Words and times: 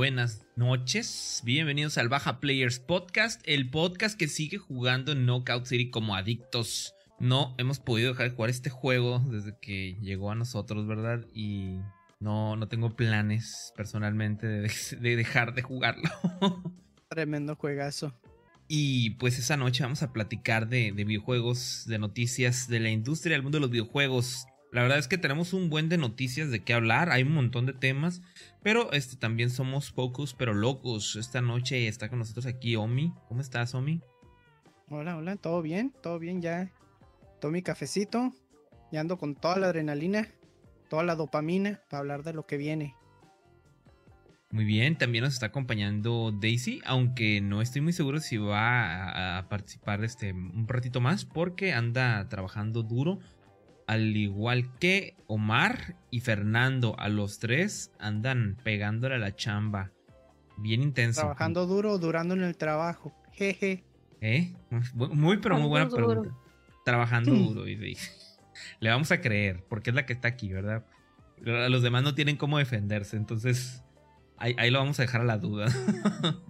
Buenas 0.00 0.46
noches, 0.56 1.42
bienvenidos 1.44 1.98
al 1.98 2.08
Baja 2.08 2.40
Players 2.40 2.78
Podcast, 2.78 3.42
el 3.44 3.68
podcast 3.68 4.18
que 4.18 4.28
sigue 4.28 4.56
jugando 4.56 5.12
en 5.12 5.26
Knockout 5.26 5.66
City 5.66 5.90
como 5.90 6.16
adictos. 6.16 6.94
No 7.18 7.54
hemos 7.58 7.80
podido 7.80 8.12
dejar 8.12 8.30
de 8.30 8.34
jugar 8.34 8.48
este 8.48 8.70
juego 8.70 9.22
desde 9.30 9.58
que 9.60 9.98
llegó 10.00 10.30
a 10.30 10.34
nosotros, 10.34 10.86
¿verdad? 10.86 11.26
Y 11.34 11.80
no, 12.18 12.56
no 12.56 12.66
tengo 12.66 12.96
planes 12.96 13.74
personalmente 13.76 14.46
de, 14.46 14.72
de 15.02 15.16
dejar 15.16 15.52
de 15.52 15.60
jugarlo. 15.60 16.08
Tremendo 17.10 17.54
juegazo. 17.54 18.18
Y 18.68 19.10
pues 19.16 19.38
esa 19.38 19.58
noche 19.58 19.82
vamos 19.82 20.02
a 20.02 20.14
platicar 20.14 20.66
de, 20.70 20.92
de, 20.92 21.04
videojuegos, 21.04 21.84
de 21.86 21.98
noticias 21.98 22.68
de 22.68 22.80
la 22.80 22.88
industria 22.88 23.34
del 23.34 23.42
mundo 23.42 23.56
de 23.58 23.62
los 23.62 23.70
videojuegos. 23.70 24.46
La 24.72 24.82
verdad 24.82 24.98
es 24.98 25.08
que 25.08 25.18
tenemos 25.18 25.52
un 25.52 25.68
buen 25.68 25.88
de 25.88 25.98
noticias 25.98 26.50
de 26.50 26.62
qué 26.62 26.74
hablar, 26.74 27.10
hay 27.10 27.24
un 27.24 27.32
montón 27.32 27.66
de 27.66 27.72
temas, 27.72 28.22
pero 28.62 28.92
este 28.92 29.16
también 29.16 29.50
somos 29.50 29.90
pocos 29.90 30.34
pero 30.34 30.54
locos. 30.54 31.16
Esta 31.16 31.40
noche 31.40 31.88
está 31.88 32.08
con 32.08 32.20
nosotros 32.20 32.46
aquí 32.46 32.76
Omi. 32.76 33.12
¿Cómo 33.26 33.40
estás, 33.40 33.74
Omi? 33.74 34.00
Hola, 34.88 35.16
hola, 35.16 35.36
todo 35.36 35.60
bien, 35.60 35.92
todo 36.02 36.20
bien 36.20 36.40
ya. 36.40 36.70
Tomé 37.40 37.58
mi 37.58 37.62
cafecito, 37.62 38.32
ya 38.92 39.00
ando 39.00 39.18
con 39.18 39.34
toda 39.34 39.56
la 39.58 39.66
adrenalina, 39.66 40.28
toda 40.88 41.02
la 41.02 41.16
dopamina 41.16 41.80
para 41.88 42.00
hablar 42.00 42.22
de 42.22 42.32
lo 42.32 42.46
que 42.46 42.56
viene. 42.56 42.94
Muy 44.52 44.64
bien, 44.64 44.98
también 44.98 45.24
nos 45.24 45.34
está 45.34 45.46
acompañando 45.46 46.32
Daisy, 46.32 46.80
aunque 46.84 47.40
no 47.40 47.60
estoy 47.62 47.80
muy 47.82 47.92
seguro 47.92 48.20
si 48.20 48.36
va 48.36 48.84
a, 48.84 49.38
a 49.38 49.48
participar 49.48 50.04
este 50.04 50.32
un 50.32 50.66
ratito 50.68 51.00
más 51.00 51.24
porque 51.24 51.72
anda 51.72 52.28
trabajando 52.28 52.82
duro 52.82 53.20
al 53.90 54.16
igual 54.16 54.70
que 54.78 55.16
Omar 55.26 55.96
y 56.12 56.20
Fernando, 56.20 56.94
a 57.00 57.08
los 57.08 57.40
tres 57.40 57.90
andan 57.98 58.56
pegándole 58.62 59.16
a 59.16 59.18
la 59.18 59.34
chamba. 59.34 59.90
Bien 60.58 60.80
intenso. 60.80 61.22
Trabajando 61.22 61.66
duro, 61.66 61.98
durando 61.98 62.34
en 62.34 62.44
el 62.44 62.56
trabajo. 62.56 63.12
Jeje. 63.32 63.82
¿Eh? 64.20 64.54
Muy, 64.94 65.38
pero 65.38 65.58
muy 65.58 65.68
buena 65.68 65.88
pregunta. 65.88 66.32
Trabajando 66.84 67.32
duro, 67.32 67.66
y 67.66 67.74
Le 68.80 68.90
vamos 68.90 69.10
a 69.10 69.20
creer, 69.20 69.64
porque 69.68 69.90
es 69.90 69.96
la 69.96 70.06
que 70.06 70.12
está 70.12 70.28
aquí, 70.28 70.52
¿verdad? 70.52 70.86
Los 71.40 71.82
demás 71.82 72.04
no 72.04 72.14
tienen 72.14 72.36
cómo 72.36 72.58
defenderse, 72.58 73.16
entonces 73.16 73.82
ahí, 74.36 74.54
ahí 74.56 74.70
lo 74.70 74.78
vamos 74.78 75.00
a 75.00 75.02
dejar 75.02 75.22
a 75.22 75.24
la 75.24 75.38
duda. 75.38 75.66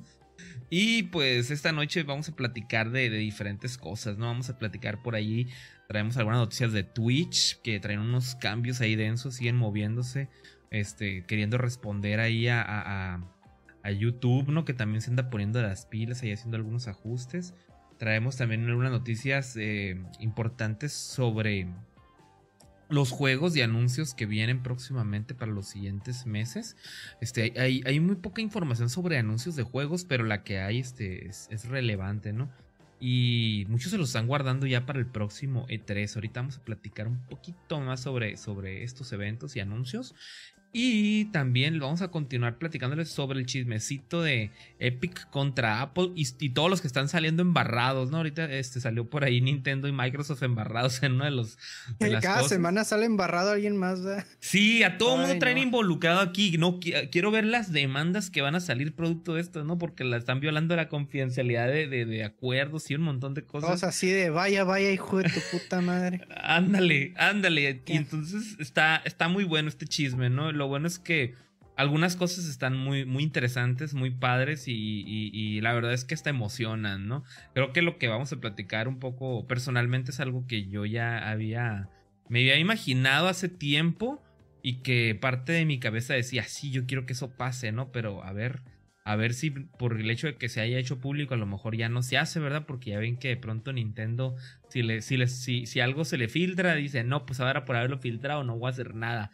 Y 0.73 1.03
pues 1.03 1.51
esta 1.51 1.73
noche 1.73 2.05
vamos 2.05 2.29
a 2.29 2.37
platicar 2.37 2.93
de, 2.93 3.11
de, 3.11 3.19
diferentes 3.19 3.77
cosas, 3.77 4.19
¿no? 4.19 4.27
Vamos 4.27 4.51
a 4.51 4.57
platicar 4.57 5.03
por 5.03 5.17
ahí 5.17 5.49
Traemos 5.91 6.17
algunas 6.19 6.39
noticias 6.39 6.73
de 6.73 6.85
Twitch 6.85 7.61
que 7.63 7.81
traen 7.81 7.99
unos 7.99 8.37
cambios 8.37 8.81
ahí 8.81 8.95
densos, 8.95 9.35
siguen 9.35 9.57
moviéndose, 9.57 10.29
este, 10.71 11.25
queriendo 11.27 11.59
responder 11.59 12.21
ahí 12.21 12.47
a, 12.47 13.21
a, 13.83 13.91
YouTube, 13.91 14.51
¿no? 14.51 14.65
Que 14.65 14.73
también 14.73 15.03
se 15.03 15.11
anda 15.11 15.31
poniendo 15.31 15.61
las 15.61 15.87
pilas 15.87 16.23
ahí 16.23 16.31
haciendo 16.31 16.57
algunos 16.57 16.87
ajustes. 16.87 17.55
Traemos 17.99 18.37
también 18.37 18.69
algunas 18.69 18.93
noticias 18.93 19.57
eh, 19.57 20.01
importantes 20.21 20.93
sobre 20.93 21.67
los 22.89 23.11
juegos 23.11 23.57
y 23.57 23.63
anuncios 23.63 24.15
que 24.15 24.27
vienen 24.27 24.63
próximamente 24.63 25.35
para 25.35 25.51
los 25.51 25.67
siguientes 25.67 26.25
meses. 26.25 26.77
Este, 27.21 27.53
hay, 27.61 27.83
hay 27.85 27.99
muy 27.99 28.15
poca 28.15 28.41
información 28.41 28.91
sobre 28.91 29.19
anuncios 29.19 29.57
de 29.57 29.65
juegos, 29.65 30.05
pero 30.05 30.23
la 30.23 30.45
que 30.45 30.61
hay 30.61 30.79
este, 30.79 31.27
es, 31.27 31.49
es 31.51 31.65
relevante, 31.65 32.33
¿no? 32.33 32.49
Y 33.01 33.65
muchos 33.69 33.91
se 33.91 33.99
los 33.99 34.11
están 34.11 34.27
guardando 34.27 34.67
ya 34.67 34.85
para 34.85 34.99
el 34.99 35.07
próximo 35.07 35.67
E3. 35.69 36.15
Ahorita 36.15 36.41
vamos 36.41 36.59
a 36.59 36.65
platicar 36.65 37.09
un 37.09 37.27
poquito 37.27 37.81
más 37.81 38.01
sobre, 38.01 38.37
sobre 38.37 38.85
estos 38.85 39.13
eventos 39.13 39.57
y 39.57 39.61
anuncios. 39.61 40.15
Y 40.73 41.25
también 41.27 41.81
vamos 41.81 42.01
a 42.01 42.09
continuar 42.09 42.57
platicándoles 42.59 43.09
sobre 43.09 43.41
el 43.41 43.47
chismecito 43.47 44.23
de 44.23 44.53
Epic 44.79 45.29
contra 45.31 45.83
Apple 45.83 46.11
y, 46.15 46.51
todos 46.51 46.71
los 46.71 46.81
que 46.81 46.87
están 46.87 47.09
saliendo 47.09 47.43
embarrados, 47.43 48.11
¿no? 48.11 48.19
Ahorita 48.19 48.45
este, 48.45 48.81
salió 48.81 49.11
por 49.11 49.25
ahí 49.25 49.41
Nintendo 49.41 49.89
y 49.89 49.93
Microsoft 49.93 50.45
embarrados 50.45 51.03
en 51.03 51.15
uno 51.15 51.25
de 51.25 51.33
los. 51.33 51.59
De 51.99 52.11
las 52.11 52.23
Cada 52.23 52.45
semana 52.45 52.85
sale 52.85 53.07
embarrado 53.07 53.51
alguien 53.51 53.77
más, 53.77 54.03
¿verdad? 54.05 54.25
Sí, 54.39 54.85
a 54.85 54.97
todo 54.97 55.17
mundo 55.17 55.37
traen 55.41 55.59
involucrado 55.59 56.21
aquí. 56.21 56.57
No, 56.57 56.79
quiero 56.79 57.33
ver 57.33 57.47
las 57.47 57.73
demandas 57.73 58.31
que 58.31 58.41
van 58.41 58.55
a 58.55 58.61
salir 58.61 58.95
producto 58.95 59.35
de 59.35 59.41
esto, 59.41 59.65
¿no? 59.65 59.77
Porque 59.77 60.05
la 60.05 60.19
están 60.19 60.39
violando 60.39 60.77
la 60.77 60.89
confidencialidad 60.89 61.67
de, 61.67 61.89
de, 61.89 62.25
acuerdos 62.25 62.91
y 62.91 62.95
un 62.95 63.03
montón 63.03 63.35
de 63.35 63.43
cosas. 63.43 63.71
Cosas 63.71 63.89
así 63.89 64.09
de 64.09 64.31
vaya, 64.31 64.63
vaya, 64.63 64.93
hijo 64.93 65.19
de 65.19 65.31
tu 65.31 65.41
puta 65.51 65.81
madre. 65.81 66.21
ándale, 66.37 67.13
ándale. 67.17 67.83
Y 67.87 67.97
entonces 67.97 68.57
está, 68.61 69.03
está 69.05 69.27
muy 69.27 69.43
bueno 69.43 69.69
este 69.69 69.87
chisme, 69.87 70.31
¿no? 70.31 70.60
Lo 70.61 70.69
bueno 70.69 70.87
es 70.87 70.99
que 70.99 71.35
algunas 71.75 72.15
cosas 72.15 72.47
están 72.47 72.77
muy, 72.77 73.07
muy 73.07 73.23
interesantes, 73.23 73.95
muy 73.95 74.11
padres 74.11 74.65
y, 74.67 75.61
la 75.63 75.73
verdad 75.73 75.95
es 75.95 76.05
que 76.05 76.15
hasta 76.15 76.29
emocionan, 76.29 77.09
¿no? 77.09 77.25
Creo 77.55 77.73
que 77.73 77.81
lo 77.81 77.97
que 77.97 78.09
vamos 78.09 78.31
a 78.33 78.41
platicar 78.41 78.87
un 78.87 78.99
poco 78.99 79.47
personalmente 79.47 80.11
es 80.11 80.21
algo 80.21 80.47
que 80.47 80.69
yo 80.69 80.85
ya 80.85 81.31
había, 81.31 81.89
me 82.29 82.41
había 82.41 82.59
imaginado 82.59 83.29
hace 83.29 83.49
tiempo 83.49 84.23
y 84.63 84.83
que 84.83 85.19
parte 85.19 85.53
de 85.53 85.65
mi 85.65 85.81
cabeza 85.81 86.13
decía, 86.13 86.45
sí, 86.45 86.71
yo 86.71 86.85
quiero 86.85 87.07
que 87.07 87.15
eso 87.15 87.31
pase, 87.31 87.73
¿no? 87.73 87.91
Pero 87.93 88.23
a 88.23 88.35
ver, 88.35 88.61
a 89.05 89.17
ver 89.17 89.33
si 89.33 89.51
por 89.51 89.99
el 89.99 90.11
hecho 90.11 90.27
de 90.27 90.37
que 90.37 90.51
se 90.51 90.61
haya 90.61 90.79
hecho 90.79 91.01
público 91.01 91.33
a 91.33 91.39
lo 91.39 91.47
mejor 91.47 91.79
ya 91.79 91.89
no 91.89 92.03
se 92.03 92.19
hace, 92.19 92.41
¿verdad? 92.41 92.67
Porque 92.67 92.91
ya 92.91 92.99
ven 92.99 93.17
que 93.17 93.29
de 93.29 93.39
pronto 93.39 93.73
Nintendo, 93.73 94.37
si, 94.69 94.83
le, 94.83 95.01
si, 95.01 95.27
si, 95.29 95.65
si 95.65 95.81
algo 95.81 96.05
se 96.05 96.19
le 96.19 96.29
filtra, 96.29 96.75
dice, 96.75 97.05
no, 97.05 97.25
pues 97.25 97.41
ahora 97.41 97.65
por 97.65 97.77
haberlo 97.77 97.99
filtrado 97.99 98.45
no 98.45 98.59
voy 98.59 98.69
a 98.69 98.73
hacer 98.73 98.95
nada. 98.95 99.31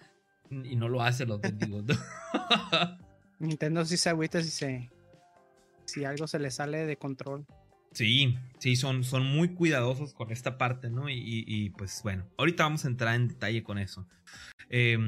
Y 0.51 0.77
no 0.77 0.89
lo 0.89 1.03
hace, 1.03 1.27
los 1.27 1.41
bendigo. 1.41 1.83
Nintendo 3.39 3.85
sí 3.85 3.97
se 3.97 4.11
agüita 4.11 4.43
si 4.43 4.51
se. 4.51 4.91
Si 5.85 6.05
algo 6.05 6.27
se 6.27 6.39
le 6.39 6.51
sale 6.51 6.87
de 6.87 6.97
control. 6.97 7.47
Sí, 7.93 8.37
sí, 8.59 8.77
son, 8.77 9.05
son 9.05 9.25
muy 9.25 9.55
cuidadosos 9.55 10.13
con 10.13 10.31
esta 10.31 10.59
parte, 10.59 10.91
¿no? 10.91 11.09
Y, 11.09 11.45
y, 11.47 11.71
pues 11.71 12.01
bueno, 12.03 12.27
ahorita 12.37 12.65
vamos 12.65 12.85
a 12.85 12.89
entrar 12.89 13.15
en 13.15 13.29
detalle 13.29 13.63
con 13.63 13.79
eso. 13.79 14.07
Eh, 14.69 14.99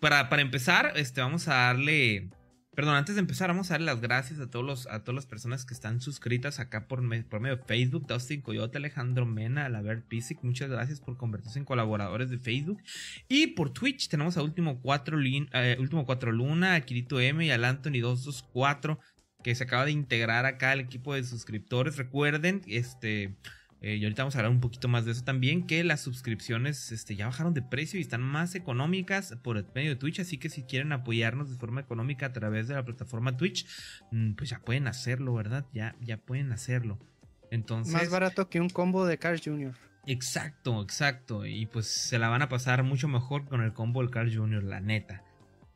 para, 0.00 0.28
para 0.28 0.42
empezar, 0.42 0.92
este, 0.96 1.20
vamos 1.20 1.48
a 1.48 1.54
darle 1.54 2.30
Perdón, 2.76 2.94
antes 2.96 3.14
de 3.14 3.22
empezar, 3.22 3.48
vamos 3.48 3.70
a 3.70 3.74
dar 3.74 3.80
las 3.80 4.02
gracias 4.02 4.38
a, 4.38 4.50
todos 4.50 4.62
los, 4.62 4.86
a 4.88 5.00
todas 5.00 5.14
las 5.14 5.24
personas 5.24 5.64
que 5.64 5.72
están 5.72 6.02
suscritas 6.02 6.60
acá 6.60 6.86
por, 6.86 6.98
por 7.24 7.40
medio 7.40 7.56
de 7.56 7.62
Facebook. 7.62 8.06
Dustin 8.06 8.42
Coyote, 8.42 8.76
Alejandro 8.76 9.24
Mena, 9.24 9.64
Alaber 9.64 10.02
Pisic, 10.02 10.40
muchas 10.42 10.68
gracias 10.68 11.00
por 11.00 11.16
convertirse 11.16 11.58
en 11.58 11.64
colaboradores 11.64 12.28
de 12.28 12.36
Facebook. 12.36 12.82
Y 13.28 13.46
por 13.46 13.70
Twitch 13.70 14.10
tenemos 14.10 14.36
a 14.36 14.42
Último 14.42 14.82
4, 14.82 15.18
eh, 15.54 15.76
Último 15.80 16.04
4 16.04 16.32
Luna, 16.32 16.74
a 16.74 16.80
Kirito 16.82 17.18
M 17.18 17.46
y 17.46 17.50
al 17.50 17.64
Anthony 17.64 18.00
224 18.02 19.00
que 19.42 19.54
se 19.54 19.64
acaba 19.64 19.86
de 19.86 19.92
integrar 19.92 20.44
acá 20.44 20.72
al 20.72 20.80
equipo 20.80 21.14
de 21.14 21.24
suscriptores. 21.24 21.96
Recuerden, 21.96 22.60
este 22.66 23.36
eh, 23.82 23.96
y 23.96 24.04
ahorita 24.04 24.22
vamos 24.22 24.34
a 24.34 24.38
hablar 24.38 24.52
un 24.52 24.60
poquito 24.60 24.88
más 24.88 25.04
de 25.04 25.12
eso 25.12 25.22
también, 25.22 25.66
que 25.66 25.84
las 25.84 26.00
suscripciones 26.00 26.92
este, 26.92 27.14
ya 27.14 27.26
bajaron 27.26 27.54
de 27.54 27.62
precio 27.62 27.98
y 27.98 28.02
están 28.02 28.22
más 28.22 28.54
económicas 28.54 29.36
por 29.42 29.58
el 29.58 29.66
medio 29.74 29.90
de 29.90 29.96
Twitch, 29.96 30.20
así 30.20 30.38
que 30.38 30.48
si 30.48 30.62
quieren 30.62 30.92
apoyarnos 30.92 31.50
de 31.50 31.56
forma 31.56 31.80
económica 31.80 32.26
a 32.26 32.32
través 32.32 32.68
de 32.68 32.74
la 32.74 32.84
plataforma 32.84 33.36
Twitch, 33.36 33.66
mm, 34.10 34.32
pues 34.32 34.50
ya 34.50 34.60
pueden 34.60 34.86
hacerlo, 34.86 35.34
¿verdad? 35.34 35.66
Ya, 35.72 35.94
ya 36.00 36.16
pueden 36.16 36.52
hacerlo. 36.52 36.98
Entonces... 37.50 37.92
Más 37.92 38.10
barato 38.10 38.48
que 38.48 38.60
un 38.60 38.70
combo 38.70 39.06
de 39.06 39.18
Carl 39.18 39.40
Jr. 39.42 39.74
Exacto, 40.06 40.82
exacto. 40.82 41.44
Y 41.44 41.66
pues 41.66 41.86
se 41.86 42.18
la 42.18 42.28
van 42.28 42.42
a 42.42 42.48
pasar 42.48 42.82
mucho 42.82 43.08
mejor 43.08 43.44
con 43.46 43.60
el 43.60 43.72
combo 43.72 44.00
del 44.00 44.10
Carl 44.10 44.34
Jr., 44.34 44.62
la 44.62 44.80
neta, 44.80 45.24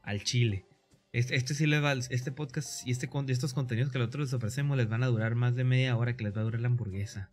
al 0.03 0.23
chile. 0.23 0.67
Este, 1.13 1.35
este 1.35 1.55
sí 1.55 1.67
les 1.67 1.83
va, 1.83 1.93
este 1.93 2.31
podcast 2.31 2.87
y 2.87 2.93
este, 2.93 3.11
estos 3.29 3.53
contenidos 3.53 3.91
que 3.91 3.99
nosotros 3.99 4.27
les 4.27 4.35
ofrecemos 4.35 4.77
les 4.77 4.89
van 4.89 5.03
a 5.03 5.09
durar 5.09 5.35
más 5.35 5.57
de 5.57 5.65
media 5.65 5.97
hora 5.97 6.17
que 6.17 6.23
les 6.23 6.37
va 6.37 6.41
a 6.41 6.45
durar 6.45 6.61
la 6.61 6.69
hamburguesa. 6.69 7.31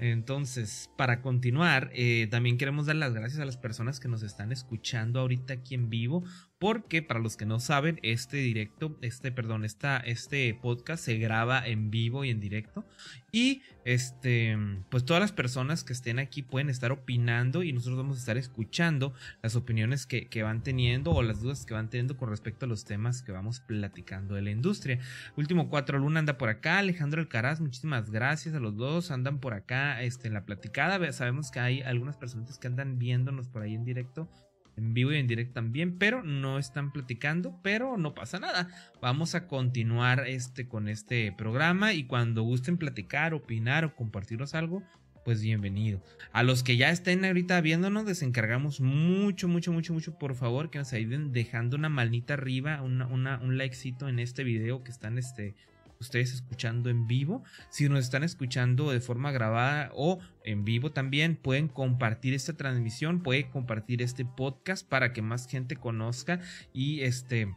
Entonces, 0.00 0.90
para 0.96 1.20
continuar, 1.20 1.90
eh, 1.92 2.26
también 2.30 2.56
queremos 2.56 2.86
dar 2.86 2.96
las 2.96 3.12
gracias 3.12 3.38
a 3.38 3.44
las 3.44 3.58
personas 3.58 4.00
que 4.00 4.08
nos 4.08 4.22
están 4.22 4.50
escuchando 4.50 5.20
ahorita 5.20 5.52
aquí 5.52 5.74
en 5.74 5.90
vivo, 5.90 6.24
porque 6.60 7.00
para 7.02 7.20
los 7.20 7.38
que 7.38 7.46
no 7.46 7.58
saben, 7.58 7.98
este 8.02 8.36
directo, 8.36 8.94
este, 9.00 9.32
perdón, 9.32 9.64
esta, 9.64 9.96
este 9.96 10.52
podcast 10.52 11.02
se 11.02 11.16
graba 11.16 11.66
en 11.66 11.90
vivo 11.90 12.22
y 12.22 12.28
en 12.28 12.38
directo. 12.38 12.84
Y 13.32 13.62
este, 13.86 14.58
pues 14.90 15.06
todas 15.06 15.22
las 15.22 15.32
personas 15.32 15.84
que 15.84 15.94
estén 15.94 16.18
aquí 16.18 16.42
pueden 16.42 16.68
estar 16.68 16.92
opinando 16.92 17.62
y 17.62 17.72
nosotros 17.72 17.96
vamos 17.96 18.18
a 18.18 18.20
estar 18.20 18.36
escuchando 18.36 19.14
las 19.42 19.56
opiniones 19.56 20.04
que, 20.04 20.42
van 20.42 20.62
teniendo 20.62 21.12
o 21.12 21.22
las 21.22 21.40
dudas 21.40 21.64
que 21.64 21.72
van 21.72 21.88
teniendo 21.88 22.18
con 22.18 22.28
respecto 22.28 22.66
a 22.66 22.68
los 22.68 22.84
temas 22.84 23.22
que 23.22 23.32
vamos 23.32 23.60
platicando 23.60 24.34
de 24.34 24.42
la 24.42 24.50
industria. 24.50 24.98
Último 25.38 25.70
cuatro, 25.70 25.98
Luna 25.98 26.20
anda 26.20 26.36
por 26.36 26.50
acá, 26.50 26.78
Alejandro 26.78 27.22
Alcaraz, 27.22 27.62
muchísimas 27.62 28.10
gracias 28.10 28.54
a 28.54 28.60
los 28.60 28.76
dos, 28.76 29.10
andan 29.10 29.38
por 29.38 29.54
acá 29.54 30.02
este, 30.02 30.28
en 30.28 30.34
la 30.34 30.44
platicada, 30.44 31.10
sabemos 31.12 31.50
que 31.50 31.60
hay 31.60 31.80
algunas 31.80 32.18
personas 32.18 32.58
que 32.58 32.66
andan 32.66 32.98
viéndonos 32.98 33.48
por 33.48 33.62
ahí 33.62 33.74
en 33.74 33.86
directo 33.86 34.28
en 34.76 34.94
vivo 34.94 35.12
y 35.12 35.16
en 35.16 35.26
directo 35.26 35.54
también, 35.54 35.98
pero 35.98 36.22
no 36.22 36.58
están 36.58 36.92
platicando, 36.92 37.58
pero 37.62 37.96
no 37.96 38.14
pasa 38.14 38.38
nada. 38.38 38.68
Vamos 39.00 39.34
a 39.34 39.46
continuar 39.46 40.26
este 40.26 40.68
con 40.68 40.88
este 40.88 41.32
programa 41.32 41.92
y 41.92 42.04
cuando 42.04 42.42
gusten 42.42 42.76
platicar, 42.76 43.34
opinar 43.34 43.84
o 43.84 43.94
compartirnos 43.94 44.54
algo, 44.54 44.82
pues 45.24 45.42
bienvenido. 45.42 46.02
A 46.32 46.42
los 46.42 46.62
que 46.62 46.76
ya 46.76 46.90
estén 46.90 47.24
ahorita 47.24 47.60
viéndonos, 47.60 48.04
les 48.04 48.22
encargamos 48.22 48.80
mucho, 48.80 49.48
mucho, 49.48 49.72
mucho, 49.72 49.92
mucho, 49.92 50.18
por 50.18 50.34
favor, 50.34 50.70
que 50.70 50.78
nos 50.78 50.92
ayuden 50.92 51.32
dejando 51.32 51.76
una 51.76 51.88
manita 51.88 52.34
arriba, 52.34 52.82
un 52.82 53.58
likecito 53.58 54.08
en 54.08 54.18
este 54.18 54.44
video 54.44 54.82
que 54.82 54.90
están 54.90 55.18
este, 55.18 55.54
ustedes 56.00 56.32
escuchando 56.32 56.90
en 56.90 57.06
vivo. 57.06 57.44
Si 57.68 57.88
nos 57.88 58.00
están 58.00 58.24
escuchando 58.24 58.90
de 58.90 59.00
forma 59.00 59.30
grabada 59.30 59.90
o 59.94 60.18
en 60.44 60.64
vivo 60.64 60.92
también, 60.92 61.36
pueden 61.36 61.68
compartir 61.68 62.34
esta 62.34 62.54
transmisión, 62.54 63.22
pueden 63.22 63.50
compartir 63.50 64.02
este 64.02 64.24
podcast 64.24 64.88
para 64.88 65.12
que 65.12 65.22
más 65.22 65.46
gente 65.46 65.76
conozca 65.76 66.40
y 66.72 67.00
este 67.00 67.54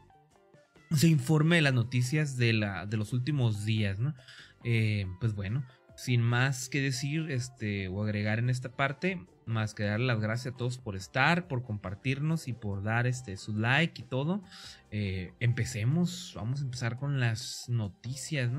se 0.92 1.07
informe 1.07 1.56
de 1.56 1.62
las 1.63 1.74
noticias 1.74 2.38
de, 2.38 2.54
la, 2.54 2.86
de 2.86 2.98
los 2.98 3.13
últimos 3.13 3.66
días, 3.66 4.00
¿no? 4.00 4.13
Eh, 4.63 5.07
pues 5.19 5.34
bueno, 5.34 5.66
sin 5.95 6.22
más 6.22 6.69
que 6.69 6.81
decir 6.81 7.30
este, 7.30 7.88
o 7.88 8.04
agregar 8.04 8.40
en 8.40 8.50
esta 8.50 8.69
parte, 8.69 9.25
más 9.45 9.74
que 9.74 9.84
dar 9.84 10.00
las 10.00 10.19
gracias 10.19 10.54
a 10.54 10.57
todos 10.57 10.78
por 10.78 10.95
estar, 10.95 11.48
por 11.48 11.63
compartirnos 11.63 12.48
y 12.48 12.54
por 12.54 12.84
dar 12.84 13.07
este, 13.07 13.38
su 13.38 13.57
like 13.57 14.01
y 14.01 14.06
todo. 14.06 14.44
Eh, 14.92 15.34
empecemos, 15.40 16.34
vamos 16.36 16.62
a 16.62 16.63
empezar 16.63 16.98
con 16.98 17.19
las 17.19 17.68
noticias. 17.69 18.51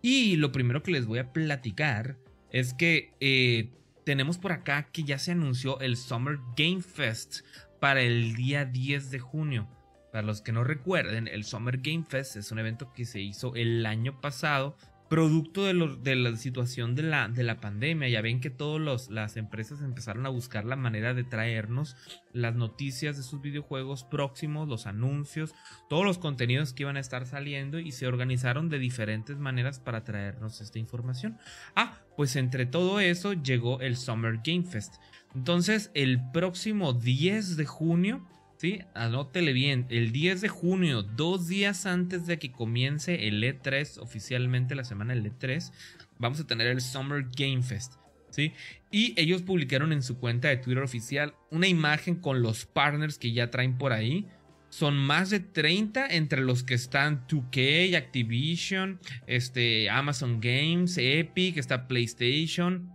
Y 0.00 0.36
lo 0.36 0.52
primero 0.52 0.82
que 0.82 0.92
les 0.92 1.06
voy 1.06 1.18
a 1.18 1.32
platicar 1.32 2.18
es 2.50 2.74
que 2.74 3.14
eh, 3.20 3.70
tenemos 4.04 4.38
por 4.38 4.52
acá 4.52 4.88
que 4.92 5.04
ya 5.04 5.18
se 5.18 5.32
anunció 5.32 5.80
el 5.80 5.96
Summer 5.96 6.38
Game 6.56 6.82
Fest 6.82 7.40
para 7.80 8.02
el 8.02 8.34
día 8.36 8.64
10 8.64 9.10
de 9.10 9.18
junio. 9.18 9.68
Para 10.12 10.26
los 10.26 10.42
que 10.42 10.52
no 10.52 10.62
recuerden, 10.62 11.26
el 11.26 11.44
Summer 11.44 11.78
Game 11.78 12.04
Fest 12.06 12.36
es 12.36 12.52
un 12.52 12.58
evento 12.58 12.92
que 12.92 13.06
se 13.06 13.20
hizo 13.20 13.54
el 13.54 13.86
año 13.86 14.20
pasado 14.20 14.76
producto 15.12 15.64
de, 15.64 15.98
de 16.02 16.16
la 16.16 16.34
situación 16.38 16.94
de 16.94 17.02
la, 17.02 17.28
de 17.28 17.42
la, 17.42 17.60
pandemia. 17.60 18.08
Ya 18.08 18.22
ven 18.22 18.40
que 18.40 18.48
todas 18.48 19.10
las 19.10 19.36
empresas 19.36 19.82
empezaron 19.82 20.24
a 20.24 20.30
buscar 20.30 20.64
la 20.64 20.74
manera 20.74 21.12
de 21.12 21.22
traernos 21.22 21.96
las 22.32 22.54
noticias 22.54 23.18
de 23.18 23.22
sus 23.22 23.42
videojuegos 23.42 24.04
próximos, 24.04 24.68
los 24.68 24.86
anuncios, 24.86 25.54
todos 25.90 26.06
los 26.06 26.16
contenidos 26.16 26.72
que 26.72 26.84
iban 26.84 26.96
a 26.96 27.00
estar 27.00 27.26
saliendo 27.26 27.78
y 27.78 27.92
se 27.92 28.06
organizaron 28.06 28.70
de 28.70 28.78
diferentes 28.78 29.36
maneras 29.36 29.80
para 29.80 30.02
traernos 30.02 30.62
esta 30.62 30.78
información. 30.78 31.36
Ah, 31.76 31.98
pues 32.16 32.34
entre 32.34 32.64
todo 32.64 32.98
eso 32.98 33.34
llegó 33.34 33.82
el 33.82 33.98
Summer 33.98 34.40
Game 34.42 34.64
Fest. 34.64 34.94
Entonces, 35.34 35.90
el 35.92 36.22
próximo 36.32 36.94
10 36.94 37.58
de 37.58 37.66
junio 37.66 38.26
¿sí? 38.62 38.80
Anótele 38.94 39.52
bien, 39.52 39.86
el 39.88 40.12
10 40.12 40.40
de 40.40 40.48
junio, 40.48 41.02
dos 41.02 41.48
días 41.48 41.84
antes 41.84 42.28
de 42.28 42.38
que 42.38 42.52
comience 42.52 43.26
el 43.26 43.42
E3, 43.42 43.98
oficialmente 43.98 44.76
la 44.76 44.84
semana 44.84 45.14
del 45.14 45.24
E3, 45.24 45.72
vamos 46.20 46.38
a 46.38 46.46
tener 46.46 46.68
el 46.68 46.80
Summer 46.80 47.26
Game 47.36 47.64
Fest, 47.64 47.94
¿sí? 48.30 48.52
Y 48.92 49.20
ellos 49.20 49.42
publicaron 49.42 49.92
en 49.92 50.04
su 50.04 50.16
cuenta 50.16 50.46
de 50.46 50.58
Twitter 50.58 50.84
oficial 50.84 51.34
una 51.50 51.66
imagen 51.66 52.14
con 52.14 52.40
los 52.40 52.64
partners 52.64 53.18
que 53.18 53.32
ya 53.32 53.50
traen 53.50 53.78
por 53.78 53.92
ahí. 53.92 54.28
Son 54.68 54.96
más 54.96 55.30
de 55.30 55.40
30 55.40 56.06
entre 56.06 56.40
los 56.40 56.62
que 56.62 56.74
están 56.74 57.26
2K, 57.26 57.96
Activision, 57.96 59.00
este, 59.26 59.90
Amazon 59.90 60.40
Games, 60.40 60.98
Epic, 60.98 61.56
está 61.56 61.88
PlayStation, 61.88 62.94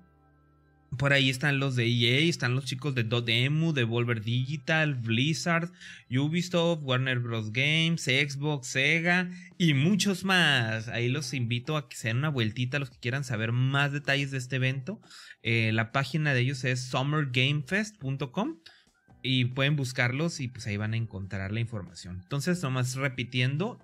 por 0.95 1.11
ahí 1.11 1.29
están 1.29 1.59
los 1.59 1.75
de 1.75 1.85
EA, 1.85 2.29
están 2.29 2.55
los 2.55 2.65
chicos 2.65 2.95
de 2.95 3.03
Dotemu, 3.03 3.73
Devolver 3.73 4.21
Digital, 4.21 4.95
Blizzard, 4.95 5.71
Ubisoft, 6.09 6.81
Warner 6.83 7.19
Bros. 7.19 7.51
Games, 7.51 8.03
Xbox, 8.03 8.67
Sega 8.67 9.29
y 9.57 9.73
muchos 9.73 10.23
más. 10.23 10.87
Ahí 10.87 11.09
los 11.09 11.33
invito 11.33 11.75
a 11.75 11.89
que 11.89 11.97
se 11.97 12.07
den 12.07 12.17
una 12.17 12.29
vueltita 12.29 12.79
los 12.79 12.89
que 12.89 12.99
quieran 12.99 13.25
saber 13.25 13.51
más 13.51 13.91
detalles 13.91 14.31
de 14.31 14.37
este 14.37 14.55
evento. 14.55 15.01
Eh, 15.43 15.71
la 15.73 15.91
página 15.91 16.33
de 16.33 16.41
ellos 16.41 16.63
es 16.63 16.81
summergamefest.com 16.87 18.57
y 19.21 19.45
pueden 19.45 19.75
buscarlos 19.75 20.39
y 20.39 20.47
pues 20.47 20.67
ahí 20.67 20.77
van 20.77 20.93
a 20.93 20.97
encontrar 20.97 21.51
la 21.51 21.59
información. 21.59 22.21
Entonces, 22.23 22.63
nomás 22.63 22.95
repitiendo, 22.95 23.77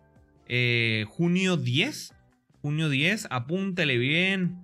eh, 0.47 1.05
junio 1.09 1.57
10, 1.57 2.13
junio 2.61 2.89
10, 2.89 3.27
apúntele 3.29 3.97
bien 3.97 4.62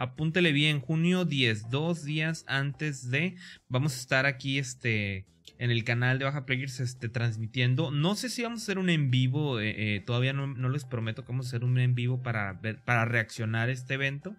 apúntele 0.00 0.52
bien, 0.52 0.80
junio 0.80 1.26
10, 1.26 1.68
dos 1.68 2.04
días 2.04 2.44
antes 2.48 3.10
de, 3.10 3.36
vamos 3.68 3.94
a 3.94 4.00
estar 4.00 4.24
aquí 4.24 4.58
este, 4.58 5.26
en 5.58 5.70
el 5.70 5.84
canal 5.84 6.18
de 6.18 6.24
Baja 6.24 6.46
Players 6.46 6.80
este, 6.80 7.10
transmitiendo. 7.10 7.90
No 7.90 8.14
sé 8.14 8.30
si 8.30 8.42
vamos 8.42 8.60
a 8.60 8.62
hacer 8.62 8.78
un 8.78 8.88
en 8.88 9.10
vivo, 9.10 9.60
eh, 9.60 9.96
eh, 9.96 10.00
todavía 10.00 10.32
no, 10.32 10.68
les 10.70 10.86
prometo 10.86 11.22
que 11.22 11.32
vamos 11.32 11.46
a 11.46 11.48
hacer 11.50 11.64
un 11.64 11.78
en 11.78 11.94
vivo 11.94 12.22
para, 12.22 12.62
para 12.86 13.04
reaccionar 13.04 13.68
a 13.68 13.72
este 13.72 13.94
evento. 13.94 14.34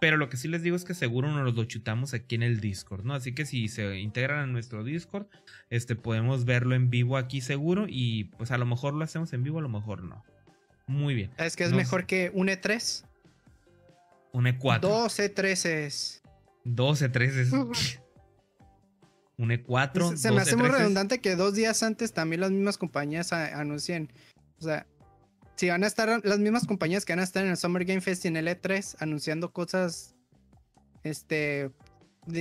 Pero 0.00 0.16
lo 0.16 0.28
que 0.28 0.36
sí 0.36 0.48
les 0.48 0.64
digo 0.64 0.74
es 0.74 0.84
que 0.84 0.94
seguro 0.94 1.30
nos 1.30 1.54
lo 1.54 1.64
chutamos 1.64 2.12
aquí 2.12 2.34
en 2.34 2.42
el 2.42 2.60
Discord, 2.60 3.04
¿no? 3.04 3.14
Así 3.14 3.32
que 3.32 3.46
si 3.46 3.68
se 3.68 4.00
integran 4.00 4.40
a 4.40 4.46
nuestro 4.46 4.82
Discord, 4.82 5.28
este, 5.70 5.94
podemos 5.94 6.44
verlo 6.44 6.74
en 6.74 6.90
vivo 6.90 7.16
aquí 7.16 7.40
seguro. 7.40 7.86
Y 7.88 8.24
pues 8.36 8.50
a 8.50 8.58
lo 8.58 8.66
mejor 8.66 8.94
lo 8.94 9.04
hacemos 9.04 9.32
en 9.32 9.44
vivo, 9.44 9.60
a 9.60 9.62
lo 9.62 9.68
mejor 9.68 10.02
no. 10.02 10.24
Muy 10.88 11.14
bien. 11.14 11.30
Es 11.38 11.54
que 11.54 11.62
es 11.62 11.72
mejor 11.72 12.04
que 12.04 12.32
un 12.34 12.48
E3. 12.48 13.04
Un 14.34 14.46
E4. 14.46 14.80
12 14.80 15.28
13. 15.28 15.88
12 16.64 17.08
13. 17.08 17.52
un 19.38 19.50
E4. 19.50 20.16
Se, 20.16 20.32
me 20.32 20.40
hace 20.40 20.56
muy 20.56 20.68
redundante 20.68 21.20
que 21.20 21.36
dos 21.36 21.54
días 21.54 21.84
antes 21.84 22.12
también 22.12 22.40
las 22.40 22.50
mismas 22.50 22.76
compañías 22.76 23.32
anuncien. 23.32 24.12
O 24.58 24.64
sea, 24.64 24.88
si 25.54 25.68
van 25.68 25.84
a 25.84 25.86
estar 25.86 26.20
las 26.24 26.38
mismas 26.40 26.66
compañías 26.66 27.04
que 27.04 27.12
van 27.12 27.20
a 27.20 27.22
estar 27.22 27.44
en 27.44 27.52
el 27.52 27.56
Summer 27.56 27.84
Game 27.84 28.00
Fest 28.00 28.24
y 28.24 28.28
en 28.28 28.36
el 28.36 28.48
E3 28.48 28.96
anunciando 28.98 29.52
cosas 29.52 30.16
este 31.04 31.70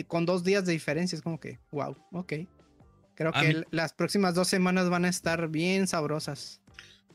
con 0.07 0.25
dos 0.25 0.43
días 0.43 0.65
de 0.65 0.71
diferencia, 0.71 1.15
es 1.15 1.21
como 1.21 1.39
que, 1.39 1.59
wow, 1.71 1.95
ok. 2.11 2.33
Creo 3.13 3.31
que 3.33 3.65
las 3.69 3.93
próximas 3.93 4.33
dos 4.33 4.47
semanas 4.47 4.89
van 4.89 5.05
a 5.05 5.09
estar 5.09 5.47
bien 5.47 5.85
sabrosas 5.85 6.62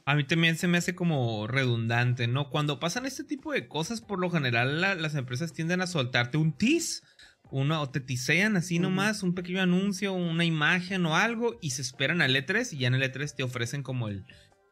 a 0.09 0.15
mí 0.15 0.25
también 0.25 0.57
se 0.57 0.69
me 0.69 0.79
hace 0.79 0.95
como 0.95 1.47
redundante, 1.47 2.29
¿no? 2.29 2.49
Cuando 2.49 2.81
pasan 2.81 3.05
este 3.05 3.25
tipo 3.25 3.53
de 3.53 3.69
cosas, 3.69 4.01
por 4.01 4.19
lo 4.19 4.31
general 4.31 4.81
las 4.81 5.15
empresas 5.15 5.53
tienden 5.53 5.83
a 5.83 5.87
soltarte 5.87 6.39
un 6.39 6.57
tease. 6.57 7.03
Uno, 7.51 7.83
o 7.83 7.91
te 7.91 8.01
tisean 8.01 8.57
así 8.57 8.79
nomás, 8.79 9.23
un 9.23 9.35
pequeño 9.35 9.61
anuncio, 9.61 10.15
una 10.15 10.47
imagen 10.47 11.05
o 11.05 11.15
algo, 11.15 11.59
y 11.61 11.71
se 11.71 11.83
esperan 11.83 12.23
al 12.23 12.35
E3 12.35 12.73
y 12.73 12.79
ya 12.79 12.89
en 12.89 12.95
el 12.95 13.03
E3 13.03 13.35
te 13.35 13.43
ofrecen 13.43 13.83
como 13.83 14.09
el, 14.09 14.25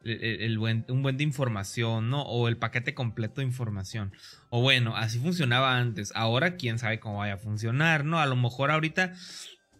el, 0.03 0.57
buen, 0.57 0.85
un 0.89 1.03
buen 1.03 1.17
de 1.17 1.23
información, 1.25 2.09
¿no? 2.09 2.23
O 2.23 2.47
el 2.47 2.57
paquete 2.57 2.95
completo 2.95 3.41
de 3.41 3.45
información. 3.45 4.13
O 4.49 4.63
bueno, 4.63 4.95
así 4.95 5.19
funcionaba 5.19 5.77
antes. 5.77 6.11
Ahora 6.15 6.55
quién 6.55 6.79
sabe 6.79 6.99
cómo 6.99 7.19
vaya 7.19 7.35
a 7.35 7.37
funcionar, 7.37 8.05
¿no? 8.05 8.19
A 8.19 8.25
lo 8.25 8.35
mejor 8.35 8.71
ahorita 8.71 9.13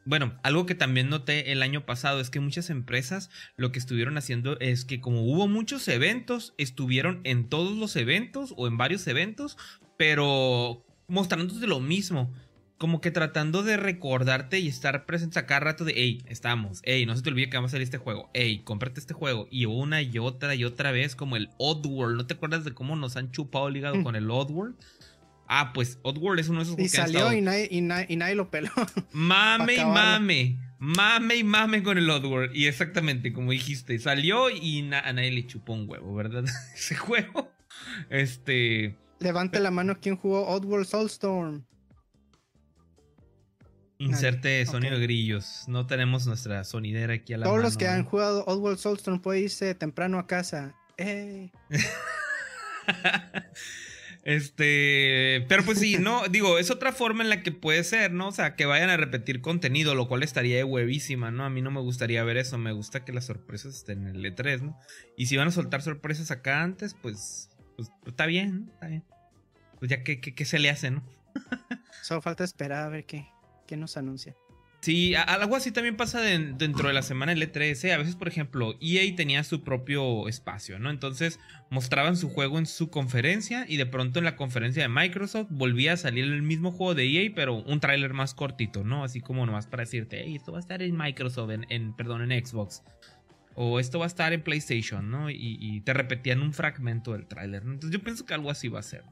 bueno, 0.07 0.39
algo 0.41 0.65
que 0.65 0.73
también 0.73 1.09
noté 1.09 1.51
el 1.51 1.61
año 1.61 1.85
pasado 1.85 2.21
es 2.21 2.29
que 2.29 2.39
muchas 2.39 2.69
empresas 2.69 3.29
lo 3.57 3.73
que 3.73 3.79
estuvieron 3.79 4.17
haciendo 4.17 4.57
es 4.61 4.85
que 4.85 5.01
como 5.01 5.23
hubo 5.23 5.49
muchos 5.49 5.85
eventos, 5.89 6.53
estuvieron 6.57 7.19
en 7.25 7.49
todos 7.49 7.77
los 7.77 7.93
eventos 7.97 8.53
o 8.55 8.67
en 8.67 8.77
varios 8.77 9.05
eventos, 9.07 9.57
pero 9.97 10.85
mostrándote 11.07 11.67
lo 11.67 11.81
mismo. 11.81 12.33
Como 12.77 13.01
que 13.01 13.11
tratando 13.11 13.63
de 13.63 13.75
recordarte 13.75 14.59
y 14.59 14.67
estar 14.67 15.05
presente 15.07 15.39
a 15.39 15.45
cada 15.45 15.59
rato 15.61 15.83
de, 15.83 15.93
hey, 15.97 16.23
estamos, 16.27 16.79
hey, 16.83 17.05
no 17.05 17.15
se 17.15 17.23
te 17.23 17.29
olvide 17.29 17.49
que 17.49 17.57
vamos 17.57 17.71
a 17.71 17.73
salir 17.73 17.83
este 17.83 17.97
juego, 17.97 18.29
hey, 18.33 18.61
cómprate 18.63 18.99
este 19.01 19.15
juego. 19.15 19.47
Y 19.51 19.65
una 19.65 20.01
y 20.03 20.19
otra 20.19 20.55
y 20.55 20.63
otra 20.63 20.91
vez, 20.91 21.15
como 21.15 21.35
el 21.35 21.49
Oddworld. 21.57 22.15
¿No 22.15 22.27
te 22.27 22.35
acuerdas 22.35 22.63
de 22.63 22.73
cómo 22.73 22.95
nos 22.95 23.17
han 23.17 23.31
chupado 23.31 23.69
ligado 23.69 23.95
mm. 23.95 24.03
con 24.03 24.15
el 24.15 24.29
Oddworld? 24.29 24.75
Ah, 25.48 25.72
pues 25.74 26.00
Oddworld 26.04 26.39
es 26.39 26.50
uno 26.50 26.60
de 26.60 26.66
esos 26.66 26.80
Y 26.80 26.89
salió 26.89 27.32
y, 27.32 27.42
nadie, 27.42 27.68
y, 27.72 27.82
nadie, 27.82 28.36
lo 28.36 28.50
peló. 28.50 28.72
Mame 29.12 29.75
y 29.75 29.86
mame. 29.86 30.60
Mame 30.80 31.38
y 31.38 31.44
mame 31.44 31.84
con 31.84 31.98
el 31.98 32.10
Oddworld. 32.10 32.56
Y 32.56 32.68
exactamente, 32.68 33.34
como 33.34 33.51
dijiste, 33.51 33.98
salió 34.00 34.50
y 34.50 34.80
a 34.94 35.13
nadie 35.13 35.32
le 35.32 35.48
chupó 35.48 35.74
un 35.74 35.89
huevo, 35.89 36.13
¿verdad? 36.13 36.44
Ese 36.75 36.96
juego. 36.96 37.51
Este. 38.10 38.98
Levante 39.20 39.60
la 39.60 39.72
mano 39.72 40.00
quien 40.00 40.18
jugó 40.18 40.48
Oddworld 40.48 40.86
Soulstorm. 40.86 41.66
Inserte 44.00 44.63
sonido 44.68 45.00
grillos. 45.00 45.63
No 45.68 45.88
tenemos 45.88 46.27
nuestra 46.27 46.63
sonidera 46.63 47.16
aquí 47.16 47.34
a 47.34 47.39
la 47.39 47.48
Todos 47.48 47.62
los 47.62 47.77
que 47.77 47.88
han 47.88 48.04
jugado 48.04 48.44
Oddworld 48.46 48.77
Soulstorm 48.77 49.20
pueden 49.20 49.46
irse 49.46 49.74
temprano 49.74 50.20
a 50.20 50.27
casa. 50.27 50.75
¡Eh! 50.98 51.51
Este, 54.27 55.46
pero 55.48 55.63
pues 55.63 55.79
sí, 55.79 55.98
no, 55.98 56.27
digo, 56.29 56.60
es 56.60 56.69
otra 56.69 56.91
forma 56.91 57.24
en 57.24 57.29
la 57.29 57.43
que 57.43 57.53
puede 57.53 57.81
ser, 57.86 58.12
¿no? 58.12 58.27
O 58.27 58.31
sea, 58.34 58.57
que 58.57 58.65
vayan 58.65 58.89
a 58.89 58.98
repetir 58.98 59.39
contenido, 59.39 59.96
lo 59.96 60.10
cual 60.10 60.22
estaría 60.22 60.65
huevísima, 60.65 61.31
¿no? 61.31 61.46
A 61.46 61.50
mí 61.50 61.62
no 61.62 61.72
me 61.72 61.79
gustaría 61.79 62.22
ver 62.25 62.36
eso, 62.36 62.57
me 62.57 62.74
gusta 62.74 63.05
que 63.05 63.13
las 63.13 63.24
sorpresas 63.24 63.74
estén 63.74 64.05
en 64.05 64.17
el 64.17 64.25
E3, 64.25 64.63
¿no? 64.63 64.77
Y 65.15 65.27
si 65.27 65.38
van 65.38 65.48
a 65.48 65.51
soltar 65.51 65.81
sorpresas 65.81 66.29
acá 66.29 66.62
antes, 66.62 66.93
pues, 66.93 67.51
pues, 67.77 67.89
está 68.05 68.25
bien, 68.25 68.65
¿no? 68.65 68.74
Está 68.74 68.88
bien. 68.88 69.05
Pues 69.79 69.89
ya 69.89 70.03
que, 70.03 70.19
que, 70.19 70.46
se 70.46 70.60
le 70.60 70.72
hace, 70.72 70.91
¿no? 70.91 71.07
Solo 72.03 72.22
falta 72.22 72.43
esperar 72.43 72.84
a 72.84 72.89
ver 72.89 73.05
qué, 73.05 73.29
qué 73.65 73.77
nos 73.77 73.96
anuncia. 73.96 74.36
Sí, 74.79 75.15
algo 75.15 75.55
así 75.55 75.72
también 75.72 75.98
pasa 75.98 76.22
dentro 76.22 76.88
de 76.88 76.93
la 76.93 77.01
semana 77.01 77.34
del 77.34 77.51
E3. 77.51 77.84
¿eh? 77.84 77.93
A 77.93 77.98
veces, 77.98 78.15
por 78.15 78.27
ejemplo, 78.27 78.75
EA 78.79 79.15
tenía 79.15 79.43
su 79.43 79.63
propio 79.63 80.27
espacio, 80.27 80.77
¿no? 80.77 80.91
Entonces 80.91 81.39
mostraban 81.69 82.15
su 82.15 82.29
juego 82.29 82.60
en 82.60 82.67
su 82.67 82.89
conferencia 82.89 83.65
y 83.67 83.77
de 83.77 83.88
pronto 83.88 84.19
en 84.19 84.25
la 84.25 84.36
conferencia 84.36 84.84
de 84.84 84.89
Microsoft 84.89 85.48
volvía 85.50 85.93
a 85.93 85.98
salir 85.98 86.25
el 86.25 86.43
mismo 86.43 86.72
juego 86.72 86.93
de 86.93 87.05
EA, 87.05 87.31
pero 87.36 87.55
un 87.55 87.79
tráiler 87.79 88.13
más 88.13 88.36
cortito, 88.36 88.84
¿no? 88.84 89.03
Así 89.03 89.19
como 89.19 89.46
nomás 89.46 89.65
para 89.65 89.84
decirte, 89.84 90.22
hey, 90.24 90.36
esto 90.36 90.51
va 90.51 90.60
a 90.60 90.62
estar 90.62 90.81
en 90.81 90.96
Microsoft, 90.96 91.51
en, 91.69 91.93
perdón, 91.93 92.31
en 92.31 92.46
Xbox. 92.46 92.84
O 93.55 93.79
esto 93.79 93.98
va 93.98 94.05
a 94.05 94.07
estar 94.07 94.31
en 94.31 94.43
PlayStation, 94.43 95.10
¿no? 95.10 95.31
Y, 95.31 95.81
te 95.81 95.93
repetían 95.93 96.41
un 96.41 96.53
fragmento 96.53 97.13
del 97.13 97.25
tráiler. 97.25 97.63
Entonces 97.63 97.89
yo 97.89 98.03
pienso 98.03 98.25
que 98.25 98.36
algo 98.36 98.51
así 98.51 98.67
va 98.67 98.79
a 98.79 98.84
ser. 98.84 99.03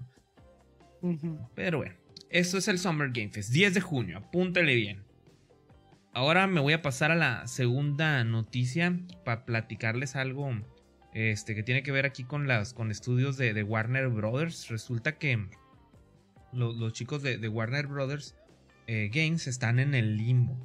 Pero 1.56 1.80
bueno, 1.80 1.96
esto 2.30 2.60
es 2.60 2.68
el 2.68 2.78
Summer 2.78 3.10
Game 3.12 3.32
Fest, 3.32 3.52
10 3.52 3.74
de 3.74 3.82
junio, 3.82 4.20
apúntale 4.20 4.76
bien. 4.76 5.05
Ahora 6.16 6.48
me 6.48 6.62
voy 6.62 6.72
a 6.72 6.82
pasar 6.82 7.12
a 7.12 7.16
la 7.16 7.46
segunda 7.46 8.24
noticia 8.24 8.98
para 9.26 9.46
platicarles 9.46 10.16
algo 10.16 10.50
este, 11.14 11.56
que 11.56 11.62
tiene 11.62 11.84
que 11.84 11.92
ver 11.92 12.06
aquí 12.06 12.24
con, 12.24 12.48
las, 12.48 12.74
con 12.74 12.90
estudios 12.90 13.36
de, 13.36 13.62
Warner 13.64 14.08
Brothers. 14.08 14.70
Resulta 14.70 15.18
que 15.18 15.46
los 16.54 16.94
chicos 16.94 17.22
de, 17.22 17.50
Warner 17.50 17.88
Brothers 17.88 18.34
eh, 18.88 19.12
Games 19.14 19.46
están 19.48 19.78
en 19.78 19.94
el 19.94 20.16
limbo. 20.16 20.58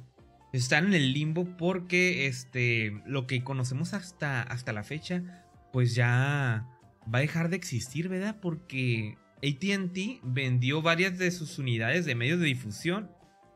Están 0.53 0.85
en 0.85 0.93
el 0.93 1.11
limbo 1.11 1.43
porque 1.57 2.27
este, 2.27 3.01
lo 3.05 3.27
que 3.27 3.43
conocemos 3.43 3.93
hasta, 3.93 4.43
hasta 4.43 4.71
la 4.71 4.85
fecha, 4.85 5.43
pues 5.73 5.95
ya 5.95 6.65
va 7.13 7.17
a 7.17 7.21
dejar 7.21 7.49
de 7.49 7.57
existir, 7.57 8.07
¿verdad? 8.07 8.37
Porque 8.41 9.17
ATT 9.43 10.21
vendió 10.23 10.81
varias 10.81 11.17
de 11.17 11.29
sus 11.29 11.59
unidades 11.59 12.05
de 12.05 12.15
medios 12.15 12.39
de 12.39 12.45
difusión 12.45 13.11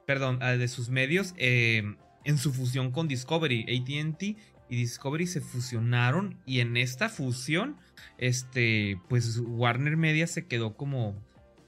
perdón, 0.06 0.40
ah, 0.42 0.52
de 0.52 0.68
sus 0.68 0.90
medios 0.90 1.34
eh, 1.38 1.96
en 2.24 2.38
su 2.38 2.54
fusión 2.54 2.92
con 2.92 3.08
Discovery. 3.08 3.64
ATT 3.64 4.24
y 4.70 4.76
Discovery 4.76 5.28
se 5.28 5.42
fusionaron 5.42 6.40
y 6.46 6.60
en 6.60 6.78
esta 6.78 7.10
fusión, 7.10 7.78
este, 8.18 9.00
pues 9.10 9.40
Warner 9.46 9.98
Media 9.98 10.28
se 10.28 10.48
quedó 10.48 10.76
como... 10.76 11.16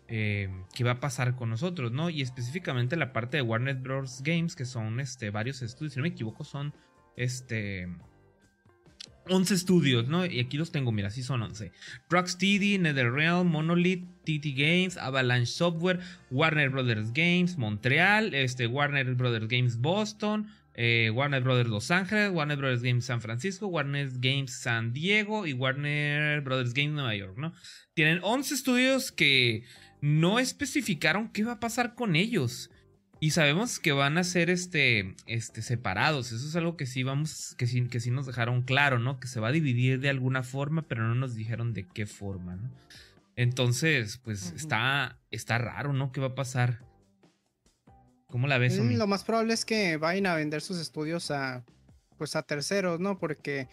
Eh, 0.10 0.50
qué 0.74 0.86
va 0.86 0.92
a 0.92 1.00
pasar 1.02 1.36
con 1.36 1.50
nosotros, 1.50 1.92
¿no? 1.92 2.10
Y 2.10 2.22
específicamente 2.22 2.96
la 2.96 3.12
parte 3.12 3.36
de 3.36 3.44
Warner 3.44 3.76
Bros. 3.76 4.22
Games, 4.24 4.56
que 4.56 4.64
son 4.64 5.02
este, 5.02 5.32
varios 5.32 5.62
estudios, 5.62 5.94
si 5.94 6.00
no 6.00 6.04
me 6.04 6.10
equivoco, 6.10 6.46
son 6.46 6.74
este, 7.18 7.90
11 9.30 9.54
estudios, 9.54 10.08
¿no? 10.08 10.26
Y 10.26 10.40
aquí 10.40 10.58
los 10.58 10.72
tengo, 10.72 10.92
mira, 10.92 11.10
sí 11.10 11.24
son 11.24 11.42
11. 11.42 11.72
Rocksteady, 12.10 12.78
NetherRealm, 12.78 13.48
Monolith, 13.48 14.06
TT 14.24 14.56
Games, 14.56 14.98
Avalanche 14.98 15.52
Software, 15.52 16.00
Warner 16.32 16.70
Brothers 16.70 17.12
Games, 17.14 17.58
Montreal, 17.58 18.34
este, 18.34 18.68
Warner 18.68 19.14
Brothers 19.16 19.48
Games 19.48 19.78
Boston, 19.78 20.48
eh, 20.74 21.10
Warner 21.14 21.42
Brothers 21.42 21.70
Los 21.70 21.90
Ángeles, 21.90 22.32
Warner 22.32 22.58
Brothers 22.58 22.84
Games 22.84 23.06
San 23.06 23.20
Francisco, 23.20 23.68
Warner 23.68 24.10
Games 24.20 24.54
San 24.54 24.94
Diego 24.94 25.48
y 25.48 25.54
Warner 25.54 26.42
Brothers 26.42 26.74
Games 26.74 26.94
Nueva 26.94 27.16
York, 27.16 27.38
¿no? 27.38 27.54
Tienen 27.96 28.20
11 28.22 28.54
estudios 28.54 29.12
que 29.12 29.64
no 30.02 30.38
especificaron 30.40 31.30
qué 31.30 31.44
va 31.44 31.54
a 31.54 31.60
pasar 31.60 31.96
con 31.96 32.16
ellos. 32.16 32.70
Y 33.20 33.32
sabemos 33.32 33.80
que 33.80 33.92
van 33.94 34.18
a 34.18 34.24
ser 34.24 34.50
este, 34.50 35.16
este, 35.26 35.62
separados. 35.62 36.32
Eso 36.32 36.48
es 36.48 36.56
algo 36.56 36.78
que 36.78 36.86
sí 36.86 37.04
vamos, 37.04 37.56
que 37.58 37.66
sí, 37.66 37.88
que 37.88 38.00
sí 38.00 38.12
nos 38.12 38.28
dejaron 38.28 38.62
claro, 38.62 39.00
¿no? 39.00 39.20
Que 39.20 39.28
se 39.28 39.40
va 39.40 39.48
a 39.48 39.52
dividir 39.52 40.00
de 40.00 40.10
alguna 40.10 40.44
forma, 40.44 40.84
pero 40.84 41.08
no 41.08 41.16
nos 41.16 41.36
dijeron 41.36 41.74
de 41.74 41.88
qué 41.88 42.06
forma, 42.06 42.56
¿no? 42.56 42.70
Entonces, 43.36 44.20
pues 44.24 44.52
está, 44.56 45.20
está 45.32 45.58
raro, 45.58 45.94
¿no? 45.94 46.12
¿Qué 46.12 46.20
va 46.20 46.28
a 46.28 46.36
pasar? 46.36 46.80
¿Cómo 48.28 48.48
la 48.48 48.58
ves? 48.58 48.80
Mm, 48.80 48.98
lo 48.98 49.08
más 49.08 49.24
probable 49.24 49.54
es 49.54 49.64
que 49.64 49.98
vayan 49.98 50.26
a 50.26 50.36
vender 50.36 50.62
sus 50.62 50.80
estudios 50.80 51.32
a, 51.32 51.64
pues 52.18 52.36
a 52.36 52.44
terceros, 52.44 53.00
¿no? 53.00 53.18
Porque, 53.20 53.68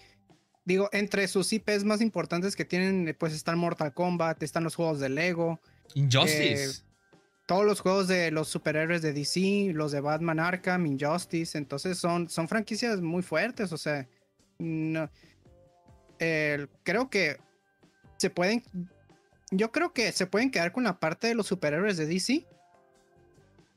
digo, 0.64 0.88
entre 0.92 1.28
sus 1.28 1.52
IPs 1.52 1.84
más 1.84 2.00
importantes 2.00 2.56
que 2.56 2.64
tienen, 2.64 3.16
pues 3.18 3.32
están 3.32 3.58
Mortal 3.58 3.92
Kombat, 3.94 4.42
están 4.42 4.64
los 4.64 4.74
juegos 4.74 5.00
de 5.00 5.08
Lego. 5.08 5.60
Injustice. 5.94 6.64
Eh, 6.64 6.93
todos 7.46 7.64
los 7.64 7.80
juegos 7.80 8.08
de 8.08 8.30
los 8.30 8.48
superhéroes 8.48 9.02
de 9.02 9.12
DC, 9.12 9.72
los 9.74 9.92
de 9.92 10.00
Batman 10.00 10.40
Arkham, 10.40 10.86
Injustice, 10.86 11.58
entonces 11.58 11.98
son, 11.98 12.28
son 12.28 12.48
franquicias 12.48 13.00
muy 13.00 13.22
fuertes, 13.22 13.72
o 13.72 13.78
sea, 13.78 14.08
no, 14.58 15.10
creo 16.18 17.10
que 17.10 17.38
se 18.16 18.30
pueden, 18.30 18.62
yo 19.50 19.72
creo 19.72 19.92
que 19.92 20.12
se 20.12 20.26
pueden 20.26 20.50
quedar 20.50 20.72
con 20.72 20.84
la 20.84 20.98
parte 20.98 21.26
de 21.26 21.34
los 21.34 21.46
superhéroes 21.46 21.96
de 21.96 22.06
DC, 22.06 22.46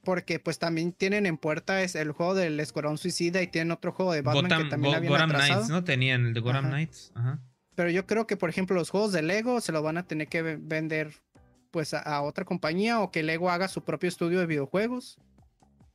porque 0.03 0.39
pues 0.39 0.59
también 0.59 0.93
tienen 0.93 1.25
en 1.25 1.37
puerta 1.37 1.81
es 1.81 1.95
el 1.95 2.13
juego 2.13 2.33
del 2.33 2.57
Escuadrón 2.61 2.97
Suicida 2.97 3.41
y 3.41 3.47
tienen 3.47 3.71
otro 3.71 3.91
juego 3.91 4.13
de 4.13 4.21
Batman 4.21 4.63
que 4.63 4.69
también 4.69 4.95
habían 4.95 5.11
Gotham 5.11 5.29
Knights, 5.31 5.69
¿no? 5.69 5.83
Tenían 5.83 6.27
el 6.27 6.33
de 6.33 6.39
Gotham 6.39 6.69
Knights, 6.69 7.11
Ajá. 7.15 7.39
Pero 7.77 7.91
yo 7.91 8.07
creo 8.07 8.25
que, 8.25 8.37
por 8.37 8.49
ejemplo, 8.49 8.75
los 8.75 8.89
juegos 8.89 9.11
de 9.11 9.21
Lego 9.21 9.61
se 9.61 9.71
los 9.71 9.83
van 9.83 9.97
a 9.97 10.03
tener 10.07 10.27
que 10.27 10.41
vender 10.41 11.13
pues 11.71 11.93
a, 11.93 12.21
otra 12.21 12.45
compañía 12.45 12.99
o 12.99 13.11
que 13.11 13.23
Lego 13.23 13.49
haga 13.49 13.67
su 13.67 13.83
propio 13.83 14.09
estudio 14.09 14.39
de 14.39 14.45
videojuegos. 14.45 15.19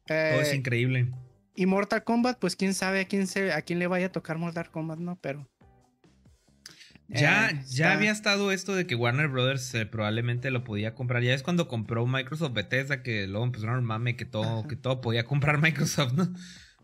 es 0.06 0.52
eh, 0.52 0.56
increíble. 0.56 1.12
Y 1.54 1.66
Mortal 1.66 2.04
Kombat, 2.04 2.38
pues 2.38 2.56
quién 2.56 2.74
sabe 2.74 3.00
a 3.00 3.04
quién, 3.06 3.26
se, 3.26 3.52
a 3.52 3.62
quién 3.62 3.78
le 3.78 3.86
vaya 3.86 4.06
a 4.06 4.12
tocar 4.12 4.38
Mortal 4.38 4.70
Kombat, 4.70 4.98
¿no? 4.98 5.18
Pero... 5.20 5.48
Ya, 7.08 7.50
eh, 7.50 7.62
ya 7.68 7.92
había 7.92 8.10
estado 8.10 8.52
esto 8.52 8.74
de 8.74 8.86
que 8.86 8.94
Warner 8.94 9.28
Brothers 9.28 9.74
eh, 9.74 9.84
probablemente 9.84 10.50
lo 10.50 10.64
podía 10.64 10.94
comprar. 10.94 11.22
Ya 11.22 11.34
es 11.34 11.42
cuando 11.42 11.68
compró 11.68 12.06
Microsoft 12.06 12.54
Bethesda 12.54 13.02
que 13.02 13.26
luego 13.26 13.44
empezaron 13.44 13.76
el 13.76 13.82
mame 13.82 14.16
que 14.16 14.24
todo, 14.24 14.66
que 14.66 14.76
todo 14.76 15.02
podía 15.02 15.24
comprar 15.24 15.58
Microsoft, 15.60 16.14
¿no? 16.14 16.32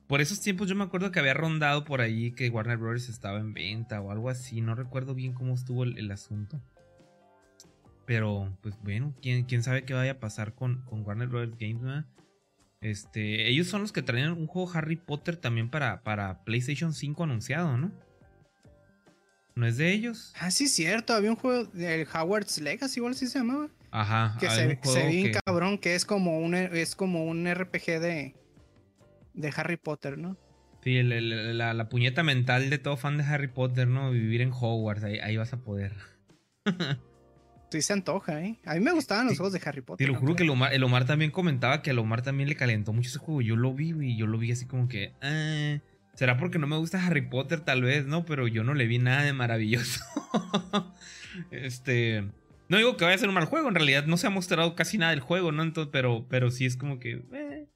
Por 0.06 0.20
esos 0.20 0.40
tiempos 0.40 0.68
yo 0.68 0.74
me 0.74 0.84
acuerdo 0.84 1.12
que 1.12 1.18
había 1.18 1.34
rondado 1.34 1.84
por 1.84 2.00
ahí 2.00 2.32
que 2.32 2.50
Warner 2.50 2.76
Brothers 2.76 3.08
estaba 3.08 3.38
en 3.38 3.54
venta 3.54 4.00
o 4.00 4.10
algo 4.10 4.28
así. 4.28 4.60
No 4.60 4.74
recuerdo 4.74 5.14
bien 5.14 5.32
cómo 5.32 5.54
estuvo 5.54 5.84
el 5.84 6.10
asunto. 6.10 6.60
Pero, 8.08 8.56
pues 8.62 8.74
bueno, 8.82 9.14
quién, 9.20 9.44
quién 9.44 9.62
sabe 9.62 9.84
qué 9.84 9.92
vaya 9.92 10.12
a 10.12 10.18
pasar 10.18 10.54
con, 10.54 10.80
con 10.86 11.04
Warner 11.06 11.28
Bros. 11.28 11.50
Games, 11.60 12.06
Este, 12.80 13.50
ellos 13.50 13.66
son 13.66 13.82
los 13.82 13.92
que 13.92 14.00
traían 14.00 14.32
un 14.32 14.46
juego 14.46 14.70
Harry 14.72 14.96
Potter 14.96 15.36
también 15.36 15.68
para, 15.68 16.02
para 16.02 16.42
PlayStation 16.44 16.94
5 16.94 17.24
anunciado, 17.24 17.76
¿no? 17.76 17.92
¿No 19.54 19.66
es 19.66 19.76
de 19.76 19.92
ellos? 19.92 20.32
Ah, 20.40 20.50
sí, 20.50 20.68
cierto. 20.68 21.12
Había 21.12 21.28
un 21.28 21.36
juego 21.36 21.64
del 21.66 22.08
Howard's 22.08 22.58
Legacy, 22.62 22.98
igual 22.98 23.12
así 23.12 23.26
se 23.26 23.40
llamaba. 23.40 23.68
Ajá. 23.90 24.38
Que 24.40 24.48
se, 24.48 24.66
ve 24.68 25.08
bien 25.08 25.32
cabrón, 25.44 25.76
que 25.76 25.94
es 25.94 26.06
como 26.06 26.38
un, 26.38 26.54
es 26.54 26.96
como 26.96 27.26
un 27.26 27.46
RPG 27.46 28.00
de, 28.00 28.34
de 29.34 29.52
Harry 29.54 29.76
Potter, 29.76 30.16
¿no? 30.16 30.38
Sí, 30.82 31.02
la, 31.02 31.74
la, 31.74 31.88
puñeta 31.90 32.22
mental 32.22 32.70
de 32.70 32.78
todo 32.78 32.96
fan 32.96 33.18
de 33.18 33.24
Harry 33.24 33.48
Potter, 33.48 33.86
¿no? 33.86 34.10
Vivir 34.12 34.40
en 34.40 34.50
Hogwarts, 34.50 35.04
ahí, 35.04 35.18
ahí 35.18 35.36
vas 35.36 35.52
a 35.52 35.58
poder. 35.58 35.92
Sí 37.70 37.82
se 37.82 37.92
antoja, 37.92 38.42
¿eh? 38.42 38.58
A 38.64 38.74
mí 38.74 38.80
me 38.80 38.92
gustaban 38.92 39.26
los 39.26 39.36
juegos 39.36 39.52
de 39.52 39.60
Harry 39.64 39.82
Potter. 39.82 40.06
Te 40.06 40.12
lo 40.12 40.18
juro 40.18 40.34
que 40.34 40.42
el 40.42 40.50
Omar, 40.84 41.04
también 41.04 41.30
comentaba 41.30 41.82
que 41.82 41.90
a 41.90 42.00
Omar 42.00 42.22
también 42.22 42.48
le 42.48 42.56
calentó 42.56 42.92
mucho 42.92 43.08
ese 43.08 43.18
juego. 43.18 43.42
Yo 43.42 43.56
lo 43.56 43.74
vi 43.74 43.92
y 44.00 44.16
yo 44.16 44.26
lo 44.26 44.38
vi 44.38 44.52
así 44.52 44.66
como 44.66 44.88
que... 44.88 45.12
Ah, 45.20 45.78
Será 46.14 46.36
porque 46.36 46.58
no 46.58 46.66
me 46.66 46.76
gusta 46.76 47.04
Harry 47.06 47.20
Potter 47.20 47.60
tal 47.60 47.82
vez, 47.82 48.06
¿no? 48.06 48.24
Pero 48.24 48.48
yo 48.48 48.64
no 48.64 48.74
le 48.74 48.86
vi 48.86 48.98
nada 48.98 49.22
de 49.22 49.32
maravilloso. 49.32 50.02
este... 51.50 52.26
No 52.68 52.76
digo 52.76 52.96
que 52.96 53.04
vaya 53.04 53.14
a 53.14 53.18
ser 53.18 53.28
un 53.28 53.34
mal 53.34 53.44
juego, 53.44 53.68
en 53.68 53.74
realidad 53.74 54.04
no 54.04 54.16
se 54.16 54.26
ha 54.26 54.30
mostrado 54.30 54.74
casi 54.74 54.98
nada 54.98 55.12
del 55.12 55.20
juego, 55.20 55.52
¿no? 55.52 55.62
Entonces, 55.62 55.90
pero, 55.92 56.26
pero 56.28 56.50
sí 56.50 56.66
es 56.66 56.76
como 56.76 56.98
que... 56.98 57.22
Eh, 57.32 57.66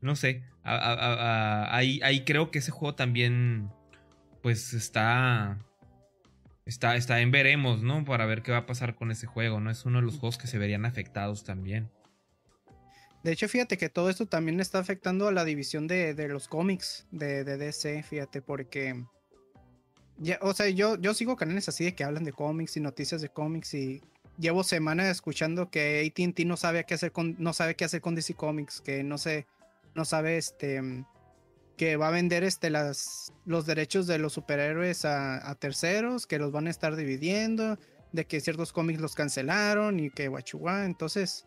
no 0.00 0.16
sé. 0.16 0.44
ahí, 0.62 2.00
ahí 2.02 2.24
creo 2.24 2.50
que 2.50 2.58
ese 2.58 2.70
juego 2.70 2.94
también... 2.94 3.70
Pues 4.42 4.72
está 4.72 5.58
está, 6.64 6.96
está 6.96 7.20
en 7.20 7.30
veremos, 7.30 7.82
¿no? 7.82 8.04
Para 8.04 8.26
ver 8.26 8.42
qué 8.42 8.52
va 8.52 8.58
a 8.58 8.66
pasar 8.66 8.94
con 8.94 9.10
ese 9.10 9.26
juego, 9.26 9.60
¿no? 9.60 9.70
Es 9.70 9.84
uno 9.84 9.98
de 9.98 10.04
los 10.04 10.18
juegos 10.18 10.38
que 10.38 10.46
se 10.46 10.58
verían 10.58 10.84
afectados 10.84 11.44
también. 11.44 11.90
De 13.22 13.32
hecho, 13.32 13.48
fíjate 13.48 13.76
que 13.76 13.88
todo 13.88 14.08
esto 14.08 14.26
también 14.26 14.60
está 14.60 14.78
afectando 14.78 15.28
a 15.28 15.32
la 15.32 15.44
división 15.44 15.86
de, 15.86 16.14
los 16.28 16.48
cómics 16.48 17.06
de, 17.10 17.44
DC, 17.44 18.02
fíjate, 18.02 18.40
porque... 18.40 19.04
Ya, 20.18 20.38
o 20.42 20.52
sea, 20.52 20.68
yo, 20.68 20.98
yo 21.00 21.14
sigo 21.14 21.36
canales 21.36 21.68
así 21.68 21.84
de 21.84 21.94
que 21.94 22.04
hablan 22.04 22.24
de 22.24 22.32
cómics 22.32 22.76
y 22.76 22.80
noticias 22.80 23.22
de 23.22 23.30
cómics 23.30 23.72
y 23.72 24.02
llevo 24.38 24.64
semanas 24.64 25.06
escuchando 25.06 25.70
que 25.70 26.06
AT&T 26.06 26.44
no 26.44 26.56
sabe 26.56 26.84
qué 26.84 26.94
hacer 26.94 27.12
con 27.12 27.36
no 27.38 27.52
sabe 27.54 27.74
qué 27.74 27.84
hacer 27.84 28.00
con 28.00 28.14
DC 28.14 28.34
Comics, 28.34 28.80
que 28.80 29.02
no 29.02 29.16
sé, 29.16 29.46
no 29.94 30.04
sabe 30.04 30.36
este 30.36 31.04
que 31.80 31.96
va 31.96 32.08
a 32.08 32.10
vender 32.10 32.44
este, 32.44 32.68
las, 32.68 33.32
los 33.46 33.64
derechos 33.64 34.06
de 34.06 34.18
los 34.18 34.34
superhéroes 34.34 35.06
a, 35.06 35.54
terceros, 35.58 36.26
que 36.26 36.38
los 36.38 36.52
van 36.52 36.66
a 36.66 36.70
estar 36.70 36.94
dividiendo, 36.94 37.78
de 38.12 38.26
que 38.26 38.38
ciertos 38.40 38.70
cómics 38.70 39.00
los 39.00 39.14
cancelaron 39.14 39.98
y 39.98 40.10
que 40.10 40.28
guachuá. 40.28 40.84
Entonces, 40.84 41.46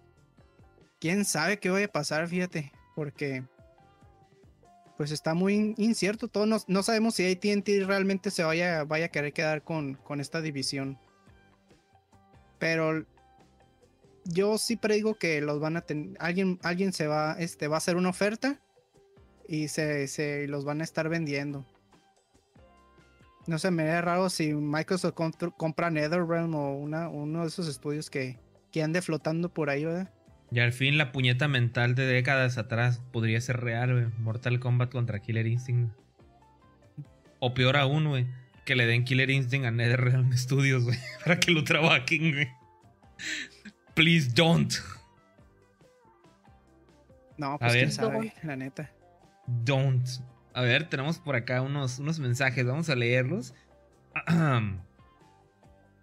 quién 0.99 1.23
sabe 1.23 1.59
qué 1.59 1.69
vaya 1.69 1.85
a 1.85 1.91
pasar, 1.91 2.27
fíjate, 2.27 2.71
porque 2.95 3.43
pues 4.97 5.11
está 5.11 5.35
muy 5.35 5.75
incierto. 5.77 6.27
Todo 6.27 6.47
no, 6.47 6.81
sabemos 6.81 7.13
si 7.13 7.31
ATT 7.31 7.85
realmente 7.85 8.31
se 8.31 8.43
vaya, 8.43 8.85
vaya 8.85 9.05
a 9.05 9.09
querer 9.09 9.33
quedar 9.33 9.63
con, 9.63 9.93
con 9.93 10.19
esta 10.19 10.41
división. 10.41 10.97
Pero 12.57 13.05
yo 14.25 14.57
sí 14.57 14.77
predigo 14.77 15.13
que 15.13 15.41
los 15.41 15.59
van 15.59 15.77
a 15.77 15.81
tener. 15.81 16.17
Alguien, 16.19 16.57
alguien 16.63 16.91
se 16.91 17.05
va, 17.05 17.35
este, 17.37 17.67
va 17.67 17.75
a 17.75 17.77
hacer 17.77 17.97
una 17.97 18.09
oferta 18.09 18.62
y 19.47 19.67
se, 19.67 20.07
se 20.07 20.47
los 20.47 20.65
van 20.65 20.81
a 20.81 20.83
estar 20.83 21.09
vendiendo. 21.09 21.65
No 23.45 23.59
sé, 23.59 23.71
me 23.71 23.83
da 23.83 24.01
raro 24.01 24.29
si 24.29 24.53
Microsoft 24.53 25.15
compra 25.57 25.89
NetherRealm 25.89 26.55
o 26.55 26.77
una, 26.77 27.09
uno 27.09 27.41
de 27.41 27.47
esos 27.47 27.67
estudios 27.67 28.09
que, 28.09 28.37
que 28.71 28.83
ande 28.83 29.01
flotando 29.01 29.53
por 29.53 29.69
ahí, 29.69 29.83
¿verdad? 29.83 30.09
Y 30.49 30.59
al 30.59 30.71
fin 30.71 30.97
la 30.97 31.11
puñeta 31.11 31.47
mental 31.47 31.95
de 31.95 32.05
décadas 32.05 32.57
atrás 32.57 33.01
podría 33.11 33.41
ser 33.41 33.59
real, 33.59 33.91
güey. 33.91 34.05
Mortal 34.19 34.59
Kombat 34.59 34.91
contra 34.91 35.19
Killer 35.19 35.47
Instinct. 35.47 35.93
O 37.39 37.53
peor 37.53 37.75
aún, 37.75 38.07
güey. 38.07 38.27
Que 38.63 38.75
le 38.75 38.85
den 38.85 39.03
Killer 39.03 39.29
Instinct 39.29 39.65
a 39.65 39.71
NetherRealm 39.71 40.31
Studios, 40.37 40.83
güey. 40.83 40.97
Para 41.25 41.39
que 41.39 41.51
lo 41.51 41.63
trabajen, 41.63 42.31
güey. 42.31 42.49
Please 43.95 44.31
don't. 44.33 44.73
No, 47.37 47.57
pues 47.57 47.73
quién 47.73 47.91
sabe, 47.91 48.33
la 48.43 48.55
neta. 48.55 48.92
Don't. 49.47 50.07
A 50.53 50.61
ver, 50.61 50.87
tenemos 50.87 51.19
por 51.19 51.35
acá 51.35 51.61
unos, 51.61 51.99
unos 51.99 52.19
mensajes. 52.19 52.65
Vamos 52.65 52.89
a 52.89 52.95
leerlos. 52.95 53.53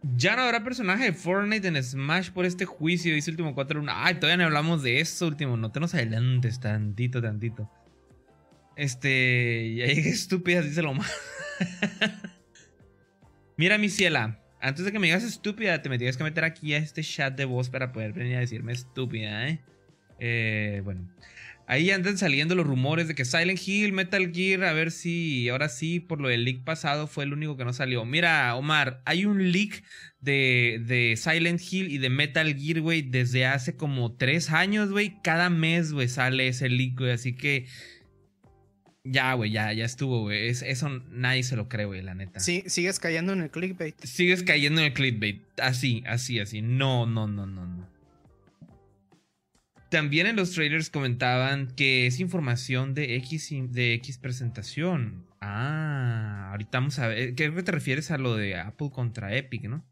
Ya 0.02 0.34
no 0.34 0.42
habrá 0.42 0.64
personaje 0.64 1.04
de 1.04 1.12
Fortnite 1.12 1.68
en 1.68 1.82
Smash 1.82 2.30
por 2.30 2.46
este 2.46 2.64
juicio, 2.64 3.14
dice 3.14 3.30
Último 3.30 3.54
4 3.54 3.84
Ay, 3.88 4.14
todavía 4.14 4.38
no 4.38 4.44
hablamos 4.44 4.82
de 4.82 5.00
eso, 5.00 5.26
Último. 5.26 5.58
No 5.58 5.72
te 5.72 5.80
nos 5.80 5.94
adelantes 5.94 6.58
tantito, 6.58 7.20
tantito. 7.20 7.70
Este. 8.76 9.74
Ya 9.74 9.86
llegué 9.86 10.08
estúpida, 10.08 10.62
dice 10.62 10.80
lo 10.80 10.94
más. 10.94 11.12
Mira, 13.58 13.76
mi 13.76 13.90
ciela. 13.90 14.40
Antes 14.62 14.84
de 14.84 14.92
que 14.92 14.98
me 14.98 15.06
digas 15.06 15.22
estúpida, 15.22 15.82
te 15.82 15.88
me 15.88 15.98
tienes 15.98 16.16
que 16.16 16.24
meter 16.24 16.44
aquí 16.44 16.74
a 16.74 16.78
este 16.78 17.02
chat 17.02 17.36
de 17.36 17.44
voz 17.46 17.70
para 17.70 17.92
poder 17.92 18.12
venir 18.12 18.36
a 18.36 18.40
decirme 18.40 18.72
estúpida, 18.72 19.48
¿eh? 19.48 19.60
eh 20.18 20.80
bueno. 20.84 21.08
Ahí 21.70 21.92
andan 21.92 22.18
saliendo 22.18 22.56
los 22.56 22.66
rumores 22.66 23.06
de 23.06 23.14
que 23.14 23.24
Silent 23.24 23.60
Hill, 23.64 23.92
Metal 23.92 24.32
Gear, 24.34 24.64
a 24.64 24.72
ver 24.72 24.90
si 24.90 25.48
ahora 25.50 25.68
sí, 25.68 26.00
por 26.00 26.20
lo 26.20 26.26
del 26.26 26.44
leak 26.44 26.64
pasado, 26.64 27.06
fue 27.06 27.22
el 27.22 27.32
único 27.32 27.56
que 27.56 27.64
no 27.64 27.72
salió. 27.72 28.04
Mira, 28.04 28.56
Omar, 28.56 29.00
hay 29.04 29.24
un 29.24 29.52
leak 29.52 29.84
de, 30.20 30.82
de 30.84 31.14
Silent 31.16 31.60
Hill 31.62 31.92
y 31.92 31.98
de 31.98 32.10
Metal 32.10 32.56
Gear, 32.58 32.80
güey, 32.80 33.02
desde 33.02 33.46
hace 33.46 33.76
como 33.76 34.16
tres 34.16 34.50
años, 34.50 34.90
güey. 34.90 35.22
Cada 35.22 35.48
mes, 35.48 35.92
güey, 35.92 36.08
sale 36.08 36.48
ese 36.48 36.68
leak, 36.68 36.98
güey. 36.98 37.12
Así 37.12 37.36
que 37.36 37.66
ya, 39.04 39.32
güey, 39.34 39.52
ya, 39.52 39.72
ya 39.72 39.84
estuvo, 39.84 40.22
güey. 40.22 40.48
eso 40.48 40.88
nadie 41.12 41.44
se 41.44 41.54
lo 41.54 41.68
cree, 41.68 41.86
güey, 41.86 42.02
la 42.02 42.16
neta. 42.16 42.40
Sí, 42.40 42.64
sigues 42.66 42.98
cayendo 42.98 43.32
en 43.32 43.42
el 43.42 43.50
clickbait. 43.52 43.94
Sigues 44.02 44.42
cayendo 44.42 44.80
en 44.80 44.88
el 44.88 44.92
clickbait. 44.92 45.40
Así, 45.60 46.02
así, 46.08 46.40
así. 46.40 46.62
No, 46.62 47.06
no, 47.06 47.28
no, 47.28 47.46
no, 47.46 47.64
no. 47.64 47.89
También 49.90 50.28
en 50.28 50.36
los 50.36 50.52
trailers 50.52 50.88
comentaban 50.88 51.66
que 51.66 52.06
es 52.06 52.20
información 52.20 52.94
de 52.94 53.16
X, 53.16 53.50
de 53.70 53.94
X 53.94 54.18
presentación. 54.18 55.26
Ah, 55.40 56.50
ahorita 56.52 56.78
vamos 56.78 56.98
a 57.00 57.08
ver. 57.08 57.34
¿Qué 57.34 57.50
te 57.50 57.72
refieres 57.72 58.12
a 58.12 58.18
lo 58.18 58.36
de 58.36 58.56
Apple 58.56 58.90
contra 58.92 59.34
Epic, 59.34 59.64
no? 59.64 59.84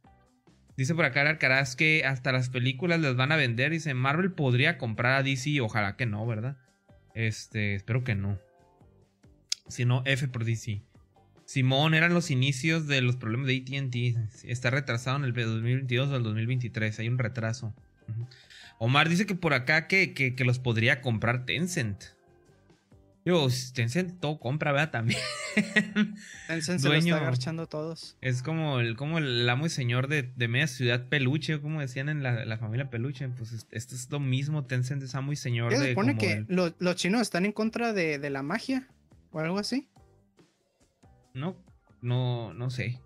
Dice 0.77 0.95
por 0.95 1.05
acá 1.05 1.23
Alcaraz 1.23 1.75
que 1.75 2.05
hasta 2.05 2.31
las 2.31 2.49
películas 2.49 3.01
las 3.01 3.17
van 3.17 3.33
a 3.33 3.37
vender. 3.37 3.73
Dice, 3.73 3.93
Marvel 3.95 4.31
podría 4.31 4.79
comprar 4.79 5.15
a 5.15 5.23
DC. 5.25 5.61
Ojalá 5.61 5.97
que 5.97 6.07
no, 6.07 6.25
¿verdad? 6.25 6.57
Este, 7.15 7.75
espero 7.75 8.05
que 8.05 8.15
no. 8.15 8.39
Si 9.67 9.85
no, 9.85 10.03
F 10.05 10.29
por 10.29 10.45
DC. 10.45 10.81
Simón, 11.45 11.95
eran 11.95 12.15
los 12.15 12.31
inicios 12.31 12.87
de 12.87 13.01
los 13.01 13.17
problemas 13.17 13.49
de 13.49 13.57
ATT. 13.57 14.45
Está 14.45 14.71
retrasado 14.71 15.17
en 15.17 15.25
el 15.25 15.33
2022 15.33 16.11
o 16.11 16.17
el 16.17 16.23
2023. 16.23 17.01
Hay 17.01 17.09
un 17.09 17.19
retraso. 17.19 17.75
Omar 18.79 19.09
dice 19.09 19.27
que 19.27 19.35
por 19.35 19.55
acá 19.55 19.89
que, 19.89 20.15
que, 20.15 20.45
los 20.45 20.59
podría 20.59 21.01
comprar 21.01 21.45
Tencent. 21.45 22.03
Digo, 23.25 23.47
Tencent 23.75 24.21
todo 24.21 24.39
compra, 24.39 24.73
¿verdad? 24.73 24.91
También. 24.91 25.21
Tencent 26.47 26.81
se 26.81 26.89
lo 26.89 26.95
está 26.95 27.17
agarchando 27.17 27.67
todos. 27.67 28.17
Es 28.21 28.43
como 28.43 28.81
el, 28.81 28.97
como 28.97 29.19
el 29.19 29.49
amo 29.49 29.67
y 29.67 29.69
señor 29.69 30.09
de, 30.09 30.33
media 30.49 30.69
ciudad 30.69 31.09
peluche, 31.09 31.61
como 31.61 31.81
decían 31.81 32.09
en 32.09 32.23
la, 32.23 32.57
familia 32.59 32.89
peluche. 32.89 33.29
Pues 33.29 33.67
esto 33.71 33.95
es 33.95 34.11
lo 34.11 34.21
mismo, 34.21 34.65
Tencent 34.65 35.03
es 35.03 35.15
amo 35.15 35.33
y 35.33 35.37
señor 35.37 35.73
de... 35.73 35.79
Se 35.79 35.89
supone 35.91 36.17
que 36.17 36.47
los 36.49 36.97
chinos 36.97 37.21
están 37.21 37.45
en 37.45 37.53
contra 37.53 37.93
de, 37.93 38.19
de 38.19 38.31
la 38.31 38.43
magia 38.43 38.89
o 39.33 39.41
algo 39.41 39.59
así. 39.59 39.89
No, 41.35 41.57
no, 42.01 42.55
no 42.55 42.71
sé. 42.71 43.01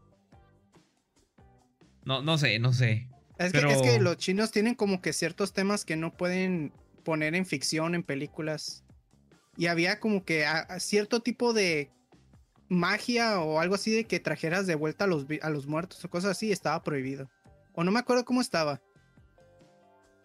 No, 2.04 2.22
no 2.22 2.38
sé, 2.38 2.58
no 2.58 2.72
sé. 2.72 3.08
Es, 3.46 3.52
que, 3.52 3.98
los 4.00 4.16
chinos 4.18 4.52
tienen 4.52 4.74
como 4.74 5.00
que 5.00 5.12
ciertos 5.12 5.52
temas 5.52 5.84
que 5.84 5.96
no 5.96 6.12
pueden 6.12 6.72
poner 7.04 7.34
en 7.34 7.46
ficción, 7.46 7.94
en 7.94 8.02
películas. 8.02 8.84
Y 9.56 9.66
había 9.66 10.00
como 10.00 10.24
que 10.24 10.46
cierto 10.78 11.20
tipo 11.20 11.52
de 11.52 11.90
magia 12.68 13.40
o 13.40 13.60
algo 13.60 13.74
así 13.74 13.92
de 13.92 14.04
que 14.04 14.20
trajeras 14.20 14.66
de 14.66 14.74
vuelta 14.74 15.04
a 15.04 15.06
los, 15.06 15.26
a 15.42 15.50
los 15.50 15.66
muertos 15.66 16.04
o 16.04 16.10
cosas 16.10 16.32
así, 16.32 16.52
estaba 16.52 16.82
prohibido. 16.82 17.30
O 17.74 17.84
no 17.84 17.90
me 17.90 17.98
acuerdo 17.98 18.24
cómo 18.24 18.40
estaba. 18.40 18.80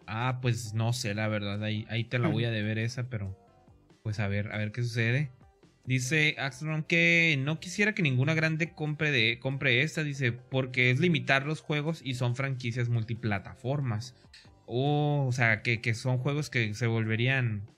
Ah, 0.06 0.38
pues 0.40 0.72
no 0.72 0.92
sé, 0.92 1.14
la 1.14 1.28
verdad. 1.28 1.62
Ahí, 1.62 1.86
ahí 1.90 2.04
te 2.04 2.18
la 2.18 2.28
voy 2.28 2.44
a 2.44 2.50
deber 2.50 2.78
esa, 2.78 3.10
pero 3.10 3.36
pues 4.02 4.20
a 4.20 4.28
ver, 4.28 4.52
a 4.52 4.58
ver 4.58 4.72
qué 4.72 4.82
sucede. 4.82 5.30
Dice 5.88 6.36
Axelron 6.36 6.82
que 6.82 7.40
no 7.42 7.60
quisiera 7.60 7.94
que 7.94 8.02
ninguna 8.02 8.34
grande 8.34 8.74
compre, 8.74 9.10
de, 9.10 9.38
compre 9.38 9.80
esta, 9.80 10.04
dice, 10.04 10.32
porque 10.32 10.90
es 10.90 11.00
limitar 11.00 11.46
los 11.46 11.62
juegos 11.62 12.02
y 12.04 12.12
son 12.12 12.36
franquicias 12.36 12.90
multiplataformas. 12.90 14.14
Oh, 14.66 15.24
o 15.26 15.32
sea, 15.32 15.62
que, 15.62 15.80
que 15.80 15.94
son 15.94 16.18
juegos 16.18 16.50
que 16.50 16.74
se 16.74 16.86
volverían... 16.86 17.70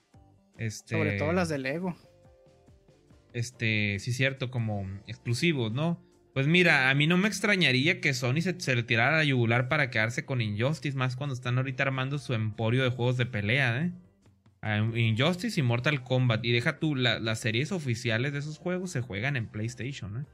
Este, 0.57 0.97
Sobre 0.97 1.17
todo 1.17 1.31
las 1.31 1.47
de 1.47 1.59
Lego. 1.59 1.95
Este, 3.31 3.97
sí, 3.99 4.11
cierto, 4.11 4.51
como 4.51 4.85
exclusivos, 5.07 5.71
¿no? 5.71 6.03
Pues 6.33 6.47
mira, 6.47 6.89
a 6.89 6.93
mí 6.95 7.07
no 7.07 7.15
me 7.15 7.29
extrañaría 7.29 8.01
que 8.01 8.13
Sony 8.13 8.41
se, 8.41 8.59
se 8.59 8.75
retirara 8.75 9.19
a 9.19 9.23
yugular 9.23 9.69
para 9.69 9.89
quedarse 9.89 10.25
con 10.25 10.41
Injustice, 10.41 10.97
más 10.97 11.15
cuando 11.15 11.33
están 11.33 11.57
ahorita 11.57 11.83
armando 11.83 12.19
su 12.19 12.33
emporio 12.33 12.83
de 12.83 12.89
juegos 12.89 13.15
de 13.15 13.25
pelea, 13.25 13.83
¿eh? 13.83 13.93
Injustice 14.63 15.59
y 15.59 15.63
Mortal 15.63 16.03
Kombat. 16.03 16.45
Y 16.45 16.51
deja 16.51 16.77
tú, 16.77 16.95
las 16.95 17.39
series 17.39 17.71
oficiales 17.71 18.33
de 18.33 18.39
esos 18.39 18.57
juegos 18.57 18.91
se 18.91 19.01
juegan 19.01 19.35
en 19.35 19.47
PlayStation. 19.47 20.21
¿eh? 20.21 20.25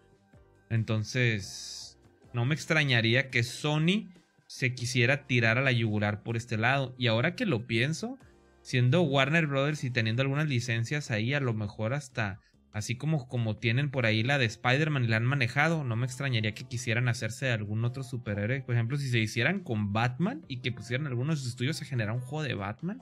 Entonces, 0.69 1.97
no 2.33 2.45
me 2.45 2.55
extrañaría 2.55 3.29
que 3.29 3.43
Sony 3.43 4.09
se 4.47 4.73
quisiera 4.73 5.27
tirar 5.27 5.57
a 5.57 5.61
la 5.61 5.71
yugular 5.71 6.23
por 6.23 6.35
este 6.35 6.57
lado. 6.57 6.93
Y 6.97 7.07
ahora 7.07 7.35
que 7.35 7.45
lo 7.45 7.67
pienso, 7.67 8.17
siendo 8.61 9.01
Warner 9.01 9.47
Brothers 9.47 9.83
y 9.83 9.91
teniendo 9.91 10.21
algunas 10.21 10.47
licencias 10.47 11.09
ahí, 11.11 11.33
a 11.33 11.39
lo 11.39 11.53
mejor 11.53 11.93
hasta 11.93 12.41
así 12.73 12.95
como, 12.95 13.27
como 13.27 13.57
tienen 13.57 13.89
por 13.89 14.05
ahí 14.05 14.21
la 14.21 14.37
de 14.37 14.45
Spider-Man 14.45 15.05
y 15.05 15.07
la 15.07 15.17
han 15.17 15.25
manejado, 15.25 15.83
no 15.83 15.95
me 15.95 16.05
extrañaría 16.05 16.53
que 16.53 16.65
quisieran 16.65 17.07
hacerse 17.07 17.47
de 17.47 17.53
algún 17.53 17.83
otro 17.85 18.03
superhéroe. 18.03 18.61
Por 18.61 18.75
ejemplo, 18.75 18.97
si 18.97 19.09
se 19.09 19.19
hicieran 19.19 19.61
con 19.61 19.93
Batman 19.93 20.43
y 20.47 20.61
que 20.61 20.71
pusieran 20.71 21.07
algunos 21.07 21.45
estudios 21.47 21.81
a 21.81 21.85
generar 21.85 22.13
un 22.13 22.21
juego 22.21 22.43
de 22.43 22.53
Batman 22.53 23.01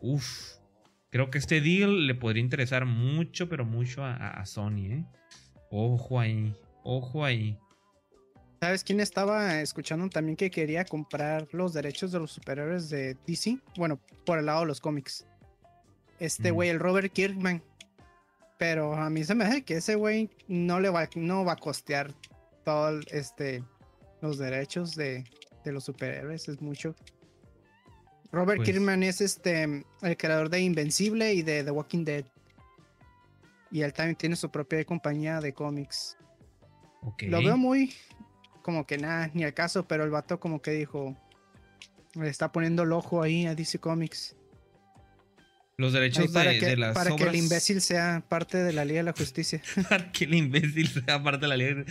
Uf, 0.00 0.56
creo 1.10 1.30
que 1.30 1.38
este 1.38 1.60
deal 1.60 2.06
le 2.06 2.14
podría 2.14 2.42
interesar 2.42 2.86
mucho, 2.86 3.48
pero 3.48 3.64
mucho 3.64 4.04
a, 4.04 4.44
Sony, 4.46 4.86
¿eh? 4.90 5.04
Ojo 5.70 6.18
ahí, 6.18 6.54
ojo 6.82 7.24
ahí. 7.24 7.58
¿Sabes 8.60 8.84
quién 8.84 9.00
estaba 9.00 9.60
escuchando 9.60 10.08
también 10.10 10.36
que 10.36 10.50
quería 10.50 10.84
comprar 10.84 11.48
los 11.52 11.72
derechos 11.72 12.12
de 12.12 12.18
los 12.18 12.32
superhéroes 12.32 12.90
de 12.90 13.16
DC? 13.26 13.58
Bueno, 13.76 13.98
por 14.26 14.38
el 14.38 14.46
lado 14.46 14.60
de 14.60 14.66
los 14.66 14.80
cómics. 14.80 15.26
Este 16.18 16.50
güey, 16.50 16.68
el 16.68 16.78
Robert 16.78 17.10
Kirkman. 17.12 17.62
Pero 18.58 18.94
a 18.94 19.08
mí 19.08 19.24
se 19.24 19.34
me 19.34 19.44
hace 19.44 19.62
que 19.62 19.78
ese 19.78 19.94
güey 19.94 20.28
no 20.46 20.80
le 20.80 20.90
va, 20.90 21.08
no 21.14 21.46
va 21.46 21.52
a 21.52 21.56
costear 21.56 22.12
todo 22.62 23.00
este 23.10 23.64
los 24.20 24.36
derechos 24.36 24.94
de, 24.94 25.24
de 25.64 25.72
los 25.72 25.84
superhéroes. 25.84 26.46
Es 26.46 26.60
mucho. 26.60 26.94
Robert 28.32 28.58
pues 28.58 28.68
Kirkman 28.68 29.02
es 29.02 29.20
este 29.20 29.84
el 30.02 30.16
creador 30.16 30.50
de 30.50 30.60
Invencible 30.60 31.34
y 31.34 31.42
de 31.42 31.64
The 31.64 31.70
Walking 31.70 32.04
Dead. 32.04 32.24
Y 33.70 33.82
él 33.82 33.92
también 33.92 34.16
tiene 34.16 34.36
su 34.36 34.50
propia 34.50 34.84
compañía 34.84 35.40
de 35.40 35.52
cómics. 35.52 36.16
Lo 37.20 37.38
veo 37.38 37.56
muy 37.56 37.94
como 38.62 38.86
que 38.86 38.98
nada, 38.98 39.30
ni 39.32 39.44
al 39.44 39.54
caso, 39.54 39.86
pero 39.86 40.04
el 40.04 40.10
vato 40.10 40.38
como 40.38 40.60
que 40.60 40.72
dijo, 40.72 41.16
le 42.14 42.28
está 42.28 42.52
poniendo 42.52 42.82
el 42.82 42.92
ojo 42.92 43.22
ahí 43.22 43.46
a 43.46 43.54
DC 43.54 43.78
Comics. 43.78 44.36
Los 45.80 45.94
derechos 45.94 46.30
de, 46.30 46.58
que, 46.58 46.76
las 46.76 46.94
Para 46.94 47.16
que 47.16 47.22
el 47.24 47.34
imbécil 47.34 47.80
sea 47.80 48.22
parte 48.28 48.58
de 48.58 48.74
la 48.74 48.84
Liga 48.84 48.98
de 48.98 49.04
la 49.04 49.14
Justicia. 49.14 49.62
para 49.88 50.12
que 50.12 50.24
el 50.24 50.34
imbécil 50.34 50.88
sea 50.88 51.22
parte 51.22 51.46
de 51.46 51.48
la 51.48 51.56
Liga 51.56 51.84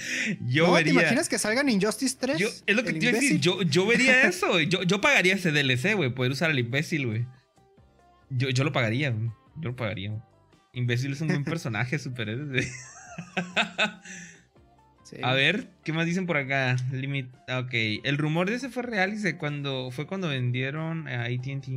Yo 0.45 0.67
no, 0.67 0.73
vería... 0.73 0.93
¿te 0.93 0.99
imaginas 0.99 1.28
que 1.28 1.39
salgan 1.39 1.67
Injustice 1.69 2.15
3? 2.19 2.63
es 2.67 2.75
lo 2.75 2.84
que 2.84 2.93
te 2.93 2.99
iba 2.99 3.17
a 3.17 3.19
decir. 3.19 3.39
Yo, 3.39 3.63
yo 3.63 3.88
vería 3.88 4.21
eso, 4.28 4.60
Yo, 4.60 4.84
yo 4.84 5.02
pagaría 5.02 5.34
ese 5.34 5.52
DLC, 5.52 5.95
güey. 5.95 6.13
Poder 6.13 6.32
usar 6.32 6.52
al 6.52 6.60
imbécil, 6.60 7.08
güey. 7.08 7.25
Yo, 8.30 8.49
yo 8.49 8.63
lo 8.63 8.71
pagaría, 8.71 9.10
Yo 9.10 9.69
lo 9.69 9.75
pagaría. 9.75 10.13
Imbécil 10.73 11.13
es 11.13 11.21
un 11.21 11.30
buen 11.30 11.43
personaje, 11.45 11.97
superhéroe. 11.97 12.67
A 15.23 15.34
ver, 15.34 15.67
¿qué 15.84 15.93
más 15.93 16.06
dicen 16.06 16.28
por 16.28 16.38
acá? 16.38 16.75
Limit. 16.91 17.34
Ok. 17.52 17.73
El 18.04 18.19
rumor 18.19 18.52
de 18.52 18.58
ese 18.58 18.69
fue 18.69 18.84
real, 18.84 19.10
dice, 19.10 19.36
cuando 19.36 19.89
fue 19.89 20.06
cuando 20.06 20.28
vendieron 20.28 21.08
a 21.08 21.23
ATT. 21.23 21.69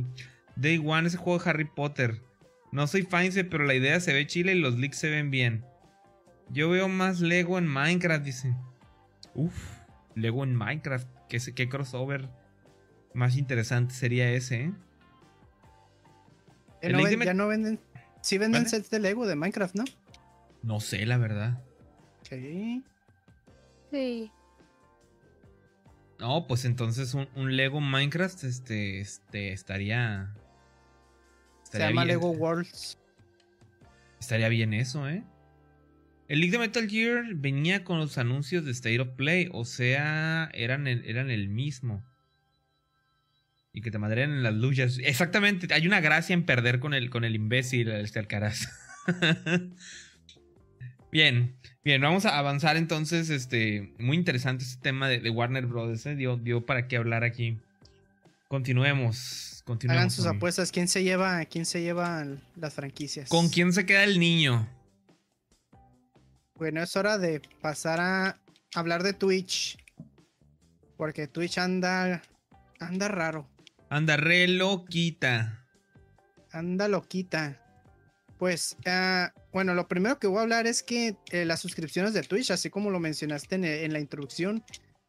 Day 0.55 0.81
One, 0.83 1.07
ese 1.07 1.17
juego 1.17 1.43
de 1.43 1.49
Harry 1.49 1.65
Potter. 1.65 2.21
No 2.71 2.87
soy 2.87 3.03
fan, 3.03 3.29
pero 3.49 3.65
la 3.65 3.75
idea 3.75 3.99
se 3.99 4.13
ve 4.13 4.25
chile 4.27 4.53
y 4.53 4.59
los 4.59 4.77
leaks 4.77 4.97
se 4.97 5.09
ven 5.09 5.31
bien. 5.31 5.65
Yo 6.49 6.69
veo 6.69 6.87
más 6.89 7.19
Lego 7.19 7.57
en 7.57 7.67
Minecraft, 7.67 8.23
dice. 8.23 8.55
Uf, 9.33 9.55
Lego 10.15 10.43
en 10.43 10.55
Minecraft. 10.55 11.07
¿Qué, 11.29 11.39
qué 11.55 11.69
crossover 11.69 12.29
más 13.13 13.37
interesante 13.37 13.93
sería 13.93 14.29
ese, 14.31 14.65
eh? 14.65 14.73
Ya 16.81 17.33
no, 17.33 17.47
venden. 17.47 17.79
Sí 18.21 18.37
venden 18.37 18.67
sets 18.67 18.89
de 18.89 18.99
Lego 18.99 19.25
de 19.25 19.35
Minecraft, 19.35 19.75
¿no? 19.75 19.85
No 20.63 20.79
sé, 20.79 21.05
la 21.05 21.17
verdad. 21.17 21.61
Sí. 22.23 22.83
Sí. 23.91 24.31
No, 26.19 26.45
pues 26.47 26.65
entonces 26.65 27.13
un, 27.13 27.55
Lego 27.55 27.79
Minecraft 27.79 28.43
este, 28.43 28.99
este, 28.99 29.53
estaría 29.53 30.33
se 31.73 31.79
llama 31.79 32.05
Lego 32.05 32.31
Worlds. 32.31 32.99
Estaría 34.19 34.47
bien 34.47 34.73
eso, 34.73 35.09
¿eh? 35.09 35.23
El 36.27 36.39
League 36.39 36.51
de 36.51 36.59
Metal 36.59 36.87
Gear 36.87 37.25
venía 37.35 37.83
con 37.83 37.97
los 37.97 38.17
anuncios 38.17 38.63
de 38.63 38.71
State 38.71 38.99
of 38.99 39.09
Play, 39.09 39.49
o 39.51 39.65
sea, 39.65 40.49
eran 40.53 40.87
el, 40.87 41.03
eran 41.05 41.29
el 41.29 41.49
mismo. 41.49 42.03
Y 43.73 43.81
que 43.81 43.91
te 43.91 43.97
madrean 43.97 44.31
en 44.31 44.43
las 44.43 44.53
luchas. 44.53 44.99
Exactamente, 45.03 45.73
hay 45.73 45.87
una 45.87 45.99
gracia 45.99 46.33
en 46.33 46.45
perder 46.45 46.79
con 46.79 46.93
el, 46.93 47.09
con 47.09 47.23
el 47.23 47.35
imbécil, 47.35 47.89
este 47.89 48.19
Alcaraz. 48.19 48.69
bien, 51.11 51.57
bien, 51.83 52.01
vamos 52.01 52.25
a 52.25 52.37
avanzar 52.37 52.77
entonces. 52.77 53.29
Este, 53.29 53.93
muy 53.97 54.15
interesante 54.15 54.63
este 54.63 54.81
tema 54.81 55.09
de, 55.09 55.29
Warner 55.29 55.65
Bros. 55.65 56.05
¿eh? 56.05 56.15
Dio, 56.15 56.37
dio 56.37 56.65
para 56.65 56.87
qué 56.87 56.97
hablar 56.97 57.23
aquí. 57.23 57.57
Continuemos. 58.53 59.63
Hagan 59.89 60.11
sus 60.11 60.27
apuestas. 60.27 60.71
¿Quién 60.71 60.87
se 60.87 61.01
lleva, 61.01 61.43
quién 61.45 61.65
se 61.65 61.81
lleva 61.81 62.23
las 62.55 62.75
franquicias? 62.75 63.27
¿Con 63.27 63.49
quién 63.49 63.73
se 63.73 63.83
queda 63.87 64.03
el 64.03 64.19
niño? 64.19 64.69
Bueno, 66.53 66.83
es 66.83 66.95
hora 66.95 67.17
de 67.17 67.41
pasar 67.61 67.99
a 67.99 68.39
hablar 68.75 69.01
de 69.01 69.13
Twitch. 69.13 69.75
Porque 70.97 71.25
Twitch 71.27 71.57
anda. 71.57 72.21
Anda 72.79 73.07
raro. 73.07 73.49
Anda 73.89 74.17
re 74.17 74.47
loquita. 74.47 75.65
Anda 76.51 76.87
loquita. 76.87 77.59
Pues, 78.37 78.77
ah, 78.85 79.33
bueno, 79.51 79.73
lo 79.73 79.87
primero 79.87 80.19
que 80.19 80.27
voy 80.27 80.37
a 80.37 80.41
hablar 80.43 80.67
es 80.67 80.83
que 80.83 81.17
eh, 81.31 81.45
las 81.45 81.59
suscripciones 81.59 82.13
de 82.13 82.21
Twitch, 82.21 82.51
así 82.51 82.69
como 82.69 82.91
lo 82.91 82.99
mencionaste 82.99 83.55
en 83.83 83.93
la 83.93 83.99
introducción, 83.99 84.63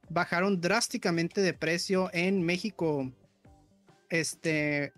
bajaron 0.09 0.63
drásticamente 0.63 1.43
de 1.43 1.53
precio 1.53 2.09
en 2.15 2.41
México 2.41 3.13
este, 4.21 4.93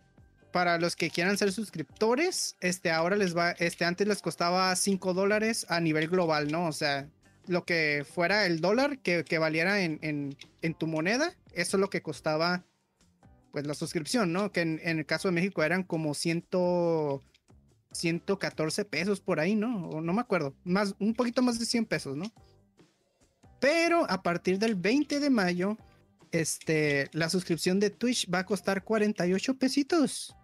para 0.53 0.79
los 0.79 0.95
que 0.95 1.11
quieran 1.11 1.39
ser 1.39 1.53
suscriptores, 1.53 2.57
este, 2.61 2.91
ahora 2.91 3.17
les 3.17 3.37
va, 3.37 3.53
este, 3.53 3.85
antes 3.85 4.07
les 4.07 4.23
costaba 4.23 4.75
5 4.75 5.15
dólares 5.15 5.67
a 5.69 5.81
nivel 5.81 6.09
global, 6.09 6.51
¿no? 6.51 6.67
O 6.67 6.73
sea, 6.73 7.09
lo 7.47 7.65
que 7.65 8.05
fuera 8.09 8.47
el 8.47 8.61
dólar 8.61 8.99
que, 8.99 9.39
valiera 9.39 9.81
en, 9.81 9.99
en, 10.03 10.75
tu 10.75 10.87
moneda, 10.87 11.35
eso 11.53 11.77
es 11.77 11.81
lo 11.81 11.91
que 11.91 12.03
costaba, 12.03 12.65
pues, 13.53 13.67
la 13.67 13.75
suscripción, 13.75 14.33
¿no? 14.33 14.53
Que 14.53 14.61
en, 14.63 14.81
el 14.83 15.07
caso 15.07 15.29
de 15.29 15.33
México 15.33 15.63
eran 15.63 15.83
como 15.83 16.15
100, 16.15 16.47
114 17.93 18.85
pesos 18.85 19.21
por 19.21 19.41
ahí, 19.41 19.55
¿no? 19.55 19.89
O 19.89 20.01
no 20.01 20.13
me 20.13 20.21
acuerdo, 20.21 20.55
más, 20.65 20.95
un 20.99 21.15
poquito 21.15 21.43
más 21.43 21.59
de 21.59 21.67
100 21.67 21.87
pesos, 21.87 22.17
¿no? 22.17 22.31
Pero 23.61 24.11
a 24.11 24.23
partir 24.23 24.59
del 24.59 24.75
20 24.75 25.21
de 25.21 25.31
mayo 25.31 25.79
este, 26.41 27.09
la 27.13 27.29
suscripción 27.31 27.81
de 27.81 27.91
Twitch 27.91 28.29
va 28.33 28.41
a 28.41 28.47
costar 28.47 28.85
48 28.85 29.59
pesitos. 29.59 30.35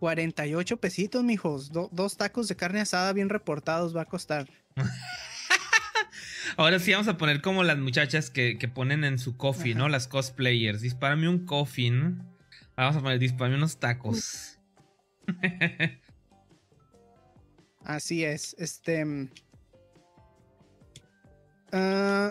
48 0.00 0.76
pesitos, 0.76 1.24
mijos. 1.24 1.70
dos 1.72 2.16
tacos 2.16 2.48
de 2.48 2.56
carne 2.56 2.80
asada 2.80 3.12
bien 3.12 3.28
reportados 3.28 3.96
va 3.96 4.02
a 4.02 4.04
costar. 4.06 4.48
Ahora 6.56 6.78
sí 6.78 6.92
vamos 6.92 7.08
a 7.08 7.16
poner 7.16 7.40
como 7.40 7.64
las 7.64 7.78
muchachas 7.78 8.30
que, 8.30 8.56
ponen 8.72 9.04
en 9.04 9.18
su 9.18 9.36
coffee, 9.36 9.74
¿no? 9.74 9.88
Las 9.88 10.06
cosplayers. 10.06 10.82
Dispárame 10.82 11.28
un 11.28 11.46
coffee, 11.46 11.90
¿no? 11.90 12.22
Vamos 12.76 12.96
a 12.96 13.00
poner, 13.00 13.18
dispárame 13.18 13.56
unos 13.56 13.78
tacos. 13.78 14.58
Así 17.84 18.24
es. 18.24 18.54
Este. 18.58 19.04
Uh, 21.72 22.30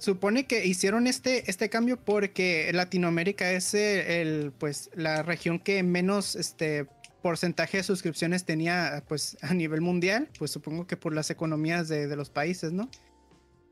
supone 0.00 0.46
que 0.46 0.66
hicieron 0.66 1.06
este, 1.06 1.48
este 1.50 1.68
cambio 1.68 2.02
porque 2.02 2.70
Latinoamérica 2.72 3.52
es 3.52 3.74
el, 3.74 4.52
pues, 4.58 4.90
la 4.94 5.22
región 5.22 5.58
que 5.60 5.82
menos 5.82 6.34
este, 6.36 6.86
porcentaje 7.22 7.76
de 7.76 7.82
suscripciones 7.82 8.44
tenía 8.44 9.04
pues, 9.06 9.36
a 9.42 9.54
nivel 9.54 9.82
mundial, 9.82 10.28
pues 10.38 10.50
supongo 10.50 10.86
que 10.86 10.96
por 10.96 11.14
las 11.14 11.30
economías 11.30 11.88
de, 11.88 12.16
los 12.16 12.30
países, 12.30 12.72
¿no? 12.72 12.90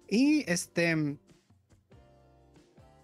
Y 0.08 0.44
este, 0.50 1.16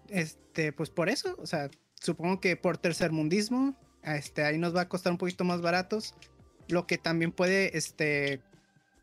este, 0.09 0.71
pues 0.71 0.89
por 0.89 1.09
eso, 1.09 1.35
o 1.39 1.47
sea, 1.47 1.69
supongo 1.99 2.39
que 2.39 2.55
por 2.55 2.77
tercermundismo, 2.77 3.75
este, 4.03 4.43
ahí 4.43 4.59
nos 4.59 4.75
va 4.75 4.81
a 4.81 4.89
costar 4.89 5.11
un 5.11 5.17
poquito 5.17 5.43
más 5.43 5.61
baratos, 5.61 6.13
lo 6.67 6.85
que 6.85 6.99
también 6.99 7.31
puede, 7.31 7.75
este, 7.75 8.41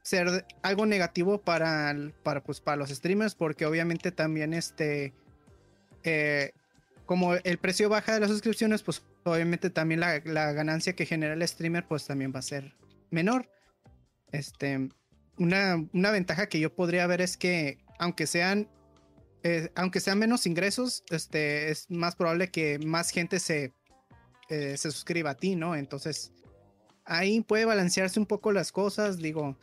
ser 0.03 0.45
algo 0.63 0.87
negativo 0.87 1.39
para, 1.41 1.95
para, 2.23 2.43
pues, 2.43 2.61
para 2.61 2.77
los 2.77 2.91
streamers, 2.91 3.35
porque 3.35 3.67
obviamente 3.67 4.13
también 4.13 4.53
este, 4.53 5.13
eh, 6.03 6.53
como 7.07 7.35
el 7.35 7.59
precio 7.59 7.89
baja 7.89 8.15
de 8.15 8.21
las 8.21 8.31
suscripciones, 8.31 8.83
pues 8.83 9.03
obviamente 9.25 9.71
también 9.71 10.01
la, 10.01 10.19
ganancia 10.19 10.95
que 10.95 11.07
genera 11.07 11.35
el 11.35 11.47
streamer, 11.47 11.87
pues 11.87 12.07
también 12.07 12.33
va 12.35 12.41
a 12.41 12.43
ser 12.43 12.75
menor. 13.11 13.49
Este, 14.33 14.89
una, 15.39 15.85
una 15.93 16.11
ventaja 16.11 16.49
que 16.49 16.61
yo 16.61 16.75
podría 16.75 17.07
ver 17.07 17.21
es 17.21 17.37
que 17.37 17.79
aunque 17.99 18.27
sean, 18.27 18.69
eh, 19.43 19.71
aunque 19.75 20.01
sean 20.01 20.19
menos 20.19 20.47
ingresos, 20.47 21.05
este, 21.11 21.71
es 21.71 21.91
más 21.91 22.17
probable 22.17 22.51
que 22.51 22.79
más 22.79 23.11
gente 23.11 23.39
se, 23.39 23.73
eh, 24.49 24.77
se 24.77 24.91
suscriba 24.91 25.31
a 25.31 25.37
ti, 25.37 25.55
¿no? 25.55 25.77
Entonces, 25.77 26.33
ahí 27.05 27.41
puede 27.43 27.65
balancearse 27.65 28.19
un 28.19 28.27
poco 28.27 28.53
las 28.53 28.73
cosas, 28.73 29.19
digo, 29.19 29.57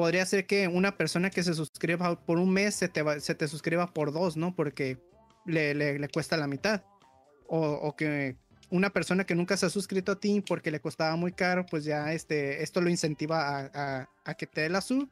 podría 0.00 0.24
ser 0.24 0.46
que 0.46 0.66
una 0.66 0.96
persona 0.96 1.28
que 1.28 1.42
se 1.42 1.52
suscriba 1.52 2.18
por 2.24 2.38
un 2.38 2.50
mes 2.50 2.74
se 2.74 2.88
te, 2.88 3.20
se 3.20 3.34
te 3.34 3.46
suscriba 3.46 3.92
por 3.92 4.14
dos, 4.14 4.34
¿no? 4.34 4.54
Porque 4.54 4.96
le, 5.44 5.74
le, 5.74 6.08
cuesta 6.08 6.38
la 6.38 6.46
mitad. 6.46 6.82
O, 7.48 7.94
que 7.98 8.38
una 8.70 8.88
persona 8.88 9.26
que 9.26 9.34
nunca 9.34 9.58
se 9.58 9.66
ha 9.66 9.68
suscrito 9.68 10.12
a 10.12 10.18
ti 10.18 10.40
porque 10.40 10.70
le 10.70 10.80
costaba 10.80 11.16
muy 11.16 11.32
caro, 11.32 11.66
pues 11.66 11.84
ya 11.84 12.14
este, 12.14 12.62
esto 12.62 12.80
lo 12.80 12.88
incentiva 12.88 13.68
a, 13.74 14.08
a, 14.24 14.34
que 14.36 14.46
te 14.46 14.62
dé 14.62 14.70
la 14.70 14.80
sub. 14.80 15.06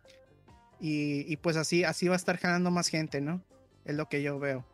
Y, 0.81 1.31
y, 1.31 1.37
pues 1.37 1.59
así, 1.59 1.85
así 1.85 2.09
va 2.09 2.15
a 2.15 2.17
estar 2.17 2.39
jalando 2.39 2.71
más 2.71 2.89
gente, 2.89 3.21
¿no? 3.21 3.45
Es 3.85 3.95
lo 3.95 4.09
que 4.09 4.23
yo 4.23 4.39
veo. 4.39 4.65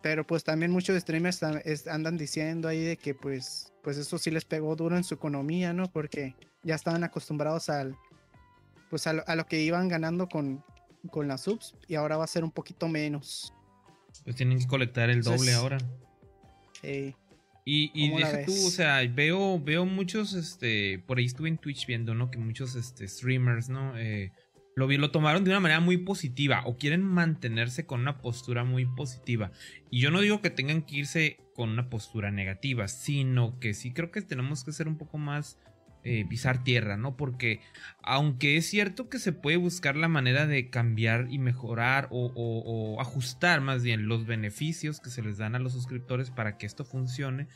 Pero 0.00 0.26
pues 0.26 0.42
también 0.42 0.72
muchos 0.72 0.98
streamers 0.98 1.42
andan 1.86 2.16
diciendo 2.16 2.66
ahí 2.66 2.82
de 2.82 2.96
que 2.96 3.14
pues, 3.14 3.74
pues 3.82 3.98
eso 3.98 4.16
sí 4.16 4.30
les 4.30 4.46
pegó 4.46 4.74
duro 4.74 4.96
en 4.96 5.04
su 5.04 5.12
economía, 5.12 5.74
¿no? 5.74 5.92
Porque 5.92 6.34
ya 6.62 6.76
estaban 6.76 7.04
acostumbrados 7.04 7.68
al, 7.68 7.94
pues 8.94 9.08
a 9.08 9.34
lo, 9.34 9.46
que 9.46 9.60
iban 9.60 9.88
ganando 9.88 10.28
con, 10.28 10.62
con 11.10 11.26
las 11.26 11.42
subs 11.42 11.74
y 11.88 11.96
ahora 11.96 12.16
va 12.16 12.22
a 12.22 12.28
ser 12.28 12.44
un 12.44 12.52
poquito 12.52 12.86
menos. 12.86 13.52
Pues 14.22 14.36
tienen 14.36 14.60
que 14.60 14.68
colectar 14.68 15.10
el 15.10 15.24
doble 15.24 15.52
ahora. 15.52 15.78
Sí. 16.80 17.12
Y, 17.64 17.90
y 17.92 18.16
deja 18.16 18.44
tú, 18.44 18.52
o 18.52 18.70
sea, 18.70 19.02
veo, 19.12 19.58
veo 19.58 19.84
muchos, 19.84 20.34
este, 20.34 21.00
por 21.08 21.18
ahí 21.18 21.24
estuve 21.24 21.48
en 21.48 21.58
Twitch 21.58 21.88
viendo, 21.88 22.14
¿no? 22.14 22.30
Que 22.30 22.38
muchos 22.38 22.76
este, 22.76 23.08
streamers, 23.08 23.68
¿no? 23.68 23.98
Eh, 23.98 24.30
lo, 24.76 24.86
lo 24.86 25.10
tomaron 25.10 25.42
de 25.42 25.50
una 25.50 25.58
manera 25.58 25.80
muy 25.80 25.96
positiva 25.96 26.62
o 26.64 26.76
quieren 26.76 27.02
mantenerse 27.02 27.86
con 27.86 28.00
una 28.00 28.18
postura 28.18 28.62
muy 28.62 28.86
positiva. 28.86 29.50
Y 29.90 30.02
yo 30.02 30.12
no 30.12 30.20
digo 30.20 30.40
que 30.40 30.50
tengan 30.50 30.82
que 30.82 30.98
irse 30.98 31.38
con 31.56 31.70
una 31.70 31.90
postura 31.90 32.30
negativa, 32.30 32.86
sino 32.86 33.58
que 33.58 33.74
sí 33.74 33.92
creo 33.92 34.12
que 34.12 34.22
tenemos 34.22 34.62
que 34.62 34.70
ser 34.70 34.86
un 34.86 34.98
poco 34.98 35.18
más 35.18 35.58
eh, 36.06 36.26
pisar 36.28 36.62
tierra, 36.62 36.98
¿no? 36.98 37.16
Porque 37.16 37.60
aunque 38.02 38.58
es 38.58 38.66
cierto 38.66 39.08
que 39.08 39.18
se 39.18 39.32
puede 39.32 39.56
buscar 39.56 39.96
la 39.96 40.06
manera 40.06 40.46
de 40.46 40.68
cambiar 40.68 41.28
y 41.30 41.38
mejorar 41.38 42.08
o, 42.10 42.98
ajustar 43.00 43.62
más 43.62 43.82
bien 43.82 44.06
los 44.06 44.26
beneficios 44.26 45.00
que 45.00 45.08
se 45.08 45.22
les 45.22 45.38
dan 45.38 45.54
a 45.54 45.58
los 45.58 45.72
suscriptores 45.72 46.30
para 46.30 46.58
que 46.58 46.66
esto 46.66 46.84
funcione, 46.84 47.48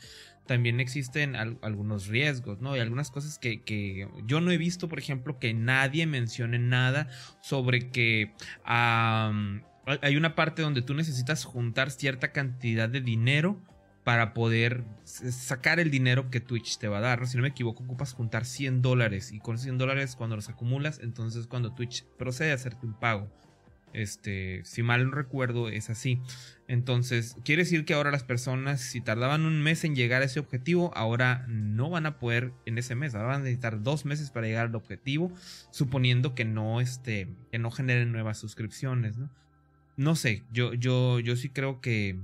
también 0.47 0.79
existen 0.79 1.35
algunos 1.35 2.07
riesgos, 2.07 2.59
¿no? 2.59 2.75
Y 2.75 2.79
algunas 2.79 3.11
cosas 3.11 3.37
que, 3.37 4.07
yo 4.25 4.41
no 4.41 4.49
he 4.49 4.57
visto, 4.57 4.89
por 4.89 4.97
ejemplo, 4.97 5.37
que 5.37 5.53
nadie 5.53 6.07
mencione 6.07 6.57
nada 6.57 7.07
sobre 7.41 7.91
que 7.91 8.33
hay 8.65 10.17
una 10.17 10.33
parte 10.33 10.63
donde 10.63 10.81
tú 10.81 10.95
necesitas 10.95 11.45
juntar 11.45 11.91
cierta 11.91 12.31
cantidad 12.31 12.89
de 12.89 13.01
dinero 13.01 13.61
para 14.09 14.33
poder 14.33 14.85
sacar 15.03 15.79
el 15.79 15.91
dinero 15.91 16.31
que 16.31 16.39
Twitch 16.39 16.79
te 16.79 16.87
va 16.87 16.97
a 16.97 17.01
dar. 17.01 17.27
Si 17.27 17.37
no 17.37 17.43
me 17.43 17.49
equivoco, 17.49 17.83
ocupas 17.83 18.13
juntar 18.13 18.43
100 18.43 18.81
dólares 18.81 19.31
y 19.31 19.37
con 19.37 19.59
100 19.59 19.77
dólares 19.77 20.15
cuando 20.15 20.35
los 20.35 20.49
acumulas, 20.49 20.99
entonces 21.03 21.45
cuando 21.45 21.75
Twitch 21.75 22.05
procede 22.17 22.49
a 22.49 22.55
hacerte 22.55 22.87
un 22.87 22.95
pago. 22.95 23.31
Este, 23.93 24.65
si 24.65 24.81
mal 24.81 25.05
no 25.05 25.11
recuerdo, 25.11 25.69
es 25.69 25.91
así. 25.91 26.23
Entonces, 26.67 27.35
quiere 27.45 27.61
decir 27.61 27.85
que 27.85 27.93
ahora 27.93 28.09
las 28.09 28.23
personas, 28.23 28.81
si 28.81 28.99
tardaban 28.99 29.45
un 29.45 29.61
mes 29.61 29.83
en 29.83 29.95
llegar 29.95 30.23
a 30.23 30.25
ese 30.25 30.39
objetivo, 30.39 30.91
ahora 30.95 31.45
no 31.47 31.91
van 31.91 32.07
a 32.07 32.17
poder 32.17 32.51
en 32.65 32.79
ese 32.79 32.95
mes. 32.95 33.13
Ahora 33.13 33.27
van 33.27 33.41
a 33.41 33.43
necesitar 33.43 33.83
dos 33.83 34.05
meses 34.05 34.31
para 34.31 34.47
llegar 34.47 34.65
al 34.65 34.75
objetivo, 34.75 35.31
suponiendo 35.69 36.33
que 36.33 36.45
no, 36.45 36.81
este, 36.81 37.27
que 37.51 37.59
no 37.59 37.69
generen 37.69 38.11
nuevas 38.11 38.39
suscripciones, 38.39 39.19
¿no? 39.19 39.29
No 39.97 40.15
sé, 40.15 40.45
yo, 40.51 40.73
yo, 40.73 41.19
yo 41.19 41.35
sí 41.35 41.49
creo 41.49 41.79
que, 41.79 42.17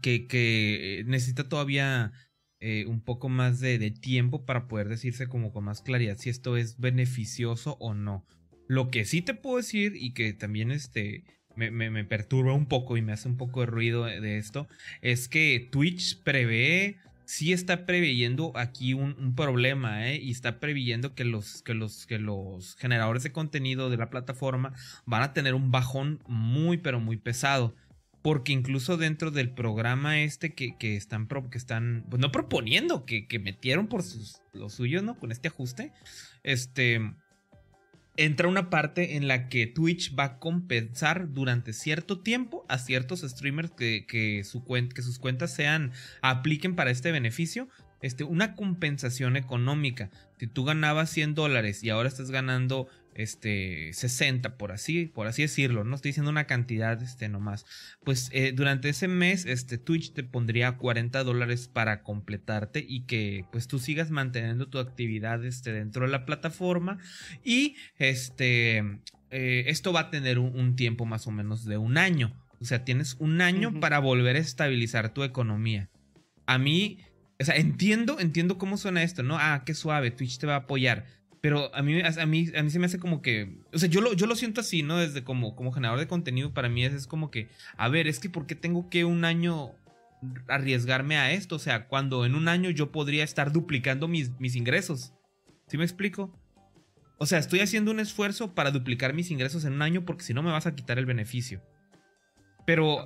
que, 0.00 0.26
que 0.26 1.04
necesita 1.06 1.48
todavía 1.48 2.12
eh, 2.60 2.86
un 2.86 3.00
poco 3.00 3.28
más 3.28 3.60
de, 3.60 3.78
de 3.78 3.90
tiempo 3.90 4.44
para 4.44 4.68
poder 4.68 4.88
decirse 4.88 5.26
como 5.26 5.52
con 5.52 5.64
más 5.64 5.82
claridad 5.82 6.16
si 6.18 6.30
esto 6.30 6.56
es 6.56 6.78
beneficioso 6.78 7.76
o 7.80 7.94
no. 7.94 8.24
Lo 8.68 8.90
que 8.90 9.04
sí 9.04 9.20
te 9.20 9.34
puedo 9.34 9.56
decir 9.56 9.96
y 9.96 10.14
que 10.14 10.32
también 10.32 10.70
este, 10.70 11.24
me, 11.56 12.04
perturba 12.04 12.52
un 12.52 12.66
poco 12.66 12.96
y 12.96 13.02
me 13.02 13.12
hace 13.12 13.28
un 13.28 13.36
poco 13.36 13.60
de 13.60 13.66
ruido 13.66 14.04
de, 14.04 14.38
esto 14.38 14.68
es 15.00 15.28
que 15.28 15.68
Twitch 15.70 16.22
prevé, 16.22 16.98
sí 17.24 17.52
está 17.52 17.86
preveyendo 17.86 18.52
aquí 18.56 18.94
un, 18.94 19.34
problema 19.34 20.08
¿eh? 20.08 20.20
y 20.22 20.30
está 20.30 20.60
previendo 20.60 21.14
que 21.14 21.24
los, 21.24 21.62
que, 21.62 21.74
los, 21.74 22.06
que 22.06 22.18
los 22.18 22.76
generadores 22.76 23.22
de 23.22 23.32
contenido 23.32 23.90
de 23.90 23.96
la 23.96 24.10
plataforma 24.10 24.72
van 25.04 25.22
a 25.22 25.32
tener 25.32 25.54
un 25.54 25.70
bajón 25.70 26.20
muy 26.26 26.78
pero 26.78 27.00
muy 27.00 27.16
pesado 27.16 27.74
porque 28.22 28.52
incluso 28.52 28.96
dentro 28.96 29.30
del 29.30 29.50
programa 29.50 30.20
este 30.20 30.54
que, 30.54 30.76
que 30.78 30.96
están, 30.96 31.26
que 31.26 31.58
están 31.58 32.06
pues 32.08 32.20
no 32.20 32.30
proponiendo, 32.32 33.04
que, 33.04 33.26
que 33.26 33.38
metieron 33.38 33.88
por 33.88 34.02
sus, 34.02 34.40
lo 34.52 34.70
suyo, 34.70 35.02
¿no? 35.02 35.18
Con 35.18 35.32
este 35.32 35.48
ajuste, 35.48 35.92
este, 36.44 37.00
entra 38.16 38.48
una 38.48 38.70
parte 38.70 39.16
en 39.16 39.26
la 39.26 39.48
que 39.48 39.66
Twitch 39.66 40.16
va 40.16 40.24
a 40.24 40.38
compensar 40.38 41.32
durante 41.32 41.72
cierto 41.72 42.20
tiempo 42.20 42.64
a 42.68 42.78
ciertos 42.78 43.20
streamers 43.22 43.70
que, 43.70 44.42
su 44.44 44.64
que 44.64 45.02
sus 45.02 45.18
cuentas 45.18 45.54
sean 45.54 45.92
apliquen 46.20 46.74
para 46.74 46.90
este 46.90 47.12
beneficio. 47.12 47.68
Este, 48.02 48.24
una 48.24 48.56
compensación 48.56 49.36
económica. 49.36 50.10
Si 50.36 50.48
tú 50.48 50.64
ganabas 50.64 51.08
100 51.10 51.36
dólares 51.36 51.84
y 51.84 51.90
ahora 51.90 52.08
estás 52.08 52.32
ganando 52.32 52.88
este 53.14 53.92
60 53.92 54.56
por 54.56 54.72
así 54.72 55.06
por 55.06 55.26
así 55.26 55.42
decirlo 55.42 55.84
no 55.84 55.96
estoy 55.96 56.10
diciendo 56.10 56.30
una 56.30 56.46
cantidad 56.46 57.00
este 57.02 57.28
nomás. 57.28 57.66
Pues 58.04 58.30
eh, 58.32 58.52
durante 58.54 58.88
ese 58.88 59.08
mes 59.08 59.46
este 59.46 59.78
Twitch 59.78 60.12
te 60.12 60.24
pondría 60.24 60.76
40 60.76 61.24
dólares 61.24 61.68
para 61.68 62.02
completarte 62.02 62.84
y 62.86 63.02
que 63.02 63.44
pues 63.52 63.68
tú 63.68 63.78
sigas 63.78 64.10
manteniendo 64.10 64.68
tu 64.68 64.78
actividad 64.78 65.44
este 65.44 65.72
dentro 65.72 66.06
de 66.06 66.12
la 66.12 66.24
plataforma 66.24 66.98
y 67.44 67.76
este 67.98 68.78
eh, 69.30 69.64
esto 69.68 69.92
va 69.92 70.00
a 70.00 70.10
tener 70.10 70.38
un, 70.38 70.76
tiempo 70.76 71.06
más 71.06 71.26
o 71.26 71.30
menos 71.30 71.64
de 71.64 71.78
un 71.78 71.98
año. 71.98 72.32
O 72.60 72.64
sea 72.64 72.84
tienes 72.84 73.16
un 73.18 73.40
año 73.40 73.80
para 73.80 73.98
volver 73.98 74.36
a 74.36 74.40
estabilizar 74.40 75.12
tu 75.12 75.24
economía. 75.24 75.90
A 76.46 76.58
mí 76.58 76.98
o 77.40 77.44
sea 77.44 77.56
entiendo 77.56 78.20
entiendo 78.20 78.56
cómo 78.56 78.76
suena 78.76 79.02
esto 79.02 79.22
no 79.22 79.36
ah 79.38 79.62
qué 79.66 79.74
suave 79.74 80.12
Twitch 80.12 80.38
te 80.38 80.46
va 80.46 80.54
a 80.54 80.58
apoyar 80.58 81.06
pero 81.42 81.74
a 81.74 81.82
mí, 81.82 82.00
a 82.00 82.26
mí, 82.26 82.52
a 82.56 82.62
mí 82.62 82.70
se 82.70 82.78
me 82.78 82.86
hace 82.86 83.00
como 83.00 83.20
que. 83.20 83.58
O 83.72 83.78
sea, 83.78 83.88
yo 83.88 84.00
lo, 84.00 84.12
yo 84.12 84.28
lo 84.28 84.36
siento 84.36 84.60
así, 84.60 84.84
¿no? 84.84 84.98
Desde 84.98 85.24
como, 85.24 85.56
como 85.56 85.72
generador 85.72 85.98
de 85.98 86.06
contenido, 86.06 86.54
para 86.54 86.68
mí 86.68 86.84
es, 86.84 87.08
como 87.08 87.32
que. 87.32 87.48
A 87.76 87.88
ver, 87.88 88.06
es 88.06 88.20
que 88.20 88.30
¿por 88.30 88.46
qué 88.46 88.54
tengo 88.54 88.88
que 88.88 89.04
un 89.04 89.24
año 89.24 89.72
arriesgarme 90.46 91.16
a 91.16 91.32
esto? 91.32 91.56
O 91.56 91.58
sea, 91.58 91.88
cuando 91.88 92.24
en 92.24 92.36
un 92.36 92.46
año 92.46 92.70
yo 92.70 92.92
podría 92.92 93.24
estar 93.24 93.50
duplicando 93.50 94.06
mis, 94.06 94.38
mis 94.38 94.54
ingresos. 94.54 95.14
¿Sí 95.66 95.76
me 95.76 95.82
explico? 95.82 96.32
O 97.18 97.26
sea, 97.26 97.40
estoy 97.40 97.58
haciendo 97.58 97.90
un 97.90 97.98
esfuerzo 97.98 98.54
para 98.54 98.70
duplicar 98.70 99.12
mis 99.12 99.32
ingresos 99.32 99.64
en 99.64 99.72
un 99.72 99.82
año 99.82 100.04
porque 100.04 100.22
si 100.22 100.34
no 100.34 100.44
me 100.44 100.52
vas 100.52 100.66
a 100.66 100.76
quitar 100.76 100.96
el 100.96 101.06
beneficio. 101.06 101.60
Pero 102.64 103.04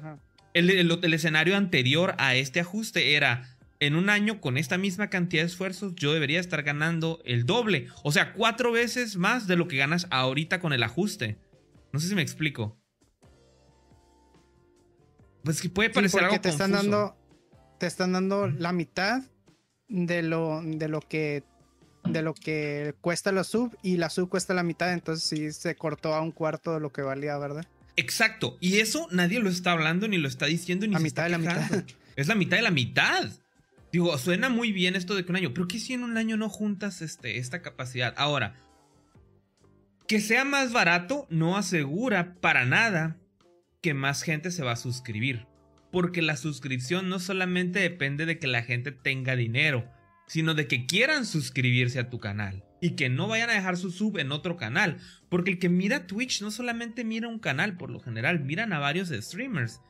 el, 0.52 0.68
el, 0.68 1.14
escenario 1.14 1.56
anterior 1.56 2.14
a 2.18 2.34
este 2.34 2.60
ajuste 2.60 3.14
era 3.14 3.55
en 3.80 3.96
un 3.96 4.10
año 4.10 4.40
con 4.40 4.56
esta 4.56 4.78
misma 4.78 5.10
cantidad 5.10 5.42
de 5.42 5.48
esfuerzos 5.48 5.94
yo 5.94 6.12
debería 6.12 6.40
estar 6.40 6.62
ganando 6.62 7.20
el 7.24 7.46
doble. 7.46 7.88
O 8.02 8.12
sea, 8.12 8.32
cuatro 8.32 8.72
veces 8.72 9.16
más 9.16 9.46
de 9.46 9.56
lo 9.56 9.68
que 9.68 9.76
ganas 9.76 10.06
ahorita 10.10 10.60
con 10.60 10.72
el 10.72 10.82
ajuste. 10.82 11.38
No 11.92 12.00
sé 12.00 12.08
si 12.08 12.14
me 12.14 12.22
explico. 12.22 12.78
Pues 15.44 15.60
que 15.60 15.68
puede 15.68 15.90
parecer 15.90 16.24
algo 16.24 16.40
te 16.40 16.48
están 16.48 16.72
dando 16.72 17.16
te 17.78 17.86
están 17.86 18.12
dando 18.12 18.48
la 18.48 18.72
mitad 18.72 19.22
de 19.88 20.22
lo 20.22 20.60
de 20.62 20.88
lo 20.88 21.00
que 21.00 21.44
de 22.04 22.22
lo 22.22 22.34
que 22.34 22.94
cuesta 23.00 23.32
la 23.32 23.44
sub 23.44 23.76
y 23.82 23.96
la 23.96 24.10
sub 24.10 24.28
cuesta 24.28 24.54
la 24.54 24.62
mitad, 24.62 24.92
entonces 24.92 25.28
sí 25.28 25.52
se 25.52 25.76
cortó 25.76 26.14
a 26.14 26.20
un 26.20 26.32
cuarto 26.32 26.72
de 26.74 26.80
lo 26.80 26.92
que 26.92 27.02
valía, 27.02 27.36
¿verdad? 27.38 27.66
Exacto, 27.96 28.58
y 28.60 28.78
eso 28.78 29.08
nadie 29.10 29.40
lo 29.40 29.48
está 29.48 29.72
hablando 29.72 30.06
ni 30.06 30.18
lo 30.18 30.28
está 30.28 30.46
diciendo 30.46 30.86
ni 30.86 30.92
la 30.92 30.98
mitad 30.98 31.24
de 31.24 31.30
la 31.30 31.38
mitad. 31.38 31.84
Es 32.16 32.28
la 32.28 32.34
mitad 32.34 32.56
de 32.56 32.62
la 32.62 32.70
mitad. 32.70 33.30
Digo, 33.96 34.18
suena 34.18 34.50
muy 34.50 34.72
bien 34.72 34.94
esto 34.94 35.14
de 35.14 35.24
que 35.24 35.32
un 35.32 35.36
año, 35.36 35.54
pero 35.54 35.68
¿qué 35.68 35.78
si 35.78 35.94
en 35.94 36.02
un 36.02 36.18
año 36.18 36.36
no 36.36 36.50
juntas 36.50 37.00
este, 37.00 37.38
esta 37.38 37.62
capacidad? 37.62 38.12
Ahora, 38.18 38.54
que 40.06 40.20
sea 40.20 40.44
más 40.44 40.70
barato 40.70 41.26
no 41.30 41.56
asegura 41.56 42.34
para 42.42 42.66
nada 42.66 43.16
que 43.80 43.94
más 43.94 44.20
gente 44.20 44.50
se 44.50 44.62
va 44.62 44.72
a 44.72 44.76
suscribir. 44.76 45.46
Porque 45.90 46.20
la 46.20 46.36
suscripción 46.36 47.08
no 47.08 47.18
solamente 47.18 47.78
depende 47.78 48.26
de 48.26 48.38
que 48.38 48.48
la 48.48 48.62
gente 48.62 48.92
tenga 48.92 49.34
dinero, 49.34 49.90
sino 50.26 50.52
de 50.52 50.66
que 50.66 50.84
quieran 50.84 51.24
suscribirse 51.24 51.98
a 51.98 52.10
tu 52.10 52.18
canal. 52.18 52.64
Y 52.82 52.96
que 52.96 53.08
no 53.08 53.28
vayan 53.28 53.48
a 53.48 53.54
dejar 53.54 53.78
su 53.78 53.90
sub 53.90 54.18
en 54.18 54.30
otro 54.30 54.58
canal. 54.58 54.98
Porque 55.30 55.52
el 55.52 55.58
que 55.58 55.70
mira 55.70 56.06
Twitch 56.06 56.42
no 56.42 56.50
solamente 56.50 57.02
mira 57.02 57.28
un 57.28 57.38
canal, 57.38 57.78
por 57.78 57.88
lo 57.88 58.00
general, 58.00 58.40
miran 58.40 58.74
a 58.74 58.78
varios 58.78 59.08
streamers. 59.08 59.80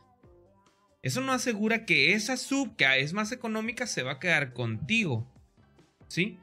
Eso 1.03 1.21
no 1.21 1.33
asegura 1.33 1.85
que 1.85 2.15
esa 2.15 2.37
sub, 2.37 2.77
que 2.77 3.01
es 3.01 3.13
más 3.13 3.33
económica, 3.33 3.87
se 3.87 4.03
va 4.03 4.13
a 4.13 4.19
quedar 4.19 4.53
contigo. 4.53 5.33
¿Sí? 6.09 6.39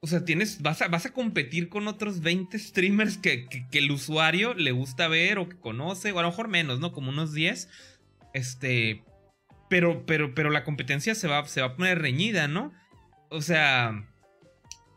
O 0.00 0.06
sea, 0.06 0.24
tienes, 0.24 0.60
vas 0.60 0.82
a, 0.82 0.88
vas 0.88 1.06
a 1.06 1.12
competir 1.12 1.68
con 1.68 1.88
otros 1.88 2.20
20 2.20 2.58
streamers 2.58 3.16
que, 3.16 3.46
el 3.72 3.90
usuario 3.90 4.54
le 4.54 4.72
gusta 4.72 5.08
ver 5.08 5.38
o 5.38 5.48
que 5.48 5.56
conoce, 5.56 6.12
o 6.12 6.18
a 6.18 6.22
lo 6.22 6.28
mejor 6.28 6.48
menos, 6.48 6.80
¿no? 6.80 6.92
Como 6.92 7.10
unos 7.10 7.32
10. 7.32 7.68
Este. 8.34 9.02
Pero, 9.68 10.04
pero, 10.06 10.34
pero 10.34 10.50
la 10.50 10.64
competencia 10.64 11.14
se 11.14 11.26
va, 11.26 11.46
se 11.46 11.60
va 11.60 11.68
a 11.68 11.76
poner 11.76 12.00
reñida, 12.00 12.48
¿no? 12.48 12.72
O 13.30 13.40
sea. 13.40 14.06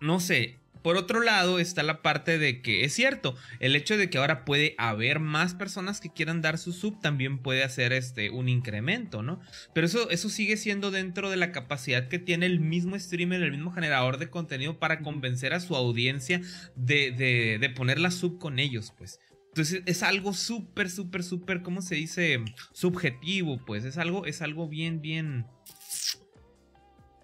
No 0.01 0.19
sé. 0.19 0.58
Por 0.81 0.97
otro 0.97 1.21
lado 1.21 1.59
está 1.59 1.83
la 1.83 2.01
parte 2.01 2.37
de 2.37 2.61
que 2.61 2.83
es 2.83 2.93
cierto, 2.93 3.35
el 3.59 3.75
hecho 3.75 3.97
de 3.97 4.09
que 4.09 4.17
ahora 4.17 4.45
puede 4.45 4.75
haber 4.77 5.19
más 5.19 5.53
personas 5.53 5.99
que 5.99 6.11
quieran 6.11 6.41
dar 6.41 6.57
su 6.57 6.71
sub 6.71 6.99
también 7.01 7.39
puede 7.39 7.63
hacer 7.63 7.93
este 7.93 8.29
un 8.29 8.49
incremento, 8.49 9.21
¿no? 9.21 9.41
Pero 9.73 9.87
eso, 9.87 10.09
eso 10.09 10.29
sigue 10.29 10.57
siendo 10.57 10.91
dentro 10.91 11.29
de 11.29 11.37
la 11.37 11.51
capacidad 11.51 12.07
que 12.07 12.19
tiene 12.19 12.45
el 12.45 12.59
mismo 12.59 12.97
streamer, 12.97 13.41
el 13.41 13.51
mismo 13.51 13.71
generador 13.71 14.17
de 14.17 14.29
contenido 14.29 14.79
para 14.79 15.01
convencer 15.01 15.53
a 15.53 15.59
su 15.59 15.75
audiencia 15.75 16.41
de, 16.75 17.11
de, 17.11 17.57
de 17.59 17.69
poner 17.69 17.99
la 17.99 18.11
sub 18.11 18.39
con 18.39 18.59
ellos, 18.59 18.93
pues. 18.97 19.19
Entonces 19.49 19.81
es 19.87 20.03
algo 20.03 20.33
súper, 20.33 20.89
súper, 20.89 21.23
súper, 21.23 21.61
¿cómo 21.63 21.81
se 21.81 21.95
dice? 21.95 22.39
Subjetivo, 22.71 23.59
pues 23.65 23.83
es 23.83 23.97
algo, 23.97 24.25
es 24.25 24.41
algo 24.41 24.69
bien, 24.69 25.01
bien 25.01 25.47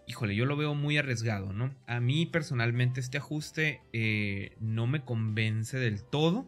híjole, 0.08 0.36
yo 0.36 0.46
lo 0.46 0.58
veo 0.58 0.76
muy 0.76 0.98
arriesgado, 0.98 1.54
¿no? 1.54 1.74
A 1.88 2.00
mí 2.00 2.26
personalmente 2.26 3.00
este 3.00 3.18
ajuste 3.18 3.82
eh, 3.94 4.56
no 4.60 4.88
me 4.88 5.04
convence 5.04 5.78
del 5.78 6.04
todo. 6.04 6.48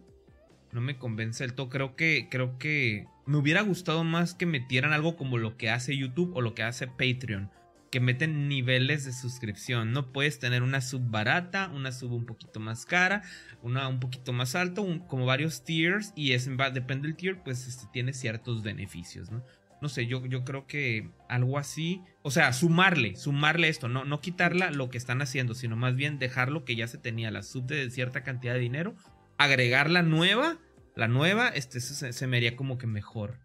No 0.72 0.82
me 0.82 0.98
convence 0.98 1.44
del 1.44 1.54
todo. 1.54 1.70
Creo 1.70 1.96
que, 1.96 2.28
creo 2.30 2.58
que 2.58 3.08
me 3.26 3.38
hubiera 3.38 3.62
gustado 3.62 4.04
más 4.04 4.34
que 4.34 4.46
metieran 4.46 4.94
algo 4.94 5.16
como 5.16 5.38
lo 5.38 5.58
que 5.58 5.70
hace 5.70 5.98
YouTube 5.98 6.36
o 6.36 6.42
lo 6.42 6.54
que 6.54 6.64
hace 6.64 6.88
Patreon. 6.88 7.50
Que 7.90 8.00
meten 8.02 8.50
niveles 8.50 9.06
de 9.06 9.14
suscripción. 9.14 9.94
No 9.94 10.12
puedes 10.12 10.40
tener 10.40 10.62
una 10.62 10.82
sub 10.82 11.10
barata, 11.10 11.72
una 11.74 11.94
sub 11.94 12.12
un 12.12 12.26
poquito 12.26 12.60
más 12.60 12.86
cara, 12.86 13.24
una 13.64 13.88
un 13.88 14.00
poquito 14.02 14.34
más 14.34 14.56
alto, 14.56 14.86
como 15.08 15.26
varios 15.26 15.64
tiers. 15.64 16.12
Y 16.16 16.34
es, 16.34 16.50
depende 16.74 17.08
del 17.08 17.16
tier, 17.16 17.42
pues 17.44 17.66
este, 17.66 17.88
tiene 17.94 18.14
ciertos 18.14 18.62
beneficios, 18.62 19.32
¿no? 19.32 19.42
no 19.82 19.90
sé, 19.90 20.08
yo, 20.08 20.26
yo 20.26 20.44
creo 20.44 20.66
que 20.68 21.10
algo 21.30 21.58
así, 21.58 22.02
o 22.28 22.32
sea, 22.32 22.52
sumarle, 22.52 23.16
sumarle 23.16 23.70
esto, 23.70 23.88
no, 23.88 24.04
no 24.04 24.20
quitarla 24.20 24.70
lo 24.70 24.90
que 24.90 24.98
están 24.98 25.22
haciendo, 25.22 25.56
sino 25.56 25.78
más 25.78 25.96
bien 25.96 26.20
dejar 26.20 26.52
lo 26.52 26.66
que 26.66 26.76
ya 26.76 26.86
se 26.86 26.98
tenía, 26.98 27.32
la 27.32 27.42
sub 27.42 27.68
de 27.68 27.90
cierta 27.90 28.22
cantidad 28.22 28.54
de 28.54 28.60
dinero, 28.60 28.96
agregar 29.38 29.90
la 29.90 30.02
nueva, 30.02 30.58
la 30.94 31.08
nueva, 31.08 31.48
este 31.48 31.80
se, 31.80 32.28
me 32.28 32.36
haría 32.36 32.58
como 32.58 32.78
que 32.78 32.86
mejor. 32.86 33.40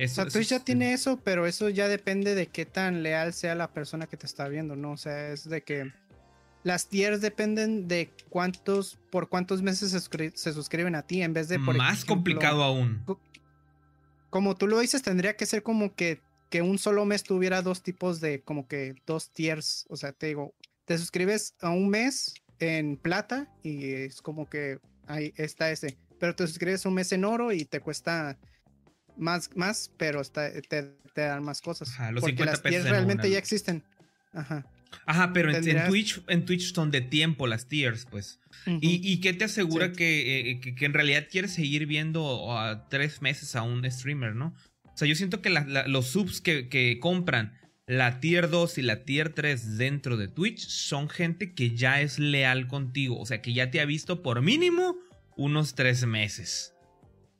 o 0.00 0.06
sea, 0.06 0.26
Twitch 0.26 0.50
ya 0.50 0.64
tiene 0.64 0.92
eso, 0.92 1.20
pero 1.24 1.44
eso 1.48 1.70
ya 1.70 1.88
depende 1.88 2.36
de 2.36 2.46
qué 2.46 2.66
tan 2.66 3.02
leal 3.02 3.32
sea 3.32 3.56
la 3.56 3.72
persona 3.72 4.06
que 4.06 4.16
te 4.16 4.26
está 4.26 4.46
viendo, 4.46 4.76
¿no? 4.76 4.92
O 4.92 4.96
sea, 4.96 5.32
es 5.32 5.48
de 5.48 5.62
que 5.62 5.92
las 6.62 6.88
tiers 6.88 7.20
dependen 7.20 7.88
de 7.88 8.12
cuántos, 8.28 8.96
por 9.10 9.28
cuántos 9.28 9.60
meses 9.60 9.90
se, 9.90 10.52
suscriben 10.52 10.94
a 10.94 11.02
ti, 11.02 11.22
en 11.22 11.32
vez 11.32 11.48
de... 11.48 11.58
Por 11.58 11.76
Más 11.76 12.04
complicado 12.04 12.62
aún. 12.62 13.04
Como 14.30 14.54
tú 14.54 14.68
lo 14.68 14.78
dices, 14.78 15.02
tendría 15.02 15.34
que 15.34 15.46
ser 15.46 15.64
como 15.64 15.96
que, 15.96 16.20
que 16.50 16.62
un 16.62 16.78
solo 16.78 17.04
mes 17.04 17.22
tuviera 17.22 17.62
dos 17.62 17.82
tipos 17.82 18.20
de, 18.20 18.40
como 18.42 18.66
que 18.66 18.94
dos 19.06 19.30
tiers. 19.30 19.86
O 19.88 19.96
sea, 19.96 20.12
te 20.12 20.28
digo, 20.28 20.54
te 20.84 20.96
suscribes 20.98 21.54
a 21.60 21.70
un 21.70 21.88
mes 21.88 22.34
en 22.58 22.96
plata 22.96 23.48
y 23.62 23.92
es 23.92 24.22
como 24.22 24.48
que 24.48 24.78
ahí 25.06 25.32
está 25.36 25.70
ese. 25.70 25.96
Pero 26.18 26.34
te 26.34 26.46
suscribes 26.46 26.84
un 26.86 26.94
mes 26.94 27.12
en 27.12 27.24
oro 27.24 27.52
y 27.52 27.64
te 27.64 27.80
cuesta 27.80 28.38
más, 29.16 29.50
más 29.56 29.90
pero 29.96 30.22
te, 30.24 30.62
te, 30.62 30.96
dan 31.14 31.44
más 31.44 31.60
cosas. 31.60 31.90
los 32.12 32.22
porque 32.22 32.44
las 32.44 32.62
tiers 32.62 32.88
realmente 32.88 33.30
ya 33.30 33.38
existen. 33.38 33.84
Ajá. 34.32 34.66
Ajá, 35.04 35.32
pero 35.32 35.54
en, 35.54 35.86
Twitch, 35.86 36.22
en 36.28 36.44
Twitch 36.44 36.74
son 36.74 36.90
de 36.90 37.00
tiempo 37.00 37.46
las 37.46 37.66
tiers, 37.68 38.06
pues. 38.10 38.40
y, 38.66 39.00
y, 39.12 39.20
qué 39.20 39.32
te 39.32 39.44
asegura 39.44 39.86
eh, 39.86 40.60
que, 40.60 40.74
que, 40.74 40.84
en 40.84 40.94
realidad 40.94 41.26
quieres 41.30 41.52
seguir 41.52 41.86
viendo 41.86 42.56
a 42.56 42.88
tres 42.88 43.20
meses 43.22 43.54
a 43.56 43.62
un 43.62 43.88
streamer, 43.90 44.34
¿no? 44.34 44.54
Sea, 44.98 45.06
yo 45.06 45.14
siento 45.14 45.40
que 45.40 45.50
los 45.86 46.06
subs 46.08 46.40
que, 46.40 46.98
compran 47.00 47.56
la 47.86 48.18
tier 48.18 48.50
2 48.50 48.78
y 48.78 48.82
la 48.82 49.04
tier 49.04 49.32
3 49.32 49.78
dentro 49.78 50.16
de 50.16 50.26
Twitch 50.26 50.66
son 50.66 51.08
gente 51.08 51.54
que 51.54 51.76
ya 51.76 52.00
es 52.00 52.18
leal 52.18 52.66
contigo. 52.66 53.16
O 53.16 53.24
sea, 53.24 53.40
que 53.40 53.52
ya 53.52 53.70
te 53.70 53.80
ha 53.80 53.84
visto 53.84 54.22
por 54.24 54.42
mínimo 54.42 54.96
unos 55.36 55.76
tres 55.76 56.04
meses. 56.04 56.74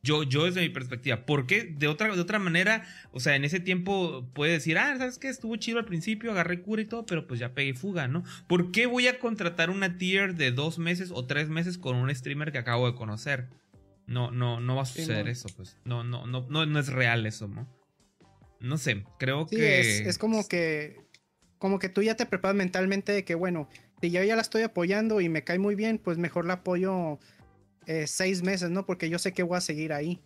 Yo, 0.04 0.22
yo 0.22 0.44
desde 0.44 0.60
mi 0.60 0.68
perspectiva. 0.68 1.26
Porque 1.26 1.64
de 1.64 1.88
otra, 1.88 2.14
de 2.14 2.20
otra 2.20 2.38
manera, 2.38 2.84
o 3.10 3.18
sea, 3.18 3.34
en 3.34 3.44
ese 3.44 3.58
tiempo 3.58 4.30
puede 4.34 4.52
decir, 4.52 4.78
ah, 4.78 4.96
¿sabes 4.96 5.18
qué? 5.18 5.28
Estuvo 5.28 5.56
chido 5.56 5.80
al 5.80 5.84
principio, 5.84 6.30
agarré 6.30 6.62
cura 6.62 6.82
y 6.82 6.84
todo, 6.84 7.06
pero 7.06 7.26
pues 7.26 7.40
ya 7.40 7.54
pegué 7.54 7.74
fuga, 7.74 8.06
¿no? 8.06 8.22
¿Por 8.46 8.70
qué 8.70 8.86
voy 8.86 9.08
a 9.08 9.18
contratar 9.18 9.68
una 9.68 9.98
tier 9.98 10.36
de 10.36 10.52
dos 10.52 10.78
meses 10.78 11.10
o 11.12 11.26
tres 11.26 11.48
meses 11.48 11.76
con 11.76 11.96
un 11.96 12.14
streamer 12.14 12.52
que 12.52 12.58
acabo 12.58 12.88
de 12.88 12.96
conocer? 12.96 13.48
No, 14.08 14.30
no, 14.30 14.58
no 14.58 14.74
va 14.74 14.82
a 14.82 14.86
suceder 14.86 15.28
eso, 15.28 15.48
pues. 15.54 15.76
No, 15.84 16.02
no, 16.02 16.26
no, 16.26 16.46
no, 16.48 16.66
no 16.66 16.78
es 16.80 16.88
real 16.88 17.26
eso, 17.26 17.46
¿no? 17.46 17.68
No 18.58 18.78
sé, 18.78 19.04
creo 19.18 19.46
que. 19.46 19.80
Es, 19.80 20.00
es 20.00 20.18
como 20.18 20.48
que. 20.48 20.96
Como 21.58 21.78
que 21.78 21.88
tú 21.88 22.02
ya 22.02 22.16
te 22.16 22.24
preparas 22.24 22.56
mentalmente 22.56 23.12
de 23.12 23.24
que, 23.24 23.34
bueno, 23.34 23.68
si 24.00 24.10
yo 24.10 24.22
ya 24.22 24.36
la 24.36 24.42
estoy 24.42 24.62
apoyando 24.62 25.20
y 25.20 25.28
me 25.28 25.44
cae 25.44 25.58
muy 25.58 25.74
bien, 25.74 25.98
pues 25.98 26.18
mejor 26.18 26.46
la 26.46 26.54
apoyo 26.54 27.18
eh, 27.86 28.06
seis 28.06 28.42
meses, 28.42 28.70
¿no? 28.70 28.86
Porque 28.86 29.10
yo 29.10 29.18
sé 29.18 29.32
que 29.32 29.42
voy 29.42 29.58
a 29.58 29.60
seguir 29.60 29.92
ahí. 29.92 30.20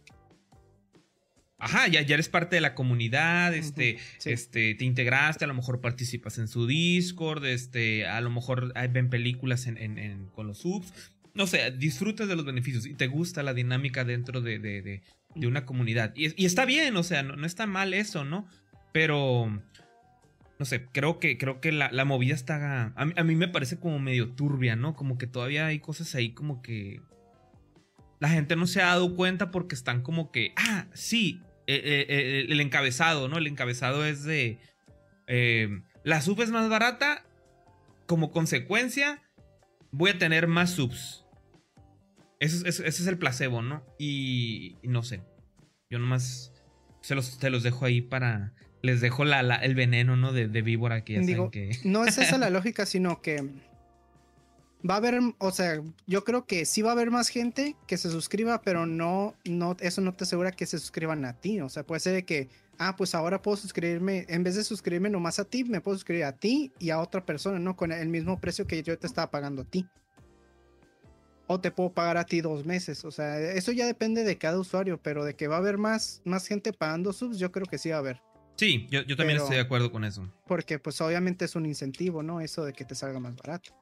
Ajá, 1.58 1.86
ya, 1.86 2.02
ya 2.02 2.14
eres 2.14 2.28
parte 2.28 2.56
de 2.56 2.60
la 2.60 2.74
comunidad, 2.74 3.54
este, 3.54 3.98
este, 4.24 4.74
te 4.74 4.84
integraste, 4.84 5.44
a 5.44 5.48
lo 5.48 5.54
mejor 5.54 5.80
participas 5.80 6.38
en 6.38 6.48
su 6.48 6.66
Discord, 6.66 7.44
este, 7.46 8.04
a 8.04 8.20
lo 8.20 8.30
mejor 8.30 8.74
ven 8.90 9.08
películas 9.08 9.68
en, 9.68 10.28
con 10.34 10.48
los 10.48 10.58
subs. 10.58 10.92
No 11.34 11.46
sé, 11.46 11.70
disfrutas 11.70 12.28
de 12.28 12.36
los 12.36 12.44
beneficios 12.44 12.86
y 12.86 12.94
te 12.94 13.06
gusta 13.06 13.42
la 13.42 13.54
dinámica 13.54 14.04
dentro 14.04 14.40
de, 14.40 14.58
de, 14.58 15.02
una 15.46 15.64
comunidad. 15.64 16.12
Y, 16.14 16.44
está 16.44 16.64
bien, 16.64 16.96
o 16.96 17.02
sea, 17.02 17.22
no, 17.22 17.46
está 17.46 17.66
mal 17.66 17.94
eso, 17.94 18.24
¿no? 18.24 18.46
Pero, 18.92 19.62
no 20.58 20.64
sé, 20.66 20.86
creo 20.92 21.18
que, 21.18 21.38
creo 21.38 21.60
que 21.60 21.72
la, 21.72 22.04
movida 22.04 22.34
está... 22.34 22.92
A 22.94 23.02
a 23.16 23.24
mí 23.24 23.34
me 23.34 23.48
parece 23.48 23.78
como 23.78 23.98
medio 23.98 24.32
turbia, 24.32 24.76
¿no? 24.76 24.94
Como 24.94 25.16
que 25.16 25.26
todavía 25.26 25.66
hay 25.66 25.78
cosas 25.78 26.14
ahí 26.14 26.34
como 26.34 26.60
que 26.60 27.00
la 28.20 28.28
gente 28.28 28.54
no 28.54 28.68
se 28.68 28.80
ha 28.80 28.86
dado 28.86 29.16
cuenta 29.16 29.50
porque 29.50 29.74
están 29.74 30.02
como 30.02 30.30
que, 30.30 30.52
ah, 30.56 30.86
sí, 30.92 31.40
eh, 31.66 31.80
eh, 31.84 32.06
eh, 32.08 32.46
el 32.48 32.60
encabezado, 32.60 33.28
¿no? 33.28 33.38
El 33.38 33.46
encabezado 33.46 34.04
es 34.04 34.22
de, 34.22 34.58
la 36.04 36.20
sub 36.20 36.40
es 36.42 36.50
más 36.50 36.68
barata, 36.68 37.24
como 38.06 38.30
consecuencia 38.30 39.22
voy 39.90 40.10
a 40.10 40.18
tener 40.18 40.46
más 40.46 40.70
subs. 40.70 41.21
Ese, 42.42 42.68
es 42.68 43.06
el 43.06 43.18
placebo, 43.18 43.62
¿no? 43.62 43.84
Y, 43.98 44.76
no 44.82 45.04
sé, 45.04 45.22
yo 45.88 46.00
nomás 46.00 46.52
se 47.00 47.14
los, 47.14 47.38
te 47.38 47.50
los 47.50 47.62
dejo 47.62 47.84
ahí 47.84 48.00
para... 48.00 48.52
Les 48.82 49.00
dejo 49.00 49.24
la, 49.24 49.40
el 49.56 49.76
veneno, 49.76 50.16
¿no? 50.16 50.32
De, 50.32 50.46
víbora 50.60 51.04
que 51.04 51.14
ya 51.14 51.20
Digo, 51.20 51.52
que... 51.52 51.70
No 51.84 52.04
es 52.04 52.18
esa 52.18 52.38
la 52.38 52.50
lógica, 52.50 52.84
sino 52.84 53.22
que 53.22 53.48
va 54.88 54.94
a 54.94 54.96
haber, 54.96 55.20
o 55.38 55.52
sea, 55.52 55.80
yo 56.08 56.24
creo 56.24 56.44
que 56.44 56.64
sí 56.64 56.82
va 56.82 56.90
a 56.90 56.92
haber 56.94 57.12
más 57.12 57.28
gente 57.28 57.76
que 57.86 57.96
se 57.96 58.10
suscriba, 58.10 58.60
pero 58.62 58.86
no, 58.86 59.36
no, 59.44 59.76
eso 59.78 60.00
no 60.00 60.12
te 60.12 60.24
asegura 60.24 60.50
que 60.50 60.66
se 60.66 60.80
suscriban 60.80 61.24
a 61.24 61.34
ti. 61.34 61.60
O 61.60 61.68
sea, 61.68 61.84
puede 61.84 62.00
ser 62.00 62.14
de 62.14 62.24
que, 62.24 62.48
ah, 62.78 62.96
pues 62.96 63.14
ahora 63.14 63.40
puedo 63.40 63.56
suscribirme, 63.56 64.26
en 64.28 64.42
vez 64.42 64.56
de 64.56 64.64
suscribirme 64.64 65.10
nomás 65.10 65.38
a 65.38 65.44
ti, 65.44 65.62
me 65.62 65.80
puedo 65.80 65.96
suscribir 65.96 66.24
a 66.24 66.32
ti 66.32 66.72
y 66.80 66.90
a 66.90 66.98
otra 66.98 67.24
persona, 67.24 67.60
¿no? 67.60 67.76
Con 67.76 67.92
el 67.92 68.08
mismo 68.08 68.40
precio 68.40 68.66
que 68.66 68.82
yo 68.82 68.98
te 68.98 69.06
estaba 69.06 69.30
pagando 69.30 69.62
a 69.62 69.64
ti. 69.64 69.86
O 71.52 71.60
te 71.60 71.70
puedo 71.70 71.92
pagar 71.92 72.16
a 72.16 72.24
ti 72.24 72.40
dos 72.40 72.64
meses. 72.64 73.04
O 73.04 73.10
sea, 73.10 73.38
eso 73.38 73.72
ya 73.72 73.86
depende 73.86 74.24
de 74.24 74.38
cada 74.38 74.58
usuario, 74.58 74.98
pero 75.02 75.24
de 75.24 75.34
que 75.34 75.48
va 75.48 75.56
a 75.56 75.58
haber 75.58 75.76
más, 75.76 76.22
más 76.24 76.46
gente 76.46 76.72
pagando 76.72 77.12
subs, 77.12 77.38
yo 77.38 77.52
creo 77.52 77.66
que 77.66 77.76
sí 77.76 77.90
va 77.90 77.96
a 77.96 77.98
haber. 77.98 78.22
Sí, 78.56 78.86
yo, 78.90 79.02
yo 79.02 79.16
también 79.16 79.38
estoy 79.38 79.56
de 79.56 79.62
acuerdo 79.62 79.92
con 79.92 80.04
eso. 80.04 80.26
Porque 80.46 80.78
pues 80.78 81.00
obviamente 81.00 81.44
es 81.44 81.54
un 81.54 81.66
incentivo, 81.66 82.22
¿no? 82.22 82.40
Eso 82.40 82.64
de 82.64 82.72
que 82.72 82.84
te 82.84 82.94
salga 82.94 83.18
más 83.18 83.36
barato. 83.36 83.74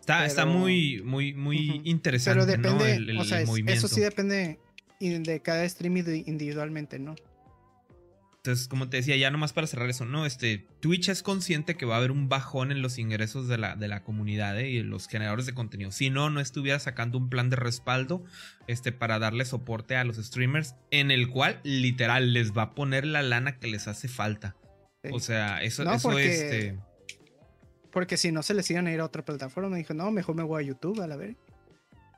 Está, 0.00 0.46
muy, 0.46 1.02
muy, 1.02 1.34
muy 1.34 1.82
interesante. 1.84 2.44
Pero 2.56 2.76
depende, 2.76 3.18
o 3.18 3.24
sea, 3.24 3.42
eso 3.42 3.88
sí 3.88 4.00
depende 4.00 4.58
de 5.00 5.40
cada 5.42 5.68
stream 5.68 5.96
individualmente, 5.96 6.98
¿no? 6.98 7.14
Entonces, 8.42 8.68
como 8.68 8.88
te 8.88 8.96
decía, 8.96 9.16
ya 9.16 9.30
nomás 9.30 9.52
para 9.52 9.66
cerrar 9.66 9.90
eso, 9.90 10.06
¿no? 10.06 10.24
Este, 10.24 10.66
Twitch 10.80 11.10
es 11.10 11.22
consciente 11.22 11.76
que 11.76 11.84
va 11.84 11.96
a 11.96 11.98
haber 11.98 12.10
un 12.10 12.30
bajón 12.30 12.72
en 12.72 12.80
los 12.80 12.96
ingresos 12.96 13.48
de 13.48 13.58
la, 13.58 13.76
de 13.76 13.86
la 13.86 14.02
comunidad 14.02 14.58
¿eh? 14.58 14.70
y 14.70 14.78
en 14.78 14.88
los 14.88 15.08
generadores 15.08 15.44
de 15.44 15.52
contenido. 15.52 15.90
Si 15.92 16.08
no, 16.08 16.30
no 16.30 16.40
estuviera 16.40 16.78
sacando 16.78 17.18
un 17.18 17.28
plan 17.28 17.50
de 17.50 17.56
respaldo 17.56 18.24
este, 18.66 18.92
para 18.92 19.18
darle 19.18 19.44
soporte 19.44 19.94
a 19.96 20.04
los 20.04 20.16
streamers, 20.16 20.74
en 20.90 21.10
el 21.10 21.28
cual 21.28 21.60
literal 21.64 22.32
les 22.32 22.56
va 22.56 22.62
a 22.62 22.74
poner 22.74 23.06
la 23.06 23.20
lana 23.20 23.58
que 23.58 23.66
les 23.66 23.88
hace 23.88 24.08
falta. 24.08 24.56
O 25.12 25.20
sea, 25.20 25.62
eso, 25.62 25.82
eso 25.90 26.18
este 26.18 26.78
porque 27.90 28.16
si 28.16 28.32
no 28.32 28.42
se 28.42 28.54
les 28.54 28.70
iban 28.70 28.86
a 28.86 28.92
ir 28.92 29.00
a 29.00 29.04
otra 29.04 29.24
plataforma, 29.24 29.68
me 29.68 29.78
dijo, 29.78 29.94
no, 29.94 30.10
mejor 30.10 30.34
me 30.34 30.42
voy 30.42 30.62
a 30.62 30.66
YouTube, 30.66 31.00
a 31.00 31.06
la 31.06 31.16
ver. 31.16 31.36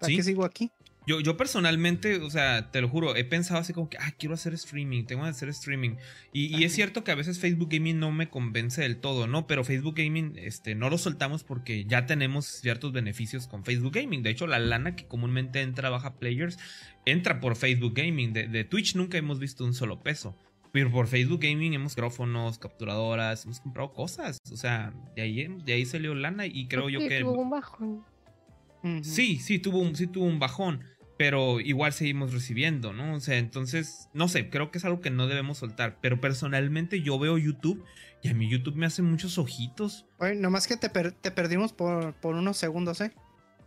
¿Para 0.00 0.14
qué 0.14 0.22
sigo 0.22 0.44
aquí? 0.44 0.70
Yo, 1.06 1.20
yo 1.20 1.36
personalmente, 1.36 2.16
o 2.20 2.30
sea, 2.30 2.70
te 2.70 2.80
lo 2.80 2.88
juro, 2.88 3.16
he 3.16 3.24
pensado 3.24 3.58
así 3.60 3.72
como 3.72 3.88
que, 3.88 3.98
ah, 3.98 4.12
quiero 4.16 4.34
hacer 4.34 4.54
streaming, 4.54 5.04
tengo 5.04 5.24
que 5.24 5.30
hacer 5.30 5.48
streaming. 5.48 5.96
Y, 6.32 6.62
es 6.62 6.72
cierto 6.72 7.02
que 7.02 7.10
a 7.10 7.16
veces 7.16 7.40
Facebook 7.40 7.70
Gaming 7.70 7.98
no 7.98 8.12
me 8.12 8.28
convence 8.28 8.82
del 8.82 8.98
todo, 8.98 9.26
¿no? 9.26 9.46
Pero 9.48 9.64
Facebook 9.64 9.96
Gaming, 9.96 10.34
este, 10.36 10.74
no 10.74 10.90
lo 10.90 10.98
soltamos 10.98 11.42
porque 11.42 11.84
ya 11.84 12.06
tenemos 12.06 12.46
ciertos 12.46 12.92
beneficios 12.92 13.48
con 13.48 13.64
Facebook 13.64 13.94
Gaming. 13.94 14.22
De 14.22 14.30
hecho, 14.30 14.46
la 14.46 14.60
lana 14.60 14.94
que 14.94 15.06
comúnmente 15.06 15.60
entra 15.60 15.90
baja 15.90 16.18
players, 16.20 16.58
entra 17.04 17.40
por 17.40 17.56
Facebook 17.56 17.94
Gaming. 17.94 18.32
De, 18.32 18.46
de 18.46 18.64
Twitch 18.64 18.94
nunca 18.94 19.18
hemos 19.18 19.40
visto 19.40 19.64
un 19.64 19.74
solo 19.74 20.02
peso. 20.02 20.36
Pero 20.72 20.90
por 20.90 21.06
Facebook 21.06 21.40
Gaming 21.40 21.74
hemos 21.74 21.92
micrófonos, 21.92 22.58
capturadoras, 22.58 23.44
hemos 23.44 23.60
comprado 23.60 23.92
cosas. 23.92 24.38
O 24.50 24.56
sea, 24.56 24.94
de 25.14 25.22
ahí, 25.22 25.46
de 25.64 25.72
ahí 25.74 25.84
salió 25.84 26.14
lana 26.14 26.46
y 26.46 26.66
creo 26.66 26.88
yo 26.88 27.00
que. 27.00 27.20
Tuvo 27.20 27.42
un 27.42 27.50
bajón. 27.50 28.04
Sí, 29.02 29.38
sí 29.38 29.58
tuvo, 29.58 29.78
un, 29.78 29.94
sí 29.94 30.06
tuvo 30.06 30.24
un 30.24 30.38
bajón. 30.38 30.82
Pero 31.22 31.60
igual 31.60 31.92
seguimos 31.92 32.32
recibiendo, 32.32 32.92
¿no? 32.92 33.14
O 33.14 33.20
sea, 33.20 33.38
entonces, 33.38 34.08
no 34.12 34.26
sé, 34.26 34.50
creo 34.50 34.72
que 34.72 34.78
es 34.78 34.84
algo 34.84 35.00
que 35.00 35.10
no 35.10 35.28
debemos 35.28 35.58
soltar. 35.58 35.98
Pero 36.00 36.20
personalmente 36.20 37.00
yo 37.00 37.16
veo 37.16 37.38
YouTube 37.38 37.84
y 38.22 38.28
a 38.28 38.34
mí 38.34 38.50
YouTube 38.50 38.74
me 38.74 38.86
hace 38.86 39.02
muchos 39.02 39.38
ojitos. 39.38 40.04
Oye, 40.18 40.34
nomás 40.34 40.66
que 40.66 40.76
te, 40.76 40.88
te 40.88 41.30
perdimos 41.30 41.72
por, 41.72 42.14
por 42.14 42.34
unos 42.34 42.56
segundos, 42.56 43.00
¿eh? 43.02 43.12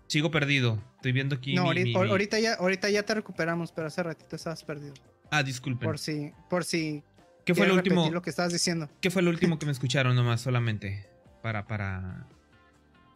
Sigo 0.08 0.32
perdido. 0.32 0.84
Estoy 0.98 1.14
viendo 1.14 1.38
aquí. 1.38 1.56
No, 1.56 1.62
ahorita, 1.62 2.42
ya, 2.42 2.56
ahorita 2.56 2.90
ya 2.90 3.04
te 3.04 3.14
recuperamos, 3.14 3.72
pero 3.72 3.88
hace 3.88 4.04
ratito 4.04 4.36
estabas 4.36 4.62
perdido. 4.66 4.94
Ah, 5.32 5.42
disculpen. 5.42 5.88
Por 5.88 5.98
si, 5.98 6.34
por 6.50 6.66
si. 6.66 7.06
¿Qué 7.46 7.56
fue 7.56 7.68
lo 7.68 7.76
último? 7.76 8.12
Lo 8.12 8.22
que 8.22 8.32
estabas 8.32 8.52
diciendo. 8.52 8.90
¿Qué 9.00 9.10
fue 9.10 9.22
lo 9.22 9.30
último 9.30 9.60
que 9.60 9.66
me 9.66 9.72
escucharon 9.72 10.14
nomás 10.14 10.42
solamente? 10.42 11.08
Para, 11.42 11.68
para 11.68 12.28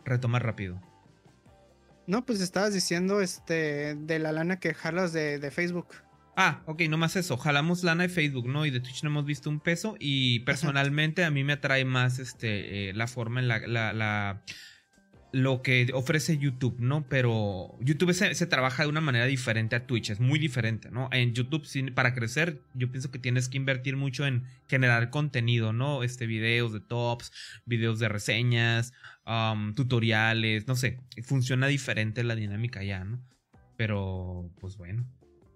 retomar 0.05 0.45
rápido. 0.45 0.81
No, 2.09 2.25
pues 2.25 2.41
estabas 2.41 2.73
diciendo 2.73 3.21
este 3.21 3.93
de 3.93 4.17
la 4.17 4.31
lana 4.31 4.59
que 4.59 4.73
jalas 4.73 5.13
de, 5.13 5.51
Facebook. 5.51 5.89
Ah, 6.35 6.63
ok, 6.65 6.81
nomás 6.89 7.15
eso. 7.15 7.37
Jalamos 7.37 7.83
lana 7.83 8.01
de 8.01 8.09
Facebook, 8.09 8.47
¿no? 8.47 8.65
Y 8.65 8.71
de 8.71 8.79
Twitch 8.79 9.03
no 9.03 9.11
hemos 9.11 9.25
visto 9.25 9.47
un 9.47 9.59
peso. 9.59 9.95
Y 9.99 10.39
personalmente 10.39 11.23
a 11.23 11.29
mí 11.29 11.43
me 11.43 11.53
atrae 11.53 11.85
más 11.85 12.17
este 12.17 12.89
eh, 12.89 12.93
la 12.95 13.05
forma 13.05 13.41
en 13.41 13.47
la, 13.47 13.59
la 13.93 14.41
lo 15.31 15.61
que 15.61 15.91
ofrece 15.93 16.37
YouTube, 16.37 16.79
¿no? 16.79 17.07
Pero 17.07 17.77
YouTube 17.81 18.13
se, 18.13 18.45
trabaja 18.47 18.83
de 18.83 18.89
una 18.89 19.01
manera 19.01 19.25
diferente 19.25 19.75
a 19.75 19.85
Twitch, 19.85 20.09
es 20.09 20.19
muy 20.19 20.39
diferente, 20.39 20.89
¿no? 20.89 21.09
En 21.11 21.33
YouTube, 21.33 21.67
para 21.93 22.15
crecer, 22.15 22.61
yo 22.73 22.89
pienso 22.91 23.11
que 23.11 23.19
tienes 23.19 23.47
que 23.47 23.57
invertir 23.57 23.95
mucho 23.95 24.25
en 24.25 24.45
generar 24.67 25.09
contenido, 25.11 25.71
¿no? 25.71 26.03
Este, 26.03 26.25
videos 26.25 26.73
de 26.73 26.79
tops, 26.79 27.31
videos 27.65 27.99
de 27.99 28.09
reseñas, 28.09 28.93
um, 29.25 29.75
tutoriales, 29.75 30.67
no 30.67 30.75
sé, 30.75 30.99
funciona 31.23 31.67
diferente 31.67 32.23
la 32.23 32.35
dinámica 32.35 32.83
ya, 32.83 33.03
¿no? 33.03 33.21
Pero, 33.77 34.51
pues 34.59 34.77
bueno, 34.77 35.05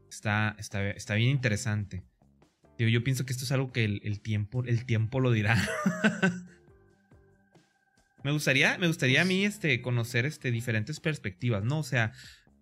está, 0.09 0.55
está, 0.59 0.87
está 0.91 1.15
bien 1.15 1.31
interesante. 1.31 2.03
yo 2.77 3.03
pienso 3.03 3.25
que 3.25 3.33
esto 3.33 3.45
es 3.45 3.51
algo 3.51 3.71
que 3.71 3.85
el, 3.85 4.21
tiempo, 4.21 4.63
el 4.65 4.85
tiempo 4.85 5.19
lo 5.19 5.31
dirá. 5.31 5.57
me 8.23 8.31
gustaría, 8.31 8.77
me 8.77 8.87
gustaría 8.87 9.21
a 9.21 9.25
mí 9.25 9.45
este, 9.45 9.81
conocer 9.81 10.25
este, 10.25 10.51
diferentes 10.51 10.99
perspectivas, 10.99 11.63
¿no? 11.63 11.79
O 11.79 11.83
sea, 11.83 12.13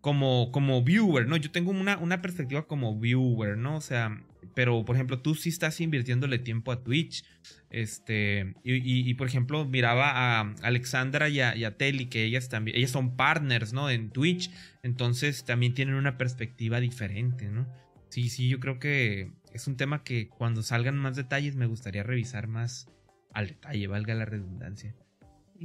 como, 0.01 0.51
como 0.51 0.83
viewer, 0.83 1.27
¿no? 1.27 1.37
Yo 1.37 1.51
tengo 1.51 1.71
una, 1.71 1.97
una 1.97 2.21
perspectiva 2.21 2.67
como 2.67 2.99
viewer, 2.99 3.57
¿no? 3.57 3.77
O 3.77 3.81
sea, 3.81 4.19
pero 4.55 4.83
por 4.83 4.95
ejemplo, 4.95 5.19
tú 5.19 5.35
sí 5.35 5.49
estás 5.49 5.79
invirtiéndole 5.79 6.39
tiempo 6.39 6.71
a 6.71 6.83
Twitch. 6.83 7.23
Este, 7.69 8.55
y, 8.63 9.13
por 9.13 9.27
ejemplo, 9.27 9.65
miraba 9.65 10.11
a 10.41 10.55
Alexandra 10.63 11.29
y 11.29 11.39
a, 11.39 11.55
y 11.55 11.69
Telly, 11.71 12.07
que 12.07 12.23
ellas 12.25 12.49
también, 12.49 12.77
ellas 12.77 12.91
son 12.91 13.15
partners, 13.15 13.71
¿no? 13.73 13.89
En 13.89 14.09
Twitch. 14.09 14.51
Entonces 14.83 15.45
también 15.45 15.73
tienen 15.73 15.95
una 15.95 16.17
perspectiva 16.17 16.79
diferente, 16.79 17.49
¿no? 17.49 17.67
Sí, 18.09 18.29
sí, 18.29 18.49
yo 18.49 18.59
creo 18.59 18.79
que 18.79 19.31
es 19.53 19.67
un 19.67 19.77
tema 19.77 20.03
que 20.03 20.27
cuando 20.27 20.63
salgan 20.63 20.97
más 20.97 21.15
detalles 21.15 21.55
me 21.55 21.65
gustaría 21.65 22.03
revisar 22.03 22.47
más 22.47 22.87
al 23.33 23.47
detalle, 23.47 23.87
valga 23.87 24.15
la 24.15 24.25
redundancia. 24.25 24.95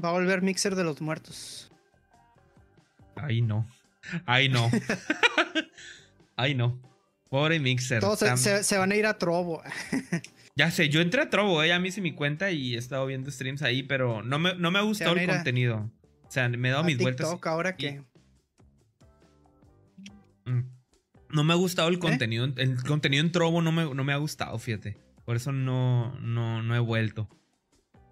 Va 0.03 0.11
a 0.11 0.13
volver 0.13 0.43
Mixer 0.43 0.75
de 0.75 0.85
los 0.85 1.01
muertos. 1.01 1.71
Ay, 3.17 3.41
no. 3.41 3.67
Ay, 4.27 4.49
no. 4.49 4.71
Ay, 6.37 6.55
no. 6.55 6.79
Pobre 7.29 7.59
Mixer. 7.59 8.01
Todos 8.01 8.19
se, 8.19 8.79
van 8.79 8.93
a 8.93 8.97
ir 8.97 9.07
a 9.07 9.19
Trovo. 9.19 9.63
ya 10.57 10.71
sé, 10.71 10.89
yo 10.89 11.01
entré 11.01 11.23
a 11.23 11.31
Trovo, 11.31 11.63
ella 11.63 11.79
me 11.81 11.89
hice 11.89 12.01
mi 12.01 12.13
cuenta 12.13 12.51
y 12.51 12.75
he 12.75 12.79
estado 12.79 13.07
viendo 13.07 13.31
streams 13.31 13.63
ahí, 13.63 13.83
pero 13.83 14.23
no 14.23 14.39
me, 14.39 14.55
no 14.55 14.71
me 14.71 14.79
ha 14.79 14.83
gustado 14.83 15.17
el 15.17 15.27
contenido. 15.27 15.91
O 16.23 16.31
sea, 16.31 16.49
me 16.49 16.69
he 16.69 16.71
dado 16.71 16.85
mis 16.85 16.99
vueltas. 16.99 17.35
ahora 17.43 17.77
que. 17.77 18.03
Mm. 20.45 20.61
No 21.31 21.43
me 21.43 21.53
ha 21.53 21.57
gustado 21.57 21.89
el 21.89 21.97
¿Eh? 21.97 21.99
contenido. 21.99 22.45
El 22.57 22.83
contenido 22.85 23.25
en 23.25 23.33
Trovo 23.33 23.61
no 23.61 23.73
me, 23.73 23.93
no 23.93 24.05
me 24.05 24.13
ha 24.13 24.17
gustado, 24.17 24.59
fíjate. 24.59 24.97
Por 25.25 25.37
eso 25.37 25.51
no, 25.51 26.19
no, 26.21 26.63
no 26.63 26.77
he 26.77 26.79
vuelto. 26.79 27.29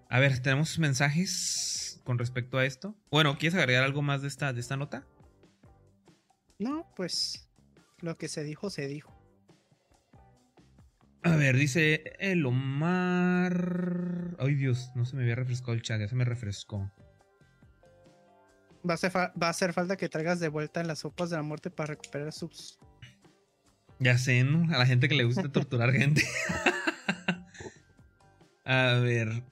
A 0.09 0.19
ver, 0.19 0.39
¿tenemos 0.39 0.77
mensajes 0.79 2.01
con 2.03 2.17
respecto 2.19 2.57
a 2.57 2.65
esto? 2.65 2.95
Bueno, 3.11 3.37
¿quieres 3.37 3.57
agregar 3.57 3.83
algo 3.83 4.01
más 4.01 4.21
de 4.21 4.27
esta, 4.27 4.53
de 4.53 4.61
esta 4.61 4.77
nota? 4.77 5.07
No, 6.59 6.91
pues 6.95 7.49
lo 8.01 8.17
que 8.17 8.27
se 8.27 8.43
dijo, 8.43 8.69
se 8.69 8.87
dijo. 8.87 9.13
A 11.23 11.35
ver, 11.35 11.57
dice 11.57 12.13
el 12.19 12.45
Omar. 12.45 13.55
Ay, 14.37 14.53
Dios, 14.53 14.91
no 14.93 15.05
se 15.05 15.15
me 15.15 15.23
había 15.23 15.33
refrescado 15.35 15.73
el 15.73 15.81
chat, 15.81 15.99
ya 15.99 16.07
se 16.07 16.15
me 16.15 16.23
refrescó. 16.23 16.91
Va 18.87 18.91
a, 18.91 18.93
hacer 18.93 19.11
va 19.11 19.47
a 19.47 19.49
hacer 19.49 19.73
falta 19.73 19.97
que 19.97 20.07
traigas 20.07 20.39
de 20.39 20.49
vuelta 20.49 20.83
las 20.83 20.99
sopas 20.99 21.31
de 21.31 21.37
la 21.37 21.41
muerte 21.41 21.71
para 21.71 21.87
recuperar 21.87 22.31
subs. 22.31 22.77
Ya 23.99 24.19
sé, 24.19 24.43
¿no? 24.43 24.71
A 24.73 24.77
la 24.77 24.85
gente 24.85 25.09
que 25.09 25.15
le 25.15 25.23
gusta 25.23 25.51
torturar 25.51 25.91
gente. 25.93 26.23
a 28.65 28.99
ver. 29.01 29.43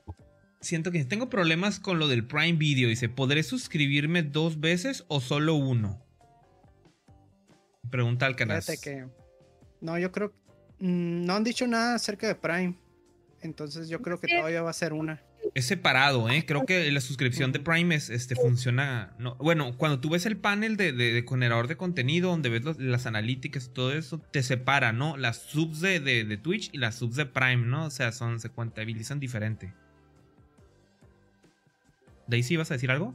Siento 0.64 0.92
que 0.92 1.04
tengo 1.04 1.30
problemas 1.30 1.82
con 1.82 2.00
lo 2.00 2.08
del 2.08 2.26
Prime 2.26 2.54
Video. 2.54 2.88
Dice, 2.88 3.10
¿podré 3.10 3.44
suscribirme 3.44 4.24
dos 4.24 4.62
veces 4.62 5.04
o 5.10 5.20
solo 5.20 5.56
uno? 5.56 6.02
Pregunta 7.92 8.26
al 8.26 8.38
canal. 8.38 8.64
que. 8.82 9.06
No, 9.82 10.00
yo 10.00 10.14
creo. 10.14 10.34
Mm, 10.80 11.26
no 11.26 11.34
han 11.34 11.44
dicho 11.44 11.68
nada 11.68 11.96
acerca 11.96 12.28
de 12.28 12.36
Prime. 12.36 12.76
Entonces 13.42 13.90
yo 13.90 14.02
creo 14.02 14.22
que 14.22 14.30
todavía 14.30 14.62
va 14.62 14.70
a 14.70 14.74
ser 14.74 14.94
una. 14.94 15.22
Es 15.54 15.66
separado, 15.66 16.30
¿eh? 16.30 16.46
Creo 16.46 16.66
que 16.66 16.90
la 16.94 17.02
suscripción 17.02 17.52
de 17.52 17.60
Prime 17.60 17.94
es, 17.94 18.10
este, 18.10 18.34
funciona. 18.34 19.14
No, 19.20 19.36
bueno, 19.36 19.78
cuando 19.78 20.00
tú 20.00 20.12
ves 20.12 20.26
el 20.26 20.38
panel 20.38 20.78
de, 20.78 20.94
de, 20.94 21.26
generador 21.28 21.68
de 21.68 21.76
contenido, 21.76 22.30
donde 22.30 22.48
ves 22.48 22.80
las 22.80 23.06
analíticas 23.06 23.66
y 23.66 23.70
todo 23.70 23.92
eso, 23.94 24.20
te 24.32 24.42
separa, 24.42 24.94
¿no? 24.94 25.18
Las 25.18 25.42
subs 25.42 25.82
de, 25.82 26.00
de, 26.00 26.38
Twitch 26.38 26.70
y 26.72 26.78
las 26.78 26.96
subs 26.96 27.18
de 27.18 27.26
Prime, 27.26 27.68
¿no? 27.68 27.88
O 27.88 27.90
sea, 27.90 28.14
son, 28.14 28.40
se 28.40 28.50
contabilizan 28.50 29.20
diferente. 29.20 29.74
¿Daisy, 32.28 32.58
vas 32.58 32.72
a 32.72 32.76
decir 32.76 32.92
algo? 32.92 33.14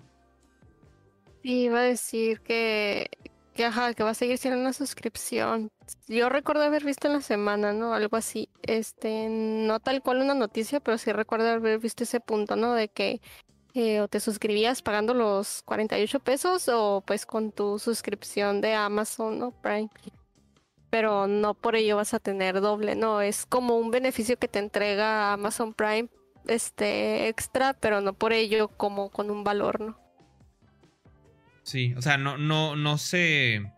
Sí, 1.42 1.62
iba 1.64 1.80
a 1.80 1.82
decir 1.82 2.40
que, 2.40 3.10
que, 3.54 3.70
que 3.96 4.02
va 4.02 4.10
a 4.10 4.14
seguir 4.14 4.38
siendo 4.38 4.60
una 4.60 4.72
suscripción. 4.72 5.70
Yo 6.06 6.28
recuerdo 6.28 6.62
haber 6.62 6.84
visto 6.84 7.06
en 7.06 7.14
la 7.14 7.20
semana, 7.20 7.72
¿no? 7.72 7.94
Algo 7.94 8.16
así. 8.16 8.48
Este, 8.62 9.28
no 9.28 9.80
tal 9.80 10.02
cual 10.02 10.20
una 10.20 10.34
noticia, 10.34 10.80
pero 10.80 10.98
sí 10.98 11.12
recuerdo 11.12 11.48
haber 11.48 11.78
visto 11.78 12.04
ese 12.04 12.20
punto, 12.20 12.56
¿no? 12.56 12.74
De 12.74 12.88
que 12.88 13.20
eh, 13.74 14.00
o 14.00 14.08
te 14.08 14.20
suscribías 14.20 14.82
pagando 14.82 15.14
los 15.14 15.62
48 15.62 16.20
pesos 16.20 16.68
o 16.68 17.02
pues 17.06 17.26
con 17.26 17.52
tu 17.52 17.78
suscripción 17.78 18.60
de 18.60 18.74
Amazon, 18.74 19.38
¿no? 19.38 19.52
Prime. 19.52 19.88
Pero 20.90 21.26
no 21.26 21.54
por 21.54 21.76
ello 21.76 21.96
vas 21.96 22.14
a 22.14 22.18
tener 22.18 22.60
doble, 22.60 22.96
¿no? 22.96 23.20
Es 23.20 23.46
como 23.46 23.76
un 23.76 23.90
beneficio 23.90 24.38
que 24.38 24.48
te 24.48 24.58
entrega 24.58 25.32
Amazon 25.34 25.74
Prime 25.74 26.08
este 26.48 27.28
extra, 27.28 27.74
pero 27.74 28.00
no 28.00 28.14
por 28.14 28.32
ello 28.32 28.68
como 28.68 29.10
con 29.10 29.30
un 29.30 29.44
valor, 29.44 29.80
¿no? 29.80 29.98
Sí, 31.62 31.94
o 31.96 32.02
sea, 32.02 32.16
no, 32.16 32.38
no, 32.38 32.76
no 32.76 32.96
se. 32.96 33.70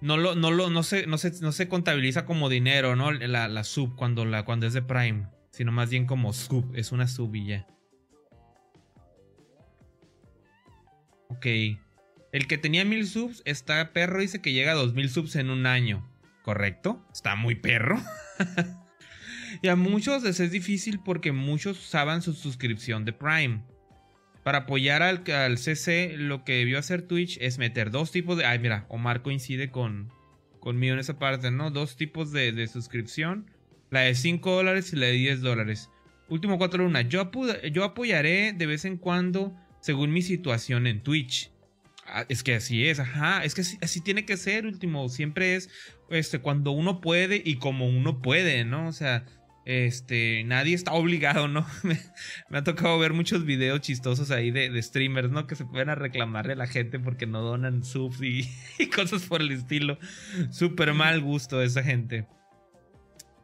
No 0.00 0.16
lo, 0.16 0.34
no 0.34 0.50
lo, 0.50 0.70
no 0.70 0.82
se, 0.82 1.06
no 1.06 1.18
se, 1.18 1.32
no 1.40 1.52
se 1.52 1.68
contabiliza 1.68 2.24
como 2.24 2.48
dinero, 2.48 2.96
¿no? 2.96 3.12
La, 3.12 3.48
la, 3.48 3.64
sub 3.64 3.96
cuando 3.96 4.24
la, 4.24 4.44
cuando 4.44 4.66
es 4.66 4.72
de 4.72 4.80
Prime. 4.80 5.26
Sino 5.50 5.72
más 5.72 5.90
bien 5.90 6.06
como 6.06 6.32
sub. 6.32 6.74
Es 6.74 6.92
una 6.92 7.06
sub 7.06 7.34
y 7.34 7.46
ya. 7.46 7.66
Ok. 11.28 11.46
El 12.32 12.46
que 12.46 12.58
tenía 12.58 12.84
mil 12.84 13.06
subs 13.06 13.42
está 13.44 13.92
perro, 13.92 14.20
dice 14.20 14.40
que 14.40 14.52
llega 14.52 14.72
a 14.72 14.76
dos 14.76 14.94
mil 14.94 15.10
subs 15.10 15.36
en 15.36 15.50
un 15.50 15.66
año. 15.66 16.08
¿Correcto? 16.42 17.04
Está 17.12 17.36
muy 17.36 17.56
perro. 17.56 18.00
y 19.62 19.68
a 19.68 19.76
muchos 19.76 20.22
les 20.22 20.40
es 20.40 20.50
difícil 20.50 21.00
porque 21.00 21.32
muchos 21.32 21.78
usaban 21.78 22.22
su 22.22 22.32
suscripción 22.34 23.04
de 23.04 23.12
Prime. 23.12 23.62
Para 24.42 24.58
apoyar 24.58 25.02
al, 25.02 25.24
al, 25.30 25.58
CC, 25.58 26.14
lo 26.16 26.44
que 26.44 26.54
debió 26.54 26.78
hacer 26.78 27.02
Twitch 27.02 27.38
es 27.40 27.58
meter 27.58 27.90
dos 27.90 28.12
tipos 28.12 28.38
de. 28.38 28.46
Ay, 28.46 28.58
mira, 28.58 28.86
Omar 28.88 29.22
coincide 29.22 29.70
con, 29.70 30.10
conmigo 30.60 30.94
en 30.94 31.00
esa 31.00 31.18
parte, 31.18 31.50
¿no? 31.50 31.70
Dos 31.70 31.96
tipos 31.96 32.32
de, 32.32 32.66
suscripción: 32.66 33.50
la 33.90 34.00
de 34.00 34.14
5 34.14 34.50
dólares 34.50 34.92
y 34.92 34.96
la 34.96 35.06
de 35.06 35.12
10 35.12 35.40
dólares. 35.42 35.90
Último 36.28 36.56
4 36.56 36.82
luna. 36.82 37.02
Yo, 37.02 37.30
yo 37.70 37.84
apoyaré 37.84 38.54
de 38.54 38.66
vez 38.66 38.84
en 38.84 38.96
cuando 38.96 39.54
según 39.80 40.12
mi 40.12 40.22
situación 40.22 40.86
en 40.86 41.02
Twitch. 41.02 41.50
Ah, 42.06 42.24
es 42.30 42.42
que 42.42 42.54
así 42.54 42.86
es, 42.86 43.00
ajá. 43.00 43.44
Es 43.44 43.54
que 43.54 43.60
así, 43.60 43.76
así, 43.82 44.00
tiene 44.00 44.24
que 44.24 44.38
ser, 44.38 44.64
último. 44.64 45.10
Siempre 45.10 45.56
es 45.56 45.68
este, 46.10 46.38
cuando 46.38 46.70
uno 46.70 47.00
puede 47.00 47.42
y 47.44 47.56
como 47.56 47.86
uno 47.86 48.22
puede, 48.22 48.64
¿no? 48.64 48.88
O 48.88 48.92
sea, 48.92 49.26
este, 49.68 50.44
nadie 50.44 50.74
está 50.74 50.94
obligado, 50.94 51.46
¿no? 51.46 51.66
me, 51.82 52.58
ha 52.58 52.64
tocado 52.64 52.98
ver 52.98 53.12
muchos 53.12 53.44
videos 53.44 53.82
chistosos 53.82 54.30
ahí 54.30 54.50
de, 54.50 54.82
streamers, 54.82 55.30
¿no? 55.30 55.46
Que 55.46 55.56
se 55.56 55.66
pueden 55.66 55.90
a 55.90 55.94
reclamarle 55.94 56.54
a 56.54 56.56
la 56.56 56.66
gente 56.66 56.98
porque 56.98 57.26
no 57.26 57.42
donan 57.42 57.84
subs 57.84 58.22
y, 58.22 58.48
cosas 58.96 59.26
por 59.26 59.42
el 59.42 59.50
estilo. 59.50 59.98
Súper 60.50 60.94
mal 60.94 61.20
gusto 61.20 61.58
de 61.58 61.66
esa 61.66 61.82
gente. 61.82 62.26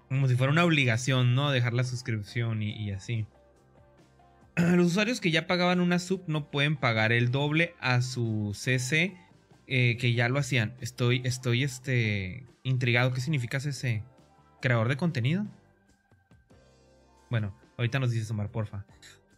Como 0.09 0.27
si 0.27 0.35
fuera 0.35 0.51
una 0.51 0.65
obligación, 0.65 1.35
¿no? 1.35 1.51
Dejar 1.51 1.75
la 1.75 1.85
suscripción 1.85 2.63
y, 2.63 2.91
así. 2.91 3.27
Los 4.57 4.87
usuarios 4.87 5.21
que 5.21 5.31
ya 5.31 5.47
pagaban 5.47 5.79
una 5.79 5.99
sub 5.99 6.25
no 6.27 6.51
pueden 6.51 6.77
pagar 6.77 7.13
el 7.13 7.33
doble 7.33 7.75
a 7.81 8.01
su 8.01 8.53
CC 8.55 9.15
eh, 9.67 9.99
que 9.99 10.15
ya 10.15 10.31
lo 10.31 10.39
hacían. 10.39 10.75
Estoy, 10.81 11.21
estoy, 11.25 11.65
este, 11.65 12.47
intrigado. 12.63 13.13
¿Qué 13.13 13.21
significa 13.21 13.61
CC? 13.61 14.03
¿Creador 14.63 14.89
de 14.89 14.97
contenido? 14.97 15.47
Bueno, 17.35 17.53
ahorita 17.79 17.99
nos 17.99 18.13
dice 18.13 18.33
Omar, 18.33 18.53
porfa. 18.53 18.87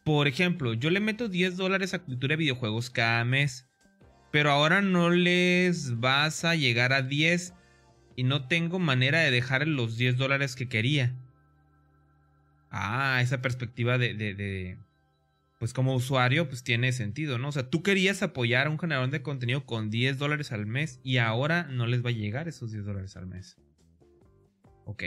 Por 0.05 0.29
ejemplo, 0.29 0.75
yo 0.75 0.91
le 0.91 1.01
meto 1.01 1.31
10 1.31 1.57
dólares 1.57 1.95
a 1.95 2.01
cultura 2.01 2.35
de 2.35 2.37
videojuegos 2.37 2.91
cada 2.91 3.25
mes. 3.25 3.71
Pero 4.31 4.51
ahora 4.51 4.83
no 4.83 5.09
les 5.09 5.99
vas 5.99 6.45
a 6.45 6.57
llegar 6.57 6.93
a 6.93 7.01
10 7.01 7.55
y 8.15 8.25
no 8.25 8.49
tengo 8.49 8.79
manera 8.79 9.21
de 9.21 9.31
dejar 9.31 9.67
los 9.67 9.97
10 9.97 10.19
dólares 10.19 10.57
que 10.57 10.69
quería. 10.69 11.17
Ah, 12.71 13.21
esa 13.23 13.41
perspectiva 13.41 13.97
de, 13.97 14.77
pues 15.59 15.73
como 15.73 15.95
usuario, 15.95 16.51
pues 16.51 16.63
tiene 16.63 16.93
sentido, 16.93 17.39
¿no? 17.39 17.49
O 17.49 17.53
sea, 17.53 17.71
tú 17.71 17.83
querías 17.83 18.23
apoyar 18.23 18.67
a 18.67 18.71
un 18.71 18.79
generador 18.79 19.09
de 19.09 19.23
contenido 19.23 19.65
con 19.65 19.89
10 19.89 20.19
dólares 20.19 20.53
al 20.53 20.67
mes 20.67 21.01
y 21.03 21.17
ahora 21.17 21.63
no 21.63 21.87
les 21.87 22.05
va 22.05 22.11
a 22.11 22.13
llegar 22.13 22.47
esos 22.47 22.73
10 22.73 22.85
dólares 22.85 23.17
al 23.17 23.27
mes. 23.27 23.57
Ok. 24.85 25.03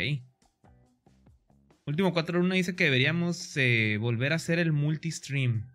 Último 1.90 2.14
4.1 2.14 2.54
dice 2.54 2.76
que 2.76 2.84
deberíamos 2.84 3.58
eh, 3.58 3.98
volver 4.00 4.32
a 4.32 4.36
hacer 4.36 4.60
el 4.60 4.72
multistream. 4.72 5.66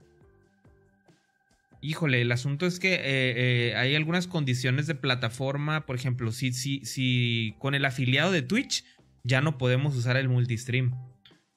Híjole, 1.80 2.22
el 2.22 2.30
asunto 2.30 2.66
es 2.66 2.78
que 2.78 2.94
eh, 2.94 3.00
eh, 3.02 3.76
hay 3.76 3.96
algunas 3.96 4.28
condiciones 4.28 4.86
de 4.86 4.94
plataforma. 4.94 5.86
Por 5.86 5.96
ejemplo, 5.96 6.30
si, 6.30 6.52
si, 6.52 6.84
si 6.84 7.56
con 7.58 7.74
el 7.74 7.84
afiliado 7.84 8.30
de 8.30 8.42
Twitch 8.42 8.84
ya 9.24 9.40
no 9.40 9.58
podemos 9.58 9.96
usar 9.96 10.16
el 10.16 10.28
multistream. 10.28 10.94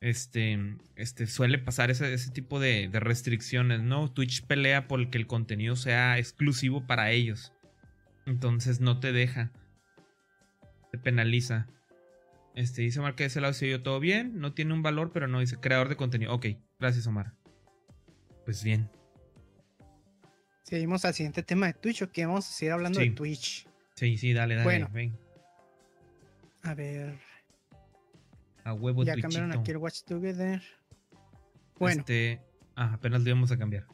Este, 0.02 0.58
este 0.96 1.28
suele 1.28 1.60
pasar 1.60 1.92
ese, 1.92 2.12
ese 2.12 2.32
tipo 2.32 2.60
de, 2.60 2.88
de, 2.88 3.00
restricciones, 3.00 3.84
¿no? 3.84 4.12
Twitch 4.12 4.42
pelea 4.42 4.88
por 4.88 5.12
que 5.12 5.20
el 5.20 5.28
contenido 5.28 5.76
sea 5.76 6.18
exclusivo 6.18 6.88
para 6.88 7.12
ellos. 7.12 7.54
Entonces 8.26 8.82
no 8.82 9.00
te 9.00 9.12
deja. 9.12 9.52
Te 10.92 10.98
penaliza. 10.98 11.68
Este, 12.58 12.82
dice 12.82 13.00
Omar 13.00 13.14
que 13.14 13.22
de 13.22 13.28
ese 13.28 13.40
lado 13.40 13.54
se 13.54 13.70
yo 13.70 13.84
todo 13.84 14.00
bien. 14.00 14.40
No 14.40 14.52
tiene 14.52 14.74
un 14.74 14.82
valor, 14.82 15.12
pero 15.14 15.28
no 15.28 15.40
dice 15.40 15.58
creador 15.58 15.90
de 15.90 15.96
contenido. 15.96 16.34
Ok, 16.34 16.48
gracias, 16.80 17.06
Omar. 17.06 17.36
Pues 18.46 18.64
bien. 18.64 18.90
Seguimos 20.64 21.06
al 21.06 21.14
siguiente 21.14 21.44
tema 21.44 21.68
de 21.68 21.74
Twitch 21.74 22.02
o 22.02 22.12
que 22.12 22.26
vamos 22.26 22.50
a 22.50 22.52
seguir 22.52 22.72
hablando 22.72 23.00
de 23.00 23.12
Twitch. 23.12 23.68
Sí, 23.94 24.18
sí, 24.18 24.34
dale, 24.34 24.56
dale. 24.56 24.64
Bueno, 24.64 24.90
ven. 24.92 25.16
A 26.64 26.74
ver. 26.74 27.20
A 28.64 28.74
huevo 28.74 29.04
Ya 29.04 29.16
cambiaron 29.16 29.52
aquí 29.52 29.70
el 29.70 29.78
Watch 29.78 30.02
Together. 30.02 30.64
Bueno. 31.78 32.00
Este. 32.00 32.42
Ah, 32.76 32.94
apenas 32.94 33.22
lo 33.22 33.30
íbamos 33.30 33.52
a 33.52 33.58
cambiar. 33.60 33.86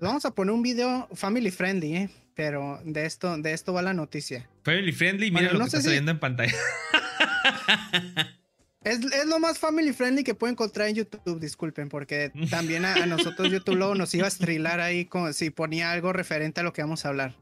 vamos 0.00 0.24
a 0.24 0.32
poner 0.32 0.54
un 0.54 0.62
video 0.62 1.08
family 1.12 1.50
friendly, 1.50 1.96
¿eh? 1.96 2.10
Pero 2.34 2.80
de 2.84 3.06
esto, 3.06 3.36
de 3.36 3.52
esto 3.52 3.72
va 3.72 3.82
la 3.82 3.94
noticia. 3.94 4.48
Family 4.62 4.92
friendly, 4.92 5.30
mira 5.30 5.52
lo 5.52 5.58
que 5.58 5.64
está 5.66 5.82
saliendo 5.82 6.10
en 6.10 6.18
pantalla. 6.18 6.54
Es, 8.84 9.00
lo 9.26 9.38
más 9.38 9.58
family 9.58 9.92
friendly 9.92 10.24
que 10.24 10.34
puedo 10.34 10.50
encontrar 10.50 10.88
en 10.88 10.96
YouTube, 10.96 11.38
disculpen, 11.38 11.88
porque 11.88 12.32
también 12.50 12.84
a, 12.84 13.06
nosotros 13.06 13.50
YouTube 13.50 13.76
luego 13.76 13.94
nos 13.94 14.12
iba 14.14 14.24
a 14.24 14.28
estrilar 14.28 14.80
ahí 14.80 15.04
con, 15.04 15.32
si 15.34 15.50
ponía 15.50 15.92
algo 15.92 16.12
referente 16.12 16.60
a 16.60 16.64
lo 16.64 16.72
que 16.72 16.82
vamos 16.82 17.04
a 17.04 17.10
hablar. 17.10 17.36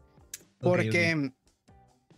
Porque, 0.60 1.32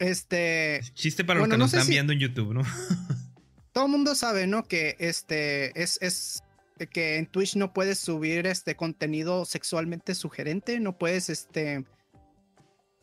este... 0.00 0.80
Chiste 0.94 1.24
para 1.24 1.38
los 1.38 1.48
que 1.48 1.56
nos 1.56 1.72
están 1.72 1.88
viendo 1.88 2.12
en 2.12 2.18
YouTube, 2.18 2.52
¿no? 2.52 2.62
todo 3.72 3.86
el 3.86 3.90
mundo 3.92 4.16
sabe, 4.16 4.48
¿no? 4.48 4.64
Que 4.64 4.96
este 4.98 5.80
es, 5.80 5.98
es 6.02 6.42
que 6.90 7.18
en 7.18 7.26
Twitch 7.26 7.54
no 7.54 7.72
puedes 7.72 8.00
subir 8.00 8.46
este 8.48 8.74
contenido 8.74 9.44
sexualmente 9.44 10.14
sugerente, 10.14 10.80
no 10.80 10.98
puedes, 10.98 11.30
este... 11.30 11.84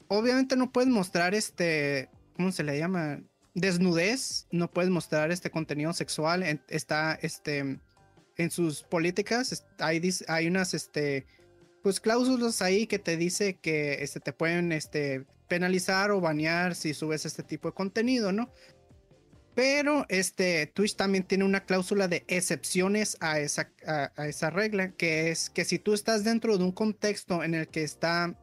Obviamente 0.09 0.57
no 0.57 0.71
puedes 0.71 0.89
mostrar 0.89 1.33
este... 1.33 2.09
¿Cómo 2.35 2.51
se 2.51 2.63
le 2.63 2.77
llama? 2.77 3.21
desnudez, 3.53 4.47
no 4.51 4.71
puedes 4.71 4.89
mostrar 4.89 5.31
este 5.31 5.49
contenido 5.49 5.93
sexual, 5.93 6.43
está 6.67 7.17
este 7.21 7.79
en 8.37 8.51
sus 8.51 8.83
políticas 8.83 9.65
hay, 9.79 10.01
hay 10.27 10.47
unas 10.47 10.73
este 10.73 11.25
pues 11.83 11.99
cláusulas 11.99 12.61
ahí 12.61 12.87
que 12.87 12.99
te 12.99 13.17
dice 13.17 13.55
que 13.55 14.01
este 14.03 14.19
te 14.19 14.33
pueden 14.33 14.71
este 14.71 15.25
penalizar 15.47 16.11
o 16.11 16.21
banear 16.21 16.75
si 16.75 16.93
subes 16.93 17.25
este 17.25 17.43
tipo 17.43 17.69
de 17.69 17.73
contenido, 17.73 18.31
¿no? 18.31 18.49
Pero 19.55 20.05
este 20.07 20.67
Twitch 20.67 20.95
también 20.95 21.25
tiene 21.25 21.43
una 21.43 21.65
cláusula 21.65 22.07
de 22.07 22.23
excepciones 22.27 23.17
a 23.19 23.39
esa, 23.39 23.71
a 23.85 24.27
esa 24.27 24.49
regla, 24.51 24.91
que 24.91 25.31
es 25.31 25.49
que 25.49 25.65
si 25.65 25.79
tú 25.79 25.93
estás 25.93 26.23
dentro 26.23 26.57
de 26.57 26.63
un 26.63 26.71
contexto 26.71 27.43
en 27.43 27.55
el 27.55 27.67
que 27.67 27.83
está 27.83 28.37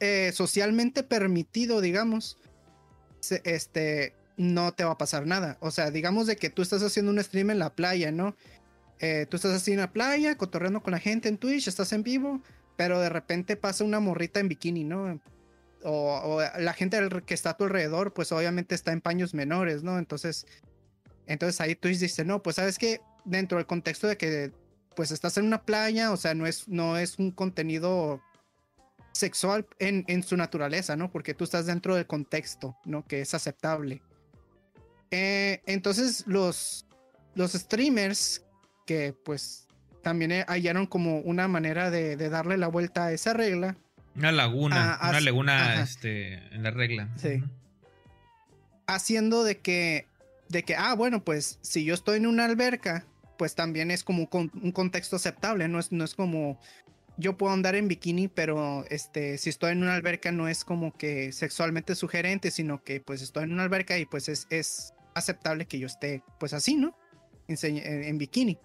eh, 0.00 0.32
socialmente 0.34 1.02
permitido, 1.02 1.80
digamos, 1.80 2.38
este, 3.44 4.14
no 4.36 4.72
te 4.72 4.84
va 4.84 4.92
a 4.92 4.98
pasar 4.98 5.26
nada. 5.26 5.58
O 5.60 5.70
sea, 5.70 5.90
digamos 5.90 6.26
de 6.26 6.36
que 6.36 6.50
tú 6.50 6.62
estás 6.62 6.82
haciendo 6.82 7.10
un 7.10 7.22
stream 7.22 7.50
en 7.50 7.58
la 7.58 7.74
playa, 7.74 8.12
¿no? 8.12 8.36
Eh, 9.00 9.26
tú 9.28 9.36
estás 9.36 9.52
así 9.52 9.72
en 9.72 9.78
la 9.78 9.92
playa, 9.92 10.36
cotorreando 10.36 10.82
con 10.82 10.92
la 10.92 10.98
gente 10.98 11.28
en 11.28 11.38
Twitch, 11.38 11.68
estás 11.68 11.92
en 11.92 12.02
vivo, 12.02 12.40
pero 12.76 13.00
de 13.00 13.08
repente 13.08 13.56
pasa 13.56 13.84
una 13.84 14.00
morrita 14.00 14.40
en 14.40 14.48
bikini, 14.48 14.84
¿no? 14.84 15.20
O, 15.82 16.40
la 16.58 16.72
gente 16.72 16.98
que 17.24 17.34
está 17.34 17.50
a 17.50 17.56
tu 17.56 17.64
alrededor, 17.64 18.12
pues 18.12 18.32
obviamente 18.32 18.74
está 18.74 18.92
en 18.92 19.00
paños 19.00 19.34
menores, 19.34 19.82
¿no? 19.82 19.98
Entonces, 19.98 20.46
entonces 21.26 21.60
ahí 21.60 21.76
Twitch 21.76 21.98
dice, 21.98 22.24
no, 22.24 22.42
pues 22.42 22.56
sabes 22.56 22.78
que 22.78 23.00
dentro 23.24 23.58
del 23.58 23.66
contexto 23.66 24.06
de 24.06 24.16
que 24.16 24.52
pues 24.96 25.12
estás 25.12 25.36
en 25.38 25.44
una 25.44 25.62
playa, 25.62 26.10
o 26.10 26.16
sea, 26.16 26.34
no 26.34 26.46
es, 26.46 26.66
no 26.66 26.98
es 26.98 27.20
un 27.20 27.30
contenido 27.30 28.20
sexual 29.12 29.66
en, 29.78 30.04
en, 30.08 30.22
su 30.22 30.36
naturaleza, 30.36 30.96
¿no? 30.96 31.10
Porque 31.10 31.34
tú 31.34 31.44
estás 31.44 31.66
dentro 31.66 31.94
del 31.94 32.06
contexto, 32.06 32.76
¿no? 32.84 33.06
Que 33.06 33.20
es 33.20 33.34
aceptable. 33.34 34.02
Eh, 35.10 35.62
entonces 35.66 36.24
los, 36.26 36.86
los 37.34 37.52
streamers 37.52 38.44
que 38.86 39.14
pues 39.24 39.66
también 40.02 40.32
eh, 40.32 40.44
hallaron 40.48 40.86
como 40.86 41.18
una 41.20 41.48
manera 41.48 41.90
de, 41.90 42.16
darle 42.16 42.56
la 42.56 42.68
vuelta 42.68 43.06
a 43.06 43.12
esa 43.12 43.32
regla. 43.34 43.76
Una 44.14 44.32
laguna, 44.32 44.98
una 45.02 45.20
laguna 45.20 45.82
este, 45.82 46.34
en 46.54 46.62
la 46.62 46.70
regla. 46.70 47.08
Sí. 47.16 47.42
Haciendo 48.86 49.44
de 49.44 49.58
que, 49.58 50.06
de 50.48 50.62
que, 50.62 50.74
ah, 50.74 50.94
bueno, 50.94 51.24
pues 51.24 51.58
si 51.62 51.84
yo 51.84 51.94
estoy 51.94 52.16
en 52.16 52.26
una 52.26 52.46
alberca, 52.46 53.04
pues 53.36 53.54
también 53.54 53.90
es 53.90 54.02
como 54.02 54.28
un 54.32 54.72
contexto 54.72 55.16
aceptable, 55.16 55.68
no 55.68 55.78
es, 55.78 55.92
no 55.92 56.04
es 56.04 56.14
como 56.14 56.58
yo 57.18 57.36
puedo 57.36 57.52
andar 57.52 57.74
en 57.74 57.88
bikini, 57.88 58.28
pero 58.28 58.84
este, 58.90 59.38
si 59.38 59.50
estoy 59.50 59.72
en 59.72 59.82
una 59.82 59.94
alberca 59.94 60.30
no 60.30 60.48
es 60.48 60.64
como 60.64 60.96
que 60.96 61.32
sexualmente 61.32 61.96
sugerente, 61.96 62.52
sino 62.52 62.82
que 62.84 63.00
pues 63.00 63.22
estoy 63.22 63.44
en 63.44 63.52
una 63.52 63.64
alberca 63.64 63.98
y 63.98 64.06
pues 64.06 64.28
es, 64.28 64.46
es 64.50 64.94
aceptable 65.14 65.66
que 65.66 65.80
yo 65.80 65.88
esté 65.88 66.22
pues 66.38 66.52
así, 66.52 66.76
¿no? 66.76 66.96
En, 67.48 68.18
bikini. 68.18 68.58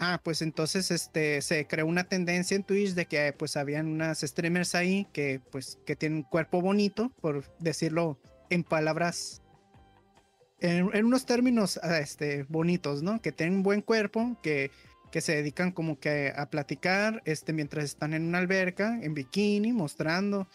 Ah, 0.00 0.20
pues 0.24 0.42
entonces 0.42 0.90
este, 0.90 1.40
se 1.40 1.66
creó 1.68 1.86
una 1.86 2.04
tendencia 2.04 2.56
en 2.56 2.64
Twitch 2.64 2.94
de 2.94 3.06
que 3.06 3.32
pues 3.32 3.56
habían 3.56 3.86
unas 3.86 4.22
streamers 4.22 4.74
ahí 4.74 5.06
que 5.12 5.40
pues 5.52 5.78
que 5.86 5.94
tienen 5.94 6.18
un 6.18 6.24
cuerpo 6.24 6.60
bonito, 6.60 7.12
por 7.20 7.44
decirlo 7.58 8.18
en 8.50 8.64
palabras, 8.64 9.40
en, 10.58 10.90
en 10.94 11.04
unos 11.04 11.26
términos 11.26 11.78
este, 11.84 12.44
bonitos, 12.48 13.04
¿no? 13.04 13.22
Que 13.22 13.30
tienen 13.30 13.56
un 13.58 13.62
buen 13.62 13.82
cuerpo, 13.82 14.36
que 14.42 14.72
que 15.12 15.20
se 15.20 15.36
dedican 15.36 15.70
como 15.70 16.00
que 16.00 16.32
a 16.34 16.50
platicar 16.50 17.22
este, 17.26 17.52
mientras 17.52 17.84
están 17.84 18.14
en 18.14 18.24
una 18.24 18.38
alberca, 18.38 18.98
en 19.00 19.14
bikini, 19.14 19.72
mostrando. 19.72 20.48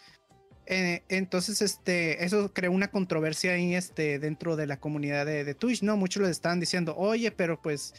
Eh, 0.66 1.02
entonces, 1.08 1.62
este, 1.62 2.22
eso 2.24 2.52
creó 2.52 2.72
una 2.72 2.88
controversia 2.88 3.52
ahí 3.52 3.74
este, 3.74 4.18
dentro 4.18 4.56
de 4.56 4.66
la 4.66 4.78
comunidad 4.78 5.24
de, 5.24 5.54
Twitch, 5.54 5.82
¿no? 5.82 5.96
Muchos 5.96 6.22
les 6.22 6.32
estaban 6.32 6.60
diciendo, 6.60 6.94
oye, 6.96 7.30
pero 7.30 7.62
pues 7.62 7.94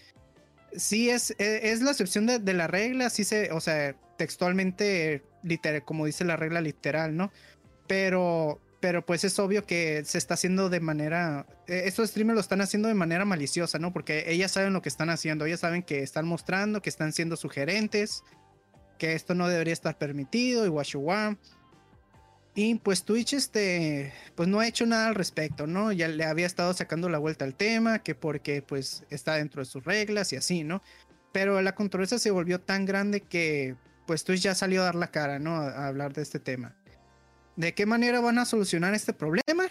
sí 0.76 1.10
es, 1.10 1.32
e, 1.40 1.72
es, 1.72 1.82
la 1.82 1.92
excepción 1.92 2.28
de, 2.28 2.54
la 2.54 2.68
regla, 2.68 3.10
sí 3.10 3.24
se, 3.24 3.52
o 3.52 3.62
sea, 3.62 3.96
textualmente, 4.18 5.24
literal, 5.42 5.84
como 5.84 6.06
dice 6.06 6.26
la 6.26 6.36
regla 6.36 6.62
literal, 6.62 7.16
¿no? 7.16 7.32
Pero 7.88 8.60
pero 8.80 9.06
pues 9.06 9.24
es 9.24 9.38
obvio 9.40 9.66
que 9.66 10.04
se 10.06 10.18
está 10.18 10.36
haciendo 10.36 10.70
de 10.70 10.80
manera, 10.80 11.46
e, 11.68 11.84
estos 11.86 12.10
streamers 12.10 12.36
lo 12.36 12.42
están 12.42 12.62
haciendo 12.62 12.88
de 12.88 12.94
manera 12.94 13.26
maliciosa, 13.26 13.80
¿no? 13.80 13.92
Porque 13.92 14.26
ellas 14.28 14.52
saben 14.52 14.74
lo 14.74 14.82
que 14.82 14.90
están 14.90 15.10
haciendo, 15.10 15.46
ellas 15.46 15.60
saben 15.60 15.84
que 15.84 16.02
están 16.02 16.26
mostrando, 16.26 16.82
que 16.82 16.90
están 16.90 17.14
siendo 17.14 17.36
sugerentes, 17.36 18.24
que 18.98 19.14
esto 19.14 19.36
no 19.36 19.48
debería 19.48 19.74
estar 19.74 19.98
permitido 19.98 20.66
y 20.66 20.96
one 20.96 21.38
Y 22.56 22.76
pues 22.76 23.04
Twitch, 23.04 23.34
este, 23.34 24.14
pues 24.36 24.48
no 24.48 24.60
ha 24.60 24.68
hecho 24.68 24.86
nada 24.86 25.10
al 25.10 25.16
respecto, 25.16 25.68
¿no? 25.68 25.92
Ya 25.92 26.08
le 26.08 26.24
había 26.24 26.46
estado 26.46 26.74
sacando 26.74 27.10
la 27.10 27.18
vuelta 27.18 27.46
al 27.46 27.56
tema, 27.56 28.00
que 28.00 28.16
porque 28.16 28.62
pues 28.62 29.04
está 29.10 29.36
dentro 29.36 29.62
de 29.62 29.66
sus 29.66 29.84
reglas 29.84 30.32
y 30.34 30.38
así, 30.38 30.64
¿no? 30.64 30.82
Pero 31.32 31.62
la 31.62 31.76
controversia 31.76 32.18
se 32.20 32.32
volvió 32.32 32.60
tan 32.60 32.86
grande 32.86 33.22
que 33.22 33.76
pues 34.08 34.24
Twitch 34.24 34.42
ya 34.42 34.56
salió 34.56 34.82
a 34.82 34.86
dar 34.86 34.96
la 34.96 35.12
cara, 35.12 35.38
¿no? 35.38 35.56
a 35.56 35.88
hablar 35.88 36.14
de 36.14 36.24
este 36.24 36.40
tema. 36.40 36.76
¿De 37.60 37.74
qué 37.74 37.86
manera 37.86 38.22
van 38.22 38.40
a 38.40 38.46
solucionar 38.46 38.94
este 38.94 39.12
problema? 39.12 39.68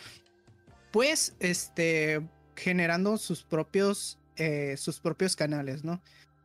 Pues, 0.93 1.35
este, 1.41 2.21
generando 2.55 3.17
sus 3.17 3.43
propios, 3.43 4.19
eh, 4.37 4.77
sus 4.77 5.01
propios 5.01 5.35
canales, 5.35 5.85
¿no? 5.85 6.03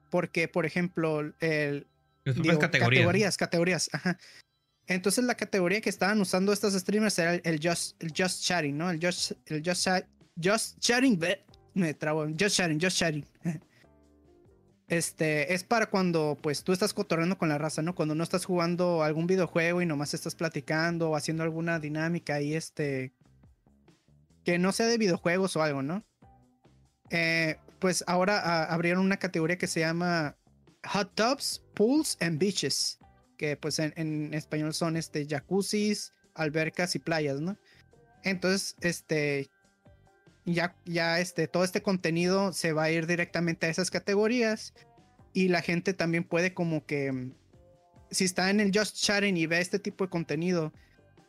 Porque, 0.09 0.47
por 0.47 0.65
ejemplo, 0.65 1.33
el, 1.41 1.85
categorías. 2.61 3.35
Categorías, 3.35 3.89
ajá. 3.91 4.17
Entonces 4.87 5.25
la 5.25 5.35
categoría 5.35 5.81
que 5.81 5.89
estaban 5.89 6.21
usando 6.21 6.53
estos 6.53 6.75
streamers 6.75 7.19
era 7.19 7.35
el, 7.35 7.59
just, 7.61 8.01
el 8.01 8.13
just 8.17 8.41
chatting, 8.41 8.77
¿no? 8.77 8.89
El 8.89 9.05
just, 9.05 9.33
el 9.47 9.61
just, 9.61 9.85
just 10.41 10.79
chatting, 10.79 11.19
me 11.73 11.93
trabo, 11.93 12.25
just 12.39 12.55
chatting, 12.55 12.79
just 12.79 12.97
chatting. 12.97 13.25
Este, 14.93 15.55
es 15.55 15.63
para 15.63 15.87
cuando 15.87 16.37
pues 16.39 16.63
tú 16.63 16.71
estás 16.71 16.93
cotorreando 16.93 17.39
con 17.39 17.49
la 17.49 17.57
raza, 17.57 17.81
¿no? 17.81 17.95
Cuando 17.95 18.13
no 18.13 18.23
estás 18.23 18.45
jugando 18.45 19.01
algún 19.01 19.25
videojuego 19.25 19.81
y 19.81 19.87
nomás 19.87 20.13
estás 20.13 20.35
platicando 20.35 21.09
o 21.09 21.15
haciendo 21.15 21.41
alguna 21.41 21.79
dinámica 21.79 22.35
ahí, 22.35 22.53
este, 22.53 23.11
que 24.45 24.59
no 24.59 24.71
sea 24.71 24.85
de 24.85 24.99
videojuegos 24.99 25.55
o 25.55 25.63
algo, 25.63 25.81
¿no? 25.81 26.03
Eh, 27.09 27.57
pues 27.79 28.03
ahora 28.05 28.65
abrieron 28.65 29.03
una 29.03 29.17
categoría 29.17 29.57
que 29.57 29.65
se 29.65 29.79
llama 29.79 30.37
Hot 30.85 31.15
Tubs, 31.15 31.63
Pools 31.73 32.15
and 32.19 32.37
Beaches, 32.37 32.99
que 33.39 33.57
pues 33.57 33.79
en, 33.79 34.31
español 34.35 34.75
son 34.75 34.95
este, 34.95 35.25
jacuzzis, 35.25 36.13
albercas 36.35 36.93
y 36.93 36.99
playas, 36.99 37.41
¿no? 37.41 37.57
Entonces, 38.21 38.75
este, 38.81 39.49
ya, 40.45 40.75
ya 40.85 41.19
este, 41.19 41.47
todo 41.47 41.63
este 41.63 41.81
contenido 41.81 42.53
se 42.53 42.73
va 42.73 42.83
a 42.83 42.91
ir 42.91 43.07
directamente 43.07 43.65
a 43.65 43.69
esas 43.69 43.91
categorías 43.91 44.73
y 45.33 45.47
la 45.47 45.61
gente 45.61 45.93
también 45.93 46.23
puede 46.23 46.53
como 46.53 46.85
que, 46.85 47.11
mm, 47.11 47.33
si 48.11 48.25
está 48.25 48.49
en 48.49 48.59
el 48.59 48.71
Just 48.73 48.97
Chatting 48.97 49.37
y 49.37 49.47
ve 49.47 49.59
este 49.59 49.79
tipo 49.79 50.03
de 50.03 50.09
contenido, 50.09 50.73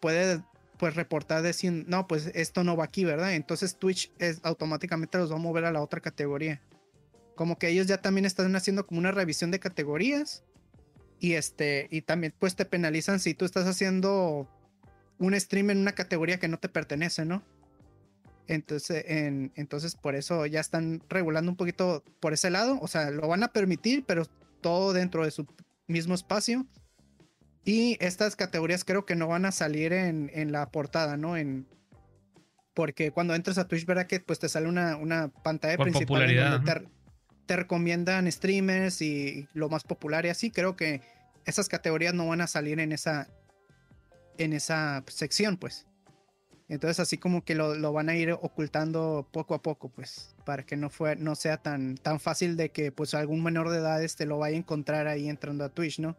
puede 0.01 0.43
pues 0.79 0.97
reportar 0.97 1.43
decir, 1.43 1.85
no, 1.87 2.07
pues 2.07 2.31
esto 2.35 2.65
no 2.65 2.77
va 2.77 2.85
aquí, 2.85 3.05
¿verdad? 3.05 3.35
Entonces 3.35 3.77
Twitch 3.77 4.13
es, 4.19 4.41
automáticamente 4.43 5.19
los 5.19 5.31
va 5.31 5.37
a 5.37 5.39
mover 5.39 5.65
a 5.65 5.73
la 5.73 5.81
otra 5.81 6.01
categoría. 6.01 6.61
Como 7.37 7.59
que 7.59 7.69
ellos 7.69 7.87
ya 7.87 8.03
también 8.03 8.27
están 8.27 8.55
haciendo 8.57 8.87
como 8.87 8.99
una 8.99 9.13
revisión 9.13 9.51
de 9.51 9.61
categorías 9.61 10.45
y 11.21 11.35
este, 11.35 11.89
y 11.91 12.03
también 12.03 12.35
pues 12.39 12.57
te 12.57 12.65
penalizan 12.65 13.21
si 13.21 13.35
tú 13.35 13.45
estás 13.45 13.67
haciendo 13.67 14.49
un 15.19 15.39
stream 15.39 15.71
en 15.71 15.79
una 15.79 15.93
categoría 15.93 16.39
que 16.39 16.49
no 16.49 16.59
te 16.59 16.69
pertenece, 16.69 17.25
¿no? 17.25 17.43
Entonces, 18.47 19.05
entonces, 19.07 19.97
por 19.97 20.15
eso 20.15 20.45
ya 20.47 20.61
están 20.61 21.03
regulando 21.09 21.51
un 21.51 21.57
poquito 21.57 22.05
por 22.21 22.33
ese 22.33 22.51
lado. 22.51 22.79
O 22.81 22.89
sea, 22.89 23.11
lo 23.11 23.27
van 23.29 23.43
a 23.43 23.53
permitir, 23.53 24.05
pero 24.07 24.27
todo 24.61 24.93
dentro 24.93 25.25
de 25.25 25.31
su 25.31 25.47
mismo 25.87 26.15
espacio. 26.15 26.67
Y 27.65 27.97
estas 28.01 28.37
categorías 28.37 28.85
creo 28.85 29.07
que 29.07 29.17
no 29.17 29.29
van 29.29 29.47
a 29.47 29.53
salir 29.53 29.93
en, 29.93 30.31
en 30.35 30.53
la 30.53 30.71
portada, 30.71 31.17
¿no? 31.17 31.37
En, 31.37 31.67
porque 32.75 33.13
cuando 33.13 33.35
entras 33.35 33.57
a 33.57 33.67
Twitch 33.67 33.87
Bracket, 33.87 34.25
pues 34.25 34.39
te 34.39 34.49
sale 34.49 34.69
una, 34.69 34.97
una 34.97 35.29
pantalla 35.29 35.79
principal 35.79 36.35
donde 36.35 36.89
te, 37.47 37.57
recomiendan 37.57 38.31
streamers 38.31 39.01
y 39.01 39.49
lo 39.55 39.69
más 39.69 39.85
popular 39.85 40.27
y 40.27 40.29
así. 40.29 40.51
Creo 40.51 40.77
que 40.77 41.01
esas 41.47 41.69
categorías 41.69 42.15
no 42.15 42.27
van 42.27 42.41
a 42.41 42.47
salir 42.47 42.81
en 42.81 42.93
esa, 42.93 43.29
en 44.39 44.53
esa 44.53 45.05
sección, 45.07 45.57
pues. 45.57 45.87
Entonces 46.69 46.99
así 46.99 47.19
como 47.19 47.45
que 47.45 47.55
lo, 47.55 47.93
van 47.93 48.09
a 48.09 48.17
ir 48.17 48.33
ocultando 48.33 49.29
poco 49.31 49.55
a 49.55 49.63
poco, 49.63 49.91
pues, 49.91 50.35
para 50.47 50.65
que 50.65 50.77
no, 50.77 50.89
fue, 50.89 51.17
no 51.17 51.35
sea 51.35 51.59
tan, 51.59 51.97
tan 51.97 52.21
fácil 52.21 52.57
de 52.57 52.71
que 52.71 52.91
pues 52.91 53.13
algún 53.13 53.43
menor 53.43 53.69
de 53.69 53.79
edad 53.79 54.03
este 54.03 54.25
lo 54.25 54.39
vaya 54.39 54.57
a 54.57 54.59
encontrar 54.59 55.07
ahí 55.07 55.29
entrando 55.29 55.65
a 55.65 55.69
Twitch, 55.69 55.99
¿no? 55.99 56.17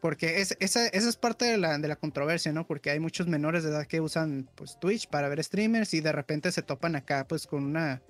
Porque 0.00 0.40
es, 0.40 0.56
esa, 0.60 0.86
es 0.86 1.16
parte 1.16 1.44
de 1.44 1.58
la, 1.58 1.78
de 1.78 1.86
la, 1.86 1.96
controversia, 1.96 2.52
¿no? 2.52 2.66
Porque 2.66 2.90
hay 2.90 2.98
muchos 2.98 3.28
menores 3.28 3.62
de 3.62 3.70
edad 3.70 3.86
que 3.86 4.00
usan 4.00 4.48
pues 4.56 4.78
Twitch 4.80 5.08
para 5.08 5.28
ver 5.28 5.44
streamers 5.44 5.94
y 5.94 6.00
de 6.00 6.10
repente 6.10 6.50
se 6.50 6.62
topan 6.62 6.96
acá 6.96 7.28
pues 7.28 7.46
con 7.46 7.64
una, 7.64 8.02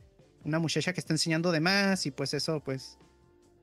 una 0.45 0.59
muchacha 0.59 0.93
que 0.95 1.01
está 1.01 1.13
enseñando 1.13 1.53
de 1.53 1.61
más 1.61 2.07
y 2.07 2.13
pues 2.13 2.33
eso 2.33 2.61
pues 2.61 2.99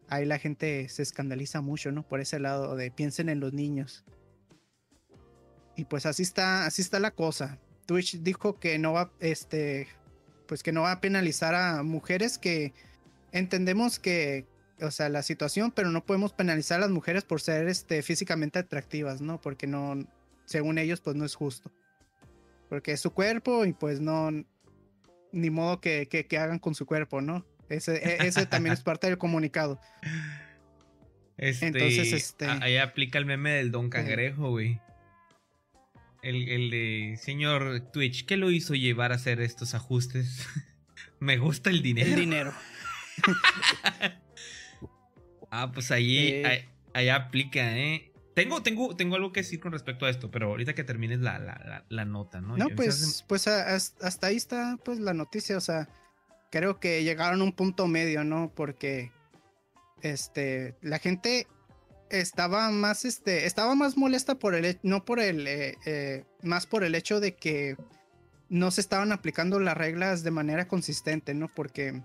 ahí 0.09 0.25
la 0.25 0.39
gente 0.39 0.89
se 0.89 1.01
escandaliza 1.01 1.61
mucho, 1.61 1.91
¿no? 1.91 2.03
Por 2.03 2.19
ese 2.19 2.39
lado 2.39 2.75
de 2.75 2.91
piensen 2.91 3.29
en 3.29 3.39
los 3.39 3.53
niños. 3.53 4.03
Y 5.77 5.85
pues 5.85 6.05
así 6.05 6.23
está, 6.23 6.65
así 6.65 6.81
está 6.81 6.99
la 6.99 7.11
cosa. 7.11 7.59
Twitch 7.85 8.17
dijo 8.21 8.59
que 8.59 8.77
no 8.79 8.93
va, 8.93 9.11
este, 9.19 9.87
pues 10.47 10.63
que 10.63 10.71
no 10.71 10.81
va 10.81 10.93
a 10.93 11.01
penalizar 11.01 11.53
a 11.53 11.83
mujeres 11.83 12.39
que 12.39 12.73
entendemos 13.31 13.99
que, 13.99 14.47
o 14.81 14.89
sea, 14.89 15.07
la 15.09 15.21
situación, 15.21 15.71
pero 15.71 15.91
no 15.91 16.03
podemos 16.03 16.33
penalizar 16.33 16.79
a 16.79 16.81
las 16.81 16.89
mujeres 16.89 17.23
por 17.23 17.41
ser, 17.41 17.67
este, 17.67 18.01
físicamente 18.01 18.57
atractivas, 18.57 19.21
¿no? 19.21 19.39
Porque 19.39 19.67
no, 19.67 20.03
según 20.45 20.79
ellos, 20.79 20.99
pues 20.99 21.15
no 21.15 21.25
es 21.25 21.35
justo. 21.35 21.71
Porque 22.69 22.93
es 22.93 22.99
su 22.99 23.11
cuerpo 23.11 23.63
y 23.63 23.73
pues 23.73 24.01
no, 24.01 24.31
ni 25.31 25.49
modo 25.51 25.79
que, 25.79 26.07
que, 26.07 26.37
hagan 26.39 26.57
con 26.57 26.73
su 26.73 26.87
cuerpo, 26.87 27.21
¿no? 27.21 27.45
Ese, 27.69 27.97
e, 27.97 28.27
ese 28.27 28.47
también 28.47 28.73
es 28.73 28.81
parte 28.81 29.07
del 29.07 29.17
comunicado. 29.17 29.79
Este, 31.39 31.67
Entonces, 31.67 32.13
este. 32.13 32.47
Ahí 32.47 32.77
aplica 32.77 33.19
el 33.19 33.27
meme 33.27 33.51
del 33.51 33.69
Don 33.69 33.91
Cangrejo, 33.91 34.49
güey. 34.49 34.81
El, 36.29 36.71
de 36.71 37.17
señor 37.21 37.89
Twitch, 37.93 38.25
¿qué 38.25 38.35
lo 38.35 38.51
hizo 38.51 38.75
llevar 38.75 39.13
a 39.13 39.15
hacer 39.15 39.39
estos 39.39 39.73
ajustes? 39.73 40.45
Me 41.19 41.37
gusta 41.37 41.69
el 41.69 41.81
dinero. 41.81 42.09
El 42.09 42.15
dinero. 42.15 42.53
ah, 45.51 45.71
pues 45.71 45.91
ahí, 45.91 46.43
ahí, 46.93 47.09
aplica, 47.09 47.77
¿eh? 47.77 48.11
Tengo, 48.35 48.61
tengo, 48.61 48.95
tengo 48.95 49.15
algo 49.15 49.31
que 49.31 49.39
decir 49.39 49.61
con 49.61 49.71
respecto 49.71 50.05
a 50.05 50.09
esto, 50.09 50.29
pero 50.29 50.47
ahorita 50.47 50.75
que 50.75 50.83
termines 50.83 51.19
la, 51.19 51.85
la, 51.87 52.05
nota, 52.05 52.41
¿no? 52.41 52.57
No, 52.57 52.67
pues, 52.75 53.23
pues 53.27 53.47
hasta 53.47 54.27
ahí 54.27 54.35
está 54.35 54.77
pues 54.83 54.99
la 54.99 55.13
noticia, 55.13 55.57
o 55.57 55.61
sea, 55.61 55.87
creo 56.51 56.79
que 56.79 57.03
llegaron 57.03 57.39
a 57.39 57.43
un 57.45 57.53
punto 57.53 57.87
medio, 57.87 58.25
¿no? 58.25 58.51
Porque 58.53 59.11
este, 60.01 60.75
la 60.81 60.99
gente 60.99 61.47
estaba 62.09 62.69
más, 62.69 63.05
este, 63.05 63.45
estaba 63.45 63.75
más 63.75 63.97
molesta 63.97 64.35
por 64.35 64.55
el, 64.55 64.79
no 64.83 65.05
por 65.05 65.19
el, 65.19 65.47
eh, 65.47 65.77
eh, 65.85 66.25
más 66.41 66.65
por 66.65 66.83
el 66.83 66.95
hecho 66.95 67.19
de 67.19 67.35
que 67.35 67.77
no 68.49 68.71
se 68.71 68.81
estaban 68.81 69.11
aplicando 69.11 69.59
las 69.59 69.77
reglas 69.77 70.23
de 70.23 70.31
manera 70.31 70.67
consistente, 70.67 71.33
¿no? 71.33 71.47
Porque, 71.47 72.01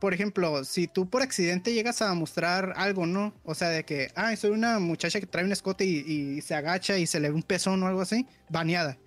por 0.00 0.14
ejemplo, 0.14 0.64
si 0.64 0.86
tú 0.86 1.08
por 1.08 1.22
accidente 1.22 1.74
llegas 1.74 2.02
a 2.02 2.14
mostrar 2.14 2.74
algo, 2.76 3.06
¿no? 3.06 3.34
O 3.44 3.54
sea, 3.54 3.68
de 3.68 3.84
que, 3.84 4.10
ah, 4.14 4.34
soy 4.36 4.50
una 4.50 4.78
muchacha 4.78 5.20
que 5.20 5.26
trae 5.26 5.44
un 5.44 5.52
escote 5.52 5.84
y, 5.84 6.40
se 6.40 6.54
agacha 6.54 6.98
y 6.98 7.06
se 7.06 7.20
le 7.20 7.30
ve 7.30 7.34
un 7.34 7.42
pezón 7.42 7.82
o 7.82 7.88
algo 7.88 8.00
así, 8.00 8.26
baneada. 8.48 8.98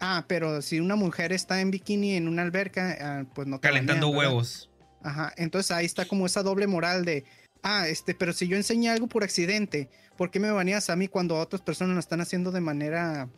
Ah, 0.00 0.24
pero 0.26 0.62
si 0.62 0.80
una 0.80 0.96
mujer 0.96 1.32
está 1.32 1.60
en 1.60 1.70
bikini 1.70 2.16
en 2.16 2.28
una 2.28 2.42
alberca, 2.42 2.96
ah, 3.00 3.24
pues 3.34 3.46
no. 3.46 3.60
Calentando 3.60 4.08
huevos. 4.08 4.68
Ajá, 5.04 5.32
entonces 5.36 5.70
ahí 5.72 5.84
está 5.84 6.04
como 6.04 6.26
esa 6.26 6.42
doble 6.42 6.66
moral 6.66 7.04
de, 7.04 7.24
ah, 7.62 7.88
este, 7.88 8.14
pero 8.14 8.32
si 8.32 8.48
yo 8.48 8.56
enseñé 8.56 8.90
algo 8.90 9.06
por 9.06 9.24
accidente, 9.24 9.88
¿por 10.16 10.30
qué 10.30 10.40
me 10.40 10.50
baneas 10.50 10.90
a 10.90 10.96
mí 10.96 11.08
cuando 11.08 11.38
otras 11.38 11.62
personas 11.62 11.94
lo 11.94 12.00
están 12.00 12.20
haciendo 12.20 12.50
de 12.52 12.60
manera, 12.60 13.28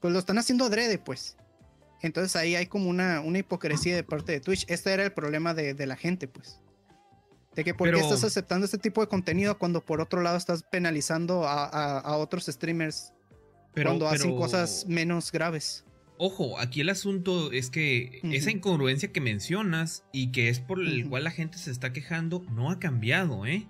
pues 0.00 0.12
lo 0.12 0.18
están 0.18 0.38
haciendo 0.38 0.64
adrede, 0.64 0.98
pues? 0.98 1.36
Entonces 2.02 2.36
ahí 2.36 2.54
hay 2.54 2.66
como 2.66 2.90
una, 2.90 3.20
una 3.20 3.38
hipocresía 3.38 3.96
de 3.96 4.04
parte 4.04 4.32
de 4.32 4.40
Twitch. 4.40 4.66
Este 4.68 4.92
era 4.92 5.04
el 5.04 5.12
problema 5.12 5.54
de, 5.54 5.86
la 5.86 5.96
gente, 5.96 6.28
pues. 6.28 6.60
De 7.54 7.64
que 7.64 7.72
por 7.72 7.90
qué 7.90 7.98
estás 7.98 8.24
aceptando 8.24 8.66
este 8.66 8.78
tipo 8.78 9.00
de 9.00 9.06
contenido 9.06 9.58
cuando 9.58 9.80
por 9.80 10.00
otro 10.00 10.20
lado 10.20 10.36
estás 10.36 10.64
penalizando 10.64 11.44
a, 11.46 12.16
otros 12.18 12.46
streamers 12.46 13.12
cuando 13.72 14.08
hacen 14.08 14.36
cosas 14.36 14.84
menos 14.86 15.32
graves. 15.32 15.84
Ojo, 16.16 16.60
aquí 16.60 16.80
el 16.80 16.90
asunto 16.90 17.50
es 17.50 17.70
que 17.70 18.20
esa 18.22 18.50
incongruencia 18.50 19.10
que 19.10 19.20
mencionas 19.20 20.04
y 20.12 20.30
que 20.30 20.48
es 20.48 20.60
por 20.60 20.80
el 20.80 21.08
cual 21.08 21.24
la 21.24 21.32
gente 21.32 21.58
se 21.58 21.72
está 21.72 21.92
quejando 21.92 22.44
no 22.50 22.70
ha 22.70 22.78
cambiado, 22.78 23.46
¿eh? 23.46 23.66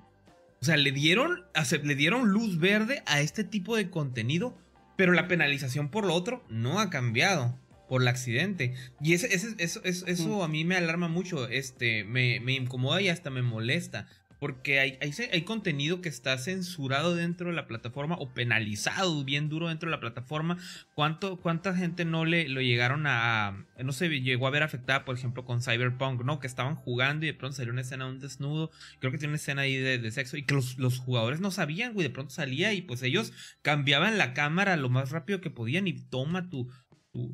O 0.61 0.65
sea, 0.65 0.77
le 0.77 0.93
dieron, 0.93 1.45
le 1.83 1.95
dieron 1.95 2.29
luz 2.29 2.59
verde 2.59 3.03
a 3.07 3.21
este 3.21 3.45
tipo 3.45 3.77
de 3.77 3.91
contenido, 3.91 4.57
pero 4.97 5.13
la 5.13 5.29
penalización 5.29 5.91
por 5.91 6.07
lo 6.07 6.15
otro 6.15 6.45
no 6.49 6.81
ha 6.81 6.91
cambiado 6.91 7.59
por 7.89 8.03
el 8.03 8.09
accidente. 8.09 8.75
Y 9.01 9.15
ese, 9.15 9.35
eso, 9.35 9.81
eso, 9.85 10.45
a 10.45 10.49
mí 10.49 10.65
me 10.65 10.77
alarma 10.77 11.09
mucho, 11.09 11.49
este, 11.49 12.05
me, 12.05 12.41
me 12.41 12.53
incomoda 12.53 13.01
y 13.01 13.09
hasta 13.09 13.31
me 13.31 13.43
molesta. 13.43 14.07
Porque 14.39 14.81
hay, 14.81 14.99
hay, 15.01 15.43
contenido 15.43 16.01
que 16.01 16.09
está 16.09 16.37
censurado 16.39 17.15
dentro 17.15 17.49
de 17.49 17.55
la 17.55 17.67
plataforma 17.67 18.17
o 18.17 18.29
penalizado 18.31 19.25
bien 19.25 19.49
duro 19.49 19.69
dentro 19.69 19.89
de 19.89 19.97
la 19.97 20.01
plataforma. 20.01 20.59
¿Cuánto, 20.95 21.37
¿Cuánta 21.41 21.75
gente 21.75 22.05
no 22.05 22.25
le 22.25 22.49
lo 22.49 22.61
llegaron 22.61 23.07
a... 23.07 23.65
No 23.83 23.93
se 23.93 24.09
llegó 24.21 24.47
a 24.47 24.51
ver 24.51 24.63
afectada, 24.63 25.05
por 25.05 25.17
ejemplo, 25.17 25.45
con 25.45 25.63
Cyberpunk, 25.63 26.23
¿no? 26.25 26.41
Que 26.41 26.47
estaban 26.47 26.75
jugando 26.75 27.25
y 27.25 27.29
de 27.29 27.35
pronto 27.35 27.57
salió 27.57 27.73
una 27.73 27.83
escena 27.83 28.05
de 28.05 28.13
un 28.13 28.21
desnudo. 28.21 28.71
Creo 29.01 29.13
que 29.13 29.19
tiene 29.19 29.33
una 29.33 29.37
escena 29.37 29.63
ahí 29.63 29.77
de, 29.77 30.11
sexo. 30.11 30.37
Y 30.37 30.45
que 30.45 30.55
los, 30.55 30.99
jugadores 30.99 31.41
no 31.41 31.51
sabían, 31.51 31.95
güey. 31.95 32.07
De 32.07 32.13
pronto 32.13 32.33
salía 32.33 32.73
y 32.73 32.83
pues 32.83 33.03
ellos 33.03 33.33
cambiaban 33.63 34.19
la 34.19 34.35
cámara 34.35 34.77
lo 34.77 34.89
más 34.89 35.11
rápido 35.11 35.41
que 35.41 35.51
podían 35.51 35.87
y 35.87 35.93
toma 35.95 36.51
tu, 36.51 36.71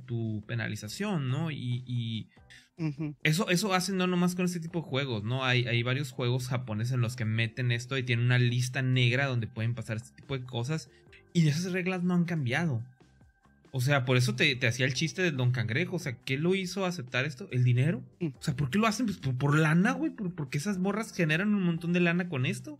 tu, 0.06 0.44
penalización, 0.46 1.28
¿no? 1.28 1.50
y 1.50 2.28
eso, 3.22 3.48
eso 3.50 3.74
hacen 3.74 3.96
no 3.96 4.06
nomás 4.06 4.34
con 4.34 4.44
este 4.44 4.60
tipo 4.60 4.80
de 4.80 4.86
juegos, 4.86 5.22
¿no? 5.24 5.44
Hay, 5.44 5.66
hay 5.66 5.82
varios 5.82 6.12
juegos 6.12 6.48
japoneses 6.48 6.94
en 6.94 7.00
los 7.00 7.16
que 7.16 7.24
meten 7.24 7.72
esto 7.72 7.98
y 7.98 8.02
tienen 8.02 8.24
una 8.24 8.38
lista 8.38 8.82
negra 8.82 9.26
donde 9.26 9.46
pueden 9.46 9.74
pasar 9.74 9.98
este 9.98 10.14
tipo 10.14 10.38
de 10.38 10.44
cosas. 10.44 10.88
Y 11.32 11.46
esas 11.48 11.72
reglas 11.72 12.02
no 12.02 12.14
han 12.14 12.24
cambiado. 12.24 12.82
O 13.72 13.80
sea, 13.80 14.04
por 14.04 14.16
eso 14.16 14.34
te, 14.34 14.58
hacía 14.66 14.86
el 14.86 14.94
chiste 14.94 15.22
del 15.22 15.36
Don 15.36 15.52
Cangrejo. 15.52 15.96
O 15.96 15.98
sea, 15.98 16.16
¿qué 16.24 16.38
lo 16.38 16.54
hizo 16.54 16.84
aceptar 16.84 17.24
esto? 17.24 17.48
¿El 17.52 17.62
dinero? 17.62 18.02
Mm. 18.18 18.28
O 18.38 18.42
sea, 18.42 18.56
¿por 18.56 18.70
qué 18.70 18.78
lo 18.78 18.86
hacen? 18.86 19.06
Pues 19.06 19.18
por, 19.18 19.56
lana, 19.56 19.92
güey. 19.92 20.10
¿Por, 20.10 20.34
porque 20.34 20.58
esas 20.58 20.78
morras 20.78 21.12
generan 21.12 21.54
un 21.54 21.62
montón 21.62 21.92
de 21.92 22.00
lana 22.00 22.28
con 22.28 22.46
esto. 22.46 22.78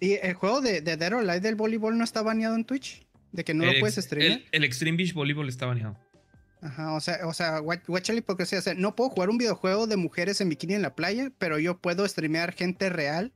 ¿Y 0.00 0.14
el 0.14 0.34
juego 0.34 0.60
de, 0.60 0.80
de 0.80 0.96
Dead 0.96 1.12
or 1.12 1.20
Alive 1.20 1.40
del 1.40 1.54
voleibol 1.54 1.96
no 1.96 2.04
está 2.04 2.22
baneado 2.22 2.56
en 2.56 2.64
Twitch? 2.64 3.06
¿De 3.32 3.44
que 3.44 3.54
no 3.54 3.66
lo 3.66 3.72
puedes 3.78 3.96
streamear? 3.96 4.40
El, 4.40 4.46
el 4.52 4.64
Extreme 4.64 4.96
Beach 4.96 5.12
Volleyball 5.12 5.48
está 5.48 5.66
baneado. 5.66 5.98
Ajá, 6.60 6.92
o 6.92 7.00
sea, 7.00 7.26
o 7.26 7.32
sea, 7.32 7.58
guacha 7.60 8.12
la 8.12 8.18
hipocresía. 8.18 8.58
O 8.58 8.62
sea, 8.62 8.74
no 8.74 8.96
puedo 8.96 9.10
jugar 9.10 9.30
un 9.30 9.38
videojuego 9.38 9.86
de 9.86 9.96
mujeres 9.96 10.40
en 10.40 10.48
bikini 10.48 10.74
en 10.74 10.82
la 10.82 10.94
playa, 10.94 11.30
pero 11.38 11.58
yo 11.58 11.78
puedo 11.78 12.06
streamear 12.06 12.52
gente 12.52 12.90
real 12.90 13.32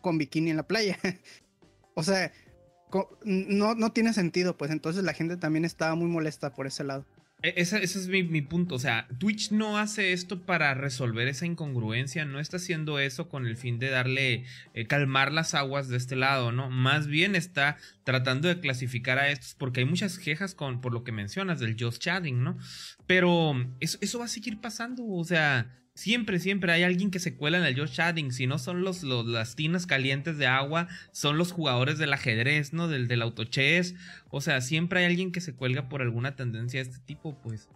con 0.00 0.18
bikini 0.18 0.50
en 0.50 0.56
la 0.56 0.66
playa. 0.66 0.98
o 1.94 2.02
sea, 2.02 2.32
no, 3.24 3.74
no 3.74 3.92
tiene 3.92 4.12
sentido, 4.12 4.56
pues 4.56 4.70
entonces 4.70 5.04
la 5.04 5.12
gente 5.12 5.36
también 5.36 5.64
estaba 5.64 5.94
muy 5.94 6.08
molesta 6.08 6.54
por 6.54 6.66
ese 6.66 6.84
lado. 6.84 7.04
E, 7.44 7.52
ese, 7.60 7.84
es 7.84 8.08
mi, 8.08 8.40
punto. 8.40 8.74
O 8.74 8.78
sea, 8.78 9.06
Twitch 9.18 9.50
no 9.52 9.76
hace 9.76 10.14
esto 10.14 10.46
para 10.46 10.72
resolver 10.72 11.28
esa 11.28 11.44
incongruencia. 11.44 12.24
No 12.24 12.40
está 12.40 12.56
haciendo 12.56 12.98
eso 12.98 13.28
con 13.28 13.46
el 13.46 13.58
fin 13.58 13.78
de 13.78 13.90
darle, 13.90 14.44
eh, 14.72 14.86
calmar 14.86 15.30
las 15.30 15.54
aguas 15.54 15.88
de 15.88 15.98
este 15.98 16.16
lado, 16.16 16.52
¿no? 16.52 16.70
Más 16.70 17.06
bien 17.06 17.36
está 17.36 17.76
tratando 18.02 18.48
de 18.48 18.60
clasificar 18.60 19.18
a 19.18 19.28
estos, 19.28 19.54
porque 19.54 19.80
hay 19.80 19.86
muchas 19.86 20.18
quejas 20.18 20.54
con, 20.54 20.80
por 20.80 20.94
lo 20.94 21.04
que 21.04 21.12
mencionas 21.12 21.60
del 21.60 21.76
just 21.78 22.02
chatting, 22.02 22.42
¿no? 22.42 22.56
Pero 23.06 23.54
eso, 23.80 23.98
eso 24.00 24.18
va 24.18 24.24
a 24.24 24.28
seguir 24.28 24.62
pasando. 24.62 25.04
O 25.06 25.24
sea, 25.24 25.83
Siempre, 25.94 26.40
siempre 26.40 26.72
hay 26.72 26.82
alguien 26.82 27.12
que 27.12 27.20
se 27.20 27.36
cuela 27.36 27.58
en 27.58 27.64
el 27.64 27.78
Josh 27.78 27.92
Chatting. 27.92 28.32
Si 28.32 28.48
no 28.48 28.58
son 28.58 28.82
los, 28.82 29.04
los, 29.04 29.24
las 29.26 29.54
tinas 29.54 29.86
calientes 29.86 30.38
de 30.38 30.48
agua, 30.48 30.88
son 31.12 31.38
los 31.38 31.52
jugadores 31.52 31.98
del 31.98 32.12
ajedrez, 32.12 32.72
¿no? 32.72 32.88
Del, 32.88 33.06
del 33.06 33.22
autochess. 33.22 33.94
O 34.30 34.40
sea, 34.40 34.60
siempre 34.60 35.00
hay 35.00 35.06
alguien 35.06 35.30
que 35.30 35.40
se 35.40 35.54
cuelga 35.54 35.88
por 35.88 36.02
alguna 36.02 36.34
tendencia 36.34 36.82
de 36.82 36.90
este 36.90 37.04
tipo, 37.04 37.40
pues. 37.42 37.68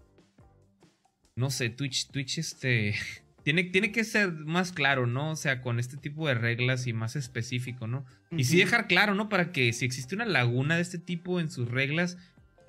No 1.36 1.50
sé, 1.50 1.70
Twitch, 1.70 2.08
Twitch, 2.10 2.38
este. 2.38 2.94
Tiene, 3.44 3.64
tiene 3.64 3.92
que 3.92 4.04
ser 4.04 4.30
más 4.30 4.72
claro, 4.72 5.06
¿no? 5.06 5.30
O 5.30 5.36
sea, 5.36 5.62
con 5.62 5.78
este 5.78 5.96
tipo 5.96 6.28
de 6.28 6.34
reglas 6.34 6.86
y 6.86 6.92
más 6.92 7.16
específico, 7.16 7.86
¿no? 7.86 8.04
Y 8.30 8.44
sí 8.44 8.58
dejar 8.58 8.88
claro, 8.88 9.14
¿no? 9.14 9.30
Para 9.30 9.52
que 9.52 9.72
si 9.72 9.86
existe 9.86 10.14
una 10.14 10.26
laguna 10.26 10.76
de 10.76 10.82
este 10.82 10.98
tipo 10.98 11.40
en 11.40 11.50
sus 11.50 11.66
reglas, 11.66 12.18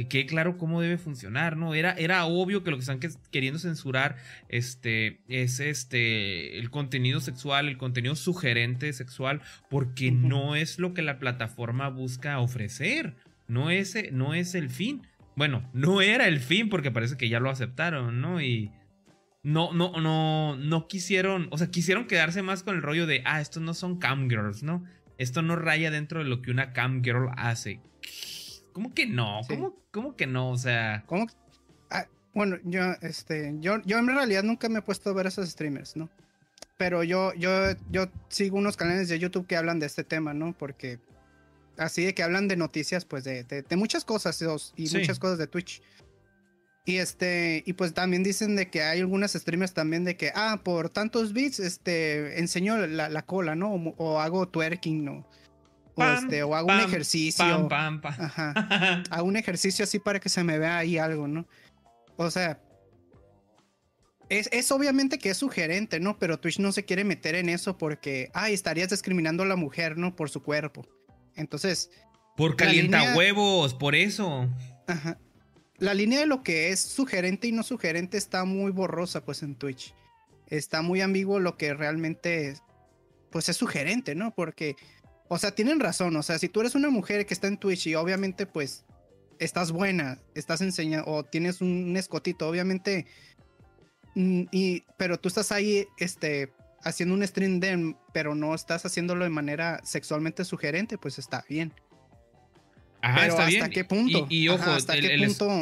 que 0.06 0.26
claro 0.26 0.58
cómo 0.58 0.82
debe 0.82 0.98
funcionar, 0.98 1.58
¿no? 1.58 1.76
Era, 1.76 1.92
era 1.92 2.26
obvio 2.26 2.64
que 2.64 2.72
lo 2.72 2.78
que 2.78 2.82
están 2.82 3.00
queriendo 3.32 3.60
censurar 3.60 4.16
este, 4.48 5.20
es 5.28 5.60
este, 5.60 6.58
el 6.58 6.70
contenido 6.70 7.20
sexual, 7.20 7.68
el 7.68 7.78
contenido 7.78 8.16
sugerente 8.16 8.94
sexual, 8.94 9.42
porque 9.70 10.12
no 10.12 10.56
es 10.56 10.80
lo 10.80 10.94
que 10.94 11.02
la 11.02 11.20
plataforma 11.20 11.90
busca 11.90 12.40
ofrecer, 12.40 13.16
no 13.48 13.70
es, 13.72 13.96
no 14.12 14.34
es 14.34 14.56
el 14.56 14.70
fin. 14.70 15.06
Bueno, 15.36 15.70
no 15.74 16.02
era 16.02 16.28
el 16.28 16.40
fin 16.40 16.70
porque 16.70 16.92
parece 16.92 17.18
que 17.18 17.30
ya 17.30 17.40
lo 17.40 17.50
aceptaron, 17.50 18.22
¿no? 18.22 18.42
Y 18.42 18.72
no, 19.44 19.74
no, 19.74 20.00
no, 20.00 20.56
no 20.56 20.88
quisieron, 20.88 21.48
o 21.52 21.58
sea, 21.58 21.72
quisieron 21.72 22.08
quedarse 22.08 22.42
más 22.42 22.64
con 22.64 22.76
el 22.76 22.82
rollo 22.82 23.08
de, 23.08 23.22
ah, 23.26 23.42
estos 23.42 23.64
no 23.64 23.74
son 23.74 24.00
cam 24.00 24.30
girls, 24.30 24.64
¿no? 24.64 24.84
Esto 25.18 25.42
no 25.42 25.56
raya 25.56 25.92
dentro 25.92 26.20
de 26.20 26.26
lo 26.26 26.42
que 26.42 26.52
una 26.52 26.72
cam 26.72 27.04
girl 27.04 27.30
hace. 27.36 27.82
¿Cómo 28.80 28.94
que 28.94 29.06
no? 29.06 29.42
¿Cómo, 29.92 30.16
que 30.16 30.26
no? 30.26 30.52
O 30.52 30.58
sea. 30.58 31.04
¿Cómo? 31.06 31.28
Ah, 31.90 32.08
bueno, 32.34 32.56
yo, 32.64 32.94
este, 33.02 33.54
yo, 33.60 33.82
yo 33.84 33.98
en 33.98 34.08
realidad 34.08 34.44
nunca 34.44 34.70
me 34.70 34.80
he 34.80 34.82
puesto 34.82 35.10
a 35.10 35.14
ver 35.14 35.26
a 35.26 35.30
esos 35.30 35.50
streamers, 35.50 35.98
¿no? 35.98 36.10
Pero 36.78 37.04
yo, 37.04 37.34
yo, 37.34 37.52
yo 37.92 38.08
sigo 38.30 38.58
unos 38.58 38.78
canales 38.78 39.10
de 39.10 39.20
YouTube 39.20 39.48
que 39.48 39.58
hablan 39.58 39.80
de 39.80 39.86
este 39.86 40.06
tema, 40.06 40.34
¿no? 40.34 40.56
Porque 40.58 40.98
así 41.78 42.06
de 42.06 42.14
que 42.14 42.24
hablan 42.24 42.48
de 42.48 42.56
noticias, 42.56 43.04
pues 43.04 43.26
de, 43.26 43.44
de, 43.44 43.76
muchas 43.76 44.06
cosas 44.06 44.42
y 44.78 44.84
muchas 44.98 45.20
cosas 45.20 45.38
de 45.38 45.48
Twitch. 45.48 45.82
Y 46.86 47.00
este, 47.00 47.64
y 47.66 47.74
pues 47.74 47.94
también 47.94 48.24
dicen 48.24 48.56
de 48.56 48.70
que 48.70 48.82
hay 48.82 49.02
algunas 49.02 49.34
streamers 49.34 49.74
también 49.74 50.06
de 50.06 50.16
que, 50.16 50.32
ah, 50.34 50.62
por 50.64 50.90
tantos 50.90 51.34
bits, 51.34 51.60
este, 51.60 52.40
enseño 52.40 52.78
la, 52.88 53.10
la 53.10 53.24
cola, 53.24 53.56
¿no? 53.56 53.74
O, 53.98 54.22
hago 54.22 54.48
twerking, 54.48 55.04
¿no? 55.04 55.28
O, 56.00 56.14
este, 56.14 56.44
o 56.44 56.56
hago 56.56 56.68
un 56.68 56.80
ejercicio. 56.80 57.68
Pam, 57.68 58.02
Ajá. 58.04 59.04
hago 59.10 59.28
un 59.28 59.38
ejercicio 59.38 59.84
así 59.84 60.00
para 60.00 60.20
que 60.20 60.30
se 60.30 60.44
me 60.44 60.58
vea 60.58 60.78
ahí 60.78 60.98
algo, 60.98 61.28
¿no? 61.28 61.48
O 62.18 62.30
sea, 62.32 62.62
es, 64.30 64.50
es, 64.52 64.72
obviamente 64.72 65.18
que 65.18 65.30
es 65.30 65.38
sugerente, 65.38 66.00
¿no? 66.00 66.18
Pero 66.20 66.40
Twitch 66.40 66.60
no 66.60 66.72
se 66.72 66.86
quiere 66.86 67.04
meter 67.04 67.36
en 67.36 67.50
eso 67.50 67.78
porque, 67.78 68.30
ay, 68.34 68.54
estarías 68.54 68.90
discriminando 68.90 69.44
a 69.44 69.46
la 69.46 69.56
mujer, 69.56 69.98
¿no? 69.98 70.16
Por 70.16 70.30
su 70.30 70.44
cuerpo. 70.44 70.86
Entonces. 71.36 71.90
Por 72.36 72.56
calienta 72.56 73.16
huevos, 73.16 73.74
por 73.74 73.96
eso. 73.96 74.48
Ajá 74.88 75.18
la 75.80 75.94
línea 75.94 76.20
de 76.20 76.26
lo 76.26 76.44
que 76.44 76.70
es 76.70 76.80
sugerente 76.80 77.48
y 77.48 77.52
no 77.52 77.64
sugerente 77.64 78.18
está 78.18 78.46
muy 78.46 78.72
borrosa 78.72 79.24
pues 79.24 79.44
en 79.44 79.56
Twitch. 79.56 79.96
Está 80.48 80.82
muy 80.82 81.02
ambiguo 81.02 81.40
lo 81.40 81.58
que 81.58 81.74
realmente 81.74 82.56
pues 83.32 83.50
es 83.50 83.58
sugerente, 83.58 84.16
¿no? 84.16 84.34
Porque, 84.34 84.76
o 85.30 85.38
sea, 85.38 85.52
tienen 85.52 85.80
razón, 85.80 86.16
o 86.16 86.24
sea, 86.24 86.40
si 86.40 86.50
tú 86.50 86.60
eres 86.60 86.76
una 86.76 86.90
mujer 86.90 87.26
que 87.26 87.34
está 87.34 87.48
en 87.48 87.58
Twitch 87.58 87.88
y 87.88 87.96
obviamente 87.96 88.46
pues 88.46 88.84
estás 89.38 89.72
buena, 89.72 90.20
estás 90.34 90.62
enseñando 90.62 91.10
o 91.10 91.24
tienes 91.24 91.62
un 91.62 91.96
escotito, 91.96 92.50
obviamente, 92.50 93.06
mm, 94.16 94.44
y, 94.52 94.84
pero 94.98 95.20
tú 95.20 95.30
estás 95.30 95.52
ahí, 95.52 95.88
este, 95.98 96.52
haciendo 96.84 97.14
un 97.14 97.26
stream 97.26 97.60
de, 97.60 97.96
pero 98.12 98.34
no 98.34 98.56
estás 98.56 98.86
haciéndolo 98.86 99.24
de 99.24 99.30
manera 99.30 99.80
sexualmente 99.84 100.44
sugerente, 100.46 100.98
pues 100.98 101.20
está 101.20 101.46
bien. 101.48 101.74
Ajá, 103.02 103.28
está 103.28 103.46
bien. 103.46 103.64
¿Hasta 103.64 103.74
qué 103.74 103.86
punto? 103.86 104.28
Y, 104.30 104.50
ojo, 104.50 104.76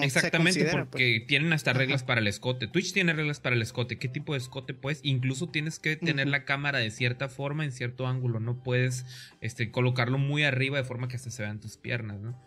exactamente 0.01 0.65
porque 0.71 1.23
tienen 1.27 1.53
hasta 1.53 1.73
reglas 1.73 2.03
para 2.03 2.19
el 2.19 2.27
escote. 2.27 2.67
Twitch 2.67 2.93
tiene 2.93 3.13
reglas 3.13 3.39
para 3.39 3.55
el 3.55 3.61
escote. 3.61 3.99
¿Qué 3.99 4.07
tipo 4.07 4.33
de 4.33 4.39
escote 4.39 4.73
puedes? 4.73 5.01
Incluso 5.03 5.47
tienes 5.47 5.79
que 5.79 5.95
tener 5.95 6.27
la 6.27 6.45
cámara 6.45 6.79
de 6.79 6.89
cierta 6.89 7.29
forma, 7.29 7.63
en 7.63 7.71
cierto 7.71 8.07
ángulo. 8.07 8.39
No 8.39 8.63
puedes 8.63 9.05
este, 9.41 9.71
colocarlo 9.71 10.17
muy 10.17 10.43
arriba 10.43 10.77
de 10.77 10.83
forma 10.83 11.07
que 11.07 11.15
hasta 11.15 11.29
se 11.29 11.43
vean 11.43 11.59
tus 11.59 11.77
piernas, 11.77 12.19
¿no? 12.19 12.39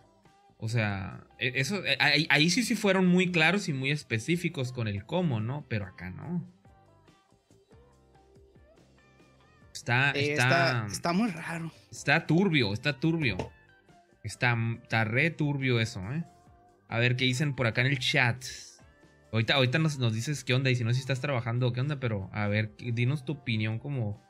O 0.56 0.68
sea, 0.68 1.24
e, 1.38 1.52
eso, 1.54 1.82
e, 1.84 1.96
ahí, 2.28 2.50
sí 2.50 2.62
sí 2.64 2.74
fueron 2.74 3.06
muy 3.06 3.30
claros 3.30 3.68
y 3.68 3.72
muy 3.72 3.90
específicos 3.90 4.72
con 4.72 4.88
el 4.88 5.06
cómo, 5.06 5.40
¿no? 5.40 5.64
Pero 5.68 5.86
acá 5.86 6.10
no. 6.10 6.44
Está, 9.72 10.10
está, 10.10 10.86
está 10.90 11.12
muy 11.12 11.30
raro. 11.30 11.72
Está 11.90 12.26
turbio, 12.26 12.74
está 12.74 12.98
turbio. 12.98 13.50
Está, 14.22 14.56
está 14.82 15.04
re 15.04 15.30
turbio 15.30 15.80
eso, 15.80 16.00
¿eh? 16.12 16.24
A 16.88 16.98
ver 16.98 17.16
qué 17.16 17.24
dicen 17.24 17.54
por 17.54 17.66
acá 17.66 17.80
en 17.82 17.86
el 17.86 17.98
chat. 17.98 18.44
Ahorita, 19.32 19.54
ahorita 19.54 19.78
nos, 19.78 19.98
nos 19.98 20.12
dices 20.12 20.42
qué 20.44 20.54
onda 20.54 20.70
y 20.70 20.76
si 20.76 20.84
no 20.84 20.92
si 20.92 21.00
estás 21.00 21.20
trabajando 21.20 21.68
o 21.68 21.72
qué 21.72 21.80
onda, 21.80 22.00
pero 22.00 22.28
a 22.32 22.48
ver, 22.48 22.74
dinos 22.78 23.24
tu 23.24 23.32
opinión 23.32 23.78
como, 23.78 24.20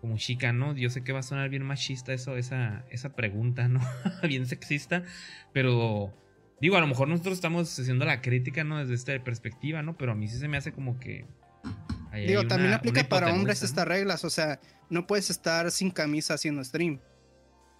como 0.00 0.16
chica, 0.16 0.52
¿no? 0.52 0.74
Yo 0.76 0.88
sé 0.88 1.02
que 1.02 1.12
va 1.12 1.18
a 1.18 1.24
sonar 1.24 1.48
bien 1.48 1.64
machista 1.64 2.12
eso, 2.12 2.36
esa, 2.36 2.84
esa 2.90 3.16
pregunta, 3.16 3.66
¿no? 3.66 3.80
bien 4.22 4.46
sexista, 4.46 5.02
pero 5.52 6.14
digo, 6.60 6.76
a 6.76 6.80
lo 6.80 6.86
mejor 6.86 7.08
nosotros 7.08 7.34
estamos 7.34 7.76
haciendo 7.78 8.04
la 8.04 8.22
crítica, 8.22 8.62
¿no? 8.62 8.78
Desde 8.78 8.94
esta 8.94 9.24
perspectiva, 9.24 9.82
¿no? 9.82 9.98
Pero 9.98 10.12
a 10.12 10.14
mí 10.14 10.28
sí 10.28 10.38
se 10.38 10.46
me 10.46 10.56
hace 10.56 10.72
como 10.72 11.00
que... 11.00 11.26
digo, 12.14 12.46
también 12.46 12.72
aplica 12.72 13.02
para 13.08 13.32
hombres 13.32 13.64
estas 13.64 13.86
reglas, 13.86 14.24
o 14.24 14.30
sea, 14.30 14.60
no 14.90 15.08
puedes 15.08 15.28
estar 15.28 15.72
sin 15.72 15.90
camisa 15.90 16.34
haciendo 16.34 16.62
stream 16.62 17.00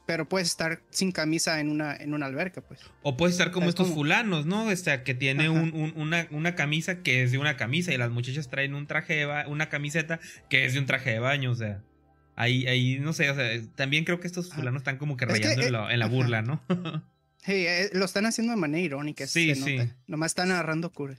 pero 0.07 0.28
puedes 0.28 0.48
estar 0.48 0.80
sin 0.90 1.11
camisa 1.11 1.61
en 1.61 1.68
una, 1.68 1.94
en 1.96 2.14
una 2.14 2.26
alberca, 2.26 2.61
pues. 2.61 2.80
O 3.02 3.16
puedes 3.16 3.34
estar 3.34 3.50
como 3.50 3.68
estos 3.68 3.90
fulanos, 3.90 4.46
¿no? 4.46 4.66
O 4.66 4.76
sea, 4.76 5.02
que 5.02 5.14
tiene 5.14 5.48
una, 5.48 6.28
una, 6.30 6.54
camisa 6.54 7.02
que 7.02 7.24
es 7.24 7.32
de 7.32 7.38
una 7.38 7.57
camisa 7.57 7.92
y 7.92 7.98
las 7.98 8.11
muchachas 8.11 8.48
traen 8.48 8.74
un 8.74 8.86
traje 8.86 9.14
de 9.14 9.44
una 9.48 9.68
camiseta 9.68 10.20
que 10.48 10.64
es 10.64 10.74
de 10.74 10.78
un 10.78 10.86
traje 10.86 11.11
de 11.11 11.18
baño, 11.18 11.50
o 11.50 11.57
sea. 11.57 11.82
Ahí, 12.36 12.66
ahí, 12.66 12.98
no 13.00 13.14
sé, 13.14 13.30
o 13.30 13.34
sea, 13.34 13.48
también 13.74 14.04
creo 14.04 14.20
que 14.20 14.26
estos 14.26 14.52
fulanos 14.52 14.80
están 14.80 14.98
como 14.98 15.16
que 15.16 15.24
rayando 15.24 15.88
en, 15.88 15.98
la, 15.98 16.07
burla, 16.07 16.42
¿no? 16.42 16.62
sí, 17.38 17.66
eh, 17.66 17.88
lo 17.94 18.04
están 18.04 18.26
haciendo 18.26 18.52
de 18.52 18.61
manera 18.61 18.84
irónica, 18.84 19.26
sí, 19.26 19.54
sí. 19.54 19.78
Nomás 20.07 20.32
están 20.32 20.50
agarrando 20.50 20.92
cura. 20.92 21.16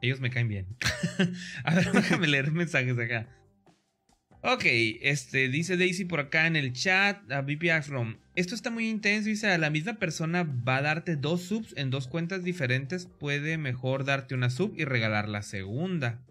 Ellos 0.00 0.20
me 0.20 0.30
caen 0.30 0.46
bien. 0.46 0.66
a 1.64 1.74
ver, 1.74 1.90
déjame 1.90 2.28
leer 2.28 2.52
mensajes 2.52 2.96
acá. 2.96 3.28
Ok, 4.48 4.62
este, 5.00 5.48
dice 5.48 5.76
Daisy 5.76 6.04
por 6.04 6.20
acá 6.20 6.46
en 6.46 6.54
el 6.54 6.72
chat, 6.72 7.32
a 7.32 7.40
VP 7.40 7.82
From. 7.82 8.14
Esto 8.36 8.54
está 8.54 8.70
muy 8.70 8.88
intenso, 8.88 9.28
dice, 9.28 9.58
la 9.58 9.70
misma 9.70 9.94
persona 9.94 10.44
va 10.44 10.76
a 10.76 10.82
darte 10.82 11.16
dos 11.16 11.42
subs 11.42 11.74
en 11.76 11.90
dos 11.90 12.06
cuentas 12.06 12.44
diferentes, 12.44 13.06
puede 13.06 13.58
mejor 13.58 14.04
darte 14.04 14.36
una 14.36 14.48
sub 14.48 14.72
y 14.76 14.84
regalar 14.84 15.28
la 15.28 15.42
segunda. 15.42 16.22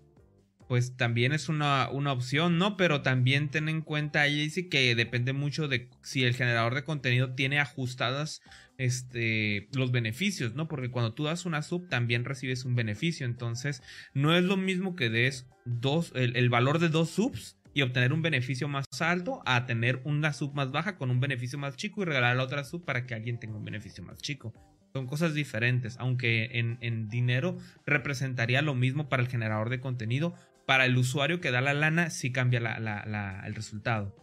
Pues 0.70 0.96
también 0.96 1.34
es 1.34 1.50
una, 1.50 1.90
una 1.90 2.14
opción, 2.14 2.58
¿no? 2.58 2.78
Pero 2.78 3.02
también 3.02 3.50
ten 3.50 3.68
en 3.68 3.82
cuenta, 3.82 4.22
ahí 4.22 4.40
dice 4.40 4.70
que 4.70 4.96
depende 4.96 5.34
mucho 5.34 5.68
de 5.68 5.90
si 6.02 6.24
el 6.24 6.36
generador 6.36 6.74
de 6.74 6.86
contenido 6.86 7.36
tiene 7.36 7.60
ajustadas 7.60 8.42
este, 8.78 9.68
los 9.74 9.92
beneficios, 9.92 10.56
¿no? 10.56 10.70
Porque 10.70 10.90
cuando 10.90 11.14
tú 11.14 11.26
das 11.26 11.46
una 11.46 11.62
sub 11.62 11.90
también 11.90 12.24
recibes 12.24 12.64
un 12.64 12.76
beneficio. 12.76 13.26
Entonces, 13.26 13.84
no 14.14 14.34
es 14.38 14.46
lo 14.46 14.56
mismo 14.56 14.96
que 14.96 15.10
des 15.10 15.48
dos, 15.66 16.14
el 16.16 16.50
valor 16.50 16.80
de 16.80 16.88
dos 16.88 17.10
subs 17.10 17.58
y 17.76 17.82
obtener 17.82 18.14
un 18.14 18.22
beneficio 18.22 18.70
más 18.70 18.86
alto 19.02 19.44
a 19.46 19.66
tener 19.66 20.02
una 20.06 20.32
sub 20.32 20.54
más 20.56 20.72
baja 20.72 20.96
con 20.96 21.12
un 21.12 21.20
beneficio 21.20 21.60
más 21.60 21.76
chico 21.76 22.02
y 22.02 22.06
regalar 22.06 22.38
la 22.38 22.44
otra 22.44 22.64
sub 22.64 22.86
para 22.86 23.06
que 23.06 23.14
alguien 23.14 23.38
tenga 23.38 23.58
un 23.58 23.66
beneficio 23.66 24.02
más 24.02 24.18
chico. 24.20 24.54
Son 24.94 25.08
cosas 25.08 25.34
diferentes, 25.34 25.98
aunque 26.00 26.52
en, 26.54 27.10
dinero 27.10 27.58
representaría 27.86 28.62
lo 28.62 28.76
mismo 28.76 29.10
para 29.10 29.22
el 29.22 29.28
generador 29.28 29.70
de 29.70 29.82
contenido. 29.82 30.34
Para 30.66 30.86
el 30.86 30.98
usuario 30.98 31.42
que 31.42 31.52
da 31.52 31.60
la 31.60 31.74
lana, 31.74 32.12
sí 32.12 32.32
cambia 32.32 32.60
el 32.60 33.56
resultado. 33.56 34.16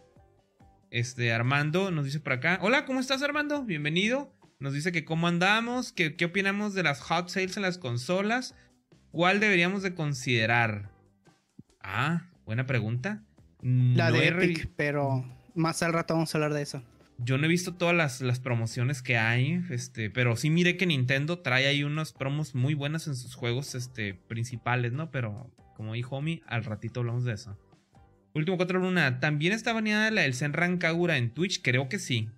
Este, 0.89 1.31
Armando 1.31 1.91
nos 1.91 2.05
dice 2.05 2.19
por 2.19 2.33
acá. 2.33 2.57
Hola, 2.59 2.85
¿cómo 2.85 2.99
estás, 2.99 3.21
Armando? 3.21 3.63
Bienvenido. 3.65 4.33
Nos 4.59 4.73
dice 4.73 4.91
que 4.91 5.05
cómo 5.05 5.27
andamos, 5.27 5.93
que 5.93 6.15
qué 6.15 6.25
opinamos 6.25 6.73
de 6.73 6.81
las 6.81 7.01
hot 7.01 7.29
sales 7.29 7.55
en 7.55 7.61
las 7.61 7.77
consolas. 7.77 8.55
¿Cuál 9.11 9.39
deberíamos 9.39 9.83
de 9.83 9.93
considerar? 9.93 10.89
Ah, 11.81 12.31
buena 12.45 12.65
pregunta. 12.65 13.23
La 13.63 14.11
de 14.11 14.27
Epic, 14.27 14.69
pero 14.75 15.25
más 15.55 15.81
al 15.83 15.93
rato 15.93 16.13
vamos 16.13 16.33
a 16.33 16.37
hablar 16.37 16.53
de 16.53 16.61
eso. 16.61 16.83
Yo 17.17 17.37
no 17.37 17.45
he 17.45 17.47
visto 17.47 17.75
todas 17.75 17.95
las, 17.95 18.21
las, 18.21 18.39
promociones 18.39 19.01
que 19.01 19.17
hay, 19.17 19.63
este, 19.69 20.09
pero 20.09 20.35
sí 20.35 20.49
mire 20.49 20.77
que 20.77 20.85
Nintendo 20.85 21.39
trae 21.39 21.67
ahí 21.67 21.83
unas 21.83 22.11
promos 22.11 22.55
muy 22.55 22.73
buenas 22.73 23.07
en 23.07 23.15
sus 23.15 23.35
juegos 23.35 23.75
este, 23.75 24.15
principales, 24.15 24.91
¿no? 24.91 25.11
Pero 25.11 25.49
como 25.77 25.93
dijo 25.93 26.17
Omi, 26.17 26.41
al 26.47 26.65
ratito 26.65 27.01
hablamos 27.01 27.23
de 27.23 27.33
eso. 27.33 27.57
Último 28.33 28.57
4 28.57 28.79
Luna, 28.79 29.19
¿también 29.19 29.53
está 29.53 29.73
baneada 29.73 30.09
la 30.09 30.21
del 30.21 30.33
Senran 30.33 30.77
Kagura 30.77 31.17
en 31.17 31.29
Twitch? 31.29 31.61
Creo 31.61 31.87
que 31.87 31.99
sí. 31.99 32.29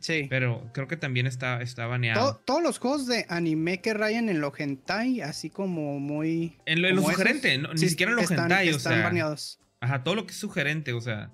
Sí. 0.00 0.26
Pero 0.28 0.70
creo 0.72 0.86
que 0.86 0.96
también 0.96 1.26
está, 1.26 1.62
está 1.62 1.86
baneado. 1.86 2.36
todos 2.44 2.62
los 2.62 2.78
juegos 2.78 3.06
de 3.06 3.26
anime 3.28 3.80
que 3.80 3.94
rayan 3.94 4.28
en 4.28 4.40
lo 4.40 4.52
hentai, 4.56 5.22
así 5.22 5.50
como 5.50 5.98
muy. 5.98 6.58
En 6.66 6.82
lo, 6.82 7.02
sugerente, 7.02 7.58
ni 7.58 7.78
siquiera 7.78 8.12
en 8.12 8.16
lo 8.16 8.22
hentai, 8.22 8.68
o 8.68 8.76
están 8.76 9.02
baneados. 9.02 9.58
Ajá, 9.80 10.04
todo 10.04 10.14
lo 10.14 10.26
que 10.26 10.32
es 10.32 10.38
sugerente, 10.38 10.92
o 10.92 11.00
sea. 11.00 11.32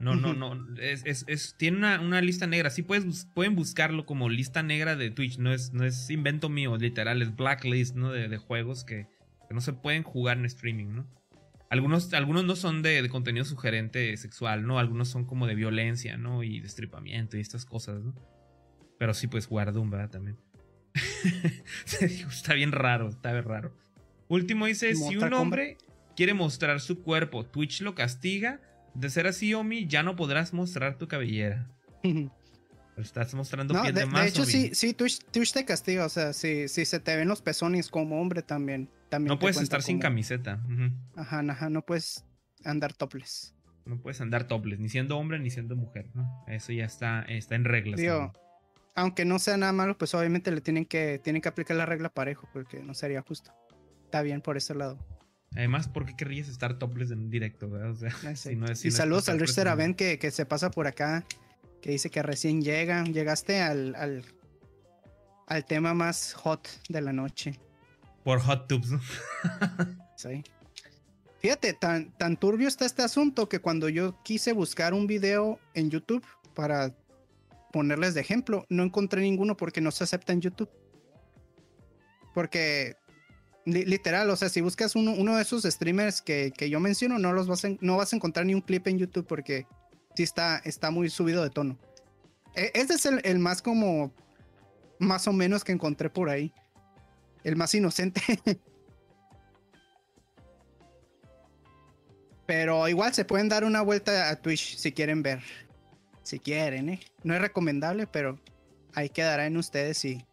No, 0.00 0.16
no, 0.16 0.34
no. 0.34 0.76
Es, 0.78 1.54
tiene 1.56 1.78
una, 1.98 2.20
lista 2.20 2.46
negra. 2.46 2.68
Sí 2.70 2.82
puedes, 2.82 3.26
pueden 3.32 3.54
buscarlo 3.54 4.04
como 4.06 4.28
lista 4.28 4.62
negra 4.62 4.96
de 4.96 5.10
Twitch. 5.10 5.38
No 5.38 5.52
es, 5.52 5.72
no 5.72 5.84
es 5.84 6.10
invento 6.10 6.48
mío, 6.48 6.76
literal. 6.76 7.22
Es 7.22 7.34
blacklist, 7.34 7.94
¿no? 7.94 8.10
De, 8.10 8.36
juegos 8.36 8.84
que, 8.84 9.06
no 9.50 9.60
se 9.60 9.72
pueden 9.72 10.02
jugar 10.02 10.36
en 10.36 10.46
streaming, 10.46 10.94
¿no? 10.94 11.06
Algunos, 11.70 12.12
algunos 12.12 12.44
no 12.44 12.56
son 12.56 12.82
de, 12.82 13.08
contenido 13.08 13.44
sugerente 13.44 14.16
sexual, 14.16 14.66
¿no? 14.66 14.78
Algunos 14.78 15.08
son 15.08 15.24
como 15.24 15.46
de 15.46 15.54
violencia, 15.54 16.16
¿no? 16.16 16.42
Y 16.42 16.60
destripamiento 16.60 17.36
y 17.36 17.40
estas 17.40 17.64
cosas, 17.64 18.02
¿no? 18.02 18.14
Pero 18.98 19.14
sí 19.14 19.28
puedes 19.28 19.46
jugar 19.46 19.72
Doom, 19.72 19.90
¿verdad? 19.90 20.10
También. 20.10 20.36
está 22.28 22.54
bien 22.54 22.72
raro, 22.72 23.08
está 23.08 23.32
bien 23.32 23.44
raro. 23.44 23.76
Último 24.28 24.66
dice, 24.66 24.94
si 24.94 25.16
un 25.16 25.32
hombre 25.32 25.78
quiere 26.16 26.34
mostrar 26.34 26.80
su 26.80 27.02
cuerpo, 27.02 27.44
Twitch 27.44 27.80
lo 27.80 27.94
castiga. 27.94 28.60
De 28.94 29.10
ser 29.10 29.26
así, 29.26 29.52
Omi, 29.54 29.86
ya 29.86 30.02
no 30.02 30.14
podrás 30.16 30.52
mostrar 30.52 30.98
tu 30.98 31.08
cabellera. 31.08 31.68
estás 32.96 33.34
mostrando 33.34 33.80
piel 33.82 33.94
de, 33.94 34.06
más. 34.06 34.22
De 34.22 34.28
hecho, 34.28 34.44
sí, 34.44 34.70
sí 34.74 34.94
Twitch, 34.94 35.52
te 35.52 35.64
castiga. 35.64 36.06
O 36.06 36.08
sea, 36.08 36.32
si, 36.32 36.68
si 36.68 36.84
se 36.84 37.00
te 37.00 37.16
ven 37.16 37.28
los 37.28 37.42
pezones 37.42 37.88
como 37.88 38.20
hombre 38.20 38.42
también. 38.42 38.88
también 39.08 39.28
no 39.28 39.38
puedes 39.38 39.60
estar 39.60 39.82
sin 39.82 39.98
camiseta. 39.98 40.60
Ajá, 41.16 41.40
ajá, 41.40 41.70
no 41.70 41.82
puedes 41.82 42.24
andar 42.64 42.92
topless. 42.92 43.54
No 43.84 43.98
puedes 43.98 44.20
andar 44.20 44.44
topless, 44.44 44.78
ni 44.78 44.88
siendo 44.88 45.18
hombre 45.18 45.38
ni 45.38 45.50
siendo 45.50 45.76
mujer, 45.76 46.08
¿no? 46.14 46.44
Eso 46.48 46.72
ya 46.72 46.86
está, 46.86 47.22
está 47.22 47.54
en 47.54 47.64
reglas. 47.64 48.00
aunque 48.94 49.24
no 49.24 49.38
sea 49.38 49.56
nada 49.58 49.72
malo, 49.72 49.98
pues 49.98 50.14
obviamente 50.14 50.50
le 50.50 50.62
tienen 50.62 50.86
que, 50.86 51.20
tienen 51.22 51.42
que 51.42 51.48
aplicar 51.48 51.76
la 51.76 51.84
regla 51.84 52.08
parejo, 52.08 52.48
porque 52.52 52.82
no 52.82 52.94
sería 52.94 53.20
justo. 53.20 53.52
Está 54.04 54.22
bien 54.22 54.40
por 54.40 54.56
ese 54.56 54.74
lado. 54.74 54.98
Además, 55.56 55.88
¿por 55.88 56.04
qué 56.04 56.16
querrías 56.16 56.48
estar 56.48 56.78
topless 56.78 57.10
en 57.10 57.30
directo? 57.30 57.70
O 57.70 57.94
sea, 57.94 58.12
y 58.84 58.90
saludos 58.90 59.28
al 59.28 59.38
Richter 59.38 59.68
Aven 59.68 59.94
que, 59.94 60.18
que 60.18 60.30
se 60.30 60.46
pasa 60.46 60.70
por 60.70 60.86
acá, 60.86 61.24
que 61.80 61.90
dice 61.90 62.10
que 62.10 62.22
recién 62.22 62.62
llega. 62.62 63.04
Llegaste 63.04 63.60
al, 63.60 63.94
al, 63.94 64.24
al 65.46 65.64
tema 65.64 65.94
más 65.94 66.34
hot 66.34 66.68
de 66.88 67.00
la 67.00 67.12
noche. 67.12 67.60
Por 68.24 68.40
hot 68.40 68.66
tubes, 68.66 68.90
¿no? 68.90 69.00
sí. 70.16 70.42
Fíjate, 71.38 71.74
tan, 71.74 72.10
tan 72.16 72.38
turbio 72.38 72.66
está 72.66 72.86
este 72.86 73.02
asunto 73.02 73.48
que 73.50 73.60
cuando 73.60 73.90
yo 73.90 74.22
quise 74.22 74.54
buscar 74.54 74.94
un 74.94 75.06
video 75.06 75.60
en 75.74 75.90
YouTube 75.90 76.24
para 76.54 76.96
ponerles 77.70 78.14
de 78.14 78.22
ejemplo, 78.22 78.64
no 78.70 78.82
encontré 78.82 79.20
ninguno 79.20 79.56
porque 79.56 79.82
no 79.82 79.90
se 79.90 80.04
acepta 80.04 80.32
en 80.32 80.40
YouTube. 80.40 80.70
Porque 82.32 82.96
literal, 83.64 84.28
o 84.30 84.36
sea, 84.36 84.48
si 84.48 84.60
buscas 84.60 84.94
uno, 84.94 85.36
de 85.36 85.42
esos 85.42 85.62
streamers 85.64 86.20
que, 86.22 86.52
yo 86.68 86.80
menciono, 86.80 87.18
no 87.18 87.32
los 87.32 87.46
vas 87.46 87.64
a, 87.64 87.70
no 87.80 87.96
vas 87.96 88.12
a 88.12 88.16
encontrar 88.16 88.46
ni 88.46 88.54
un 88.54 88.60
clip 88.60 88.86
en 88.86 88.98
YouTube 88.98 89.26
porque 89.26 89.66
sí 90.14 90.22
está, 90.22 90.58
está 90.64 90.90
muy 90.90 91.08
subido 91.10 91.42
de 91.42 91.50
tono. 91.50 91.78
E, 92.54 92.70
este 92.74 92.94
es 92.94 93.06
el, 93.06 93.38
más 93.38 93.62
como, 93.62 94.12
más 94.98 95.26
o 95.26 95.32
menos 95.32 95.64
que 95.64 95.72
encontré 95.72 96.10
por 96.10 96.28
ahí. 96.28 96.52
El 97.42 97.56
más 97.56 97.74
inocente. 97.74 98.20
Pero 102.46 102.86
igual 102.88 103.14
se 103.14 103.24
pueden 103.24 103.48
dar 103.48 103.64
una 103.64 103.80
vuelta 103.80 104.28
a 104.28 104.36
Twitch 104.36 104.76
si 104.76 104.92
quieren 104.92 105.22
ver. 105.22 105.42
Si 106.22 106.38
quieren, 106.38 106.90
¿eh? 106.90 107.00
No 107.22 107.34
es 107.34 107.40
recomendable, 107.40 108.06
pero 108.06 108.38
ahí 108.94 109.10
quedará 109.10 109.46
en 109.46 109.58
ustedes 109.58 109.98
si, 109.98 110.24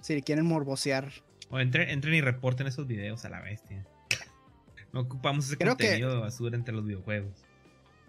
si 0.00 0.22
quieren 0.22 0.44
morbosear 0.44 1.12
o 1.50 1.58
entren, 1.58 2.14
y 2.14 2.20
reporten 2.20 2.66
esos 2.66 2.86
videos 2.86 3.24
a 3.24 3.30
la 3.30 3.40
bestia. 3.40 3.84
No 4.90 5.00
ocupamos 5.00 5.44
ese 5.44 5.58
contenido 5.58 6.14
de 6.14 6.18
basura 6.18 6.56
entre 6.56 6.72
los 6.74 6.82
videojuegos. 6.86 7.44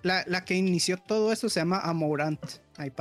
La, 0.02 0.46
que 0.46 0.56
inició 0.56 0.96
todo 0.96 1.34
eso 1.34 1.50
se 1.50 1.60
llama 1.60 1.80
Amorant. 1.80 2.40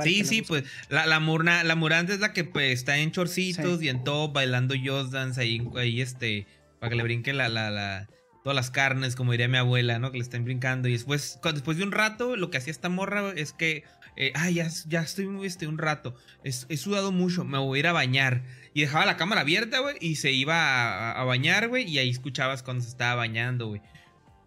sí, 0.03 0.25
sí, 0.25 0.41
pues 0.41 0.65
la, 0.89 1.05
la, 1.05 1.19
la 1.19 1.73
Amorant 1.73 2.09
es 2.09 2.19
la 2.19 2.33
que 2.33 2.43
pues, 2.43 2.73
está 2.73 2.97
en 2.97 3.11
chorcitos 3.11 3.81
y 3.81 3.87
en 3.87 4.03
todo 4.03 4.33
bailando 4.33 4.75
Just 4.75 5.13
Dance 5.13 5.39
ahí, 5.39 5.65
ahí 5.77 6.01
este, 6.01 6.45
para 6.79 6.89
que 6.89 6.95
le 6.97 7.03
brinque 7.03 7.31
la, 7.31 7.47
la, 7.47 7.71
la, 7.71 8.09
todas 8.43 8.55
las 8.55 8.69
carnes, 8.69 9.15
como 9.15 9.31
diría 9.31 9.47
mi 9.47 9.57
abuela, 9.57 9.99
¿no? 9.99 10.11
Que 10.11 10.17
le 10.17 10.23
estén 10.23 10.43
brincando. 10.43 10.89
Y 10.89 10.93
después, 10.93 11.39
después 11.53 11.77
de 11.77 11.83
un 11.83 11.91
rato, 11.91 12.35
lo 12.35 12.49
que 12.49 12.57
hacía 12.57 12.71
esta 12.71 12.89
morra 12.89 13.31
es 13.35 13.53
que, 13.53 13.83
eh, 14.17 14.33
ay, 14.35 14.55
ya, 14.55 14.67
ya 14.87 15.01
estoy 15.01 15.29
este, 15.45 15.67
un 15.67 15.77
rato, 15.77 16.15
he 16.43 16.77
sudado 16.77 17.13
mucho, 17.13 17.45
me 17.45 17.57
voy 17.57 17.77
a 17.77 17.79
ir 17.79 17.87
a 17.87 17.93
bañar. 17.93 18.43
Y 18.73 18.81
dejaba 18.81 19.05
la 19.05 19.17
cámara 19.17 19.41
abierta, 19.41 19.79
güey, 19.79 19.97
y 19.99 20.15
se 20.15 20.31
iba 20.31 21.11
a, 21.11 21.23
bañar, 21.23 21.67
güey, 21.67 21.89
y 21.89 21.97
ahí 21.97 22.09
escuchabas 22.09 22.63
cuando 22.63 22.83
se 22.83 22.89
estaba 22.89 23.15
bañando, 23.15 23.67
güey. 23.67 23.81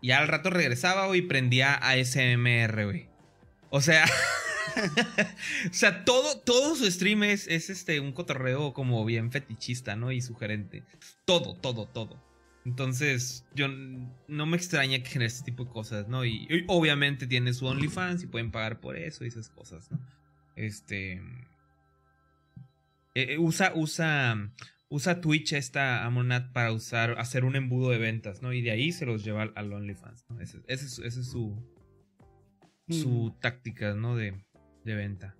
Y 0.01 0.11
al 0.13 0.29
rato 0.29 0.51
regresaba, 0.51 1.07
güey, 1.07 1.21
y 1.21 1.23
prendía 1.23 1.75
ASMR, 1.75 2.85
güey. 2.85 3.09
O 3.71 3.81
sea, 3.81 4.05
o 5.71 5.75
sea, 5.75 6.05
todo, 6.05 6.41
todo 6.41 6.77
su 6.77 6.91
stream 6.91 7.25
es, 7.25 7.49
este, 7.49 8.01
un 8.01 8.13
cotorreo 8.13 8.73
como 8.73 9.05
bien 9.05 9.31
fetichista, 9.33 9.97
¿no? 9.97 10.13
Y 10.13 10.21
sugerente. 10.21 10.85
Todo, 11.25 11.55
todo, 11.55 11.87
todo. 11.87 12.23
Entonces, 12.65 13.45
yo 13.55 13.67
no 13.69 14.47
me 14.47 14.57
extraña 14.57 15.03
que 15.03 15.11
genere 15.11 15.27
este 15.27 15.45
tipo 15.45 15.65
de 15.65 15.71
cosas, 15.71 16.09
¿no? 16.09 16.25
Y, 16.25 16.47
y, 16.49 16.65
obviamente 16.69 17.27
tiene 17.27 17.53
su 17.55 17.67
OnlyFans 17.67 18.23
y 18.23 18.27
pueden 18.27 18.53
pagar 18.53 18.81
por 18.81 18.97
eso 18.97 19.25
y 19.25 19.29
esas 19.29 19.49
cosas, 19.49 19.91
¿no? 19.91 19.99
Este. 20.55 21.21
Eh, 23.15 23.35
eh, 23.35 23.39
usa, 23.39 23.73
usa, 23.75 24.51
usa 24.89 25.21
Twitch 25.21 25.53
esta 25.53 26.05
Amonat 26.05 26.53
para 26.53 26.73
usar, 26.73 27.19
hacer 27.19 27.45
un 27.45 27.57
embudo 27.57 27.91
de 27.91 27.99
ventas, 27.99 28.43
¿no? 28.43 28.53
Y 28.53 28.63
de 28.63 28.71
ahí 28.71 28.93
se 28.93 29.07
los 29.07 29.25
lleva 29.25 29.43
al 29.55 29.73
OnlyFans, 29.73 30.25
¿no? 30.31 30.41
Esa 30.41 30.59
es, 30.67 30.95
su, 31.27 31.63
su 32.89 33.09
mm. 33.09 33.41
táctica, 33.41 33.95
¿no? 33.95 34.17
De, 34.17 34.43
de, 34.85 34.95
venta. 34.95 35.37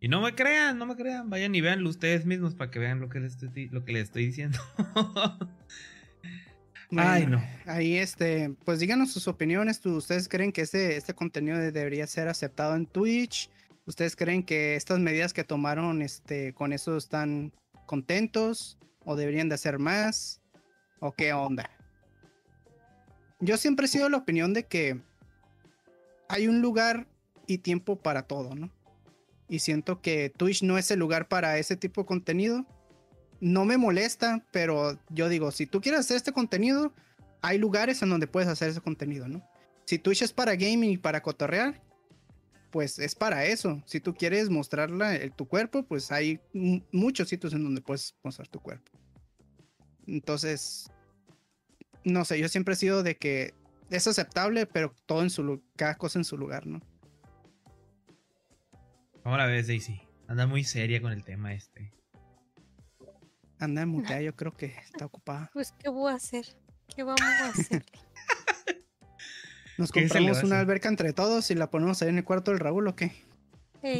Y 0.00 0.08
no 0.08 0.20
me 0.20 0.34
crean, 0.34 0.76
no 0.78 0.86
me 0.86 0.96
crean, 0.96 1.30
vayan 1.30 1.54
y 1.54 1.60
veanlo 1.60 1.88
ustedes 1.88 2.26
mismos 2.26 2.54
para 2.54 2.70
que 2.70 2.78
vean 2.78 3.00
lo 3.00 3.08
que 3.08 3.20
les 3.20 3.42
estoy, 3.42 3.68
lo 3.68 3.84
que 3.84 3.92
les 3.92 4.04
estoy 4.04 4.26
diciendo. 4.26 4.58
Ay, 6.96 7.26
no. 7.26 7.42
Ahí, 7.66 7.96
este, 7.96 8.54
pues 8.64 8.80
díganos 8.80 9.12
sus 9.12 9.26
opiniones. 9.28 9.84
¿Ustedes 9.84 10.28
creen 10.28 10.52
que 10.52 10.62
este, 10.62 10.96
este 10.96 11.14
contenido 11.14 11.58
debería 11.58 12.06
ser 12.06 12.28
aceptado 12.28 12.76
en 12.76 12.86
Twitch? 12.86 13.50
¿Ustedes 13.86 14.16
creen 14.16 14.42
que 14.42 14.76
estas 14.76 14.98
medidas 14.98 15.34
que 15.34 15.44
tomaron 15.44 16.00
este, 16.00 16.54
con 16.54 16.72
eso 16.72 16.96
están 16.96 17.52
contentos 17.86 18.78
o 19.04 19.14
deberían 19.14 19.48
de 19.48 19.56
hacer 19.56 19.78
más? 19.78 20.40
¿O 21.00 21.12
qué 21.12 21.32
onda? 21.34 21.68
Yo 23.40 23.58
siempre 23.58 23.86
he 23.86 23.88
sido 23.88 24.08
la 24.08 24.16
opinión 24.16 24.54
de 24.54 24.64
que 24.66 25.00
hay 26.28 26.48
un 26.48 26.62
lugar 26.62 27.06
y 27.46 27.58
tiempo 27.58 27.96
para 27.96 28.22
todo, 28.22 28.54
¿no? 28.54 28.70
Y 29.48 29.58
siento 29.58 30.00
que 30.00 30.30
Twitch 30.30 30.62
no 30.62 30.78
es 30.78 30.90
el 30.90 30.98
lugar 30.98 31.28
para 31.28 31.58
ese 31.58 31.76
tipo 31.76 32.00
de 32.00 32.06
contenido. 32.06 32.64
No 33.40 33.66
me 33.66 33.76
molesta, 33.76 34.42
pero 34.50 34.98
yo 35.10 35.28
digo, 35.28 35.50
si 35.50 35.66
tú 35.66 35.82
quieres 35.82 36.00
hacer 36.00 36.16
este 36.16 36.32
contenido, 36.32 36.94
hay 37.42 37.58
lugares 37.58 38.00
en 38.00 38.08
donde 38.08 38.26
puedes 38.26 38.48
hacer 38.48 38.70
ese 38.70 38.80
contenido, 38.80 39.28
¿no? 39.28 39.46
Si 39.84 39.98
Twitch 39.98 40.22
es 40.22 40.32
para 40.32 40.54
gaming 40.54 40.92
y 40.92 40.96
para 40.96 41.20
cotorrear, 41.20 41.82
pues 42.74 42.98
es 42.98 43.14
para 43.14 43.44
eso. 43.44 43.80
Si 43.86 44.00
tú 44.00 44.14
quieres 44.14 44.50
mostrarla 44.50 45.16
tu 45.36 45.46
cuerpo, 45.46 45.84
pues 45.84 46.10
hay 46.10 46.40
muchos 46.90 47.28
sitios 47.28 47.52
en 47.52 47.62
donde 47.62 47.80
puedes 47.80 48.16
mostrar 48.24 48.48
tu 48.48 48.58
cuerpo. 48.58 48.90
Entonces, 50.08 50.90
no 52.02 52.24
sé, 52.24 52.40
yo 52.40 52.48
siempre 52.48 52.74
he 52.74 52.76
sido 52.76 53.04
de 53.04 53.16
que 53.16 53.54
es 53.90 54.08
aceptable, 54.08 54.66
pero 54.66 54.92
todo 55.06 55.22
en 55.22 55.30
su 55.30 55.62
cada 55.76 55.94
cosa 55.94 56.18
en 56.18 56.24
su 56.24 56.36
lugar, 56.36 56.66
¿no? 56.66 56.80
¿Cómo 59.22 59.36
la 59.36 59.46
ves, 59.46 59.68
Daisy? 59.68 60.02
Anda 60.26 60.48
muy 60.48 60.64
seria 60.64 61.00
con 61.00 61.12
el 61.12 61.22
tema 61.22 61.54
este. 61.54 61.92
Anda 63.60 63.82
en 63.82 63.88
mutea, 63.88 64.20
yo 64.20 64.34
creo 64.34 64.50
que 64.50 64.74
está 64.84 65.06
ocupada. 65.06 65.48
Pues, 65.52 65.70
¿qué 65.78 65.88
voy 65.90 66.10
a 66.10 66.16
hacer? 66.16 66.44
¿Qué 66.88 67.04
vamos 67.04 67.20
a 67.20 67.50
hacer? 67.50 67.84
Nos 69.78 69.90
compramos 69.90 70.42
una 70.42 70.60
alberca 70.60 70.88
entre 70.88 71.12
todos 71.12 71.50
y 71.50 71.54
la 71.54 71.70
ponemos 71.70 72.00
ahí 72.02 72.08
en 72.08 72.18
el 72.18 72.24
cuarto 72.24 72.50
del 72.50 72.60
Raúl 72.60 72.86
o 72.88 72.96
qué? 72.96 73.12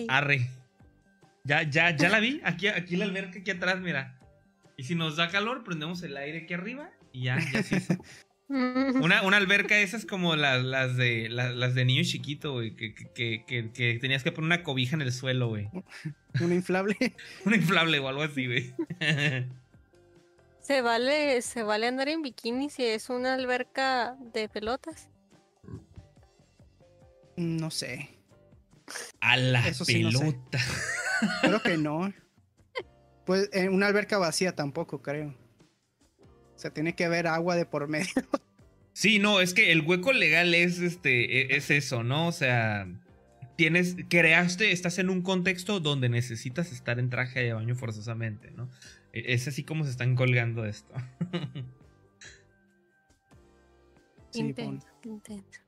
Arre. 0.09 0.49
Ya, 1.45 1.62
ya, 1.62 1.95
ya 1.95 2.09
la 2.09 2.20
vi. 2.20 2.41
Aquí, 2.45 2.68
aquí 2.68 2.97
la 2.97 3.05
alberca 3.05 3.39
aquí 3.41 3.51
atrás, 3.51 3.81
mira. 3.81 4.18
Y 4.77 4.85
si 4.85 4.95
nos 4.95 5.16
da 5.16 5.29
calor, 5.29 5.62
prendemos 5.62 6.03
el 6.03 6.16
aire 6.16 6.45
aquí 6.45 6.55
arriba 6.55 6.91
y 7.12 7.25
ya, 7.25 7.39
ya 7.53 7.62
sí. 7.62 7.77
Una, 8.47 9.22
una, 9.22 9.39
alberca 9.39 9.79
esas 9.81 10.05
como 10.05 10.37
las, 10.37 10.62
las 10.62 10.97
de 10.97 11.31
las, 11.31 11.75
de 11.75 11.85
niño 11.87 12.03
chiquito, 12.05 12.53
güey, 12.53 12.77
que, 12.77 12.95
que, 12.95 13.43
que, 13.47 13.72
que, 13.72 13.99
tenías 13.99 14.22
que 14.22 14.33
poner 14.33 14.47
una 14.47 14.62
cobija 14.62 14.95
en 14.95 15.03
el 15.03 15.12
suelo, 15.12 15.49
güey. 15.49 15.70
Un 16.41 16.53
inflable. 16.53 16.97
un 17.47 17.55
inflable 17.55 17.99
o 18.01 18.09
algo 18.09 18.22
así, 18.22 18.47
güey. 18.47 18.75
¿Se 20.61 20.83
vale, 20.83 21.41
¿Se 21.41 21.62
vale 21.62 21.87
andar 21.87 22.09
en 22.09 22.20
bikini 22.20 22.68
si 22.68 22.85
es 22.85 23.09
una 23.09 23.35
alberca 23.35 24.16
de 24.35 24.49
pelotas? 24.51 25.09
No 27.37 27.70
sé. 27.70 28.11
A 29.20 29.37
la 29.37 29.64
pelota. 29.87 30.59
creo 31.43 31.62
que 31.62 31.76
no. 31.78 32.12
Pues 33.24 33.49
en 33.53 33.72
una 33.72 33.87
alberca 33.87 34.18
vacía 34.18 34.55
tampoco, 34.55 35.01
creo. 35.01 35.35
O 36.55 36.59
sea, 36.59 36.70
tiene 36.70 36.95
que 36.95 37.05
haber 37.05 37.26
agua 37.26 37.57
de 37.57 37.66
por 37.66 37.89
medio. 37.89 38.12
Sí, 38.97 39.18
no, 39.18 39.41
es 39.41 39.55
que 39.55 39.72
el 39.72 39.80
hueco 39.80 40.12
legal 40.12 40.55
es 40.55 40.78
este, 40.78 41.41
e, 41.41 41.57
es 41.57 41.68
eso, 41.72 42.05
¿no? 42.05 42.28
O 42.28 42.32
sea, 42.32 42.87
tienes, 43.57 43.97
creaste, 44.09 44.70
estás 44.70 45.01
en 45.01 45.11
un 45.11 45.22
contexto 45.22 45.80
donde 45.80 46.09
necesitas 46.09 46.70
estar 46.70 47.01
en 47.01 47.11
traje 47.11 47.41
de 47.41 47.53
baño 47.53 47.74
forzosamente, 47.74 48.53
¿no? 48.53 48.70
E, 49.12 49.35
es 49.35 49.49
así 49.49 49.64
como 49.64 49.82
se 49.82 49.91
están 49.91 50.14
colgando 50.14 50.64
esto. 50.64 50.95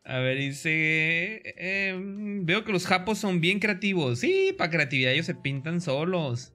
A 0.04 0.18
ver, 0.18 0.38
dice. 0.38 1.42
Em, 1.56 2.44
veo 2.44 2.64
que 2.64 2.72
los 2.72 2.86
japos 2.86 3.18
son 3.18 3.40
bien 3.40 3.58
creativos. 3.58 4.20
Sí, 4.20 4.54
para 4.56 4.70
creatividad 4.70 5.12
ellos 5.12 5.26
se 5.26 5.34
pintan 5.34 5.80
solos. 5.80 6.52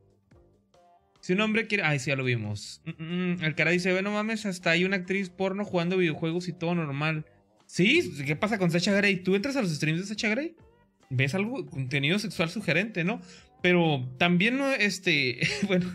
Si 1.21 1.33
un 1.33 1.41
hombre 1.41 1.67
quiere. 1.67 1.83
Ay, 1.83 1.99
sí, 1.99 2.09
ya 2.09 2.15
lo 2.15 2.23
vimos. 2.23 2.81
Mm, 2.85 3.03
mm, 3.03 3.35
mm. 3.35 3.43
el 3.43 3.55
cara 3.55 3.71
dice: 3.71 3.91
Bueno, 3.91 4.11
mames, 4.11 4.45
hasta 4.45 4.71
hay 4.71 4.85
una 4.85 4.97
actriz 4.97 5.29
porno 5.29 5.63
jugando 5.65 5.97
videojuegos 5.97 6.47
y 6.47 6.53
todo 6.53 6.75
normal. 6.75 7.25
Sí, 7.65 8.13
¿qué 8.25 8.35
pasa 8.35 8.57
con 8.57 8.69
Sacha 8.69 8.91
Grey? 8.91 9.17
¿Tú 9.17 9.35
entras 9.35 9.55
a 9.55 9.61
los 9.61 9.73
streams 9.73 10.01
de 10.01 10.07
Sacha 10.07 10.27
Grey? 10.29 10.55
¿Ves 11.09 11.35
algo? 11.35 11.65
Contenido 11.65 12.19
sexual 12.19 12.49
sugerente, 12.49 13.03
¿no? 13.03 13.21
Pero 13.61 14.09
también, 14.17 14.59
este, 14.79 15.39
bueno, 15.67 15.85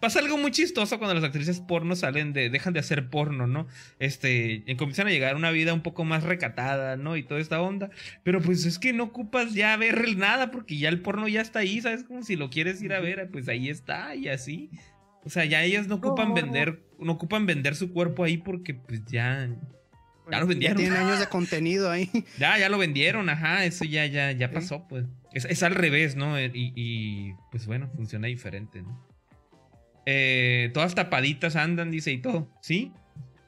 pasa 0.00 0.20
algo 0.20 0.38
muy 0.38 0.50
chistoso 0.50 0.98
cuando 0.98 1.14
las 1.14 1.24
actrices 1.24 1.60
porno 1.60 1.94
salen 1.94 2.32
de, 2.32 2.48
dejan 2.48 2.72
de 2.72 2.80
hacer 2.80 3.10
porno, 3.10 3.46
¿no? 3.46 3.66
Este, 3.98 4.64
comienzan 4.78 5.06
a 5.06 5.10
llegar 5.10 5.34
a 5.34 5.36
una 5.36 5.50
vida 5.50 5.74
un 5.74 5.82
poco 5.82 6.04
más 6.04 6.22
recatada, 6.22 6.96
¿no? 6.96 7.16
Y 7.16 7.22
toda 7.22 7.40
esta 7.40 7.60
onda. 7.60 7.90
Pero 8.22 8.40
pues 8.40 8.64
es 8.64 8.78
que 8.78 8.92
no 8.92 9.04
ocupas 9.04 9.52
ya 9.52 9.76
ver 9.76 10.16
nada 10.16 10.50
porque 10.50 10.78
ya 10.78 10.88
el 10.88 11.02
porno 11.02 11.28
ya 11.28 11.42
está 11.42 11.58
ahí, 11.58 11.80
¿sabes? 11.80 12.04
Como 12.04 12.22
si 12.22 12.36
lo 12.36 12.48
quieres 12.48 12.82
ir 12.82 12.94
a 12.94 13.00
ver, 13.00 13.30
pues 13.30 13.48
ahí 13.48 13.68
está 13.68 14.14
y 14.14 14.28
así. 14.28 14.70
O 15.22 15.28
sea, 15.28 15.44
ya 15.44 15.62
ellas 15.62 15.86
no 15.86 15.96
ocupan 15.96 16.32
vender, 16.32 16.82
no 16.98 17.12
ocupan 17.12 17.44
vender 17.44 17.76
su 17.76 17.92
cuerpo 17.92 18.24
ahí 18.24 18.38
porque 18.38 18.74
pues 18.74 19.04
ya... 19.06 19.50
Ya 20.30 20.38
lo 20.38 20.46
vendieron. 20.46 20.78
Ya 20.78 20.84
tienen 20.84 21.06
años 21.06 21.18
de 21.18 21.26
contenido 21.28 21.90
ahí. 21.90 22.08
Ya, 22.38 22.56
ya 22.56 22.68
lo 22.68 22.78
vendieron, 22.78 23.28
ajá, 23.28 23.64
eso 23.64 23.84
ya, 23.84 24.06
ya, 24.06 24.30
ya 24.32 24.52
pasó, 24.52 24.86
pues. 24.88 25.04
Es, 25.32 25.62
al 25.62 25.74
revés, 25.74 26.16
¿no? 26.16 26.36
Eh, 26.36 26.50
y, 26.52 27.34
pues 27.50 27.66
bueno, 27.66 27.90
funciona 27.94 28.26
diferente, 28.26 28.82
¿no? 28.82 29.06
Eh, 30.06 30.70
todas 30.74 30.94
tapaditas 30.94 31.56
andan, 31.56 31.90
dice, 31.90 32.10
y 32.10 32.18
todo, 32.18 32.50
¿sí? 32.62 32.92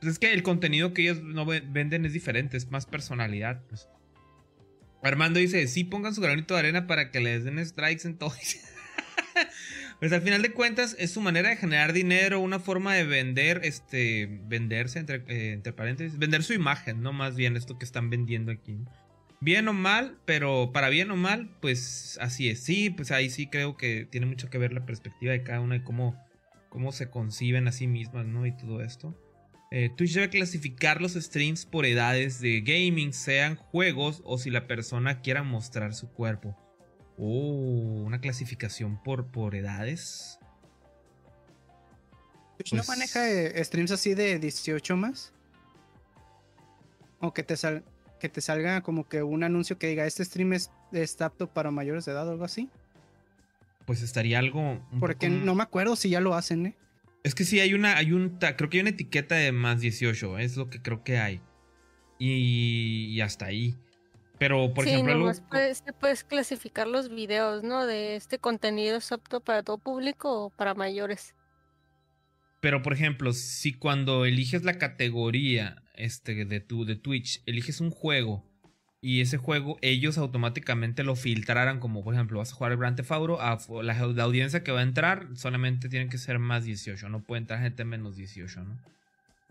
Pues 0.01 0.12
es 0.12 0.18
que 0.18 0.33
el 0.33 0.43
contenido 0.43 0.93
que 0.93 1.03
ellos 1.03 1.22
no 1.22 1.45
venden 1.45 2.05
es 2.05 2.12
diferente, 2.12 2.57
es 2.57 2.70
más 2.70 2.87
personalidad, 2.87 3.62
pues. 3.68 3.89
Armando 5.03 5.41
dice, 5.41 5.66
sí 5.66 5.83
pongan 5.83 6.14
su 6.14 6.20
granito 6.20 6.55
de 6.55 6.61
arena 6.61 6.87
para 6.87 7.11
que 7.11 7.20
les 7.20 7.43
den 7.43 7.64
strikes 7.66 8.07
en 8.07 8.16
todo. 8.16 8.33
pues 10.01 10.12
al 10.12 10.22
final 10.22 10.43
de 10.43 10.53
cuentas 10.53 10.95
es 11.01 11.11
su 11.11 11.20
manera 11.20 11.49
de 11.49 11.57
generar 11.57 11.93
dinero, 11.93 12.39
una 12.39 12.61
forma 12.61 12.95
de 12.95 13.03
vender, 13.03 13.62
este, 13.64 14.28
venderse, 14.45 15.01
entre, 15.01 15.24
eh, 15.26 15.53
entre 15.55 15.72
paréntesis, 15.72 16.16
vender 16.16 16.45
su 16.45 16.53
imagen, 16.53 17.03
¿no? 17.03 17.12
Más 17.12 17.35
bien 17.35 17.57
esto 17.57 17.78
que 17.78 17.85
están 17.85 18.11
vendiendo 18.11 18.53
aquí. 18.53 18.74
¿no? 18.74 19.01
Bien 19.43 19.66
o 19.66 19.72
mal, 19.72 20.18
pero 20.24 20.70
para 20.72 20.88
bien 20.88 21.11
o 21.11 21.16
mal, 21.16 21.51
pues 21.61 22.16
así 22.20 22.49
es. 22.49 22.61
Sí, 22.61 22.90
pues 22.90 23.11
ahí 23.11 23.28
sí 23.28 23.49
creo 23.49 23.76
que 23.76 24.07
tiene 24.09 24.26
mucho 24.26 24.49
que 24.49 24.57
ver 24.57 24.72
la 24.72 24.86
perspectiva 24.86 25.32
de 25.32 25.43
cada 25.43 25.61
una 25.61 25.76
y 25.76 25.82
cómo, 25.82 26.16
cómo 26.68 26.93
se 26.93 27.11
conciben 27.11 27.66
a 27.66 27.72
sí 27.72 27.88
mismas, 27.88 28.24
¿no? 28.24 28.47
Y 28.47 28.57
todo 28.57 28.82
esto. 28.82 29.18
Eh, 29.72 29.90
Twitch 29.97 30.14
debe 30.14 30.28
clasificar 30.28 31.01
los 31.01 31.14
streams 31.14 31.66
por 31.66 31.86
edades 31.86 32.40
de 32.40 32.61
gaming, 32.61 33.12
sean 33.12 33.57
juegos 33.57 34.22
o 34.24 34.38
si 34.38 34.51
la 34.51 34.68
persona 34.68 35.22
quiera 35.22 35.43
mostrar 35.43 35.93
su 35.95 36.12
cuerpo. 36.12 36.57
Oh, 37.18 38.05
una 38.05 38.20
clasificación 38.20 39.03
por, 39.03 39.32
por 39.32 39.57
edades. 39.57 40.38
¿Twitch 42.59 42.74
no 42.74 42.78
pues 42.84 42.88
maneja 42.88 43.28
eh, 43.28 43.64
streams 43.64 43.90
así 43.90 44.14
de 44.14 44.38
18 44.38 44.97
más? 44.97 45.32
O 47.18 47.34
que 47.34 47.43
te 47.43 47.57
sal 47.57 47.84
que 48.23 48.29
te 48.29 48.41
salga 48.41 48.83
como 48.83 49.09
que 49.09 49.25
un 49.25 49.43
anuncio 49.43 49.79
que 49.79 49.89
diga 49.89 50.07
este 50.07 50.25
stream 50.25 50.53
es, 50.53 50.70
está 50.93 51.25
apto 51.25 51.49
para 51.49 51.73
mayores 51.73 52.05
de 52.05 52.12
edad 52.12 52.29
o 52.29 52.31
algo 52.31 52.45
así. 52.45 52.68
Pues 53.85 54.01
estaría 54.01 54.39
algo. 54.39 54.81
Porque 55.01 55.29
no 55.29 55.57
me 55.57 55.64
acuerdo 55.64 55.97
si 55.97 56.09
ya 56.11 56.20
lo 56.20 56.37
hacen, 56.37 56.66
¿eh? 56.66 56.77
Es 57.25 57.35
que 57.35 57.43
sí, 57.43 57.59
hay 57.59 57.75
una, 57.75 57.97
hay 57.97 58.12
un, 58.12 58.39
creo 58.39 58.70
que 58.70 58.77
hay 58.77 58.83
una 58.83 58.91
etiqueta 58.91 59.35
de 59.35 59.51
más 59.51 59.81
18, 59.81 60.39
es 60.39 60.57
lo 60.57 60.70
que 60.70 60.81
creo 60.81 61.03
que 61.03 61.18
hay. 61.18 61.41
Y, 62.20 63.20
hasta 63.23 63.47
ahí. 63.47 63.75
Pero, 64.39 64.73
por 64.73 64.87
ejemplo... 64.87 65.33
puedes, 65.51 65.83
puedes 65.99 66.23
clasificar 66.23 66.87
los 66.87 67.09
videos, 67.09 67.64
¿no? 67.64 67.87
De 67.87 68.14
este 68.14 68.39
contenido 68.39 68.99
es 68.99 69.11
apto 69.11 69.41
para 69.41 69.64
todo 69.64 69.79
público 69.79 70.45
o 70.45 70.51
para 70.51 70.75
mayores. 70.75 71.35
Pero, 72.63 72.81
por 72.81 72.93
ejemplo, 72.93 73.33
si 73.33 73.73
cuando 73.73 74.25
eliges 74.25 74.63
la 74.63 74.79
categoría 74.79 75.83
este, 75.95 76.45
de, 76.45 76.61
tu, 76.61 76.85
de 76.85 76.95
Twitch, 76.95 77.43
eliges 77.45 77.81
un 77.81 77.91
juego 77.91 78.49
y 79.01 79.21
ese 79.21 79.37
juego 79.37 79.79
ellos 79.83 80.17
automáticamente 80.17 81.03
lo 81.03 81.17
filtraran, 81.17 81.81
como 81.81 82.05
por 82.05 82.15
ejemplo 82.15 82.39
vas 82.39 82.53
a 82.53 82.55
jugar 82.55 82.71
el 82.71 82.79
Grand 82.79 82.97
Theft 82.97 83.11
Auto, 83.11 83.41
a 83.41 83.59
la, 83.83 83.99
audiencia 83.99 84.63
que 84.63 84.71
va 84.71 84.79
a 84.79 84.85
entrar 84.85 85.27
solamente 85.35 85.89
tienen 85.89 86.09
que 86.09 86.19
ser 86.19 86.39
más 86.39 86.63
18, 86.63 87.09
no 87.09 87.25
puede 87.25 87.41
entrar 87.41 87.61
gente 87.61 87.85
menos 87.85 88.15
18, 88.15 88.63
¿no? 88.63 88.81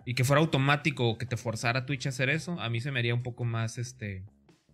Y 0.06 0.14
que 0.14 0.24
fuera 0.24 0.40
automático 0.40 1.10
o 1.10 1.18
que 1.18 1.26
te 1.26 1.36
forzara 1.36 1.86
Twitch 1.86 2.06
a 2.06 2.10
hacer 2.10 2.30
eso, 2.30 2.62
a 2.62 2.70
mí 2.70 2.80
se 2.80 2.92
me 2.92 3.00
haría 3.00 3.14
un 3.14 3.24
poco 3.24 3.44
más, 3.44 3.78
este, 3.78 4.24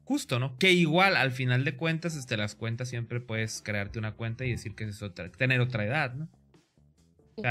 justo, 0.03 0.37
¿no? 0.37 0.59
Que 0.59 0.73
igual, 0.73 1.17
al 1.17 1.31
final 1.31 1.63
de 1.63 1.75
cuentas, 1.75 2.15
este, 2.15 2.37
las 2.37 2.53
cuentas 2.53 2.87
siempre 2.87 3.19
puedes 3.19 3.63
crearte 3.63 3.97
una 3.97 4.11
cuenta 4.11 4.45
y 4.45 4.51
decir 4.51 4.75
que 4.75 4.83
es 4.83 5.01
otra, 5.01 5.31
tener 5.31 5.59
otra 5.59 5.85
edad, 5.85 6.13
¿no? 6.13 6.29
O 7.35 7.41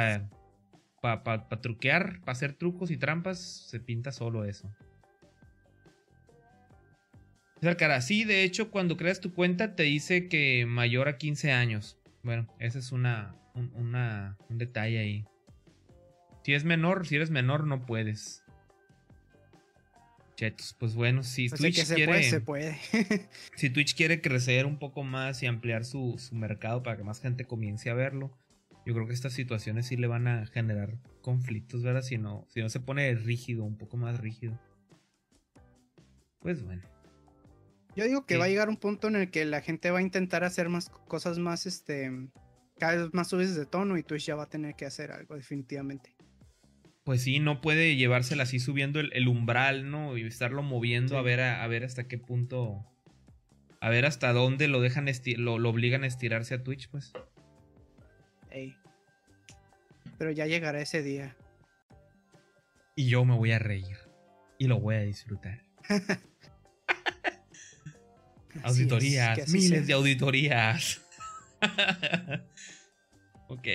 para 1.01 1.61
truquear, 1.61 2.21
para 2.21 2.33
hacer 2.33 2.55
trucos 2.55 2.91
y 2.91 2.97
trampas, 2.97 3.39
se 3.39 3.81
pinta 3.81 4.13
solo 4.13 4.45
eso. 4.45 4.71
cara, 7.79 8.01
sí, 8.01 8.25
de 8.25 8.45
hecho, 8.45 8.71
cuando 8.71 8.97
creas 8.97 9.21
tu 9.21 9.33
cuenta 9.35 9.75
te 9.75 9.85
dice 9.85 10.29
que 10.29 10.67
mayor 10.67 11.09
a 11.09 11.19
15 11.19 11.53
años. 11.53 11.99
Bueno, 12.23 12.47
ese 12.59 12.79
es 12.79 12.93
una, 12.93 13.35
un, 13.55 13.71
un 13.75 14.59
detalle 14.59 14.99
ahí. 14.99 15.25
Si 16.45 16.55
es 16.55 16.65
menor, 16.65 17.07
si 17.07 17.17
eres 17.17 17.31
menor, 17.31 17.67
no 17.67 17.87
puedes. 17.87 18.45
Chetos, 20.37 20.77
pues 20.79 20.95
bueno, 20.95 21.23
si 21.23 21.49
pues 21.49 21.61
Twitch 21.61 21.93
quiere. 21.93 22.23
se 22.23 22.41
puede. 22.41 22.79
si 23.57 23.71
Twitch 23.71 23.97
quiere 23.97 24.21
crecer 24.21 24.67
un 24.67 24.79
poco 24.79 25.03
más 25.03 25.43
y 25.43 25.47
ampliar 25.47 25.85
su, 25.85 26.17
su 26.19 26.35
mercado 26.37 26.83
para 26.83 26.97
que 26.97 27.05
más 27.05 27.21
gente 27.21 27.47
comience 27.47 27.91
a 27.91 27.95
verlo, 27.95 28.31
yo 28.87 28.95
creo 28.95 29.09
que 29.09 29.15
estas 29.15 29.33
situaciones 29.33 29.87
sí 29.87 29.97
le 29.97 30.07
van 30.07 30.29
a 30.29 30.47
generar 30.47 30.97
conflictos, 31.21 31.83
¿verdad? 31.83 32.03
Si 32.03 32.19
no, 32.19 32.47
si 32.49 32.61
no 32.61 32.69
se 32.69 32.79
pone 32.79 33.13
rígido, 33.17 33.65
un 33.65 33.77
poco 33.77 33.97
más 33.97 34.21
rígido. 34.21 34.59
Pues 36.39 36.63
bueno. 36.63 36.83
Yo 37.97 38.05
digo 38.05 38.27
que 38.27 38.37
va 38.37 38.45
a 38.45 38.49
llegar 38.49 38.69
un 38.69 38.77
punto 38.77 39.09
en 39.09 39.17
el 39.17 39.31
que 39.33 39.45
la 39.45 39.61
gente 39.61 39.91
va 39.91 39.99
a 39.99 40.03
intentar 40.03 40.45
hacer 40.45 40.69
más 40.69 40.89
cosas 40.89 41.41
más, 41.41 41.67
este, 41.67 42.13
cada 42.79 42.97
vez 42.97 43.13
más 43.13 43.29
subidas 43.29 43.57
de 43.57 43.67
tono 43.67 43.99
y 43.99 44.05
Twitch 44.05 44.27
ya 44.27 44.37
va 44.37 44.45
a 44.45 44.49
tener 44.49 44.77
que 44.77 44.87
hacer 44.87 45.11
algo 45.11 45.35
definitivamente. 45.35 46.15
Pues 47.03 47.23
sí, 47.23 47.41
no 47.41 47.61
puede 47.61 47.97
llevársela 47.97 48.45
así 48.45 48.61
subiendo 48.61 49.01
el, 49.01 49.29
umbral, 49.29 49.91
¿no? 49.91 50.17
Y 50.17 50.25
estarlo 50.25 50.63
moviendo 50.63 51.19
a 51.19 51.23
ver 51.23 51.41
a, 51.41 51.67
ver 51.67 51.83
hasta 51.83 52.07
qué 52.07 52.19
punto, 52.19 52.85
a 53.81 53.91
ver 53.91 54.07
hasta 54.07 54.33
dónde 54.33 54.69
lo 54.69 54.81
dejan, 54.81 55.07
lo, 55.39 55.59
lo 55.59 55.71
obligan 55.71 56.05
a 56.05 56.07
estirarse 56.07 56.55
a 56.55 56.63
Twitch, 56.63 56.89
pues. 56.89 57.13
Pero 60.19 60.31
ya 60.31 60.47
llegará 60.47 60.81
ese 60.81 61.03
día. 61.03 61.37
Y 62.95 63.09
yo 63.09 63.25
me 63.25 63.37
voy 63.37 63.53
a 63.53 63.59
reír. 63.59 63.97
Y 64.59 64.67
lo 64.67 64.81
voy 64.81 64.95
a 64.95 65.01
disfrutar. 65.01 65.63
auditorías, 68.63 69.49
miles 69.51 69.87
de 69.87 69.93
auditorías. 69.93 71.03
ok. 73.49 73.69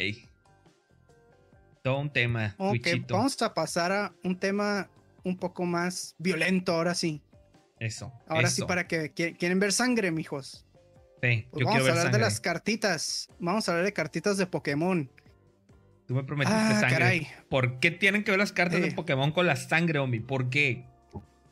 Todo 1.83 1.99
un 1.99 2.11
tema. 2.11 2.55
Ok, 2.57 2.87
vamos 3.07 3.39
a 3.41 3.53
pasar 3.53 3.91
a 3.91 4.13
un 4.23 4.39
tema 4.39 4.89
un 5.23 5.37
poco 5.37 5.65
más 5.65 6.15
violento 6.17 6.73
ahora 6.73 6.95
sí. 6.95 7.21
Eso. 7.79 8.11
Ahora 8.27 8.49
sí, 8.49 8.63
para 8.63 8.87
que 8.87 9.11
quieren 9.11 9.59
ver 9.59 9.73
sangre, 9.73 10.11
mijos. 10.11 10.65
Sí, 11.21 11.45
pues 11.51 11.65
vamos 11.65 11.87
a 11.87 11.89
hablar 11.91 12.11
de 12.11 12.19
las 12.19 12.39
cartitas. 12.39 13.29
Vamos 13.39 13.67
a 13.67 13.71
hablar 13.71 13.85
de 13.85 13.93
cartitas 13.93 14.37
de 14.37 14.47
Pokémon. 14.47 15.09
Tú 16.07 16.15
me 16.15 16.23
prometiste 16.23 16.59
ah, 16.59 16.79
sangre. 16.79 16.89
Caray. 16.89 17.27
¿Por 17.49 17.79
qué 17.79 17.91
tienen 17.91 18.23
que 18.23 18.31
ver 18.31 18.39
las 18.39 18.51
cartas 18.51 18.81
de 18.81 18.87
eh. 18.87 18.93
Pokémon 18.93 19.31
con 19.31 19.45
la 19.45 19.55
sangre, 19.55 19.99
Omi? 19.99 20.19
¿Por 20.19 20.49
qué? 20.49 20.85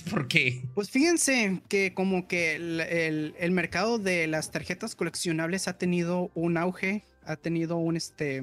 ¿Por 0.10 0.28
qué? 0.28 0.64
Pues 0.74 0.90
fíjense 0.90 1.62
que 1.70 1.94
como 1.94 2.28
que 2.28 2.56
el, 2.56 3.52
mercado 3.52 4.00
de 4.00 4.28
las 4.28 4.52
tarjetas 4.52 4.96
coleccionables 4.96 5.68
ha 5.68 5.78
tenido 5.78 6.32
un 6.34 6.58
auge, 6.58 7.04
ha 7.26 7.36
tenido 7.36 7.78
un 7.78 7.96
este, 7.96 8.42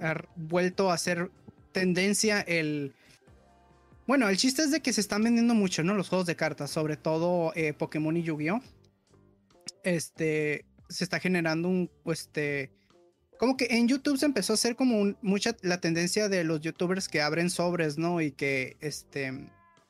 ha 0.00 0.24
vuelto 0.36 0.90
a 0.90 0.98
ser 0.98 1.30
tendencia 1.72 2.40
el... 2.40 2.94
Bueno, 4.06 4.28
el 4.28 4.36
chiste 4.36 4.62
es 4.62 4.70
de 4.70 4.80
que 4.80 4.92
se 4.92 5.00
están 5.00 5.22
vendiendo 5.22 5.54
mucho, 5.54 5.82
¿no? 5.82 5.94
Los 5.94 6.08
juegos 6.08 6.26
de 6.26 6.36
cartas, 6.36 6.70
sobre 6.70 6.96
todo 6.96 7.52
eh, 7.54 7.72
Pokémon 7.72 8.16
y 8.16 8.22
Yu-Gi-Oh! 8.22 8.60
Este, 9.84 10.64
se 10.88 11.04
está 11.04 11.20
generando 11.20 11.68
un, 11.68 11.90
este, 12.06 12.72
como 13.38 13.56
que 13.56 13.66
en 13.70 13.88
YouTube 13.88 14.18
se 14.18 14.26
empezó 14.26 14.52
a 14.52 14.54
hacer 14.54 14.76
como 14.76 15.14
mucha 15.22 15.56
la 15.62 15.80
tendencia 15.80 16.28
de 16.28 16.44
los 16.44 16.60
youtubers 16.60 17.08
que 17.08 17.20
abren 17.20 17.50
sobres, 17.50 17.98
¿no? 17.98 18.20
Y 18.20 18.32
que, 18.32 18.76
este, 18.80 19.48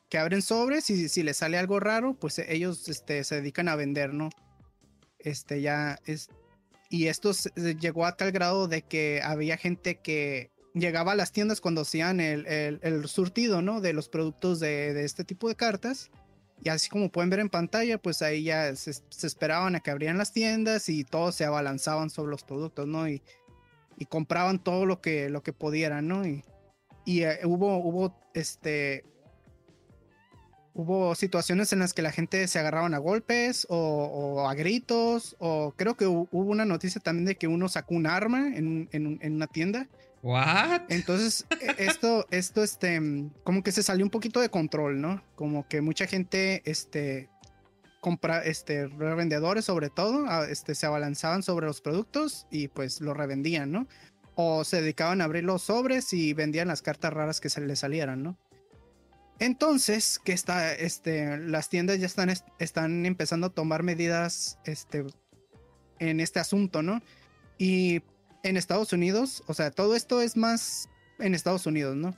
que 0.09 0.17
abren 0.17 0.41
sobres 0.41 0.89
y 0.89 1.09
si 1.09 1.23
les 1.23 1.37
sale 1.37 1.57
algo 1.57 1.79
raro, 1.79 2.13
pues 2.15 2.39
ellos, 2.39 2.87
este, 2.89 3.23
se 3.23 3.35
dedican 3.35 3.67
a 3.67 3.75
vender, 3.75 4.13
¿no? 4.13 4.29
Este, 5.19 5.61
ya 5.61 5.97
es, 6.05 6.29
y 6.89 7.07
esto 7.07 7.31
llegó 7.79 8.05
a 8.05 8.15
tal 8.15 8.31
grado 8.31 8.67
de 8.67 8.81
que 8.83 9.21
había 9.23 9.57
gente 9.57 9.95
que 9.95 10.51
llegaba 10.73 11.13
a 11.13 11.15
las 11.15 11.31
tiendas 11.31 11.61
cuando 11.61 11.81
hacían 11.81 12.19
el, 12.19 12.45
el, 12.47 13.07
surtido, 13.07 13.61
¿no? 13.61 13.81
De 13.81 13.93
los 13.93 14.09
productos 14.09 14.59
de, 14.59 14.93
de, 14.93 15.05
este 15.05 15.23
tipo 15.23 15.47
de 15.47 15.55
cartas. 15.55 16.11
Y 16.63 16.69
así 16.69 16.89
como 16.89 17.11
pueden 17.11 17.29
ver 17.29 17.39
en 17.39 17.49
pantalla, 17.49 17.97
pues 17.97 18.21
ahí 18.21 18.43
ya 18.43 18.75
se, 18.75 18.91
esperaban 19.23 19.75
a 19.75 19.81
que 19.81 19.91
abrieran 19.91 20.17
las 20.17 20.31
tiendas 20.31 20.89
y 20.89 21.03
todos 21.03 21.35
se 21.35 21.45
abalanzaban 21.45 22.09
sobre 22.09 22.31
los 22.31 22.43
productos, 22.43 22.87
¿no? 22.87 23.07
Y, 23.07 23.21
y 23.97 24.05
compraban 24.05 24.63
todo 24.63 24.85
lo 24.85 25.01
que, 25.01 25.29
lo 25.29 25.43
que 25.43 25.53
pudieran, 25.53 26.07
¿no? 26.07 26.25
Y, 26.25 26.43
y 27.05 27.21
eh, 27.23 27.39
hubo, 27.43 27.77
hubo, 27.77 28.15
este, 28.33 29.05
hubo 30.73 31.15
situaciones 31.15 31.71
en 31.71 31.79
las 31.79 31.93
que 31.93 32.01
la 32.01 32.11
gente 32.11 32.47
se 32.47 32.59
agarraban 32.59 32.93
a 32.93 32.97
golpes 32.97 33.65
o, 33.69 34.45
a 34.47 34.53
gritos, 34.55 35.35
o 35.39 35.73
creo 35.77 35.95
que 35.95 36.05
hubo 36.05 36.27
una 36.31 36.65
noticia 36.65 36.99
también 36.99 37.25
de 37.25 37.35
que 37.35 37.47
uno 37.47 37.69
sacó 37.69 37.95
un 37.95 38.07
arma 38.07 38.55
en, 38.55 38.89
en, 38.91 39.33
una 39.33 39.47
tienda. 39.47 39.87
What? 40.25 40.81
Entonces, 40.89 41.45
e, 41.61 41.85
esto, 41.85 42.25
esto, 42.31 42.63
este, 42.63 42.99
como 43.43 43.61
que 43.61 43.71
se 43.71 43.83
salió 43.83 44.03
un 44.03 44.09
poquito 44.09 44.41
de 44.41 44.49
control, 44.49 44.99
¿no? 44.99 45.23
Como 45.35 45.67
que 45.67 45.81
mucha 45.81 46.07
gente, 46.07 46.63
este, 46.65 47.29
compra, 48.01 48.43
este, 48.43 48.87
revendedores 48.87 49.65
sobre 49.65 49.91
todo, 49.91 50.25
este, 50.45 50.73
se 50.73 50.87
abalanzaban 50.87 51.43
sobre 51.43 51.67
los 51.67 51.79
productos 51.79 52.47
y 52.49 52.69
pues 52.69 53.01
los 53.01 53.15
revendían, 53.15 53.71
¿no? 53.71 53.87
O 54.33 54.63
se 54.63 54.81
dedicaban 54.81 55.21
a 55.21 55.25
abrir 55.25 55.43
los 55.43 55.61
sobres 55.61 56.11
y 56.11 56.33
vendían 56.33 56.69
las 56.69 56.81
cartas 56.81 57.13
raras 57.13 57.39
que 57.39 57.49
se 57.49 57.61
les 57.61 57.77
salieran, 57.77 58.23
¿no? 58.23 58.35
Entonces, 59.37 60.17
que 60.17 60.33
está, 60.33 60.73
este, 60.73 61.37
las 61.37 61.69
tiendas 61.69 61.99
ya 61.99 62.07
están, 62.07 62.33
están 62.57 63.05
empezando 63.05 63.45
a 63.45 63.53
tomar 63.53 63.83
medidas 63.83 64.57
este, 64.65 65.05
en 65.99 66.19
este 66.19 66.39
asunto, 66.39 66.81
¿no? 66.81 67.03
Y 67.59 68.01
en 68.45 68.57
Estados 68.57 68.93
Unidos, 68.93 69.43
o 69.47 69.55
sea, 69.55 69.71
todo 69.71 69.95
esto 69.95 70.21
es 70.21 70.37
más 70.37 70.87
en 71.17 71.33
Estados 71.33 71.65
Unidos, 71.65 71.95
¿no? 71.95 72.13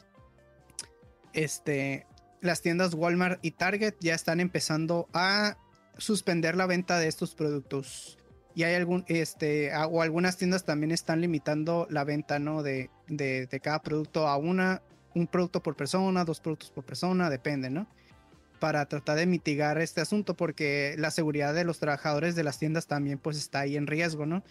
Este, 1.32 2.06
las 2.42 2.62
tiendas 2.62 2.94
Walmart 2.94 3.40
y 3.42 3.52
Target 3.52 3.96
ya 4.02 4.14
están 4.14 4.42
empezando 4.42 5.08
a 5.14 5.58
suspender 5.98 6.58
la 6.58 6.66
venta 6.66 7.00
de 7.00 7.08
estos 7.08 7.34
productos. 7.34 8.18
Y 8.56 8.64
hay 8.64 8.76
algún, 8.76 9.06
este, 9.08 9.72
o 9.76 10.02
algunas 10.02 10.36
tiendas 10.36 10.66
también 10.66 10.92
están 10.92 11.22
limitando 11.22 11.88
la 11.90 12.04
venta, 12.04 12.40
¿no? 12.40 12.62
De, 12.62 12.90
de, 13.08 13.48
de 13.48 13.60
cada 13.62 13.82
producto 13.82 14.28
a 14.28 14.36
una 14.36 14.82
un 15.16 15.28
producto 15.28 15.64
por 15.64 15.76
persona, 15.76 16.26
dos 16.26 16.42
productos 16.42 16.70
por 16.72 16.84
persona, 16.84 17.30
depende, 17.30 17.70
¿no? 17.70 17.88
Para 18.60 18.86
tratar 18.88 19.18
de 19.18 19.26
mitigar 19.26 19.80
este 19.80 20.02
asunto 20.02 20.36
porque 20.36 20.96
la 20.98 21.10
seguridad 21.10 21.54
de 21.54 21.64
los 21.64 21.80
trabajadores 21.80 22.36
de 22.36 22.44
las 22.44 22.60
tiendas 22.60 22.86
también 22.86 23.18
pues 23.18 23.38
está 23.38 23.62
ahí 23.62 23.78
en 23.78 23.88
riesgo, 23.88 24.26
¿no? 24.26 24.44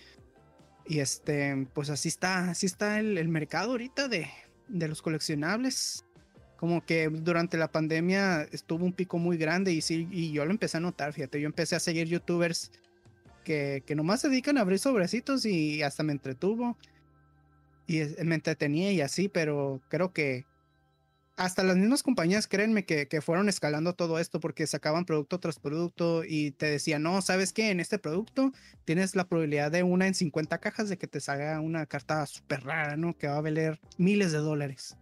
Y 0.89 1.01
este, 1.01 1.67
pues 1.73 1.91
así 1.91 2.09
está, 2.09 2.51
así 2.51 2.67
está 2.67 3.01
el, 3.01 3.29
mercado 3.29 3.73
ahorita 3.73 4.09
de, 4.09 4.29
de 4.69 4.89
los 4.89 5.03
coleccionables. 5.03 6.05
Como 6.57 6.85
que 6.85 7.09
durante 7.09 7.59
la 7.59 7.71
pandemia 7.71 8.43
estuvo 8.53 8.85
un 8.85 8.93
pico 8.93 9.19
muy 9.19 9.37
grande 9.37 9.73
y 9.73 9.83
sí, 9.83 10.09
y 10.11 10.33
yo 10.33 10.45
lo 10.45 10.51
empecé 10.51 10.79
a 10.79 10.81
notar, 10.81 11.13
fíjate, 11.13 11.41
yo 11.41 11.47
empecé 11.47 11.77
a 11.77 11.81
seguir 11.81 12.09
youtubers 12.09 12.71
que, 13.45 13.83
que 13.85 13.95
nomás 13.95 14.23
se 14.23 14.31
dedican 14.31 14.57
a 14.57 14.63
abrir 14.63 14.79
sobrecitos 14.79 15.45
y 15.45 15.83
hasta 15.83 16.03
me 16.03 16.13
entretuvo 16.13 16.79
y 17.87 18.01
me 18.25 18.35
entretenía 18.35 18.91
y 18.93 19.01
así, 19.01 19.29
pero 19.29 19.81
creo 19.89 20.13
que 20.13 20.47
hasta 21.37 21.63
las 21.63 21.77
mismas 21.77 22.03
compañías, 22.03 22.47
créanme 22.47 22.85
que, 22.87 23.09
que, 23.09 23.21
fueron 23.21 23.49
escalando 23.51 23.95
todo 23.95 24.19
esto 24.19 24.41
porque 24.41 24.67
sacaban 24.67 25.05
producto 25.05 25.39
tras 25.39 25.59
producto 25.59 26.25
y 26.25 26.53
te 26.53 26.67
decían, 26.67 27.03
no, 27.03 27.21
¿sabes 27.21 27.53
qué? 27.53 27.71
En 27.71 27.79
este 27.79 27.99
producto 27.99 28.53
tienes 28.87 29.15
la 29.15 29.29
probabilidad 29.29 29.71
de 29.71 29.83
una 29.83 30.07
en 30.07 30.15
50 30.15 30.59
cajas 30.59 30.89
de 30.89 30.97
que 30.97 31.07
te 31.07 31.21
salga 31.21 31.61
una 31.61 31.85
carta 31.85 32.25
súper 32.25 32.65
rara, 32.65 32.97
¿no? 32.97 33.17
Que 33.17 33.29
va 33.29 33.37
a 33.37 33.43
valer 33.43 33.79
miles 33.99 34.33
de 34.33 34.39
dólares. 34.39 34.97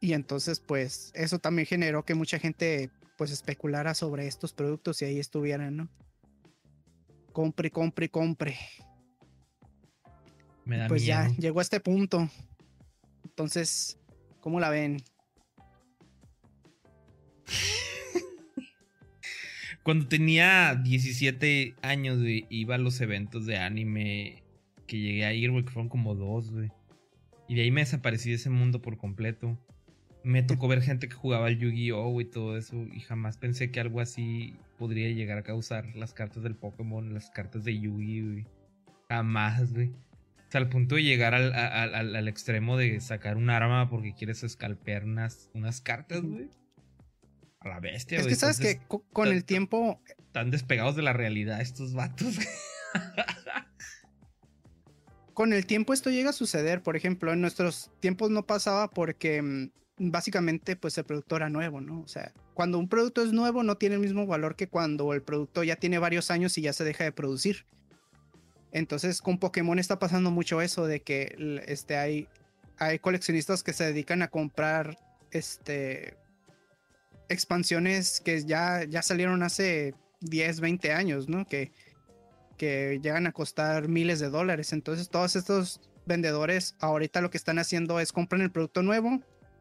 Y 0.00 0.14
entonces, 0.14 0.60
pues, 0.60 1.12
eso 1.14 1.38
también 1.38 1.66
generó 1.66 2.04
que 2.04 2.14
mucha 2.14 2.38
gente, 2.40 2.90
pues, 3.16 3.30
especulara 3.30 3.94
sobre 3.94 4.26
estos 4.26 4.52
productos 4.52 5.00
y 5.02 5.04
ahí 5.04 5.18
estuvieran, 5.20 5.76
¿no? 5.76 5.88
Compre, 7.32 7.70
compre, 7.70 8.08
compre. 8.08 8.58
Me 10.64 10.76
da 10.76 10.88
pues 10.88 11.04
ya, 11.04 11.28
llegó 11.38 11.60
a 11.60 11.62
este 11.62 11.80
punto. 11.80 12.28
Entonces, 13.24 13.97
¿Cómo 14.48 14.60
la 14.60 14.70
ven? 14.70 14.96
Cuando 19.82 20.08
tenía 20.08 20.74
17 20.74 21.74
años, 21.82 22.18
iba 22.48 22.76
a 22.76 22.78
los 22.78 23.02
eventos 23.02 23.44
de 23.44 23.58
anime 23.58 24.42
que 24.86 24.98
llegué 24.98 25.26
a 25.26 25.34
ir, 25.34 25.50
güey, 25.50 25.66
que 25.66 25.70
fueron 25.70 25.90
como 25.90 26.14
dos, 26.14 26.50
güey. 26.50 26.70
Y 27.46 27.56
de 27.56 27.60
ahí 27.60 27.70
me 27.70 27.82
desaparecí 27.82 28.30
de 28.30 28.36
ese 28.36 28.48
mundo 28.48 28.80
por 28.80 28.96
completo. 28.96 29.58
Me 30.24 30.42
tocó 30.42 30.66
ver 30.66 30.80
gente 30.80 31.10
que 31.10 31.14
jugaba 31.14 31.48
al 31.48 31.58
Yu-Gi-Oh! 31.58 32.18
y 32.18 32.24
todo 32.24 32.56
eso. 32.56 32.86
Y 32.90 33.00
jamás 33.00 33.36
pensé 33.36 33.70
que 33.70 33.80
algo 33.80 34.00
así 34.00 34.54
podría 34.78 35.10
llegar 35.10 35.36
a 35.36 35.42
causar 35.42 35.94
las 35.94 36.14
cartas 36.14 36.42
del 36.42 36.54
Pokémon, 36.54 37.12
las 37.12 37.28
cartas 37.28 37.64
de 37.64 37.78
Yu-Gi, 37.78 38.46
Jamás, 39.10 39.74
güey. 39.74 39.92
O 40.48 40.50
sea, 40.50 40.62
al 40.62 40.70
punto 40.70 40.94
de 40.94 41.02
llegar 41.02 41.34
al, 41.34 41.52
al, 41.54 42.26
extremo 42.26 42.78
de 42.78 43.00
sacar 43.00 43.36
un 43.36 43.50
arma 43.50 43.90
porque 43.90 44.14
quieres 44.14 44.42
escalpear 44.42 45.04
unas, 45.04 45.50
unas 45.52 45.82
cartas, 45.82 46.22
güey. 46.22 46.48
A 47.60 47.68
la 47.68 47.80
bestia, 47.80 48.18
güey. 48.18 48.32
Es 48.32 48.38
que 48.38 48.40
sabes 48.40 48.58
que 48.58 48.80
con 49.12 49.28
el 49.28 49.44
tiempo. 49.44 50.00
Están 50.18 50.50
despegados 50.50 50.96
de 50.96 51.02
la 51.02 51.12
realidad 51.12 51.60
estos 51.60 51.92
vatos. 51.92 52.38
con 55.34 55.52
el 55.52 55.66
tiempo 55.66 55.92
esto 55.92 56.08
llega 56.08 56.30
a 56.30 56.32
suceder. 56.32 56.82
Por 56.82 56.96
ejemplo, 56.96 57.34
en 57.34 57.42
nuestros 57.42 57.90
tiempos 58.00 58.30
no 58.30 58.46
pasaba 58.46 58.88
porque 58.88 59.42
mm, 59.42 59.70
básicamente 59.98 60.76
pues 60.76 60.96
el 60.96 61.04
producto 61.04 61.36
era 61.36 61.50
nuevo, 61.50 61.82
¿no? 61.82 62.00
O 62.00 62.08
sea, 62.08 62.32
cuando 62.54 62.78
un 62.78 62.88
producto 62.88 63.22
es 63.22 63.32
nuevo 63.32 63.62
no 63.64 63.76
tiene 63.76 63.96
el 63.96 64.00
mismo 64.00 64.26
valor 64.26 64.56
que 64.56 64.68
cuando 64.68 65.12
el 65.12 65.22
producto 65.22 65.62
ya 65.62 65.76
tiene 65.76 65.98
varios 65.98 66.30
años 66.30 66.56
y 66.56 66.62
ya 66.62 66.72
se 66.72 66.84
deja 66.84 67.04
de 67.04 67.12
producir. 67.12 67.66
Entonces 68.72 69.22
con 69.22 69.38
Pokémon 69.38 69.78
está 69.78 69.98
pasando 69.98 70.30
mucho 70.30 70.60
eso 70.60 70.86
de 70.86 71.00
que 71.00 71.62
este, 71.66 71.96
hay, 71.96 72.28
hay 72.78 72.98
coleccionistas 72.98 73.62
que 73.62 73.72
se 73.72 73.84
dedican 73.84 74.22
a 74.22 74.28
comprar 74.28 74.98
este, 75.30 76.16
expansiones 77.28 78.20
que 78.20 78.44
ya, 78.44 78.84
ya 78.84 79.02
salieron 79.02 79.42
hace 79.42 79.94
10, 80.20 80.60
20 80.60 80.92
años, 80.92 81.28
¿no? 81.28 81.46
Que, 81.46 81.72
que 82.56 83.00
llegan 83.02 83.26
a 83.26 83.32
costar 83.32 83.88
miles 83.88 84.20
de 84.20 84.28
dólares. 84.28 84.72
Entonces 84.72 85.08
todos 85.08 85.36
estos 85.36 85.80
vendedores 86.04 86.74
ahorita 86.80 87.20
lo 87.20 87.30
que 87.30 87.38
están 87.38 87.58
haciendo 87.58 88.00
es 88.00 88.12
compran 88.12 88.40
el 88.42 88.50
producto 88.50 88.82
nuevo 88.82 89.20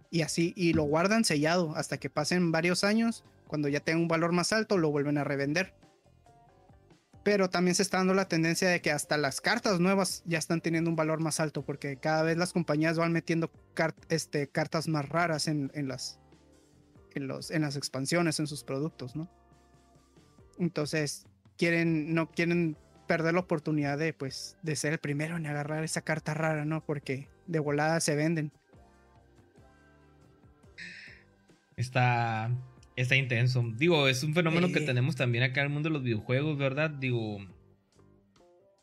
y 0.10 0.22
así 0.22 0.54
y 0.56 0.74
lo 0.74 0.84
guardan 0.84 1.26
sellado 1.26 1.76
hasta 1.76 1.98
que 1.98 2.10
pasen 2.10 2.52
varios 2.52 2.84
años. 2.84 3.24
Cuando 3.48 3.70
ya 3.70 3.80
tenga 3.80 4.02
un 4.02 4.08
valor 4.10 4.34
más 4.34 4.52
alto 4.52 4.78
lo 4.78 4.92
vuelven 4.92 5.18
a 5.18 5.24
revender 5.24 5.74
pero 7.28 7.50
también 7.50 7.76
se 7.76 7.84
está 7.84 7.98
dando 7.98 8.14
la 8.14 8.30
tendencia 8.30 8.70
de 8.70 8.82
que 8.82 8.90
hasta 8.90 9.18
las 9.18 9.42
cartas 9.42 9.82
nuevas 9.82 10.24
ya 10.26 10.38
están 10.38 10.62
teniendo 10.62 10.90
un 10.90 10.96
valor 10.96 11.20
más 11.20 11.42
alto 11.42 11.62
porque 11.62 11.98
cada 11.98 12.24
vez 12.24 12.38
las 12.38 12.54
compañías 12.54 12.98
van 12.98 13.12
metiendo 13.12 13.52
este, 14.08 14.48
cartas 14.48 14.88
más 14.88 15.10
raras 15.10 15.50
en, 15.50 15.70
las, 15.90 16.22
en, 17.16 17.28
los, 17.28 17.52
en 17.52 17.64
las 17.64 17.76
expansiones, 17.76 18.40
en 18.40 18.48
sus 18.48 18.64
productos, 18.64 19.18
¿no? 19.18 19.30
Entonces, 20.58 21.26
quieren, 21.58 22.14
no 22.14 22.32
quieren 22.32 22.78
perder 23.08 23.34
la 23.34 23.42
oportunidad 23.42 23.98
de, 23.98 24.14
pues, 24.14 24.56
de 24.62 24.78
ser 24.78 24.94
el 24.94 25.00
primero 25.00 25.36
en 25.36 25.48
agarrar 25.48 25.84
esa 25.84 26.00
carta 26.04 26.34
rara, 26.34 26.64
¿no? 26.64 26.82
Porque 26.82 27.28
de 27.46 27.60
volada 27.60 28.00
se 28.00 28.16
venden. 28.16 28.54
Está 31.76 32.52
está 32.98 33.16
intenso. 33.16 33.64
Digo, 33.78 34.08
es 34.08 34.24
un 34.24 34.34
fenómeno 34.34 34.72
que 34.72 34.82
tenemos 34.82 35.16
también 35.16 35.44
acá 35.44 35.62
en 35.62 35.68
el 35.68 35.74
mundo 35.74 35.90
de 35.90 35.94
los 35.94 36.04
videojuegos, 36.04 36.58
¿verdad? 36.58 36.90
Digo, 36.90 37.38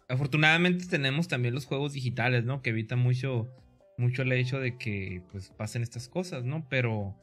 afortunadamente 0.08 0.86
tenemos 0.86 1.28
también 1.28 1.52
los 1.52 1.66
juegos 1.66 1.92
digitales, 1.92 2.44
¿no? 2.44 2.62
Que 2.62 2.70
evitan 2.70 3.00
mucho, 3.00 3.50
mucho 3.98 4.22
el 4.22 4.32
hecho 4.32 4.60
de 4.60 4.78
que 4.78 5.22
pues 5.32 5.50
pasen 5.50 5.82
estas 5.82 6.08
cosas, 6.08 6.44
¿no? 6.44 6.66
Pero 6.70 7.16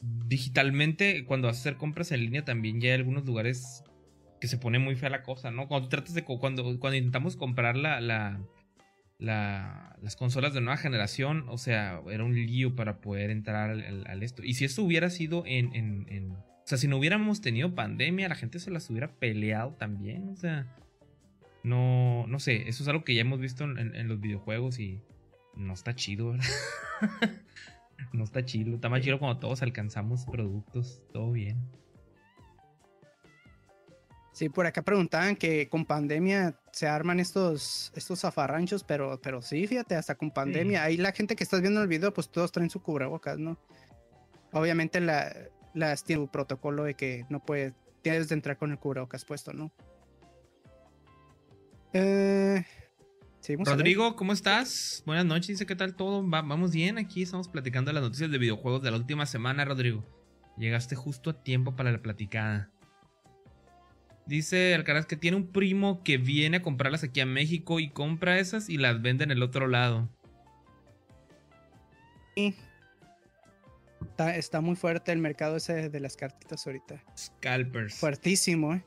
digitalmente, 0.00 1.24
cuando 1.24 1.48
vas 1.48 1.56
a 1.56 1.60
hacer 1.60 1.76
compras 1.76 2.12
en 2.12 2.20
línea, 2.20 2.44
también 2.44 2.80
ya 2.80 2.90
hay 2.90 2.96
algunos 2.96 3.24
lugares 3.24 3.82
que 4.38 4.48
se 4.48 4.58
pone 4.58 4.78
muy 4.78 4.96
fea 4.96 5.10
la 5.10 5.22
cosa, 5.22 5.50
¿no? 5.50 5.66
Cuando 5.66 5.88
tratas 5.88 6.14
de 6.14 6.24
cuando, 6.24 6.62
cuando 6.78 6.96
intentamos 6.96 7.36
comprar 7.36 7.76
la, 7.76 8.00
la 8.00 8.38
las 9.18 10.16
consolas 10.16 10.54
de 10.54 10.60
nueva 10.60 10.76
generación, 10.76 11.44
o 11.48 11.58
sea, 11.58 12.00
era 12.10 12.24
un 12.24 12.34
lío 12.34 12.76
para 12.76 13.00
poder 13.00 13.30
entrar 13.30 13.70
al, 13.70 14.22
esto. 14.22 14.44
Y 14.44 14.54
si 14.54 14.64
eso 14.64 14.82
hubiera 14.82 15.10
sido 15.10 15.42
en, 15.46 15.74
en, 15.74 16.30
O 16.32 16.64
sea, 16.64 16.78
si 16.78 16.86
no 16.86 16.96
hubiéramos 16.98 17.40
tenido 17.40 17.74
pandemia, 17.74 18.28
la 18.28 18.36
gente 18.36 18.58
se 18.60 18.70
las 18.70 18.88
hubiera 18.90 19.08
peleado 19.12 19.72
también, 19.72 20.28
o 20.28 20.36
sea... 20.36 20.66
No, 21.64 22.24
no 22.28 22.38
sé, 22.38 22.68
eso 22.68 22.82
es 22.82 22.88
algo 22.88 23.04
que 23.04 23.14
ya 23.14 23.22
hemos 23.22 23.40
visto 23.40 23.64
en, 23.64 24.08
los 24.08 24.20
videojuegos 24.20 24.78
y 24.78 25.00
no 25.56 25.74
está 25.74 25.94
chido, 25.94 26.30
¿verdad? 26.30 26.46
no 28.12 28.24
está 28.24 28.44
chido, 28.44 28.76
está 28.76 28.88
más 28.88 29.02
chido 29.02 29.18
cuando 29.18 29.40
todos 29.40 29.60
alcanzamos 29.62 30.24
productos, 30.24 31.02
todo 31.12 31.32
bien. 31.32 31.58
Sí, 34.38 34.48
por 34.48 34.66
acá 34.66 34.82
preguntaban 34.82 35.34
que 35.34 35.68
con 35.68 35.84
pandemia 35.84 36.54
se 36.70 36.86
arman 36.86 37.18
estos, 37.18 37.90
estos 37.96 38.20
zafarranchos, 38.20 38.84
pero, 38.84 39.20
pero 39.20 39.42
sí, 39.42 39.66
fíjate, 39.66 39.96
hasta 39.96 40.14
con 40.14 40.30
pandemia. 40.30 40.84
Ahí 40.84 40.96
la 40.96 41.10
gente 41.10 41.34
que 41.34 41.42
estás 41.42 41.60
viendo 41.60 41.82
el 41.82 41.88
video, 41.88 42.14
pues 42.14 42.30
todos 42.30 42.52
traen 42.52 42.70
su 42.70 42.80
cubrebocas, 42.80 43.36
¿no? 43.36 43.58
Obviamente 44.52 45.00
la, 45.00 45.34
las 45.74 46.04
tiene 46.04 46.22
un 46.22 46.28
protocolo 46.28 46.84
de 46.84 46.94
que 46.94 47.26
no 47.28 47.44
puedes, 47.44 47.74
tienes 48.00 48.28
de 48.28 48.36
entrar 48.36 48.56
con 48.56 48.70
el 48.70 48.78
cubrebocas 48.78 49.24
puesto, 49.24 49.52
¿no? 49.52 49.72
Eh, 51.92 52.64
Rodrigo, 53.64 54.14
¿cómo 54.14 54.32
estás? 54.32 55.02
Buenas 55.04 55.26
noches, 55.26 55.48
dice 55.48 55.66
qué 55.66 55.74
tal 55.74 55.96
todo. 55.96 56.22
vamos 56.22 56.70
bien, 56.70 56.96
aquí 56.98 57.22
estamos 57.22 57.48
platicando 57.48 57.92
las 57.92 58.04
noticias 58.04 58.30
de 58.30 58.38
videojuegos 58.38 58.82
de 58.82 58.92
la 58.92 58.98
última 58.98 59.26
semana, 59.26 59.64
Rodrigo. 59.64 60.04
Llegaste 60.56 60.94
justo 60.94 61.30
a 61.30 61.42
tiempo 61.42 61.74
para 61.74 61.90
la 61.90 62.00
platicada. 62.00 62.70
Dice 64.28 64.74
Alcaraz 64.74 65.06
que 65.06 65.16
tiene 65.16 65.38
un 65.38 65.46
primo 65.46 66.02
que 66.04 66.18
viene 66.18 66.58
a 66.58 66.62
comprarlas 66.62 67.02
aquí 67.02 67.20
a 67.20 67.26
México 67.26 67.80
y 67.80 67.88
compra 67.88 68.38
esas 68.38 68.68
y 68.68 68.76
las 68.76 69.00
vende 69.00 69.24
en 69.24 69.30
el 69.30 69.42
otro 69.42 69.66
lado. 69.68 70.06
Sí. 72.36 72.54
Está, 74.18 74.60
muy 74.60 74.76
fuerte 74.76 75.12
el 75.12 75.18
mercado 75.18 75.56
ese 75.56 75.88
de 75.88 76.00
las 76.00 76.14
cartitas 76.14 76.66
ahorita. 76.66 77.02
Scalpers. 77.16 77.94
Fuertísimo, 77.94 78.74
¿eh? 78.74 78.84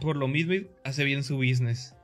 Por 0.00 0.16
lo 0.16 0.26
mismo 0.26 0.68
hace 0.84 1.04
bien 1.04 1.22
su 1.22 1.36
business. 1.36 1.94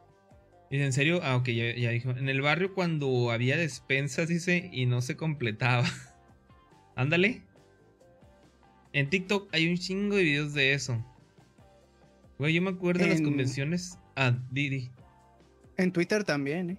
Dice, 0.71 0.85
¿en 0.85 0.93
serio? 0.93 1.21
Ah, 1.25 1.35
ok, 1.35 1.49
ya, 1.49 1.75
ya 1.75 1.91
dijo. 1.91 2.11
En 2.11 2.29
el 2.29 2.41
barrio 2.41 2.73
cuando 2.73 3.33
había 3.33 3.57
despensas, 3.57 4.29
dice, 4.29 4.71
y 4.73 4.87
no 4.87 5.03
se 5.03 5.17
completaba. 5.17 5.85
Ándale. 6.95 7.43
En 8.93 9.11
TikTok 9.11 9.53
hay 9.53 9.69
un 9.69 9.77
chingo 9.77 10.15
de 10.15 10.23
videos 10.23 10.55
de 10.55 10.73
eso. 10.73 11.05
Güey, 12.39 12.55
yo 12.55 12.62
me 12.62 12.70
acuerdo 12.70 13.05
de 13.05 13.11
las 13.11 13.20
convenciones. 13.20 13.98
Ah, 14.16 14.36
Didi. 14.51 14.90
En 15.77 15.93
Twitter 15.93 16.24
también, 16.24 16.70
¿eh? 16.70 16.78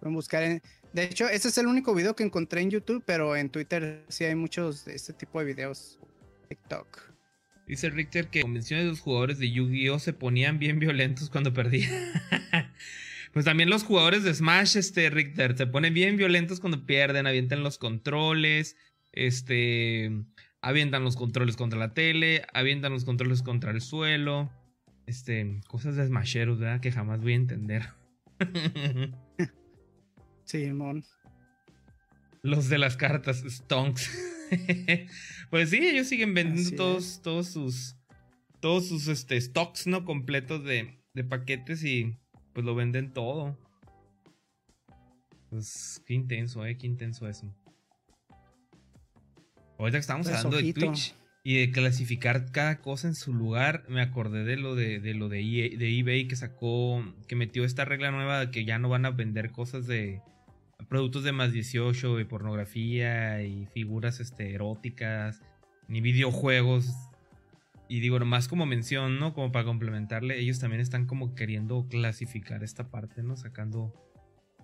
Pueden 0.00 0.14
buscar 0.14 0.42
en... 0.42 0.62
De 0.92 1.04
hecho, 1.04 1.28
ese 1.28 1.48
es 1.48 1.58
el 1.58 1.66
único 1.66 1.94
video 1.94 2.16
que 2.16 2.24
encontré 2.24 2.62
en 2.62 2.70
YouTube, 2.70 3.02
pero 3.06 3.36
en 3.36 3.50
Twitter 3.50 4.04
sí 4.08 4.24
hay 4.24 4.34
muchos 4.34 4.84
de 4.84 4.94
este 4.94 5.12
tipo 5.12 5.38
de 5.38 5.44
videos. 5.44 5.98
TikTok. 6.48 7.10
Dice 7.68 7.90
Richter 7.90 8.28
que 8.28 8.42
convenciones 8.42 8.86
de 8.86 8.90
los 8.90 9.00
jugadores 9.00 9.38
de 9.38 9.52
Yu-Gi-Oh 9.52 10.00
se 10.00 10.12
ponían 10.12 10.58
bien 10.58 10.80
violentos 10.80 11.30
cuando 11.30 11.52
perdían. 11.52 11.92
pues 13.32 13.44
también 13.44 13.70
los 13.70 13.84
jugadores 13.84 14.24
de 14.24 14.34
Smash, 14.34 14.76
este 14.76 15.08
Richter, 15.10 15.56
se 15.56 15.68
ponen 15.68 15.94
bien 15.94 16.16
violentos 16.16 16.58
cuando 16.58 16.84
pierden, 16.86 17.28
avientan 17.28 17.62
los 17.62 17.78
controles, 17.78 18.76
este, 19.12 20.10
avientan 20.60 21.04
los 21.04 21.14
controles 21.14 21.56
contra 21.56 21.78
la 21.78 21.94
tele, 21.94 22.42
avientan 22.52 22.92
los 22.92 23.04
controles 23.04 23.42
contra 23.42 23.70
el 23.70 23.80
suelo 23.80 24.50
este, 25.10 25.60
cosas 25.68 25.96
de 25.96 26.06
smasheros, 26.06 26.58
¿verdad? 26.58 26.80
Que 26.80 26.92
jamás 26.92 27.20
voy 27.20 27.32
a 27.32 27.36
entender. 27.36 27.90
Simón. 30.44 31.04
Los 32.42 32.68
de 32.68 32.78
las 32.78 32.96
cartas, 32.96 33.44
Stonks. 33.46 34.10
pues 35.50 35.70
sí, 35.70 35.78
ellos 35.78 36.06
siguen 36.08 36.32
vendiendo 36.34 36.76
todos, 36.76 37.20
todos 37.22 37.48
sus. 37.48 37.96
Todos 38.60 38.88
sus 38.88 39.08
este, 39.08 39.40
stocks, 39.40 39.86
¿no? 39.86 40.04
Completos 40.04 40.64
de, 40.64 41.02
de 41.14 41.24
paquetes 41.24 41.82
y 41.82 42.18
pues 42.52 42.66
lo 42.66 42.74
venden 42.74 43.12
todo. 43.12 43.58
Pues 45.48 46.02
qué 46.06 46.14
intenso, 46.14 46.64
eh, 46.66 46.76
qué 46.76 46.86
intenso 46.86 47.26
eso. 47.26 47.54
Ahorita 49.78 49.96
que 49.96 50.00
estamos 50.00 50.26
pues, 50.26 50.36
hablando 50.36 50.58
de 50.58 50.72
Twitch, 50.74 51.14
y 51.42 51.58
de 51.58 51.72
clasificar 51.72 52.52
cada 52.52 52.80
cosa 52.80 53.08
en 53.08 53.14
su 53.14 53.32
lugar, 53.32 53.84
me 53.88 54.02
acordé 54.02 54.44
de 54.44 54.56
lo 54.56 54.74
de, 54.74 55.00
lo 55.14 55.28
de, 55.28 55.40
e 55.40 55.76
de 55.76 55.98
eBay 55.98 56.28
que 56.28 56.36
sacó, 56.36 57.02
que 57.28 57.36
metió 57.36 57.64
esta 57.64 57.84
regla 57.84 58.10
nueva 58.10 58.40
de 58.40 58.50
que 58.50 58.64
ya 58.64 58.78
no 58.78 58.88
van 58.90 59.06
a 59.06 59.10
vender 59.10 59.50
cosas 59.50 59.86
de 59.86 60.20
productos 60.88 61.24
de 61.24 61.32
más 61.32 61.52
18 61.52 62.20
y 62.20 62.24
pornografía 62.24 63.42
y 63.42 63.66
figuras 63.66 64.20
este, 64.20 64.54
eróticas, 64.54 65.40
ni 65.88 66.00
videojuegos. 66.00 66.92
Y 67.88 68.00
digo, 68.00 68.18
nomás 68.18 68.46
como 68.46 68.66
mención, 68.66 69.18
¿no? 69.18 69.32
Como 69.34 69.50
para 69.50 69.64
complementarle, 69.64 70.38
ellos 70.38 70.58
también 70.58 70.80
están 70.80 71.06
como 71.06 71.34
queriendo 71.34 71.86
clasificar 71.88 72.62
esta 72.62 72.90
parte, 72.90 73.22
¿no? 73.22 73.36
Sacando, 73.36 73.92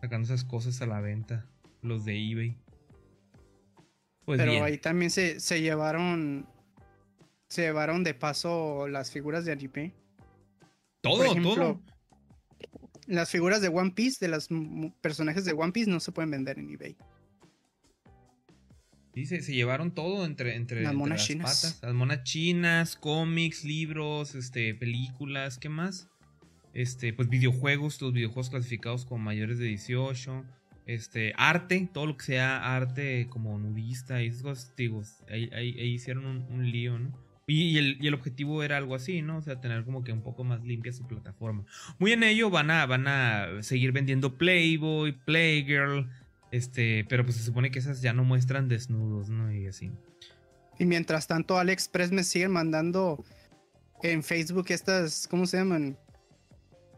sacando 0.01 0.27
esas 0.27 0.45
cosas 0.45 0.81
a 0.83 0.87
la 0.87 1.01
venta, 1.01 1.47
los 1.83 2.05
de 2.05 2.31
eBay. 2.31 2.57
Pues 4.25 4.39
Pero 4.39 4.63
ahí 4.63 4.79
también 4.79 5.11
se, 5.11 5.41
se 5.41 5.61
llevaron 5.61 6.47
se 7.49 7.63
llevaron 7.63 8.05
de 8.05 8.15
paso 8.15 8.89
las 8.89 9.11
figuras 9.11 9.45
de 9.45 9.53
anime. 9.53 9.95
Todo, 11.01 11.35
todo. 11.35 11.81
Las 13.07 13.31
figuras 13.31 13.61
de 13.61 13.69
One 13.69 13.93
Piece, 13.93 14.19
de 14.21 14.29
los 14.29 14.49
personajes 15.01 15.45
de 15.45 15.53
One 15.53 15.73
Piece, 15.73 15.91
no 15.91 16.01
se 16.01 16.11
pueden 16.11 16.31
vender 16.31 16.59
en 16.59 16.71
eBay. 16.71 16.97
Dice, 19.15 19.41
se 19.41 19.55
llevaron 19.55 19.93
todo 19.93 20.27
entre, 20.27 20.57
entre, 20.57 20.83
las, 20.83 20.93
monas 20.93 21.25
chinas. 21.25 21.63
patas. 21.63 21.83
Las 21.83 21.95
monas 21.95 22.25
chinas, 22.25 22.97
cómics, 22.97 23.65
libros, 23.65 24.35
este, 24.35 24.75
películas, 24.75 25.59
¿qué 25.59 25.69
más? 25.69 26.11
Este, 26.75 27.15
pues 27.15 27.29
videojuegos, 27.29 28.03
los 28.03 28.13
videojuegos 28.13 28.51
clasificados 28.51 29.07
como 29.07 29.25
mayores 29.25 29.59
de 29.59 29.67
18. 29.67 30.45
Este, 30.85 31.33
arte, 31.37 31.89
todo 31.93 32.07
lo 32.07 32.17
que 32.17 32.27
sea 32.27 32.77
arte 32.77 33.29
como 33.31 33.59
nudista 33.59 34.23
y 34.23 34.27
esos 34.27 34.43
cosas, 34.43 34.77
digo, 34.77 35.03
ahí, 35.29 35.81
hicieron 35.81 36.27
un 36.27 36.71
lío, 36.71 36.99
¿no? 36.99 37.26
Y, 37.49 37.79
el, 37.79 38.13
objetivo 38.15 38.65
era 38.65 38.77
algo 38.77 38.97
así, 38.97 39.23
¿no? 39.23 39.39
O 39.39 39.43
sea, 39.43 39.61
tener 39.61 39.85
como 39.85 40.03
que 40.03 40.13
un 40.13 40.23
poco 40.23 40.43
más 40.43 40.65
limpia 40.65 40.93
su 40.93 41.07
plataforma. 41.07 41.65
Muy 41.99 42.13
en 42.13 42.25
ello 42.25 42.51
van 42.51 42.73
a, 42.73 42.87
van 42.87 43.07
a 43.07 43.63
seguir 43.63 43.93
vendiendo 43.93 44.37
Playboy, 44.37 45.13
Playgirl, 45.13 46.09
este, 46.51 47.07
pero 47.09 47.25
pues 47.25 47.37
se 47.37 47.45
supone 47.45 47.71
que 47.71 47.79
esas 47.79 48.03
ya 48.03 48.13
no 48.13 48.25
muestran 48.25 48.69
desnudos, 48.69 49.29
¿no? 49.29 49.53
Y 49.53 49.69
así. 49.69 49.93
Y 50.79 50.87
mientras 50.87 51.29
tanto, 51.29 51.57
AliExpress 51.57 52.11
me 52.11 52.25
sigue 52.25 52.49
mandando 52.49 53.25
en 54.03 54.25
Facebook 54.25 54.67
estas, 54.71 55.29
¿cómo 55.29 55.47
se 55.47 55.59
llaman? 55.59 55.97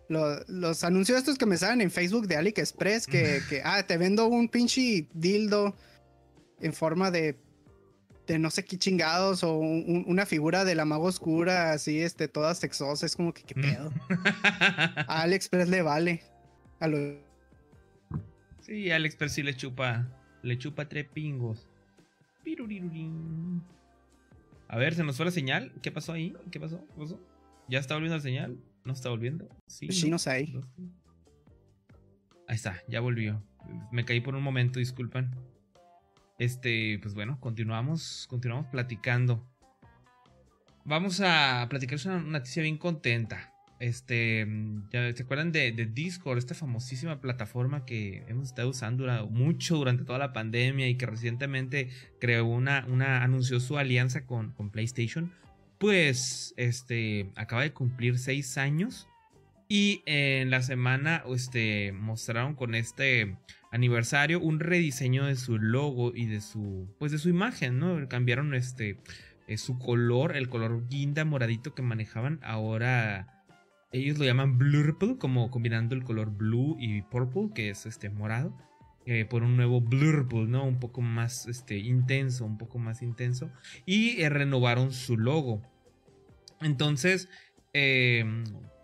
Los, 0.08 0.48
los 0.48 0.82
anuncios 0.82 1.18
estos 1.18 1.36
que 1.36 1.44
me 1.44 1.58
salen 1.58 1.82
en 1.82 1.90
Facebook 1.90 2.26
de 2.26 2.36
AliExpress, 2.36 3.06
que, 3.06 3.40
que, 3.50 3.60
ah, 3.62 3.82
te 3.82 3.98
vendo 3.98 4.26
un 4.26 4.48
pinche 4.48 5.06
dildo 5.12 5.76
en 6.60 6.72
forma 6.72 7.10
de 7.10 7.36
de 8.28 8.38
no 8.38 8.50
sé 8.50 8.64
qué 8.64 8.78
chingados 8.78 9.42
o 9.42 9.56
una 9.56 10.26
figura 10.26 10.64
de 10.64 10.74
la 10.74 10.84
mago 10.84 11.04
oscura 11.04 11.72
así, 11.72 12.00
este, 12.00 12.28
toda 12.28 12.54
sexosa, 12.54 13.06
es 13.06 13.16
como 13.16 13.32
que 13.32 13.42
qué 13.42 13.54
pedo. 13.54 13.90
a 15.08 15.22
AliExpress 15.22 15.68
le 15.68 15.82
vale. 15.82 16.22
A 16.78 16.88
lo... 16.88 17.18
Sí, 18.60 18.90
AliExpress 18.90 19.32
sí 19.32 19.42
le 19.42 19.56
chupa, 19.56 20.06
le 20.42 20.58
chupa 20.58 20.88
tres 20.88 21.08
pingos. 21.08 21.66
A 24.68 24.76
ver, 24.76 24.94
se 24.94 25.02
nos 25.02 25.16
fue 25.16 25.24
la 25.24 25.32
señal. 25.32 25.72
¿Qué 25.82 25.90
pasó 25.90 26.12
ahí? 26.12 26.34
¿Qué 26.50 26.60
pasó? 26.60 26.86
¿Ya 27.66 27.78
está 27.78 27.94
volviendo 27.94 28.16
la 28.16 28.22
señal? 28.22 28.58
¿No 28.84 28.92
está 28.92 29.08
volviendo? 29.08 29.48
Sí. 29.66 29.90
Sí, 29.90 30.10
no 30.10 30.18
sé. 30.18 30.30
Ahí 32.46 32.56
está, 32.56 32.82
ya 32.88 33.00
volvió. 33.00 33.42
Me 33.90 34.04
caí 34.04 34.20
por 34.20 34.34
un 34.34 34.42
momento, 34.42 34.78
disculpan. 34.78 35.34
Este, 36.38 37.00
pues 37.02 37.14
bueno, 37.14 37.38
continuamos, 37.40 38.26
continuamos 38.30 38.66
platicando. 38.68 39.44
Vamos 40.84 41.20
a 41.20 41.66
platicar 41.68 41.98
una 42.06 42.20
noticia 42.20 42.62
bien 42.62 42.78
contenta. 42.78 43.52
Este, 43.80 44.46
¿ya 44.90 45.14
¿se 45.14 45.22
acuerdan 45.22 45.52
de, 45.52 45.72
Discord? 45.72 46.38
Esta 46.38 46.54
famosísima 46.54 47.20
plataforma 47.20 47.84
que 47.84 48.24
hemos 48.28 48.48
estado 48.48 48.70
usando 48.70 49.04
mucho 49.28 49.76
durante 49.76 50.04
toda 50.04 50.18
la 50.18 50.32
pandemia 50.32 50.88
y 50.88 50.96
que 50.96 51.06
recientemente 51.06 51.90
creó 52.20 52.46
una, 52.46 52.86
una 52.88 53.22
anunció 53.22 53.60
su 53.60 53.76
alianza 53.76 54.24
con, 54.24 54.52
con 54.52 54.70
PlayStation. 54.70 55.32
Pues, 55.78 56.54
este, 56.56 57.30
acaba 57.36 57.62
de 57.62 57.72
cumplir 57.72 58.18
seis 58.18 58.58
años. 58.58 59.08
Y 59.68 60.02
en 60.06 60.50
la 60.50 60.62
semana, 60.62 61.22
este, 61.28 61.92
mostraron 61.92 62.54
con 62.54 62.74
este 62.74 63.36
aniversario 63.70 64.40
un 64.40 64.60
rediseño 64.60 65.26
de 65.26 65.36
su 65.36 65.58
logo 65.58 66.14
y 66.14 66.26
de 66.26 66.40
su 66.40 66.88
pues 66.98 67.12
de 67.12 67.18
su 67.18 67.28
imagen, 67.28 67.78
¿no? 67.78 68.08
Cambiaron 68.08 68.54
este 68.54 68.98
eh, 69.46 69.56
su 69.56 69.78
color, 69.78 70.36
el 70.36 70.48
color 70.48 70.88
guinda 70.88 71.24
moradito 71.24 71.74
que 71.74 71.82
manejaban, 71.82 72.38
ahora 72.42 73.44
ellos 73.92 74.18
lo 74.18 74.26
llaman 74.26 74.58
blurple, 74.58 75.16
como 75.16 75.50
combinando 75.50 75.94
el 75.94 76.04
color 76.04 76.30
blue 76.30 76.76
y 76.78 77.00
purple, 77.02 77.48
que 77.54 77.70
es 77.70 77.86
este 77.86 78.10
morado, 78.10 78.54
eh, 79.06 79.24
por 79.24 79.42
un 79.42 79.56
nuevo 79.56 79.80
blurple, 79.80 80.46
¿no? 80.46 80.64
Un 80.64 80.78
poco 80.78 81.00
más 81.00 81.46
este 81.46 81.78
intenso, 81.78 82.44
un 82.44 82.58
poco 82.58 82.78
más 82.78 83.00
intenso 83.00 83.50
y 83.86 84.20
eh, 84.20 84.28
renovaron 84.28 84.92
su 84.92 85.16
logo. 85.16 85.62
Entonces, 86.60 87.28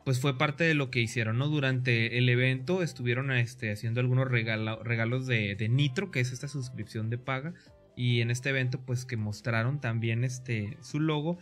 pues 0.04 0.20
fue 0.20 0.36
parte 0.36 0.64
de 0.64 0.74
lo 0.74 0.90
que 0.90 1.00
hicieron, 1.00 1.38
¿no? 1.38 1.48
Durante 1.48 2.18
el 2.18 2.28
evento 2.28 2.82
estuvieron 2.82 3.32
este, 3.32 3.72
haciendo 3.72 4.00
algunos 4.00 4.28
regalos 4.28 5.26
de, 5.26 5.66
Nitro, 5.70 6.10
que 6.10 6.20
es 6.20 6.30
esta 6.32 6.48
suscripción 6.48 7.08
de 7.08 7.18
paga. 7.18 7.54
Y 7.96 8.20
en 8.20 8.30
este 8.30 8.50
evento, 8.50 8.80
pues 8.84 9.06
que 9.06 9.16
mostraron 9.16 9.80
también 9.80 10.24
este, 10.24 10.76
su 10.82 11.00
logo. 11.00 11.38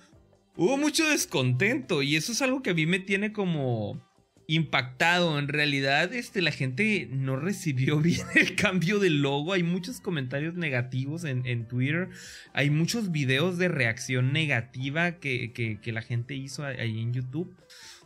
hubo 0.57 0.77
mucho 0.77 1.09
descontento 1.09 2.03
y 2.03 2.17
eso 2.17 2.33
es 2.33 2.43
algo 2.43 2.63
que 2.63 2.71
a 2.71 2.75
mí 2.75 2.87
me 2.87 3.01
tiene 3.01 3.33
como 3.33 4.01
impactado. 4.47 5.39
En 5.39 5.49
realidad, 5.49 6.13
este, 6.13 6.43
la 6.43 6.53
gente 6.53 7.09
no 7.11 7.37
recibió 7.37 7.99
bien 8.01 8.27
el 8.35 8.55
cambio 8.55 8.99
de 8.99 9.11
logo. 9.11 9.53
Hay 9.53 9.63
muchos 9.63 10.01
comentarios 10.01 10.55
negativos 10.55 11.25
en, 11.25 11.47
en 11.47 11.67
Twitter. 11.67 12.11
Hay 12.53 12.71
muchos 12.71 13.11
videos 13.11 13.59
de 13.59 13.69
reacción 13.69 14.33
negativa 14.33 15.13
que, 15.19 15.53
que, 15.53 15.93
la 15.93 16.03
gente 16.03 16.35
hizo 16.35 16.65
ahí 16.65 17.01
en 17.01 17.13
YouTube. 17.13 17.55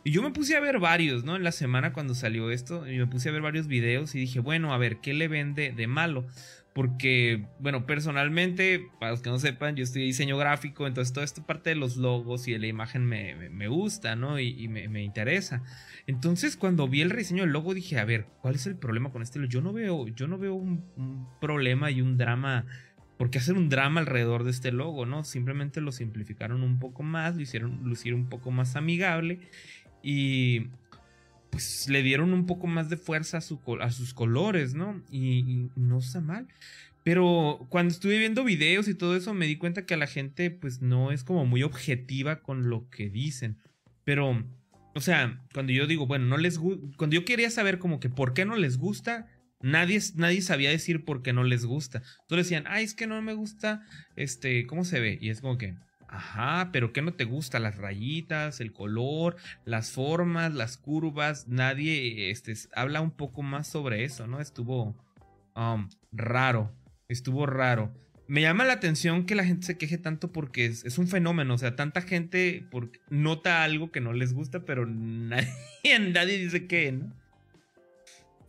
Y 0.07 0.11
yo 0.11 0.23
me 0.23 0.31
puse 0.31 0.55
a 0.55 0.61
ver 0.61 0.79
varios, 0.79 1.25
¿no? 1.25 1.35
En 1.35 1.43
la 1.43 1.51
semana 1.51 1.91
cuando 1.91 2.15
salió 2.15 2.49
esto, 2.49 2.89
y 2.89 2.97
me 2.97 3.07
puse 3.07 3.27
a 3.27 3.33
ver 3.33 3.41
varios 3.41 3.67
videos 3.67 4.15
y 4.15 4.19
dije, 4.19 4.39
bueno, 4.39 4.73
a 4.73 4.77
ver, 4.77 5.01
¿qué 5.01 5.13
le 5.13 5.27
vende 5.27 5.73
de 5.73 5.85
malo? 5.85 6.25
Porque, 6.73 7.45
bueno, 7.59 7.85
personalmente, 7.85 8.87
para 9.01 9.11
los 9.11 9.21
que 9.21 9.29
no 9.29 9.37
sepan, 9.37 9.75
yo 9.75 9.83
estudié 9.83 10.05
diseño 10.05 10.37
gráfico, 10.37 10.87
entonces 10.87 11.11
toda 11.11 11.25
esta 11.25 11.45
parte 11.45 11.71
de 11.71 11.75
los 11.75 11.97
logos 11.97 12.47
y 12.47 12.53
de 12.53 12.59
la 12.59 12.67
imagen 12.67 13.05
me, 13.05 13.67
gusta, 13.67 14.15
¿no? 14.15 14.39
Y, 14.39 14.69
me, 14.69 15.03
interesa. 15.03 15.61
Entonces, 16.05 16.55
cuando 16.55 16.87
vi 16.87 17.01
el 17.01 17.09
rediseño 17.09 17.43
del 17.43 17.51
logo, 17.51 17.73
dije, 17.73 17.99
a 17.99 18.05
ver, 18.05 18.27
¿cuál 18.41 18.55
es 18.55 18.65
el 18.65 18.77
problema 18.77 19.11
con 19.11 19.21
este 19.21 19.39
logo? 19.39 19.49
Yo 19.49 19.59
no 19.59 19.73
veo, 19.73 20.07
yo 20.07 20.29
no 20.29 20.37
veo 20.37 20.53
un, 20.53 21.27
problema 21.41 21.91
y 21.91 21.99
un 21.99 22.17
drama. 22.17 22.65
¿Por 23.17 23.29
qué 23.29 23.39
hacer 23.39 23.55
un 23.55 23.67
drama 23.67 23.99
alrededor 23.99 24.45
de 24.45 24.51
este 24.51 24.71
logo, 24.71 25.05
no? 25.05 25.25
Simplemente 25.25 25.81
lo 25.81 25.91
simplificaron 25.91 26.63
un 26.63 26.79
poco 26.79 27.03
más, 27.03 27.35
lo 27.35 27.41
hicieron 27.41 27.81
lucir 27.83 28.13
un 28.13 28.29
poco 28.29 28.51
más 28.51 28.77
amigable. 28.77 29.39
Y 30.09 30.69
pues 31.49 31.89
le 31.89 32.01
dieron 32.01 32.31
un 32.31 32.45
poco 32.45 32.65
más 32.65 32.89
de 32.89 32.95
fuerza 32.95 33.39
a, 33.39 33.41
sus 33.41 34.13
colores, 34.13 34.73
¿no? 34.73 35.03
Y, 35.11 35.67
no 35.75 35.99
está 35.99 36.21
mal. 36.21 36.47
Pero 37.03 37.67
cuando 37.67 37.91
estuve 37.91 38.17
viendo 38.17 38.45
videos 38.45 38.87
y 38.87 38.95
todo 38.95 39.17
eso 39.17 39.33
me 39.33 39.47
di 39.47 39.57
cuenta 39.57 39.85
que 39.85 39.95
a 39.95 39.97
la 39.97 40.07
gente 40.07 40.49
pues 40.49 40.81
no 40.81 41.11
es 41.11 41.25
como 41.25 41.45
muy 41.45 41.61
objetiva 41.61 42.41
con 42.41 42.69
lo 42.69 42.89
que 42.89 43.09
dicen. 43.09 43.57
Pero, 44.05 44.45
o 44.95 45.01
sea, 45.01 45.43
cuando 45.53 45.73
yo 45.73 45.87
digo, 45.87 46.07
bueno, 46.07 46.25
no 46.25 46.37
les 46.37 46.57
cuando 46.57 47.13
yo 47.13 47.25
quería 47.25 47.49
saber 47.49 47.77
como 47.77 47.99
que 47.99 48.07
por 48.07 48.33
qué 48.33 48.45
no 48.45 48.55
les 48.55 48.77
gusta, 48.77 49.27
nadie, 49.59 49.99
nadie 50.15 50.41
sabía 50.41 50.69
decir 50.69 51.03
por 51.03 51.21
qué 51.21 51.33
no 51.33 51.43
les 51.43 51.65
gusta. 51.65 52.01
Todos 52.27 52.45
decían, 52.45 52.63
ay, 52.67 52.85
es 52.85 52.93
que 52.93 53.07
no 53.07 53.21
me 53.21 53.33
gusta, 53.33 53.85
este, 54.15 54.65
¿cómo 54.67 54.85
se 54.85 55.01
ve? 55.01 55.17
Y 55.19 55.31
es 55.31 55.41
como 55.41 55.57
que, 55.57 55.75
Ajá, 56.07 56.69
pero 56.71 56.93
¿qué 56.93 57.01
no 57.01 57.13
te 57.13 57.25
gusta? 57.25 57.59
Las 57.59 57.77
rayitas, 57.77 58.61
el 58.61 58.71
color, 58.71 59.35
las 59.65 59.91
formas, 59.91 60.53
las 60.53 60.77
curvas. 60.77 61.47
Nadie 61.47 62.31
este, 62.31 62.53
habla 62.73 63.01
un 63.01 63.11
poco 63.11 63.43
más 63.43 63.67
sobre 63.67 64.05
eso, 64.05 64.25
¿no? 64.25 64.39
Estuvo 64.39 64.95
um, 65.55 65.89
raro. 66.13 66.71
Estuvo 67.09 67.45
raro. 67.45 67.91
Me 68.27 68.41
llama 68.41 68.65
la 68.65 68.73
atención 68.73 69.25
que 69.25 69.35
la 69.35 69.45
gente 69.45 69.65
se 69.65 69.77
queje 69.77 69.97
tanto 69.97 70.31
porque 70.31 70.65
es, 70.65 70.97
un 70.97 71.07
fenómeno. 71.07 71.53
O 71.53 71.57
sea, 71.57 71.75
tanta 71.75 72.01
gente 72.01 72.65
nota 73.09 73.63
algo 73.63 73.91
que 73.91 74.01
no 74.01 74.13
les 74.13 74.33
gusta, 74.33 74.61
pero 74.61 74.85
nadie, 74.87 75.49
nadie 76.11 76.37
dice 76.37 76.67
que, 76.67 76.91
¿no? 76.93 77.13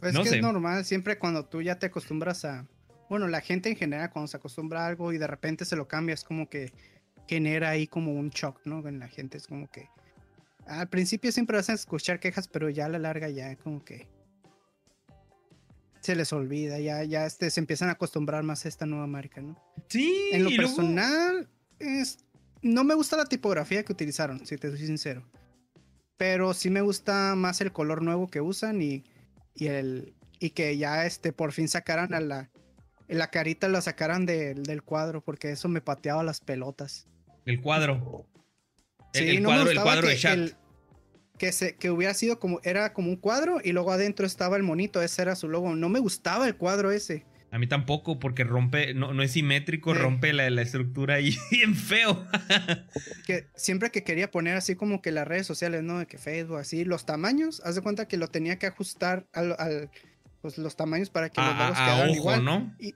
Pues 0.01 0.17
que 0.17 0.37
es 0.37 0.43
normal, 0.43 0.85
siempre 0.85 1.19
cuando 1.19 1.45
tú 1.45 1.61
ya 1.61 1.79
te 1.79 1.87
acostumbras 1.87 2.45
a. 2.45 2.67
Bueno, 3.11 3.27
la 3.27 3.41
gente 3.41 3.69
en 3.69 3.77
general, 3.77 4.11
cuando 4.11 4.29
se 4.29 4.37
acostumbra 4.37 4.85
a 4.85 4.87
algo 4.87 5.13
y 5.13 5.19
de 5.19 5.27
repente 5.27 5.65
se 5.65 5.77
lo 5.77 5.89
cambia, 5.89 6.15
es 6.15 6.23
como 6.23 6.49
que 6.49 6.73
genera 7.29 7.71
ahí 7.71 7.87
como 7.87 8.13
un 8.13 8.31
shock, 8.31 8.61
¿no? 8.65 8.87
En 8.89 8.99
la 8.99 9.09
gente 9.09 9.39
es 9.39 9.47
como 9.47 9.71
que 9.71 9.89
al 10.67 10.89
principio 10.89 11.33
siempre 11.33 11.57
vas 11.57 11.71
a 11.71 11.75
escuchar 11.75 12.21
quejas, 12.21 12.49
pero 12.49 12.69
ya 12.69 12.87
a 12.87 12.89
la 12.89 12.99
larga 12.99 13.29
ya 13.29 13.55
como 13.57 13.85
que 13.85 14.09
se 16.01 16.15
les 16.15 16.33
olvida, 16.33 16.79
ya, 16.79 17.05
ya 17.05 17.27
este, 17.27 17.51
se 17.51 17.61
empiezan 17.61 17.89
a 17.89 17.93
acostumbrar 17.93 18.43
más 18.43 18.65
a 18.65 18.69
esta 18.69 18.87
nueva 18.87 19.07
marca, 19.07 19.41
¿no? 19.41 19.57
Sí. 19.89 20.31
En 20.33 20.45
lo 20.45 20.51
personal, 20.51 21.49
es, 21.79 22.19
no 22.63 22.85
me 22.85 22.95
gusta 22.95 23.17
la 23.17 23.27
tipografía 23.27 23.83
que 23.83 23.93
utilizaron, 23.93 24.47
si 24.47 24.57
te 24.57 24.71
soy 24.71 24.87
sincero. 24.87 25.25
Pero 26.17 26.55
sí 26.55 26.71
me 26.71 26.81
gusta 26.81 27.35
más 27.35 27.61
el 27.61 27.73
color 27.73 28.03
nuevo 28.03 28.29
que 28.29 28.41
usan 28.41 28.81
y, 28.83 29.05
y 29.55 29.67
el 29.67 30.15
y 30.41 30.51
que 30.51 30.77
ya 30.77 31.05
este 31.05 31.33
por 31.33 31.53
fin 31.53 31.69
sacaran 31.69 32.15
a 32.15 32.21
la 32.21 32.51
la 33.09 33.31
carita 33.31 33.69
la 33.69 33.81
sacaran 33.81 34.27
del 34.27 34.83
cuadro 34.83 35.21
porque 35.23 35.51
eso 35.51 35.69
me 35.69 35.81
pateaba 35.81 36.23
las 36.23 36.41
pelotas. 36.41 37.07
El 37.49 37.63
cuadro. 37.63 38.27
El, 39.15 39.43
cuadro, 39.43 39.71
el 39.71 39.81
cuadro 39.81 40.07
de 40.07 40.17
chat. 40.19 40.51
que, 41.39 41.51
se, 41.51 41.77
que 41.77 41.91
hubiera 41.91 42.13
sido 42.13 42.39
como, 42.39 42.61
era 42.63 42.93
como 42.93 43.09
un 43.09 43.17
cuadro 43.17 43.59
y 43.65 43.73
luego 43.73 43.91
adentro 43.91 44.27
estaba 44.27 44.59
el 44.59 44.63
monito, 44.63 45.01
ese 45.01 45.23
era 45.23 45.35
su 45.35 45.49
logo. 45.49 45.75
No 45.75 45.89
me 45.89 45.99
gustaba 45.99 46.47
el 46.47 46.57
cuadro 46.57 46.91
ese. 46.91 47.25
A 47.51 47.59
mí 47.59 47.67
tampoco, 47.67 48.19
porque 48.19 48.45
rompe, 48.45 48.93
no, 48.93 49.15
no 49.15 49.23
es 49.23 49.33
simétrico, 49.33 49.95
rompe 49.95 50.35
la, 50.35 50.51
la, 50.51 50.61
estructura 50.61 51.15
ahí 51.15 51.39
bien 51.51 51.75
feo. 51.75 52.27
que 53.27 53.47
siempre 53.55 53.91
que 53.91 54.05
quería 54.05 54.31
poner 54.31 54.55
así 54.55 54.75
como 54.75 55.01
que 55.01 55.11
las 55.11 55.27
redes 55.27 55.47
sociales, 55.47 55.83
¿no? 55.83 56.01
De 56.01 56.07
que 56.07 56.19
Facebook, 56.19 56.59
así, 56.59 56.85
los 56.85 57.07
tamaños, 57.07 57.63
haz 57.65 57.77
de 57.77 57.81
cuenta 57.81 58.07
que 58.09 58.19
lo 58.19 58.29
tenía 58.29 58.59
que 58.59 58.67
ajustar 58.67 59.27
al, 59.33 59.91
pues 60.43 60.59
los 60.59 60.77
tamaños 60.77 61.09
para 61.09 61.31
que 61.31 61.41
los 61.41 61.57
logos 61.57 61.79
quedaran 61.79 62.11
igual. 62.11 62.45
¿no? 62.45 62.77
Y, 62.79 62.95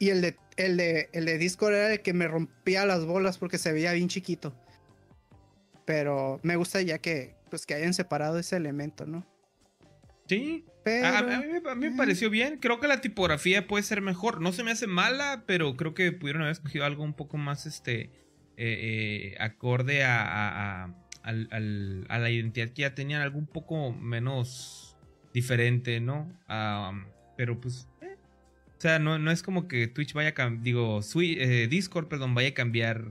y 0.00 0.10
el 0.10 0.20
de, 0.20 0.36
el, 0.56 0.76
de, 0.76 1.08
el 1.12 1.24
de 1.24 1.38
Discord 1.38 1.74
era 1.74 1.92
el 1.92 2.00
que 2.00 2.12
me 2.12 2.28
rompía 2.28 2.86
las 2.86 3.04
bolas 3.04 3.38
porque 3.38 3.58
se 3.58 3.72
veía 3.72 3.92
bien 3.92 4.08
chiquito. 4.08 4.54
Pero 5.84 6.40
me 6.42 6.56
gusta 6.56 6.80
ya 6.82 6.98
que, 6.98 7.34
pues, 7.50 7.66
que 7.66 7.74
hayan 7.74 7.94
separado 7.94 8.38
ese 8.38 8.56
elemento, 8.56 9.06
¿no? 9.06 9.26
Sí. 10.26 10.64
A, 10.86 11.22
mí, 11.22 11.46
me 11.76 11.90
pareció 11.92 12.30
bien. 12.30 12.58
Creo 12.58 12.80
que 12.80 12.88
la 12.88 13.00
tipografía 13.00 13.66
puede 13.66 13.84
ser 13.84 14.00
mejor. 14.00 14.40
No 14.40 14.52
se 14.52 14.64
me 14.64 14.70
hace 14.70 14.86
mala, 14.86 15.44
pero 15.46 15.76
creo 15.76 15.94
que 15.94 16.12
pudieron 16.12 16.42
haber 16.42 16.52
escogido 16.52 16.84
algo 16.84 17.04
un 17.04 17.14
poco 17.14 17.36
más 17.36 17.66
este 17.66 18.10
eh, 18.56 19.32
eh, 19.36 19.36
acorde 19.40 20.04
a, 20.04 20.84
a, 20.84 20.94
a, 21.24 22.18
la 22.18 22.30
identidad 22.30 22.68
que 22.68 22.82
ya 22.82 22.94
tenían, 22.94 23.22
algo 23.22 23.38
un 23.38 23.46
poco 23.46 23.92
menos 23.92 24.96
diferente, 25.32 26.00
¿no? 26.00 26.30
pero 27.36 27.60
pues 27.60 27.88
sea, 28.84 28.98
no, 28.98 29.18
no 29.18 29.30
es 29.30 29.42
como 29.42 29.66
que 29.66 29.86
Twitch 29.86 30.12
vaya 30.12 30.30
a 30.30 30.34
cambiar, 30.34 30.62
digo, 30.62 31.00
eh, 31.22 31.68
Discord, 31.70 32.08
perdón, 32.08 32.34
vaya 32.34 32.50
a 32.50 32.54
cambiar 32.54 33.06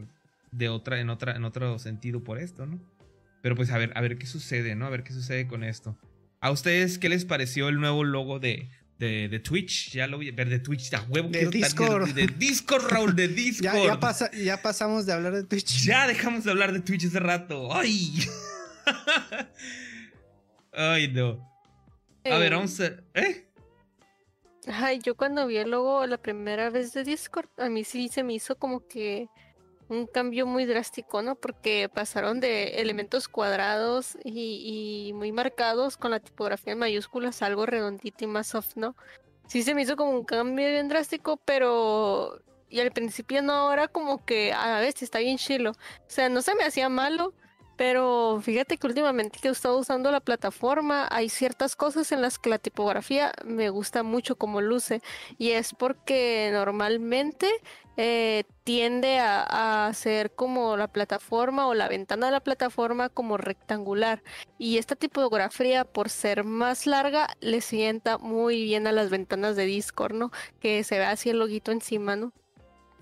de 0.52 0.70
otra, 0.70 1.00
en 1.00 1.10
otra, 1.10 1.36
en 1.36 1.46
otro 1.46 1.80
sentido 1.80 2.24
por 2.24 2.38
esto, 2.38 2.68
¿no? 2.68 2.80
Pero 3.42 3.56
pues 3.56 3.72
a 3.72 3.80
ver, 3.80 3.92
a 3.96 4.02
ver 4.02 4.18
qué 4.18 4.28
sucede, 4.28 4.76
¿no? 4.76 4.86
A 4.86 4.90
ver 4.90 5.04
qué 5.04 5.14
sucede 5.14 5.48
con 5.48 5.64
esto. 5.64 5.98
¿A 6.42 6.52
ustedes 6.52 7.00
qué 7.00 7.10
les 7.10 7.26
pareció 7.26 7.70
el 7.70 7.80
nuevo 7.80 8.04
logo 8.04 8.40
de, 8.40 8.70
de, 9.00 9.40
Twitch? 9.40 9.92
Ya 9.92 10.06
lo 10.06 10.18
voy 10.18 10.30
a 10.30 10.32
ver 10.32 10.50
de 10.50 10.60
Twitch, 10.60 10.94
a 10.94 11.02
huevo. 11.10 11.30
De 11.30 11.48
Discord. 11.48 12.14
de, 12.14 12.28
Discord, 12.28 12.86
Raúl, 12.88 13.16
de 13.16 13.28
Discord. 13.30 14.00
ya, 14.34 14.62
pasamos 14.62 15.08
de 15.08 15.14
hablar 15.14 15.34
de 15.34 15.44
Twitch. 15.44 15.86
Ya 15.86 16.06
dejamos 16.06 16.44
de 16.44 16.52
hablar 16.52 16.72
de 16.72 16.82
Twitch 16.82 17.06
hace 17.06 17.20
rato. 17.20 17.76
¡Ay! 17.76 18.28
Ay, 20.72 21.08
no. 21.08 21.52
A 22.26 22.38
ver, 22.38 22.54
vamos 22.54 22.80
a... 22.80 22.86
¿Eh? 23.16 23.48
Ay, 24.68 25.00
yo 25.00 25.16
cuando 25.16 25.48
vi 25.48 25.58
el 25.58 25.72
logo 25.72 26.06
la 26.06 26.18
primera 26.18 26.70
vez 26.70 26.94
de 26.94 27.04
Discord, 27.04 27.50
a 27.58 27.70
mí 27.70 27.84
sí 27.84 28.08
se 28.08 28.24
me 28.24 28.34
hizo 28.34 28.58
como 28.58 28.88
que 28.88 29.28
un 29.90 30.08
cambio 30.08 30.46
muy 30.46 30.66
drástico, 30.66 31.22
¿no? 31.22 31.36
Porque 31.36 31.90
pasaron 31.94 32.40
de 32.40 32.82
elementos 32.82 33.28
cuadrados 33.28 34.18
y, 34.24 35.12
muy 35.16 35.32
marcados 35.32 35.98
con 35.98 36.12
la 36.12 36.20
tipografía 36.20 36.74
en 36.74 36.80
mayúsculas 36.80 37.42
a 37.42 37.48
algo 37.48 37.66
redondito 37.66 38.24
y 38.24 38.28
más 38.28 38.48
soft, 38.48 38.76
¿no? 38.76 38.96
Sí 39.48 39.64
se 39.64 39.76
me 39.76 39.82
hizo 39.82 39.98
como 39.98 40.12
un 40.12 40.24
cambio 40.24 40.70
bien 40.70 40.88
drástico, 40.88 41.38
pero... 41.38 42.40
Y 42.70 42.80
al 42.80 42.92
principio 42.92 43.44
no, 43.44 43.54
ahora 43.54 43.88
como 43.88 44.26
que 44.26 44.52
a 44.52 44.68
la 44.68 44.80
vez 44.80 45.04
está 45.04 45.20
bien 45.20 45.38
chilo. 45.38 45.72
O 45.72 45.76
sea, 46.08 46.28
no 46.30 46.42
se 46.42 46.56
me 46.56 46.64
hacía 46.64 46.90
malo, 46.90 47.36
pero 47.76 48.40
fíjate 48.42 48.78
que 48.78 48.88
últimamente 48.88 49.40
que 49.42 49.48
he 49.48 49.52
estado 49.52 49.78
usando 49.78 50.12
la 50.12 50.20
plataforma, 50.20 51.08
hay 51.12 51.30
ciertas 51.30 51.76
cosas 51.76 52.12
en 52.12 52.22
las 52.22 52.38
que 52.40 52.50
la 52.50 52.60
tipografía 52.60 53.32
me 53.46 53.70
gusta 53.70 54.04
mucho 54.04 54.36
como 54.36 54.62
luce. 54.62 55.02
Y 55.38 55.52
es 55.52 55.74
porque 55.74 56.50
normalmente 56.54 57.50
eh, 57.98 58.44
tiende 58.64 59.20
a, 59.20 59.88
a, 59.88 59.94
ser 59.94 60.34
como 60.36 60.78
la 60.78 60.88
plataforma 60.88 61.68
o 61.68 61.74
la 61.74 61.88
ventana 61.88 62.28
de 62.28 62.32
la 62.32 62.40
plataforma 62.42 63.10
como 63.10 63.38
rectangular. 63.38 64.24
Y 64.58 64.78
esta 64.78 64.96
tipografía, 64.96 65.86
por 65.86 66.10
ser 66.10 66.44
más 66.44 66.88
larga, 66.88 67.28
le 67.40 67.62
sienta 67.62 68.18
muy 68.18 68.64
bien 68.64 68.88
a 68.88 68.92
las 68.92 69.10
ventanas 69.10 69.56
de 69.56 69.66
Discord, 69.66 70.14
¿no? 70.14 70.32
Que 70.60 70.84
se 70.84 70.98
ve 71.00 71.06
así 71.06 71.30
el 71.30 71.40
loguito 71.40 71.72
encima, 71.72 72.16
¿no? 72.16 72.34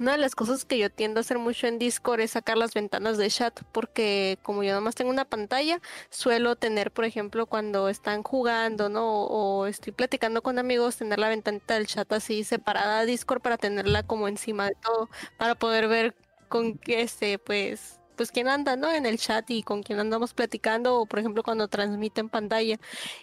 Una 0.01 0.13
de 0.13 0.17
las 0.17 0.33
cosas 0.33 0.65
que 0.65 0.79
yo 0.79 0.89
tiendo 0.89 1.19
a 1.19 1.21
hacer 1.21 1.37
mucho 1.37 1.67
en 1.67 1.77
Discord 1.77 2.21
es 2.21 2.31
sacar 2.31 2.57
las 2.57 2.73
ventanas 2.73 3.19
de 3.19 3.29
chat, 3.29 3.61
porque 3.71 4.39
como 4.41 4.63
yo 4.63 4.73
nomás 4.73 4.95
tengo 4.95 5.11
una 5.11 5.25
pantalla, 5.25 5.79
suelo 6.09 6.55
tener, 6.55 6.89
por 6.89 7.05
ejemplo, 7.05 7.45
cuando 7.45 7.87
están 7.87 8.23
jugando, 8.23 8.89
¿no? 8.89 9.25
O 9.25 9.67
estoy 9.67 9.93
platicando 9.93 10.41
con 10.41 10.57
amigos, 10.57 10.97
tener 10.97 11.19
la 11.19 11.29
ventanita 11.29 11.75
del 11.75 11.85
chat 11.85 12.11
así 12.13 12.43
separada 12.43 12.97
a 13.01 13.05
Discord 13.05 13.43
para 13.43 13.57
tenerla 13.57 14.01
como 14.01 14.27
encima 14.27 14.65
de 14.65 14.75
todo, 14.81 15.07
para 15.37 15.53
poder 15.53 15.87
ver 15.87 16.15
con 16.49 16.79
qué 16.79 17.01
este, 17.01 17.37
pues, 17.37 18.00
pues 18.21 18.31
quién 18.31 18.47
anda, 18.49 18.75
¿no? 18.75 18.91
En 18.91 19.07
el 19.07 19.17
chat 19.17 19.49
y 19.49 19.63
con 19.63 19.81
quién 19.81 19.99
andamos 19.99 20.35
platicando 20.35 20.99
o 20.99 21.07
por 21.07 21.17
ejemplo 21.17 21.41
cuando 21.41 21.67
transmite 21.67 22.21
en 22.21 22.29
pantalla. 22.29 22.79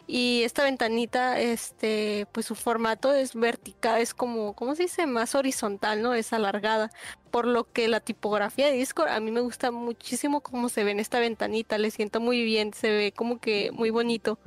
Y 0.08 0.42
esta 0.42 0.64
ventanita, 0.64 1.38
este, 1.40 2.26
pues 2.32 2.46
su 2.46 2.56
formato 2.56 3.12
es 3.12 3.36
vertical, 3.36 4.00
es 4.00 4.12
como, 4.12 4.54
¿cómo 4.54 4.74
se 4.74 4.82
dice? 4.84 5.06
Más 5.06 5.36
horizontal, 5.36 6.02
¿no? 6.02 6.14
Es 6.14 6.32
alargada. 6.32 6.90
por 7.30 7.46
lo 7.46 7.70
que 7.72 7.86
la 7.88 8.00
tipografía 8.00 8.66
de 8.66 8.72
Discord 8.72 9.10
a 9.10 9.20
mí 9.20 9.30
me 9.30 9.40
gusta 9.40 9.70
muchísimo 9.70 10.40
cómo 10.40 10.68
se 10.68 10.82
ve 10.82 10.90
en 10.92 11.00
esta 11.00 11.20
ventanita, 11.20 11.78
le 11.78 11.90
siento 11.92 12.20
muy 12.20 12.42
bien, 12.42 12.72
se 12.72 12.90
ve 12.90 13.12
como 13.12 13.38
que 13.38 13.70
muy 13.72 13.90
bonito. 13.90 14.38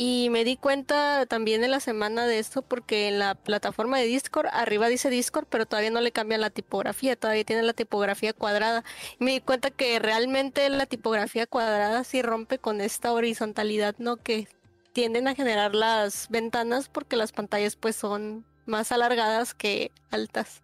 Y 0.00 0.30
me 0.30 0.44
di 0.44 0.56
cuenta 0.56 1.26
también 1.26 1.64
en 1.64 1.72
la 1.72 1.80
semana 1.80 2.24
de 2.24 2.38
esto 2.38 2.62
porque 2.62 3.08
en 3.08 3.18
la 3.18 3.34
plataforma 3.34 3.98
de 3.98 4.06
Discord, 4.06 4.46
arriba 4.52 4.86
dice 4.86 5.10
Discord, 5.10 5.48
pero 5.50 5.66
todavía 5.66 5.90
no 5.90 6.00
le 6.00 6.12
cambian 6.12 6.40
la 6.40 6.50
tipografía, 6.50 7.16
todavía 7.16 7.42
tiene 7.42 7.64
la 7.64 7.72
tipografía 7.72 8.32
cuadrada. 8.32 8.84
Y 9.18 9.24
me 9.24 9.32
di 9.32 9.40
cuenta 9.40 9.72
que 9.72 9.98
realmente 9.98 10.68
la 10.68 10.86
tipografía 10.86 11.48
cuadrada 11.48 12.04
sí 12.04 12.22
rompe 12.22 12.60
con 12.60 12.80
esta 12.80 13.12
horizontalidad, 13.12 13.96
¿no? 13.98 14.18
Que 14.18 14.46
tienden 14.92 15.26
a 15.26 15.34
generar 15.34 15.74
las 15.74 16.28
ventanas 16.28 16.88
porque 16.88 17.16
las 17.16 17.32
pantallas 17.32 17.74
pues 17.74 17.96
son 17.96 18.46
más 18.66 18.92
alargadas 18.92 19.52
que 19.52 19.90
altas. 20.12 20.62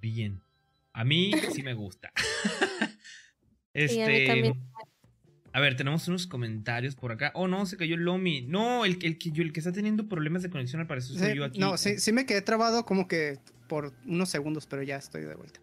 Bien. 0.00 0.42
A 0.92 1.04
mí 1.04 1.30
sí 1.52 1.62
me 1.62 1.74
gusta. 1.74 2.10
este. 3.74 4.28
A 4.32 4.93
ver, 5.60 5.76
tenemos 5.76 6.08
unos 6.08 6.26
comentarios 6.26 6.96
por 6.96 7.12
acá. 7.12 7.30
Oh, 7.34 7.46
no, 7.46 7.64
se 7.66 7.76
cayó 7.76 7.94
el 7.94 8.02
Lomi. 8.02 8.42
No, 8.42 8.84
el, 8.84 8.98
el, 9.02 9.18
el, 9.22 9.40
el 9.40 9.52
que 9.52 9.60
está 9.60 9.72
teniendo 9.72 10.08
problemas 10.08 10.42
de 10.42 10.50
conexión 10.50 10.80
al 10.80 10.86
parecer 10.86 11.16
soy 11.16 11.36
yo 11.36 11.44
aquí. 11.44 11.60
No, 11.60 11.76
sí, 11.76 11.98
sí 11.98 12.12
me 12.12 12.26
quedé 12.26 12.42
trabado 12.42 12.84
como 12.84 13.06
que 13.06 13.38
por 13.68 13.92
unos 14.04 14.28
segundos, 14.28 14.66
pero 14.66 14.82
ya 14.82 14.96
estoy 14.96 15.22
de 15.22 15.34
vuelta. 15.34 15.60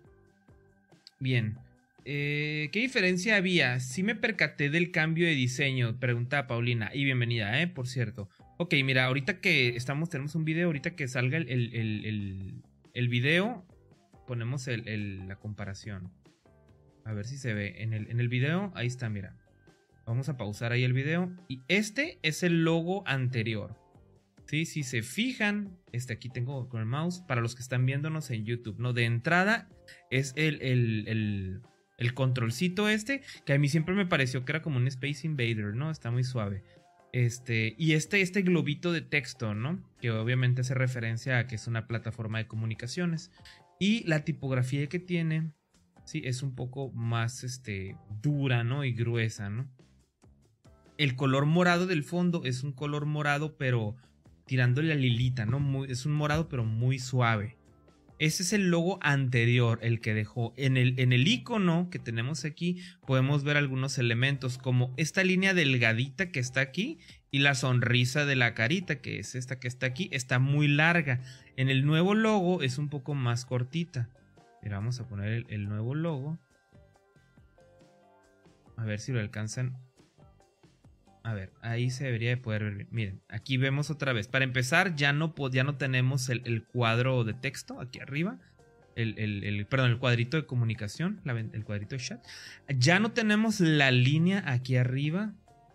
Bien. 1.19 1.57
Eh, 2.05 2.69
¿Qué 2.71 2.79
diferencia 2.79 3.35
había? 3.35 3.79
Sí 3.79 4.01
me 4.01 4.15
percaté 4.15 4.69
del 4.69 4.91
cambio 4.91 5.27
de 5.27 5.35
diseño, 5.35 5.99
pregunta 5.99 6.47
Paulina. 6.47 6.89
Y 6.93 7.03
bienvenida, 7.03 7.61
¿eh? 7.61 7.67
Por 7.67 7.87
cierto. 7.87 8.29
Ok, 8.57 8.73
mira, 8.83 9.05
ahorita 9.05 9.39
que 9.39 9.75
estamos, 9.75 10.09
tenemos 10.09 10.35
un 10.35 10.45
video, 10.45 10.67
ahorita 10.67 10.95
que 10.95 11.07
salga 11.07 11.37
el, 11.37 11.49
el, 11.49 12.61
el 12.93 13.09
video, 13.09 13.65
ponemos 14.25 14.67
la 14.67 15.35
comparación. 15.35 16.11
A 17.03 17.13
ver 17.13 17.25
si 17.25 17.37
se 17.37 17.53
ve. 17.53 17.83
En 17.83 17.93
el, 17.93 18.09
en 18.09 18.19
el 18.19 18.29
video, 18.29 18.71
ahí 18.75 18.87
está, 18.87 19.09
mira. 19.09 19.35
Vamos 20.11 20.27
a 20.27 20.35
pausar 20.35 20.73
ahí 20.73 20.83
el 20.83 20.91
video. 20.91 21.31
Y 21.47 21.61
este 21.69 22.19
es 22.21 22.43
el 22.43 22.65
logo 22.65 23.07
anterior. 23.07 23.79
¿Sí? 24.45 24.65
Si 24.65 24.83
se 24.83 25.03
fijan, 25.03 25.79
este 25.93 26.11
aquí 26.11 26.27
tengo 26.27 26.67
con 26.67 26.81
el 26.81 26.85
mouse, 26.85 27.21
para 27.21 27.39
los 27.39 27.55
que 27.55 27.61
están 27.61 27.85
viéndonos 27.85 28.29
en 28.29 28.43
YouTube, 28.43 28.77
¿no? 28.77 28.91
De 28.91 29.05
entrada 29.05 29.69
es 30.09 30.33
el, 30.35 30.61
el, 30.61 31.61
el, 31.97 32.13
controlcito 32.13 32.89
este, 32.89 33.21
que 33.45 33.53
a 33.53 33.57
mí 33.57 33.69
siempre 33.69 33.95
me 33.95 34.05
pareció 34.05 34.43
que 34.43 34.51
era 34.51 34.61
como 34.61 34.75
un 34.75 34.87
Space 34.87 35.25
Invader, 35.25 35.75
¿no? 35.75 35.89
Está 35.89 36.11
muy 36.11 36.25
suave. 36.25 36.61
Este, 37.13 37.73
y 37.77 37.93
este, 37.93 38.19
este 38.19 38.41
globito 38.41 38.91
de 38.91 38.99
texto, 38.99 39.53
¿no? 39.53 39.81
Que 40.01 40.11
obviamente 40.11 40.59
hace 40.59 40.73
referencia 40.73 41.37
a 41.37 41.47
que 41.47 41.55
es 41.55 41.67
una 41.67 41.87
plataforma 41.87 42.39
de 42.39 42.47
comunicaciones. 42.47 43.31
Y 43.79 44.05
la 44.09 44.25
tipografía 44.25 44.87
que 44.87 44.99
tiene, 44.99 45.53
sí, 46.03 46.21
es 46.25 46.43
un 46.43 46.53
poco 46.53 46.91
más, 46.91 47.45
este, 47.45 47.95
dura, 48.21 48.65
¿no? 48.65 48.83
Y 48.83 48.91
gruesa, 48.91 49.49
¿no? 49.49 49.69
El 51.01 51.15
color 51.15 51.47
morado 51.47 51.87
del 51.87 52.03
fondo 52.03 52.43
es 52.45 52.61
un 52.61 52.73
color 52.73 53.07
morado, 53.07 53.57
pero 53.57 53.95
tirándole 54.45 54.93
a 54.93 54.95
lilita, 54.95 55.47
¿no? 55.47 55.83
es 55.85 56.05
un 56.05 56.11
morado, 56.11 56.47
pero 56.47 56.63
muy 56.63 56.99
suave. 56.99 57.57
Ese 58.19 58.43
es 58.43 58.53
el 58.53 58.69
logo 58.69 58.99
anterior, 59.01 59.79
el 59.81 59.99
que 59.99 60.13
dejó. 60.13 60.53
En 60.57 60.77
el, 60.77 60.99
en 60.99 61.11
el 61.11 61.27
icono 61.27 61.89
que 61.89 61.97
tenemos 61.97 62.45
aquí, 62.45 62.83
podemos 63.07 63.43
ver 63.43 63.57
algunos 63.57 63.97
elementos, 63.97 64.59
como 64.59 64.93
esta 64.95 65.23
línea 65.23 65.55
delgadita 65.55 66.29
que 66.29 66.39
está 66.39 66.61
aquí 66.61 66.99
y 67.31 67.39
la 67.39 67.55
sonrisa 67.55 68.27
de 68.27 68.35
la 68.35 68.53
carita, 68.53 69.01
que 69.01 69.17
es 69.17 69.33
esta 69.33 69.59
que 69.59 69.67
está 69.67 69.87
aquí, 69.87 70.07
está 70.11 70.37
muy 70.37 70.67
larga. 70.67 71.19
En 71.57 71.69
el 71.69 71.83
nuevo 71.83 72.13
logo 72.13 72.61
es 72.61 72.77
un 72.77 72.89
poco 72.89 73.15
más 73.15 73.45
cortita. 73.45 74.07
Mira, 74.61 74.77
vamos 74.77 74.99
a 74.99 75.07
poner 75.07 75.29
el, 75.29 75.45
el 75.49 75.67
nuevo 75.67 75.95
logo. 75.95 76.37
A 78.77 78.85
ver 78.85 78.99
si 78.99 79.11
lo 79.11 79.19
alcanzan 79.19 79.75
a 81.23 81.33
ver, 81.33 81.51
ahí 81.61 81.91
se 81.91 82.05
debería 82.05 82.29
de 82.29 82.37
poder 82.37 82.63
ver. 82.63 82.87
Miren, 82.89 83.21
aquí 83.29 83.57
vemos 83.57 83.89
otra 83.91 84.11
vez. 84.11 84.27
Para 84.27 84.43
empezar, 84.43 84.95
ya 84.95 85.13
no, 85.13 85.33
ya 85.51 85.63
no 85.63 85.75
tenemos 85.75 86.29
el, 86.29 86.63
cuadro 86.63 87.23
de 87.23 87.33
texto 87.33 87.79
aquí 87.79 87.99
arriba. 87.99 88.39
El, 88.95 89.65
perdón, 89.69 89.91
el 89.91 89.97
cuadrito 89.99 90.37
de 90.37 90.45
comunicación, 90.45 91.21
el 91.25 91.63
cuadrito 91.63 91.95
de 91.95 92.01
chat. 92.01 92.25
Ya 92.67 92.99
no 92.99 93.11
tenemos 93.11 93.59
la 93.59 93.91
línea 93.91 94.43
aquí 94.47 94.77
arriba. 94.77 95.33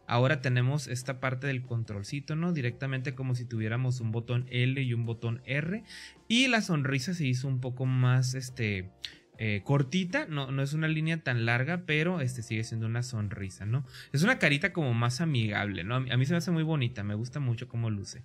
Ahora 0.08 0.40
tenemos 0.40 0.86
esta 0.86 1.18
parte 1.18 1.46
del 1.46 1.62
controlcito, 1.62 2.36
¿no? 2.36 2.52
Directamente 2.52 3.14
como 3.14 3.34
si 3.34 3.44
tuviéramos 3.44 4.00
un 4.00 4.12
botón 4.12 4.46
L 4.50 4.80
y 4.80 4.94
un 4.94 5.04
botón 5.06 5.42
R. 5.44 5.82
Y 6.28 6.48
la 6.48 6.60
sonrisa 6.60 7.14
se 7.14 7.26
hizo 7.26 7.48
un 7.48 7.60
poco 7.60 7.86
más, 7.86 8.34
este, 8.34 8.90
eh, 9.38 9.62
cortita, 9.64 10.26
no, 10.26 10.50
no 10.50 10.62
es 10.62 10.72
una 10.72 10.88
línea 10.88 11.22
tan 11.22 11.44
larga, 11.44 11.82
pero 11.86 12.20
este 12.20 12.42
sigue 12.42 12.64
siendo 12.64 12.86
una 12.86 13.02
sonrisa, 13.02 13.66
¿no? 13.66 13.84
Es 14.12 14.22
una 14.22 14.38
carita 14.38 14.72
como 14.72 14.94
más 14.94 15.20
amigable, 15.20 15.84
¿no? 15.84 15.96
A 15.96 16.00
mí, 16.00 16.26
se 16.26 16.32
me 16.32 16.38
hace 16.38 16.50
muy 16.50 16.62
bonita, 16.62 17.02
me 17.02 17.14
gusta 17.14 17.40
mucho 17.40 17.68
cómo 17.68 17.90
luce. 17.90 18.22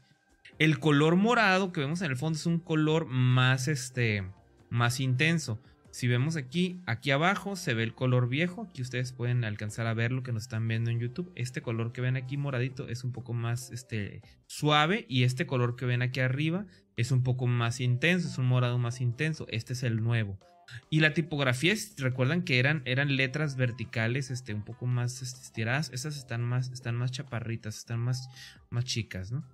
El 0.58 0.80
color 0.80 1.16
morado 1.16 1.72
que 1.72 1.82
vemos 1.82 2.02
en 2.02 2.12
el 2.12 2.18
fondo 2.18 2.38
es 2.38 2.46
un 2.46 2.60
color 2.60 3.06
más, 3.08 3.68
este, 3.68 4.24
más 4.70 5.00
intenso. 5.00 5.60
Si 5.92 6.08
vemos 6.08 6.38
aquí, 6.38 6.80
aquí 6.86 7.12
abajo 7.12 7.58
se 7.58 7.74
ve 7.74 7.84
el 7.84 7.94
color 7.94 8.30
viejo. 8.30 8.68
Aquí 8.70 8.82
ustedes 8.82 9.12
pueden 9.12 9.44
alcanzar 9.44 9.88
a 9.88 9.94
ver 9.94 10.14
lo 10.14 10.24
que 10.24 10.32
nos 10.32 10.44
están 10.44 10.66
viendo 10.66 10.90
en 10.90 11.00
YouTube. 11.00 11.32
Este 11.36 11.62
color 11.62 11.92
que 11.92 12.00
ven 12.00 12.16
aquí 12.16 12.38
moradito 12.38 12.88
es 12.88 13.04
un 13.04 13.12
poco 13.12 13.34
más 13.34 13.72
este, 13.72 14.22
suave. 14.48 15.06
Y 15.10 15.24
este 15.24 15.46
color 15.46 15.76
que 15.76 15.86
ven 15.86 16.02
aquí 16.02 16.22
arriba 16.22 16.66
es 16.96 17.12
un 17.12 17.24
poco 17.24 17.46
más 17.46 17.82
intenso. 17.82 18.30
Es 18.30 18.38
un 18.38 18.46
morado 18.46 18.78
más 18.78 19.02
intenso. 19.02 19.48
Este 19.50 19.74
es 19.74 19.84
el 19.84 20.02
nuevo. 20.02 20.40
Y 20.89 20.99
la 20.99 21.14
tipografía, 21.14 21.73
recuerdan 21.98 22.43
que 22.43 22.60
eran, 22.60 22.81
eran 22.85 23.15
letras 23.15 23.56
verticales, 23.56 24.31
este, 24.31 24.53
un 24.53 24.64
poco 24.64 24.85
más 24.85 25.22
este, 25.22 25.41
estiradas. 25.41 25.89
Estas 25.93 26.18
están 26.18 26.43
más, 26.43 26.72
están 26.72 26.95
más 26.95 27.11
chaparritas, 27.11 27.77
están 27.77 27.99
más, 27.99 28.30
más 28.69 28.85
chicas, 28.85 29.31
¿no? 29.31 29.45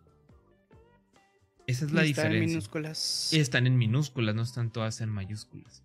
Esa 1.67 1.85
es 1.85 1.91
la 1.91 2.01
diferencia. 2.01 2.23
Están 2.23 2.35
en 2.35 2.49
minúsculas. 2.49 3.33
Están 3.33 3.67
en 3.67 3.77
minúsculas, 3.77 4.35
no 4.35 4.41
están 4.41 4.71
todas 4.71 5.01
en 5.01 5.09
mayúsculas. 5.09 5.83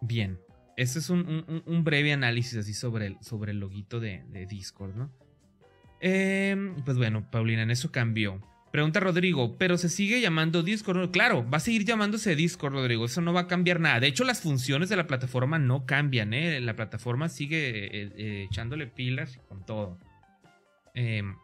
Bien. 0.00 0.38
Este 0.76 1.00
es 1.00 1.10
un, 1.10 1.82
breve 1.84 2.12
análisis 2.12 2.56
así 2.56 2.72
sobre 2.72 3.08
el, 3.08 3.18
sobre 3.20 3.52
el 3.52 3.60
loguito 3.60 4.00
de, 4.00 4.24
Discord, 4.48 4.94
¿no? 4.94 5.10
Em, 6.00 6.74
pues 6.84 6.96
bueno, 6.96 7.30
Paulina, 7.30 7.62
en 7.62 7.70
eso 7.70 7.92
cambió. 7.92 8.40
Pregunta 8.70 9.00
Rodrigo, 9.00 9.56
pero 9.58 9.76
se 9.78 9.88
sigue 9.88 10.20
llamando 10.20 10.62
Discord. 10.62 11.10
Claro, 11.10 11.48
va 11.48 11.56
a 11.56 11.60
seguir 11.60 11.84
llamándose 11.84 12.36
Discord, 12.36 12.72
Rodrigo. 12.72 13.04
Eso 13.04 13.20
no 13.20 13.32
va 13.32 13.42
a 13.42 13.46
cambiar 13.48 13.80
nada. 13.80 13.98
De 13.98 14.06
hecho, 14.06 14.22
las 14.22 14.40
funciones 14.40 14.88
de 14.88 14.96
la 14.96 15.08
plataforma 15.08 15.58
no 15.58 15.86
cambian, 15.86 16.32
¿eh? 16.32 16.60
La 16.60 16.76
plataforma 16.76 17.28
sigue 17.28 17.86
eh, 17.86 18.12
eh, 18.16 18.46
echándole 18.48 18.86
pilas 18.86 19.40
con 19.48 19.66
todo. 19.66 19.98
Em, 20.94 21.34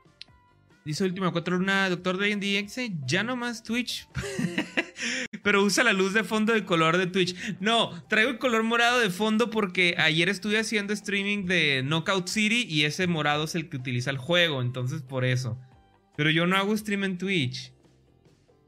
dice 0.84 1.02
última 1.02 1.32
cuatro 1.32 1.56
una 1.56 1.88
doctor 1.90 2.16
de 2.16 2.36
DX, 2.36 2.92
ya 3.06 3.24
no 3.24 3.34
más 3.34 3.64
Twitch. 3.64 4.06
pero 5.42 5.62
usa 5.62 5.84
la 5.84 5.92
luz 5.92 6.12
de 6.12 6.24
fondo 6.24 6.52
de 6.52 6.64
color 6.64 6.96
de 6.96 7.06
Twitch. 7.06 7.36
No, 7.60 7.90
traigo 8.08 8.30
el 8.30 8.38
color 8.38 8.62
morado 8.62 9.00
de 9.00 9.10
fondo 9.10 9.50
porque 9.50 9.96
ayer 9.98 10.28
estuve 10.28 10.58
haciendo 10.58 10.92
streaming 10.92 11.46
de 11.46 11.82
Knockout 11.84 12.28
City 12.28 12.66
y 12.68 12.84
ese 12.84 13.06
morado 13.06 13.44
es 13.44 13.54
el 13.54 13.68
que 13.68 13.76
utiliza 13.76 14.10
el 14.10 14.18
juego. 14.18 14.62
Entonces, 14.62 15.02
por 15.02 15.24
eso. 15.24 15.58
Pero 16.16 16.30
yo 16.30 16.46
no 16.46 16.56
hago 16.56 16.76
stream 16.76 17.04
en 17.04 17.18
Twitch. 17.18 17.72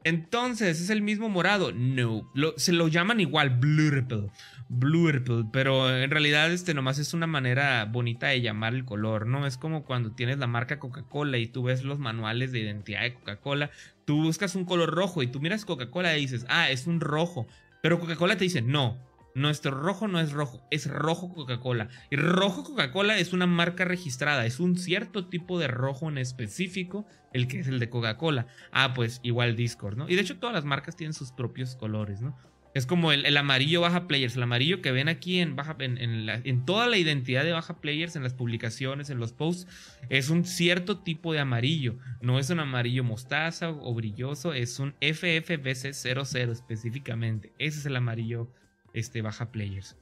Entonces, 0.03 0.79
¿es 0.79 0.89
el 0.89 1.01
mismo 1.01 1.29
morado? 1.29 1.71
No. 1.73 2.31
se 2.55 2.71
lo 2.71 2.87
llaman 2.87 3.19
igual 3.19 3.49
Blurple. 3.49 4.29
Blurple. 4.69 5.45
Pero 5.51 5.93
en 5.93 6.09
realidad, 6.09 6.51
este 6.51 6.73
nomás 6.73 6.99
es 6.99 7.13
una 7.13 7.27
manera 7.27 7.85
bonita 7.85 8.27
de 8.27 8.41
llamar 8.41 8.73
el 8.73 8.85
color, 8.85 9.27
¿no? 9.27 9.45
Es 9.45 9.57
como 9.57 9.83
cuando 9.83 10.11
tienes 10.11 10.37
la 10.37 10.47
marca 10.47 10.79
Coca-Cola 10.79 11.37
y 11.37 11.47
tú 11.47 11.63
ves 11.63 11.83
los 11.83 11.99
manuales 11.99 12.51
de 12.51 12.59
identidad 12.59 13.01
de 13.01 13.13
Coca-Cola. 13.13 13.71
Tú 14.05 14.23
buscas 14.23 14.55
un 14.55 14.65
color 14.65 14.91
rojo 14.91 15.21
y 15.21 15.27
tú 15.27 15.41
miras 15.41 15.65
Coca-Cola 15.65 16.17
y 16.17 16.21
dices, 16.21 16.45
ah, 16.49 16.69
es 16.69 16.87
un 16.87 17.01
rojo. 17.01 17.47
Pero 17.81 17.99
Coca-Cola 17.99 18.37
te 18.37 18.45
dice, 18.45 18.61
no, 18.61 18.97
nuestro 19.39 19.71
rojo 19.71 20.07
no 20.07 20.19
es 20.19 20.31
rojo, 20.31 20.65
es 20.71 20.87
rojo 20.87 21.33
Coca-Cola. 21.33 21.89
Y 22.09 22.15
rojo 22.15 22.63
Coca-Cola 22.63 23.17
es 23.17 23.33
una 23.33 23.47
marca 23.47 23.85
registrada, 23.85 24.45
es 24.45 24.59
un 24.59 24.77
cierto 24.77 25.27
tipo 25.27 25.59
de 25.59 25.67
rojo 25.67 26.09
en 26.09 26.17
específico, 26.17 27.05
el 27.33 27.47
que 27.47 27.59
es 27.59 27.67
el 27.67 27.79
de 27.79 27.89
Coca-Cola. 27.89 28.47
Ah, 28.71 28.93
pues 28.93 29.19
igual 29.23 29.55
Discord, 29.55 29.97
¿no? 29.97 30.09
Y 30.09 30.15
de 30.15 30.21
hecho 30.21 30.37
todas 30.37 30.53
las 30.53 30.65
marcas 30.65 30.95
tienen 30.95 31.13
sus 31.13 31.31
propios 31.31 31.75
colores, 31.75 32.21
¿no? 32.21 32.37
Es 32.75 32.85
como 32.85 33.11
el, 33.11 33.35
amarillo 33.35 33.81
Baja 33.81 34.07
Players, 34.07 34.35
el 34.35 34.43
amarillo 34.43 34.81
que 34.81 34.91
ven 34.91 35.09
aquí 35.09 35.39
en, 35.39 35.55
baja, 35.55 35.75
en, 35.79 35.97
en, 35.97 36.65
toda 36.65 36.85
la 36.85 36.97
identidad 36.97 37.43
de 37.43 37.51
Baja 37.51 37.81
Players, 37.81 38.15
en 38.15 38.21
las 38.21 38.35
publicaciones, 38.35 39.09
en 39.09 39.17
los 39.17 39.33
posts, 39.33 39.67
es 40.09 40.29
un 40.29 40.45
cierto 40.45 40.99
tipo 40.99 41.33
de 41.33 41.39
amarillo. 41.39 41.97
No 42.21 42.37
es 42.37 42.51
un 42.51 42.59
amarillo 42.59 43.03
mostaza 43.03 43.71
o 43.71 43.93
brilloso, 43.95 44.53
es 44.53 44.77
un 44.77 44.93
FFBC00 45.01 46.51
específicamente. 46.51 47.53
Ese 47.57 47.79
es 47.79 47.85
el 47.87 47.95
amarillo 47.95 48.51
este, 48.93 49.21
baja 49.21 49.51
players. 49.51 49.97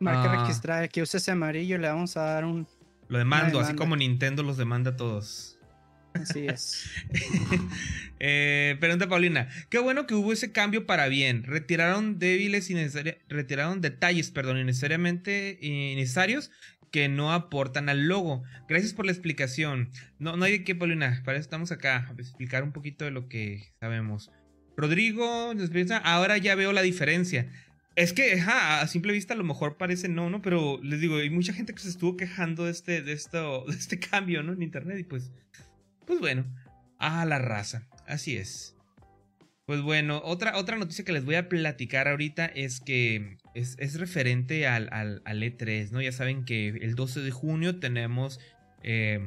Marca 0.00 0.32
ah. 0.32 0.40
registrada, 0.42 0.88
que 0.88 1.02
use 1.02 1.16
ese 1.18 1.30
amarillo, 1.30 1.78
le 1.78 1.88
vamos 1.88 2.16
a 2.16 2.22
dar 2.22 2.44
un. 2.44 2.66
Lo 3.08 3.18
demando, 3.18 3.60
así 3.60 3.74
como 3.74 3.96
Nintendo 3.96 4.42
los 4.42 4.56
demanda 4.56 4.90
a 4.90 4.96
todos. 4.96 5.58
Así 6.14 6.46
es. 6.46 6.90
eh, 8.20 8.76
pregunta 8.80 9.08
Paulina. 9.08 9.48
Qué 9.70 9.78
bueno 9.78 10.06
que 10.06 10.14
hubo 10.14 10.32
ese 10.32 10.52
cambio 10.52 10.86
para 10.86 11.08
bien. 11.08 11.44
Retiraron 11.44 12.18
débiles 12.18 12.70
y 12.70 12.76
retiraron 13.28 13.80
detalles, 13.80 14.30
perdón, 14.30 14.58
innecesariamente 14.58 15.58
innecesarios 15.60 16.50
que 16.90 17.08
no 17.08 17.32
aportan 17.32 17.88
al 17.88 18.08
logo. 18.08 18.42
Gracias 18.68 18.94
por 18.94 19.06
la 19.06 19.12
explicación. 19.12 19.90
No, 20.18 20.36
no 20.36 20.44
hay 20.44 20.52
de 20.58 20.64
qué, 20.64 20.74
Paulina. 20.74 21.22
Para 21.24 21.38
eso 21.38 21.44
estamos 21.44 21.72
acá. 21.72 22.06
A 22.08 22.12
explicar 22.20 22.62
un 22.62 22.72
poquito 22.72 23.04
de 23.04 23.10
lo 23.10 23.28
que 23.28 23.72
sabemos. 23.80 24.30
Rodrigo, 24.78 25.52
ahora 26.04 26.38
ya 26.38 26.54
veo 26.54 26.72
la 26.72 26.82
diferencia. 26.82 27.50
Es 27.96 28.12
que, 28.12 28.40
a 28.40 28.86
simple 28.86 29.12
vista 29.12 29.34
a 29.34 29.36
lo 29.36 29.42
mejor 29.42 29.76
parece 29.76 30.08
no, 30.08 30.30
¿no? 30.30 30.40
Pero 30.40 30.78
les 30.84 31.00
digo, 31.00 31.16
hay 31.16 31.30
mucha 31.30 31.52
gente 31.52 31.74
que 31.74 31.80
se 31.80 31.88
estuvo 31.88 32.16
quejando 32.16 32.64
de 32.64 32.70
este, 32.70 33.02
de 33.02 33.12
esto, 33.12 33.64
de 33.66 33.74
este 33.74 33.98
cambio, 34.10 34.44
¿no? 34.44 34.52
En 34.52 34.62
internet 34.62 35.00
y 35.00 35.02
pues, 35.02 35.32
pues 36.06 36.20
bueno, 36.20 36.44
a 37.00 37.24
la 37.26 37.40
raza, 37.40 37.88
así 38.06 38.36
es. 38.36 38.76
Pues 39.66 39.82
bueno, 39.82 40.22
otra, 40.24 40.56
otra 40.56 40.76
noticia 40.76 41.04
que 41.04 41.12
les 41.12 41.24
voy 41.24 41.34
a 41.34 41.48
platicar 41.48 42.06
ahorita 42.06 42.46
es 42.46 42.78
que 42.78 43.36
es, 43.54 43.98
referente 43.98 44.68
al, 44.68 44.88
al, 44.92 45.42
E3, 45.42 45.90
¿no? 45.90 46.00
Ya 46.00 46.12
saben 46.12 46.44
que 46.44 46.68
el 46.68 46.94
12 46.94 47.20
de 47.20 47.32
junio 47.32 47.80
tenemos 47.80 48.38
eh, 48.84 49.18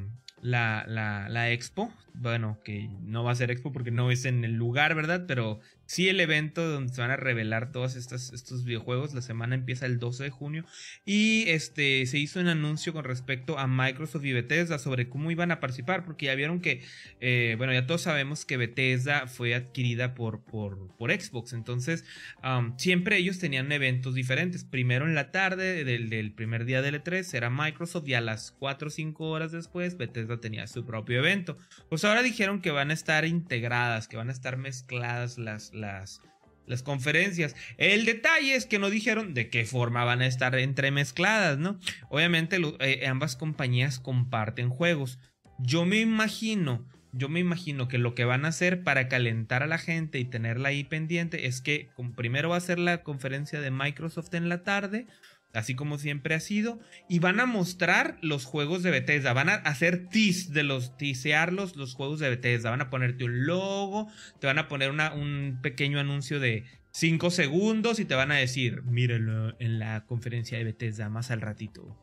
la, 0.41 0.85
la, 0.87 1.29
la, 1.29 1.51
expo. 1.51 1.91
Bueno, 2.13 2.59
que 2.63 2.89
no 3.01 3.23
va 3.23 3.31
a 3.31 3.35
ser 3.35 3.51
expo 3.51 3.71
porque 3.71 3.91
no 3.91 4.11
es 4.11 4.25
en 4.25 4.43
el 4.43 4.53
lugar, 4.53 4.95
¿verdad? 4.95 5.25
Pero 5.27 5.59
sí 5.91 6.07
el 6.07 6.21
evento 6.21 6.65
donde 6.65 6.93
se 6.93 7.01
van 7.01 7.11
a 7.11 7.17
revelar 7.17 7.73
todos 7.73 7.97
estos, 7.97 8.31
estos 8.31 8.63
videojuegos. 8.63 9.13
La 9.13 9.21
semana 9.21 9.55
empieza 9.55 9.85
el 9.85 9.99
12 9.99 10.23
de 10.23 10.29
junio. 10.29 10.65
Y 11.03 11.43
este 11.49 12.05
se 12.05 12.17
hizo 12.17 12.39
un 12.39 12.47
anuncio 12.47 12.93
con 12.93 13.03
respecto 13.03 13.59
a 13.59 13.67
Microsoft 13.67 14.23
y 14.23 14.31
Bethesda 14.31 14.79
sobre 14.79 15.09
cómo 15.09 15.31
iban 15.31 15.51
a 15.51 15.59
participar. 15.59 16.05
Porque 16.05 16.27
ya 16.27 16.35
vieron 16.35 16.61
que, 16.61 16.81
eh, 17.19 17.55
bueno, 17.57 17.73
ya 17.73 17.87
todos 17.87 18.03
sabemos 18.03 18.45
que 18.45 18.55
Bethesda 18.55 19.27
fue 19.27 19.53
adquirida 19.53 20.15
por, 20.15 20.45
por, 20.45 20.95
por 20.95 21.11
Xbox. 21.11 21.51
Entonces, 21.51 22.05
siempre 22.77 23.17
ellos 23.17 23.39
tenían 23.39 23.69
eventos 23.73 24.15
diferentes. 24.15 24.63
Primero 24.63 25.05
en 25.05 25.13
la 25.13 25.31
tarde 25.31 25.83
del, 25.83 26.09
del 26.09 26.31
primer 26.31 26.63
día 26.63 26.81
del 26.81 27.03
E3 27.03 27.33
era 27.33 27.49
Microsoft 27.49 28.07
y 28.07 28.13
a 28.13 28.21
las 28.21 28.51
4 28.59 28.87
o 28.87 28.91
5 28.91 29.25
horas 29.25 29.51
después 29.51 29.97
Bethesda 29.97 30.39
tenía 30.39 30.67
su 30.67 30.85
propio 30.85 31.19
evento. 31.19 31.57
Pues 31.89 32.05
ahora 32.05 32.23
dijeron 32.23 32.61
que 32.61 32.71
van 32.71 32.91
a 32.91 32.93
estar 32.93 33.25
integradas, 33.25 34.07
que 34.07 34.15
van 34.15 34.29
a 34.29 34.31
estar 34.31 34.55
mezcladas 34.55 35.37
las 35.37 35.73
las, 35.81 36.21
las 36.65 36.83
conferencias. 36.83 37.55
El 37.77 38.05
detalle 38.05 38.55
es 38.55 38.65
que 38.65 38.79
no 38.79 38.89
dijeron 38.89 39.33
de 39.33 39.49
qué 39.49 39.65
forma 39.65 40.05
van 40.05 40.21
a 40.21 40.27
estar 40.27 40.55
entremezcladas, 40.55 41.57
¿no? 41.57 41.79
Obviamente 42.09 42.59
eh, 42.79 43.05
ambas 43.07 43.35
compañías 43.35 43.99
comparten 43.99 44.69
juegos. 44.69 45.19
Yo 45.59 45.85
me 45.85 45.99
imagino, 45.99 46.87
yo 47.11 47.29
me 47.29 47.39
imagino 47.39 47.87
que 47.87 47.97
lo 47.97 48.15
que 48.15 48.25
van 48.25 48.45
a 48.45 48.49
hacer 48.49 48.83
para 48.83 49.07
calentar 49.07 49.63
a 49.63 49.67
la 49.67 49.77
gente 49.77 50.17
y 50.19 50.25
tenerla 50.25 50.69
ahí 50.69 50.83
pendiente 50.83 51.45
es 51.45 51.61
que 51.61 51.89
primero 52.15 52.49
va 52.49 52.57
a 52.57 52.61
ser 52.61 52.79
la 52.79 53.03
conferencia 53.03 53.59
de 53.59 53.69
Microsoft 53.69 54.33
en 54.33 54.49
la 54.49 54.63
tarde, 54.63 55.07
así 55.53 55.75
como 55.75 55.97
siempre 55.97 56.35
ha 56.35 56.39
sido, 56.39 56.79
y 57.09 57.19
van 57.19 57.39
a 57.39 57.45
mostrar 57.45 58.17
los 58.21 58.45
juegos 58.45 58.83
de 58.83 58.91
Bethesda, 58.91 59.33
van 59.33 59.49
a 59.49 59.55
hacer 59.55 60.07
tease 60.07 60.51
de 60.51 60.63
los, 60.63 60.97
teasear 60.97 61.53
los, 61.53 61.73
juegos 61.93 62.19
de 62.19 62.29
Bethesda, 62.29 62.69
van 62.69 62.81
a 62.81 62.89
ponerte 62.89 63.25
un 63.25 63.45
logo, 63.45 64.07
te 64.39 64.47
van 64.47 64.59
a 64.59 64.67
poner 64.67 64.91
una, 64.91 65.13
un 65.13 65.59
pequeño 65.61 65.99
anuncio 65.99 66.39
de 66.39 66.65
5 66.91 67.31
segundos 67.31 67.99
y 67.99 68.05
te 68.05 68.15
van 68.15 68.31
a 68.31 68.35
decir, 68.35 68.83
mírenlo 68.83 69.55
en 69.59 69.79
la 69.79 70.05
conferencia 70.05 70.57
de 70.57 70.65
Bethesda 70.65 71.09
más 71.09 71.31
al 71.31 71.41
ratito. 71.41 71.97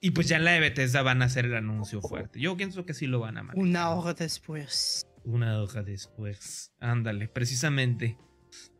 Y 0.00 0.12
pues 0.12 0.28
ya 0.28 0.36
en 0.36 0.44
la 0.44 0.52
de 0.52 0.60
Bethesda 0.60 1.02
van 1.02 1.20
a 1.20 1.26
hacer 1.26 1.44
el 1.44 1.54
anuncio 1.54 2.00
fuerte. 2.00 2.40
Yo 2.40 2.56
pienso 2.56 2.86
que 2.86 2.94
sí 2.94 3.06
lo 3.06 3.20
van 3.20 3.36
a 3.36 3.42
mandar. 3.42 3.62
Una 3.62 3.90
hora 3.90 4.14
después. 4.14 5.06
Una 5.24 5.60
hora 5.60 5.82
después. 5.82 6.72
Ándale, 6.80 7.28
precisamente. 7.28 8.16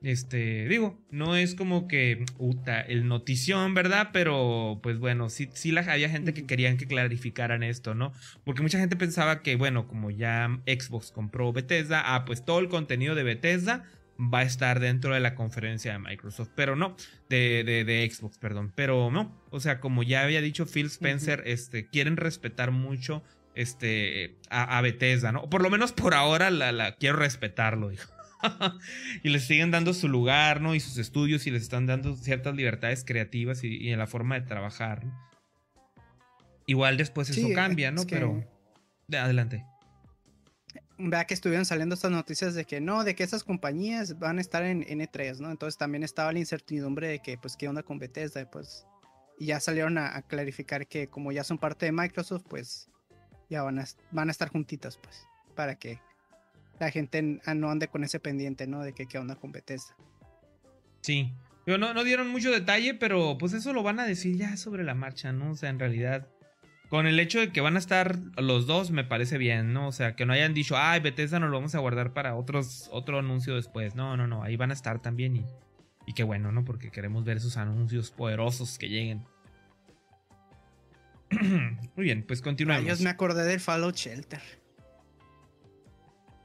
Este, 0.03 0.67
digo, 0.67 0.99
no 1.11 1.37
es 1.37 1.55
como 1.55 1.87
que 1.87 2.25
uta, 2.39 2.81
el 2.81 3.07
notición, 3.07 3.75
¿verdad? 3.75 4.11
Pero 4.13 4.81
pues 4.83 4.99
bueno, 4.99 5.29
sí, 5.29 5.51
sí 5.53 5.73
la, 5.73 5.83
había 5.83 6.09
gente 6.09 6.33
que 6.33 6.47
querían 6.47 6.79
que 6.79 6.87
clarificaran 6.87 7.63
esto, 7.63 7.95
¿no? 7.95 8.13
Porque 8.45 8.63
mucha 8.63 8.79
gente 8.79 8.97
pensaba 8.97 9.43
que, 9.43 9.57
bueno, 9.57 9.87
como 9.87 10.11
ya 10.11 10.59
Xbox 10.67 11.13
compró 11.13 11.53
Bethesda, 11.53 12.15
ah, 12.15 12.25
pues 12.25 12.45
todo 12.45 12.61
el 12.61 12.69
contenido 12.69 13.15
de 13.15 13.25
Bethesda 13.25 13.85
va 14.19 14.41
a 14.41 14.43
estar 14.43 14.81
dentro 14.81 15.15
de 15.15 15.21
la 15.21 15.35
conferencia 15.35 15.93
de 15.93 15.99
Microsoft, 15.99 16.51
pero 16.55 16.77
no, 16.77 16.97
de, 17.29 17.65
de, 17.65 18.11
Xbox, 18.11 18.39
perdón, 18.39 18.73
pero 18.75 19.11
no, 19.11 19.35
o 19.51 19.61
sea, 19.61 19.81
como 19.81 20.03
ya 20.03 20.23
había 20.23 20.43
dicho 20.43 20.67
Phil 20.67 20.87
Spencer, 20.87 21.43
este, 21.47 21.89
quieren 21.89 22.17
respetar 22.17 22.71
mucho 22.71 23.23
este, 23.55 24.37
a, 24.51 24.81
Bethesda, 24.83 25.33
¿no? 25.33 25.49
Por 25.49 25.63
lo 25.63 25.71
menos 25.71 25.93
por 25.93 26.15
ahora 26.15 26.51
la, 26.51 26.73
la 26.73 26.97
quiero 26.97 27.17
respetarlo, 27.17 27.89
dijo. 27.89 28.20
y 29.23 29.29
les 29.29 29.45
siguen 29.45 29.71
dando 29.71 29.95
su 29.95 30.09
lugar, 30.09 30.61
¿no? 30.61 30.75
Y 30.75 30.81
sus 30.81 30.99
estudios 30.99 31.47
y 31.47 31.51
les 31.51 31.63
están 31.63 31.87
dando 31.87 32.17
ciertas 32.17 32.55
libertades 32.55 33.05
creativas 33.05 33.65
y, 33.65 33.91
en 33.91 33.99
la 33.99 34.07
forma 34.07 34.39
de 34.39 34.47
trabajar. 34.47 35.05
Igual 36.67 36.97
después 36.97 37.31
eso 37.31 37.49
cambia, 37.55 37.91
¿no? 37.91 38.05
Pero... 38.09 38.45
Adelante. 39.13 39.65
Vea 40.99 41.25
que 41.25 41.35
estuvieron 41.35 41.65
saliendo 41.65 41.95
estas 41.95 42.11
noticias 42.13 42.55
de 42.55 42.65
que 42.65 42.81
no, 42.81 43.05
de 43.05 43.15
que 43.15 43.25
esas 43.25 43.43
compañías 43.43 44.19
van 44.19 44.39
a 44.39 44.41
estar 44.41 44.63
en 44.63 44.83
N3, 44.83 45.39
¿no? 45.39 45.51
Entonces 45.51 45.79
también 45.79 46.03
estaba 46.05 46.33
la 46.33 46.39
incertidumbre 46.39 47.09
de 47.09 47.19
que, 47.21 47.39
pues, 47.39 47.57
¿qué 47.57 47.69
onda 47.69 47.83
con 47.83 47.99
Bethesda? 47.99 48.49
Pues, 48.51 48.87
y 49.39 49.47
ya 49.47 49.59
salieron 49.59 49.97
a, 49.99 50.21
clarificar 50.23 50.87
que 50.87 51.09
como 51.09 51.33
ya 51.33 51.43
son 51.43 51.59
parte 51.59 51.87
de 51.87 51.93
Microsoft, 51.93 52.45
pues, 52.49 52.89
ya 53.49 53.63
van 53.63 53.79
a, 53.79 53.87
van 54.11 54.29
a 54.29 54.31
estar 54.31 54.49
juntitas, 54.49 54.99
pues, 54.99 55.27
para 55.57 55.75
que 55.77 55.99
la 56.81 56.91
gente 56.91 57.41
ah, 57.45 57.55
no 57.55 57.71
ande 57.71 57.89
con 57.89 58.03
ese 58.03 58.19
pendiente, 58.19 58.67
¿no? 58.67 58.83
De 58.83 58.93
que 58.93 59.07
qué 59.07 59.19
onda 59.19 59.37
con 59.37 59.53
Bethesda. 59.53 59.95
Sí. 61.03 61.33
Pero 61.65 61.79
no, 61.79 61.95
no 61.95 62.05
dieron 62.05 62.29
mucho 62.29 62.51
detalle, 62.51 62.95
pero 62.95 63.37
pues 63.39 63.53
eso 63.53 63.73
lo 63.73 63.83
van 63.83 64.01
a 64.01 64.07
decir 64.07 64.37
ya 64.37 64.57
sobre 64.57 64.83
la 64.83 64.95
marcha, 64.95 65.33
¿no? 65.33 65.51
O 65.51 65.55
sea, 65.55 65.69
en 65.69 65.79
realidad, 65.79 66.27
con 66.89 67.07
el 67.07 67.21
hecho 67.21 67.39
de 67.39 67.53
que 67.53 67.61
van 67.61 67.77
a 67.77 67.79
estar 67.79 68.19
los 68.39 68.67
dos, 68.67 68.91
me 68.91 69.05
parece 69.05 69.37
bien, 69.37 69.75
¿no? 69.75 69.89
O 69.89 69.93
sea, 69.93 70.17
que 70.17 70.25
no 70.25 70.33
hayan 70.33 70.55
dicho, 70.55 70.77
ay, 70.77 71.01
Bethesda 71.01 71.39
nos 71.39 71.51
lo 71.51 71.57
vamos 71.57 71.75
a 71.75 71.79
guardar 71.79 72.15
para 72.15 72.35
otros, 72.35 72.89
otro 72.93 73.19
anuncio 73.19 73.55
después. 73.55 73.95
No, 73.95 74.17
no, 74.17 74.27
no, 74.27 74.43
ahí 74.43 74.57
van 74.57 74.71
a 74.71 74.75
estar 74.75 75.01
también 75.03 75.37
y, 75.37 75.45
y 76.07 76.15
qué 76.15 76.25
bueno, 76.25 76.51
¿no? 76.51 76.65
Porque 76.65 76.91
queremos 76.91 77.25
ver 77.25 77.37
esos 77.37 77.59
anuncios 77.59 78.11
poderosos 78.11 78.79
que 78.79 78.89
lleguen. 78.89 79.23
Muy 81.95 82.05
bien, 82.05 82.25
pues 82.27 82.41
continuamos. 82.41 82.99
Yo 82.99 83.05
me 83.05 83.11
acordé 83.11 83.45
del 83.45 83.61
Fallout 83.61 83.97
Shelter. 83.97 84.60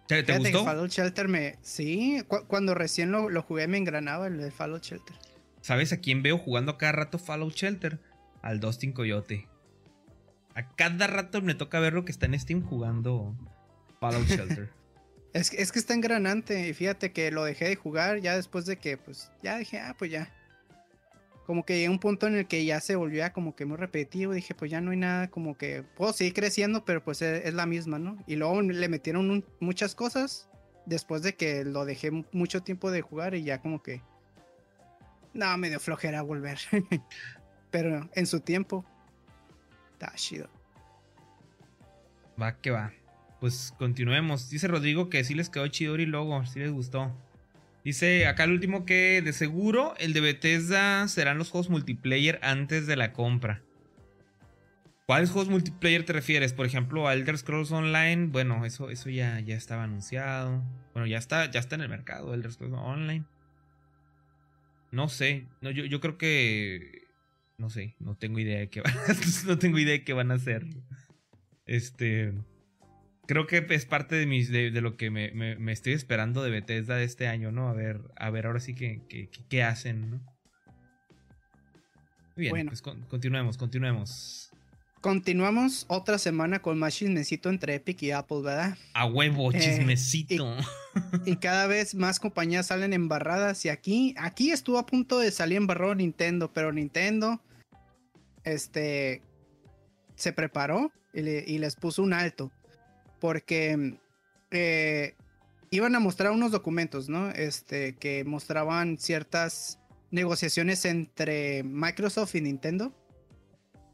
¿Te, 0.07 0.21
gustó? 0.37 0.63
Fallout 0.63 0.91
Shelter 0.91 1.27
me. 1.27 1.57
Sí, 1.61 2.23
cuando 2.47 2.75
recién 2.75 3.11
lo, 3.11 3.41
jugué 3.41 3.67
me 3.67 3.77
engranaba 3.77 4.27
el, 4.27 4.51
Fallout 4.51 4.83
Shelter. 4.83 5.15
¿Sabes 5.61 5.93
a 5.93 5.97
quién 5.97 6.21
veo 6.21 6.37
jugando 6.37 6.77
cada 6.77 6.91
rato 6.91 7.17
Fallout 7.17 7.53
Shelter? 7.53 7.99
Al 8.41 8.59
Dustin 8.59 8.91
Coyote. 8.91 9.47
A 10.53 10.75
cada 10.75 11.07
rato 11.07 11.41
me 11.41 11.55
toca 11.55 11.79
verlo 11.79 12.05
que 12.05 12.11
está 12.11 12.27
en 12.27 12.39
Steam 12.39 12.61
jugando 12.63 13.35
Fallout 13.99 14.27
Shelter. 14.27 14.69
es, 15.33 15.51
es 15.53 15.71
que 15.71 15.79
está 15.79 15.95
engranante. 15.95 16.69
Y 16.69 16.73
fíjate 16.73 17.11
que 17.11 17.31
lo 17.31 17.43
dejé 17.43 17.69
de 17.69 17.75
jugar 17.75 18.19
ya 18.19 18.35
después 18.35 18.67
de 18.67 18.77
que, 18.77 18.97
pues, 18.97 19.31
ya 19.41 19.57
dije, 19.57 19.79
ah, 19.79 19.95
pues 19.97 20.11
ya 20.11 20.31
como 21.45 21.63
que 21.63 21.77
llegó 21.77 21.93
un 21.93 21.99
punto 21.99 22.27
en 22.27 22.35
el 22.35 22.47
que 22.47 22.65
ya 22.65 22.79
se 22.81 22.95
volvía 22.95 23.31
como 23.31 23.55
que 23.55 23.65
muy 23.65 23.77
repetitivo. 23.77 24.33
Dije, 24.33 24.55
pues 24.55 24.71
ya 24.71 24.81
no 24.81 24.91
hay 24.91 24.97
nada, 24.97 25.29
como 25.29 25.57
que 25.57 25.83
puedo 25.83 26.11
seguir 26.11 26.33
creciendo, 26.33 26.85
pero 26.85 27.03
pues 27.03 27.21
e, 27.21 27.47
es, 27.47 27.53
la 27.53 27.65
misma, 27.65 27.99
¿no? 27.99 28.17
Y 28.27 28.35
luego 28.35 28.61
le 28.61 28.89
metieron 28.89 29.45
muchas 29.59 29.95
cosas 29.95 30.49
después 30.85 31.21
de 31.21 31.35
que 31.35 31.63
lo 31.63 31.85
dejé 31.85 32.11
mucho 32.31 32.63
tiempo 32.63 32.91
de 32.91 33.01
jugar 33.01 33.35
y 33.35 33.43
ya 33.43 33.61
como 33.61 33.81
que. 33.81 34.01
No, 35.33 35.57
me 35.57 35.69
dio 35.69 35.79
flojera 35.79 36.21
volver. 36.21 36.59
pero 37.71 38.09
en 38.13 38.25
su 38.25 38.39
tiempo. 38.39 38.85
Está 39.93 40.13
chido. 40.15 40.49
Va 42.41 42.57
que 42.59 42.71
va. 42.71 42.91
Pues 43.39 43.73
continuemos. 43.77 44.49
Dice 44.49 44.67
Rodrigo 44.67 45.09
que 45.09 45.23
sí 45.23 45.35
les 45.35 45.49
quedó 45.49 45.67
chido 45.67 45.95
y 45.97 46.05
luego, 46.05 46.45
sí 46.45 46.59
les 46.59 46.71
gustó. 46.71 47.11
Dice 47.85 48.25
acá 48.25 48.45
el 48.45 48.51
último 48.51 48.83
que 48.83 49.21
de 49.23 49.31
seguro 49.31 49.93
el 49.99 50.13
de 50.13 50.19
Bethesda 50.19 51.07
serán 51.07 51.37
los 51.37 51.51
juegos 51.51 51.69
multiplayer 51.69 52.39
antes 52.41 52.87
de 52.87 52.95
la 52.95 53.13
compra. 53.13 53.61
¿Cuáles 55.05 55.29
juegos 55.29 55.51
multiplayer 55.51 56.03
te 56.03 56.11
refieres? 56.11 56.51
Por 56.51 56.65
ejemplo, 56.65 57.09
Elder 57.11 57.37
Scrolls 57.37 57.71
Online. 57.71 58.25
Bueno, 58.25 58.65
eso, 58.65 58.89
eso 58.89 59.11
ya, 59.11 59.39
ya 59.39 59.55
estaba 59.55 59.83
anunciado. 59.83 60.63
Bueno, 60.93 61.05
ya 61.05 61.19
está, 61.19 61.51
ya 61.51 61.59
está 61.59 61.75
en 61.75 61.81
el 61.81 61.89
mercado, 61.89 62.33
Elder 62.33 62.51
Scrolls 62.51 62.73
Online. 62.73 63.23
No 64.89 65.07
sé. 65.07 65.45
No, 65.61 65.69
yo, 65.69 65.85
yo 65.85 65.99
creo 65.99 66.17
que. 66.17 67.03
No 67.59 67.69
sé. 67.69 67.95
No 67.99 68.15
tengo 68.15 68.39
idea 68.39 68.57
de 68.57 68.69
qué 68.69 68.81
van 68.81 68.97
a, 68.97 69.45
no 69.45 69.59
tengo 69.59 69.77
idea 69.77 69.93
de 69.93 70.03
qué 70.03 70.13
van 70.13 70.31
a 70.31 70.35
hacer. 70.35 70.65
Este 71.67 72.33
creo 73.27 73.47
que 73.47 73.65
es 73.69 73.85
parte 73.85 74.15
de 74.15 74.25
mis 74.25 74.49
de, 74.51 74.69
lo 74.81 74.97
que 74.97 75.09
me, 75.09 75.71
estoy 75.71 75.93
esperando 75.93 76.43
de 76.43 76.51
Bethesda 76.51 76.95
de 76.95 77.03
este 77.03 77.27
año, 77.27 77.51
¿no? 77.51 77.69
A 77.69 77.73
ver, 77.73 78.01
a 78.15 78.29
ver 78.29 78.45
ahora 78.45 78.59
sí 78.59 78.75
que, 78.75 79.01
que, 79.49 79.63
hacen, 79.63 80.11
¿no? 80.11 80.21
Muy 82.35 82.51
bien, 82.51 82.67
pues 82.67 82.81
continuemos, 82.81 83.57
continuemos. 83.57 84.51
continuamos 84.99 85.85
otra 85.87 86.17
semana 86.17 86.59
con 86.61 86.77
más 86.77 86.93
chismecito 86.95 87.49
entre 87.49 87.75
Epic 87.75 88.03
y 88.03 88.11
Apple, 88.11 88.41
¿verdad? 88.43 88.77
A 88.93 89.05
huevo, 89.05 89.51
Eh, 89.53 89.59
chismecito. 89.59 90.57
Y 91.25 91.35
cada 91.37 91.67
vez 91.67 91.93
más 91.93 92.19
compañías 92.21 92.67
salen 92.67 92.93
embarradas. 92.93 93.65
Y 93.65 93.69
aquí, 93.69 94.15
aquí 94.17 94.51
estuvo 94.51 94.77
a 94.77 94.85
punto 94.85 95.19
de 95.19 95.29
salir 95.31 95.57
embarrado 95.57 95.93
Nintendo, 95.93 96.51
pero 96.53 96.71
Nintendo 96.71 97.41
este, 98.45 99.21
se 100.15 100.31
preparó 100.31 100.91
y, 101.13 101.21
le- 101.21 101.43
y 101.45 101.57
les 101.57 101.75
puso 101.75 102.01
un 102.01 102.13
alto. 102.13 102.49
Porque 103.25 103.97
eh, 104.51 105.15
iban 105.71 105.95
a 105.95 105.99
mostrar 105.99 106.31
unos 106.31 106.51
documentos, 106.51 107.09
¿no? 107.09 107.31
Este, 107.31 107.95
que 107.95 108.23
mostraban 108.23 108.99
ciertas 108.99 109.79
negociaciones 110.11 110.85
entre 110.85 111.63
Microsoft 111.63 112.35
y 112.35 112.41
Nintendo. 112.41 112.93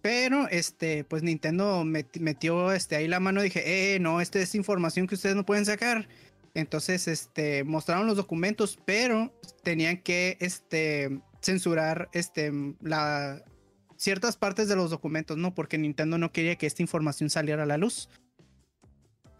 Pero, 0.02 0.50
este, 0.50 1.06
pues 1.06 1.24
Nintendo 1.24 1.86
met- 1.86 2.20
metió 2.20 2.74
este, 2.74 2.98
ahí 2.98 3.08
la 3.08 3.22
mano 3.22 3.40
y 3.40 3.46
dije, 3.46 3.96
eh, 3.96 4.00
no, 4.00 4.20
esta 4.20 4.40
es 4.40 4.54
información 4.54 5.08
que 5.08 5.16
ustedes 5.16 5.38
no 5.38 5.46
pueden 5.46 5.66
sacar. 5.66 6.10
Entonces, 6.54 7.08
este, 7.08 7.64
mostraron 7.64 8.08
los 8.08 8.18
documentos, 8.18 8.78
pero 8.84 9.34
tenían 9.64 9.96
que, 10.02 10.36
este, 10.42 11.22
censurar, 11.42 12.10
este, 12.12 12.52
la, 12.82 13.42
ciertas 13.96 14.36
partes 14.36 14.68
de 14.68 14.76
los 14.76 14.90
documentos, 14.90 15.38
¿no? 15.38 15.56
Porque 15.56 15.78
Nintendo 15.78 16.18
no 16.18 16.34
quería 16.34 16.58
que 16.58 16.68
esta 16.68 16.82
información 16.82 17.30
saliera 17.30 17.64
a 17.64 17.66
la 17.66 17.78
luz. 17.78 18.10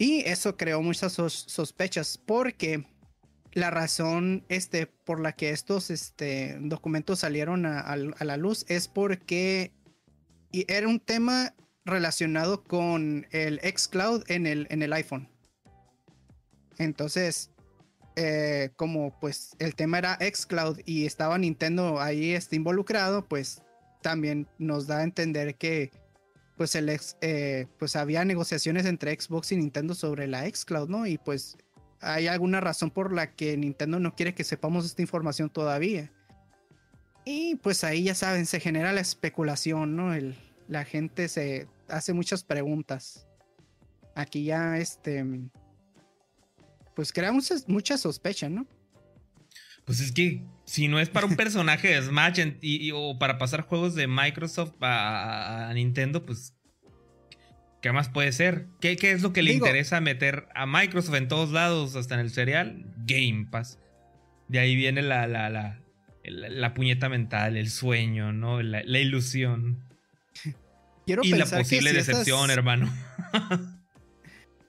Y 0.02 0.22
eso 0.22 0.58
creó 0.58 0.82
muchas 0.82 1.14
sos- 1.14 1.46
sospechas, 1.48 2.18
porque 2.18 2.88
la 3.54 3.70
razón, 3.70 4.44
este, 4.50 4.88
por 4.88 5.20
la 5.20 5.34
que 5.34 5.52
estos, 5.52 5.92
este, 5.92 6.58
documentos 6.60 7.20
salieron 7.20 7.68
a, 7.68 7.96
la 7.96 8.36
luz 8.36 8.66
es 8.68 8.88
porque 8.88 9.72
era 10.52 10.88
un 10.88 11.00
tema 11.00 11.54
relacionado 11.86 12.64
con 12.64 13.28
el 13.30 13.60
xCloud 13.60 14.24
en 14.28 14.48
el, 14.48 14.66
en 14.72 14.82
el 14.82 14.92
iPhone. 14.94 15.30
Entonces, 16.80 17.52
eh, 18.16 18.72
como 18.78 19.20
pues 19.20 19.52
el 19.60 19.76
tema 19.76 20.00
era 20.00 20.18
xCloud 20.20 20.80
y 20.84 21.06
estaba 21.06 21.38
Nintendo 21.38 22.02
ahí 22.02 22.32
este, 22.32 22.56
involucrado, 22.56 23.28
pues 23.28 23.62
también 24.02 24.48
nos 24.58 24.88
da 24.88 24.98
a 24.98 25.04
entender 25.04 25.58
que 25.58 25.92
pues 26.62 26.76
el 26.76 26.90
ex, 26.90 27.18
eh, 27.22 27.66
pues 27.80 27.96
había 27.96 28.24
negociaciones 28.24 28.86
entre 28.86 29.20
Xbox 29.20 29.52
y 29.52 29.58
Nintendo 29.58 29.96
sobre 29.96 30.28
la 30.28 30.48
xCloud, 30.48 30.90
¿no? 30.90 31.08
Y 31.08 31.18
pues 31.18 31.58
hay 32.02 32.28
alguna 32.28 32.62
razón 32.62 32.92
por 32.92 33.12
la 33.12 33.34
que 33.34 33.58
Nintendo 33.58 34.00
no 34.00 34.14
quiere 34.14 34.36
que 34.36 34.44
sepamos 34.44 34.86
esta 34.86 35.02
información 35.02 35.50
todavía. 35.50 36.12
Y 37.26 37.56
pues 37.56 37.84
ahí 37.84 38.04
ya 38.04 38.14
saben, 38.14 38.46
se 38.46 38.60
genera 38.60 38.94
la 38.94 39.02
especulación, 39.02 39.96
¿no? 39.96 40.14
El, 40.14 40.36
la 40.68 40.86
gente 40.86 41.30
se 41.30 41.68
hace 41.88 42.14
muchas 42.14 42.44
preguntas. 42.44 43.26
Aquí 44.14 44.44
ya, 44.44 44.78
este, 44.78 45.26
pues 46.96 47.12
crea 47.12 47.32
muchas, 47.32 47.68
mucha 47.68 47.98
sospecha, 47.98 48.50
¿no? 48.50 48.68
Pues 49.84 50.00
es 50.00 50.12
que 50.12 50.44
si 50.72 50.88
no 50.88 51.02
es 51.02 51.10
para 51.10 51.26
un 51.26 51.36
personaje 51.36 51.90
de 51.90 52.02
Smash 52.02 52.40
en- 52.40 52.58
y, 52.62 52.78
y- 52.88 52.92
o 52.94 53.20
para 53.20 53.38
pasar 53.38 53.62
juegos 53.62 53.94
de 53.94 54.08
Microsoft 54.08 54.74
a, 54.82 55.70
Nintendo, 55.74 56.26
pues. 56.26 56.54
¿Qué 57.82 57.92
más 57.92 58.08
puede 58.08 58.32
ser? 58.32 58.68
¿Qué, 58.80 58.96
qué 58.96 59.12
es 59.12 59.22
lo 59.22 59.34
que 59.34 59.42
le 59.42 59.52
Digo- 59.52 59.66
interesa 59.66 60.00
meter 60.00 60.48
a 60.56 60.66
Microsoft 60.66 61.16
en 61.16 61.28
todos 61.28 61.52
lados, 61.52 61.96
hasta 61.98 62.14
en 62.16 62.22
el 62.22 62.30
serial? 62.30 62.86
Game 63.06 63.48
Pass. 63.52 63.80
De 64.48 64.60
ahí 64.60 64.76
viene 64.78 65.02
la, 65.02 65.28
la, 65.28 65.50
la, 65.50 65.82
la- 66.24 66.50
la 66.50 66.74
puñeta 66.74 67.10
mental, 67.10 67.58
el 67.58 67.70
sueño, 67.70 68.32
¿no? 68.32 68.62
La, 68.62 68.82
ilusión. 69.00 69.84
Quiero 71.06 71.22
y 71.26 71.32
la 71.32 71.44
que 71.46 71.58
posible 71.58 71.90
estas- 71.90 72.08
decepción, 72.08 72.50
hermano. 72.50 72.90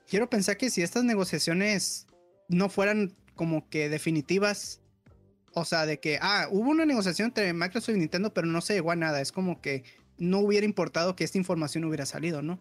Quiero 0.08 0.28
pensar 0.28 0.56
que 0.56 0.68
si 0.70 0.82
estas 0.82 1.04
negociaciones 1.04 2.06
no 2.48 2.68
fueran 2.68 3.14
como 3.34 3.68
que 3.68 3.88
definitivas, 3.88 4.81
o 5.54 5.64
sea, 5.64 5.86
de 5.86 6.00
que, 6.00 6.18
ah, 6.22 6.48
hubo 6.50 6.70
una 6.70 6.86
negociación 6.86 7.28
entre 7.28 7.52
Microsoft 7.52 7.94
y 7.96 7.98
Nintendo, 7.98 8.32
pero 8.32 8.46
no 8.46 8.60
se 8.60 8.74
llegó 8.74 8.90
a 8.90 8.96
nada, 8.96 9.20
es 9.20 9.32
como 9.32 9.60
que 9.60 9.84
no 10.18 10.38
hubiera 10.38 10.64
importado 10.64 11.16
que 11.16 11.24
esta 11.24 11.38
información 11.38 11.84
hubiera 11.84 12.06
salido, 12.06 12.42
¿no? 12.42 12.60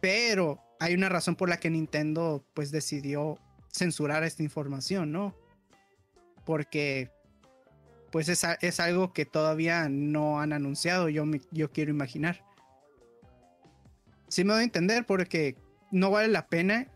Pero 0.00 0.60
hay 0.80 0.94
una 0.94 1.08
razón 1.08 1.36
por 1.36 1.48
la 1.48 1.58
que 1.58 1.70
Nintendo 1.70 2.44
pues 2.54 2.70
decidió 2.70 3.38
censurar 3.72 4.22
esta 4.24 4.42
información, 4.42 5.12
¿no? 5.12 5.34
Porque 6.44 7.10
pues 8.12 8.28
es, 8.28 8.44
es 8.60 8.80
algo 8.80 9.12
que 9.12 9.24
todavía 9.24 9.88
no 9.88 10.40
han 10.40 10.52
anunciado, 10.52 11.08
yo, 11.08 11.24
me- 11.26 11.40
yo 11.50 11.70
quiero 11.72 11.90
imaginar. 11.90 12.44
Sí 14.28 14.44
me 14.44 14.52
doy 14.52 14.60
a 14.62 14.64
entender 14.64 15.06
porque 15.06 15.56
no 15.90 16.10
vale 16.10 16.28
la 16.28 16.46
pena 16.46 16.88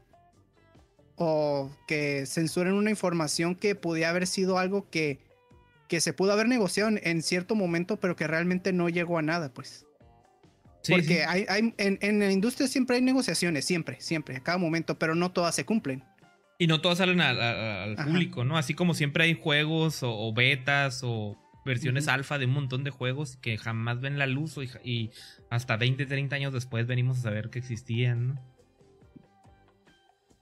o 1.18 1.70
que 1.86 2.24
censuren 2.26 2.74
una 2.74 2.90
información 2.90 3.54
que 3.54 3.74
pudiera 3.74 4.10
haber 4.10 4.26
sido 4.26 4.58
algo 4.58 4.88
que, 4.90 5.18
que 5.88 6.00
se 6.00 6.12
pudo 6.12 6.32
haber 6.32 6.48
negociado 6.48 6.88
en, 6.90 7.00
en 7.02 7.22
cierto 7.22 7.54
momento, 7.54 7.98
pero 7.98 8.14
que 8.16 8.26
realmente 8.26 8.72
no 8.72 8.88
llegó 8.88 9.18
a 9.18 9.22
nada, 9.22 9.52
pues. 9.52 9.84
Sí, 10.82 10.92
Porque 10.92 11.04
sí. 11.16 11.20
Hay, 11.26 11.44
hay- 11.48 11.74
en, 11.76 11.98
en 12.00 12.18
la 12.20 12.30
industria 12.30 12.68
siempre 12.68 12.96
hay 12.96 13.02
negociaciones, 13.02 13.64
siempre, 13.64 14.00
siempre, 14.00 14.36
a 14.36 14.40
cada 14.42 14.58
momento, 14.58 14.98
pero 14.98 15.14
no 15.14 15.32
todas 15.32 15.54
se 15.54 15.64
cumplen. 15.64 16.04
Y 16.58 16.66
no 16.66 16.80
todas 16.80 16.98
salen 16.98 17.20
al, 17.20 17.40
al- 17.40 17.56
al 17.56 17.92
Ajá. 17.98 18.04
público, 18.06 18.44
¿no? 18.44 18.56
Así 18.56 18.74
como 18.74 18.94
siempre 18.94 19.24
hay 19.24 19.34
juegos 19.34 20.02
o, 20.02 20.10
o 20.12 20.32
betas 20.32 21.00
o 21.04 21.36
versiones 21.64 22.08
alfa 22.08 22.38
de 22.38 22.46
un 22.46 22.52
montón 22.52 22.82
de 22.84 22.90
juegos 22.90 23.36
que 23.36 23.58
jamás 23.58 24.00
ven 24.00 24.18
la 24.18 24.26
luz 24.26 24.56
y, 24.56 24.88
y 24.88 25.10
hasta 25.50 25.76
20, 25.76 26.06
30 26.06 26.34
años 26.36 26.52
después 26.52 26.86
venimos 26.86 27.18
a 27.18 27.22
saber 27.22 27.50
que 27.50 27.58
existían, 27.58 28.28
¿no? 28.28 28.57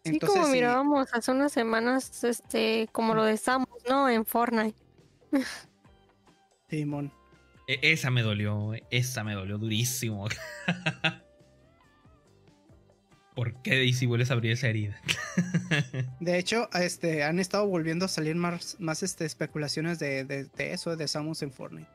Sí, 0.07 0.13
Entonces, 0.15 0.37
como 0.39 0.47
sí, 0.47 0.53
mirábamos 0.53 1.09
hace 1.13 1.31
unas 1.33 1.53
semanas, 1.53 2.23
este, 2.25 2.89
como 2.93 3.15
lo 3.15 3.25
de 3.25 3.37
Samus, 3.37 3.83
¿no? 3.89 4.09
En 4.09 4.25
Fortnite. 4.25 4.79
Simón. 6.71 7.13
E- 7.69 7.81
esa 7.83 8.11
me 8.11 8.23
dolió, 8.23 8.73
esa 8.91 9.25
me 9.25 9.35
dolió 9.35 9.59
durísimo. 9.59 10.29
¿Por 13.35 13.61
qué 13.63 13.73
Daisy 13.77 14.07
vuelves 14.07 14.31
a 14.31 14.35
abrir 14.35 14.53
esa 14.53 14.69
herida? 14.69 14.99
De 16.21 16.39
hecho, 16.39 16.71
este, 16.73 17.23
han 17.23 17.39
estado 17.39 17.67
volviendo 17.67 18.07
a 18.07 18.09
salir 18.09 18.35
más, 18.35 18.77
más 18.81 19.03
este, 19.03 19.27
especulaciones 19.27 19.99
de, 19.99 20.25
de- 20.25 20.45
de 20.45 20.73
eso, 20.73 20.97
de 20.97 21.07
Samus 21.07 21.43
en 21.43 21.53
Fortnite. 21.53 21.91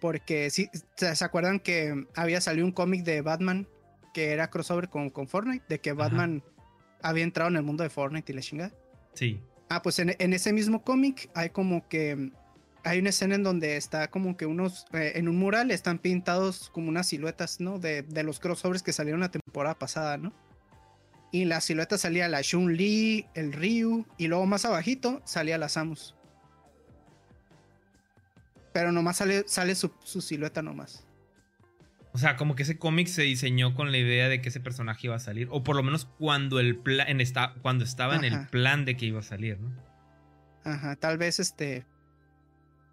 Porque 0.00 0.48
sí, 0.50 0.70
¿se 0.96 1.24
acuerdan 1.24 1.60
que 1.60 2.06
había 2.14 2.40
salido 2.40 2.64
un 2.66 2.72
cómic 2.72 3.04
de 3.04 3.20
Batman 3.20 3.66
que 4.14 4.32
era 4.32 4.48
crossover 4.48 4.88
con, 4.88 5.10
con 5.10 5.28
Fortnite? 5.28 5.64
De 5.68 5.80
que 5.80 5.90
Ajá. 5.90 5.98
Había 7.04 7.22
entrado 7.22 7.50
en 7.50 7.56
el 7.56 7.62
mundo 7.62 7.84
de 7.84 7.90
Fortnite 7.90 8.32
y 8.32 8.34
la 8.34 8.42
chingada. 8.42 8.72
Sí. 9.12 9.40
Ah, 9.68 9.80
pues 9.82 10.00
en, 10.00 10.16
en 10.18 10.32
ese 10.32 10.52
mismo 10.52 10.82
cómic 10.82 11.30
hay 11.34 11.50
como 11.50 11.86
que 11.88 12.32
hay 12.82 12.98
una 12.98 13.10
escena 13.10 13.34
en 13.34 13.42
donde 13.42 13.76
está 13.76 14.08
como 14.08 14.36
que 14.36 14.46
unos 14.46 14.86
eh, 14.92 15.12
en 15.16 15.28
un 15.28 15.36
mural 15.36 15.70
están 15.70 15.98
pintados 15.98 16.70
como 16.70 16.88
unas 16.88 17.06
siluetas, 17.06 17.60
¿no? 17.60 17.78
De, 17.78 18.02
de 18.02 18.22
los 18.22 18.40
crossovers 18.40 18.82
que 18.82 18.92
salieron 18.92 19.20
la 19.20 19.30
temporada 19.30 19.78
pasada, 19.78 20.16
¿no? 20.18 20.32
Y 21.30 21.42
en 21.42 21.48
la 21.50 21.60
silueta 21.60 21.98
salía 21.98 22.28
la 22.28 22.42
Shun 22.42 22.76
Li, 22.76 23.26
el 23.34 23.52
Ryu 23.52 24.06
y 24.18 24.28
luego 24.28 24.46
más 24.46 24.64
abajito 24.64 25.20
salía 25.24 25.58
la 25.58 25.68
Samus. 25.68 26.14
Pero 28.72 28.92
nomás 28.92 29.18
sale, 29.18 29.44
sale 29.46 29.74
su, 29.74 29.90
su 30.02 30.20
silueta 30.20 30.62
nomás. 30.62 31.03
O 32.14 32.18
sea, 32.18 32.36
como 32.36 32.54
que 32.54 32.62
ese 32.62 32.78
cómic 32.78 33.08
se 33.08 33.22
diseñó 33.22 33.74
con 33.74 33.90
la 33.90 33.98
idea 33.98 34.28
de 34.28 34.40
que 34.40 34.50
ese 34.50 34.60
personaje 34.60 35.08
iba 35.08 35.16
a 35.16 35.18
salir. 35.18 35.48
O 35.50 35.64
por 35.64 35.74
lo 35.74 35.82
menos 35.82 36.04
cuando 36.04 36.60
el 36.60 36.76
plan 36.76 37.20
está, 37.20 37.54
cuando 37.60 37.82
estaba 37.82 38.14
en 38.14 38.22
el 38.22 38.46
plan 38.46 38.84
de 38.84 38.96
que 38.96 39.06
iba 39.06 39.18
a 39.18 39.24
salir, 39.24 39.58
¿no? 39.58 39.72
Ajá, 40.62 40.94
tal 40.94 41.18
vez 41.18 41.40
este. 41.40 41.84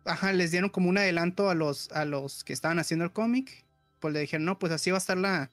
Ajá, 0.05 0.33
les 0.33 0.49
dieron 0.49 0.71
como 0.71 0.89
un 0.89 0.97
adelanto 0.97 1.51
a 1.51 1.53
los, 1.53 1.91
a 1.91 2.03
los 2.03 2.43
que 2.43 2.51
estaban 2.51 2.79
haciendo 2.79 3.05
el 3.05 3.13
cómic. 3.13 3.63
Pues 3.99 4.11
le 4.11 4.21
dijeron, 4.21 4.43
no, 4.43 4.57
pues 4.57 4.73
así 4.73 4.89
va 4.89 4.97
a 4.97 5.05
estar 5.05 5.19
la, 5.19 5.51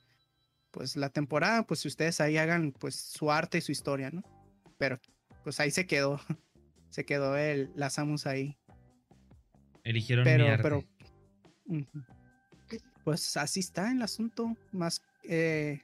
pues 0.71 0.97
la 0.97 1.11
temporada. 1.11 1.67
Pues 1.67 1.81
si 1.81 1.89
ustedes 1.89 2.23
ahí 2.23 2.39
hagan 2.39 2.73
pues 2.73 2.95
su 2.95 3.31
arte 3.31 3.59
y 3.59 3.61
su 3.61 3.71
historia, 3.71 4.09
¿no? 4.11 4.23
Pero 4.79 4.99
pues 5.45 5.61
ahí 5.61 5.71
se 5.71 5.87
quedó. 5.87 6.19
Se 6.89 7.05
quedó 7.05 7.37
el, 7.37 7.71
la 7.77 7.91
Samus 7.91 8.27
ahí. 8.27 8.57
Eligieron 9.85 10.25
Pero, 10.25 10.45
mi 10.45 10.51
arte. 10.51 10.63
pero. 10.63 10.85
ujú. 11.67 12.18
Pues 13.09 13.39
así 13.39 13.61
está 13.61 13.91
el 13.91 14.03
asunto. 14.03 14.55
Más. 14.71 15.01
eh, 15.25 15.81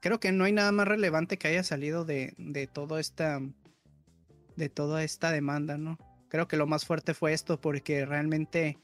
creo 0.00 0.18
que 0.18 0.32
no 0.32 0.44
hay 0.44 0.52
nada 0.52 0.72
más 0.72 0.88
relevante 0.88 1.36
que 1.36 1.48
haya 1.48 1.62
salido 1.62 2.06
de, 2.06 2.32
de 2.38 2.66
todo 2.66 2.98
esta. 2.98 3.40
De 4.56 4.70
toda 4.70 5.04
esta 5.04 5.30
demanda, 5.30 5.76
¿no? 5.76 5.98
Creo 6.30 6.48
que 6.48 6.56
lo 6.56 6.66
más 6.66 6.86
fuerte 6.86 7.12
fue 7.12 7.34
esto 7.34 7.60
porque 7.60 8.06
realmente. 8.06 8.78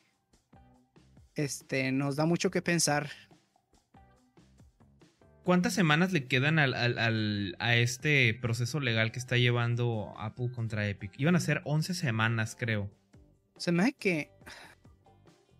Este. 1.35 1.91
Nos 1.91 2.17
da 2.17 2.27
mucho 2.27 2.51
que 2.51 2.61
pensar. 2.61 3.09
¿Cuántas 5.45 5.73
semanas 5.73 6.13
le 6.13 6.27
quedan 6.27 6.59
al, 6.59 6.75
al- 6.75 6.99
al- 6.99 7.57
a 7.59 7.75
este 7.77 8.35
proceso 8.35 8.81
legal 8.81 9.13
que 9.13 9.19
está 9.19 9.39
llevando 9.39 10.13
Apple 10.19 10.51
contra 10.55 10.87
Epic? 10.87 11.13
Iban 11.19 11.37
a 11.37 11.41
ser 11.41 11.63
11 11.65 11.95
semanas, 11.95 12.55
creo. 12.55 12.91
Se 13.57 13.73
me 13.73 13.85
hace 13.85 13.93
que. 13.95 14.31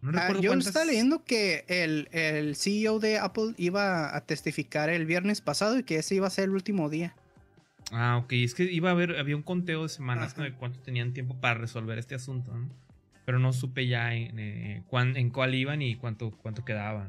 Ah, 0.03 0.33
yo 0.41 0.53
estaba 0.55 0.85
leyendo 0.85 1.25
que 1.25 1.65
el, 1.67 2.09
el, 2.13 2.55
CEO 2.55 3.01
de 3.01 3.19
Apple 3.19 3.55
iba 3.57 4.17
a 4.17 4.21
testificar 4.21 4.91
el 4.91 5.07
viernes 5.07 5.41
pasado 5.41 5.79
y 5.79 5.83
que 5.83 5.97
ese 5.97 6.15
iba 6.15 6.27
a 6.29 6.31
ser 6.31 6.45
el 6.45 6.51
último 6.51 6.89
día. 6.89 7.15
Ah, 7.91 8.19
ok. 8.23 8.33
Es 8.35 8.55
que 8.55 8.65
iba 8.65 8.91
a 8.91 8.93
haber, 8.93 9.17
había 9.17 9.37
un 9.37 9.43
conteo 9.43 9.83
de 9.83 9.89
semanas 9.89 10.37
de 10.37 10.53
cuánto 10.53 10.79
tenían 10.81 11.13
tiempo 11.13 11.35
para 11.41 11.55
resolver 11.55 11.99
este 11.99 12.15
asunto, 12.15 12.55
¿no? 12.55 12.69
Pero 13.25 13.39
no 13.39 13.53
supe 13.53 13.87
ya 13.87 14.15
en, 14.15 14.39
eh, 14.39 14.83
en 14.91 15.31
cuál 15.31 15.55
iban 15.55 15.83
y 15.83 15.97
cuánto, 15.97 16.31
cuánto 16.31 16.65
quedaba, 16.65 17.09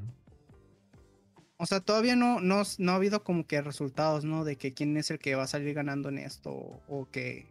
O 1.58 1.66
sea, 1.66 1.80
todavía 1.80 2.16
no, 2.16 2.42
no, 2.42 2.64
no, 2.78 2.92
ha 2.92 2.96
habido 2.96 3.24
como 3.24 3.46
que 3.46 3.62
resultados, 3.62 4.26
¿no? 4.26 4.44
De 4.44 4.56
que 4.56 4.74
quién 4.74 4.98
es 4.98 5.12
el 5.12 5.20
que 5.20 5.36
va 5.36 5.44
a 5.44 5.48
salir 5.48 5.74
ganando 5.74 6.10
en 6.10 6.18
esto 6.18 6.52
o, 6.88 7.08
que... 7.12 7.48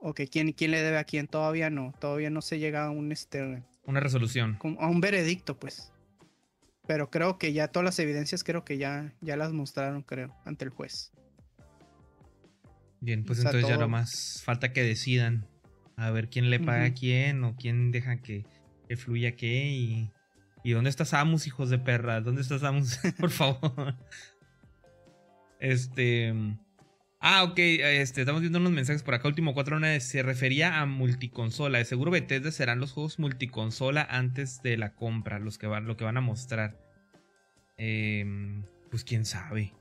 O 0.00 0.14
que 0.14 0.28
quién, 0.28 0.52
quién 0.52 0.70
le 0.70 0.82
debe 0.82 0.98
a 0.98 1.04
quién, 1.04 1.26
todavía 1.26 1.70
no. 1.70 1.92
Todavía 2.00 2.30
no 2.30 2.40
se 2.40 2.58
llega 2.58 2.86
a 2.86 2.90
un... 2.90 3.12
Este, 3.12 3.62
Una 3.88 4.00
resolución. 4.00 4.58
A 4.78 4.86
un 4.86 5.00
veredicto, 5.00 5.58
pues. 5.58 5.94
Pero 6.86 7.10
creo 7.10 7.38
que 7.38 7.54
ya 7.54 7.68
todas 7.68 7.86
las 7.86 7.98
evidencias 7.98 8.44
creo 8.44 8.62
que 8.62 8.76
ya, 8.76 9.14
ya 9.22 9.38
las 9.38 9.54
mostraron, 9.54 10.02
creo, 10.02 10.36
ante 10.44 10.66
el 10.66 10.70
juez. 10.70 11.10
Bien, 13.00 13.24
pues 13.24 13.38
entonces 13.38 13.66
ya 13.66 13.78
ya 13.78 13.86
más 13.86 14.42
falta 14.44 14.74
que 14.74 14.82
decidan 14.82 15.46
a 15.96 16.10
ver 16.10 16.28
quién 16.28 16.50
le 16.50 16.60
paga 16.60 16.84
a 16.84 16.92
quién 16.92 17.42
o 17.44 17.56
quién 17.56 17.90
deja 17.90 18.20
que, 18.20 18.44
fluya 18.98 19.36
qué 19.36 19.70
y, 19.70 20.10
y 20.64 20.72
dónde 20.72 20.90
está 20.90 21.06
Samus, 21.06 21.46
hijos 21.46 21.70
de 21.70 21.78
perra, 21.78 22.20
dónde 22.20 22.42
está 22.42 22.58
Samus, 22.58 22.98
por 23.18 23.30
favor. 23.30 23.96
Este, 25.60 26.34
ah, 27.20 27.44
ok, 27.44 27.58
este, 27.58 28.20
estamos 28.20 28.40
viendo 28.40 28.58
unos 28.58 28.72
mensajes 28.72 29.02
por 29.02 29.14
acá. 29.14 29.28
Último 29.28 29.54
4 29.54 29.78
se 30.00 30.22
refería 30.22 30.80
a 30.80 30.86
multiconsola. 30.86 31.78
De 31.78 31.84
seguro 31.84 32.10
Bethesda 32.10 32.50
serán 32.50 32.80
los 32.80 32.92
juegos 32.92 33.18
multiconsola 33.18 34.06
antes 34.08 34.62
de 34.62 34.76
la 34.76 34.94
compra, 34.94 35.38
los 35.38 35.58
que 35.58 35.66
van, 35.66 35.86
lo 35.86 35.96
que 35.96 36.04
van 36.04 36.16
a 36.16 36.20
mostrar. 36.20 36.78
Em, 37.76 38.64
pues 38.90 39.04
quién 39.04 39.24
sabe. 39.24 39.72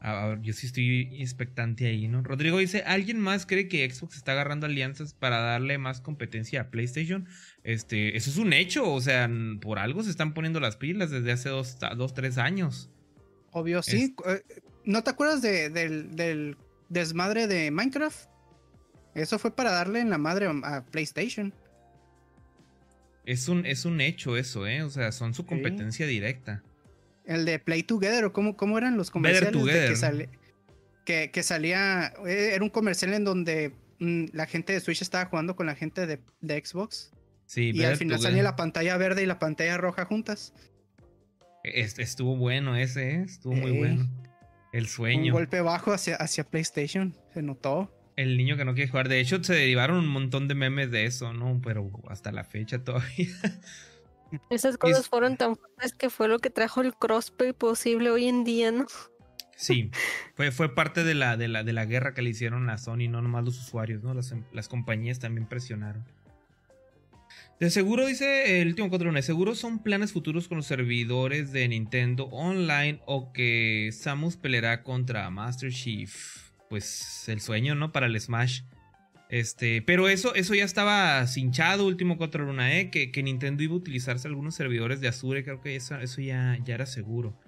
A 0.00 0.26
ver, 0.26 0.42
yo 0.42 0.52
sí 0.52 0.66
estoy 0.66 1.08
expectante 1.22 1.86
ahí, 1.86 2.08
¿no? 2.08 2.22
Rodrigo 2.22 2.58
dice, 2.58 2.82
¿alguien 2.84 3.20
más 3.20 3.46
cree 3.46 3.68
que 3.68 3.88
Xbox 3.88 4.16
está 4.16 4.32
agarrando 4.32 4.66
alianzas 4.66 5.14
para 5.14 5.38
darle 5.38 5.78
más 5.78 6.00
competencia 6.00 6.62
a 6.62 6.70
PlayStation? 6.70 7.28
Este, 7.62 8.16
eso 8.16 8.28
es 8.28 8.36
un 8.36 8.52
hecho, 8.52 8.92
o 8.92 9.00
sea, 9.00 9.30
por 9.60 9.78
algo 9.78 10.02
se 10.02 10.10
están 10.10 10.34
poniendo 10.34 10.58
las 10.58 10.76
pilas 10.76 11.10
desde 11.10 11.30
hace 11.30 11.50
dos, 11.50 11.78
dos 11.96 12.14
tres 12.14 12.36
años. 12.38 12.90
Obvio, 13.52 13.80
sí. 13.82 14.16
Eh, 14.26 14.42
¿No 14.84 15.04
te 15.04 15.10
acuerdas 15.10 15.40
del, 15.40 16.56
desmadre 16.92 17.46
de 17.46 17.70
Minecraft? 17.70 18.28
Eso 19.14 19.38
fue 19.38 19.54
para 19.54 19.72
darle 19.72 20.00
en 20.00 20.10
la 20.10 20.18
madre 20.18 20.48
a 20.64 20.84
PlayStation. 20.84 21.52
Es 23.24 23.48
un, 23.48 23.66
es 23.66 23.84
un 23.84 24.00
hecho 24.00 24.36
eso, 24.36 24.66
¿eh? 24.66 24.82
O 24.82 24.90
sea, 24.90 25.12
son 25.12 25.34
su 25.34 25.46
competencia 25.46 26.06
directa. 26.06 26.62
El 27.24 27.44
de 27.44 27.58
Play 27.58 27.82
Together, 27.82 28.24
o 28.24 28.32
cómo, 28.32 28.56
cómo 28.56 28.78
eran 28.78 28.96
los 28.96 29.10
comerciales 29.10 29.52
que, 31.04 31.30
que, 31.30 31.42
salía. 31.42 32.12
Eh, 32.26 32.52
era 32.54 32.64
un 32.64 32.70
comercial 32.70 33.12
en 33.14 33.24
donde 33.24 33.72
mm, 34.00 34.26
la 34.32 34.46
gente 34.46 34.72
de 34.72 34.80
Switch 34.80 35.02
estaba 35.02 35.26
jugando 35.26 35.54
con 35.54 35.66
la 35.66 35.74
gente 35.74 36.06
de, 36.06 36.18
Xbox. 36.64 37.12
Sí, 37.46 37.70
y 37.74 37.84
al 37.84 37.96
final 37.96 38.18
salía 38.18 38.42
la 38.42 38.56
pantalla 38.56 38.96
verde 38.96 39.22
y 39.22 39.26
la 39.26 39.38
pantalla 39.38 39.76
roja 39.76 40.04
juntas. 40.04 40.52
Estuvo 41.64 42.36
bueno 42.36 42.76
ese, 42.76 43.10
¿eh? 43.10 43.22
estuvo 43.24 43.54
muy 43.54 43.70
bueno. 43.70 44.08
El 44.72 44.88
sueño. 44.88 45.32
Un 45.34 45.40
golpe 45.40 45.60
bajo 45.60 45.92
hacia, 45.92 46.16
hacia 46.16 46.44
PlayStation, 46.44 47.14
se 47.32 47.42
notó. 47.42 47.94
El 48.16 48.36
niño 48.36 48.56
que 48.56 48.64
no 48.64 48.74
quiere 48.74 48.90
jugar. 48.90 49.08
De 49.08 49.20
hecho, 49.20 49.42
se 49.42 49.54
derivaron 49.54 49.98
un 49.98 50.08
montón 50.08 50.48
de 50.48 50.54
memes 50.54 50.90
de 50.90 51.04
eso, 51.04 51.32
¿no? 51.32 51.60
Pero 51.62 51.90
hasta 52.08 52.32
la 52.32 52.44
fecha 52.44 52.82
todavía. 52.82 53.28
Esas 54.50 54.78
cosas 54.78 55.08
fueron 55.08 55.36
tan 55.36 55.56
fuertes 55.56 55.92
que 55.92 56.08
fue 56.08 56.28
lo 56.28 56.38
que 56.38 56.50
trajo 56.50 56.80
el 56.80 56.94
crossplay 56.94 57.52
posible 57.52 58.10
hoy 58.10 58.28
en 58.28 58.44
día, 58.44 58.72
¿no? 58.72 58.86
Sí, 59.56 59.90
fue, 60.34 60.50
fue 60.50 60.74
parte 60.74 61.04
de 61.04 61.14
la, 61.14 61.36
de, 61.36 61.48
la, 61.48 61.64
de 61.64 61.72
la 61.72 61.84
guerra 61.84 62.14
que 62.14 62.22
le 62.22 62.30
hicieron 62.30 62.68
a 62.70 62.78
Sony, 62.78 63.08
no 63.08 63.20
nomás 63.20 63.44
los 63.44 63.58
usuarios, 63.58 64.02
¿no? 64.02 64.14
Las, 64.14 64.34
las 64.52 64.68
compañías 64.68 65.18
también 65.18 65.46
presionaron. 65.46 66.04
De 67.62 67.70
seguro, 67.70 68.06
dice 68.06 68.60
el 68.60 68.66
último 68.66 68.90
4 68.90 69.12
de 69.12 69.22
seguro 69.22 69.54
son 69.54 69.84
planes 69.84 70.12
futuros 70.12 70.48
con 70.48 70.56
los 70.56 70.66
servidores 70.66 71.52
de 71.52 71.68
Nintendo 71.68 72.24
Online 72.24 73.00
o 73.06 73.32
que 73.32 73.90
Samus 73.92 74.36
peleará 74.36 74.82
contra 74.82 75.30
Master 75.30 75.70
Chief. 75.70 76.50
Pues 76.68 77.28
el 77.28 77.40
sueño, 77.40 77.76
¿no? 77.76 77.92
Para 77.92 78.06
el 78.06 78.20
Smash. 78.20 78.62
Este, 79.28 79.80
pero 79.80 80.08
eso, 80.08 80.34
eso 80.34 80.56
ya 80.56 80.64
estaba 80.64 81.24
cinchado, 81.28 81.86
último 81.86 82.18
4 82.18 82.46
Luna, 82.46 82.76
¿eh? 82.80 82.90
Que, 82.90 83.12
que, 83.12 83.22
Nintendo 83.22 83.62
iba 83.62 83.74
a 83.74 83.76
utilizarse 83.76 84.26
algunos 84.26 84.56
servidores 84.56 85.00
de 85.00 85.06
Azure, 85.06 85.44
creo 85.44 85.60
que 85.60 85.76
eso, 85.76 85.96
eso 86.00 86.20
ya, 86.20 86.58
ya 86.64 86.74
era 86.74 86.86
seguro. 86.86 87.38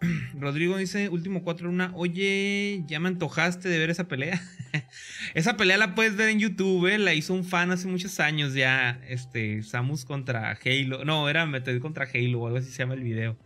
Rodrigo 0.38 0.76
dice, 0.76 1.08
último 1.08 1.42
4 1.42 1.66
Luna, 1.66 1.92
oye, 1.94 2.84
ya 2.86 3.00
me 3.00 3.08
antojaste 3.08 3.68
de 3.68 3.78
ver 3.78 3.90
esa 3.90 4.08
pelea. 4.08 4.40
esa 5.34 5.56
pelea 5.56 5.76
la 5.76 5.94
puedes 5.94 6.16
ver 6.16 6.28
en 6.28 6.38
YouTube, 6.38 6.86
¿eh? 6.86 6.98
la 6.98 7.14
hizo 7.14 7.34
un 7.34 7.44
fan 7.44 7.70
hace 7.70 7.88
muchos 7.88 8.20
años 8.20 8.54
ya, 8.54 9.00
este, 9.08 9.62
Samus 9.62 10.04
contra 10.04 10.58
Halo. 10.64 11.04
No, 11.04 11.28
era 11.28 11.46
Metal 11.46 11.78
contra 11.80 12.06
Halo 12.12 12.40
o 12.40 12.46
algo 12.46 12.58
así 12.58 12.70
se 12.70 12.78
llama 12.78 12.94
el 12.94 13.02
video. 13.02 13.36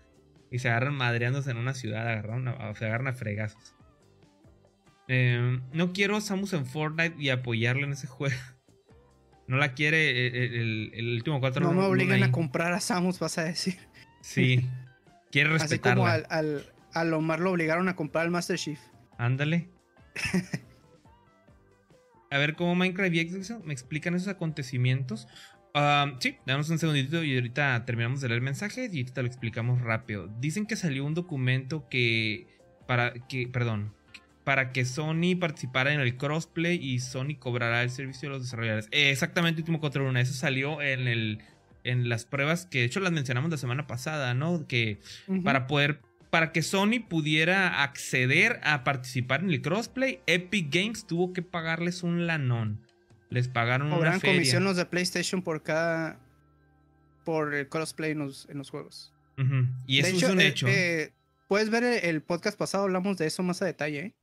Y 0.50 0.58
se 0.58 0.68
agarran 0.68 0.94
madreándose 0.94 1.50
en 1.50 1.56
una 1.56 1.72
ciudad, 1.72 2.06
agarran 2.06 2.54
se 2.76 2.84
agarran 2.84 3.08
a 3.08 3.14
fregazos. 3.14 3.74
Em, 5.08 5.62
no 5.72 5.92
quiero 5.92 6.16
a 6.16 6.20
Samus 6.20 6.52
en 6.52 6.66
Fortnite 6.66 7.16
y 7.18 7.30
apoyarle 7.30 7.84
en 7.84 7.92
ese 7.92 8.06
juego. 8.06 8.36
No 9.48 9.58
la 9.58 9.74
quiere 9.74 10.08
eh, 10.08 10.30
eh, 10.34 10.90
el, 10.94 11.14
último 11.16 11.40
4 11.40 11.60
No 11.62 11.72
me 11.72 11.82
obligan 11.82 12.22
a 12.22 12.30
comprar 12.30 12.72
a 12.72 12.80
Samus, 12.80 13.18
vas 13.18 13.36
a 13.36 13.44
decir. 13.44 13.76
Sí. 14.22 14.66
Quiere 15.32 15.50
respetarla. 15.50 16.12
Así 16.12 16.22
como 16.22 16.30
al, 16.30 16.66
al, 16.92 17.14
Omar 17.14 17.40
lo 17.40 17.50
obligaron 17.50 17.88
a 17.88 17.96
comprar 17.96 18.24
al 18.24 18.30
Master 18.30 18.58
Chief. 18.58 18.78
Ándale. 19.18 19.68
a 22.30 22.38
ver 22.38 22.54
cómo 22.54 22.74
Minecraft 22.74 23.14
y 23.14 23.28
Xbox 23.28 23.64
me 23.64 23.72
explican 23.72 24.14
esos 24.14 24.28
acontecimientos. 24.28 25.26
Ah, 25.74 26.12
sí, 26.20 26.36
damos 26.44 26.68
un 26.68 26.78
segundito 26.78 27.24
y 27.24 27.34
ahorita 27.34 27.84
terminamos 27.86 28.20
de 28.20 28.28
leer 28.28 28.42
mensajes 28.42 28.92
y 28.92 29.00
ahorita 29.00 29.22
lo 29.22 29.28
explicamos 29.28 29.80
rápido. 29.80 30.28
Dicen 30.38 30.66
que 30.66 30.76
salió 30.76 31.04
un 31.04 31.14
documento 31.14 31.88
que 31.88 32.46
para 32.86 33.14
que, 33.14 33.48
perdón, 33.48 33.94
para 34.44 34.72
que 34.72 34.84
Sony 34.84 35.36
participara 35.40 35.94
en 35.94 36.00
el 36.00 36.16
crossplay 36.16 36.76
y 36.76 36.98
Sony 36.98 37.36
cobrará 37.38 37.82
el 37.82 37.90
servicio 37.90 38.28
de 38.28 38.34
los 38.34 38.42
desarrolladores. 38.42 38.88
Eh, 38.90 39.10
exactamente, 39.10 39.62
último 39.62 39.80
4 39.80 40.10
Eso 40.18 40.34
salió 40.34 40.82
en 40.82 41.08
el 41.08 41.38
en 41.84 42.08
las 42.08 42.24
pruebas 42.24 42.66
que 42.66 42.80
de 42.80 42.84
hecho 42.84 43.00
las 43.00 43.12
mencionamos 43.12 43.50
la 43.50 43.56
semana 43.56 43.86
pasada, 43.86 44.34
¿no? 44.34 44.66
Que 44.66 44.98
para 45.44 45.66
poder 45.66 46.00
para 46.30 46.50
que 46.50 46.62
Sony 46.62 47.00
pudiera 47.06 47.82
acceder 47.82 48.58
a 48.64 48.84
participar 48.84 49.42
en 49.42 49.50
el 49.50 49.60
crossplay, 49.60 50.20
Epic 50.26 50.74
Games 50.74 51.06
tuvo 51.06 51.34
que 51.34 51.42
pagarles 51.42 52.02
un 52.02 52.26
lanón. 52.26 52.80
Les 53.28 53.48
pagaron 53.48 53.92
una 53.92 54.18
feria. 54.18 54.36
comisión 54.36 54.64
los 54.64 54.76
de 54.76 54.86
PlayStation 54.86 55.42
por 55.42 55.62
cada 55.62 56.18
por 57.24 57.54
el 57.54 57.68
crossplay 57.68 58.12
en 58.12 58.18
los, 58.18 58.46
juegos. 58.70 59.12
Y 59.86 59.98
eso 59.98 60.16
es 60.16 60.22
un 60.22 60.40
eh, 60.40 60.46
hecho. 60.46 60.66
Eh, 60.68 61.12
puedes 61.48 61.68
ver 61.68 61.84
el, 61.84 62.22
podcast 62.22 62.58
pasado, 62.58 62.84
hablamos 62.84 63.18
de 63.18 63.26
eso 63.26 63.42
más 63.42 63.60
a 63.60 63.66
detalle. 63.66 63.98
¿eh? 63.98 64.14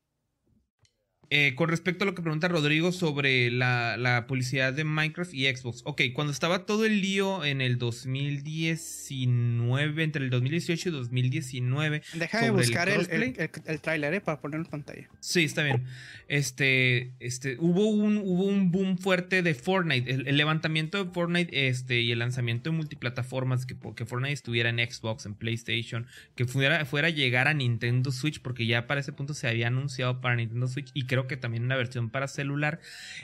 Eh, 1.31 1.53
con 1.55 1.69
respecto 1.69 2.03
a 2.03 2.07
lo 2.07 2.15
que 2.15 2.23
pregunta 2.23 2.47
Rodrigo 2.47 2.91
sobre 2.91 3.51
la, 3.51 4.25
publicidad 4.27 4.73
de 4.73 4.83
Minecraft 4.83 5.31
y 5.33 5.45
Xbox. 5.45 5.83
Ok, 5.85 6.01
cuando 6.13 6.33
estaba 6.33 6.65
todo 6.65 6.85
el 6.85 7.01
lío 7.01 7.45
en 7.45 7.61
el 7.61 7.77
2019, 7.77 10.03
entre 10.03 10.23
el 10.23 10.31
2018 10.31 10.89
y 10.89 10.91
2019. 10.91 12.01
Deja 12.13 12.41
de 12.41 12.49
buscar 12.49 12.89
el, 12.89 13.07
el, 13.11 13.35
el, 13.65 13.79
tráiler 13.79 14.15
eh, 14.15 14.21
para 14.21 14.41
ponerlo 14.41 14.65
en 14.65 14.71
pantalla. 14.71 15.07
Sí, 15.19 15.43
está 15.43 15.61
bien. 15.63 15.85
Este, 16.27 17.11
este, 17.19 17.57
hubo 17.59 17.85
un, 17.87 18.17
hubo 18.17 18.45
un 18.45 18.71
boom 18.71 18.97
fuerte 18.97 19.43
de 19.43 19.53
Fortnite. 19.53 20.11
El, 20.11 20.35
levantamiento 20.35 21.03
de 21.03 21.11
Fortnite 21.11 21.67
este, 21.67 22.01
y 22.01 22.11
el 22.11 22.17
lanzamiento 22.19 22.71
de 22.71 22.75
multiplataformas, 22.75 23.67
que, 23.67 23.75
que 23.95 24.05
Fortnite 24.05 24.33
estuviera 24.33 24.69
en 24.69 24.79
Xbox, 24.79 25.27
en 25.27 25.35
PlayStation, 25.35 26.07
que 26.35 26.45
fuera, 26.45 26.85
fuera 26.85 27.09
a 27.09 27.11
llegar 27.11 27.47
a 27.47 27.53
Nintendo 27.53 28.11
Switch, 28.11 28.41
porque 28.41 28.65
ya 28.65 28.87
para 28.87 29.01
ese 29.01 29.13
punto 29.13 29.35
se 29.35 29.47
había 29.47 29.67
anunciado 29.67 30.21
para 30.21 30.35
Nintendo 30.35 30.67
Switch 30.67 30.89
y 30.93 31.05
creo 31.05 31.18
que 31.27 31.37
también 31.37 31.63
una 31.63 31.75
versión 31.75 32.09
para 32.09 32.27
celular, 32.27 32.79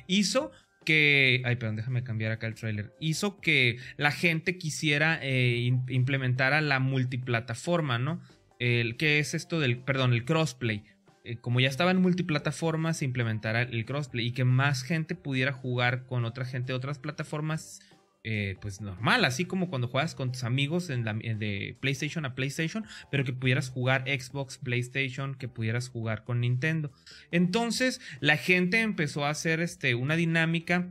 hizo 0.07 0.51
que, 0.85 1.41
ay, 1.45 1.55
perdón, 1.55 1.75
déjame 1.75 2.03
cambiar 2.03 2.31
acá 2.31 2.47
el 2.47 2.55
trailer, 2.55 2.93
hizo 2.99 3.41
que 3.41 3.79
la 3.97 4.11
gente 4.11 4.57
quisiera 4.57 5.19
eh, 5.21 5.71
implementar 5.89 6.53
a 6.53 6.61
la 6.61 6.79
multiplataforma, 6.79 7.97
¿no? 7.97 8.21
El, 8.59 8.95
¿Qué 8.95 9.19
es 9.19 9.33
esto 9.33 9.59
del, 9.59 9.79
perdón, 9.79 10.13
el 10.13 10.23
crossplay? 10.23 10.83
Eh, 11.25 11.37
como 11.37 11.59
ya 11.59 11.67
estaba 11.67 11.91
en 11.91 12.01
multiplataforma, 12.01 12.93
se 12.93 13.03
implementara 13.03 13.63
el 13.63 13.83
crossplay 13.85 14.27
y 14.27 14.31
que 14.31 14.45
más 14.45 14.83
gente 14.83 15.15
pudiera 15.15 15.51
jugar 15.51 16.05
con 16.05 16.23
otra 16.23 16.45
gente 16.45 16.71
de 16.71 16.77
otras 16.77 16.99
plataformas 16.99 17.81
eh, 18.27 18.57
pues 18.59 18.81
normal, 18.81 19.23
así 19.23 19.45
como 19.45 19.69
cuando 19.69 19.87
juegas 19.87 20.15
con 20.15 20.31
tus 20.31 20.43
amigos 20.43 20.89
en 20.89 21.05
la, 21.05 21.13
de 21.13 21.77
PlayStation 21.79 22.25
a 22.25 22.33
PlayStation, 22.33 22.83
pero 23.11 23.23
que 23.23 23.33
pudieras 23.33 23.69
jugar 23.69 24.03
Xbox, 24.07 24.57
PlayStation, 24.57 25.35
que 25.35 25.47
pudieras 25.47 25.89
jugar 25.89 26.23
con 26.23 26.41
Nintendo. 26.41 26.91
Entonces 27.29 28.01
la 28.21 28.37
gente 28.37 28.81
empezó 28.81 29.25
a 29.25 29.29
hacer 29.29 29.59
este, 29.59 29.93
una 29.93 30.15
dinámica 30.15 30.89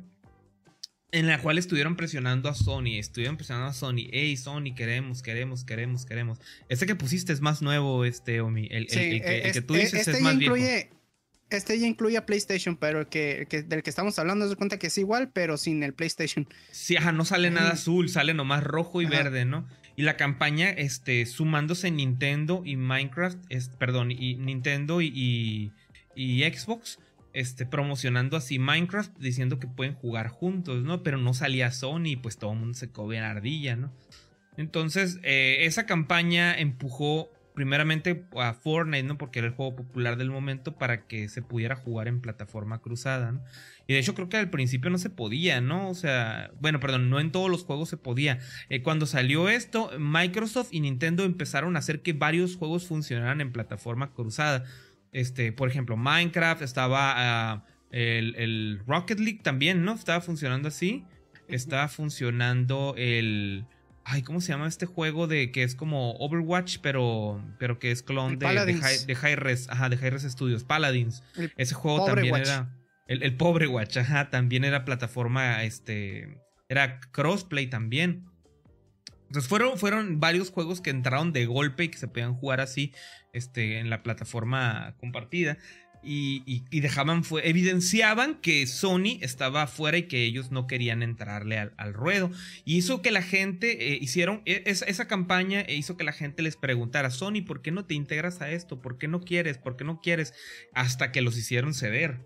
en 1.11 1.27
la 1.27 1.40
cual 1.40 1.59
estuvieron 1.59 1.97
presionando 1.97 2.48
a 2.48 2.55
Sony, 2.55 2.98
estuvieron 2.98 3.36
presionando 3.36 3.69
a 3.69 3.73
Sony, 3.73 4.06
hey 4.12 4.36
Sony, 4.36 4.73
queremos, 4.77 5.20
queremos, 5.20 5.65
queremos, 5.65 6.06
queremos. 6.06 6.39
Este 6.69 6.86
que 6.86 6.94
pusiste 6.94 7.32
es 7.32 7.40
más 7.40 7.62
nuevo, 7.62 8.05
este 8.05 8.43
Omi, 8.43 8.69
el, 8.70 8.86
que, 8.86 9.61
tú 9.66 9.74
dices 9.74 10.06
este 10.06 10.12
es 10.12 10.20
más 10.20 10.35
incluye, 10.36 10.90
Este 11.50 11.78
ya 11.78 11.86
incluye 11.86 12.16
a 12.16 12.26
PlayStation, 12.26 12.76
pero 12.76 13.00
el 13.00 13.06
que, 13.06 13.46
del 13.66 13.82
que 13.82 13.90
estamos 13.90 14.18
hablando, 14.18 14.48
se 14.48 14.56
cuenta 14.56 14.78
que 14.78 14.88
es 14.88 14.98
igual, 14.98 15.30
pero 15.32 15.56
sin 15.56 15.82
el 15.82 15.92
PlayStation. 15.92 16.48
Sí, 16.70 16.96
ajá, 16.96 17.12
no 17.12 17.24
sale 17.24 17.50
nada 17.50 17.72
azul, 17.72 18.08
sale 18.08 18.34
nomás 18.34 18.64
rojo 18.64 19.02
y 19.02 19.06
verde, 19.06 19.44
¿no? 19.44 19.66
Y 19.96 20.02
la 20.02 20.16
campaña, 20.16 20.70
este, 20.70 21.24
sumándose 21.26 21.90
Nintendo 21.90 22.62
y 22.64 22.76
Minecraft, 22.76 23.38
es, 23.48 23.68
perdón, 23.68 24.10
y 24.10 24.34
Nintendo 24.36 25.00
y, 25.00 25.72
y 26.16 26.42
Xbox, 26.42 26.98
este, 27.32 27.66
promocionando 27.66 28.36
así 28.36 28.58
Minecraft, 28.58 29.16
diciendo 29.18 29.58
que 29.58 29.68
pueden 29.68 29.94
jugar 29.94 30.28
juntos, 30.28 30.82
¿no? 30.82 31.02
Pero 31.02 31.18
no 31.18 31.34
salía 31.34 31.70
Sony, 31.70 32.16
pues 32.20 32.38
todo 32.38 32.52
el 32.52 32.58
mundo 32.58 32.74
se 32.74 32.90
cobe 32.90 33.18
en 33.18 33.24
ardilla, 33.24 33.76
¿no? 33.76 33.92
Entonces, 34.56 35.18
eh, 35.22 35.58
esa 35.60 35.86
campaña 35.86 36.54
empujó 36.56 37.30
primeramente 37.55 38.26
a 38.36 38.52
Fortnite, 38.52 39.05
¿no? 39.05 39.16
Porque 39.16 39.39
era 39.39 39.48
el 39.48 39.55
juego 39.55 39.76
popular 39.76 40.16
del 40.16 40.31
momento 40.31 40.76
para 40.76 41.06
que 41.06 41.28
se 41.28 41.40
pudiera 41.40 41.76
jugar 41.76 42.09
en 42.09 42.20
plataforma 42.20 42.81
cruzada, 42.81 43.32
¿no? 43.32 43.44
Y 43.86 43.93
de 43.93 44.01
hecho 44.01 44.14
creo 44.14 44.28
que 44.28 44.36
al 44.36 44.51
principio 44.51 44.90
no 44.90 44.98
se 44.98 45.10
podía, 45.10 45.60
¿no? 45.60 45.89
O 45.89 45.94
sea, 45.94 46.51
bueno, 46.60 46.81
perdón, 46.81 47.10
no 47.10 47.20
en 47.20 47.31
todos 47.31 47.51
los 47.51 47.64
juegos 47.64 47.89
se 47.89 47.97
podía. 47.97 48.39
Eh, 48.70 48.82
cuando 48.82 49.06
salió 49.06 49.48
esto, 49.48 49.90
Microsoft 49.98 50.68
y 50.72 50.81
Nintendo 50.81 51.24
empezaron 51.24 51.76
a 51.76 51.78
hacer 51.78 52.02
que 52.02 52.12
varios 52.12 52.56
juegos 52.56 52.86
funcionaran 52.86 53.40
en 53.40 53.52
plataforma 53.52 54.12
cruzada. 54.12 54.64
Este, 55.12 55.52
por 55.52 55.68
ejemplo, 55.68 55.97
Minecraft, 55.97 56.62
estaba 56.62 57.14
ah, 57.16 57.64
el, 57.90 58.81
Rocket 58.86 59.20
League 59.20 59.40
también, 59.43 59.85
¿no? 59.85 59.94
Estaba 59.94 60.20
funcionando 60.20 60.68
así. 60.68 61.05
Estaba 61.47 61.89
funcionando 61.89 62.94
el... 62.97 63.66
Ay, 64.05 64.22
¿cómo 64.22 64.40
se 64.40 64.52
llama 64.52 64.68
este 64.68 64.85
juego 64.85 65.26
de 65.26 65.51
que 65.51 65.62
es 65.62 65.74
como 65.74 66.12
Overwatch, 66.18 66.78
pero, 66.82 67.43
pero 67.59 67.78
que 67.78 67.90
es 67.90 68.02
clon 68.02 68.39
de, 68.39 68.47
de, 68.47 69.14
High, 69.14 69.36
Res, 69.36 69.68
ajá, 69.70 69.89
de 69.89 69.97
High 69.97 70.10
Res 70.10 70.22
Studios, 70.24 70.62
Paladins. 70.62 71.22
Ese 71.56 71.74
juego 71.74 72.05
también 72.05 72.36
era 72.36 72.76
el, 73.06 73.22
el, 73.22 73.36
pobre 73.36 73.66
Watch, 73.66 73.97
ajá, 73.97 74.28
también 74.28 74.64
era 74.64 74.85
plataforma, 74.85 75.62
este, 75.64 76.39
era 76.68 77.01
crossplay 77.12 77.68
también. 77.68 78.26
Entonces 79.28 79.48
fueron, 79.48 79.78
fueron 79.78 80.20
varios 80.20 80.51
juegos 80.51 80.81
que 80.81 80.90
entraron 80.90 81.32
de 81.32 81.47
golpe 81.47 81.85
y 81.85 81.89
que 81.89 81.98
se 81.98 82.06
podían 82.06 82.35
jugar 82.35 82.60
así 82.60 82.93
este, 83.32 83.78
en 83.78 83.90
la 83.90 84.02
plataforma 84.02 84.94
compartida. 84.98 85.59
Y, 86.05 86.62
dejaban, 86.70 87.24
fue, 87.24 87.48
evidenciaban 87.48 88.36
que 88.40 88.66
Sony 88.66 89.18
estaba 89.20 89.62
afuera 89.62 89.97
y 89.98 90.05
que 90.05 90.24
ellos 90.24 90.51
no 90.51 90.66
querían 90.66 91.02
entrarle 91.02 91.59
al, 91.59 91.94
ruedo. 91.94 92.31
Y 92.64 92.76
hizo 92.76 93.02
que 93.02 93.10
la 93.10 93.22
gente 93.22 93.93
eh, 93.93 93.98
hicieron 94.01 94.43
e, 94.44 94.62
esa, 94.66 95.09
campaña 95.09 95.60
e 95.62 95.76
hizo 95.76 95.97
que 95.97 96.05
la 96.05 96.12
gente 96.12 96.43
les 96.43 96.56
preguntara, 96.56 97.10
Sony, 97.10 97.43
¿por 97.47 97.62
qué 97.62 97.70
no 97.70 97.85
te 97.86 97.94
integras 97.94 98.40
a 98.40 98.51
esto? 98.51 98.81
¿Por 98.81 98.98
qué 98.98 99.09
no 99.09 99.20
quieres? 99.20 99.59
¿Por 99.59 99.76
qué 99.76 99.85
no 99.85 100.01
quieres? 100.01 100.35
Hasta 100.74 101.12
que 101.12 101.22
los 101.22 101.36
hicieron 101.39 101.74
ceder. 101.74 102.20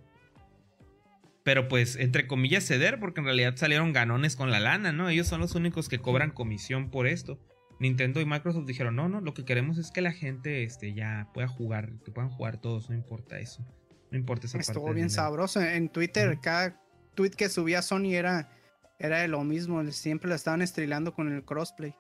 Pero 1.45 1.69
pues, 1.69 1.97
entre 1.97 2.27
comillas, 2.27 2.67
ceder, 2.67 2.99
porque 3.01 3.21
en 3.21 3.27
realidad 3.27 3.57
salieron 3.57 3.93
ganones 3.93 4.37
con 4.37 4.51
la 4.51 4.61
lana, 4.61 4.93
¿no? 4.93 5.09
Ellos 5.09 5.27
son 5.27 5.41
los 5.41 5.55
únicos 5.55 5.89
que 5.89 5.99
cobran 5.99 6.31
comisión 6.31 6.91
por 6.91 7.07
esto. 7.07 7.39
Nintendo 7.81 8.21
y 8.21 8.25
Microsoft 8.27 8.67
dijeron, 8.67 8.97
no, 8.97 9.09
no, 9.09 9.21
lo 9.21 9.35
que 9.35 9.45
queremos 9.45 9.79
es 9.79 9.91
que 9.91 10.01
la 10.01 10.13
gente 10.13 10.65
este, 10.65 10.95
ya 10.95 11.29
pueda 11.33 11.49
jugar, 11.49 11.93
que 12.05 12.11
puedan 12.11 12.31
jugar 12.31 12.61
todos, 12.61 12.91
no 12.91 12.97
importa 12.97 13.39
eso. 13.39 13.65
No 14.11 14.19
importa 14.19 14.47
esa 14.47 14.59
Estuvo 14.59 14.93
bien 14.93 15.11
sabroso. 15.11 15.61
En 15.61 15.89
Twitter, 15.89 16.39
cada 16.41 16.81
tweet 17.15 17.31
que 17.31 17.49
subía 17.49 17.83
Sony 17.83 18.15
era, 18.15 18.51
era 18.99 19.19
de 19.19 19.29
lo 19.29 19.45
mismo. 19.45 19.85
Siempre 19.93 20.29
lo 20.29 20.35
estaban 20.35 20.63
estrellando 20.63 21.13
con 21.13 21.31
el 21.33 21.45
crossplay. 21.45 21.95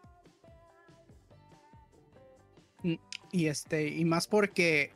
Y 3.31 3.47
este, 3.47 3.89
y 3.89 4.05
más 4.05 4.27
porque 4.27 4.93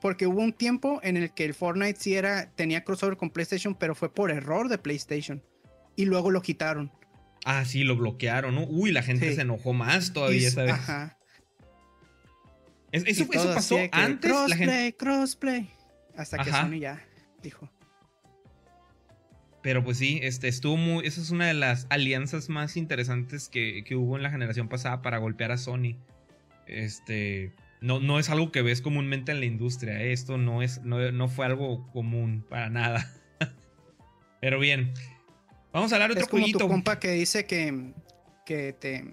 porque 0.00 0.26
hubo 0.26 0.40
un 0.40 0.52
tiempo 0.52 1.00
en 1.02 1.16
el 1.16 1.32
que 1.32 1.44
el 1.44 1.54
Fortnite 1.54 2.00
sí 2.00 2.14
era, 2.14 2.50
tenía 2.54 2.82
crossover 2.82 3.16
con 3.16 3.30
PlayStation, 3.30 3.74
pero 3.74 3.94
fue 3.94 4.12
por 4.12 4.30
error 4.30 4.68
de 4.68 4.78
PlayStation. 4.78 5.42
Y 5.94 6.04
luego 6.04 6.30
lo 6.30 6.42
quitaron. 6.42 6.90
Ah, 7.48 7.64
sí, 7.64 7.84
lo 7.84 7.94
bloquearon, 7.94 8.56
¿no? 8.56 8.64
Uy, 8.64 8.90
la 8.90 9.04
gente 9.04 9.32
se 9.32 9.42
enojó 9.42 9.72
más 9.72 10.12
todavía, 10.12 10.50
¿sabes? 10.50 10.72
Ajá. 10.72 11.16
Eso, 12.90 13.28
pasó 13.28 13.78
antes. 13.92 14.28
Crossplay, 14.28 14.92
crossplay. 14.94 15.70
Hasta 16.16 16.38
que 16.38 16.50
Sony 16.50 16.80
ya 16.80 17.04
dijo. 17.44 17.70
Pero 19.62 19.84
pues 19.84 19.98
sí, 19.98 20.18
este, 20.24 20.48
estuvo 20.48 20.76
muy. 20.76 21.06
Esa 21.06 21.20
es 21.20 21.30
una 21.30 21.46
de 21.46 21.54
las 21.54 21.86
alianzas 21.88 22.48
más 22.48 22.76
interesantes 22.76 23.48
que, 23.48 23.84
que 23.84 23.94
hubo 23.94 24.16
en 24.16 24.24
la 24.24 24.30
generación 24.30 24.68
pasada 24.68 25.00
para 25.00 25.18
golpear 25.18 25.52
a 25.52 25.56
Sony. 25.56 25.94
Este. 26.66 27.52
No, 27.80 28.00
no 28.00 28.18
es 28.18 28.28
algo 28.28 28.50
que 28.50 28.62
ves 28.62 28.82
comúnmente 28.82 29.30
en 29.30 29.38
la 29.38 29.46
industria. 29.46 30.02
¿eh? 30.02 30.10
Esto 30.10 30.36
no, 30.36 30.62
es, 30.62 30.82
no, 30.82 31.12
no 31.12 31.28
fue 31.28 31.46
algo 31.46 31.86
común 31.92 32.44
para 32.50 32.70
nada. 32.70 33.08
Pero 34.40 34.58
bien, 34.58 34.94
Vamos 35.76 35.92
a 35.92 35.96
hablar 35.96 36.10
otro 36.10 36.22
es 36.22 36.28
como 36.30 36.46
tu 36.46 36.68
compa 36.68 36.98
que 36.98 37.10
dice 37.10 37.44
que, 37.44 37.92
que 38.46 38.72
te, 38.72 39.04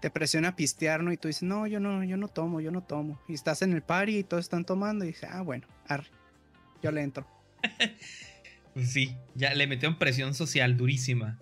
te 0.00 0.10
presiona 0.10 0.50
a 0.50 0.54
pistear, 0.54 1.02
¿no? 1.02 1.12
Y 1.12 1.16
tú 1.16 1.26
dices, 1.26 1.42
no, 1.42 1.66
yo 1.66 1.80
no, 1.80 2.04
yo 2.04 2.16
no 2.16 2.28
tomo, 2.28 2.60
yo 2.60 2.70
no 2.70 2.84
tomo. 2.84 3.20
Y 3.26 3.34
estás 3.34 3.62
en 3.62 3.72
el 3.72 3.82
party 3.82 4.18
y 4.18 4.22
todos 4.22 4.44
están 4.44 4.64
tomando 4.64 5.04
y 5.04 5.08
dices, 5.08 5.28
ah, 5.32 5.42
bueno, 5.42 5.66
arre, 5.88 6.06
yo 6.84 6.92
le 6.92 7.02
entro. 7.02 7.26
pues 8.74 8.92
sí, 8.92 9.16
ya 9.34 9.52
le 9.54 9.66
metieron 9.66 9.98
presión 9.98 10.34
social 10.34 10.76
durísima. 10.76 11.36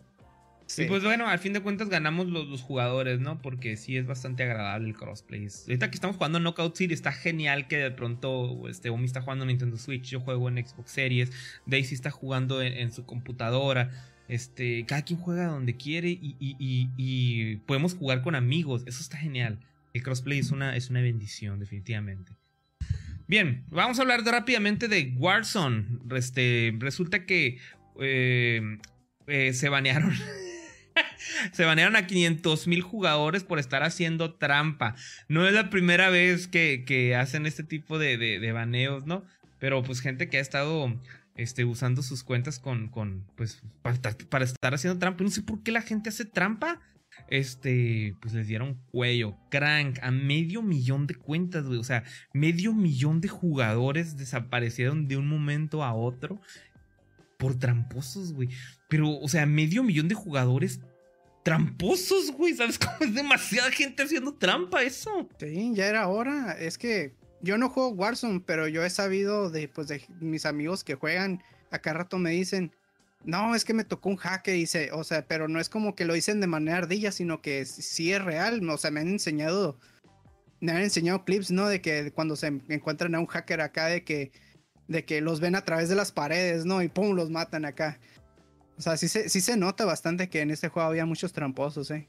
Y 0.79 0.87
pues 0.87 1.03
bueno, 1.03 1.29
al 1.29 1.39
fin 1.39 1.53
de 1.53 1.61
cuentas 1.61 1.89
ganamos 1.89 2.27
los, 2.29 2.63
jugadores, 2.63 3.21
¿no? 3.21 3.41
Porque 3.41 3.77
sí 3.77 3.97
es 3.97 4.07
bastante 4.07 4.43
agradable 4.43 4.89
el 4.89 4.97
crossplay. 4.97 5.47
Ahorita 5.67 5.91
que 5.91 5.95
estamos 5.95 6.17
jugando 6.17 6.41
Knockout 6.41 6.77
City, 6.77 6.95
está 6.95 7.13
genial 7.13 7.69
que 7.69 7.77
de 7.77 7.91
pronto 7.91 8.69
este, 8.69 8.91
Omi 8.91 9.05
está 9.05 9.21
jugando 9.21 9.45
en 9.45 9.49
Nintendo 9.49 9.77
Switch, 9.77 10.09
yo 10.09 10.21
juego 10.21 10.49
en 10.49 10.67
Xbox 10.67 10.91
Series, 10.91 11.33
Daisy 11.67 11.95
está 11.95 12.11
jugando 12.11 12.63
en, 12.63 12.93
su 12.93 13.05
computadora. 13.05 13.91
Este, 14.27 14.87
cada 14.87 15.03
quien 15.03 15.21
juega 15.21 15.47
donde 15.47 15.77
quiere 15.77 16.19
y, 16.19 17.57
podemos 17.67 17.95
jugar 17.95 18.23
con 18.23 18.35
amigos. 18.35 18.85
Eso 18.87 19.01
está 19.01 19.19
genial. 19.19 19.61
El 19.93 20.03
crossplay 20.03 20.39
es 20.39 20.51
una, 20.51 20.77
es 20.77 20.91
una 20.91 21.03
bendición, 21.03 21.61
definitivamente. 21.61 22.33
Bien, 23.27 23.65
vamos 23.69 23.99
a 23.99 24.03
hablar 24.03 24.23
rápidamente 24.25 24.89
de 24.89 25.15
Warzone. 25.17 26.01
Este, 26.17 26.75
resulta 26.79 27.27
que 27.27 27.59
eh, 28.01 28.79
eh, 29.27 29.53
se 29.53 29.69
banearon 29.69 30.13
se 31.53 31.65
banearon 31.65 31.97
a 31.97 32.07
500 32.07 32.67
mil 32.67 32.83
jugadores 32.83 33.45
por 33.45 33.59
estar 33.59 33.83
haciendo 33.83 34.35
trampa. 34.35 34.95
No 35.29 35.47
es 35.47 35.55
la 35.55 35.71
primera 35.71 36.11
vez 36.11 36.49
que, 36.49 37.17
hacen 37.19 37.47
este 37.47 37.65
tipo 37.65 37.99
de, 37.99 38.53
baneos, 38.53 39.07
¿no? 39.07 39.25
Pero 39.59 39.83
pues 39.83 40.01
gente 40.01 40.29
que 40.29 40.39
ha 40.39 40.41
estado 40.41 41.01
este, 41.37 41.65
usando 41.65 42.03
sus 42.03 42.23
cuentas 42.23 42.59
con, 42.59 42.89
con 42.89 43.25
pues, 43.37 43.63
para, 43.83 44.45
estar 44.45 44.75
haciendo 44.75 44.99
trampa. 44.99 45.25
No 45.25 45.31
sé 45.31 45.43
por 45.43 45.63
qué 45.63 45.73
la 45.73 45.83
gente 45.83 46.11
hace 46.11 46.25
trampa. 46.25 46.81
Este, 47.29 48.17
pues 48.21 48.35
les 48.35 48.49
dieron 48.49 48.75
cuello, 48.91 49.37
crank, 49.49 49.99
a 50.03 50.11
medio 50.11 50.63
millón 50.63 51.07
de 51.07 51.15
cuentas, 51.15 51.65
güey. 51.65 51.79
O 51.79 51.85
sea, 51.85 52.05
medio 52.33 52.75
millón 52.75 53.21
de 53.21 53.29
jugadores 53.29 54.17
desaparecieron 54.17 55.07
de 55.07 55.17
un 55.17 55.29
momento 55.29 55.85
a 55.85 55.95
otro 55.95 56.41
por 57.39 57.59
tramposos, 57.59 58.33
güey. 58.33 58.49
Pero, 58.89 59.11
o 59.19 59.29
sea, 59.29 59.47
medio 59.47 59.83
millón 59.83 60.09
de 60.09 60.15
jugadores 60.15 60.81
tramposos, 61.45 62.33
güey. 62.33 62.55
¿Sabes 62.55 62.79
cómo 62.79 62.97
es 63.01 63.15
demasiada 63.15 63.71
gente 63.71 64.03
haciendo 64.03 64.35
trampa 64.35 64.83
eso? 64.83 65.29
Sí, 65.39 65.71
ya 65.75 65.87
era 65.87 66.09
hora. 66.09 66.57
Es 66.59 66.77
que 66.77 67.15
yo 67.41 67.57
no 67.59 67.69
juego 67.69 67.91
Warzone, 67.91 68.43
pero 68.45 68.67
yo 68.67 68.83
he 68.85 68.91
sabido 68.91 69.51
de, 69.51 69.69
pues, 69.69 69.87
de 69.87 70.03
mis 70.21 70.47
amigos 70.47 70.83
que 70.83 70.97
juegan. 70.97 71.43
Acá 71.71 71.93
rato 71.93 72.19
me 72.19 72.31
dicen, 72.31 72.73
no, 73.25 73.55
es 73.55 73.65
que 73.65 73.75
me 73.75 73.85
tocó 73.85 74.09
un 74.09 74.17
hacker, 74.17 74.55
dice, 74.55 74.91
o 74.93 75.05
sea, 75.05 75.27
pero 75.27 75.47
no 75.47 75.61
es 75.61 75.69
como 75.69 75.95
que 75.95 76.05
lo 76.05 76.15
dicen 76.15 76.41
de 76.41 76.47
manera 76.47 76.79
ardilla, 76.79 77.13
sino 77.13 77.43
que 77.43 77.65
sí 77.67 78.13
es 78.13 78.23
real. 78.23 78.69
O 78.69 78.79
sea, 78.79 78.91
me 78.91 79.01
han 79.01 79.09
enseñado, 79.09 79.79
me 80.61 80.73
han 80.73 80.83
enseñado 80.83 81.25
clips, 81.25 81.51
¿no? 81.51 81.69
De 81.69 81.81
que 81.81 82.11
cuando 82.13 82.37
se 82.37 82.47
encuentran 82.69 83.15
a 83.15 83.21
un 83.21 83.27
hacker 83.27 83.61
acá, 83.61 83.87
de 83.87 84.03
que, 84.03 84.33
de 84.89 85.05
que 85.05 85.21
los 85.21 85.41
ven 85.41 85.57
a 85.57 85.65
través 85.65 85.89
de 85.91 85.95
las 85.95 86.13
paredes, 86.13 86.65
¿no? 86.65 86.83
Y 86.83 86.89
pum, 86.89 87.15
los 87.15 87.31
matan 87.31 87.67
acá. 87.67 88.01
O 88.77 88.83
sea, 88.83 88.97
sí 88.97 89.09
se, 89.09 89.29
sí 89.29 89.41
se 89.41 89.57
nota 89.57 89.85
bastante 89.85 90.29
que 90.29 90.41
en 90.41 90.51
este 90.51 90.69
juego 90.69 90.89
había 90.89 91.07
muchos 91.07 91.33
tramposos, 91.33 91.91
¿eh? 91.91 92.09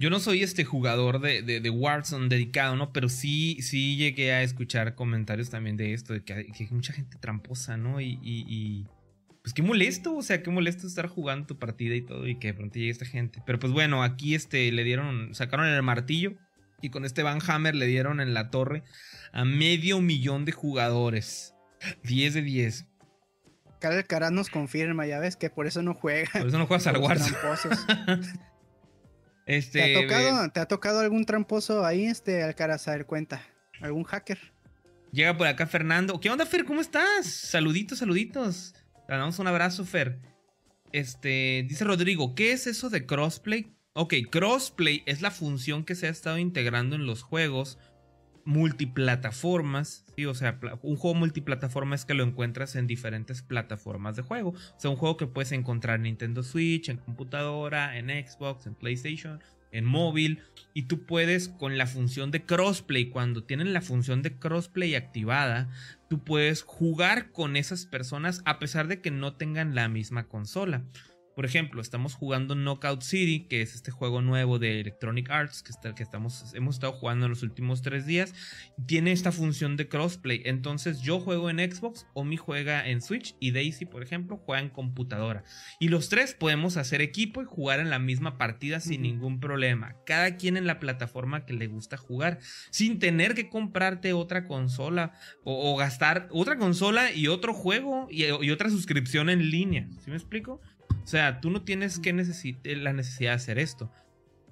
Yo 0.00 0.08
no 0.08 0.18
soy 0.18 0.42
este 0.42 0.64
jugador 0.64 1.20
de, 1.20 1.42
de, 1.42 1.70
Warzone 1.70 2.30
dedicado, 2.30 2.74
¿no? 2.74 2.90
Pero 2.90 3.10
sí, 3.10 3.58
sí 3.60 3.96
llegué 3.96 4.32
a 4.32 4.42
escuchar 4.42 4.94
comentarios 4.94 5.50
también 5.50 5.76
de 5.76 5.92
esto, 5.92 6.14
de 6.14 6.24
que 6.24 6.32
hay, 6.32 6.68
mucha 6.70 6.94
gente 6.94 7.18
tramposa, 7.20 7.76
¿no? 7.76 8.00
Y, 8.00 8.18
y, 8.22 8.86
pues 9.42 9.52
qué 9.52 9.62
molesto, 9.62 10.16
o 10.16 10.22
sea, 10.22 10.42
qué 10.42 10.50
molesto 10.50 10.86
estar 10.86 11.06
jugando 11.06 11.48
tu 11.48 11.58
partida 11.58 11.94
y 11.94 12.00
todo 12.00 12.26
y 12.26 12.38
que 12.38 12.48
de 12.48 12.54
pronto 12.54 12.78
llegue 12.78 12.90
esta 12.90 13.04
gente. 13.04 13.42
Pero 13.44 13.58
pues 13.58 13.74
bueno, 13.74 14.02
aquí 14.02 14.34
este 14.34 14.72
le 14.72 14.84
dieron, 14.84 15.34
sacaron 15.34 15.66
el 15.66 15.82
martillo 15.82 16.32
y 16.80 16.88
con 16.88 17.04
este 17.04 17.22
Van 17.22 17.40
Hammer 17.46 17.74
le 17.74 17.86
dieron 17.86 18.20
en 18.20 18.32
la 18.32 18.50
torre 18.50 18.84
a 19.32 19.44
medio 19.44 20.00
millón 20.00 20.46
de 20.46 20.52
jugadores. 20.52 21.54
10 22.04 22.34
de 22.34 22.42
10. 22.42 22.86
Cal 23.80 23.92
Alcaraz 23.92 24.30
nos 24.30 24.50
confirma, 24.50 25.06
ya 25.06 25.18
ves, 25.18 25.36
que 25.36 25.50
por 25.50 25.66
eso 25.66 25.82
no 25.82 25.94
juega. 25.94 26.30
Por 26.32 26.46
eso 26.46 26.58
no 26.58 26.66
juegas 26.66 26.86
al 26.86 26.98
Warzone. 26.98 27.36
este, 29.46 29.80
¿Te, 29.80 29.96
ha 29.96 30.00
tocado, 30.02 30.50
¿Te 30.50 30.60
ha 30.60 30.66
tocado 30.66 31.00
algún 31.00 31.24
tramposo 31.24 31.84
ahí, 31.84 32.04
este 32.04 32.42
Alcaraz? 32.42 32.86
A 32.86 32.92
ver, 32.92 33.06
cuenta. 33.06 33.42
¿Algún 33.80 34.04
hacker? 34.04 34.38
Llega 35.12 35.36
por 35.36 35.46
acá 35.46 35.66
Fernando. 35.66 36.20
¿Qué 36.20 36.30
onda, 36.30 36.46
Fer? 36.46 36.64
¿Cómo 36.64 36.80
estás? 36.80 37.26
Saluditos, 37.26 37.98
saluditos. 37.98 38.74
Te 39.08 39.14
damos 39.14 39.38
un 39.38 39.48
abrazo, 39.48 39.84
Fer. 39.84 40.20
Este, 40.92 41.64
dice 41.68 41.84
Rodrigo, 41.84 42.34
¿qué 42.34 42.52
es 42.52 42.66
eso 42.66 42.90
de 42.90 43.06
crossplay? 43.06 43.74
Ok, 43.92 44.14
crossplay 44.30 45.02
es 45.06 45.20
la 45.20 45.30
función 45.30 45.84
que 45.84 45.94
se 45.94 46.06
ha 46.06 46.10
estado 46.10 46.38
integrando 46.38 46.94
en 46.96 47.06
los 47.06 47.22
juegos 47.22 47.78
multiplataformas. 48.44 50.04
O 50.28 50.34
sea, 50.34 50.58
un 50.82 50.96
juego 50.96 51.14
multiplataforma 51.14 51.94
es 51.94 52.04
que 52.04 52.14
lo 52.14 52.24
encuentras 52.24 52.76
en 52.76 52.86
diferentes 52.86 53.42
plataformas 53.42 54.16
de 54.16 54.22
juego. 54.22 54.50
O 54.50 54.80
sea, 54.80 54.90
un 54.90 54.96
juego 54.96 55.16
que 55.16 55.26
puedes 55.26 55.52
encontrar 55.52 55.96
en 55.96 56.02
Nintendo 56.02 56.42
Switch, 56.42 56.88
en 56.88 56.98
computadora, 56.98 57.96
en 57.96 58.08
Xbox, 58.08 58.66
en 58.66 58.74
PlayStation, 58.74 59.40
en 59.72 59.84
móvil. 59.84 60.40
Y 60.74 60.82
tú 60.82 61.06
puedes, 61.06 61.48
con 61.48 61.78
la 61.78 61.86
función 61.86 62.30
de 62.30 62.44
crossplay, 62.44 63.10
cuando 63.10 63.44
tienen 63.44 63.72
la 63.72 63.80
función 63.80 64.22
de 64.22 64.36
crossplay 64.38 64.94
activada, 64.94 65.68
tú 66.08 66.22
puedes 66.22 66.62
jugar 66.62 67.32
con 67.32 67.56
esas 67.56 67.86
personas 67.86 68.42
a 68.44 68.58
pesar 68.58 68.88
de 68.88 69.00
que 69.00 69.10
no 69.10 69.34
tengan 69.34 69.74
la 69.74 69.88
misma 69.88 70.28
consola. 70.28 70.84
Por 71.40 71.46
ejemplo, 71.46 71.80
estamos 71.80 72.16
jugando 72.16 72.54
Knockout 72.54 73.00
City, 73.00 73.46
que 73.48 73.62
es 73.62 73.74
este 73.74 73.90
juego 73.90 74.20
nuevo 74.20 74.58
de 74.58 74.78
Electronic 74.78 75.30
Arts 75.30 75.62
que, 75.62 75.72
está, 75.72 75.94
que 75.94 76.02
estamos, 76.02 76.52
hemos 76.52 76.74
estado 76.74 76.92
jugando 76.92 77.24
en 77.24 77.30
los 77.30 77.42
últimos 77.42 77.80
tres 77.80 78.04
días. 78.04 78.34
Tiene 78.86 79.10
esta 79.10 79.32
función 79.32 79.78
de 79.78 79.88
crossplay. 79.88 80.42
Entonces 80.44 81.00
yo 81.00 81.18
juego 81.18 81.48
en 81.48 81.56
Xbox, 81.58 82.06
Omi 82.12 82.36
juega 82.36 82.86
en 82.86 83.00
Switch 83.00 83.36
y 83.40 83.52
Daisy, 83.52 83.86
por 83.86 84.02
ejemplo, 84.02 84.36
juega 84.36 84.60
en 84.60 84.68
computadora. 84.68 85.42
Y 85.78 85.88
los 85.88 86.10
tres 86.10 86.34
podemos 86.34 86.76
hacer 86.76 87.00
equipo 87.00 87.40
y 87.40 87.46
jugar 87.46 87.80
en 87.80 87.88
la 87.88 87.98
misma 87.98 88.36
partida 88.36 88.78
sin 88.78 89.00
ningún 89.00 89.40
problema. 89.40 89.96
Cada 90.04 90.36
quien 90.36 90.58
en 90.58 90.66
la 90.66 90.78
plataforma 90.78 91.46
que 91.46 91.54
le 91.54 91.68
gusta 91.68 91.96
jugar, 91.96 92.40
sin 92.68 92.98
tener 92.98 93.34
que 93.34 93.48
comprarte 93.48 94.12
otra 94.12 94.46
consola 94.46 95.14
o, 95.42 95.74
gastar 95.78 96.28
otra 96.32 96.58
consola 96.58 97.14
y 97.14 97.28
otro 97.28 97.54
juego 97.54 98.08
y, 98.10 98.26
y 98.26 98.50
otra 98.50 98.68
suscripción 98.68 99.30
en 99.30 99.50
línea. 99.50 99.88
¿Sí 100.04 100.10
me 100.10 100.16
explico? 100.16 100.60
O 101.10 101.12
sea, 101.12 101.40
tú 101.40 101.50
no 101.50 101.62
tienes 101.62 101.98
que 101.98 102.12
la 102.12 102.92
necesidad 102.92 103.30
de 103.32 103.34
hacer 103.34 103.58
esto. 103.58 103.90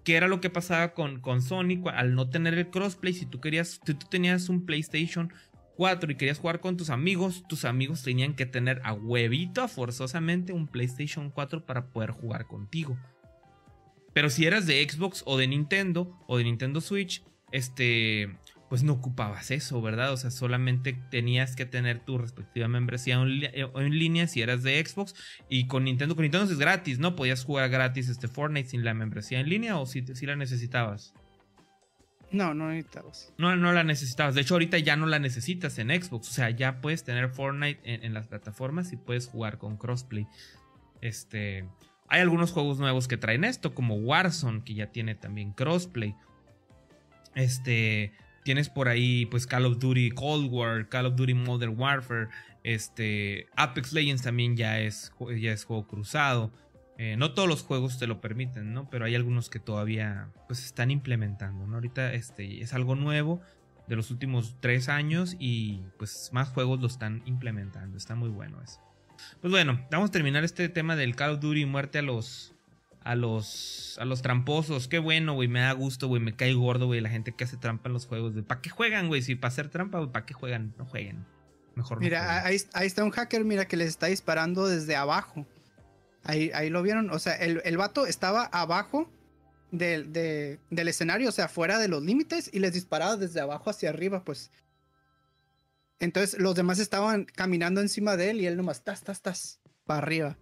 ¿Qué 0.03 0.17
era 0.17 0.27
lo 0.27 0.41
que 0.41 0.51
pasaba 0.51 0.93
con, 0.93 1.21
con 1.21 1.41
Sony 1.41 1.85
al 1.95 2.17
no 2.17 2.31
tener 2.31 2.55
el 2.55 2.69
crossplay? 2.69 3.15
Si 3.15 3.27
tú 3.27 3.41
querías, 3.41 3.81
si 3.87 3.95
tú 3.95 4.09
tenías 4.11 4.49
un 4.49 4.67
PlayStation 4.67 5.33
4 5.77 6.11
y 6.11 6.17
querías 6.17 6.41
jugar 6.41 6.59
con 6.59 6.77
tus 6.77 6.91
amigos, 6.91 7.45
tus 7.49 7.65
amigos 7.65 8.03
tenían 8.03 8.35
que 8.35 8.45
tener 8.45 8.81
a 8.83 8.93
huevito, 8.93 9.69
forzosamente, 9.69 10.53
un 10.53 10.67
PlayStation 10.67 11.31
4 11.31 11.65
para 11.65 11.93
poder 11.93 12.11
jugar 12.11 12.49
contigo. 12.49 12.99
Pero 14.13 14.29
si 14.29 14.45
eras 14.45 14.67
de 14.67 14.85
Xbox 14.85 15.23
o 15.27 15.39
de 15.39 15.47
Nintendo 15.47 16.19
o 16.27 16.39
de 16.39 16.43
Nintendo 16.43 16.81
Switch, 16.81 17.23
este, 17.53 18.37
pues 18.69 18.82
no 18.82 18.93
ocupabas 18.95 19.51
eso, 19.51 19.81
¿verdad? 19.81 20.12
O 20.12 20.16
sea, 20.16 20.31
solamente 20.31 20.93
tenías 21.11 21.57
que 21.57 21.65
tener 21.65 22.01
tu 22.01 22.19
respectiva 22.19 22.69
membresía 22.69 23.19
eh, 23.24 23.66
en 23.74 23.99
línea 23.99 24.27
si 24.27 24.43
eras 24.43 24.62
de 24.62 24.85
Xbox 24.85 25.15
y 25.49 25.66
con 25.66 25.85
Nintendo, 25.85 26.15
con 26.15 26.23
Nintendo 26.23 26.53
es 26.53 26.59
gratis, 26.59 26.99
¿no? 26.99 27.16
Podías 27.16 27.45
jugar 27.45 27.70
gratis 27.70 28.09
este 28.09 28.28
Fortnite 28.28 28.69
sin 28.69 28.85
la 28.85 28.95
membresía 28.95 29.40
en 29.40 29.49
línea 29.49 29.78
o 29.78 29.86
si, 29.86 30.03
si 30.15 30.27
la 30.27 30.36
necesitabas. 30.36 31.15
No, 32.31 32.53
no 32.53 32.69
necesitabas. 32.69 33.32
No, 33.39 33.57
no 33.57 33.73
la 33.73 33.85
necesitabas. 33.85 34.35
De 34.35 34.43
hecho, 34.43 34.55
ahorita 34.55 34.78
ya 34.78 34.97
no 34.97 35.07
la 35.07 35.19
necesitas 35.19 35.78
en 35.78 35.89
Xbox. 35.89 36.28
O 36.28 36.32
sea, 36.32 36.51
ya 36.51 36.82
puedes 36.82 37.03
tener 37.05 37.31
Fortnite 37.31 37.81
en, 37.85 38.05
en 38.05 38.12
las 38.12 38.27
plataformas 38.27 38.93
y 38.93 38.97
puedes 38.97 39.28
jugar 39.28 39.57
con 39.57 39.78
crossplay. 39.78 40.27
Este. 41.01 41.66
Hay 42.11 42.20
algunos 42.20 42.53
juegos 42.53 42.78
nuevos 42.78 43.09
que 43.09 43.16
traen 43.16 43.45
esto, 43.45 43.74
como 43.74 43.97
Warzone, 43.97 44.62
que 44.62 44.74
ya 44.74 44.93
tiene 44.93 45.15
también 45.15 45.53
crossplay. 45.53 46.15
Este. 47.35 48.12
Tienes 48.49 48.70
por 48.70 48.89
ahí 48.89 49.27
pues 49.27 49.47
Call 49.47 49.66
of 49.66 49.79
Duty 49.79 50.12
Cold 50.12 50.51
War, 50.51 50.89
Call 50.89 51.05
of 51.05 51.16
Duty 51.16 51.35
Modern 51.35 51.79
Warfare, 51.79 52.29
este, 52.65 53.47
Apex 53.57 53.93
Legends 53.93 54.23
también 54.23 54.57
ya 54.57 54.81
es, 54.81 55.12
ya 55.39 55.53
es 55.53 55.65
juego 55.65 55.87
cruzado. 55.87 56.51
Eh, 56.97 57.19
no 57.19 57.35
todos 57.35 57.47
los 57.47 57.62
juegos 57.62 57.99
te 57.99 58.07
lo 58.07 58.23
permiten, 58.23 58.73
¿no? 58.73 58.89
Pero 58.89 59.05
hay 59.05 59.15
algunos 59.15 59.51
que 59.51 59.59
todavía 59.59 60.31
pues 60.47 60.65
están 60.65 60.91
implementando, 60.91 61.66
¿no? 61.66 61.75
Ahorita 61.75 62.15
este, 62.15 62.62
es 62.62 62.73
algo 62.73 62.95
nuevo 62.95 63.43
de 63.87 63.97
los 63.97 64.11
últimos 64.11 64.57
tres 64.61 64.89
años 64.89 65.37
y 65.39 65.83
pues 65.99 66.31
más 66.33 66.49
juegos 66.49 66.81
lo 66.81 66.87
están 66.87 67.20
implementando. 67.27 67.99
Está 67.99 68.15
muy 68.15 68.31
bueno 68.31 68.62
eso. 68.62 68.81
Pues 69.43 69.51
bueno, 69.51 69.87
vamos 69.91 70.09
a 70.09 70.12
terminar 70.12 70.43
este 70.43 70.70
tema 70.70 70.97
del 70.97 71.15
Call 71.16 71.33
of 71.33 71.41
Duty 71.41 71.66
muerte 71.66 71.99
a 71.99 72.03
los 72.03 72.55
a 73.03 73.15
los, 73.15 73.97
a 74.01 74.05
los 74.05 74.23
tramposos. 74.23 74.89
Qué 74.89 74.99
bueno, 74.99 75.35
güey. 75.35 75.49
Me 75.49 75.61
da 75.61 75.73
gusto, 75.73 76.09
güey. 76.09 76.23
Me 76.23 76.35
cae 76.35 76.55
gordo, 76.55 76.87
güey. 76.87 77.01
La 77.01 77.11
gente 77.11 77.33
que 77.33 77.45
hace 77.45 77.57
trampa 77.57 77.89
en 77.89 77.95
los 77.95 78.07
juegos. 78.07 78.35
¿Para 78.47 78.61
qué 78.61 78.70
juegan, 78.70 79.09
güey? 79.09 79.23
Si 79.23 79.35
para 79.35 79.49
hacer 79.53 79.69
trampa, 79.69 80.11
¿para 80.12 80.27
qué 80.27 80.35
juegan? 80.35 80.75
No 80.79 80.85
jueguen. 80.85 81.25
Mejor 81.75 82.01
Mira, 82.01 82.45
Ahí, 82.45 82.57
está 82.57 83.05
un 83.05 83.11
hacker, 83.11 83.45
mira, 83.45 83.66
que 83.66 83.77
les 83.77 83.89
está 83.89 84.07
disparando 84.07 84.66
desde 84.66 84.97
abajo. 84.97 85.47
Ahí, 86.25 86.51
ahí 86.55 86.70
lo 86.70 86.83
vieron. 86.83 87.11
O 87.11 87.19
sea, 87.19 87.35
el, 87.37 87.62
el 87.65 87.77
vato 87.77 88.07
estaba 88.07 88.45
abajo 88.45 89.11
del, 89.70 90.12
del 90.12 90.89
escenario, 90.89 91.29
o 91.29 91.33
sea, 91.33 91.49
fuera 91.49 91.79
de 91.79 91.89
los 91.89 92.03
límites, 92.03 92.51
y 92.53 92.59
les 92.59 92.73
disparaba 92.73 93.16
desde 93.16 93.41
abajo 93.41 93.70
hacia 93.70 93.91
arriba, 93.91 94.25
pues. 94.25 94.51
Entonces 96.01 96.39
los 96.39 96.55
demás 96.55 96.79
estaban 96.79 97.25
caminando 97.25 97.81
encima 97.81 98.16
de 98.16 98.31
él 98.31 98.41
y 98.41 98.47
él 98.47 98.57
nomás, 98.57 98.85
tas, 98.85 99.03
tas, 99.03 99.20
tas, 99.20 99.61
para 99.85 99.99
arriba. 99.99 100.39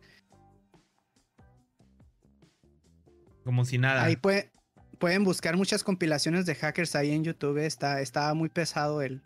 Como 3.46 3.64
si 3.64 3.78
nada. 3.78 4.02
Ahí 4.02 4.16
pueden 4.16 5.22
buscar 5.22 5.56
muchas 5.56 5.84
compilaciones 5.84 6.46
de 6.46 6.56
hackers 6.56 6.96
ahí 6.96 7.12
en 7.12 7.22
YouTube. 7.22 7.58
Está, 7.58 8.34
muy 8.34 8.48
pesado 8.48 9.02
el, 9.02 9.22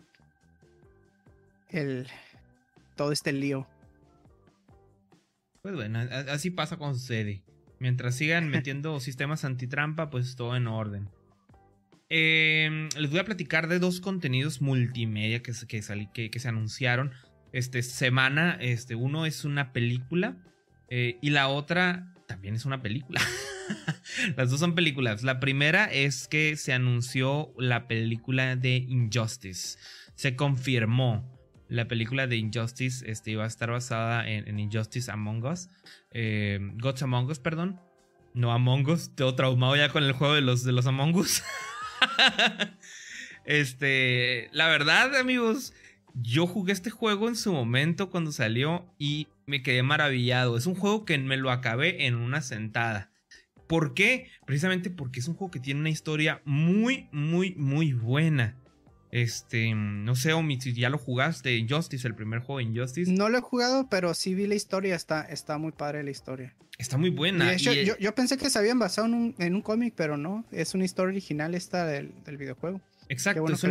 el. 1.71 2.07
todo 2.97 3.13
este 3.13 3.33
lío. 3.33 3.67
Pues 5.63 5.75
bueno, 5.75 6.01
así 6.29 6.51
pasa 6.51 6.77
con 6.77 6.95
sucede. 6.99 7.43
Mientras 7.79 8.15
sigan 8.15 8.49
metiendo 8.51 9.01
sistemas 9.01 9.47
antitrampa, 9.47 10.11
pues 10.11 10.37
todo 10.37 10.55
en 10.55 10.67
orden. 10.67 11.09
Em, 12.11 12.91
les 12.99 13.09
voy 13.09 13.21
a 13.21 13.25
platicar 13.25 13.69
de 13.69 13.79
dos 13.79 14.03
contenidos 14.03 14.61
multimedia 14.61 15.43
que, 15.43 15.53
que, 15.67 16.31
que, 16.31 16.39
se 16.39 16.49
anunciaron 16.49 17.13
esta 17.53 17.81
semana. 17.81 18.59
Este, 18.61 18.97
uno 18.97 19.25
es 19.25 19.47
una 19.47 19.73
película 19.73 20.37
eh, 20.91 21.17
y 21.23 21.31
la 21.31 21.49
otra 21.49 22.13
también 22.29 22.55
es 22.55 22.67
una 22.67 22.83
película. 22.83 23.23
Las 24.37 24.51
dos 24.51 24.61
son 24.61 24.75
películas. 24.75 25.23
La 25.23 25.41
primera 25.41 25.87
es 25.87 26.29
que 26.29 26.57
se 26.57 26.73
anunció 26.73 27.53
la 27.59 27.89
película 27.89 28.57
de 28.57 28.77
Injustice. 28.77 29.79
Se 30.15 30.37
confirmó. 30.37 31.39
La 31.69 31.87
película 31.87 32.27
de 32.27 32.37
Injustice 32.37 33.09
este, 33.09 33.31
iba 33.31 33.45
a 33.45 33.47
estar 33.47 33.71
basada 33.71 34.29
en, 34.29 34.59
Injustice 34.59 35.11
Among 35.11 35.45
Us. 35.45 35.69
Eh, 36.11 36.59
Gods 36.75 37.03
Among 37.05 37.31
Us, 37.31 37.39
perdón. 37.39 37.81
No 38.35 38.53
Among 38.53 38.89
Us. 38.89 39.15
Todo 39.15 39.37
traumado 39.37 39.77
ya 39.77 39.89
con 39.91 40.03
el 40.03 40.13
juego 40.13 40.35
de 40.35 40.41
los, 40.41 40.65
de 40.65 40.73
los 40.73 40.87
Among 40.87 41.15
Us. 41.15 41.45
este, 43.45 44.49
la 44.53 44.67
verdad, 44.67 45.15
amigos, 45.17 45.73
yo 46.15 46.47
jugué 46.47 46.73
este 46.73 46.91
juego 46.91 47.29
en 47.29 47.37
su 47.37 47.53
momento 47.53 48.11
cuando 48.11 48.33
salió 48.33 48.93
y 48.99 49.29
me 49.47 49.63
quedé 49.63 49.83
maravillado. 49.83 50.57
Es 50.57 50.67
un 50.67 50.75
juego 50.75 51.05
que 51.05 51.19
me 51.19 51.37
lo 51.37 51.51
acabé 51.51 52.07
en 52.07 52.17
una 52.17 52.41
sentada. 52.41 53.10
¿Por 53.71 53.95
qué? 53.95 54.27
Precisamente 54.47 54.91
porque 54.91 55.21
es 55.21 55.29
un 55.29 55.37
juego 55.37 55.53
que 55.53 55.61
tiene 55.61 55.79
una 55.79 55.91
historia 55.91 56.43
muy, 56.45 57.09
muy, 57.13 57.55
muy 57.55 57.93
buena. 57.93 58.57
Este, 59.13 59.73
no 59.77 60.17
sé, 60.17 60.33
Omi, 60.33 60.61
si 60.61 60.73
ya 60.73 60.91
lo 60.91 60.99
jugaste, 60.99 61.57
Injustice, 61.57 62.09
el 62.09 62.17
primer 62.17 62.41
juego 62.41 62.61
Injustice. 62.61 63.13
No 63.13 63.29
lo 63.29 63.39
he 63.39 63.41
jugado, 63.41 63.89
pero 63.89 64.13
sí 64.15 64.35
vi 64.35 64.49
la 64.49 64.57
historia, 64.57 64.97
está, 64.97 65.23
está 65.23 65.57
muy 65.57 65.71
padre 65.71 66.03
la 66.03 66.11
historia. 66.11 66.53
Está 66.79 66.99
muy 66.99 67.11
buena. 67.11 67.55
yo, 67.55 68.15
pensé 68.17 68.39
que 68.39 68.51
se 68.51 68.59
habían 68.59 68.81
basado 68.81 69.07
en 69.07 69.15
un, 69.15 69.35
en 69.39 69.55
un 69.55 69.63
cómic, 69.63 69.95
pero 69.97 70.17
no, 70.17 70.45
es 70.51 70.75
una 70.75 70.85
historia 70.85 71.13
original 71.13 71.55
esta 71.55 71.87
del, 71.87 72.13
videojuego. 72.27 72.81
Exacto, 73.09 73.47
es, 73.53 73.63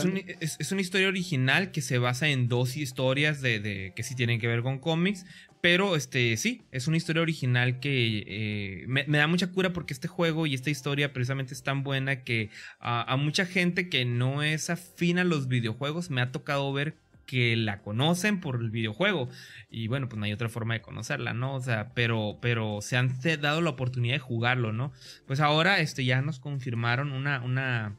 una, 0.00 0.20
es, 0.40 0.72
una 0.72 0.80
historia 0.80 1.08
original 1.08 1.72
que 1.72 1.82
se 1.82 1.98
basa 1.98 2.28
en 2.28 2.48
dos 2.48 2.78
historias 2.78 3.42
de, 3.42 3.92
que 3.94 4.02
sí 4.02 4.14
tienen 4.14 4.40
que 4.40 4.46
ver 4.46 4.62
con 4.62 4.78
cómics, 4.78 5.26
pero 5.60 5.96
este 5.96 6.36
sí, 6.36 6.62
es 6.70 6.86
una 6.88 6.96
historia 6.96 7.22
original 7.22 7.80
que 7.80 8.24
eh, 8.26 8.84
me, 8.86 9.04
da 9.04 9.26
mucha 9.26 9.50
cura 9.50 9.72
porque 9.72 9.92
este 9.92 10.08
juego 10.08 10.46
y 10.46 10.54
esta 10.54 10.70
historia 10.70 11.12
precisamente 11.12 11.54
es 11.54 11.62
tan 11.62 11.82
buena 11.82 12.22
que 12.22 12.50
a, 12.80 13.16
mucha 13.16 13.46
gente 13.46 13.88
que 13.88 14.04
no 14.04 14.42
es 14.42 14.70
afín 14.70 15.18
a 15.18 15.24
los 15.24 15.48
videojuegos 15.48 16.10
me 16.10 16.20
ha 16.20 16.32
tocado 16.32 16.72
ver 16.72 16.96
que 17.26 17.56
la 17.56 17.82
conocen 17.82 18.40
por 18.40 18.56
el 18.56 18.70
videojuego 18.70 19.28
y 19.70 19.88
bueno 19.88 20.08
pues 20.08 20.18
no 20.18 20.24
hay 20.24 20.32
otra 20.32 20.48
forma 20.48 20.74
de 20.74 20.80
conocerla 20.80 21.34
no 21.34 21.56
o 21.56 21.60
sea 21.60 21.92
pero 21.92 22.38
pero 22.40 22.80
se 22.80 22.96
han 22.96 23.18
dado 23.40 23.60
la 23.60 23.70
oportunidad 23.70 24.14
de 24.14 24.20
jugarlo 24.20 24.72
no 24.72 24.92
pues 25.26 25.40
ahora 25.40 25.80
este 25.80 26.04
ya 26.04 26.22
nos 26.22 26.38
confirmaron 26.38 27.12
una 27.12 27.42
una 27.42 27.96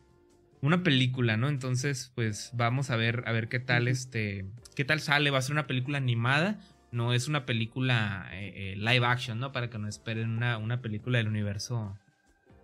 una 0.62 0.84
película, 0.84 1.38
¿no? 1.38 1.48
Entonces, 1.48 2.12
pues 2.16 2.52
vamos 2.54 2.90
a 2.90 2.96
ver, 2.96 3.24
a 3.26 3.32
ver 3.32 3.48
qué 3.48 3.60
tal 3.60 3.88
este, 3.88 4.46
qué 4.76 4.84
tal 4.84 5.00
sale. 5.00 5.32
Va 5.32 5.40
a 5.40 5.42
ser 5.42 5.54
una 5.54 5.68
película 5.68 5.98
animada, 5.98 6.60
no 6.92 7.14
es 7.14 7.28
una 7.28 7.46
película 7.46 8.28
eh, 8.32 8.54
eh, 8.56 8.76
live 8.78 9.06
action, 9.06 9.40
¿no? 9.40 9.52
Para 9.52 9.70
que 9.70 9.78
no 9.78 9.88
esperen 9.88 10.30
una, 10.30 10.58
una 10.58 10.82
película 10.82 11.18
del 11.18 11.28
universo, 11.28 11.98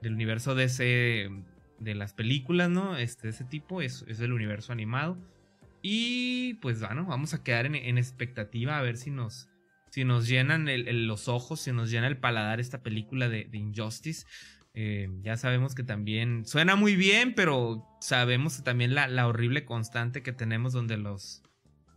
del 0.02 0.14
universo 0.14 0.56
de 0.56 0.64
ese, 0.66 1.30
de 1.80 1.96
las 1.96 2.14
películas, 2.14 2.70
¿no? 2.70 2.98
Este, 2.98 3.30
ese 3.30 3.44
tipo 3.44 3.82
es, 3.82 4.06
es 4.08 4.20
el 4.20 4.34
universo 4.34 4.72
animado. 4.72 5.18
Y 5.82 6.56
pues 6.56 6.80
bueno, 6.80 7.06
vamos 7.06 7.34
a 7.34 7.44
quedar 7.44 7.68
en, 7.68 7.98
expectativa 7.98 8.78
a 8.78 8.82
ver 8.82 8.98
si 8.98 9.12
nos, 9.12 9.50
si 9.92 10.04
nos 10.04 10.28
llenan 10.28 10.68
los 11.08 11.28
ojos, 11.28 11.60
si 11.60 11.72
nos 11.72 11.92
llena 11.92 12.08
el 12.08 12.18
paladar 12.18 12.60
esta 12.60 12.82
película 12.82 13.30
de 13.30 13.50
Injustice. 13.54 14.26
Eh, 14.78 15.10
ya 15.24 15.38
sabemos 15.38 15.74
que 15.74 15.84
también 15.84 16.46
suena 16.46 16.76
muy 16.76 16.98
bien, 16.98 17.34
pero 17.34 17.88
sabemos 18.02 18.62
también 18.66 18.94
la, 18.94 19.26
horrible 19.26 19.64
constante 19.64 20.22
que 20.22 20.34
tenemos 20.34 20.74
donde 20.74 20.98
los, 20.98 21.44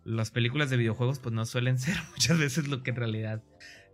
las 0.05 0.31
películas 0.31 0.71
de 0.71 0.77
videojuegos 0.77 1.19
pues 1.19 1.35
no 1.35 1.45
suelen 1.47 1.79
ser 1.79 1.97
muchas 2.11 2.39
veces 2.39 2.69
lo 2.69 2.83
que 2.83 2.91
en 2.91 2.97
realidad 2.97 3.43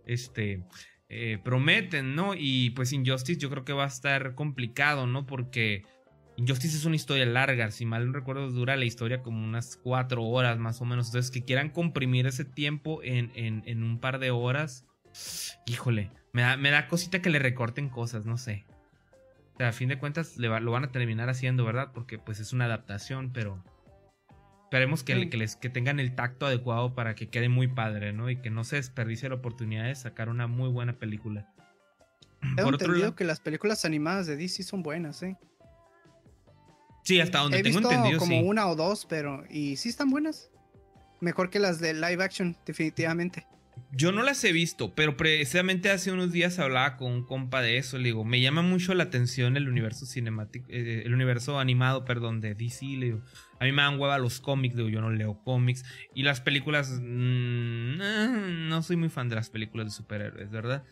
este, 0.05 0.63
eh, 1.09 1.39
prometen, 1.43 2.15
¿no? 2.15 2.33
Y 2.35 2.71
pues 2.71 2.91
Injustice 2.93 3.39
yo 3.39 3.49
creo 3.49 3.65
que 3.65 3.73
va 3.73 3.83
a 3.83 3.87
estar 3.87 4.35
complicado, 4.35 5.07
¿no? 5.07 5.25
Porque 5.25 5.83
Injustice 6.37 6.75
es 6.75 6.85
una 6.85 6.95
historia 6.95 7.25
larga, 7.25 7.71
si 7.71 7.85
mal 7.85 8.07
no 8.07 8.13
recuerdo 8.13 8.51
dura 8.51 8.75
la 8.75 8.85
historia 8.85 9.21
como 9.21 9.43
unas 9.43 9.77
cuatro 9.77 10.23
horas 10.23 10.57
más 10.57 10.81
o 10.81 10.85
menos, 10.85 11.07
entonces 11.07 11.31
que 11.31 11.45
quieran 11.45 11.69
comprimir 11.69 12.27
ese 12.27 12.43
tiempo 12.43 13.01
en, 13.03 13.31
en, 13.35 13.83
un 13.83 13.99
par 13.99 14.19
de 14.19 14.31
horas, 14.31 14.85
híjole, 15.65 16.11
me 16.33 16.41
da, 16.41 16.57
me 16.57 16.71
da 16.71 16.87
cosita 16.87 17.21
que 17.21 17.29
le 17.29 17.39
recorten 17.39 17.87
cosas, 17.87 18.25
no 18.25 18.37
sé. 18.37 18.65
O 19.53 19.57
sea, 19.57 19.69
a 19.69 19.71
fin 19.71 19.87
de 19.87 19.97
cuentas 19.97 20.35
lo 20.37 20.71
van 20.71 20.83
a 20.83 20.91
terminar 20.91 21.29
haciendo, 21.29 21.63
¿verdad? 21.63 21.91
Porque 21.93 22.19
pues 22.19 22.41
es 22.41 22.51
una 22.51 22.65
adaptación, 22.65 23.31
pero 23.31 23.63
esperemos 24.75 25.03
que, 25.03 25.29
que, 25.29 25.37
les, 25.37 25.55
que 25.55 25.69
tengan 25.69 26.01
el 26.01 26.15
tacto 26.15 26.45
adecuado 26.45 26.93
para 26.93 27.15
que 27.15 27.29
quede 27.29 27.47
muy 27.47 27.67
padre, 27.67 28.11
¿no? 28.11 28.29
Y 28.29 28.35
que 28.35 28.49
no 28.49 28.65
se 28.65 28.75
desperdicie 28.75 29.29
la 29.29 29.35
oportunidad 29.35 29.85
de 29.85 29.95
sacar 29.95 30.27
una 30.27 30.47
muy 30.47 30.69
buena 30.69 30.99
película. 30.99 31.49
He 32.57 32.61
entendido 32.61 33.15
que 33.15 33.23
las 33.23 33.39
películas 33.39 33.85
animadas 33.85 34.27
de 34.27 34.35
DC 34.35 34.63
son 34.63 34.83
buenas, 34.83 35.23
¿eh? 35.23 35.37
Sí, 37.03 37.21
hasta 37.21 37.39
donde 37.39 37.59
He 37.59 37.63
tengo 37.63 37.79
visto 37.79 37.91
entendido, 37.91 38.19
como 38.19 38.41
una 38.41 38.67
o 38.67 38.75
dos, 38.75 39.05
pero... 39.05 39.45
Y 39.49 39.77
sí 39.77 39.89
están 39.89 40.09
buenas. 40.09 40.49
Mejor 41.21 41.49
que 41.49 41.59
las 41.59 41.79
de 41.79 41.93
live 41.93 42.21
action, 42.21 42.57
definitivamente. 42.65 43.47
Yo 43.97 44.11
no 44.11 44.23
las 44.23 44.43
he 44.43 44.51
visto, 44.51 44.93
pero 44.93 45.15
precisamente 45.15 45.89
hace 45.89 46.11
unos 46.11 46.33
días 46.33 46.59
hablaba 46.59 46.97
con 46.97 47.13
un 47.13 47.23
compa 47.23 47.61
de 47.61 47.77
eso. 47.77 47.97
Le 47.97 48.05
digo, 48.05 48.25
me 48.25 48.41
llama 48.41 48.61
mucho 48.61 48.93
la 48.93 49.05
atención 49.05 49.55
el 49.55 49.69
universo 49.69 50.05
cinemático, 50.05 50.65
eh, 50.69 51.03
el 51.05 51.13
universo 51.13 51.59
animado, 51.59 52.03
perdón, 52.03 52.41
de 52.41 52.55
DC. 52.55 52.85
Le 52.85 53.05
digo, 53.05 53.21
a 53.57 53.63
mí 53.63 53.71
me 53.71 53.83
dan 53.83 53.97
hueva 53.97 54.17
los 54.17 54.41
cómics, 54.41 54.75
digo, 54.75 54.89
yo 54.89 54.99
no 54.99 55.11
leo 55.11 55.41
cómics. 55.45 55.85
Y 56.13 56.23
las 56.23 56.41
películas, 56.41 56.99
mm, 57.01 58.01
eh, 58.01 58.67
no 58.67 58.83
soy 58.83 58.97
muy 58.97 59.07
fan 59.07 59.29
de 59.29 59.35
las 59.35 59.49
películas 59.49 59.87
de 59.87 59.91
superhéroes, 59.91 60.51
¿verdad? 60.51 60.83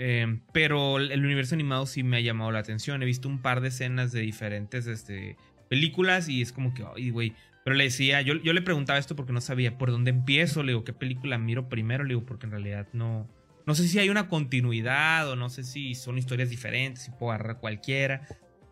Eh, 0.00 0.40
pero 0.52 0.98
el 0.98 1.24
universo 1.24 1.54
animado 1.54 1.86
sí 1.86 2.02
me 2.02 2.16
ha 2.16 2.20
llamado 2.20 2.50
la 2.50 2.58
atención. 2.58 3.00
He 3.04 3.06
visto 3.06 3.28
un 3.28 3.40
par 3.40 3.60
de 3.60 3.68
escenas 3.68 4.10
de 4.10 4.22
diferentes 4.22 4.88
este, 4.88 5.36
películas 5.68 6.28
y 6.28 6.42
es 6.42 6.52
como 6.52 6.74
que, 6.74 6.84
ay, 6.96 7.10
güey, 7.10 7.34
pero 7.68 7.76
le 7.76 7.84
decía, 7.84 8.22
yo, 8.22 8.32
yo 8.36 8.54
le 8.54 8.62
preguntaba 8.62 8.98
esto 8.98 9.14
porque 9.14 9.34
no 9.34 9.42
sabía 9.42 9.76
por 9.76 9.90
dónde 9.90 10.08
empiezo, 10.08 10.62
le 10.62 10.72
digo, 10.72 10.84
¿qué 10.84 10.94
película 10.94 11.36
miro 11.36 11.68
primero? 11.68 12.02
Le 12.02 12.14
digo, 12.14 12.24
porque 12.24 12.46
en 12.46 12.52
realidad 12.52 12.88
no, 12.94 13.28
no 13.66 13.74
sé 13.74 13.86
si 13.86 13.98
hay 13.98 14.08
una 14.08 14.26
continuidad 14.26 15.28
o 15.28 15.36
no 15.36 15.50
sé 15.50 15.64
si 15.64 15.94
son 15.94 16.16
historias 16.16 16.48
diferentes, 16.48 17.02
si 17.02 17.10
puedo 17.10 17.30
agarrar 17.30 17.60
cualquiera. 17.60 18.26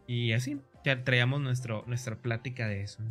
Y 0.07 0.33
así, 0.33 0.63
ya 0.83 1.05
traíamos 1.05 1.43
nuestro, 1.43 1.85
nuestra 1.87 2.17
plática 2.23 2.69
de 2.69 2.85
eso, 2.85 3.03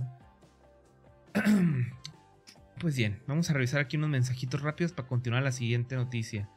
Pues 2.80 2.98
bien, 2.98 3.22
vamos 3.28 3.52
a 3.52 3.53
revisar 3.53 3.80
aquí 3.80 3.98
unos 3.98 4.10
mensajitos 4.10 4.64
rápidos 4.64 4.91
para 4.91 5.07
continuar 5.07 5.44
la 5.44 5.52
siguiente 5.52 5.95
noticia. 5.95 6.49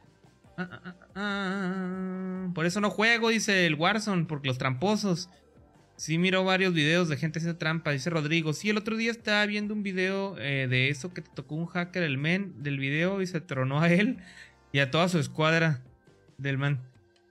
Ah, 0.57 0.81
ah, 0.83 0.95
ah, 1.13 2.49
por 2.55 2.65
eso 2.65 2.81
no 2.81 2.89
juego, 2.89 3.29
dice 3.29 3.67
el 3.67 3.75
Warzone, 3.75 4.25
porque 4.25 4.47
los 4.47 4.57
tramposos. 4.57 5.29
Sí, 5.99 6.17
miro 6.17 6.45
varios 6.45 6.73
videos 6.73 7.09
de 7.09 7.17
gente 7.17 7.39
haciendo 7.39 7.57
trampa, 7.57 7.91
dice 7.91 8.09
Rodrigo. 8.09 8.53
Sí, 8.53 8.69
el 8.69 8.77
otro 8.77 8.95
día 8.95 9.11
estaba 9.11 9.45
viendo 9.45 9.73
un 9.73 9.83
video 9.83 10.37
eh, 10.39 10.67
de 10.69 10.87
eso 10.87 11.13
que 11.13 11.21
te 11.21 11.29
tocó 11.29 11.55
un 11.55 11.65
hacker, 11.65 12.03
el 12.03 12.17
men 12.17 12.63
del 12.63 12.79
video, 12.79 13.21
y 13.21 13.27
se 13.27 13.41
tronó 13.41 13.81
a 13.81 13.91
él 13.91 14.17
y 14.71 14.79
a 14.79 14.91
toda 14.91 15.09
su 15.09 15.19
escuadra 15.19 15.83
del 16.37 16.57
man. 16.57 16.79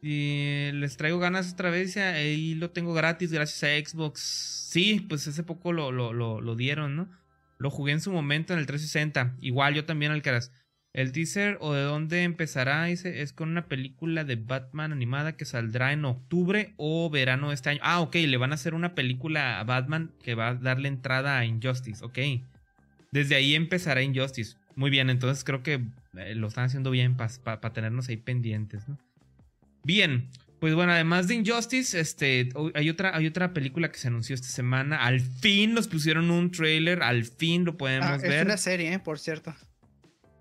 Y 0.03 0.71
les 0.75 0.99
traigo 0.99 1.19
ganas 1.19 1.55
otra 1.55 1.71
vez 1.71 1.97
y 1.97 2.57
lo 2.57 2.71
tengo 2.71 2.93
gratis 2.93 3.33
gracias 3.33 3.63
a 3.65 3.91
Xbox. 3.91 4.21
Sí, 4.21 5.01
pues 5.09 5.27
hace 5.27 5.43
poco 5.45 5.73
lo, 5.73 5.91
lo, 5.91 6.13
lo, 6.13 6.43
lo 6.43 6.55
dieron, 6.55 6.95
¿no? 6.95 7.09
Lo 7.57 7.71
jugué 7.71 7.93
en 7.93 8.03
su 8.03 8.13
momento 8.13 8.53
en 8.53 8.59
el 8.59 8.67
360. 8.67 9.39
Igual 9.41 9.77
yo 9.77 9.87
también, 9.87 10.13
Alcaraz. 10.13 10.53
El 10.95 11.13
teaser 11.13 11.59
o 11.61 11.75
de 11.75 11.83
dónde 11.83 12.23
empezará 12.23 12.85
dice, 12.85 13.21
es 13.23 13.33
con 13.33 13.51
una 13.51 13.67
película 13.67 14.25
de 14.25 14.37
Batman 14.37 14.93
animada 14.93 15.37
que 15.37 15.45
saldrá 15.45 15.93
en 15.93 16.05
octubre 16.05 16.73
o 16.77 17.11
verano 17.11 17.49
de 17.49 17.55
este 17.55 17.71
año. 17.71 17.81
Ah, 17.83 18.01
ok, 18.01 18.15
le 18.17 18.37
van 18.37 18.53
a 18.53 18.55
hacer 18.55 18.75
una 18.75 18.95
película 18.95 19.61
a 19.61 19.65
Batman 19.65 20.13
que 20.23 20.35
va 20.35 20.49
a 20.49 20.55
darle 20.55 20.89
entrada 20.89 21.39
a 21.39 21.45
Injustice, 21.45 22.05
ok. 22.05 22.19
Desde 23.13 23.37
ahí 23.37 23.55
empezará 23.55 24.03
Injustice. 24.03 24.57
Muy 24.75 24.91
bien, 24.91 25.11
entonces 25.11 25.45
creo 25.45 25.63
que 25.63 25.85
eh, 26.17 26.35
lo 26.35 26.49
están 26.49 26.65
haciendo 26.65 26.91
bien 26.91 27.17
para 27.17 27.73
tenernos 27.73 28.09
ahí 28.09 28.17
pendientes, 28.17 28.89
¿no? 28.89 28.99
Bien, 29.85 30.29
pues 30.61 30.75
bueno, 30.75 30.93
además 30.93 31.29
de 31.29 31.35
Injustice, 31.35 31.99
este, 31.99 32.49
hay 32.75 32.91
otra, 32.91 33.17
hay 33.17 33.27
otra 33.27 33.53
película 33.53 33.91
que 33.91 33.99
se 33.99 34.09
anunció 34.09 34.35
esta 34.35 34.49
semana. 34.49 35.05
Al 35.05 35.21
fin 35.21 35.75
nos 35.75 35.87
pusieron 35.87 36.31
un 36.31 36.51
trailer, 36.51 37.03
al 37.03 37.25
fin 37.25 37.65
lo 37.65 37.77
podemos 37.77 38.09
ah, 38.09 38.17
ver. 38.17 38.33
Es 38.33 38.45
una 38.45 38.57
serie, 38.57 38.93
¿eh? 38.93 38.99
por 38.99 39.19
cierto. 39.19 39.55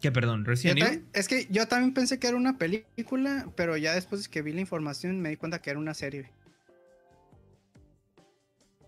¿Qué, 0.02 0.12
perdón? 0.12 0.46
¿Resident 0.46 0.80
Evil? 0.80 1.06
Es 1.14 1.28
que 1.28 1.48
yo 1.50 1.68
también 1.68 1.94
pensé 1.94 2.20
que 2.20 2.28
era 2.28 2.38
una 2.38 2.58
película, 2.58 3.48
pero 3.56 3.78
ya 3.78 3.94
después 3.94 4.24
de 4.24 4.30
que 4.30 4.42
vi 4.42 4.54
la 4.54 4.62
información 4.62 5.20
me 5.22 5.30
di 5.30 5.38
cuenta 5.38 5.60
que 5.62 5.72
era 5.72 5.80
una 5.80 5.94
serie. 5.94 6.32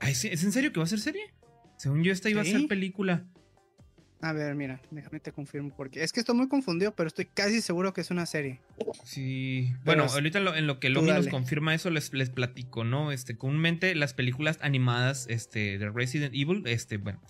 ¿Es 0.01 0.23
en 0.25 0.51
serio 0.51 0.71
que 0.71 0.79
va 0.79 0.85
a 0.85 0.89
ser 0.89 0.99
serie? 0.99 1.33
Según 1.77 2.03
yo, 2.03 2.11
esta 2.11 2.29
iba 2.29 2.41
a 2.41 2.45
ser 2.45 2.67
película. 2.67 3.25
A 4.21 4.33
ver, 4.33 4.53
mira, 4.53 4.81
déjame 4.91 5.21
te 5.21 5.31
confirmo 5.31 5.73
porque 5.75 6.03
es 6.03 6.11
que 6.11 6.19
estoy 6.19 6.35
muy 6.35 6.49
confundido, 6.49 6.93
pero 6.93 7.07
estoy 7.07 7.25
casi 7.25 7.61
seguro 7.61 7.93
que 7.93 8.01
es 8.01 8.11
una 8.11 8.25
serie. 8.25 8.59
Sí. 9.05 9.73
bueno, 9.85 10.03
ahorita 10.03 10.39
en 10.57 10.67
lo 10.67 10.79
que 10.81 10.89
Lomi 10.89 11.11
nos 11.11 11.29
confirma 11.29 11.73
eso 11.73 11.89
les, 11.89 12.11
les 12.13 12.29
platico, 12.29 12.83
¿no? 12.83 13.13
Este, 13.13 13.37
comúnmente 13.37 13.95
las 13.95 14.13
películas 14.13 14.59
animadas 14.61 15.25
este, 15.29 15.77
de 15.77 15.89
Resident 15.89 16.35
Evil, 16.35 16.63
este, 16.65 16.97
bueno, 16.97 17.21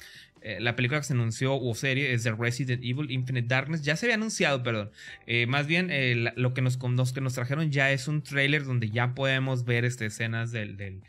eh, 0.42 0.58
la 0.60 0.76
película 0.76 1.00
que 1.00 1.06
se 1.06 1.14
anunció 1.14 1.56
o 1.56 1.76
serie 1.76 2.14
es 2.14 2.24
de 2.24 2.32
Resident 2.32 2.84
Evil 2.84 3.12
Infinite 3.12 3.48
Darkness. 3.48 3.82
Ya 3.82 3.96
se 3.96 4.06
había 4.06 4.16
anunciado, 4.16 4.64
perdón. 4.64 4.92
Eh, 5.28 5.46
más 5.48 5.68
bien, 5.68 5.90
eh, 5.92 6.32
lo 6.36 6.54
que 6.54 6.62
nos, 6.62 6.78
que 6.78 7.22
nos 7.22 7.34
trajeron 7.34 7.72
ya 7.72 7.92
es 7.92 8.08
un 8.08 8.24
trailer 8.24 8.66
donde 8.66 8.90
ya 8.90 9.14
podemos 9.14 9.66
ver 9.66 9.86
este, 9.86 10.06
escenas 10.06 10.52
del, 10.52 10.78
del, 10.78 11.02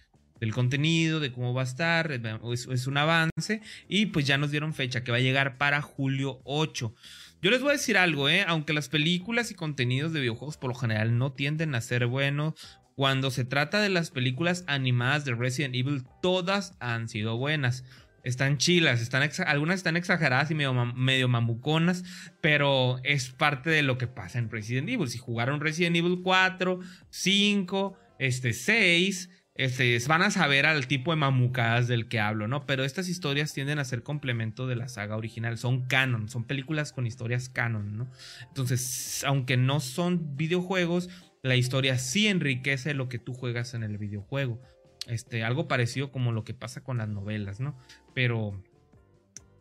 contenido, 0.53 1.21
de 1.21 1.33
cómo 1.33 1.55
va 1.55 1.63
a 1.63 1.65
estar. 1.65 2.11
Es, 2.53 2.67
es, 2.67 2.87
un 2.87 2.97
avance. 2.97 3.63
Y 3.89 4.07
pues 4.07 4.27
ya 4.27 4.39
nos 4.39 4.51
dieron 4.51 4.75
fecha 4.75 5.05
que 5.05 5.13
va 5.13 5.19
a 5.19 5.21
llegar 5.21 5.59
para 5.59 5.81
julio 5.81 6.41
8. 6.45 6.95
Yo 7.43 7.51
les 7.51 7.61
voy 7.61 7.71
a 7.71 7.73
decir 7.73 7.99
algo. 7.99 8.27
Aunque 8.47 8.73
las 8.73 8.89
películas 8.89 9.51
y 9.51 9.55
contenidos 9.55 10.13
de 10.13 10.21
videojuegos 10.21 10.57
por 10.57 10.71
lo 10.71 10.75
general 10.75 11.19
no 11.19 11.33
tienden 11.33 11.75
a 11.75 11.81
ser 11.81 12.07
buenos. 12.07 12.55
Cuando 12.97 13.31
se 13.31 13.45
trata 13.45 13.81
de 13.81 13.89
las 13.89 14.11
películas 14.11 14.65
animadas 14.67 15.25
de 15.25 15.35
Resident 15.35 15.75
Evil, 15.75 16.05
todas 16.21 16.75
han 16.81 17.09
sido 17.09 17.39
buenas 17.39 17.85
están 18.23 18.59
chilas, 18.59 19.01
están 19.01 19.29
algunas 19.47 19.77
están 19.77 19.97
exageradas 19.97 20.51
y 20.51 20.55
medio, 20.55 20.73
medio, 20.73 21.29
mamuconas, 21.29 22.05
pero 22.41 22.99
es 23.05 23.31
parte 23.31 23.71
de 23.71 23.83
lo 23.83 23.99
que 23.99 24.07
pasa 24.07 24.39
en 24.39 24.51
Resident 24.51 24.89
Evil. 24.89 25.09
Si 25.09 25.19
jugaron 25.19 25.61
Resident 25.61 25.97
Evil 25.97 26.21
4, 26.23 26.81
5, 27.11 27.99
este 28.19 28.53
6, 28.53 29.31
este, 29.55 29.99
van 30.09 30.23
a 30.23 30.31
saber 30.31 30.65
al 30.65 30.87
tipo 30.87 31.11
de 31.11 31.17
mamucadas 31.17 31.87
del 31.87 32.09
que 32.09 32.19
hablo, 32.19 32.49
¿no? 32.49 32.65
Pero 32.65 32.83
estas 32.83 33.09
historias 33.09 33.53
tienden 33.53 33.79
a 33.79 33.85
ser 33.85 34.03
complemento 34.03 34.67
de 34.67 34.77
la 34.77 34.89
saga 34.89 35.17
original, 35.17 35.59
son 35.59 35.87
canon, 35.87 36.29
son 36.31 36.45
películas 36.45 36.93
con 36.93 37.07
historias 37.07 37.51
canon, 37.51 37.99
¿no? 37.99 38.11
Entonces, 38.49 39.23
aunque 39.27 39.59
no 39.59 39.81
son 39.81 40.37
videojuegos, 40.37 41.11
la 41.43 41.57
historia 41.57 41.99
sí 41.99 42.27
enriquece 42.27 42.95
lo 42.95 43.09
que 43.11 43.19
tú 43.19 43.35
juegas 43.35 43.75
en 43.75 43.83
el 43.83 43.99
videojuego. 43.99 44.63
Este, 45.07 45.45
algo 45.45 45.67
parecido 45.67 46.11
como 46.13 46.33
lo 46.33 46.45
que 46.45 46.55
pasa 46.55 46.83
con 46.83 46.99
las 46.99 47.09
novelas, 47.09 47.61
¿no? 47.61 47.77
Pero 48.15 48.63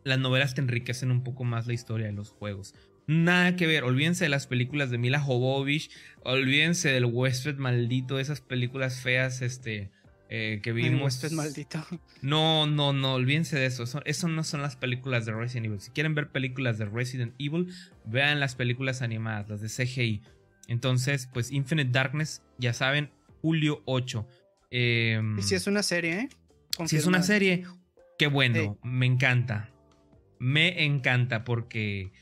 las 0.04 0.18
novelas 0.18 0.54
te 0.54 0.60
enriquecen 0.60 1.10
un 1.10 1.22
poco 1.22 1.44
más 1.44 1.66
la 1.66 1.72
historia 1.72 2.06
de 2.06 2.12
los 2.12 2.30
juegos. 2.30 2.74
Nada 3.06 3.56
que 3.56 3.66
ver, 3.66 3.82
olvídense 3.84 4.24
de 4.24 4.28
las 4.28 4.46
películas 4.46 4.90
de 4.90 4.98
Mila 4.98 5.20
Jovovich, 5.20 5.90
olvídense 6.22 6.90
del 6.90 7.06
Westford 7.06 7.56
maldito, 7.56 8.20
esas 8.20 8.40
películas 8.40 9.00
feas, 9.00 9.42
este, 9.42 9.90
eh, 10.28 10.60
que 10.62 10.72
vimos. 10.72 11.02
Westford 11.02 11.32
maldito. 11.32 11.84
No, 12.22 12.68
no, 12.68 12.92
no, 12.92 13.14
olvídense 13.14 13.58
de 13.58 13.66
eso. 13.66 13.82
eso. 14.04 14.28
no 14.28 14.44
son 14.44 14.62
las 14.62 14.76
películas 14.76 15.26
de 15.26 15.32
Resident 15.32 15.66
Evil. 15.66 15.80
Si 15.80 15.90
quieren 15.90 16.14
ver 16.14 16.30
películas 16.30 16.78
de 16.78 16.84
Resident 16.84 17.34
Evil, 17.38 17.74
vean 18.04 18.38
las 18.38 18.54
películas 18.54 19.02
animadas, 19.02 19.48
las 19.48 19.60
de 19.60 19.68
CGI. 19.68 20.22
Entonces, 20.68 21.28
pues 21.32 21.50
Infinite 21.50 21.90
Darkness, 21.90 22.42
ya 22.58 22.72
saben, 22.72 23.10
julio 23.42 23.82
8. 23.86 24.24
Em, 24.70 25.36
y 25.36 25.42
si 25.42 25.56
es 25.56 25.66
una 25.66 25.82
serie, 25.82 26.20
¿eh? 26.20 26.28
Si 26.86 26.96
es 26.96 27.06
una 27.06 27.24
serie, 27.24 27.64
qué 28.20 28.26
bueno, 28.26 28.78
me 28.82 29.06
encanta. 29.06 29.70
Me 30.38 30.84
encanta 30.84 31.42
porque, 31.42 32.12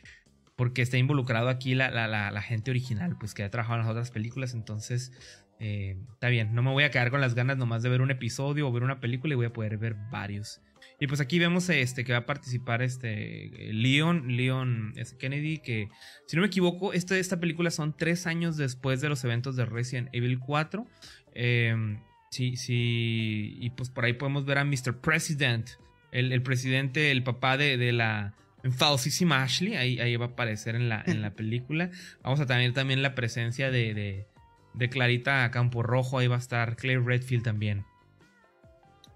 porque 0.55 0.81
está 0.81 0.97
involucrado 0.97 1.49
aquí 1.49 1.75
la, 1.75 1.91
la, 1.91 2.43
gente 2.43 2.70
original, 2.70 3.16
pues 3.19 3.35
que 3.35 3.43
ha 3.43 3.51
trabajado 3.51 3.81
en 3.81 3.85
las 3.85 3.91
otras 3.91 4.12
películas, 4.12 4.55
entonces 4.55 5.11
eh, 5.59 5.97
está 6.12 6.29
bien. 6.29 6.55
No 6.55 6.62
me 6.62 6.70
voy 6.70 6.85
a 6.85 6.93
quedar 6.93 7.11
con 7.11 7.20
las 7.20 7.35
ganas 7.35 7.57
nomás 7.57 7.83
de 7.83 7.89
ver 7.89 8.01
un 8.01 8.12
episodio 8.12 8.69
o 8.69 8.73
ver 8.73 8.85
una 8.85 9.01
película 9.01 9.35
y 9.35 9.37
voy 9.37 9.47
a 9.47 9.53
poder 9.53 9.77
ver 9.77 9.97
varios. 10.12 10.61
Y 11.01 11.09
pues 11.09 11.20
aquí 11.20 11.41
vemos 11.41 11.69
este, 11.69 12.05
que 12.05 12.12
va 12.12 12.19
a 12.19 12.27
participar 12.27 12.81
este 12.81 13.51
Leon, 13.73 14.37
Leon 14.37 14.95
Kennedy, 15.19 15.59
que 15.59 15.89
si 16.29 16.37
no 16.37 16.43
me 16.43 16.47
equivoco, 16.47 16.93
este, 16.93 17.19
esta 17.19 17.41
película 17.41 17.73
son 17.73 17.97
tres 17.97 18.29
años 18.29 18.57
después 18.57 19.01
de 19.01 19.09
los 19.09 19.25
eventos 19.25 19.57
de 19.57 19.65
Resident 19.65 20.11
Evil 20.12 20.39
4. 20.39 20.87
Em, 21.35 21.99
sí, 22.31 22.57
sí, 22.57 23.57
y 23.59 23.70
pues 23.70 23.91
por 23.91 24.05
ahí 24.05 24.12
podemos 24.12 24.45
ver 24.45 24.59
a 24.59 24.65
Mr. 24.65 25.01
President, 25.01 25.69
el, 26.12 26.43
presidente, 26.43 27.10
el 27.10 27.22
papá 27.22 27.56
de, 27.56 27.93
la 27.93 28.35
falsísima 28.76 29.43
Ashley, 29.43 29.76
ahí, 29.76 30.01
ahí 30.01 30.16
va 30.16 30.26
a 30.26 30.28
aparecer 30.28 30.74
en 30.74 30.89
la, 30.89 31.02
en 31.06 31.22
la 31.22 31.30
película. 31.36 31.90
Vamos 32.22 32.40
a 32.40 32.47
tener 32.47 32.72
también 32.72 33.02
la 33.02 33.14
presencia 33.14 33.70
de, 33.70 33.94
de, 33.94 34.26
de 34.74 34.89
Clarita 34.89 35.51
Campo 35.51 35.82
Rojo, 35.82 36.18
ahí 36.18 36.26
va 36.26 36.36
a 36.36 36.40
estar 36.40 36.76
Claire 36.76 37.02
Redfield 37.02 37.44
también. 37.44 37.85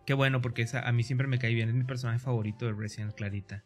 Qué 0.07 0.15
bueno, 0.15 0.41
porque 0.41 0.63
esa, 0.63 0.81
a 0.81 0.93
mí 0.93 1.03
siempre 1.05 1.27
me 1.27 1.39
cae 1.39 1.55
bien. 1.55 1.69
Es 1.69 1.75
mi 1.75 1.85
personaje 1.85 2.19
favorito 2.19 2.67
de 2.67 2.73
Resident 2.73 3.15
Clarita. 3.15 3.65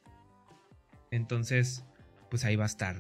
Entonces, 1.11 1.85
pues 2.31 2.45
ahí 2.45 2.57
va 2.57 2.65
a 2.65 2.67
estar. 2.67 2.97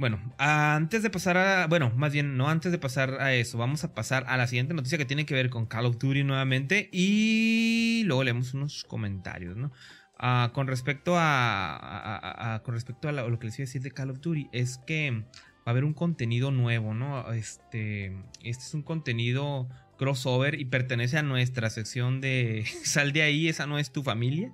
Bueno, 0.00 0.18
antes 0.38 1.02
de 1.02 1.10
pasar 1.10 1.36
a. 1.36 1.66
Bueno, 1.66 1.92
más 1.94 2.10
bien, 2.10 2.38
no 2.38 2.48
antes 2.48 2.72
de 2.72 2.78
pasar 2.78 3.20
a 3.20 3.34
eso, 3.34 3.58
vamos 3.58 3.84
a 3.84 3.92
pasar 3.92 4.24
a 4.28 4.38
la 4.38 4.46
siguiente 4.46 4.72
noticia 4.72 4.96
que 4.96 5.04
tiene 5.04 5.26
que 5.26 5.34
ver 5.34 5.50
con 5.50 5.66
Call 5.66 5.84
of 5.84 5.98
Duty 5.98 6.24
nuevamente. 6.24 6.88
Y 6.90 8.02
luego 8.06 8.24
leemos 8.24 8.54
unos 8.54 8.84
comentarios, 8.84 9.58
¿no? 9.58 9.72
Ah, 10.18 10.52
con 10.54 10.68
respecto 10.68 11.16
a, 11.18 12.62
con 12.64 12.72
respecto 12.72 13.10
a 13.10 13.12
lo, 13.12 13.38
que 13.38 13.48
les 13.48 13.58
iba 13.58 13.64
a 13.64 13.66
decir 13.66 13.82
de 13.82 13.90
Call 13.90 14.08
of 14.08 14.20
Duty, 14.20 14.48
es 14.52 14.78
que 14.78 15.10
va 15.10 15.66
a 15.66 15.70
haber 15.70 15.84
un 15.84 15.92
contenido 15.92 16.50
nuevo, 16.50 16.94
¿no? 16.94 17.30
Este, 17.34 18.06
este 18.42 18.64
es 18.64 18.72
un 18.72 18.82
contenido 18.82 19.68
crossover 20.00 20.58
y 20.58 20.64
pertenece 20.64 21.18
a 21.18 21.22
nuestra 21.22 21.68
sección 21.68 22.22
de 22.22 22.64
Sal 22.84 23.12
de 23.12 23.20
ahí, 23.20 23.48
esa 23.48 23.66
no 23.66 23.78
es 23.78 23.92
tu 23.92 24.02
familia. 24.02 24.50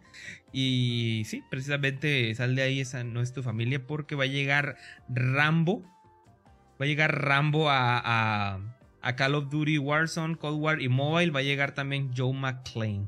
Y 0.53 1.23
sí, 1.25 1.45
precisamente 1.49 2.35
Sal 2.35 2.57
de 2.57 2.63
ahí, 2.63 2.81
esa 2.81 3.05
no 3.05 3.23
es 3.23 3.33
tu 3.33 3.45
familia 3.45 3.87
porque 3.87 4.17
va 4.17 4.25
a 4.25 4.27
llegar 4.27 4.77
Rambo. 5.09 5.85
Va 6.81 6.85
a 6.85 6.87
llegar 6.87 7.23
Rambo 7.25 7.71
a, 7.71 8.59
a, 9.01 9.17
Call 9.17 9.37
of 9.37 9.49
Duty 9.49 9.79
Warzone, 9.79 10.35
Cold 10.37 10.61
War 10.61 10.83
y 10.83 10.89
Mobile. 10.89 11.31
Va 11.31 11.41
a 11.41 11.45
llegar 11.45 11.75
también 11.75 12.11
Joe 12.15 12.33
McClane. 12.33 13.07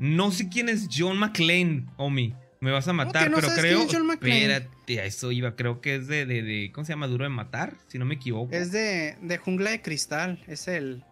No 0.00 0.32
sé 0.32 0.48
quién 0.48 0.68
es 0.68 0.88
John 0.92 1.18
McClane, 1.18 1.86
Omi. 1.98 2.34
Me 2.58 2.72
vas 2.72 2.88
a 2.88 2.92
matar, 2.92 3.30
pero 3.32 3.48
creo. 3.48 3.82
Espérate, 3.82 5.00
a 5.00 5.04
eso 5.04 5.30
iba. 5.30 5.54
Creo 5.54 5.80
que 5.80 5.94
es 5.94 6.08
de, 6.08 6.26
de, 6.26 6.70
¿Cómo 6.74 6.84
se 6.84 6.92
llama? 6.92 7.06
Duro 7.06 7.24
de 7.24 7.30
matar, 7.30 7.76
si 7.86 7.98
no 7.98 8.04
me 8.04 8.16
equivoco. 8.16 8.52
Es 8.52 8.72
de, 8.72 9.16
de 9.22 9.38
Jungla 9.38 9.70
de 9.70 9.80
Cristal. 9.80 10.42
Es 10.48 10.66
el. 10.66 11.04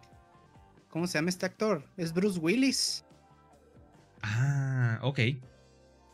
¿Cómo 0.89 1.07
se 1.07 1.17
llama 1.17 1.29
este 1.29 1.45
actor? 1.45 1.85
Es 1.97 2.13
Bruce 2.13 2.39
Willis. 2.39 3.05
Ah, 4.21 4.99
ok. 5.03 5.19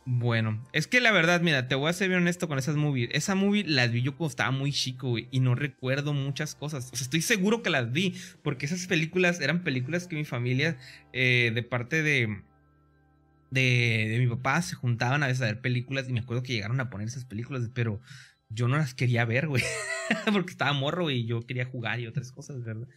Bueno, 0.08 0.64
es 0.72 0.86
que 0.86 1.00
la 1.00 1.10
verdad, 1.10 1.40
mira, 1.40 1.66
te 1.66 1.74
voy 1.74 1.90
a 1.90 1.92
ser 1.92 2.08
bien 2.08 2.20
honesto 2.20 2.46
con 2.46 2.58
esas 2.58 2.76
movies. 2.76 3.08
Esa 3.12 3.34
movie 3.34 3.64
las 3.64 3.90
vi 3.90 4.02
yo 4.02 4.16
cuando 4.16 4.30
estaba 4.30 4.52
muy 4.52 4.70
chico, 4.70 5.08
güey, 5.08 5.26
y 5.32 5.40
no 5.40 5.56
recuerdo 5.56 6.12
muchas 6.12 6.54
cosas. 6.54 6.90
O 6.92 6.96
sea, 6.96 7.04
estoy 7.04 7.22
seguro 7.22 7.62
que 7.62 7.70
las 7.70 7.90
vi, 7.90 8.14
porque 8.42 8.66
esas 8.66 8.86
películas 8.86 9.40
eran 9.40 9.64
películas 9.64 10.06
que 10.06 10.14
mi 10.14 10.24
familia, 10.24 10.78
eh, 11.12 11.50
de 11.52 11.62
parte 11.64 12.04
de, 12.04 12.40
de, 13.50 14.06
de 14.10 14.18
mi 14.20 14.28
papá, 14.28 14.62
se 14.62 14.76
juntaban 14.76 15.24
a 15.24 15.26
veces 15.26 15.42
a 15.42 15.46
ver 15.46 15.60
películas 15.60 16.08
y 16.08 16.12
me 16.12 16.20
acuerdo 16.20 16.44
que 16.44 16.52
llegaron 16.52 16.78
a 16.78 16.88
poner 16.88 17.08
esas 17.08 17.24
películas, 17.24 17.68
pero 17.74 18.00
yo 18.48 18.68
no 18.68 18.76
las 18.76 18.94
quería 18.94 19.24
ver, 19.24 19.48
güey. 19.48 19.62
Porque 20.32 20.52
estaba 20.52 20.72
morro 20.72 21.10
y 21.10 21.26
yo 21.26 21.46
quería 21.46 21.64
jugar 21.64 22.00
y 22.00 22.06
otras 22.06 22.32
cosas, 22.32 22.62
¿verdad? 22.64 22.88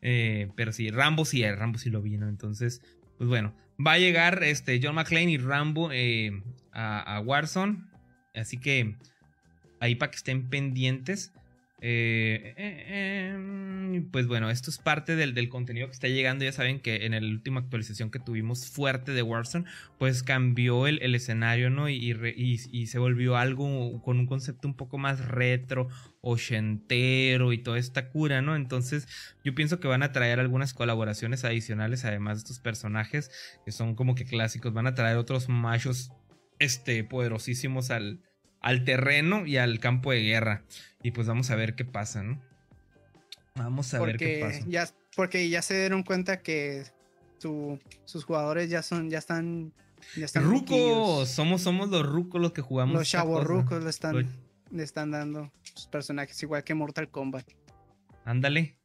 Eh, 0.00 0.50
pero 0.56 0.72
sí, 0.72 0.90
Rambo 0.90 1.24
sí, 1.24 1.44
Rambo 1.48 1.78
sí 1.78 1.90
lo 1.90 2.02
vi, 2.02 2.16
¿no? 2.16 2.28
Entonces, 2.28 2.82
pues 3.18 3.28
bueno, 3.28 3.54
va 3.84 3.92
a 3.92 3.98
llegar 3.98 4.42
este 4.42 4.80
John 4.82 4.94
McClane 4.94 5.30
y 5.30 5.38
Rambo 5.38 5.90
eh, 5.92 6.42
a, 6.72 7.16
a, 7.16 7.20
Warzone. 7.20 7.84
Así 8.34 8.58
que 8.58 8.96
ahí 9.80 9.94
para 9.94 10.10
que 10.10 10.16
estén 10.16 10.48
pendientes. 10.48 11.32
Eh, 11.84 12.54
eh, 12.56 13.32
em, 13.34 14.08
pues 14.12 14.28
bueno, 14.28 14.50
esto 14.50 14.70
es 14.70 14.78
parte 14.78 15.16
del, 15.16 15.48
contenido 15.48 15.88
que 15.88 15.92
está 15.92 16.06
llegando. 16.06 16.44
Ya 16.44 16.52
saben 16.52 16.78
que 16.78 17.06
en 17.06 17.12
la 17.12 17.18
última 17.18 17.60
actualización 17.60 18.10
que 18.12 18.20
tuvimos 18.20 18.70
fuerte 18.70 19.10
de 19.10 19.22
Warzone, 19.22 19.64
pues 19.98 20.22
cambió 20.22 20.86
el, 20.86 21.14
escenario, 21.14 21.70
¿no? 21.70 21.88
Y, 21.88 22.16
y, 22.36 22.86
se 22.86 22.98
volvió 23.00 23.36
algo 23.36 24.00
con 24.02 24.20
un 24.20 24.26
concepto 24.26 24.68
un 24.68 24.74
poco 24.74 24.96
más 24.96 25.26
retro, 25.26 25.88
ochentero 26.20 27.52
y 27.52 27.58
toda 27.58 27.78
esta 27.78 28.10
cura, 28.10 28.42
¿no? 28.42 28.54
Entonces 28.54 29.08
yo 29.44 29.54
pienso 29.56 29.80
que 29.80 29.88
van 29.88 30.04
a 30.04 30.12
traer 30.12 30.38
algunas 30.38 30.74
colaboraciones 30.74 31.44
adicionales, 31.44 32.04
además 32.04 32.38
de 32.38 32.42
estos 32.42 32.60
personajes 32.60 33.30
que 33.64 33.72
son 33.72 33.96
como 33.96 34.14
que 34.14 34.24
clásicos. 34.24 34.72
Van 34.72 34.86
a 34.86 34.94
traer 34.94 35.16
otros 35.16 35.48
machos, 35.48 36.12
este, 36.60 37.02
poderosísimos 37.02 37.90
al, 37.90 38.22
al 38.62 38.84
terreno 38.84 39.46
y 39.46 39.58
al 39.58 39.80
campo 39.80 40.12
de 40.12 40.22
guerra. 40.22 40.62
Y 41.02 41.10
pues 41.10 41.26
vamos 41.26 41.50
a 41.50 41.56
ver 41.56 41.74
qué 41.74 41.84
pasa, 41.84 42.22
¿no? 42.22 42.40
Vamos 43.56 43.92
a 43.92 44.00
ver 44.00 44.16
qué 44.16 44.40
pasa. 44.40 44.64
Ya, 44.68 44.88
porque 45.14 45.48
ya 45.48 45.60
se 45.60 45.78
dieron 45.78 46.04
cuenta 46.04 46.42
que 46.42 46.84
sus 47.38 48.24
jugadores 48.24 48.70
ya 48.70 48.82
son, 48.82 49.10
ya 49.10 49.18
están. 49.18 49.72
Ya 50.16 50.24
están 50.24 50.44
rucos, 50.44 51.28
somos, 51.28 51.62
somos 51.62 51.88
los 51.88 52.04
rucos 52.04 52.40
los 52.40 52.52
que 52.52 52.60
jugamos. 52.60 52.94
Los 52.94 53.08
chavos 53.08 53.44
rucos 53.44 53.84
le 53.84 53.90
están, 53.90 54.28
le 54.72 54.82
están 54.82 55.12
dando 55.12 55.52
sus 55.62 55.86
personajes, 55.86 56.42
igual 56.42 56.64
que 56.64 56.74
Mortal 56.74 57.08
Kombat. 57.08 57.48
Ándale. 58.24 58.76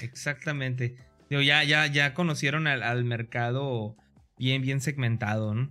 Exactamente. 0.00 0.96
Digo, 1.28 1.42
ya, 1.42 1.62
ya, 1.62 1.86
ya 1.86 2.14
conocieron 2.14 2.66
al, 2.66 2.82
al 2.82 3.04
mercado 3.04 3.96
bien, 4.38 4.62
bien 4.62 4.80
segmentado, 4.80 5.54
¿no? 5.54 5.70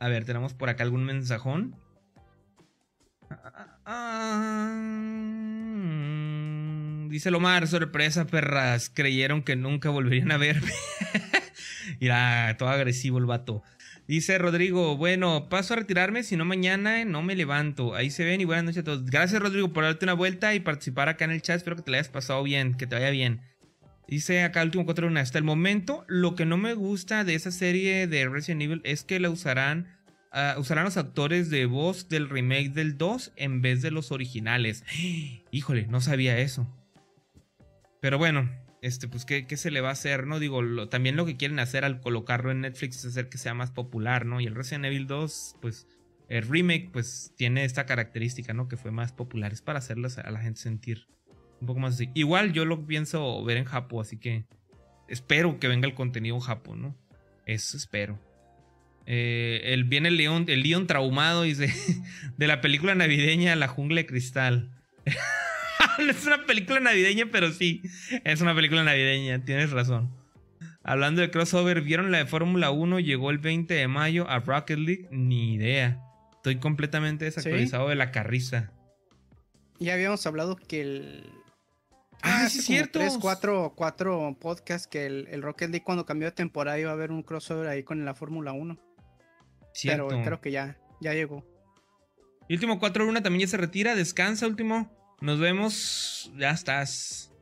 A 0.00 0.08
ver, 0.08 0.24
tenemos 0.24 0.52
por 0.52 0.68
acá 0.68 0.82
algún 0.82 1.04
mensajón. 1.04 1.76
Ah, 3.84 4.72
dice 7.08 7.30
Lomar, 7.30 7.68
sorpresa, 7.68 8.26
perras. 8.26 8.90
Creyeron 8.92 9.42
que 9.42 9.56
nunca 9.56 9.90
volverían 9.90 10.32
a 10.32 10.36
verme. 10.36 10.72
Mira, 12.00 12.56
todo 12.58 12.68
agresivo 12.68 13.18
el 13.18 13.26
vato. 13.26 13.62
Dice 14.08 14.38
Rodrigo, 14.38 14.96
bueno, 14.96 15.48
paso 15.48 15.74
a 15.74 15.78
retirarme, 15.78 16.22
si 16.22 16.36
no 16.36 16.44
mañana 16.44 17.04
no 17.04 17.22
me 17.22 17.34
levanto. 17.34 17.94
Ahí 17.94 18.10
se 18.10 18.24
ven 18.24 18.40
y 18.40 18.44
buenas 18.44 18.64
noches 18.64 18.82
a 18.82 18.84
todos. 18.84 19.04
Gracias 19.04 19.42
Rodrigo 19.42 19.72
por 19.72 19.82
darte 19.82 20.04
una 20.04 20.14
vuelta 20.14 20.54
y 20.54 20.60
participar 20.60 21.08
acá 21.08 21.24
en 21.24 21.32
el 21.32 21.42
chat. 21.42 21.56
Espero 21.56 21.76
que 21.76 21.82
te 21.82 21.90
la 21.90 21.96
hayas 21.98 22.08
pasado 22.08 22.42
bien, 22.44 22.74
que 22.74 22.86
te 22.86 22.94
vaya 22.94 23.10
bien. 23.10 23.40
Dice 24.06 24.44
acá 24.44 24.62
el 24.62 24.68
último 24.68 24.84
4 24.84 25.10
de 25.10 25.20
Hasta 25.20 25.38
el 25.38 25.44
momento, 25.44 26.04
lo 26.06 26.36
que 26.36 26.46
no 26.46 26.56
me 26.56 26.74
gusta 26.74 27.24
de 27.24 27.34
esa 27.34 27.50
serie 27.50 28.06
de 28.06 28.28
Resident 28.28 28.62
Evil 28.62 28.80
es 28.84 29.02
que 29.02 29.18
la 29.18 29.30
usarán 29.30 29.95
Ah, 30.32 30.56
usarán 30.58 30.84
los 30.84 30.96
actores 30.96 31.50
de 31.50 31.66
voz 31.66 32.08
del 32.08 32.28
remake 32.28 32.70
del 32.70 32.98
2 32.98 33.32
en 33.36 33.62
vez 33.62 33.82
de 33.82 33.90
los 33.90 34.12
originales. 34.12 34.84
Híjole, 35.50 35.86
no 35.86 36.00
sabía 36.00 36.38
eso. 36.38 36.66
Pero 38.00 38.18
bueno, 38.18 38.50
este, 38.82 39.08
pues, 39.08 39.24
¿qué, 39.24 39.44
se 39.56 39.70
le 39.70 39.80
va 39.80 39.88
a 39.88 39.92
hacer? 39.92 40.26
No 40.26 40.38
digo, 40.38 40.88
también 40.88 41.16
lo 41.16 41.26
que 41.26 41.36
quieren 41.36 41.58
hacer 41.58 41.84
al 41.84 42.00
colocarlo 42.00 42.50
en 42.50 42.60
Netflix 42.60 42.98
es 42.98 43.06
hacer 43.06 43.28
que 43.28 43.38
sea 43.38 43.54
más 43.54 43.70
popular, 43.70 44.26
¿no? 44.26 44.40
Y 44.40 44.46
el 44.46 44.54
Resident 44.54 44.84
Evil 44.84 45.06
2, 45.06 45.56
pues, 45.60 45.86
el 46.28 46.42
remake, 46.42 46.90
pues, 46.92 47.32
tiene 47.36 47.64
esta 47.64 47.86
característica, 47.86 48.52
¿no? 48.52 48.68
Que 48.68 48.76
fue 48.76 48.90
más 48.90 49.12
popular. 49.12 49.52
Es 49.52 49.62
para 49.62 49.78
hacerlas 49.78 50.18
a 50.18 50.30
la 50.30 50.40
gente 50.40 50.60
sentir 50.60 51.06
un 51.60 51.66
poco 51.66 51.80
más 51.80 51.94
así. 51.94 52.10
Igual 52.14 52.52
yo 52.52 52.64
lo 52.64 52.86
pienso 52.86 53.42
ver 53.44 53.56
en 53.56 53.64
Japón, 53.64 54.02
así 54.02 54.18
que 54.18 54.44
espero 55.08 55.58
que 55.58 55.68
venga 55.68 55.88
el 55.88 55.94
contenido 55.94 56.36
en 56.36 56.42
Japón, 56.42 56.82
¿no? 56.82 56.96
Eso 57.46 57.76
espero. 57.76 58.18
Eh, 59.06 59.60
el, 59.72 59.84
viene 59.84 60.08
el 60.08 60.16
león, 60.16 60.46
el 60.48 60.62
león 60.62 60.86
traumado, 60.86 61.42
dice, 61.42 61.72
de 62.36 62.46
la 62.46 62.60
película 62.60 62.94
navideña 62.96 63.54
La 63.54 63.68
jungla 63.68 64.00
de 64.00 64.06
cristal. 64.06 64.70
no 65.98 66.10
es 66.10 66.26
una 66.26 66.44
película 66.44 66.80
navideña, 66.80 67.26
pero 67.30 67.52
sí, 67.52 67.82
es 68.24 68.40
una 68.40 68.54
película 68.54 68.82
navideña, 68.82 69.44
tienes 69.44 69.70
razón. 69.70 70.10
Hablando 70.82 71.20
de 71.20 71.30
crossover, 71.30 71.82
¿vieron 71.82 72.12
la 72.12 72.18
de 72.18 72.26
Fórmula 72.26 72.70
1? 72.70 73.00
Llegó 73.00 73.30
el 73.30 73.38
20 73.38 73.74
de 73.74 73.88
mayo 73.88 74.28
a 74.28 74.38
Rocket 74.38 74.78
League. 74.78 75.08
Ni 75.10 75.54
idea. 75.54 76.00
Estoy 76.36 76.60
completamente 76.60 77.24
desactualizado 77.24 77.88
de 77.88 77.96
la 77.96 78.12
carriza. 78.12 78.70
Ya 79.80 79.94
habíamos 79.94 80.24
hablado 80.28 80.54
que 80.54 80.80
el. 80.80 81.32
Ah, 82.22 82.48
sí, 82.48 82.60
es 82.60 82.66
cierto. 82.66 83.00
Tres, 83.00 83.18
cuatro, 83.20 83.72
cuatro 83.74 84.36
podcasts 84.40 84.86
que 84.86 85.06
el, 85.06 85.26
el, 85.32 85.42
Rocket 85.42 85.70
League 85.70 85.84
cuando 85.84 86.06
cambió 86.06 86.28
de 86.28 86.32
temporada 86.32 86.78
iba 86.78 86.90
a 86.90 86.94
haber 86.94 87.10
un 87.10 87.24
crossover 87.24 87.66
ahí 87.66 87.82
con 87.82 88.04
la 88.04 88.14
Fórmula 88.14 88.52
1. 88.52 88.78
Pero 89.82 90.08
creo 90.08 90.40
que 90.40 90.50
ya, 90.50 90.78
ya 91.00 91.14
llegó. 91.14 91.44
Y 92.48 92.54
último 92.54 92.78
4-1 92.80 93.22
también 93.22 93.40
ya 93.40 93.48
se 93.48 93.56
retira. 93.56 93.94
Descansa, 93.94 94.46
último. 94.46 94.90
Nos 95.20 95.40
vemos. 95.40 96.32
Ya 96.36 96.50
estás. 96.50 97.32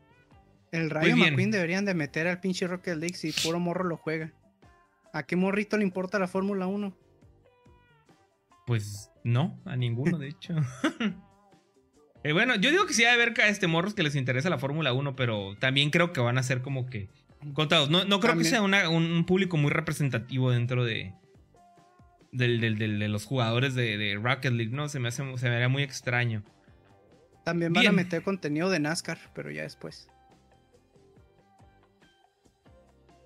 El 0.73 0.91
Rayo 0.91 1.17
McQueen 1.17 1.51
deberían 1.51 1.85
de 1.85 1.95
meter 1.95 2.27
al 2.27 2.41
pinche 2.41 2.67
Rocket 2.67 2.97
League 2.97 3.15
si 3.15 3.33
puro 3.33 3.61
morro 3.61 3.85
lo 3.85 3.97
juega. 3.97 4.33
¿A 5.13 5.23
qué 5.25 5.37
morrito 5.37 5.77
le 5.77 5.85
importa 5.85 6.19
la 6.19 6.27
Fórmula 6.27 6.67
1? 6.67 6.97
Pues 8.67 9.11
no, 9.23 9.61
a 9.65 9.77
ninguno, 9.77 10.19
de 10.19 10.29
hecho. 10.31 10.55
Eh, 12.27 12.33
bueno, 12.33 12.55
yo 12.55 12.71
digo 12.71 12.87
que 12.87 12.95
sí 12.95 13.05
hay 13.05 13.13
haber 13.13 13.35
este 13.39 13.67
morros 13.67 13.93
que 13.93 14.03
les 14.03 14.17
interesa 14.17 14.49
la 14.49 14.57
Fórmula 14.57 14.95
1, 14.95 15.15
pero 15.15 15.59
también 15.59 15.91
creo 15.91 16.15
que 16.15 16.23
van 16.23 16.39
a 16.39 16.43
ser 16.43 16.63
como 16.63 16.87
que 16.87 17.11
contados. 17.53 17.91
No, 17.91 18.07
no 18.07 18.19
creo 18.19 18.35
que 18.39 18.45
sea 18.45 18.63
un 18.63 19.27
público 19.27 19.59
muy 19.59 19.71
representativo 19.71 20.51
dentro 20.51 20.87
de, 20.87 21.13
de 22.35 23.09
los 23.09 23.25
jugadores 23.25 23.75
de, 23.75 24.19
Rocket 24.21 24.53
League, 24.53 24.75
¿no? 24.75 24.89
Se 24.89 24.99
me, 25.01 25.09
hace, 25.09 25.23
se 25.39 25.49
me 25.49 25.55
haría 25.55 25.69
muy 25.69 25.83
extraño. 25.83 26.43
También 27.45 27.73
van 27.73 27.87
a 27.87 27.93
meter 27.93 28.23
contenido 28.23 28.71
de 28.71 28.81
NASCAR, 28.81 29.19
pero 29.35 29.51
ya 29.51 29.63
después. 29.63 30.09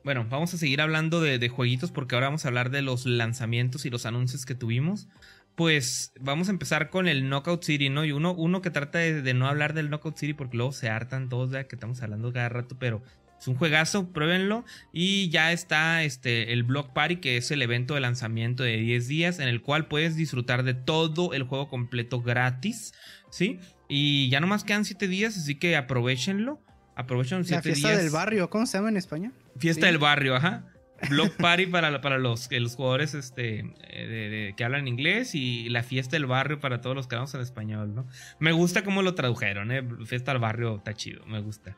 Bueno, 0.05 0.27
vamos 0.29 0.55
a 0.55 0.59
seguir 0.59 0.81
hablando 0.81 1.21
de, 1.21 1.49
jueguitos 1.49 1.93
porque 1.93 2.15
ahora 2.15 2.29
vamos 2.29 2.45
a 2.45 2.49
hablar 2.49 2.71
de 2.71 2.83
los 2.83 3.07
lanzamientos 3.07 3.85
y 3.85 3.91
los 3.91 4.07
anuncios 4.07 4.47
que 4.47 4.55
tuvimos. 4.55 5.09
Pues 5.55 6.13
vamos 6.21 6.49
a 6.49 6.53
empezar 6.53 6.89
con 6.89 7.09
el 7.09 7.29
Knockout 7.29 7.63
City, 7.63 7.91
¿no? 7.91 8.05
Y 8.05 8.13
uno, 8.13 8.33
uno 8.33 8.63
que 8.63 8.71
trata 8.71 8.99
de, 8.99 9.35
no 9.35 9.49
hablar 9.49 9.75
del 9.75 9.91
Knockout 9.91 10.17
City 10.17 10.35
porque 10.35 10.57
luego 10.57 10.73
se 10.73 10.89
hartan 10.89 11.29
todos 11.29 11.51
de 11.51 11.67
que 11.67 11.77
estamos 11.77 12.01
hablando 12.01 12.33
cada 12.33 12.49
rato, 12.49 12.77
pero 12.79 13.03
es 13.39 13.48
un 13.48 13.55
juegazo, 13.55 14.12
pruébenlo. 14.12 14.65
Y 14.93 15.28
ya 15.31 15.52
está 15.52 16.02
este, 16.02 16.52
el 16.52 16.62
Block 16.62 16.93
Party, 16.93 17.16
que 17.16 17.36
es 17.36 17.51
el 17.51 17.62
evento 17.62 17.94
de 17.94 18.01
lanzamiento 18.01 18.62
de 18.62 18.77
10 18.77 19.09
días, 19.09 19.39
en 19.39 19.48
el 19.48 19.62
cual 19.62 19.86
puedes 19.86 20.16
disfrutar 20.16 20.65
de 20.65 20.74
todo 20.74 21.32
el 21.35 21.44
juego 21.44 21.69
completo 21.69 22.20
gratis, 22.20 22.94
¿sí? 23.31 23.59
Y 23.89 24.28
ya 24.28 24.40
nomás 24.40 24.65
quedan 24.65 24.85
7 24.85 25.09
días, 25.09 25.36
así 25.36 25.55
que 25.55 25.77
aprovechenlo. 25.77 26.60
Aprovechen 26.97 27.44
7 27.44 27.62
días. 27.62 27.81
La 27.81 27.89
fiesta 27.89 28.02
del 28.02 28.10
barrio, 28.10 28.51
¿cómo 28.51 28.66
se 28.66 28.78
llama 28.78 28.89
en 28.89 28.97
español? 28.97 29.32
Fiesta 29.56 29.86
del 29.86 29.98
barrio, 29.98 30.35
ajá. 30.35 30.65
Block 31.09 31.32
Party 31.36 31.66
para, 31.66 32.01
para 32.01 32.19
los, 32.19 32.51
los 32.51 32.74
jugadores 32.74 33.15
este, 33.15 33.73
eh, 33.89 34.52
que 34.56 34.65
hablan 34.65 34.89
inglés 34.89 35.35
y 35.35 35.69
la 35.69 35.85
fiesta 35.85 36.16
del 36.16 36.27
barrio 36.27 36.59
para 36.59 36.81
todos 36.81 36.97
los 36.97 37.06
que 37.06 37.15
hablamos 37.15 37.35
en 37.35 37.40
español, 37.40 37.94
¿no? 37.94 38.09
Me 38.40 38.51
gusta 38.51 38.82
cómo 38.82 39.02
lo 39.02 39.15
tradujeron, 39.15 39.70
¿eh? 39.70 39.82
Fiesta 40.06 40.32
del 40.32 40.40
barrio 40.40 40.77
está 40.78 40.94
chido, 40.94 41.24
me 41.27 41.40
gusta. 41.40 41.77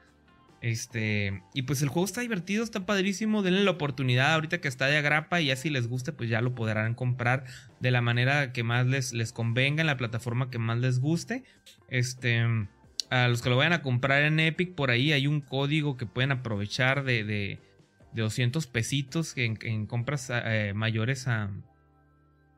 Este, 0.60 1.42
y 1.54 1.62
pues 1.62 1.80
el 1.80 1.88
juego 1.88 2.04
está 2.04 2.20
divertido, 2.20 2.62
está 2.62 2.84
padrísimo. 2.84 3.42
Denle 3.42 3.64
la 3.64 3.70
oportunidad 3.70 4.34
ahorita 4.34 4.60
que 4.60 4.68
está 4.68 4.86
de 4.86 4.98
agrapa 4.98 5.40
y 5.40 5.46
ya 5.46 5.56
si 5.56 5.70
les 5.70 5.88
guste, 5.88 6.12
pues 6.12 6.28
ya 6.28 6.40
lo 6.40 6.54
podrán 6.54 6.94
comprar 6.94 7.44
de 7.80 7.90
la 7.90 8.02
manera 8.02 8.52
que 8.52 8.62
más 8.62 8.86
les, 8.86 9.12
les 9.12 9.32
convenga, 9.32 9.80
en 9.80 9.86
la 9.86 9.96
plataforma 9.96 10.50
que 10.50 10.58
más 10.58 10.78
les 10.78 11.00
guste. 11.00 11.44
Este, 11.88 12.44
a 13.08 13.28
los 13.28 13.42
que 13.42 13.50
lo 13.50 13.56
vayan 13.56 13.72
a 13.72 13.82
comprar 13.82 14.22
en 14.22 14.38
Epic, 14.38 14.74
por 14.74 14.90
ahí 14.90 15.12
hay 15.12 15.26
un 15.26 15.40
código 15.40 15.96
que 15.96 16.06
pueden 16.06 16.32
aprovechar 16.32 17.04
de, 17.04 17.24
de, 17.24 17.58
200 18.12 18.66
pesitos 18.66 19.36
en, 19.36 19.58
en 19.62 19.86
compras 19.86 20.30
eh, 20.30 20.72
mayores 20.74 21.26
a, 21.26 21.50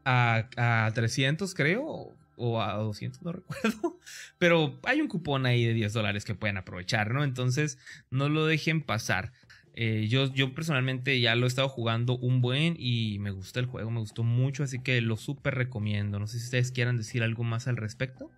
a, 0.04 0.48
a 0.56 0.90
300, 0.92 1.54
creo 1.54 2.16
o 2.36 2.60
a 2.62 2.74
200, 2.74 3.22
no 3.22 3.32
recuerdo. 3.32 3.98
Pero 4.38 4.78
hay 4.84 5.00
un 5.00 5.08
cupón 5.08 5.46
ahí 5.46 5.64
de 5.64 5.74
10 5.74 5.92
dólares 5.92 6.24
que 6.24 6.34
pueden 6.34 6.56
aprovechar, 6.56 7.12
¿no? 7.12 7.24
Entonces, 7.24 7.78
no 8.10 8.28
lo 8.28 8.46
dejen 8.46 8.82
pasar. 8.82 9.32
Eh, 9.74 10.06
yo, 10.08 10.32
yo 10.34 10.54
personalmente 10.54 11.18
ya 11.20 11.34
lo 11.34 11.46
he 11.46 11.48
estado 11.48 11.68
jugando 11.68 12.18
un 12.18 12.42
buen 12.42 12.76
y 12.78 13.18
me 13.20 13.30
gusta 13.30 13.58
el 13.58 13.66
juego, 13.66 13.90
me 13.90 14.00
gustó 14.00 14.22
mucho, 14.22 14.64
así 14.64 14.78
que 14.78 15.00
lo 15.00 15.16
súper 15.16 15.54
recomiendo. 15.54 16.18
No 16.18 16.26
sé 16.26 16.38
si 16.38 16.44
ustedes 16.44 16.72
quieran 16.72 16.98
decir 16.98 17.22
algo 17.22 17.42
más 17.42 17.68
al 17.68 17.76
respecto. 17.76 18.30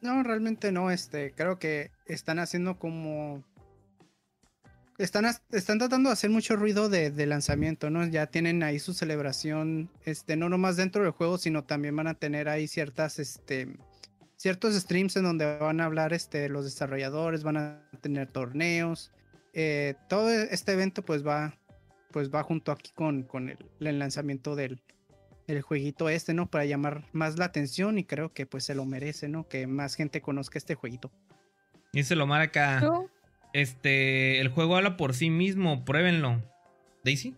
No, 0.00 0.22
realmente 0.22 0.72
no, 0.72 0.90
este, 0.90 1.32
creo 1.32 1.58
que 1.58 1.90
están 2.06 2.38
haciendo 2.38 2.78
como 2.78 3.44
están, 4.98 5.26
están 5.50 5.78
tratando 5.78 6.08
de 6.08 6.14
hacer 6.14 6.30
mucho 6.30 6.56
ruido 6.56 6.88
de, 6.88 7.26
lanzamiento, 7.26 7.90
¿no? 7.90 8.06
Ya 8.06 8.26
tienen 8.26 8.62
ahí 8.62 8.78
su 8.78 8.94
celebración, 8.94 9.90
este, 10.04 10.36
no 10.36 10.48
nomás 10.48 10.76
dentro 10.76 11.02
del 11.02 11.12
juego, 11.12 11.38
sino 11.38 11.64
también 11.64 11.94
van 11.96 12.06
a 12.06 12.14
tener 12.14 12.48
ahí 12.48 12.66
ciertas, 12.66 13.18
este, 13.18 13.76
ciertos 14.36 14.74
streams 14.74 15.16
en 15.16 15.24
donde 15.24 15.58
van 15.58 15.80
a 15.80 15.84
hablar, 15.84 16.12
este, 16.12 16.48
los 16.48 16.64
desarrolladores, 16.64 17.42
van 17.42 17.56
a 17.56 17.82
tener 18.00 18.28
torneos. 18.28 19.12
Eh, 19.52 19.94
todo 20.08 20.30
este 20.30 20.72
evento, 20.72 21.04
pues 21.04 21.26
va, 21.26 21.58
pues 22.10 22.30
va 22.30 22.42
junto 22.42 22.72
aquí 22.72 22.92
con, 22.94 23.22
con 23.22 23.50
el, 23.50 23.98
lanzamiento 23.98 24.54
del, 24.54 24.80
del 25.46 25.62
jueguito 25.62 26.08
este, 26.08 26.32
¿no? 26.32 26.50
Para 26.50 26.64
llamar 26.64 27.04
más 27.12 27.38
la 27.38 27.46
atención 27.46 27.98
y 27.98 28.04
creo 28.04 28.32
que 28.32 28.46
pues 28.46 28.64
se 28.64 28.74
lo 28.74 28.84
merece, 28.84 29.28
¿no? 29.28 29.48
Que 29.48 29.66
más 29.66 29.94
gente 29.94 30.22
conozca 30.22 30.58
este 30.58 30.74
jueguito. 30.74 31.10
Y 31.92 32.02
se 32.02 32.16
lo 32.16 32.26
marca. 32.26 32.80
Este, 33.56 34.38
el 34.42 34.48
juego 34.48 34.76
habla 34.76 34.98
por 34.98 35.14
sí 35.14 35.30
mismo, 35.30 35.82
pruébenlo. 35.86 36.42
Daisy. 37.02 37.34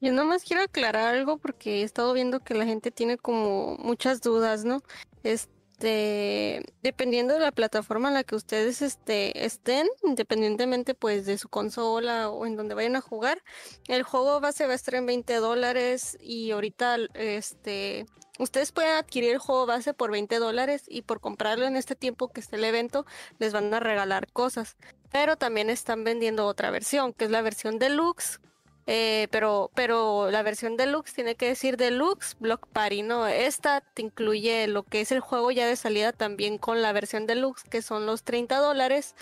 Yo 0.00 0.12
nomás 0.12 0.42
quiero 0.42 0.64
aclarar 0.64 1.14
algo 1.14 1.38
porque 1.38 1.82
he 1.82 1.82
estado 1.84 2.12
viendo 2.12 2.40
que 2.40 2.54
la 2.54 2.64
gente 2.64 2.90
tiene 2.90 3.16
como 3.16 3.76
muchas 3.76 4.20
dudas, 4.22 4.64
¿no? 4.64 4.82
Este, 5.22 6.64
dependiendo 6.82 7.34
de 7.34 7.38
la 7.38 7.52
plataforma 7.52 8.08
en 8.08 8.14
la 8.14 8.24
que 8.24 8.34
ustedes 8.34 8.82
este, 8.82 9.44
estén, 9.44 9.86
independientemente 10.02 10.96
pues 10.96 11.26
de 11.26 11.38
su 11.38 11.48
consola 11.48 12.28
o 12.28 12.44
en 12.44 12.56
donde 12.56 12.74
vayan 12.74 12.96
a 12.96 13.00
jugar, 13.00 13.40
el 13.86 14.02
juego 14.02 14.40
base 14.40 14.66
va 14.66 14.72
a 14.72 14.74
estar 14.74 14.96
en 14.96 15.06
20 15.06 15.36
dólares 15.36 16.18
y 16.20 16.50
ahorita 16.50 16.96
este 17.14 18.06
Ustedes 18.42 18.72
pueden 18.72 18.96
adquirir 18.96 19.30
el 19.30 19.38
juego 19.38 19.66
base 19.66 19.94
por 19.94 20.10
20 20.10 20.40
dólares 20.40 20.82
y 20.88 21.02
por 21.02 21.20
comprarlo 21.20 21.64
en 21.64 21.76
este 21.76 21.94
tiempo 21.94 22.32
que 22.32 22.40
esté 22.40 22.56
el 22.56 22.64
evento 22.64 23.06
les 23.38 23.52
van 23.52 23.72
a 23.72 23.78
regalar 23.78 24.26
cosas. 24.32 24.76
Pero 25.12 25.36
también 25.36 25.70
están 25.70 26.02
vendiendo 26.02 26.44
otra 26.46 26.72
versión, 26.72 27.12
que 27.12 27.26
es 27.26 27.30
la 27.30 27.40
versión 27.40 27.78
deluxe. 27.78 28.40
Eh, 28.88 29.28
pero, 29.30 29.70
pero 29.76 30.28
la 30.32 30.42
versión 30.42 30.76
deluxe 30.76 31.14
tiene 31.14 31.36
que 31.36 31.46
decir 31.46 31.76
deluxe 31.76 32.36
Block 32.40 32.66
Party, 32.66 33.02
¿no? 33.02 33.28
Esta 33.28 33.80
te 33.80 34.02
incluye 34.02 34.66
lo 34.66 34.82
que 34.82 35.02
es 35.02 35.12
el 35.12 35.20
juego 35.20 35.52
ya 35.52 35.68
de 35.68 35.76
salida 35.76 36.10
también 36.10 36.58
con 36.58 36.82
la 36.82 36.92
versión 36.92 37.28
deluxe, 37.28 37.62
que 37.62 37.80
son 37.80 38.06
los 38.06 38.24
30 38.24 38.58
dólares. 38.58 39.14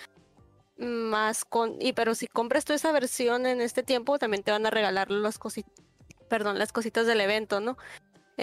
Más 0.77 1.45
con, 1.45 1.79
y 1.79 1.93
pero 1.93 2.15
si 2.15 2.25
compras 2.25 2.65
tú 2.65 2.73
esa 2.73 2.91
versión 2.91 3.45
en 3.45 3.61
este 3.61 3.83
tiempo, 3.83 4.17
también 4.17 4.41
te 4.41 4.49
van 4.49 4.65
a 4.65 4.71
regalar 4.71 5.11
las 5.11 5.37
cositas, 5.37 5.71
perdón, 6.27 6.57
las 6.57 6.71
cositas 6.73 7.05
del 7.05 7.21
evento, 7.21 7.59
¿no? 7.59 7.77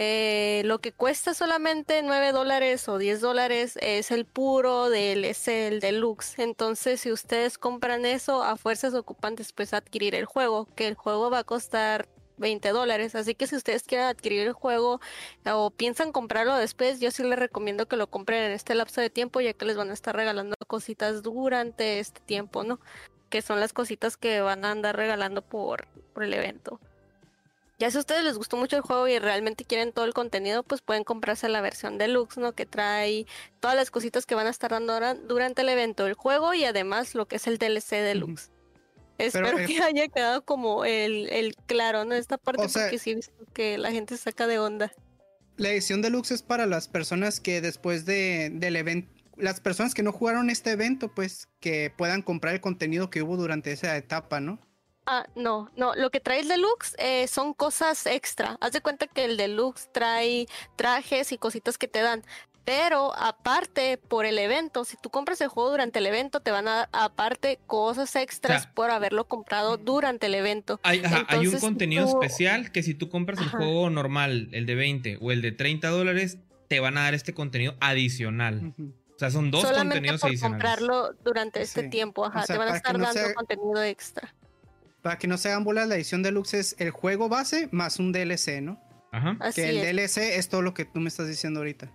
Eh, 0.01 0.62
lo 0.65 0.81
que 0.81 0.93
cuesta 0.93 1.35
solamente 1.35 2.03
9 2.05 2.31
dólares 2.31 2.89
o 2.89 2.99
10 2.99 3.20
dólares 3.20 3.77
es 3.83 4.12
el 4.12 4.27
puro 4.27 4.91
DLC, 4.91 5.66
el 5.66 5.81
deluxe. 5.81 6.39
Entonces, 6.39 7.01
si 7.01 7.11
ustedes 7.11 7.59
compran 7.59 8.07
eso, 8.07 8.45
a 8.45 8.57
fuerzas 8.57 8.95
ocupan 8.95 9.35
después 9.35 9.75
adquirir 9.75 10.15
el 10.15 10.25
juego, 10.25 10.69
que 10.77 10.87
el 10.87 10.95
juego 10.95 11.31
va 11.31 11.41
a 11.41 11.45
costar 11.45 12.09
20 12.37 12.69
dólares. 12.69 13.16
Así 13.16 13.35
que 13.35 13.49
si 13.49 13.57
ustedes 13.57 13.83
quieren 13.83 14.07
adquirir 14.07 14.47
el 14.47 14.53
juego 14.53 15.01
o 15.45 15.70
piensan 15.73 16.12
comprarlo 16.12 16.55
después, 16.55 17.01
yo 17.01 17.11
sí 17.11 17.25
les 17.25 17.37
recomiendo 17.37 17.89
que 17.89 17.97
lo 17.97 18.09
compren 18.09 18.45
en 18.45 18.53
este 18.53 18.77
lapso 18.77 19.01
de 19.01 19.11
tiempo, 19.11 19.41
ya 19.41 19.53
que 19.53 19.65
les 19.65 19.77
van 19.77 19.91
a 19.91 19.95
estar 19.95 20.15
regalando 20.15 20.55
cositas 20.69 21.25
durante 21.25 21.99
este 21.99 22.20
tiempo, 22.20 22.62
¿no? 22.62 22.79
Que 23.31 23.43
son 23.43 23.59
las 23.59 23.73
cositas 23.73 24.16
que 24.16 24.43
van 24.43 24.65
a 24.65 24.70
andar 24.70 24.95
regalando 24.95 25.43
por 25.43 25.89
el 26.20 26.35
evento. 26.35 26.79
Ya 27.78 27.90
si 27.92 27.96
a 27.96 28.00
ustedes 28.00 28.24
les 28.24 28.36
gustó 28.36 28.56
mucho 28.56 28.76
el 28.76 28.82
juego 28.82 29.06
y 29.06 29.18
realmente 29.20 29.64
quieren 29.64 29.92
todo 29.92 30.05
el 30.05 30.12
contenido, 30.12 30.64
pues 30.64 30.82
pueden 30.82 31.05
comprarse 31.05 31.48
la 31.48 31.60
versión 31.60 31.96
deluxe, 31.96 32.38
¿no? 32.38 32.52
Que 32.52 32.66
trae 32.66 33.26
todas 33.60 33.76
las 33.76 33.92
cositas 33.92 34.26
que 34.26 34.34
van 34.34 34.48
a 34.48 34.50
estar 34.50 34.72
dando 34.72 34.98
durante 35.28 35.62
el 35.62 35.68
evento, 35.68 36.06
el 36.06 36.14
juego 36.14 36.55
y 36.55 36.64
además 36.64 37.14
lo 37.14 37.26
que 37.26 37.36
es 37.36 37.46
el 37.46 37.59
DLC 37.59 38.02
deluxe. 38.02 38.50
Espero 39.18 39.59
que 39.59 39.78
haya 39.82 40.09
quedado 40.09 40.44
como 40.44 40.84
el, 40.84 41.55
claro, 41.66 42.05
¿no? 42.05 42.14
Esta 42.14 42.36
parte 42.36 42.66
porque 42.72 42.98
sí 42.98 43.10
he 43.10 43.14
visto 43.14 43.32
que 43.52 43.78
la 43.78 43.92
gente 43.92 44.16
saca 44.16 44.48
de 44.48 44.59
onda. 44.59 44.92
La 45.56 45.70
edición 45.70 46.02
deluxe 46.02 46.32
es 46.32 46.42
para 46.42 46.66
las 46.66 46.88
personas 46.88 47.38
que 47.38 47.60
después 47.60 48.05
de, 48.06 48.50
del 48.55 48.74
evento, 48.74 49.09
las 49.36 49.60
personas 49.60 49.94
que 49.94 50.02
no 50.02 50.12
jugaron 50.12 50.50
este 50.50 50.72
evento, 50.72 51.14
pues 51.14 51.48
que 51.60 51.92
puedan 51.96 52.22
comprar 52.22 52.55
el 52.55 52.60
contenido 52.60 53.09
que 53.09 53.22
hubo 53.22 53.36
durante 53.36 53.70
esa 53.70 53.96
etapa, 53.96 54.40
¿no? 54.40 54.59
Ah, 55.10 55.26
no, 55.35 55.70
no, 55.74 55.94
lo 55.94 56.10
que 56.10 56.20
trae 56.20 56.40
el 56.40 56.48
deluxe 56.48 56.94
eh, 56.98 57.26
son 57.28 57.55
cosas 57.55 58.05
extra. 58.05 58.59
Haz 58.60 58.72
de 58.72 58.82
cuenta 58.82 59.06
que 59.06 59.24
el 59.24 59.39
deluxe 59.39 59.89
trae 59.90 60.47
trajes 60.76 61.32
y 61.32 61.39
cositas 61.39 61.78
que 61.78 61.89
te 61.89 62.02
dan. 62.02 62.22
Pero 62.66 63.16
aparte, 63.16 63.97
por 63.97 64.26
el 64.26 64.39
evento, 64.39 64.85
si 64.85 64.98
tú 64.98 65.09
compras 65.09 65.40
el 65.40 65.48
juego 65.48 65.70
durante 65.70 66.01
el 66.01 66.06
evento, 66.06 66.40
te 66.40 66.51
van 66.51 66.68
a 66.68 66.76
dar 66.76 66.89
aparte 66.93 67.59
cosas 67.66 68.14
extras 68.16 68.66
por 68.66 68.90
haberlo 68.90 69.24
comprado 69.24 69.78
durante 69.78 70.26
el 70.26 70.35
evento. 70.35 70.78
Hay, 70.82 71.01
un 71.47 71.59
contenido 71.59 72.06
especial 72.06 72.70
que 72.70 72.82
si 72.82 72.93
tú 72.93 73.09
compras 73.09 73.39
el 73.40 73.48
juego 73.48 73.89
normal, 73.89 74.51
el 74.52 74.66
de 74.66 74.74
20 74.74 75.18
o 75.22 75.32
el 75.32 75.40
de 75.40 75.52
30 75.52 75.89
dólares, 75.89 76.36
te 76.68 76.80
van 76.80 76.98
a 76.98 77.05
dar 77.05 77.14
este 77.14 77.32
contenido 77.32 77.76
adicional. 77.80 78.74
O 78.76 79.18
sea, 79.18 79.30
son 79.30 79.51
dos 79.51 79.64
contenidos 79.64 80.20
por 80.20 80.28
adicionales. 80.28 80.62
comprarlo 80.62 81.14
durante 81.24 81.62
este 81.62 81.85
tiempo, 81.85 82.26
ajá, 82.26 82.44
te 82.44 82.59
van 82.59 82.68
a 82.68 82.76
estar 82.76 82.98
dando 82.98 83.35
contenido 83.35 83.82
extra. 83.82 84.35
Para 85.09 85.18
que 85.18 85.26
no 85.26 85.39
se 85.39 85.48
hagan 85.48 85.64
bolas, 85.64 85.89
la 85.89 85.94
edición 85.94 86.22
deluxe 86.22 86.52
es 86.52 86.76
el 86.78 86.90
juego 86.90 87.30
base 87.30 87.70
más 87.72 87.98
un 87.98 88.12
DLC, 88.12 88.60
¿no? 88.60 88.78
Ajá. 89.10 89.39
que 89.55 89.70
el 89.70 89.80
DLC 89.80 90.18
es 90.36 90.51
todo 90.51 90.60
lo 90.60 90.74
que 90.74 90.85
tú 90.85 91.01
me 91.01 91.09
estás 91.09 91.26
diciendo 91.26 91.60
ahorita. 91.60 91.90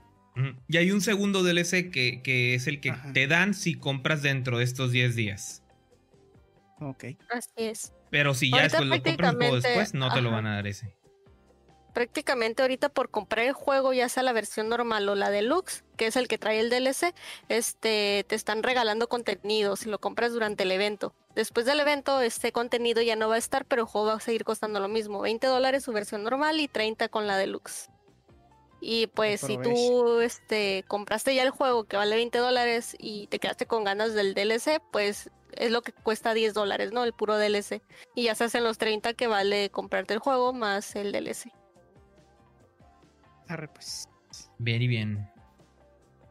Y 0.67 0.77
hay 0.77 0.89
un 0.89 0.99
segundo 0.99 1.43
DLC 1.43 1.91
que, 1.91 2.55
es 2.55 2.65
el 2.65 2.81
que 2.81 2.91
te 3.13 3.27
dan 3.27 3.53
si 3.53 3.75
compras 3.75 4.23
dentro 4.23 4.57
de 4.57 4.63
estos 4.63 4.91
10 4.91 5.15
días. 5.15 5.63
Ok. 6.79 7.03
Así 7.29 7.51
es. 7.57 7.93
Pero 8.09 8.33
si 8.33 8.49
ya 8.49 8.63
después 8.63 8.87
lo 8.87 8.99
compras 9.03 9.33
un 9.33 9.37
juego 9.37 9.55
después, 9.57 9.93
no 9.93 10.11
te 10.11 10.21
lo 10.21 10.31
van 10.31 10.47
a 10.47 10.55
dar 10.55 10.65
ese 10.65 10.95
prácticamente 11.93 12.63
ahorita 12.63 12.89
por 12.89 13.09
comprar 13.09 13.45
el 13.45 13.53
juego, 13.53 13.93
ya 13.93 14.09
sea 14.09 14.23
la 14.23 14.33
versión 14.33 14.67
normal 14.67 15.07
o 15.07 15.15
la 15.15 15.29
deluxe, 15.29 15.83
que 15.95 16.07
es 16.07 16.15
el 16.15 16.27
que 16.27 16.37
trae 16.37 16.59
el 16.59 16.69
DLC, 16.69 17.13
este, 17.47 18.25
te 18.27 18.35
están 18.35 18.63
regalando 18.63 19.07
contenido 19.07 19.75
si 19.75 19.89
lo 19.89 19.99
compras 19.99 20.33
durante 20.33 20.63
el 20.63 20.71
evento. 20.71 21.15
Después 21.35 21.65
del 21.65 21.79
evento, 21.79 22.21
este 22.21 22.51
contenido 22.51 23.01
ya 23.01 23.15
no 23.15 23.29
va 23.29 23.35
a 23.35 23.39
estar, 23.39 23.65
pero 23.65 23.83
el 23.83 23.87
juego 23.87 24.07
va 24.07 24.13
a 24.13 24.19
seguir 24.19 24.43
costando 24.43 24.79
lo 24.79 24.87
mismo. 24.87 25.21
20 25.21 25.47
dólares 25.47 25.83
su 25.83 25.91
versión 25.91 26.23
normal 26.23 26.59
y 26.59 26.67
30 26.67 27.09
con 27.09 27.25
la 27.25 27.37
deluxe. 27.37 27.89
Y 28.85 29.07
pues 29.07 29.41
si 29.41 29.57
tú 29.57 30.19
este, 30.19 30.83
compraste 30.87 31.33
ya 31.33 31.43
el 31.43 31.51
juego 31.51 31.85
que 31.85 31.95
vale 31.95 32.17
20 32.17 32.37
dólares 32.37 32.95
y 32.99 33.27
te 33.27 33.39
quedaste 33.39 33.65
con 33.65 33.85
ganas 33.85 34.13
del 34.13 34.33
DLC, 34.33 34.81
pues 34.91 35.31
es 35.53 35.71
lo 35.71 35.81
que 35.81 35.93
cuesta 35.93 36.33
10 36.33 36.53
dólares, 36.53 36.91
¿no? 36.91 37.03
El 37.03 37.13
puro 37.13 37.37
DLC. 37.37 37.81
Y 38.13 38.23
ya 38.23 38.35
se 38.35 38.43
hacen 38.43 38.63
los 38.63 38.77
30 38.77 39.13
que 39.13 39.27
vale 39.27 39.69
comprarte 39.69 40.13
el 40.13 40.19
juego 40.19 40.53
más 40.53 40.95
el 40.95 41.13
DLC. 41.13 41.51
pues. 43.73 44.09
Bien 44.57 44.81
y 44.81 44.87
bien. 44.87 45.32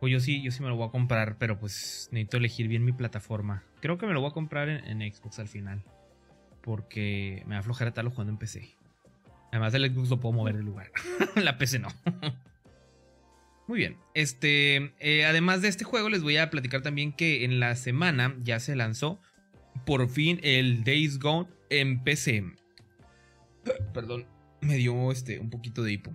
Pues 0.02 0.10
yo 0.10 0.18
sí, 0.18 0.42
yo 0.42 0.50
sí 0.50 0.60
me 0.64 0.68
lo 0.68 0.74
voy 0.74 0.88
a 0.88 0.90
comprar, 0.90 1.38
pero 1.38 1.60
pues 1.60 2.08
necesito 2.10 2.36
elegir 2.36 2.66
bien 2.66 2.84
mi 2.84 2.90
plataforma. 2.90 3.62
Creo 3.80 3.98
que 3.98 4.06
me 4.06 4.12
lo 4.12 4.20
voy 4.20 4.30
a 4.30 4.32
comprar 4.32 4.68
en, 4.68 4.98
Xbox 4.98 5.38
al 5.38 5.46
final. 5.46 5.84
Porque 6.60 7.44
me 7.46 7.50
va 7.50 7.58
a 7.58 7.60
aflojar 7.60 7.86
estarlo 7.86 8.10
jugando 8.10 8.32
en 8.32 8.36
PC. 8.36 8.74
Además 9.52 9.72
el 9.74 9.88
Xbox 9.94 10.10
lo 10.10 10.18
puedo 10.18 10.32
mover 10.32 10.56
de 10.56 10.64
lugar. 10.64 10.90
La 11.36 11.56
PC 11.56 11.78
no. 11.78 11.86
Muy 13.68 13.78
bien. 13.78 13.96
Este. 14.14 14.92
Eh, 14.98 15.24
además 15.24 15.62
de 15.62 15.68
este 15.68 15.84
juego, 15.84 16.08
les 16.08 16.24
voy 16.24 16.36
a 16.36 16.50
platicar 16.50 16.82
también 16.82 17.12
que 17.12 17.44
en 17.44 17.60
la 17.60 17.76
semana 17.76 18.34
ya 18.42 18.58
se 18.58 18.74
lanzó 18.74 19.20
por 19.86 20.08
fin 20.08 20.40
el 20.42 20.82
Days 20.82 21.20
Gone 21.20 21.48
en 21.70 22.02
PC. 22.02 22.42
Perdón. 23.94 24.26
Me 24.62 24.74
dio 24.78 25.12
este 25.12 25.38
un 25.38 25.48
poquito 25.48 25.84
de 25.84 25.92
hipo. 25.92 26.12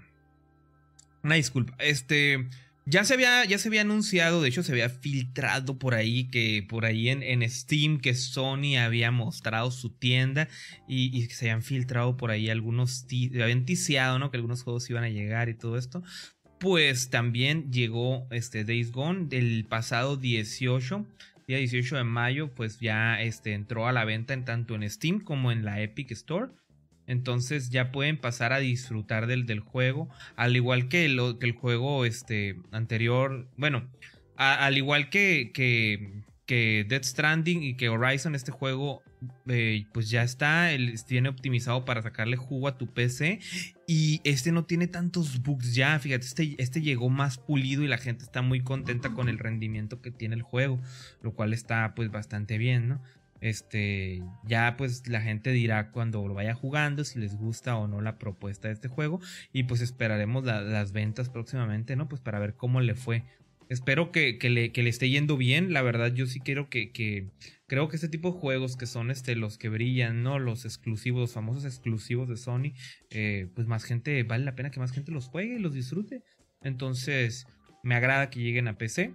Una 1.23 1.35
disculpa. 1.35 1.73
Este. 1.79 2.49
Ya 2.89 3.03
se, 3.03 3.15
había, 3.15 3.43
ya 3.43 3.57
se 3.57 3.67
había 3.67 3.81
anunciado, 3.81 4.41
de 4.41 4.47
hecho 4.47 4.63
se 4.63 4.71
había 4.71 4.87
filtrado 4.87 5.77
por 5.77 5.93
ahí 5.93 6.29
que 6.29 6.65
por 6.69 6.85
ahí 6.85 7.09
en, 7.09 7.21
en 7.21 7.47
Steam 7.49 7.99
que 7.99 8.13
Sony 8.13 8.77
había 8.79 9.11
mostrado 9.11 9.71
su 9.71 9.89
tienda 9.89 10.47
y, 10.87 11.13
y, 11.13 11.25
se 11.25 11.47
habían 11.47 11.63
filtrado 11.63 12.15
por 12.15 12.31
ahí 12.31 12.49
algunos, 12.49 13.05
habían 13.41 13.65
ticiado, 13.65 14.19
¿no? 14.19 14.31
Que 14.31 14.37
algunos 14.37 14.63
juegos 14.63 14.89
iban 14.89 15.03
a 15.03 15.09
llegar 15.09 15.49
y 15.49 15.53
todo 15.53 15.77
esto. 15.77 16.01
Pues 16.61 17.09
también 17.09 17.73
llegó 17.73 18.25
este 18.31 18.63
Days 18.63 18.93
Gone 18.93 19.25
del 19.25 19.65
pasado 19.65 20.15
18, 20.15 21.05
día 21.45 21.57
18 21.57 21.97
de 21.97 22.03
mayo, 22.05 22.55
pues 22.55 22.79
ya 22.79 23.21
este, 23.21 23.51
entró 23.51 23.87
a 23.87 23.91
la 23.91 24.05
venta 24.05 24.33
en 24.33 24.45
tanto 24.45 24.75
en 24.75 24.89
Steam 24.89 25.19
como 25.19 25.51
en 25.51 25.65
la 25.65 25.81
Epic 25.81 26.11
Store. 26.11 26.53
Entonces 27.07 27.69
ya 27.69 27.91
pueden 27.91 28.17
pasar 28.17 28.53
a 28.53 28.59
disfrutar 28.59 29.25
del, 29.25 29.45
del 29.45 29.61
juego. 29.61 30.09
Al 30.35 30.55
igual 30.55 30.89
que, 30.89 31.05
el 31.05 31.51
juego 31.53 32.05
este, 32.05 32.57
anterior. 32.71 33.47
Bueno, 33.55 33.89
al 34.35 34.77
igual 34.77 35.09
que, 35.09 35.51
que, 35.53 36.85
Dead 36.87 37.03
Stranding 37.03 37.63
y 37.63 37.75
que 37.75 37.89
Horizon, 37.89 38.35
este 38.35 38.51
juego 38.51 39.01
eh, 39.47 39.85
pues 39.93 40.09
ya 40.09 40.23
está, 40.23 40.69
tiene 41.07 41.29
optimizado 41.29 41.83
para 41.85 42.01
sacarle 42.01 42.37
jugo 42.37 42.67
a 42.67 42.77
tu 42.77 42.93
PC 42.93 43.39
y 43.87 44.21
este 44.23 44.51
no 44.51 44.63
tiene 44.63 44.87
tantos 44.87 45.41
bugs 45.41 45.73
ya, 45.73 45.97
fíjate, 45.99 46.25
este, 46.25 46.55
este 46.59 46.81
llegó 46.81 47.09
más 47.09 47.37
pulido 47.37 47.83
y 47.83 47.87
la 47.87 47.97
gente 47.97 48.23
está 48.23 48.41
muy 48.41 48.61
contenta 48.61 49.13
con 49.13 49.27
el 49.27 49.39
rendimiento 49.39 50.01
que 50.01 50.11
tiene 50.11 50.35
el 50.35 50.41
juego, 50.41 50.79
lo 51.21 51.33
cual 51.33 51.53
está 51.53 51.93
pues 51.95 52.11
bastante 52.11 52.57
bien, 52.57 52.87
¿no? 52.87 53.01
Este, 53.41 54.23
ya 54.43 54.75
pues 54.77 55.07
la 55.07 55.21
gente 55.21 55.51
dirá 55.51 55.91
cuando 55.91 56.27
lo 56.27 56.33
vaya 56.33 56.55
jugando 56.55 57.03
si 57.03 57.19
les 57.19 57.35
gusta 57.35 57.77
o 57.77 57.87
no 57.87 58.01
la 58.01 58.17
propuesta 58.17 58.67
de 58.67 58.73
este 58.73 58.87
juego 58.87 59.19
y 59.53 59.63
pues 59.63 59.81
esperaremos 59.81 60.43
las 60.43 60.91
ventas 60.91 61.29
próximamente, 61.29 61.95
¿no? 61.95 62.07
Pues 62.09 62.21
para 62.21 62.39
ver 62.39 62.55
cómo 62.55 62.81
le 62.81 62.95
fue. 62.95 63.23
Espero 63.69 64.11
que, 64.13 64.37
le, 64.41 64.71
que 64.71 64.81
le, 64.81 64.89
esté 64.89 65.09
yendo 65.09 65.35
bien, 65.35 65.73
la 65.73 65.81
verdad 65.81 66.13
yo 66.13 66.25
sí 66.25 66.39
quiero 66.39 66.69
que, 66.69 66.91
que, 66.93 67.27
creo 67.67 67.89
que 67.89 67.97
este 67.97 68.07
tipo 68.07 68.31
de 68.31 68.39
juegos 68.39 68.77
que 68.77 68.85
son 68.85 69.11
este, 69.11 69.35
los 69.35 69.57
que 69.57 69.67
brillan, 69.67 70.23
¿no? 70.23 70.39
Los 70.39 70.63
exclusivos, 70.63 71.19
los 71.19 71.33
famosos 71.33 71.65
exclusivos 71.65 72.29
de 72.29 72.37
Sony, 72.37 72.73
eh, 73.09 73.49
pues 73.55 73.67
más 73.67 73.83
gente, 73.83 74.23
vale 74.23 74.45
la 74.45 74.55
pena 74.55 74.71
que 74.71 74.79
más 74.79 74.93
gente 74.93 75.11
los 75.11 75.27
juegue 75.27 75.55
y 75.55 75.59
los 75.59 75.73
disfrute. 75.73 76.23
Entonces, 76.61 77.45
me 77.83 77.95
agrada 77.95 78.29
que 78.29 78.39
lleguen 78.39 78.69
a 78.69 78.77
PC 78.77 79.13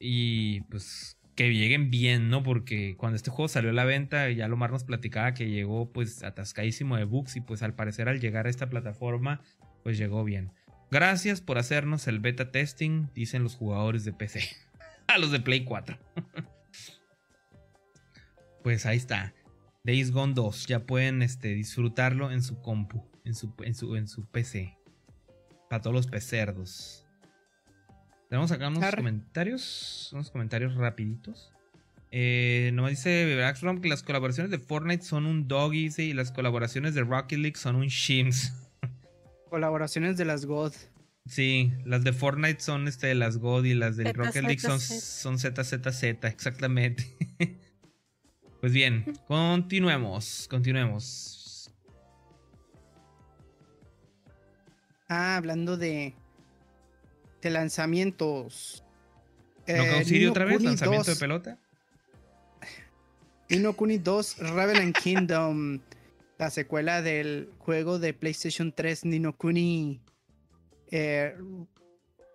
y 0.00 0.62
pues 0.62 1.16
que 1.34 1.52
lleguen 1.52 1.90
bien, 1.90 2.28
¿no? 2.28 2.42
Porque 2.42 2.96
cuando 2.96 3.16
este 3.16 3.30
juego 3.30 3.48
salió 3.48 3.70
a 3.70 3.74
la 3.74 3.84
venta, 3.84 4.30
ya 4.30 4.48
lo 4.48 4.56
más 4.56 4.70
nos 4.70 4.84
platicaba 4.84 5.34
que 5.34 5.48
llegó 5.48 5.92
pues 5.92 6.22
atascadísimo 6.22 6.96
de 6.96 7.04
bugs 7.04 7.36
y 7.36 7.40
pues 7.40 7.62
al 7.62 7.74
parecer 7.74 8.08
al 8.08 8.20
llegar 8.20 8.46
a 8.46 8.50
esta 8.50 8.68
plataforma, 8.68 9.40
pues 9.82 9.98
llegó 9.98 10.24
bien. 10.24 10.52
Gracias 10.90 11.40
por 11.40 11.56
hacernos 11.56 12.06
el 12.06 12.20
beta 12.20 12.50
testing, 12.50 13.06
dicen 13.14 13.42
los 13.42 13.54
jugadores 13.54 14.04
de 14.04 14.12
PC. 14.12 14.42
a 15.06 15.18
los 15.18 15.30
de 15.30 15.40
Play 15.40 15.64
4. 15.64 15.98
pues 18.62 18.84
ahí 18.84 18.98
está. 18.98 19.34
Days 19.84 20.12
Gone 20.12 20.34
2, 20.34 20.66
ya 20.66 20.86
pueden 20.86 21.22
este, 21.22 21.54
disfrutarlo 21.54 22.30
en 22.30 22.42
su 22.42 22.60
compu, 22.60 23.04
en 23.24 23.34
su, 23.34 23.52
en 23.64 23.74
su, 23.74 23.96
en 23.96 24.06
su 24.06 24.26
PC. 24.26 24.76
Para 25.68 25.82
todos 25.82 25.94
los 25.94 26.06
pecerdos. 26.06 27.01
Tenemos 28.32 28.50
acá 28.50 28.68
unos 28.68 28.94
comentarios, 28.94 30.08
unos 30.14 30.30
comentarios 30.30 30.74
rapiditos. 30.74 31.52
Eh, 32.10 32.70
nomás 32.72 32.92
dice 32.92 33.44
Axrom 33.44 33.82
que 33.82 33.90
las 33.90 34.02
colaboraciones 34.02 34.50
de 34.50 34.58
Fortnite 34.58 35.04
son 35.04 35.26
un 35.26 35.48
doggy 35.48 35.90
y 35.98 36.14
las 36.14 36.32
colaboraciones 36.32 36.94
de 36.94 37.02
Rocket 37.02 37.38
League 37.38 37.58
son 37.58 37.76
un 37.76 37.88
shims. 37.88 38.54
Colaboraciones 39.50 40.16
de 40.16 40.24
las 40.24 40.46
God. 40.46 40.72
Sí, 41.26 41.74
las 41.84 42.04
de 42.04 42.14
Fortnite 42.14 42.58
son 42.60 42.88
este, 42.88 43.14
las 43.14 43.36
God 43.36 43.64
y 43.64 43.74
las 43.74 43.98
de 43.98 44.10
Rocket 44.14 44.44
League 44.44 44.60
son, 44.60 44.80
son 44.80 45.38
ZZZ, 45.38 46.02
exactamente. 46.24 47.04
pues 48.62 48.72
bien, 48.72 49.04
continuemos, 49.28 50.46
continuemos. 50.48 51.70
Ah, 55.10 55.36
hablando 55.36 55.76
de, 55.76 56.14
de 57.42 57.50
lanzamientos. 57.50 58.84
¿No 59.66 59.74
eh, 59.74 60.28
otra 60.28 60.44
vez? 60.44 60.62
¿Lanzamiento 60.62 61.10
de 61.10 61.16
pelota? 61.16 61.58
Nino 63.48 63.74
Kuni 63.74 63.98
2 63.98 64.38
Revenant 64.38 64.96
Kingdom, 64.96 65.80
la 66.38 66.50
secuela 66.50 67.02
del 67.02 67.50
juego 67.58 67.98
de 67.98 68.14
PlayStation 68.14 68.72
3 68.72 69.04
Nino 69.04 69.36
Kuni. 69.36 70.00
Eh, 70.90 71.34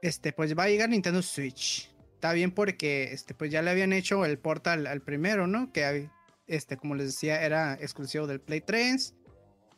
este, 0.01 0.31
pues 0.31 0.57
va 0.57 0.63
a 0.63 0.69
llegar 0.69 0.89
Nintendo 0.89 1.21
Switch. 1.21 1.89
Está 2.13 2.33
bien 2.33 2.51
porque 2.51 3.11
este, 3.13 3.33
pues 3.33 3.51
ya 3.51 3.61
le 3.61 3.71
habían 3.71 3.93
hecho 3.93 4.25
el 4.25 4.37
portal 4.37 4.87
al 4.87 5.01
primero, 5.01 5.47
¿no? 5.47 5.71
Que 5.71 6.09
este, 6.45 6.77
como 6.77 6.95
les 6.95 7.07
decía, 7.07 7.43
era 7.43 7.73
exclusivo 7.75 8.27
del 8.27 8.39
Play 8.39 8.61
3 8.61 9.15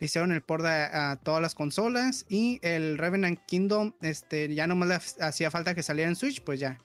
hicieron 0.05 0.31
el 0.31 0.41
port 0.41 0.65
a, 0.65 1.19
todas 1.23 1.41
las 1.41 1.55
consolas 1.55 2.25
y 2.29 2.59
el 2.61 2.97
Revenant 2.97 3.39
Kingdom, 3.45 3.93
este, 4.01 4.53
ya 4.53 4.67
nomás 4.67 4.89
le 4.89 5.25
hacía 5.25 5.51
falta 5.51 5.75
que 5.75 5.83
saliera 5.83 6.09
en 6.09 6.15
Switch, 6.15 6.41
pues 6.41 6.59
ya. 6.59 6.79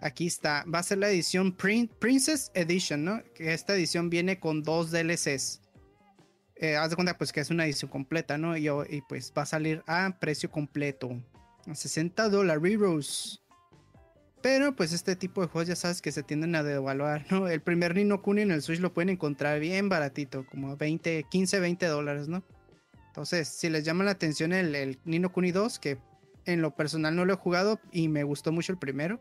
Aquí 0.00 0.26
está, 0.26 0.64
va 0.72 0.80
a 0.80 0.82
ser 0.82 0.98
la 0.98 1.08
edición 1.08 1.52
Princess 1.52 2.50
Edition, 2.54 3.04
¿no? 3.04 3.22
Esta 3.38 3.74
edición 3.74 4.10
viene 4.10 4.38
con 4.38 4.62
dos 4.62 4.90
DLCs. 4.90 5.60
Eh, 6.56 6.76
haz 6.76 6.90
de 6.90 6.96
cuenta 6.96 7.16
pues 7.18 7.32
que 7.32 7.40
es 7.40 7.50
una 7.50 7.64
edición 7.64 7.90
completa, 7.90 8.38
¿no? 8.38 8.56
Y, 8.56 8.68
y 8.68 9.00
pues 9.08 9.32
va 9.36 9.42
a 9.42 9.46
salir 9.46 9.82
a 9.86 10.18
precio 10.20 10.50
completo. 10.50 11.10
A 11.66 11.74
60 11.74 12.28
dólares. 12.28 13.40
Pero 14.44 14.76
pues 14.76 14.92
este 14.92 15.16
tipo 15.16 15.40
de 15.40 15.46
juegos 15.46 15.68
ya 15.68 15.74
sabes 15.74 16.02
que 16.02 16.12
se 16.12 16.22
tienden 16.22 16.54
a 16.54 16.62
devaluar, 16.62 17.24
¿no? 17.30 17.48
El 17.48 17.62
primer 17.62 17.94
Nino 17.94 18.20
Kuni 18.20 18.42
en 18.42 18.50
el 18.50 18.60
Switch 18.60 18.78
lo 18.78 18.92
pueden 18.92 19.08
encontrar 19.08 19.58
bien 19.58 19.88
baratito, 19.88 20.44
como 20.44 20.76
20, 20.76 21.24
15, 21.30 21.60
20 21.60 21.86
dólares, 21.86 22.28
¿no? 22.28 22.44
Entonces, 23.06 23.48
si 23.48 23.70
les 23.70 23.84
llama 23.84 24.04
la 24.04 24.10
atención 24.10 24.52
el, 24.52 24.74
el 24.74 24.98
Nino 25.06 25.32
Kuni 25.32 25.50
2, 25.50 25.78
que 25.78 25.96
en 26.44 26.60
lo 26.60 26.76
personal 26.76 27.16
no 27.16 27.24
lo 27.24 27.32
he 27.32 27.36
jugado 27.36 27.80
y 27.90 28.08
me 28.08 28.22
gustó 28.22 28.52
mucho 28.52 28.70
el 28.70 28.78
primero, 28.78 29.18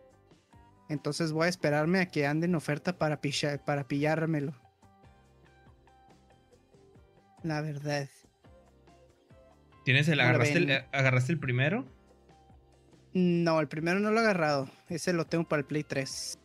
entonces 0.89 1.31
voy 1.31 1.45
a 1.45 1.49
esperarme 1.49 2.01
a 2.01 2.07
que 2.07 2.27
ande 2.27 2.47
en 2.47 2.55
oferta 2.55 2.97
para, 2.97 3.21
para 3.63 3.87
pillármelo. 3.87 4.53
La 7.43 7.61
verdad. 7.61 8.09
¿Tienes 9.85 10.09
el, 10.09 10.19
agarraste 10.19 10.57
el, 10.57 10.71
agarraste 10.91 11.31
el 11.31 11.39
primero? 11.39 11.85
No, 13.13 13.59
el 13.59 13.67
primero 13.67 13.99
no 13.99 14.11
lo 14.11 14.19
he 14.19 14.23
agarrado. 14.23 14.69
Ese 14.89 15.13
lo 15.13 15.25
tengo 15.25 15.47
para 15.47 15.59
el 15.59 15.65
Play 15.65 15.83
3. 15.83 16.39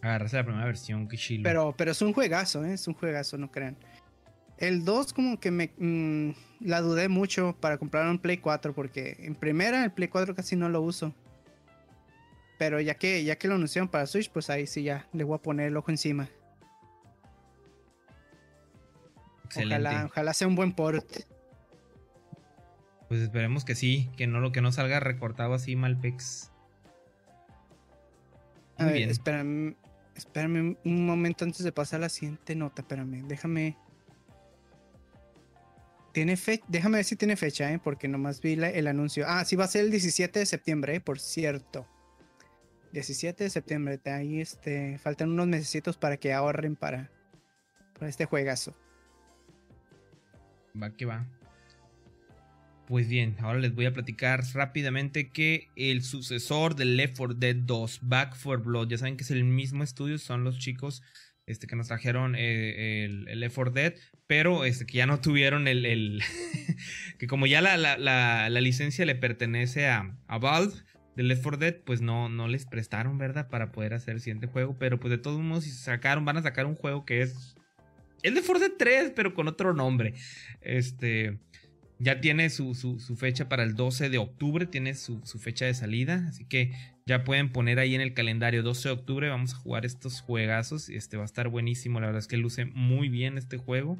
Agarraste 0.00 0.36
la 0.36 0.44
primera 0.44 0.64
versión, 0.66 1.08
qué 1.08 1.16
chilo. 1.16 1.42
Pero, 1.44 1.74
pero 1.76 1.92
es 1.92 2.02
un 2.02 2.12
juegazo, 2.12 2.64
¿eh? 2.64 2.74
es 2.74 2.86
un 2.88 2.94
juegazo, 2.94 3.38
no 3.38 3.50
crean. 3.50 3.76
El 4.58 4.84
2 4.84 5.12
como 5.12 5.40
que 5.40 5.50
me 5.50 5.72
mm, 5.76 6.30
la 6.60 6.80
dudé 6.80 7.08
mucho 7.08 7.56
para 7.60 7.78
comprar 7.78 8.08
un 8.08 8.18
Play 8.18 8.38
4 8.38 8.74
porque 8.74 9.16
en 9.20 9.34
primera 9.34 9.84
el 9.84 9.92
Play 9.92 10.08
4 10.08 10.34
casi 10.34 10.56
no 10.56 10.68
lo 10.68 10.80
uso. 10.80 11.14
Pero 12.58 12.80
ya 12.80 12.94
que 12.94 13.24
ya 13.24 13.36
que 13.36 13.48
lo 13.48 13.54
anunciaron 13.54 13.88
para 13.88 14.06
Switch, 14.06 14.30
pues 14.30 14.48
ahí 14.48 14.66
sí 14.66 14.84
ya 14.84 15.08
le 15.12 15.24
voy 15.24 15.36
a 15.36 15.42
poner 15.42 15.68
el 15.68 15.76
ojo 15.76 15.90
encima. 15.90 16.28
Ojalá, 19.56 20.06
ojalá 20.06 20.34
sea 20.34 20.48
un 20.48 20.54
buen 20.54 20.72
port. 20.72 21.04
Pues 23.08 23.20
esperemos 23.20 23.64
que 23.64 23.74
sí, 23.74 24.10
que 24.16 24.26
no 24.26 24.40
lo 24.40 24.52
que 24.52 24.60
no 24.60 24.72
salga 24.72 25.00
recortado 25.00 25.54
así 25.54 25.76
Malpex. 25.76 26.50
A 28.78 28.86
ver, 28.86 29.08
espérame, 29.08 29.76
espérame 30.16 30.76
un 30.84 31.06
momento 31.06 31.44
antes 31.44 31.62
de 31.62 31.72
pasar 31.72 31.98
a 31.98 32.02
la 32.02 32.08
siguiente 32.08 32.54
nota, 32.54 32.82
espérame, 32.82 33.26
déjame. 33.28 33.76
Tiene 36.12 36.36
fecha, 36.36 36.64
déjame 36.68 36.98
ver 36.98 37.04
si 37.04 37.16
tiene 37.16 37.36
fecha, 37.36 37.72
¿eh? 37.72 37.80
porque 37.82 38.06
nomás 38.06 38.40
vi 38.40 38.52
el 38.52 38.86
anuncio. 38.86 39.24
Ah, 39.26 39.44
sí 39.44 39.56
va 39.56 39.64
a 39.64 39.68
ser 39.68 39.84
el 39.84 39.90
17 39.90 40.38
de 40.38 40.46
septiembre, 40.46 40.96
¿eh? 40.96 41.00
por 41.00 41.18
cierto. 41.18 41.86
17 42.92 43.42
de 43.42 43.50
septiembre, 43.50 44.00
ahí 44.04 44.40
este, 44.40 44.98
faltan 44.98 45.30
unos 45.30 45.48
necesitos 45.48 45.96
para 45.96 46.16
que 46.16 46.32
ahorren 46.32 46.76
para, 46.76 47.10
para 47.94 48.08
este 48.08 48.24
juegazo. 48.24 48.76
Va 50.80 50.90
que 50.90 51.04
va. 51.04 51.26
Pues 52.86 53.08
bien, 53.08 53.36
ahora 53.40 53.60
les 53.60 53.74
voy 53.74 53.86
a 53.86 53.92
platicar 53.92 54.42
rápidamente 54.52 55.30
que 55.30 55.68
el 55.74 56.02
sucesor 56.02 56.76
de 56.76 56.84
Left 56.84 57.16
4 57.16 57.34
Dead 57.34 57.56
2, 57.56 58.00
Back 58.02 58.36
4 58.42 58.62
Blood, 58.62 58.88
ya 58.88 58.98
saben 58.98 59.16
que 59.16 59.24
es 59.24 59.30
el 59.30 59.44
mismo 59.44 59.82
estudio, 59.82 60.18
son 60.18 60.44
los 60.44 60.58
chicos 60.58 61.02
este, 61.46 61.66
que 61.66 61.76
nos 61.76 61.88
trajeron 61.88 62.34
eh, 62.36 63.04
el, 63.06 63.40
Left 63.40 63.54
4 63.54 63.72
Dead, 63.72 63.94
pero 64.26 64.64
este, 64.66 64.84
que 64.84 64.98
ya 64.98 65.06
no 65.06 65.20
tuvieron 65.22 65.66
el... 65.66 66.22
que 67.18 67.26
como 67.26 67.46
ya 67.46 67.62
la, 67.62 67.76
la, 67.76 68.60
licencia 68.60 69.06
le 69.06 69.14
pertenece 69.14 69.86
a, 69.86 70.16
a 70.26 70.38
Valve, 70.38 70.74
de 71.16 71.22
Left 71.22 71.42
4 71.42 71.58
Dead, 71.58 71.76
pues 71.84 72.00
no, 72.00 72.28
no 72.28 72.48
les 72.48 72.66
prestaron, 72.66 73.18
¿verdad? 73.18 73.48
Para 73.48 73.72
poder 73.72 73.94
hacer 73.94 74.14
el 74.14 74.20
siguiente 74.20 74.46
juego. 74.46 74.76
Pero 74.78 74.98
pues 74.98 75.10
de 75.10 75.18
todos 75.18 75.40
modos, 75.40 75.64
si 75.64 75.70
sacaron, 75.70 76.24
van 76.24 76.36
a 76.36 76.42
sacar 76.42 76.66
un 76.66 76.74
juego 76.74 77.04
que 77.04 77.22
es. 77.22 77.56
El 78.22 78.34
de 78.34 78.42
Forza 78.42 78.66
3, 78.76 79.12
pero 79.14 79.34
con 79.34 79.48
otro 79.48 79.74
nombre. 79.74 80.14
Este. 80.60 81.38
Ya 82.04 82.20
tiene 82.20 82.50
su, 82.50 82.74
fecha 83.16 83.48
para 83.48 83.62
el 83.62 83.74
12 83.76 84.10
de 84.10 84.18
octubre, 84.18 84.66
tiene 84.66 84.94
su, 84.94 85.22
su, 85.24 85.38
fecha 85.38 85.64
de 85.64 85.72
salida, 85.72 86.26
así 86.28 86.44
que 86.44 86.70
ya 87.06 87.24
pueden 87.24 87.50
poner 87.50 87.78
ahí 87.78 87.94
en 87.94 88.02
el 88.02 88.12
calendario 88.12 88.62
12 88.62 88.90
de 88.90 88.94
octubre, 88.94 89.28
vamos 89.30 89.54
a 89.54 89.56
jugar 89.56 89.86
estos 89.86 90.20
juegazos, 90.20 90.90
este 90.90 91.16
va 91.16 91.22
a 91.22 91.24
estar 91.24 91.48
buenísimo, 91.48 92.00
la 92.00 92.08
verdad 92.08 92.20
es 92.20 92.26
que 92.26 92.36
luce 92.36 92.66
muy 92.66 93.08
bien 93.08 93.38
este 93.38 93.56
juego, 93.56 93.98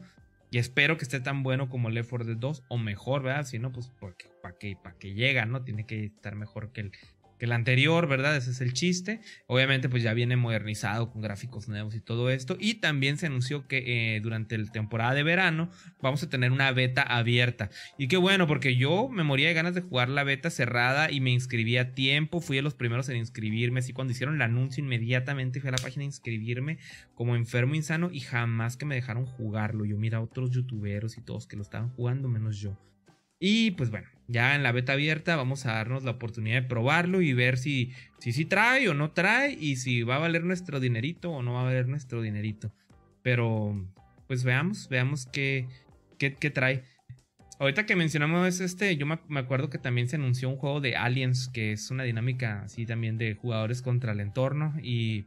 y 0.51 0.59
espero 0.59 0.99
que 0.99 1.05
esté 1.05 1.19
tan 1.21 1.43
bueno 1.43 1.71
como 1.71 1.89
Left 1.89 2.11
4 2.11 2.27
Dead 2.27 2.37
2 2.37 2.65
o 2.69 2.77
mejor, 2.77 3.23
¿verdad? 3.23 3.47
Si 3.47 3.59
no, 3.59 3.73
pues 3.73 3.91
porque 3.99 4.27
para 4.43 4.59
que, 4.59 4.77
para 4.77 4.99
que 4.99 5.15
llega, 5.15 5.47
¿no? 5.47 5.65
Tiene 5.65 5.87
que 5.87 6.05
estar 6.05 6.35
mejor 6.35 6.73
que 6.73 6.83
el, 6.83 6.93
el 7.45 7.53
anterior, 7.53 8.09
¿verdad? 8.09 8.37
Ese 8.37 8.51
es 8.51 8.61
el 8.61 8.73
chiste. 8.73 9.21
Obviamente, 9.47 9.89
pues 9.89 10.03
ya 10.03 10.15
viene 10.15 10.37
modernizado 10.37 11.11
con 11.11 11.23
gráficos 11.23 11.69
nuevos 11.69 11.95
y 11.95 12.01
todo 12.01 12.31
esto. 12.31 12.57
Y 12.59 12.75
también 12.75 13.19
se 13.19 13.27
anunció 13.27 13.67
que 13.67 14.17
eh, 14.17 14.21
durante 14.21 14.59
la 14.59 14.71
temporada 14.71 15.15
de 15.15 15.23
verano 15.23 15.71
vamos 16.01 16.23
a 16.23 16.29
tener 16.29 16.53
una 16.53 16.73
beta 16.73 17.03
abierta. 17.03 17.71
Y 17.99 18.09
qué 18.09 18.17
bueno, 18.17 18.47
porque 18.47 18.77
yo 18.77 19.09
me 19.09 19.25
moría 19.25 19.49
de 19.49 19.55
ganas 19.55 19.75
de 19.75 19.83
jugar 19.83 20.09
la 20.09 20.25
beta 20.25 20.51
cerrada 20.51 21.11
y 21.11 21.21
me 21.21 21.31
inscribí 21.31 21.77
a 21.77 21.95
tiempo. 21.95 22.41
Fui 22.41 22.57
de 22.57 22.63
los 22.63 22.75
primeros 22.75 23.09
en 23.09 23.17
inscribirme. 23.17 23.81
Así 23.81 23.93
cuando 23.93 24.13
hicieron 24.13 24.37
el 24.37 24.43
anuncio, 24.43 24.83
inmediatamente 24.83 25.61
fui 25.61 25.69
a 25.69 25.73
la 25.73 25.79
página 25.79 26.03
a 26.03 26.07
inscribirme 26.07 26.79
como 27.15 27.37
enfermo 27.37 27.75
insano 27.75 28.11
y 28.13 28.21
jamás 28.21 28.77
que 28.77 28.87
me 28.87 28.95
dejaron 28.95 29.27
jugarlo. 29.27 29.85
Yo 29.85 29.97
mira 29.99 30.19
a 30.19 30.23
otros 30.23 30.51
youtuberos 30.51 31.19
y 31.19 31.23
todos 31.23 31.47
que 31.47 31.57
lo 31.57 31.63
estaban 31.63 31.91
jugando, 31.91 32.29
menos 32.29 32.59
yo. 32.59 32.79
Y 33.39 33.73
pues 33.73 33.91
bueno, 33.91 34.09
ya 34.27 34.55
en 34.55 34.63
la 34.63 34.73
beta 34.73 34.95
abierta 34.95 35.37
vamos 35.37 35.67
a 35.67 35.73
darnos 35.75 36.05
la 36.05 36.13
oportunidad 36.13 36.63
de 36.63 36.69
probarlo 36.69 37.21
y 37.21 37.33
ver 37.33 37.59
si 37.59 37.93
si, 38.25 38.33
si 38.33 38.47
trae 38.47 38.89
o 38.89 38.95
no 38.95 39.11
trae 39.11 39.53
y 39.53 39.77
si 39.77 40.03
va 40.03 40.17
a 40.17 40.19
valer 40.19 40.45
nuestro 40.45 40.81
dinerito 40.81 41.31
o 41.31 41.43
no 41.43 41.53
va 41.53 41.61
a 41.61 41.65
valer 41.65 41.89
nuestro 41.89 42.23
dinerito. 42.23 42.73
Pero 43.23 43.87
pues 44.27 44.45
veamos, 44.45 44.89
veamos 44.89 45.27
qué, 45.27 45.69
qué, 46.19 46.31
trae. 46.51 46.85
Ahorita 47.59 47.85
que 47.85 47.97
mencionamos 47.97 48.61
este, 48.61 48.97
yo 48.97 49.05
me 49.05 49.41
acuerdo 49.41 49.69
que 49.69 49.77
también 49.77 50.09
se 50.09 50.17
anunció 50.17 50.49
un 50.49 50.57
juego 50.57 50.81
de 50.81 50.97
Aliens, 50.97 51.49
que 51.49 51.73
es 51.73 51.91
una 51.91 52.05
dinámica 52.05 52.63
así 52.63 52.87
también 52.87 53.19
de 53.19 53.35
jugadores 53.35 53.83
contra 53.83 54.13
el 54.13 54.21
entorno 54.21 54.73
y 54.83 55.27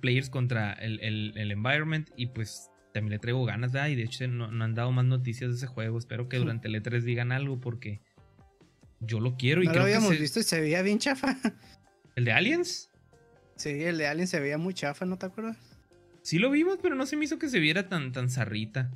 players 0.00 0.30
contra 0.30 0.72
el, 0.72 1.00
el 1.02 1.50
environment. 1.52 2.08
Y 2.16 2.28
pues 2.28 2.70
también 2.94 3.10
le 3.10 3.18
traigo 3.18 3.44
ganas, 3.44 3.72
¿verdad? 3.72 3.88
Y 3.88 3.96
de 3.96 4.04
hecho 4.04 4.26
no, 4.28 4.44
han 4.44 4.74
dado 4.76 4.92
más 4.92 5.04
noticias 5.04 5.50
de 5.50 5.56
ese 5.56 5.66
juego. 5.66 5.98
Espero 5.98 6.28
que 6.28 6.38
durante 6.38 6.68
el 6.68 6.76
E3 6.76 7.02
digan 7.02 7.32
algo 7.32 7.60
porque 7.60 8.00
yo 9.00 9.18
lo 9.18 9.36
quiero 9.36 9.62
y 9.62 9.66
no 9.66 9.72
creo 9.72 9.82
lo 9.82 9.86
habíamos 9.86 10.16
visto 10.16 10.38
y 10.38 10.44
se 10.44 10.60
veía 10.60 10.80
bien 10.80 11.00
chafa. 11.00 11.36
¿El 12.14 12.24
de 12.24 12.30
Aliens? 12.30 12.90
Sí, 13.56 13.70
el 13.82 13.98
de 13.98 14.06
Aliens 14.06 14.30
se 14.30 14.38
veía 14.38 14.58
muy 14.58 14.74
chafa, 14.74 15.04
¿no 15.06 15.18
te 15.18 15.26
acuerdas? 15.26 15.56
Sí 16.22 16.38
lo 16.38 16.52
vimos, 16.52 16.78
pero 16.80 16.94
no 16.94 17.04
se 17.04 17.16
me 17.16 17.24
hizo 17.24 17.36
que 17.36 17.48
se 17.48 17.58
viera 17.58 17.88
tan, 17.88 18.12
tan 18.12 18.30
zarrita. 18.30 18.92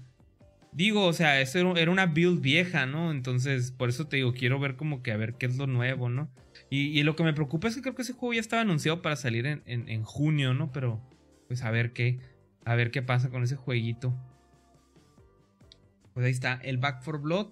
Digo, 0.70 1.04
o 1.04 1.12
sea, 1.12 1.40
eso 1.40 1.76
era 1.76 1.90
una 1.90 2.06
build 2.06 2.40
vieja, 2.40 2.86
¿no? 2.86 3.10
Entonces, 3.10 3.72
por 3.72 3.88
eso 3.88 4.06
te 4.06 4.18
digo, 4.18 4.32
quiero 4.32 4.60
ver 4.60 4.76
como 4.76 5.02
que 5.02 5.10
a 5.10 5.16
ver 5.16 5.34
qué 5.34 5.46
es 5.46 5.56
lo 5.56 5.66
nuevo, 5.66 6.08
¿no? 6.08 6.30
Y, 6.70 7.02
lo 7.02 7.16
que 7.16 7.24
me 7.24 7.32
preocupa 7.32 7.66
es 7.66 7.74
que 7.74 7.82
creo 7.82 7.96
que 7.96 8.02
ese 8.02 8.12
juego 8.12 8.34
ya 8.34 8.40
estaba 8.40 8.62
anunciado 8.62 9.02
para 9.02 9.16
salir 9.16 9.46
en, 9.46 9.62
en 9.66 10.02
junio, 10.04 10.54
¿no? 10.54 10.70
Pero, 10.70 11.02
pues 11.48 11.62
a 11.62 11.72
ver 11.72 11.92
qué. 11.92 12.20
A 12.68 12.74
ver 12.74 12.90
qué 12.90 13.00
pasa 13.00 13.30
con 13.30 13.42
ese 13.42 13.56
jueguito. 13.56 14.12
Pues 16.12 16.26
ahí 16.26 16.32
está, 16.32 16.60
el 16.62 16.76
Back 16.76 17.00
for 17.00 17.18
Blood. 17.18 17.46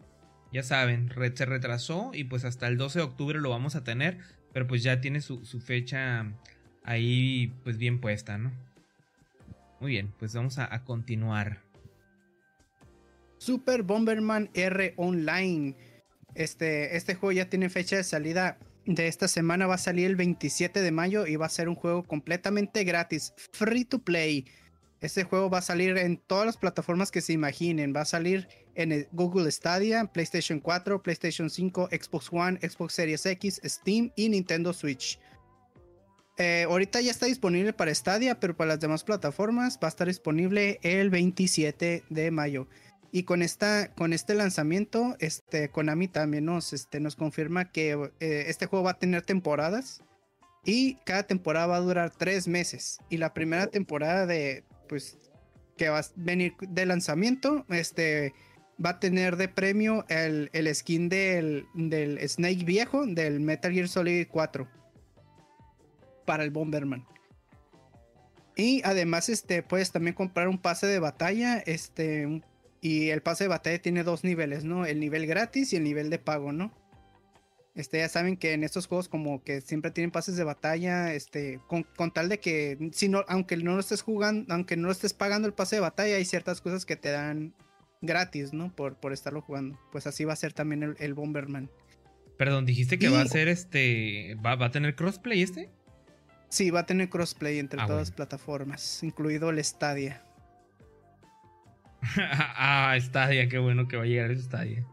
Ya 0.53 0.63
saben, 0.63 1.11
se 1.35 1.47
retrasó 1.47 2.11
y 2.13 2.25
pues 2.25 2.45
hasta 2.45 2.69
el 2.69 2.77
12 2.77 2.99
de 2.99 3.05
octubre 3.07 3.41
lo 3.41 3.49
vamos 3.49 3.77
a 3.77 3.83
tener. 3.83 4.19
Pero 4.53 4.67
pues 4.67 4.83
ya 4.83 5.01
tiene 5.01 5.23
su, 5.23 5.41
fecha 5.59 6.27
ahí 6.85 7.55
pues 7.65 7.79
bien 7.79 7.99
puesta, 7.99 8.37
¿no? 8.37 8.53
Muy 9.81 9.93
bien, 9.93 10.13
pues 10.19 10.35
vamos 10.35 10.59
a, 10.59 10.85
continuar. 10.85 11.63
Super 13.39 13.85
Bomberman 13.85 14.51
R 14.53 14.93
Online. 14.99 15.77
Este, 16.35 16.95
este 16.95 17.15
juego 17.15 17.33
ya 17.33 17.49
tiene 17.49 17.71
fecha 17.71 17.97
de 17.97 18.05
salida 18.05 18.59
de 18.85 19.09
esta 19.09 19.29
semana. 19.29 19.67
Va 19.67 19.77
a 19.77 19.79
salir 19.79 20.09
el 20.09 20.17
27 20.17 20.83
de 20.83 20.91
mayo 20.91 21.27
y 21.27 21.37
va 21.37 21.47
a 21.47 21.49
ser 21.49 21.71
un 21.71 21.75
juego 21.75 22.03
completamente 22.03 22.85
gratis, 22.85 23.33
free 23.55 23.87
to 23.87 24.01
play. 24.01 24.45
Este 25.01 25.25
juego 25.25 25.51
va 25.51 25.59
a 25.59 25.63
salir 25.63 25.99
en 25.99 26.17
todas 26.17 26.47
las 26.47 26.57
plataformas 26.57 27.11
que 27.11 27.21
se 27.21 27.33
imaginen. 27.33 27.95
Va 27.95 28.03
a 28.03 28.07
salir 28.07 28.49
en 28.75 29.07
Google 29.13 29.51
Stadia, 29.51 30.07
PlayStation 30.07 30.61
4, 30.61 31.03
PlayStation 31.03 31.51
5, 31.51 31.91
Xbox 31.91 32.29
One, 32.33 32.59
Xbox 32.61 32.95
Series 32.95 33.27
X, 33.27 33.61
Steam 33.65 34.11
y 34.17 34.29
Nintendo 34.31 34.73
Switch. 34.73 35.19
Eh, 36.39 36.65
ahorita 36.69 37.01
ya 37.01 37.11
está 37.11 37.27
disponible 37.27 37.73
para 37.73 37.95
Stadia, 37.95 38.41
pero 38.41 38.57
para 38.57 38.69
las 38.69 38.81
demás 38.81 39.05
plataformas 39.05 39.79
va 39.83 39.89
a 39.89 39.91
estar 39.91 40.07
disponible 40.07 40.79
el 40.83 41.11
27 41.11 42.05
de 42.09 42.31
mayo. 42.31 42.69
Y 43.13 43.23
con, 43.23 43.41
esta, 43.41 43.95
con 43.95 44.13
este 44.13 44.35
lanzamiento, 44.35 45.17
este, 45.21 45.71
Konami 45.71 46.09
también 46.09 46.45
nos, 46.45 46.73
este, 46.73 47.01
nos 47.01 47.17
confirma 47.17 47.71
que 47.71 47.93
eh, 48.21 48.45
este 48.49 48.67
juego 48.67 48.85
va 48.85 48.91
a 48.93 48.99
tener 48.99 49.23
temporadas. 49.23 50.03
Y 50.65 50.97
cada 51.05 51.23
temporada 51.23 51.69
va 51.69 51.77
a 51.77 51.81
durar 51.81 52.11
tres 52.11 52.49
meses. 52.49 52.99
Y 53.09 53.19
la 53.19 53.33
primera 53.33 53.69
temporada 53.69 54.27
de, 54.27 54.65
pues 54.87 55.19
que 55.77 55.89
va 55.89 55.99
a 55.99 56.07
venir 56.17 56.55
de 56.61 56.87
lanzamiento, 56.87 57.65
este 57.69 58.33
va 58.85 58.91
a 58.91 59.01
tener 59.01 59.37
de 59.37 59.49
premio 59.49 60.05
el, 60.09 60.51
skin 60.75 61.09
del, 61.09 61.67
del, 61.75 62.19
Snake 62.29 62.65
viejo 62.65 63.07
del 63.07 63.41
Metal 63.41 63.73
Gear 63.73 63.89
Solid 63.89 64.27
4 64.31 64.69
para 66.25 66.45
el 66.45 66.51
Bomberman. 66.51 67.07
Y 68.57 68.81
además, 68.85 69.29
este, 69.29 69.63
puedes 69.63 69.93
también 69.93 70.15
comprar 70.15 70.49
un 70.49 70.59
pase 70.59 70.87
de 70.87 70.99
batalla, 70.99 71.59
este, 71.59 72.43
y 72.81 73.11
el 73.11 73.23
pase 73.23 73.45
de 73.45 73.49
batalla 73.49 73.81
tiene 73.81 74.03
dos 74.03 74.25
niveles, 74.25 74.65
¿no? 74.65 74.87
El 74.87 74.99
nivel 74.99 75.27
gratis 75.27 75.73
y 75.73 75.77
el 75.77 75.85
nivel 75.85 76.09
de 76.09 76.19
pago, 76.19 76.53
¿no? 76.53 76.73
Este, 77.77 77.99
ya 77.99 78.09
saben 78.09 78.39
que 78.39 78.55
en 78.55 78.65
estos 78.65 78.87
juegos 78.87 79.07
como 79.07 79.45
que 79.45 79.61
siempre 79.61 79.91
tienen 79.91 80.11
pases 80.11 80.37
de 80.37 80.45
batalla, 80.45 81.13
este, 81.13 81.61
con, 81.69 81.85
tal 82.11 82.31
de 82.31 82.41
que 82.41 82.91
si 82.93 83.11
no, 83.11 83.23
aunque 83.29 83.59
no 83.59 83.75
lo 83.75 83.81
estés 83.81 84.01
jugando, 84.01 84.53
aunque 84.55 84.79
no 84.79 84.91
estés 84.91 85.13
pagando 85.13 85.47
el 85.47 85.53
pase 85.53 85.77
de 85.77 85.81
batalla, 85.81 86.17
hay 86.17 86.25
ciertas 86.25 86.63
cosas 86.63 86.87
que 86.87 86.97
te 86.97 87.11
dan 87.11 87.53
gratis, 88.01 88.55
¿no? 88.55 88.75
Por, 88.75 88.97
por 88.97 89.13
estarlo 89.13 89.43
jugando. 89.43 89.79
Pues 89.93 90.07
así 90.07 90.25
va 90.25 90.33
a 90.33 90.37
ser 90.37 90.55
también 90.55 90.97
el, 90.99 91.15
Bomberman. 91.15 91.71
Perdón, 92.39 92.65
dijiste 92.65 92.99
que 92.99 93.11
va 93.11 93.21
a 93.21 93.27
ser 93.27 93.49
este, 93.49 94.37
¿va, 94.37 94.53
a 94.53 94.71
tener 94.71 94.95
crossplay 94.95 95.43
este? 95.43 95.69
Sí, 96.49 96.71
va 96.71 96.81
a 96.81 96.87
tener 96.87 97.11
crossplay 97.11 97.59
entre 97.59 97.79
ah, 97.83 97.87
todas 97.87 98.09
las 98.09 98.11
plataformas, 98.11 99.03
incluido 99.03 99.51
el 99.51 99.63
Stadia. 99.63 100.23
ah, 102.17 102.97
Stadia, 102.99 103.51
qué 103.51 103.59
bueno 103.59 103.87
que 103.87 103.99
va 103.99 104.05
a 104.05 104.07
llegar 104.07 104.31
el 104.31 104.43
Stadia. 104.43 104.87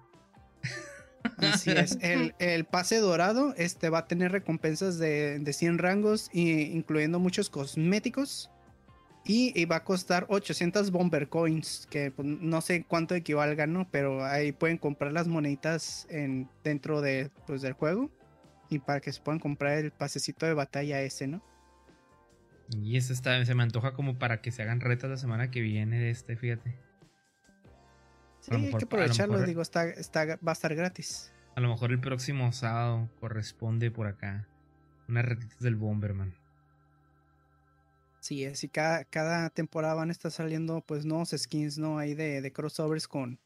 Así 1.38 1.72
es. 1.76 1.98
El, 2.02 2.66
pase 2.66 2.98
dorado 2.98 3.54
este, 3.58 3.90
va 3.90 4.00
a 4.00 4.08
tener 4.08 4.32
recompensas 4.32 4.98
de, 4.98 5.40
de 5.40 5.54
100 5.54 5.78
rangos, 5.78 6.30
incluyendo 6.34 7.20
muchos 7.20 7.50
cosméticos. 7.50 8.50
Y, 9.26 9.66
va 9.66 9.78
a 9.78 9.84
costar 9.86 10.26
800 10.28 10.92
Bomber 10.92 11.30
Coins, 11.30 11.88
que 11.90 12.12
pues, 12.12 12.28
no 12.28 12.60
sé 12.60 12.84
cuánto 12.84 13.16
equivalgan, 13.16 13.72
¿no? 13.72 13.88
Pero 13.90 14.26
ahí 14.26 14.52
pueden 14.52 14.78
comprar 14.78 15.14
las 15.14 15.30
moneditas 15.30 16.06
en, 16.10 16.50
dentro 16.64 17.00
de, 17.00 17.32
pues, 17.48 17.62
del 17.62 17.72
juego. 17.72 18.12
Y 18.70 18.80
para 18.80 19.00
que 19.00 19.14
se 19.14 19.22
puedan 19.22 19.40
comprar 19.40 19.78
el 19.78 19.92
pasecito 19.92 20.46
de 20.46 20.54
batalla 20.54 21.02
ese, 21.02 21.28
¿no? 21.28 21.42
Y 22.70 22.98
eso 22.98 23.14
está, 23.14 23.44
se 23.46 23.56
me 23.56 23.64
antoja 23.64 23.94
como 23.94 24.18
para 24.18 24.42
que 24.42 24.52
se 24.52 24.62
hagan 24.62 24.82
retas 24.82 25.10
la 25.10 25.18
semana 25.18 25.52
que 25.52 25.62
viene 25.62 26.00
de 26.00 26.10
este, 26.10 26.36
fíjate. 26.36 26.76
Sí, 28.44 28.54
hay 28.54 28.74
que 28.74 28.84
aprovecharlo, 28.84 29.42
digo, 29.42 29.62
está, 29.62 29.90
está, 29.90 30.26
va 30.26 30.52
a 30.52 30.52
estar 30.52 30.76
gratis. 30.76 31.32
A 31.56 31.62
lo 31.62 31.70
mejor 31.70 31.92
el 31.92 32.00
próximo 32.02 32.52
sábado 32.52 33.10
corresponde 33.22 33.90
por 33.90 34.08
acá. 34.08 34.48
Unas 35.08 35.24
retitas 35.24 35.60
del 35.60 35.78
Bomberman. 35.78 36.36
Sí, 38.20 38.46
así 38.46 38.68
cada, 38.68 39.06
cada 39.06 39.50
temporada 39.50 39.94
van 39.94 40.10
a 40.10 40.12
estar 40.12 40.32
saliendo 40.32 40.82
pues 40.82 41.06
nuevos 41.06 41.34
skins, 41.38 41.78
¿no? 41.78 42.00
Ahí 42.00 42.16
de, 42.16 42.42
de 42.42 42.52
crossovers 42.52 43.08
con 43.08 43.40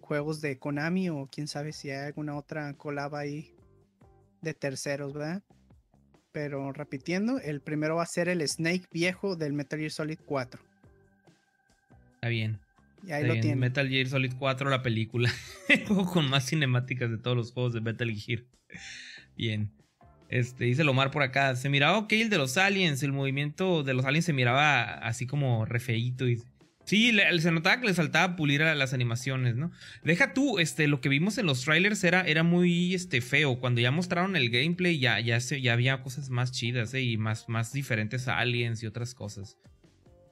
juegos 0.00 0.40
de 0.40 0.58
Konami 0.58 1.10
o 1.10 1.28
quién 1.30 1.46
sabe 1.48 1.72
si 1.74 1.90
hay 1.90 2.06
alguna 2.06 2.34
otra 2.36 2.72
colaba 2.74 3.18
ahí 3.18 3.54
de 4.40 4.54
terceros, 4.54 5.12
¿verdad? 5.12 5.42
Pero 6.32 6.72
repitiendo, 6.72 7.38
el 7.40 7.60
primero 7.60 7.96
va 7.96 8.04
a 8.04 8.06
ser 8.06 8.30
el 8.30 8.46
Snake 8.46 8.86
viejo 8.90 9.36
del 9.36 9.52
Metal 9.52 9.78
Gear 9.78 9.90
Solid 9.90 10.18
4. 10.24 10.60
Está 12.14 12.28
bien. 12.28 12.58
Y 13.06 13.12
ahí 13.12 13.26
lo 13.26 13.34
tiene. 13.34 13.56
Metal 13.56 13.88
Gear 13.88 14.06
Solid 14.08 14.32
4, 14.38 14.70
la 14.70 14.82
película. 14.82 15.32
el 15.68 15.86
juego 15.86 16.06
con 16.06 16.28
más 16.28 16.46
cinemáticas 16.48 17.10
de 17.10 17.18
todos 17.18 17.36
los 17.36 17.52
juegos 17.52 17.72
de 17.72 17.80
Metal 17.80 18.10
Gear. 18.10 18.44
Bien. 19.36 19.70
Este, 20.28 20.64
dice 20.64 20.84
Lomar 20.84 21.10
por 21.10 21.22
acá. 21.22 21.56
Se 21.56 21.68
miraba 21.68 21.98
ok 21.98 22.12
el 22.12 22.30
de 22.30 22.38
los 22.38 22.56
aliens. 22.56 23.02
El 23.02 23.12
movimiento 23.12 23.82
de 23.82 23.94
los 23.94 24.04
aliens 24.04 24.26
se 24.26 24.32
miraba 24.32 24.82
así 24.82 25.26
como 25.26 25.64
refeíto. 25.64 26.28
Y... 26.28 26.42
Sí, 26.84 27.14
se 27.40 27.50
notaba 27.50 27.80
que 27.80 27.86
le 27.86 27.94
faltaba 27.94 28.34
pulir 28.34 28.62
a 28.62 28.74
las 28.74 28.94
animaciones, 28.94 29.56
¿no? 29.56 29.70
Deja 30.02 30.32
tú, 30.32 30.58
este, 30.58 30.88
lo 30.88 31.02
que 31.02 31.10
vimos 31.10 31.36
en 31.36 31.44
los 31.44 31.62
trailers 31.62 32.02
era, 32.02 32.22
era 32.22 32.42
muy 32.42 32.94
este, 32.94 33.20
feo. 33.20 33.60
Cuando 33.60 33.82
ya 33.82 33.90
mostraron 33.90 34.36
el 34.36 34.48
gameplay, 34.48 34.98
ya, 34.98 35.20
ya, 35.20 35.38
se, 35.40 35.60
ya 35.60 35.74
había 35.74 36.02
cosas 36.02 36.30
más 36.30 36.50
chidas, 36.50 36.94
¿eh? 36.94 37.02
Y 37.02 37.18
más, 37.18 37.46
más 37.48 37.74
diferentes 37.74 38.26
a 38.26 38.38
aliens 38.38 38.82
y 38.82 38.86
otras 38.86 39.14
cosas. 39.14 39.58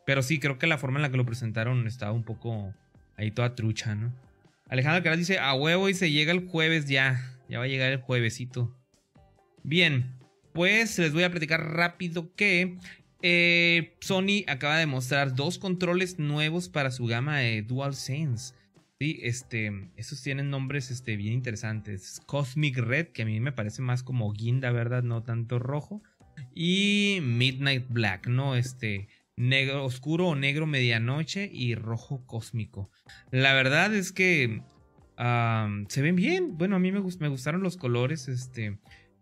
Pero 0.07 0.23
sí, 0.23 0.39
creo 0.39 0.59
que 0.59 0.69
la 0.69 0.79
forma 0.79 0.99
en 0.99 1.03
la 1.03 1.11
que 1.11 1.19
lo 1.19 1.27
presentaron 1.27 1.87
estaba 1.87 2.13
un 2.13 2.23
poco 2.23 2.73
ahí 3.17 3.33
toda 3.33 3.55
trucha, 3.55 3.95
¿no? 3.95 4.15
Alejandro 4.69 5.03
Caras 5.03 5.19
dice, 5.19 5.39
a 5.39 5.53
huevo 5.53 5.89
y 5.89 5.95
se 5.95 6.11
llega 6.11 6.33
el 6.33 6.47
jueves 6.47 6.87
ya. 6.87 7.33
Ya 7.49 7.59
va 7.59 7.65
a 7.65 7.69
llegar 7.69 7.93
el 7.93 8.01
juevesito. 8.01 8.75
Bien, 9.65 10.15
pues 10.53 10.99
les 10.99 11.13
voy 11.13 11.25
a 11.25 11.31
platicar 11.31 11.73
rápido 11.75 12.33
que 12.35 12.79
eh, 13.21 13.97
Sony 14.01 14.45
acaba 14.47 14.79
de 14.79 14.87
mostrar 14.87 15.35
dos 15.35 15.59
controles 15.59 16.19
nuevos 16.21 16.69
para 16.69 16.93
su 16.93 17.07
gama 17.07 17.39
de 17.39 17.63
DualSense. 17.63 18.55
Sí, 19.01 19.19
este, 19.23 19.91
estos 19.97 20.23
tienen 20.23 20.51
nombres 20.51 20.91
este, 20.93 21.17
bien 21.17 21.35
interesantes. 21.35 22.23
Cosmic 22.27 22.79
Red, 22.79 23.09
que 23.09 23.23
a 23.23 23.27
mí 23.27 23.41
me 23.41 23.53
parece 23.53 23.83
más 23.83 24.05
como 24.05 24.33
guinda, 24.33 24.71
¿verdad? 24.71 25.03
No 25.03 25.25
tanto 25.25 25.59
rojo. 25.59 26.01
Y 26.55 27.19
Midnight 27.23 27.87
Black, 27.89 28.29
¿no? 28.29 28.57
Este, 28.57 29.09
negro 29.37 29.85
oscuro 29.85 30.29
o 30.29 30.35
negro 30.35 30.67
medianoche 30.67 31.49
y 31.53 31.75
rojo 31.75 32.25
cósmico. 32.27 32.91
La 33.31 33.55
verdad 33.55 33.95
es 33.95 34.13
que 34.13 34.63
se 35.89 36.03
ven 36.03 36.17
bien. 36.17 36.57
Bueno, 36.57 36.77
a 36.77 36.79
mí 36.79 36.93
me, 36.93 37.01
me 37.01 37.29
gustaron 37.29 37.63
los 37.63 37.77
colores. 37.77 38.29
Este, 38.29 38.79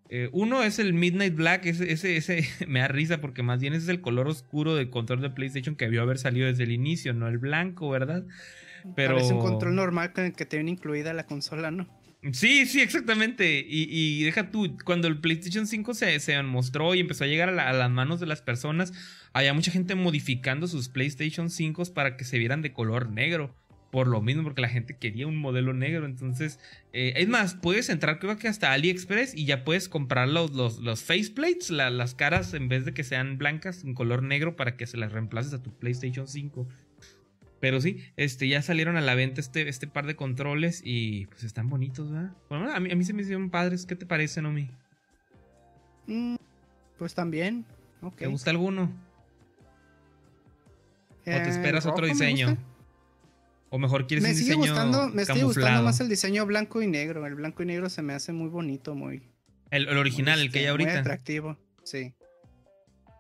eh, 0.09 0.29
uno 0.33 0.63
es 0.63 0.79
el 0.79 0.93
Midnight 0.93 1.35
Black, 1.35 1.67
ese, 1.67 2.17
ese, 2.17 2.49
me 2.69 2.81
da 2.81 2.89
risa 2.89 3.21
porque 3.21 3.43
más 3.43 3.61
bien 3.61 3.75
ese 3.75 3.85
es 3.85 3.89
el 3.89 4.01
color 4.01 4.29
oscuro 4.29 4.75
del 4.75 4.91
control 4.91 5.21
de 5.21 5.31
PlayStation 5.31 5.77
que 5.77 5.87
debió 5.87 6.03
haber 6.03 6.19
salido 6.19 6.47
desde 6.47 6.65
el 6.65 6.73
inicio, 6.73 7.15
no 7.15 7.29
el 7.29 7.39
blanco, 7.39 7.91
¿verdad? 7.91 8.25
Pero... 8.95 9.19
es 9.19 9.31
un 9.31 9.41
control 9.41 9.75
normal 9.75 10.13
con 10.13 10.25
el 10.25 10.33
que 10.35 10.45
tiene 10.45 10.71
incluida 10.71 11.15
la 11.15 11.25
consola, 11.25 11.71
¿no? 11.71 11.89
Sí, 12.33 12.65
sí, 12.65 12.81
exactamente. 12.81 13.65
Y, 13.69 14.23
deja 14.25 14.51
tú, 14.51 14.79
cuando 14.85 15.09
el 15.09 15.21
PlayStation 15.21 15.67
5 15.67 15.93
se, 15.93 16.21
se 16.21 16.43
mostró 16.43 16.95
y 16.95 17.01
empezó 17.01 17.25
a 17.25 17.27
llegar 17.27 17.51
a, 17.51 17.73
las 17.73 17.91
manos 17.91 18.19
de 18.19 18.27
las 18.27 18.41
personas, 18.41 18.95
había 19.35 19.53
mucha 19.53 19.71
gente 19.71 19.95
modificando 19.97 20.67
sus 20.69 20.89
PlayStation 20.89 21.51
5 21.51 21.93
para 21.93 22.17
que 22.17 22.25
se 22.25 22.39
vieran 22.39 22.63
de 22.63 22.73
color 22.73 23.11
negro 23.11 23.55
por 23.91 24.09
lo 24.09 24.21
mismo, 24.21 24.43
porque 24.43 24.61
la 24.61 24.69
gente 24.69 24.97
quería 24.97 25.27
un 25.27 25.37
modelo 25.37 25.73
negro. 25.73 26.07
Entonces, 26.07 26.59
eh, 26.93 27.13
es 27.17 27.29
más, 27.29 27.55
puedes 27.55 27.89
entrar 27.89 28.19
creo 28.19 28.37
que 28.37 28.49
hasta 28.49 28.73
AliExpress 28.73 29.37
y 29.37 29.45
ya 29.45 29.65
puedes 29.65 29.89
comprar 29.89 30.29
los, 30.29 30.53
los, 30.53 31.03
faceplates, 31.03 31.71
las 31.71 32.15
caras 32.17 32.55
en 32.55 32.69
vez 32.69 32.85
de 32.85 32.93
que 32.93 33.05
sean 33.05 33.39
blancas 33.39 33.85
en 33.85 33.95
color 33.95 34.25
negro 34.25 34.57
para 34.57 34.77
que 34.77 34.87
se 34.87 34.97
las 34.97 35.13
reemplaces 35.13 35.53
a 35.53 35.63
tu 35.63 35.73
PlayStation 35.73 36.27
5. 36.27 36.67
Pero 37.61 37.81
sí, 37.81 38.05
este, 38.17 38.49
ya 38.49 38.63
salieron 38.63 38.97
a 38.97 39.01
la 39.01 39.15
venta 39.15 39.41
este, 39.41 39.69
este 39.69 39.87
par 39.87 40.07
de 40.07 40.17
controles 40.17 40.81
y 40.85 41.27
pues 41.27 41.45
están 41.45 41.69
bonitos, 41.69 42.11
¿verdad? 42.11 42.33
Bueno, 42.49 42.73
a 42.73 42.81
mí, 42.81 42.91
a 42.91 42.97
mí 42.97 43.05
se 43.05 43.13
me 43.13 43.23
hicieron 43.23 43.49
padres. 43.51 43.87
¿Qué 43.87 43.95
te 43.95 44.07
parece, 44.07 44.43
Nomi? 44.43 44.71
Mm, 46.09 46.35
pues 46.99 47.15
también. 47.15 47.65
¿Te 48.17 48.27
gusta 48.27 48.51
alguno? 48.51 48.93
¿O 51.27 51.43
te 51.43 51.49
esperas 51.49 51.87
otro 51.87 52.07
diseño? 52.07 52.57
O 53.71 53.79
mejor 53.79 54.07
quieres 54.07 54.25
un 54.25 54.31
diseño 54.31 54.57
gustando, 54.59 55.09
Me 55.09 55.25
sigue 55.25 55.43
gustando 55.43 55.83
más 55.83 55.99
el 56.01 56.09
diseño 56.09 56.47
blanco 56.47 56.81
y 56.81 56.87
negro. 56.87 57.27
El 57.27 57.35
blanco 57.35 57.63
y 57.63 57.67
negro 57.67 57.91
se 57.91 58.03
me 58.03 58.13
hace 58.13 58.33
muy 58.33 58.49
bonito, 58.49 58.95
muy... 58.95 59.23
El, 59.71 59.89
original, 59.89 60.41
el 60.41 60.53
que 60.53 60.61
hay 60.61 60.65
este, 60.67 60.71
ahorita. 60.71 60.91
Muy 60.91 61.01
atractivo, 61.01 61.59
sí. 61.83 62.15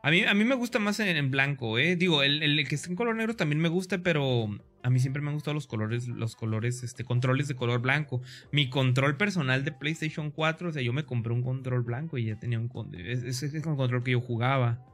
A 0.04 0.10
mí, 0.10 0.22
a 0.22 0.34
mí 0.34 0.44
me 0.44 0.54
gusta 0.54 0.78
más 0.78 1.00
en, 1.00 1.30
blanco, 1.30 1.78
¿eh? 1.78 1.96
Digo, 1.96 2.22
el, 2.22 2.42
el, 2.42 2.68
que 2.68 2.74
está 2.74 2.88
en 2.88 2.94
color 2.94 3.16
negro 3.16 3.34
también 3.34 3.60
me 3.60 3.68
gusta, 3.68 3.98
pero 3.98 4.48
a 4.84 4.90
mí 4.90 5.00
siempre 5.00 5.22
me 5.22 5.30
han 5.30 5.34
gustado 5.34 5.54
los 5.54 5.66
colores, 5.66 6.06
los 6.08 6.36
colores, 6.36 6.82
este, 6.82 7.04
controles 7.04 7.48
de 7.48 7.56
color 7.56 7.80
blanco. 7.80 8.20
Mi 8.52 8.68
control 8.68 9.16
personal 9.16 9.64
de 9.64 9.72
PlayStation 9.72 10.30
4, 10.30 10.68
o 10.68 10.72
sea, 10.72 10.82
yo 10.82 10.92
me 10.92 11.04
compré 11.04 11.32
un 11.32 11.42
control 11.42 11.82
blanco 11.82 12.18
y 12.18 12.26
ya 12.26 12.38
tenía 12.38 12.60
un... 12.60 12.70
Ese 12.94 13.46
es 13.46 13.54
el 13.54 13.62
control 13.62 14.04
que 14.04 14.12
yo 14.12 14.20
jugaba. 14.20 14.84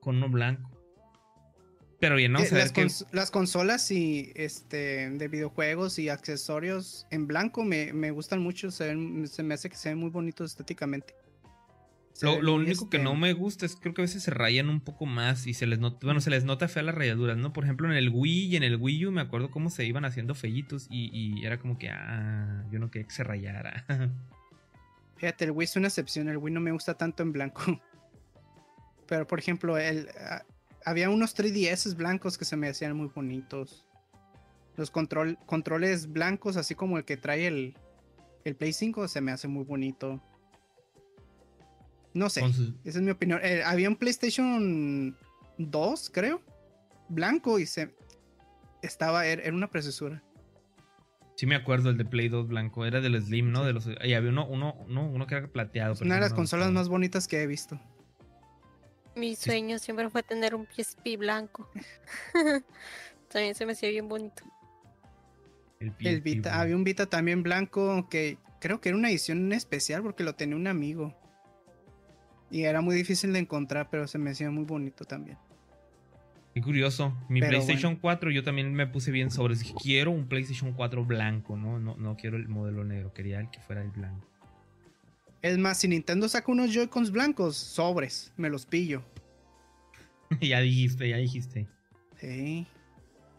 Con 0.00 0.16
uno 0.16 0.28
blanco. 0.28 0.73
Pero 2.04 2.16
bien, 2.16 2.32
¿no? 2.32 2.40
Eh, 2.40 2.48
las, 2.52 3.06
las, 3.12 3.30
consolas 3.30 3.90
y 3.90 4.30
este 4.34 5.08
de 5.08 5.26
videojuegos 5.26 5.98
y 5.98 6.10
accesorios 6.10 7.06
en 7.10 7.26
blanco 7.26 7.64
me, 7.64 8.10
gustan 8.10 8.42
mucho, 8.42 8.70
se, 8.70 8.94
me 8.94 9.54
hace 9.54 9.70
que 9.70 9.76
se 9.76 9.88
ven 9.88 9.96
muy 9.96 10.10
bonitos 10.10 10.50
estéticamente. 10.50 11.14
Lo, 12.20 12.56
único 12.56 12.90
que 12.90 12.98
no 12.98 13.12
este 13.12 13.20
me 13.22 13.32
gusta 13.32 13.64
es 13.64 13.74
creo 13.76 13.94
que 13.94 14.02
a 14.02 14.04
veces 14.04 14.22
se 14.22 14.30
rayan 14.30 14.68
un 14.68 14.80
poco 14.80 15.06
más 15.06 15.46
y 15.46 15.54
se 15.54 15.66
les 15.66 15.78
nota, 15.78 16.00
bueno, 16.02 16.20
se 16.20 16.28
les 16.28 16.44
nota 16.44 16.68
fea 16.68 16.82
las 16.82 16.94
rayaduras, 16.94 17.38
¿no? 17.38 17.54
Por 17.54 17.64
ejemplo, 17.64 17.90
en 17.90 17.96
el 17.96 18.10
Wii 18.10 18.48
y 18.48 18.56
en 18.56 18.64
el 18.64 18.76
Wii 18.76 19.06
U 19.06 19.10
me 19.10 19.22
acuerdo 19.22 19.50
cómo 19.50 19.70
se 19.70 19.86
iban 19.86 20.04
haciendo 20.04 20.34
fellitos 20.34 20.86
y, 20.90 21.08
y 21.10 21.46
era 21.46 21.58
como 21.58 21.78
que, 21.78 21.88
ah, 21.88 22.66
yo 22.70 22.80
no 22.80 22.90
quería 22.90 23.08
que 23.08 23.14
se 23.14 23.24
rayara. 23.24 23.86
Fíjate, 25.16 25.46
el 25.46 25.52
Wii 25.52 25.64
es 25.64 25.76
una 25.76 25.88
excepción, 25.88 26.28
el 26.28 26.36
Wii 26.36 26.52
no 26.52 26.60
me 26.60 26.70
gusta 26.70 26.98
tanto 26.98 27.22
en 27.22 27.32
blanco. 27.32 27.80
Pero 29.08 29.26
por 29.26 29.38
ejemplo, 29.38 29.78
el, 29.78 30.06
ah, 30.20 30.44
había 30.84 31.10
unos 31.10 31.36
3DS 31.36 31.96
blancos 31.96 32.38
que 32.38 32.44
se 32.44 32.56
me 32.56 32.68
hacían 32.68 32.96
muy 32.96 33.08
bonitos. 33.08 33.86
Los 34.76 34.90
control, 34.90 35.38
controles 35.46 36.12
blancos, 36.12 36.56
así 36.56 36.74
como 36.74 36.98
el 36.98 37.04
que 37.04 37.16
trae 37.16 37.46
el, 37.46 37.76
el 38.44 38.56
Play 38.56 38.72
5, 38.72 39.08
se 39.08 39.20
me 39.20 39.32
hace 39.32 39.48
muy 39.48 39.64
bonito. 39.64 40.20
No 42.12 42.28
sé, 42.28 42.42
esa 42.84 42.98
es 42.98 43.02
mi 43.02 43.10
opinión. 43.10 43.40
Eh, 43.42 43.62
había 43.64 43.88
un 43.88 43.96
PlayStation 43.96 45.16
2, 45.58 46.10
creo, 46.12 46.40
blanco 47.08 47.58
y 47.58 47.66
se 47.66 47.94
estaba, 48.82 49.26
era, 49.26 49.52
una 49.52 49.68
preciosura. 49.68 50.22
Sí 51.36 51.46
me 51.46 51.56
acuerdo 51.56 51.90
el 51.90 51.96
de 51.96 52.04
Play 52.04 52.28
2 52.28 52.46
blanco, 52.46 52.84
era 52.84 53.00
del 53.00 53.20
Slim, 53.20 53.50
¿no? 53.50 53.64
De 53.64 53.72
los, 53.72 53.88
y 54.04 54.14
había 54.14 54.30
uno, 54.30 54.46
uno, 54.46 54.74
uno, 54.86 55.08
uno 55.08 55.26
que 55.26 55.34
era 55.34 55.48
plateado. 55.48 55.96
una 56.02 56.16
de 56.16 56.20
las 56.20 56.34
consolas 56.34 56.70
más 56.70 56.88
bonitas 56.88 57.26
que 57.26 57.42
he 57.42 57.46
visto. 57.46 57.80
Mi 59.16 59.36
sueño 59.36 59.78
siempre 59.78 60.10
fue 60.10 60.22
tener 60.22 60.54
un 60.54 60.66
PSP 60.66 61.16
blanco. 61.18 61.70
también 63.28 63.54
se 63.54 63.66
me 63.66 63.72
hacía 63.72 63.90
bien 63.90 64.08
bonito. 64.08 64.42
El, 65.80 66.20
Vita, 66.20 66.60
había 66.60 66.76
un 66.76 66.84
Vita 66.84 67.06
también 67.06 67.42
blanco 67.42 68.08
que 68.08 68.38
creo 68.60 68.80
que 68.80 68.88
era 68.88 68.98
una 68.98 69.10
edición 69.10 69.52
especial 69.52 70.02
porque 70.02 70.24
lo 70.24 70.34
tenía 70.34 70.56
un 70.56 70.66
amigo. 70.66 71.14
Y 72.50 72.62
era 72.62 72.80
muy 72.80 72.94
difícil 72.94 73.32
de 73.32 73.40
encontrar, 73.40 73.90
pero 73.90 74.06
se 74.06 74.18
me 74.18 74.30
hacía 74.30 74.50
muy 74.50 74.64
bonito 74.64 75.04
también. 75.04 75.38
Qué 76.54 76.62
curioso. 76.62 77.12
Mi 77.28 77.40
PlayStation 77.40 77.96
4 77.96 78.30
yo 78.30 78.44
también 78.44 78.72
me 78.72 78.86
puse 78.86 79.10
bien 79.10 79.32
sobre. 79.32 79.56
Quiero 79.82 80.12
un 80.12 80.28
PlayStation 80.28 80.72
4 80.72 81.04
blanco, 81.04 81.56
¿no? 81.56 81.80
¿no? 81.80 81.96
No 81.96 82.16
quiero 82.16 82.36
el 82.36 82.48
modelo 82.48 82.84
negro, 82.84 83.12
quería 83.12 83.40
el 83.40 83.50
que 83.50 83.58
fuera 83.58 83.82
el 83.82 83.90
blanco. 83.90 84.28
Es 85.44 85.58
más, 85.58 85.78
si 85.78 85.88
Nintendo 85.88 86.26
saca 86.26 86.50
unos 86.50 86.72
Joy-Cons 86.72 87.10
blancos, 87.10 87.54
sobres, 87.54 88.32
me 88.38 88.48
los 88.48 88.64
pillo. 88.64 89.04
ya 90.40 90.58
dijiste, 90.60 91.06
ya 91.06 91.18
dijiste. 91.18 91.66
Sí, 92.18 92.66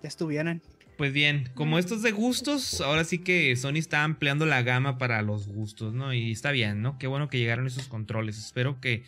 ya 0.03 0.07
estuvieran. 0.07 0.61
Pues 0.99 1.13
bien, 1.13 1.49
como 1.55 1.79
estos 1.79 2.03
de 2.03 2.11
gustos, 2.11 2.79
ahora 2.79 3.05
sí 3.05 3.17
que 3.17 3.55
Sony 3.55 3.77
está 3.77 4.03
ampliando 4.03 4.45
la 4.45 4.61
gama 4.61 4.99
para 4.99 5.23
los 5.23 5.47
gustos, 5.47 5.95
¿no? 5.95 6.13
Y 6.13 6.31
está 6.31 6.51
bien, 6.51 6.83
¿no? 6.83 6.99
Qué 6.99 7.07
bueno 7.07 7.27
que 7.27 7.39
llegaron 7.39 7.65
esos 7.65 7.87
controles. 7.87 8.37
Espero 8.37 8.79
que 8.79 9.03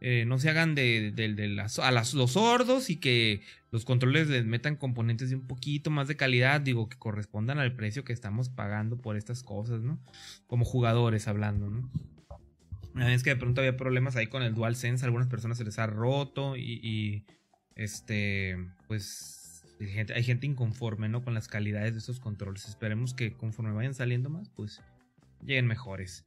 eh, 0.00 0.24
no 0.26 0.40
se 0.40 0.50
hagan 0.50 0.74
de, 0.74 1.12
las, 1.54 1.78
a 1.78 1.92
las, 1.92 2.14
los 2.14 2.32
sordos 2.32 2.90
y 2.90 2.96
que 2.96 3.42
los 3.70 3.84
controles 3.84 4.26
les 4.26 4.44
metan 4.44 4.74
componentes 4.74 5.30
de 5.30 5.36
un 5.36 5.46
poquito 5.46 5.90
más 5.90 6.08
de 6.08 6.16
calidad, 6.16 6.60
digo, 6.60 6.88
que 6.88 6.98
correspondan 6.98 7.60
al 7.60 7.76
precio 7.76 8.02
que 8.02 8.12
estamos 8.12 8.48
pagando 8.48 8.96
por 8.96 9.16
estas 9.16 9.44
cosas, 9.44 9.82
¿no? 9.82 10.00
Como 10.48 10.64
jugadores 10.64 11.28
hablando, 11.28 11.70
¿no? 11.70 11.88
Es 12.98 13.22
que 13.22 13.30
de 13.30 13.36
pronto 13.36 13.60
había 13.60 13.76
problemas 13.76 14.16
ahí 14.16 14.26
con 14.26 14.42
el 14.42 14.54
DualSense, 14.54 15.04
a 15.04 15.06
algunas 15.06 15.28
personas 15.28 15.58
se 15.58 15.64
les 15.64 15.78
ha 15.78 15.86
roto 15.86 16.56
y, 16.56 17.24
este, 17.76 18.56
pues 18.88 19.64
hay 19.80 19.88
gente, 19.88 20.14
hay 20.14 20.22
gente 20.22 20.46
inconforme, 20.46 21.08
¿no? 21.08 21.22
Con 21.22 21.34
las 21.34 21.48
calidades 21.48 21.92
de 21.92 22.00
esos 22.00 22.20
controles. 22.20 22.68
Esperemos 22.68 23.14
que 23.14 23.32
conforme 23.32 23.72
vayan 23.72 23.94
saliendo 23.94 24.28
más, 24.28 24.50
pues 24.50 24.82
lleguen 25.42 25.66
mejores. 25.66 26.24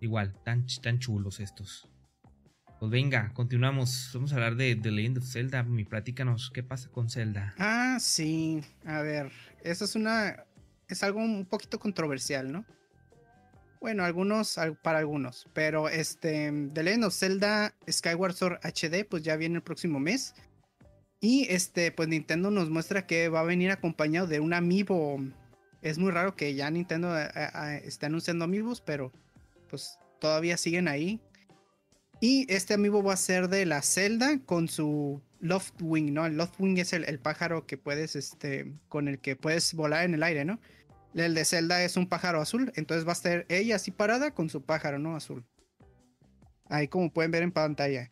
Igual, 0.00 0.34
tan, 0.44 0.66
tan 0.82 0.98
chulos 0.98 1.40
estos. 1.40 1.88
Pues 2.78 2.90
venga, 2.90 3.32
continuamos. 3.34 4.10
Vamos 4.12 4.32
a 4.32 4.34
hablar 4.34 4.56
de 4.56 4.74
The 4.74 4.90
Legend 4.90 5.18
of 5.18 5.24
Zelda. 5.24 5.62
Mi 5.62 5.84
platícanos, 5.84 6.50
¿qué 6.52 6.64
pasa 6.64 6.90
con 6.90 7.08
Zelda? 7.08 7.54
Ah, 7.58 7.98
sí. 8.00 8.60
A 8.84 9.02
ver, 9.02 9.30
eso 9.62 9.84
es 9.84 9.94
una. 9.94 10.44
Es 10.88 11.04
algo 11.04 11.20
un 11.20 11.46
poquito 11.46 11.78
controversial, 11.78 12.50
¿no? 12.50 12.64
Bueno, 13.82 14.04
algunos, 14.04 14.60
para 14.80 15.00
algunos. 15.00 15.48
Pero 15.52 15.88
este, 15.88 16.52
The 16.72 16.84
Legend 16.84 17.04
of 17.04 17.14
Zelda 17.14 17.74
Skyward 17.90 18.32
Sword 18.32 18.60
HD, 18.62 19.04
pues 19.04 19.24
ya 19.24 19.34
viene 19.34 19.56
el 19.56 19.62
próximo 19.62 19.98
mes. 19.98 20.34
Y 21.20 21.48
este, 21.50 21.90
pues 21.90 22.08
Nintendo 22.08 22.52
nos 22.52 22.70
muestra 22.70 23.08
que 23.08 23.28
va 23.28 23.40
a 23.40 23.44
venir 23.44 23.72
acompañado 23.72 24.28
de 24.28 24.38
un 24.38 24.54
amiibo. 24.54 25.20
Es 25.82 25.98
muy 25.98 26.12
raro 26.12 26.36
que 26.36 26.54
ya 26.54 26.70
Nintendo 26.70 27.18
eh, 27.18 27.28
eh, 27.34 27.82
esté 27.84 28.06
anunciando 28.06 28.44
amigos, 28.44 28.80
pero 28.80 29.10
pues 29.68 29.98
todavía 30.20 30.56
siguen 30.56 30.86
ahí. 30.86 31.20
Y 32.20 32.46
este 32.52 32.74
amigo 32.74 33.02
va 33.02 33.14
a 33.14 33.16
ser 33.16 33.48
de 33.48 33.66
la 33.66 33.82
Zelda 33.82 34.38
con 34.46 34.68
su 34.68 35.20
Loftwing, 35.40 36.14
¿no? 36.14 36.24
El 36.24 36.36
Loftwing 36.36 36.78
es 36.78 36.92
el, 36.92 37.18
pájaro 37.18 37.66
que 37.66 37.78
puedes, 37.78 38.14
este, 38.14 38.72
con 38.88 39.08
el 39.08 39.18
que 39.18 39.34
puedes 39.34 39.74
volar 39.74 40.04
en 40.04 40.14
el 40.14 40.22
aire, 40.22 40.44
¿no? 40.44 40.60
El 41.14 41.34
de 41.34 41.44
Zelda 41.44 41.82
es 41.82 41.96
un 41.96 42.08
pájaro 42.08 42.40
azul, 42.40 42.72
entonces 42.74 43.06
va 43.06 43.10
a 43.10 43.14
estar 43.14 43.44
ella 43.48 43.76
así 43.76 43.90
parada 43.90 44.32
con 44.32 44.48
su 44.48 44.62
pájaro, 44.62 44.98
¿no? 44.98 45.14
Azul. 45.14 45.44
Ahí 46.68 46.88
como 46.88 47.12
pueden 47.12 47.30
ver 47.30 47.42
en 47.42 47.52
pantalla. 47.52 48.08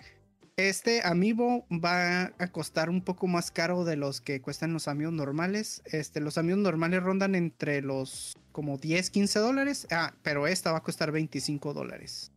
Este 0.57 1.01
amiibo 1.03 1.67
va 1.71 2.35
a 2.39 2.49
costar 2.53 2.91
un 2.91 3.03
poco 3.03 3.27
más 3.27 3.51
caro 3.51 3.85
de 3.85 3.97
los 3.97 4.21
que 4.21 4.43
cuestan 4.43 4.75
los 4.75 4.89
amigos 4.89 5.15
normales. 5.15 5.81
Este, 5.87 6.21
los 6.21 6.37
amigos 6.37 6.61
normales 6.61 7.03
rondan 7.03 7.35
entre 7.35 7.81
los 7.81 8.37
como 8.53 8.77
10, 8.77 9.09
15 9.09 9.39
dólares. 9.39 9.87
Ah, 9.91 10.13
pero 10.23 10.47
esta 10.47 10.73
va 10.73 10.79
a 10.79 10.83
costar 10.83 11.13
25 11.13 11.73
dólares. 11.73 12.33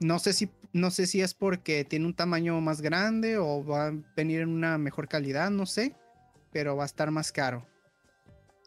No 0.00 0.18
sé 0.18 0.34
si, 0.34 0.50
no 0.74 0.90
sé 0.90 1.06
si 1.06 1.22
es 1.22 1.32
porque 1.32 1.86
tiene 1.86 2.04
un 2.04 2.14
tamaño 2.14 2.60
más 2.60 2.82
grande 2.82 3.38
o 3.38 3.64
va 3.64 3.86
a 3.86 3.92
venir 4.14 4.42
en 4.42 4.50
una 4.50 4.76
mejor 4.76 5.08
calidad, 5.08 5.50
no 5.50 5.64
sé. 5.64 5.94
Pero 6.52 6.76
va 6.76 6.82
a 6.82 6.86
estar 6.86 7.10
más 7.10 7.32
caro. 7.32 7.66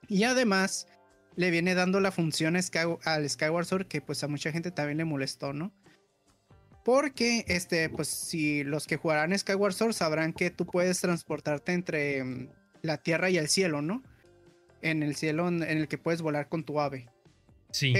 Y 0.08 0.24
además 0.24 0.88
le 1.35 1.51
viene 1.51 1.76
dando 1.76 2.00
la 2.00 2.11
función 2.11 2.56
al 2.56 3.30
Skyward 3.30 3.66
Sword 3.66 3.88
que 3.88 4.01
pues 4.01 4.24
a 4.24 4.27
mucha 4.27 4.51
gente 4.51 4.72
también 4.72 4.98
le 4.98 5.06
molestó, 5.06 5.53
¿no? 5.53 5.72
Porque, 6.84 7.43
este, 7.50 7.90
pues 7.90 8.08
si 8.08 8.64
los 8.64 8.88
que 8.88 8.95
jugarán 8.95 9.38
Skyward 9.38 9.74
Sword 9.74 9.93
sabrán 9.93 10.32
que 10.32 10.51
tú 10.51 10.66
puedes 10.66 11.01
transportarte 11.01 11.74
entre 11.74 12.24
mm, 12.24 12.50
la 12.82 12.98
tierra 12.98 13.30
y 13.30 13.38
el 13.38 13.50
cielo, 13.50 13.82
¿no? 13.82 14.03
En 14.82 15.03
el 15.03 15.16
cielo 15.16 15.50
en 15.50 15.64
el 15.64 15.88
que 15.90 15.98
puedes 15.98 16.22
volar 16.22 16.48
con 16.48 16.64
tu 16.64 16.80
ave. 16.80 17.09
Sí. 17.72 17.93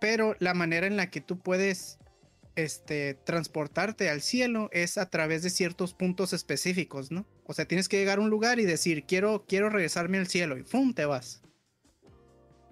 pero 0.00 0.34
la 0.38 0.54
manera 0.54 0.86
en 0.86 0.96
la 0.96 1.10
que 1.10 1.20
tú 1.20 1.38
puedes 1.38 1.98
este, 2.56 3.14
transportarte 3.14 4.08
al 4.08 4.22
cielo 4.22 4.70
es 4.72 4.98
a 4.98 5.10
través 5.10 5.42
de 5.42 5.50
ciertos 5.50 5.94
puntos 5.94 6.32
específicos, 6.32 7.10
¿no? 7.10 7.26
O 7.50 7.52
sea, 7.52 7.64
tienes 7.64 7.88
que 7.88 7.96
llegar 7.98 8.18
a 8.18 8.20
un 8.20 8.30
lugar 8.30 8.60
y 8.60 8.64
decir, 8.64 9.02
quiero, 9.08 9.44
quiero 9.44 9.70
regresarme 9.70 10.18
al 10.18 10.28
cielo 10.28 10.56
y 10.56 10.62
¡fum! 10.62 10.94
te 10.94 11.04
vas. 11.04 11.42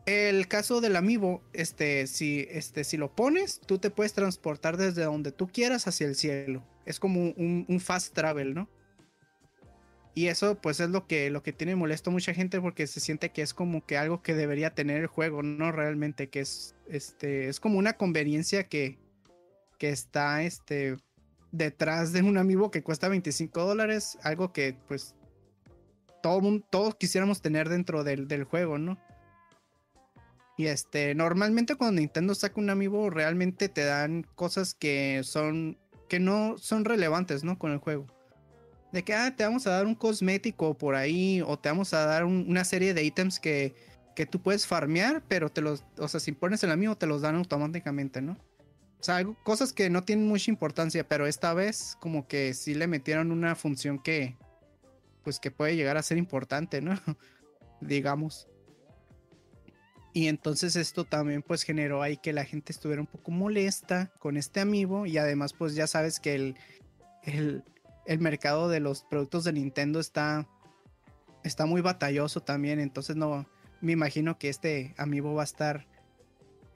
El 0.06 0.46
caso 0.46 0.80
del 0.80 0.94
amiibo, 0.94 1.42
este, 1.52 2.06
si, 2.06 2.46
este, 2.48 2.84
si 2.84 2.96
lo 2.96 3.12
pones, 3.12 3.58
tú 3.58 3.78
te 3.78 3.90
puedes 3.90 4.12
transportar 4.12 4.76
desde 4.76 5.02
donde 5.02 5.32
tú 5.32 5.48
quieras 5.48 5.88
hacia 5.88 6.06
el 6.06 6.14
cielo. 6.14 6.64
Es 6.86 7.00
como 7.00 7.32
un, 7.32 7.80
fast 7.80 8.14
travel, 8.14 8.54
¿no? 8.54 8.70
Y 10.14 10.28
eso 10.28 10.60
pues 10.60 10.78
es 10.78 10.90
lo 10.90 11.08
que, 11.08 11.28
lo 11.30 11.42
que 11.42 11.52
tiene 11.52 11.74
molesto 11.74 12.10
a 12.10 12.12
mucha 12.12 12.32
gente 12.32 12.60
porque 12.60 12.86
se 12.86 13.00
siente 13.00 13.30
que 13.30 13.42
es 13.42 13.54
como 13.54 13.84
que 13.84 13.98
algo 13.98 14.22
que 14.22 14.34
debería 14.34 14.76
tener 14.76 15.00
el 15.00 15.08
juego, 15.08 15.42
no 15.42 15.72
realmente 15.72 16.28
que 16.28 16.38
es, 16.38 16.76
este, 16.88 17.48
es 17.48 17.58
como 17.58 17.80
una 17.80 17.94
conveniencia 17.94 18.68
que, 18.68 18.96
que 19.76 19.88
está 19.88 20.44
este, 20.44 20.98
detrás 21.52 22.12
de 22.12 22.22
un 22.22 22.38
amiibo 22.38 22.70
que 22.70 22.82
cuesta 22.82 23.08
25 23.08 23.64
dólares, 23.64 24.18
algo 24.22 24.52
que 24.52 24.76
pues 24.86 25.14
todo 26.22 26.40
todos 26.70 26.94
quisiéramos 26.96 27.40
tener 27.40 27.68
dentro 27.68 28.04
del, 28.04 28.28
del, 28.28 28.44
juego, 28.44 28.78
¿no? 28.78 28.98
Y 30.56 30.66
este, 30.66 31.14
normalmente 31.14 31.76
cuando 31.76 32.00
Nintendo 32.00 32.34
saca 32.34 32.60
un 32.60 32.70
amiibo, 32.70 33.10
realmente 33.10 33.68
te 33.68 33.84
dan 33.84 34.24
cosas 34.34 34.74
que 34.74 35.20
son, 35.22 35.78
que 36.08 36.18
no 36.18 36.58
son 36.58 36.84
relevantes, 36.84 37.44
¿no? 37.44 37.58
Con 37.58 37.72
el 37.72 37.78
juego. 37.78 38.06
De 38.92 39.04
que, 39.04 39.14
ah, 39.14 39.34
te 39.36 39.44
vamos 39.44 39.66
a 39.66 39.70
dar 39.70 39.86
un 39.86 39.94
cosmético 39.94 40.76
por 40.76 40.96
ahí, 40.96 41.42
o 41.46 41.58
te 41.58 41.68
vamos 41.68 41.94
a 41.94 42.06
dar 42.06 42.24
una 42.24 42.64
serie 42.64 42.94
de 42.94 43.04
ítems 43.04 43.38
que, 43.38 43.74
que 44.16 44.26
tú 44.26 44.42
puedes 44.42 44.66
farmear, 44.66 45.22
pero 45.28 45.48
te 45.48 45.60
los, 45.60 45.84
o 45.96 46.08
sea, 46.08 46.18
si 46.18 46.32
pones 46.32 46.64
el 46.64 46.72
amiibo 46.72 46.96
te 46.96 47.06
los 47.06 47.22
dan 47.22 47.36
automáticamente, 47.36 48.20
¿no? 48.20 48.36
O 49.00 49.02
sea, 49.02 49.24
cosas 49.44 49.72
que 49.72 49.90
no 49.90 50.02
tienen 50.02 50.26
mucha 50.26 50.50
importancia, 50.50 51.06
pero 51.06 51.26
esta 51.26 51.54
vez 51.54 51.96
como 52.00 52.26
que 52.26 52.52
sí 52.54 52.74
le 52.74 52.88
metieron 52.88 53.30
una 53.30 53.54
función 53.54 53.98
que, 53.98 54.36
pues 55.22 55.38
que 55.38 55.50
puede 55.50 55.76
llegar 55.76 55.96
a 55.96 56.02
ser 56.02 56.18
importante, 56.18 56.80
¿no? 56.80 56.94
Digamos. 57.80 58.48
Y 60.12 60.26
entonces 60.26 60.74
esto 60.74 61.04
también 61.04 61.42
pues 61.42 61.62
generó 61.62 62.02
ahí 62.02 62.16
que 62.16 62.32
la 62.32 62.44
gente 62.44 62.72
estuviera 62.72 63.00
un 63.00 63.06
poco 63.06 63.30
molesta 63.30 64.10
con 64.18 64.36
este 64.36 64.58
amiibo 64.60 65.06
y 65.06 65.16
además 65.16 65.52
pues 65.52 65.76
ya 65.76 65.86
sabes 65.86 66.18
que 66.18 66.34
el, 66.34 66.56
el, 67.22 67.62
el 68.06 68.18
mercado 68.18 68.68
de 68.68 68.80
los 68.80 69.04
productos 69.04 69.44
de 69.44 69.52
Nintendo 69.52 70.00
está, 70.00 70.48
está 71.44 71.66
muy 71.66 71.82
batalloso 71.82 72.40
también, 72.40 72.80
entonces 72.80 73.14
no, 73.14 73.46
me 73.80 73.92
imagino 73.92 74.38
que 74.38 74.48
este 74.48 74.94
amiibo 74.96 75.34
va 75.34 75.42
a 75.42 75.44
estar 75.44 75.86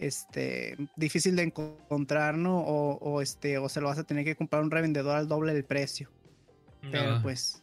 este, 0.03 0.77
difícil 0.97 1.37
de 1.37 1.45
encontrar, 1.45 2.37
¿no? 2.37 2.59
O, 2.59 3.23
este, 3.23 3.59
o 3.59 3.69
se 3.69 3.81
lo 3.81 3.87
vas 3.87 3.99
a 3.99 4.05
tener 4.05 4.25
que 4.25 4.35
comprar 4.35 4.63
un 4.63 4.71
revendedor 4.71 5.17
al 5.17 5.29
doble 5.29 5.55
del 5.55 5.65
precio. 5.65 6.11
Pero 6.91 7.21
pues. 7.23 7.63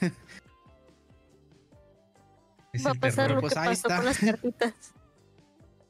Va 2.86 2.90
a 2.90 2.94
pasar 2.94 3.30
lo 3.30 3.40
pues 3.40 3.54
que 3.54 3.58
ahí 3.58 3.72
está. 3.72 3.96
Con 3.96 4.04
las 4.04 4.18
cartitas. 4.18 4.74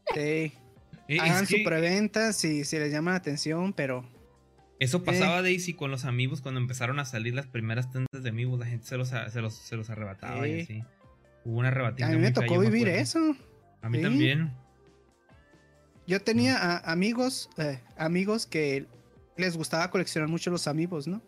sí. 0.14 0.52
Hagan 1.20 1.46
su 1.46 1.56
preventa 1.64 2.32
si, 2.32 2.64
si 2.64 2.78
les 2.78 2.90
llama 2.90 3.10
la 3.10 3.18
atención, 3.18 3.72
pero. 3.72 4.08
Eso 4.78 5.04
pasaba, 5.04 5.42
Daisy, 5.42 5.74
con 5.74 5.90
los 5.90 6.04
amigos 6.04 6.42
cuando 6.42 6.60
empezaron 6.60 6.98
a 6.98 7.06
salir 7.06 7.34
las 7.34 7.46
primeras 7.46 7.90
tiendas 7.90 8.22
de 8.22 8.28
amigos, 8.28 8.58
la 8.58 8.66
gente 8.66 8.86
se 8.86 8.96
los, 8.96 9.08
se 9.08 9.40
los, 9.40 9.54
se 9.54 9.76
los 9.76 9.90
arrebataba 9.90 10.46
y 10.46 10.60
así. 10.60 10.84
Hubo 11.44 11.58
una 11.58 11.68
arrebatida. 11.68 12.08
A 12.08 12.10
mí 12.10 12.18
me 12.18 12.30
tocó 12.30 12.58
vivir 12.58 12.88
eso. 12.88 13.36
A 13.82 13.88
mí 13.88 14.02
también. 14.02 14.52
Yo 16.06 16.20
tenía 16.22 16.78
amigos, 16.78 17.50
eh, 17.58 17.80
amigos 17.96 18.46
que 18.46 18.86
les 19.36 19.56
gustaba 19.56 19.90
coleccionar 19.90 20.28
mucho 20.28 20.50
los 20.50 20.68
amigos, 20.68 21.08
¿no? 21.08 21.20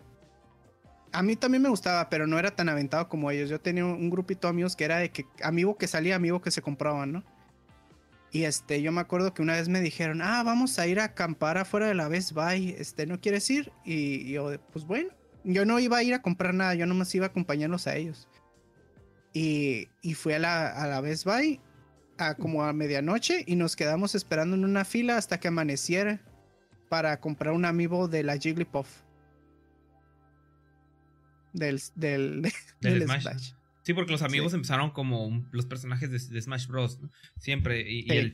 A 1.10 1.22
mí 1.22 1.36
también 1.36 1.62
me 1.62 1.68
gustaba, 1.68 2.08
pero 2.08 2.26
no 2.26 2.38
era 2.38 2.50
tan 2.50 2.68
aventado 2.68 3.08
como 3.08 3.30
ellos. 3.30 3.50
Yo 3.50 3.60
tenía 3.60 3.84
un 3.84 4.10
grupito 4.10 4.46
de 4.46 4.50
amigos 4.50 4.76
que 4.76 4.84
era 4.84 4.98
de 4.98 5.10
que 5.10 5.26
amigo 5.42 5.76
que 5.76 5.88
salía, 5.88 6.14
amigo 6.14 6.40
que 6.40 6.50
se 6.50 6.62
compraban, 6.62 7.12
¿no? 7.12 7.24
Y 8.30 8.44
este, 8.44 8.82
yo 8.82 8.92
me 8.92 9.00
acuerdo 9.00 9.32
que 9.32 9.42
una 9.42 9.54
vez 9.54 9.68
me 9.68 9.80
dijeron, 9.80 10.20
ah, 10.22 10.42
vamos 10.42 10.78
a 10.78 10.86
ir 10.86 11.00
a 11.00 11.04
acampar 11.04 11.56
afuera 11.56 11.86
de 11.86 11.94
la 11.94 12.08
Best 12.08 12.32
Buy, 12.32 12.76
este, 12.78 13.06
¿no 13.06 13.20
quieres 13.20 13.48
ir? 13.50 13.72
Y, 13.84 14.30
yo, 14.30 14.52
pues 14.70 14.84
bueno, 14.84 15.08
yo 15.44 15.64
no 15.64 15.80
iba 15.80 15.96
a 15.96 16.02
ir 16.02 16.12
a 16.12 16.20
comprar 16.20 16.52
nada, 16.52 16.74
yo 16.74 16.84
nomás 16.84 17.14
iba 17.14 17.24
a 17.24 17.30
acompañarlos 17.30 17.86
a 17.86 17.96
ellos. 17.96 18.28
Y, 19.32 19.88
y 20.02 20.14
fui 20.14 20.34
a 20.34 20.38
la, 20.38 20.68
a 20.68 20.86
la 20.86 21.00
Best 21.00 21.24
Buy 21.24 21.58
a 22.18 22.34
como 22.34 22.64
a 22.64 22.72
medianoche 22.72 23.44
y 23.46 23.56
nos 23.56 23.76
quedamos 23.76 24.14
esperando 24.14 24.56
en 24.56 24.64
una 24.64 24.84
fila 24.84 25.16
hasta 25.16 25.38
que 25.40 25.48
amaneciera 25.48 26.20
para 26.88 27.20
comprar 27.20 27.54
un 27.54 27.64
amiibo 27.64 28.08
de 28.08 28.22
la 28.22 28.36
Jigglypuff. 28.36 28.88
Del, 31.52 31.80
del, 31.94 32.42
del, 32.80 33.02
Smash. 33.04 33.52
Sí, 33.82 33.94
porque 33.94 34.12
los 34.12 34.22
amigos 34.22 34.52
empezaron 34.52 34.90
como 34.90 35.46
los 35.50 35.66
personajes 35.66 36.30
de, 36.30 36.42
Smash 36.42 36.66
Bros. 36.66 37.00
Siempre. 37.38 37.90
Y, 37.90 38.10
el 38.12 38.32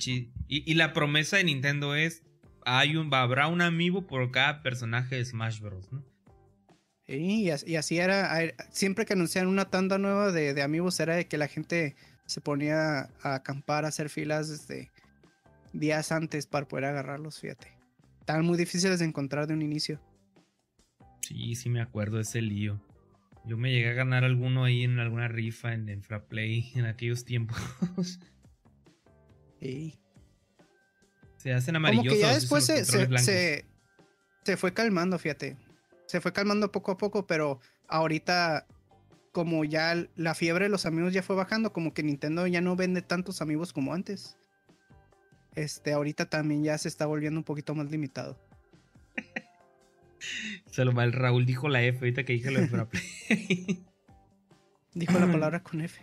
y, 0.49 0.75
la 0.75 0.93
promesa 0.93 1.37
de 1.37 1.45
Nintendo 1.45 1.95
es: 1.95 2.25
hay 2.65 2.97
un, 2.97 3.13
habrá 3.15 3.47
un 3.47 3.61
amiibo 3.61 4.07
por 4.07 4.31
cada 4.33 4.63
personaje 4.63 5.17
de 5.17 5.25
Smash 5.25 5.61
Bros. 5.61 5.93
¿no? 5.93 6.05
y, 7.07 7.51
así 7.51 7.99
era. 7.99 8.37
Siempre 8.71 9.07
que 9.07 9.13
anunciaban 9.13 9.49
una 9.49 9.67
tanda 9.67 9.97
nueva 9.97 10.33
de, 10.33 10.55
de 10.55 10.63
amigos, 10.63 10.99
era 10.99 11.15
de 11.15 11.29
que 11.29 11.39
la 11.39 11.47
gente 11.47 11.95
se 12.27 12.41
ponía 12.41 13.11
a 13.23 13.35
acampar, 13.35 13.85
a 13.85 13.89
hacer 13.89 14.09
filas 14.09 14.49
desde 14.49 14.91
días 15.73 16.13
antes 16.13 16.47
para 16.47 16.67
poder 16.67 16.87
agarrarlos, 16.87 17.41
fíjate. 17.41 17.73
Estaban 18.21 18.45
muy 18.45 18.57
difíciles 18.57 19.01
de 19.01 19.05
encontrar 19.05 19.47
de 19.47 19.55
un 19.55 19.63
inicio. 19.63 20.01
Sí, 21.21 21.55
sí 21.55 21.69
me 21.69 21.81
acuerdo 21.81 22.17
de 22.17 22.23
ese 22.23 22.41
lío. 22.41 22.81
Yo 23.45 23.59
me 23.59 23.71
llegué 23.71 23.91
a 23.91 23.95
ganar 23.95 24.25
alguno 24.25 24.65
ahí 24.65 24.85
en 24.85 24.99
alguna 24.99 25.29
rifa 25.29 25.75
en, 25.75 26.03
Fraplay 26.03 26.73
en 26.75 26.87
aquellos 26.87 27.25
tiempos. 27.25 27.59
Sí. 29.61 29.99
Se 31.37 31.53
hacen 31.53 31.77
amarillosos. 31.77 32.09
Como 32.09 32.21
que 32.21 32.27
ya 32.27 32.35
después 32.35 32.65
se, 32.65 32.85
se, 32.85 33.67
se, 34.45 34.57
fue 34.57 34.73
calmando, 34.73 35.19
fíjate. 35.19 35.59
Se 36.07 36.21
fue 36.21 36.33
calmando 36.33 36.73
poco 36.73 36.93
a 36.93 36.97
poco, 36.97 37.27
pero 37.27 37.61
ahorita 37.89 38.67
como 39.35 39.65
ya 39.65 40.07
la 40.15 40.35
fiebre 40.37 40.67
de 40.67 40.69
los 40.69 40.87
amigos 40.87 41.13
ya 41.13 41.21
fue 41.21 41.35
bajando, 41.35 41.73
como 41.73 41.93
que 41.93 42.05
Nintendo 42.05 42.47
ya 42.47 42.61
no 42.61 42.77
vende 42.77 43.03
tantos 43.03 43.43
amigos 43.43 43.73
como 43.73 43.93
antes. 43.93 44.37
Este, 45.57 45.93
ahorita 45.93 46.31
también 46.31 46.63
ya 46.63 46.79
se 46.79 46.87
está 46.87 47.05
volviendo 47.05 47.41
un 47.41 47.45
poquito 47.45 47.75
más 47.75 47.91
limitado. 47.91 48.39
Se 50.71 50.85
lo 50.85 50.93
mal, 50.93 51.13
Raúl 51.13 51.47
dijo 51.47 51.69
la 51.69 51.83
F 51.83 51.99
ahorita 51.99 52.25
que 52.25 52.35
dije 52.35 52.53
lo 52.53 52.61
de 52.61 52.69
dijo 54.95 55.19
la 55.19 55.27
palabra 55.27 55.65
con 55.65 55.81
F. 55.81 56.01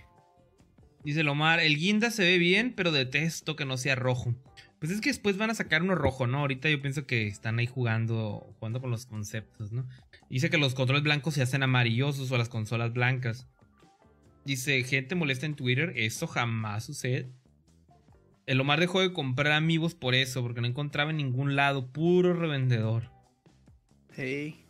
Dice 1.06 1.24
Lomar, 1.24 1.62
el 1.62 1.78
guinda 1.78 2.12
se 2.12 2.24
ve 2.24 2.38
bien, 2.38 2.74
pero 2.76 2.92
detesto 2.92 3.56
que 3.56 3.64
no 3.64 3.78
sea 3.78 3.96
rojo. 3.96 4.36
Pues 4.82 4.92
es 4.92 5.00
que 5.00 5.12
después 5.12 5.38
van 5.38 5.52
a 5.52 5.54
sacar 5.54 5.84
uno 5.84 5.94
rojo, 5.94 6.26
¿no? 6.26 6.40
Ahorita 6.40 6.68
yo 6.68 6.82
pienso 6.82 7.06
que 7.06 7.28
están 7.28 7.60
ahí 7.60 7.68
jugando, 7.68 8.52
jugando 8.58 8.82
con 8.82 8.90
los 8.90 9.06
conceptos, 9.06 9.72
¿no? 9.72 9.88
Dice 10.28 10.50
que 10.50 10.58
los 10.58 10.74
controles 10.74 11.04
blancos 11.04 11.36
se 11.36 11.44
hacen 11.44 11.62
amarillosos 11.62 12.32
o 12.32 12.38
las 12.40 12.50
consolas 12.50 12.92
blancas. 12.92 13.46
Dice, 14.44 14.84
gente 14.84 15.14
molesta 15.14 15.46
en 15.46 15.54
Twitter, 15.54 15.94
eso 15.98 16.26
jamás 16.26 16.84
sucede. 16.84 17.30
El 18.48 18.60
Omar 18.60 18.80
dejó 18.80 19.02
de 19.02 19.14
comprar 19.14 19.52
amigos 19.52 19.94
por 19.94 20.16
eso, 20.16 20.42
porque 20.42 20.62
no 20.62 20.68
encontraba 20.68 21.12
en 21.12 21.18
ningún 21.18 21.56
lado, 21.56 21.92
puro 21.92 22.34
revendedor. 22.34 23.12
Sí. 24.16 24.66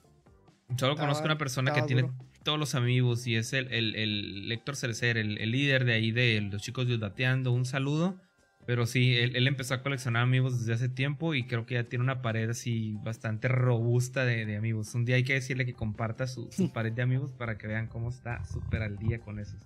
Solo 0.78 0.98
conozco 0.98 1.24
una 1.24 1.38
persona 1.38 1.72
que 1.72 1.84
tiene 1.84 2.12
todos 2.44 2.60
los 2.60 2.76
amigos 2.76 3.28
y 3.28 3.38
es 3.38 3.54
el, 3.54 3.72
el, 3.72 3.96
el 3.96 4.52
Héctor 4.52 4.76
Cercer, 4.76 5.18
el, 5.18 5.52
líder 5.52 5.86
de 5.86 5.94
ahí 5.94 6.12
de 6.12 6.42
los 6.42 6.62
chicos 6.62 6.86
de 6.90 6.98
Dateando. 6.98 7.54
Un 7.54 7.64
saludo. 7.64 8.20
Pero 8.66 8.86
sí, 8.86 9.18
él, 9.18 9.48
empezó 9.48 9.74
a 9.74 9.82
coleccionar 9.82 10.24
amigos 10.24 10.60
desde 10.60 10.74
hace 10.74 10.90
tiempo 10.90 11.34
y 11.34 11.46
creo 11.46 11.66
que 11.66 11.76
ya 11.76 11.84
tiene 11.86 12.04
una 12.04 12.22
pared 12.22 12.50
así 12.50 12.96
bastante 13.04 13.48
robusta 13.48 14.24
de, 14.24 14.56
amigos. 14.56 14.94
Un 14.94 15.04
día 15.04 15.16
hay 15.16 15.24
que 15.24 15.34
decirle 15.34 15.66
que 15.66 15.74
comparta 15.74 16.28
su, 16.28 16.50
pared 16.74 16.92
de 16.92 17.02
amigos 17.02 17.32
para 17.32 17.58
que 17.58 17.68
vean 17.68 17.88
cómo 17.88 18.10
está 18.10 18.46
súper 18.46 18.84
al 18.84 18.98
día 18.98 19.20
con 19.20 19.40
esos. 19.40 19.60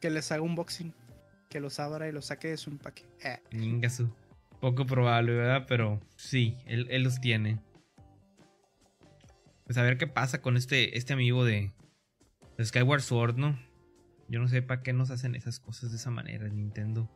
Que 0.00 0.10
les 0.10 0.30
haga 0.32 0.42
un 0.42 0.54
boxing, 0.54 0.92
que 1.48 1.60
los 1.60 1.80
abra 1.80 2.08
y 2.08 2.12
los 2.12 2.26
saque 2.26 2.48
de 2.48 2.56
su 2.56 2.70
empaque. 2.70 3.04
Eh. 3.24 3.40
Poco 4.60 4.86
probable, 4.86 5.32
¿verdad? 5.32 5.64
Pero 5.66 6.00
sí, 6.16 6.56
él, 6.66 6.86
él 6.90 7.02
los 7.02 7.20
tiene. 7.20 7.58
Pues 9.66 9.78
a 9.78 9.82
ver 9.82 9.98
qué 9.98 10.06
pasa 10.06 10.40
con 10.40 10.56
este, 10.56 10.96
este 10.96 11.12
amigo 11.12 11.44
de, 11.44 11.72
Skyward 12.62 13.02
Sword, 13.02 13.36
¿no? 13.36 13.58
Yo 14.28 14.40
no 14.40 14.48
sé 14.48 14.62
para 14.62 14.82
qué 14.82 14.92
nos 14.92 15.10
hacen 15.10 15.34
esas 15.34 15.58
cosas 15.58 15.90
de 15.90 15.96
esa 15.96 16.10
manera, 16.10 16.48
Nintendo. 16.48 17.10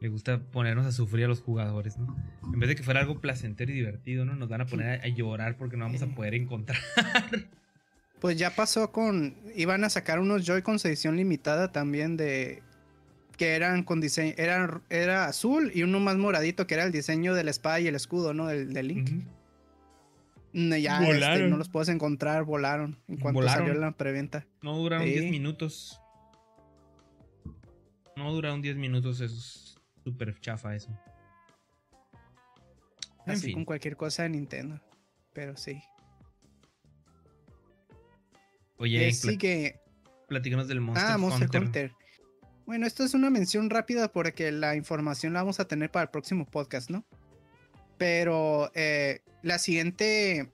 Le 0.00 0.08
gusta 0.08 0.38
ponernos 0.38 0.86
a 0.86 0.92
sufrir 0.92 1.24
a 1.24 1.28
los 1.28 1.40
jugadores, 1.40 1.98
¿no? 1.98 2.16
En 2.52 2.60
vez 2.60 2.68
de 2.68 2.76
que 2.76 2.82
fuera 2.82 3.00
algo 3.00 3.20
placentero 3.20 3.72
y 3.72 3.74
divertido, 3.74 4.24
¿no? 4.24 4.36
Nos 4.36 4.48
van 4.48 4.60
a 4.60 4.66
poner 4.66 5.00
a, 5.00 5.08
llorar 5.08 5.56
porque 5.56 5.76
no 5.76 5.86
vamos 5.86 6.02
a 6.02 6.06
poder 6.08 6.34
encontrar. 6.34 6.78
Pues 8.20 8.36
ya 8.36 8.54
pasó 8.54 8.90
con. 8.90 9.36
Iban 9.54 9.84
a 9.84 9.90
sacar 9.90 10.18
unos 10.18 10.44
Joy-Cons 10.44 10.84
edición 10.84 11.16
limitada 11.16 11.70
también 11.70 12.16
de. 12.16 12.64
Que 13.36 13.54
eran 13.54 13.84
con 13.84 14.00
diseño. 14.00 14.34
Era, 14.36 14.80
era 14.90 15.26
azul 15.26 15.70
y 15.72 15.84
uno 15.84 16.00
más 16.00 16.16
moradito 16.16 16.66
que 16.66 16.74
era 16.74 16.82
el 16.82 16.90
diseño 16.90 17.34
de 17.34 17.44
la 17.44 17.52
espada 17.52 17.78
y 17.78 17.86
el 17.86 17.94
escudo, 17.94 18.34
¿no? 18.34 18.48
Del, 18.48 18.88
Link. 18.88 19.22
Ya 20.52 21.00
este, 21.08 21.46
no 21.46 21.58
los 21.58 21.68
puedes 21.68 21.88
encontrar, 21.90 22.42
volaron 22.42 22.96
en 23.06 23.18
cuanto 23.18 23.46
salió 23.46 23.74
la 23.74 23.92
preventa. 23.92 24.44
No 24.62 24.76
duraron 24.76 25.06
10 25.06 25.30
minutos. 25.30 26.00
No 28.16 28.32
duraron 28.32 28.62
10 28.62 28.76
minutos, 28.76 29.20
es 29.20 29.67
súper 30.08 30.40
chafa 30.40 30.74
eso. 30.74 30.90
Así 33.26 33.52
con 33.52 33.64
cualquier 33.64 33.96
cosa 33.96 34.22
de 34.22 34.30
Nintendo. 34.30 34.80
Pero 35.34 35.56
sí. 35.56 35.82
Oye, 38.78 39.12
sí 39.12 39.36
que... 39.36 39.80
platícanos 40.28 40.68
del 40.68 40.80
Monster, 40.80 41.10
ah, 41.10 41.18
Monster 41.18 41.62
Hunter. 41.62 41.92
Bueno, 42.64 42.86
esto 42.86 43.04
es 43.04 43.14
una 43.14 43.28
mención 43.28 43.70
rápida 43.70 44.12
porque 44.12 44.52
la 44.52 44.76
información 44.76 45.32
la 45.32 45.40
vamos 45.40 45.60
a 45.60 45.66
tener 45.66 45.90
para 45.90 46.04
el 46.04 46.10
próximo 46.10 46.46
podcast, 46.46 46.90
¿no? 46.90 47.04
Pero 47.98 48.70
eh, 48.74 49.20
la 49.42 49.58
siguiente, 49.58 50.52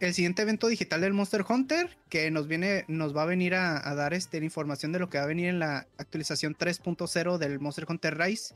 el 0.00 0.14
siguiente 0.14 0.42
evento 0.42 0.66
digital 0.68 1.00
del 1.00 1.12
Monster 1.12 1.44
Hunter, 1.48 1.96
que 2.08 2.30
nos 2.30 2.48
viene, 2.48 2.84
nos 2.88 3.16
va 3.16 3.22
a 3.22 3.26
venir 3.26 3.54
a, 3.54 3.94
dar 3.94 4.14
este, 4.14 4.40
la 4.40 4.46
información 4.46 4.92
de 4.92 4.98
lo 4.98 5.08
que 5.08 5.18
va 5.18 5.24
a 5.24 5.28
venir 5.28 5.48
en 5.48 5.58
la 5.58 5.86
actualización 5.96 6.56
3.0 6.56 7.38
del 7.38 7.60
Monster 7.60 7.86
Hunter 7.88 8.18
Rise. 8.18 8.54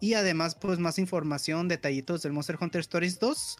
Y 0.00 0.14
además, 0.14 0.54
pues 0.54 0.78
más 0.78 0.98
información, 0.98 1.68
detallitos 1.68 2.22
del 2.22 2.32
Monster 2.32 2.56
Hunter 2.60 2.80
Stories 2.80 3.18
2. 3.18 3.56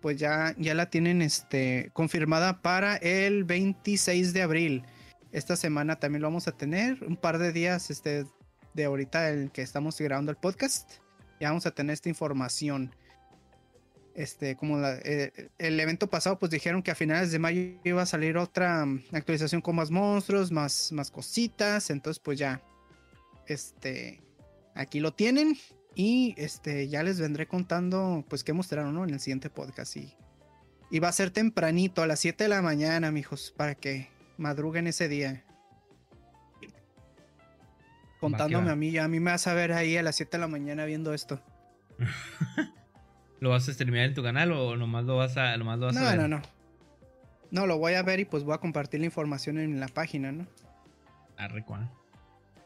Pues 0.00 0.18
ya, 0.18 0.54
ya 0.58 0.74
la 0.74 0.90
tienen 0.90 1.22
este, 1.22 1.90
confirmada 1.92 2.60
para 2.60 2.96
el 2.96 3.44
26 3.44 4.32
de 4.32 4.42
abril. 4.42 4.82
Esta 5.32 5.56
semana 5.56 5.96
también 5.96 6.22
lo 6.22 6.28
vamos 6.28 6.48
a 6.48 6.52
tener. 6.52 7.02
Un 7.04 7.16
par 7.16 7.38
de 7.38 7.52
días 7.52 7.90
este, 7.90 8.26
de 8.74 8.84
ahorita 8.84 9.30
el 9.30 9.50
que 9.50 9.62
estamos 9.62 9.98
grabando 9.98 10.30
el 10.30 10.36
podcast. 10.36 10.92
Ya 11.40 11.48
vamos 11.48 11.66
a 11.66 11.70
tener 11.70 11.94
esta 11.94 12.08
información 12.08 12.94
este, 14.16 14.56
como 14.56 14.82
eh, 14.82 15.50
el 15.58 15.78
evento 15.78 16.08
pasado, 16.08 16.38
pues 16.38 16.50
dijeron 16.50 16.82
que 16.82 16.90
a 16.90 16.94
finales 16.94 17.30
de 17.32 17.38
mayo 17.38 17.78
iba 17.84 18.00
a 18.00 18.06
salir 18.06 18.38
otra 18.38 18.86
mm, 18.86 19.04
actualización 19.12 19.60
con 19.60 19.76
más 19.76 19.90
monstruos, 19.90 20.50
más, 20.50 20.90
más 20.92 21.10
cositas. 21.10 21.90
Entonces, 21.90 22.18
pues 22.18 22.38
ya, 22.38 22.62
este, 23.46 24.22
aquí 24.74 25.00
lo 25.00 25.12
tienen. 25.12 25.58
Y 25.98 26.34
este, 26.36 26.88
ya 26.88 27.02
les 27.02 27.18
vendré 27.18 27.48
contando, 27.48 28.22
pues, 28.28 28.44
qué 28.44 28.52
mostraron, 28.52 28.94
¿no? 28.94 29.04
En 29.04 29.10
el 29.10 29.18
siguiente 29.18 29.48
podcast. 29.48 29.96
Y, 29.96 30.14
y 30.90 30.98
va 30.98 31.08
a 31.08 31.12
ser 31.12 31.30
tempranito, 31.30 32.02
a 32.02 32.06
las 32.06 32.20
7 32.20 32.44
de 32.44 32.48
la 32.48 32.60
mañana, 32.60 33.10
mijos, 33.10 33.54
para 33.56 33.74
que 33.74 34.10
madruguen 34.36 34.86
ese 34.86 35.08
día. 35.08 35.42
Contándome 38.20 38.70
a 38.70 38.76
mí, 38.76 38.90
ya 38.90 39.04
a 39.04 39.08
mí 39.08 39.20
me 39.20 39.30
vas 39.30 39.46
a 39.46 39.54
ver 39.54 39.72
ahí 39.72 39.96
a 39.96 40.02
las 40.02 40.16
7 40.16 40.36
de 40.36 40.40
la 40.42 40.48
mañana 40.48 40.84
viendo 40.84 41.14
esto. 41.14 41.40
¿Lo 43.40 43.48
vas 43.50 43.66
a 43.66 43.72
streamear 43.72 44.06
en 44.06 44.14
tu 44.14 44.22
canal 44.22 44.52
o 44.52 44.76
nomás 44.76 45.04
lo 45.04 45.16
vas 45.16 45.38
a, 45.38 45.56
nomás 45.56 45.78
lo 45.78 45.86
vas 45.86 45.94
no, 45.94 46.00
a 46.02 46.10
ver? 46.10 46.16
No, 46.16 46.28
no, 46.28 46.38
no. 46.38 46.42
No, 47.50 47.66
lo 47.66 47.78
voy 47.78 47.94
a 47.94 48.02
ver 48.02 48.20
y 48.20 48.26
pues 48.26 48.44
voy 48.44 48.54
a 48.54 48.58
compartir 48.58 49.00
la 49.00 49.06
información 49.06 49.58
en 49.58 49.80
la 49.80 49.88
página, 49.88 50.30
¿no? 50.30 50.46
Arre, 51.38 51.64
¿cuál? 51.64 51.90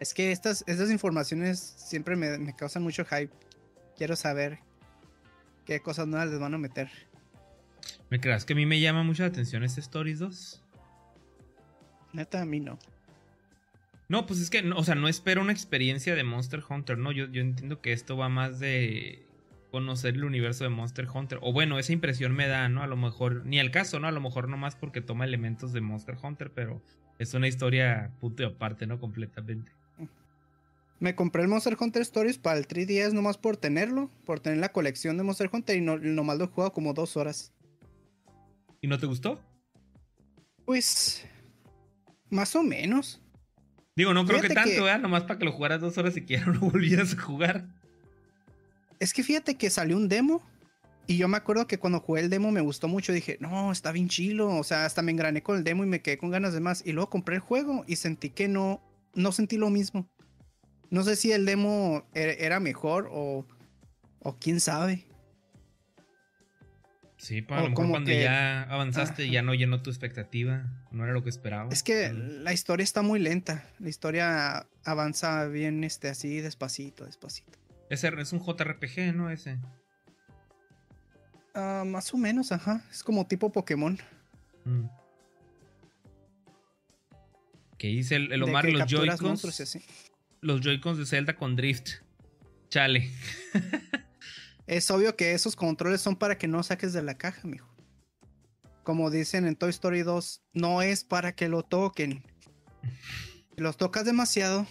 Es 0.01 0.15
que 0.15 0.33
estas, 0.33 0.65
estas 0.67 0.91
informaciones 0.91 1.61
siempre 1.61 2.17
me, 2.17 2.57
causan 2.57 2.83
mucho 2.83 3.05
hype. 3.05 3.31
Quiero 3.97 4.17
saber 4.17 4.59
qué 5.67 5.81
cosas 5.81 6.09
nuevas 6.09 6.31
les 6.31 6.41
van 6.41 6.55
a 6.55 6.59
meter. 6.59 6.91
¿Me 8.09 8.19
creas 8.19 8.47
que 8.47 8.55
a 8.55 8.57
mí 8.57 8.65
me 8.65 8.81
llama 8.81 9.03
mucho 9.03 9.23
la 9.23 9.29
atención 9.29 9.63
este 9.63 9.81
Stories 9.81 10.19
2? 10.19 10.65
Neta, 12.15 12.41
a 12.41 12.47
mí 12.47 12.61
no. 12.61 12.79
No, 14.09 14.27
pues 14.27 14.41
es 14.41 14.49
que, 14.49 14.69
o 14.71 14.83
sea, 14.83 14.95
no 14.95 15.07
espero 15.07 15.43
una 15.43 15.53
experiencia 15.53 16.15
de 16.15 16.25
Monster 16.25 16.65
Hunter, 16.69 16.99
¿no? 16.99 17.13
Yo, 17.13 17.27
yo 17.27 17.43
entiendo 17.43 17.81
que 17.81 17.93
esto 17.93 18.17
va 18.17 18.29
más 18.29 18.59
de 18.59 19.25
conocer 19.71 20.15
el 20.15 20.25
universo 20.25 20.65
de 20.65 20.71
Monster 20.71 21.07
Hunter. 21.13 21.39
O 21.43 21.53
bueno, 21.53 21.79
esa 21.79 21.93
impresión 21.93 22.33
me 22.33 22.49
da, 22.49 22.69
¿no? 22.69 22.83
A 22.83 22.87
lo 22.87 22.97
mejor, 22.97 23.45
ni 23.45 23.61
el 23.61 23.71
caso, 23.71 24.01
¿no? 24.01 24.09
A 24.09 24.13
lo 24.13 24.21
mejor 24.21 24.49
nomás 24.49 24.77
porque 24.77 25.03
toma 25.03 25.27
elementos 25.27 25.73
de 25.73 25.83
Monster 25.83 26.17
Hunter, 26.21 26.51
pero 26.53 26.83
es 27.19 27.35
una 27.35 27.49
historia 27.49 28.13
puto 28.19 28.47
aparte, 28.47 28.87
¿no? 28.87 28.99
Completamente. 28.99 29.73
Me 31.01 31.15
compré 31.15 31.43
el 31.43 31.49
Monster 31.49 31.77
Hunter 31.81 32.03
Stories 32.03 32.39
para 32.39 32.59
el 32.59 32.69
3DS 32.69 33.13
nomás 33.13 33.39
por 33.39 33.57
tenerlo, 33.57 34.11
por 34.27 34.39
tener 34.39 34.59
la 34.59 34.71
colección 34.71 35.17
de 35.17 35.23
Monster 35.23 35.49
Hunter 35.51 35.77
y 35.77 35.81
no, 35.81 35.99
nomás 35.99 36.37
lo 36.39 36.45
he 36.45 36.49
jugado 36.49 36.73
como 36.73 36.93
dos 36.93 37.17
horas. 37.17 37.53
¿Y 38.83 38.87
no 38.87 38.99
te 38.99 39.07
gustó? 39.07 39.41
Pues, 40.67 41.27
más 42.29 42.55
o 42.55 42.63
menos. 42.63 43.21
Digo, 43.97 44.15
no 44.15 44.27
creo 44.27 44.41
que 44.43 44.51
tanto, 44.51 44.89
¿eh? 44.89 44.99
Nomás 44.99 45.23
para 45.23 45.39
que 45.39 45.47
lo 45.47 45.53
jugaras 45.53 45.81
dos 45.81 45.97
horas 45.97 46.17
y 46.19 46.25
que 46.25 46.39
no 46.39 46.61
volvieras 46.61 47.15
a 47.15 47.21
jugar. 47.21 47.67
Es 48.99 49.15
que 49.15 49.23
fíjate 49.23 49.57
que 49.57 49.71
salió 49.71 49.97
un 49.97 50.09
demo 50.09 50.43
y 51.07 51.17
yo 51.17 51.27
me 51.29 51.39
acuerdo 51.39 51.67
que 51.67 51.79
cuando 51.79 52.01
jugué 52.01 52.21
el 52.21 52.31
demo 52.31 52.53
me 52.53 52.61
gustó 52.61 52.89
mucho. 52.89 53.13
Dije, 53.13 53.39
no, 53.41 53.73
está 53.73 53.91
bien 53.91 54.09
chilo. 54.09 54.55
O 54.55 54.65
sea, 54.65 54.85
hasta 54.85 55.03
me 55.03 55.13
engrané 55.13 55.43
con 55.43 55.57
el 55.57 55.65
demo 55.65 55.83
y 55.83 55.87
me 55.87 56.03
quedé 56.03 56.19
con 56.19 56.31
ganas 56.31 56.53
de 56.53 56.61
más. 56.61 56.87
Y 56.87 56.93
luego 56.93 57.11
compré 57.11 57.37
el 57.37 57.41
juego 57.41 57.85
y 57.87 57.97
sentí 57.97 58.31
que 58.31 58.49
no, 58.49 58.81
no 59.15 59.33
sentí 59.33 59.57
lo 59.57 59.71
mismo. 59.71 60.09
No 60.91 61.03
sé 61.05 61.17
si 61.17 61.33
el 61.33 61.47
demo 61.47 62.05
e-, 62.15 62.37
era 62.41 62.61
mejor 62.61 63.09
o, 63.11 63.47
o 64.21 64.37
quién 64.39 64.61
sabe. 64.61 65.07
Sí, 67.17 67.43
para 67.43 67.63
lo 67.63 67.71
mejor 67.71 67.91
cuando 67.91 68.11
ya 68.11 68.63
avanzaste 68.63 69.29
ya 69.29 69.43
no 69.43 69.53
llenó 69.53 69.83
tu 69.83 69.91
expectativa, 69.91 70.65
no 70.91 71.05
era 71.05 71.13
lo 71.13 71.23
que 71.23 71.29
esperaba. 71.29 71.71
Es 71.71 71.83
que 71.83 72.13
la 72.15 72.55
historia 72.55 72.83
está 72.83 73.03
muy 73.03 73.21
lenta, 73.21 73.69
la 73.79 73.91
historia 73.91 74.67
avanza 74.85 75.47
bien 75.47 75.85
este 75.85 76.09
así 76.09 76.41
despacito, 76.41 77.05
despacito. 77.05 77.59
Ese 77.91 78.09
es 78.19 78.33
un 78.33 78.41
JRPG, 78.41 79.15
¿no? 79.15 79.31
Ese. 79.31 79.59
Ah, 81.55 81.85
más 81.87 82.15
o 82.15 82.17
menos, 82.17 82.53
ajá. 82.53 82.83
Es 82.91 83.03
como 83.03 83.27
tipo 83.27 83.53
Pokémon. 83.53 83.99
Mm. 84.65 84.85
¿Qué 87.77 87.89
dice 87.89 88.17
el, 88.17 88.43
Omar? 88.43 88.65
Los 88.67 88.87
Joy-Cons. 88.91 89.79
Los 90.41 90.61
Joy-Cons 90.61 90.99
de 90.99 91.07
Zelda 91.07 91.37
con 91.37 91.57
Drift. 91.57 91.91
Chale. 92.69 93.11
es 94.67 94.91
obvio 94.91 95.17
que 95.17 95.33
esos 95.33 95.57
controles 95.57 96.01
son 96.01 96.17
para 96.17 96.39
que 96.39 96.49
no 96.49 96.63
saques 96.63 96.93
de 96.93 97.03
la 97.03 97.17
caja, 97.17 97.47
mijo. 97.47 97.69
Como 98.83 99.11
dicen 99.11 99.47
en 99.47 99.57
Toy 99.57 99.71
Story 99.71 100.03
2, 100.03 100.43
no 100.55 100.83
es 100.83 101.05
para 101.05 101.33
que 101.33 101.49
lo 101.49 101.63
toquen. 101.63 102.23
los 103.57 103.77
tocas 103.77 104.05
demasiado, 104.05 104.67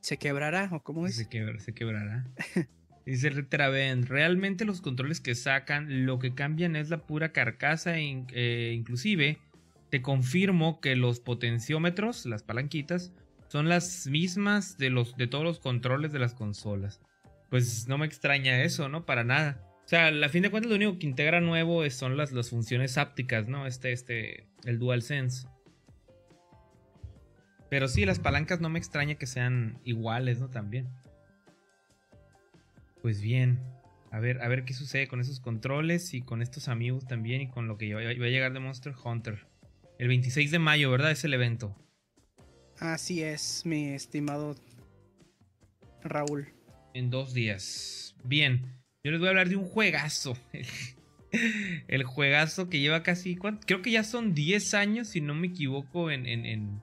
se 0.00 0.16
quebrará, 0.16 0.68
o 0.72 0.82
cómo 0.82 1.06
Se, 1.08 1.24
se 1.24 1.74
quebrará. 1.74 2.26
Dice 3.06 3.30
Traven, 3.42 4.06
realmente 4.06 4.64
los 4.64 4.80
controles 4.80 5.20
que 5.20 5.34
sacan 5.34 6.06
lo 6.06 6.18
que 6.18 6.34
cambian 6.34 6.76
es 6.76 6.90
la 6.90 7.06
pura 7.06 7.32
carcasa 7.32 7.96
e 7.96 8.72
inclusive 8.72 9.38
te 9.90 10.02
confirmo 10.02 10.80
que 10.80 10.94
los 10.96 11.18
potenciómetros, 11.18 12.24
las 12.26 12.42
palanquitas, 12.42 13.12
son 13.50 13.68
las 13.68 14.06
mismas 14.06 14.78
de, 14.78 14.90
los, 14.90 15.16
de 15.16 15.26
todos 15.26 15.42
los 15.42 15.58
controles 15.58 16.12
de 16.12 16.20
las 16.20 16.34
consolas. 16.34 17.00
Pues 17.48 17.88
no 17.88 17.98
me 17.98 18.06
extraña 18.06 18.62
eso, 18.62 18.88
¿no? 18.88 19.04
Para 19.04 19.24
nada. 19.24 19.60
O 19.84 19.88
sea, 19.88 20.06
a 20.06 20.28
fin 20.28 20.44
de 20.44 20.52
cuentas 20.52 20.70
lo 20.70 20.76
único 20.76 21.00
que 21.00 21.06
integra 21.08 21.40
nuevo 21.40 21.88
son 21.90 22.16
las, 22.16 22.30
las 22.30 22.48
funciones 22.48 22.96
ápticas, 22.96 23.48
¿no? 23.48 23.66
Este, 23.66 23.90
este, 23.90 24.46
el 24.64 24.78
DualSense. 24.78 25.48
Pero 27.68 27.88
sí, 27.88 28.04
las 28.04 28.20
palancas 28.20 28.60
no 28.60 28.68
me 28.68 28.78
extraña 28.78 29.16
que 29.16 29.26
sean 29.26 29.80
iguales, 29.82 30.38
¿no? 30.38 30.48
También. 30.48 30.88
Pues 33.02 33.20
bien. 33.20 33.58
A 34.12 34.20
ver, 34.20 34.42
a 34.42 34.48
ver 34.48 34.64
qué 34.64 34.74
sucede 34.74 35.08
con 35.08 35.20
esos 35.20 35.40
controles 35.40 36.14
y 36.14 36.22
con 36.22 36.40
estos 36.40 36.68
amigos 36.68 37.04
también 37.08 37.40
y 37.40 37.48
con 37.48 37.66
lo 37.66 37.78
que 37.78 37.92
va 37.94 38.00
a 38.00 38.12
llegar 38.12 38.52
de 38.52 38.60
Monster 38.60 38.94
Hunter. 39.04 39.44
El 39.98 40.06
26 40.06 40.52
de 40.52 40.60
mayo, 40.60 40.88
¿verdad? 40.92 41.10
Es 41.10 41.24
el 41.24 41.34
evento. 41.34 41.76
Así 42.80 43.22
es, 43.22 43.62
mi 43.66 43.90
estimado 43.90 44.56
Raúl. 46.02 46.48
En 46.94 47.10
dos 47.10 47.34
días. 47.34 48.16
Bien, 48.24 48.62
yo 49.04 49.10
les 49.10 49.20
voy 49.20 49.28
a 49.28 49.30
hablar 49.30 49.48
de 49.50 49.56
un 49.56 49.64
juegazo. 49.64 50.36
el 51.88 52.04
juegazo 52.04 52.68
que 52.70 52.80
lleva 52.80 53.02
casi, 53.02 53.36
creo 53.36 53.82
que 53.82 53.90
ya 53.90 54.02
son 54.02 54.34
10 54.34 54.74
años, 54.74 55.08
si 55.08 55.20
no 55.20 55.34
me 55.34 55.48
equivoco, 55.48 56.10
en, 56.10 56.26
en, 56.26 56.80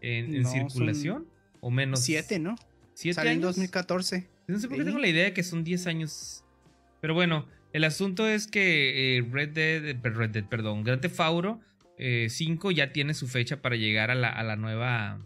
en, 0.00 0.46
circulación. 0.46 1.28
O 1.60 1.70
menos. 1.70 2.02
7, 2.02 2.38
¿no? 2.38 2.56
7 2.94 3.20
años. 3.20 3.34
en 3.34 3.40
2014. 3.42 4.28
No 4.46 4.58
sé 4.58 4.68
por 4.68 4.78
qué 4.78 4.84
tengo 4.84 4.98
la 4.98 5.08
idea 5.08 5.24
de 5.24 5.32
que 5.34 5.42
son 5.42 5.62
10 5.62 5.86
años. 5.86 6.44
Pero 7.00 7.12
bueno, 7.12 7.46
el 7.74 7.84
asunto 7.84 8.26
es 8.26 8.46
que 8.46 9.18
eh, 9.18 9.28
Red, 9.30 9.50
Dead, 9.50 9.96
Red 10.02 10.30
Dead, 10.30 10.44
perdón, 10.44 10.84
Grand 10.84 11.02
Theft 11.02 11.20
Auto 11.20 11.60
5 11.98 12.70
eh, 12.70 12.74
ya 12.74 12.92
tiene 12.92 13.14
su 13.14 13.28
fecha 13.28 13.62
para 13.62 13.76
llegar 13.76 14.10
a 14.10 14.14
la, 14.14 14.56
nueva 14.56 15.20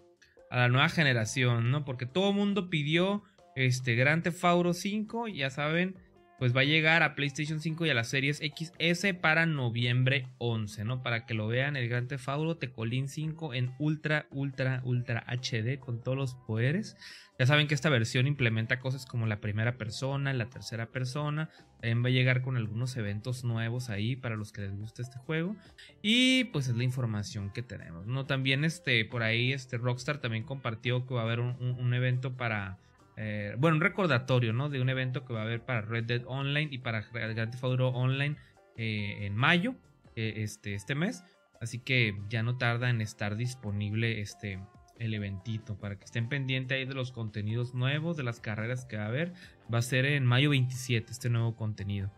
a 0.51 0.59
la 0.59 0.69
nueva 0.69 0.89
generación, 0.89 1.71
¿no? 1.71 1.85
Porque 1.85 2.07
todo 2.07 2.31
el 2.31 2.37
mundo 2.37 2.71
pidió 2.71 3.23
este 3.57 3.95
Grand 3.95 4.23
Theft 4.23 4.45
Auto 4.45 4.73
5, 4.73 5.29
ya 5.29 5.51
saben, 5.51 5.97
pues 6.39 6.57
va 6.57 6.63
a 6.63 6.65
llegar 6.65 7.03
a 7.03 7.15
PlayStation 7.15 7.61
5 7.61 7.87
y 7.87 7.91
a 7.91 7.95
las 7.95 8.09
series 8.09 8.39
XS 8.39 9.15
para 9.21 9.47
noviembre 9.47 10.27
11, 10.39 10.85
¿no? 10.85 11.03
Para 11.03 11.27
que 11.27 11.35
lo 11.35 11.49
vean 11.49 11.77
el 11.77 11.89
Grand 11.89 12.09
Theft 12.09 12.29
Auto 12.29 12.57
Tecolín 12.57 13.09
5 13.09 13.55
en 13.55 13.75
ultra 13.79 14.27
ultra 14.31 14.81
ultra 14.85 15.25
HD 15.27 15.79
con 15.79 16.03
todos 16.03 16.17
los 16.17 16.35
poderes. 16.35 16.97
Ya 17.39 17.47
saben 17.47 17.69
que 17.69 17.75
esta 17.75 17.89
versión 17.89 18.27
implementa 18.27 18.81
cosas 18.81 19.07
como 19.07 19.27
la 19.27 19.41
primera 19.41 19.79
persona, 19.79 20.33
la 20.33 20.51
tercera 20.51 20.87
persona. 20.87 21.51
También 21.81 22.03
va 22.03 22.09
a 22.09 22.11
llegar 22.11 22.43
con 22.43 22.57
algunos 22.57 22.97
eventos 22.97 23.45
nuevos 23.45 23.91
ahí 23.91 24.17
para 24.17 24.35
los 24.35 24.51
que 24.51 24.63
les 24.63 24.77
guste 24.77 25.03
este 25.03 25.19
juego. 25.19 25.55
Y 26.03 26.45
pues 26.45 26.67
es 26.67 26.77
la 26.77 26.83
información 26.83 27.53
que 27.53 27.63
tenemos. 27.63 28.07
¿no? 28.07 28.27
También 28.27 28.65
este, 28.65 29.05
por 29.05 29.23
ahí 29.23 29.53
este 29.53 29.79
Rockstar 29.79 30.19
también 30.19 30.43
compartió 30.43 31.07
que 31.07 31.15
va 31.15 31.21
a 31.21 31.25
haber 31.25 31.39
un, 31.39 31.95
evento 31.95 32.37
para... 32.37 32.79
Eh, 33.21 33.57
bueno, 33.59 33.77
un 33.77 33.83
recordatorio, 33.83 34.53
¿no? 34.53 34.69
De 34.69 34.81
un 34.81 34.89
evento 34.89 35.25
que 35.25 35.33
va 35.33 35.41
a 35.41 35.43
haber 35.43 35.65
para 35.65 35.81
Red 35.81 36.05
Dead 36.05 36.23
Online 36.27 36.69
y 36.71 36.79
para 36.79 37.01
Grand 37.01 37.51
Theft 37.51 37.65
Auto 37.65 37.89
Online 37.89 38.37
eh, 38.77 39.27
en 39.27 39.35
mayo, 39.35 39.75
eh, 40.15 40.35
este, 40.37 40.75
este 40.75 40.95
mes. 40.95 41.25
Así 41.61 41.81
que 41.81 42.17
ya 42.29 42.45
no 42.45 42.57
tarda 42.59 42.91
en 42.91 43.01
estar 43.01 43.37
disponible 43.37 44.21
este, 44.21 44.61
el 45.01 45.15
eventito 45.15 45.77
para 45.77 45.99
que 45.99 46.05
estén 46.05 46.29
pendientes 46.29 46.77
ahí 46.77 46.85
de 46.85 46.95
los 46.95 47.11
contenidos 47.11 47.75
nuevos, 47.75 48.17
de 48.17 48.23
las 48.23 48.39
carreras 48.39 48.85
que 48.85 48.97
va 48.97 49.07
a 49.07 49.09
haber. 49.09 49.33
Va 49.73 49.79
a 49.79 49.83
ser 49.83 50.07
en 50.07 50.25
mayo 50.25 50.51
27 50.51 51.11
este 51.11 51.29
nuevo 51.29 51.57
contenido. 51.57 52.13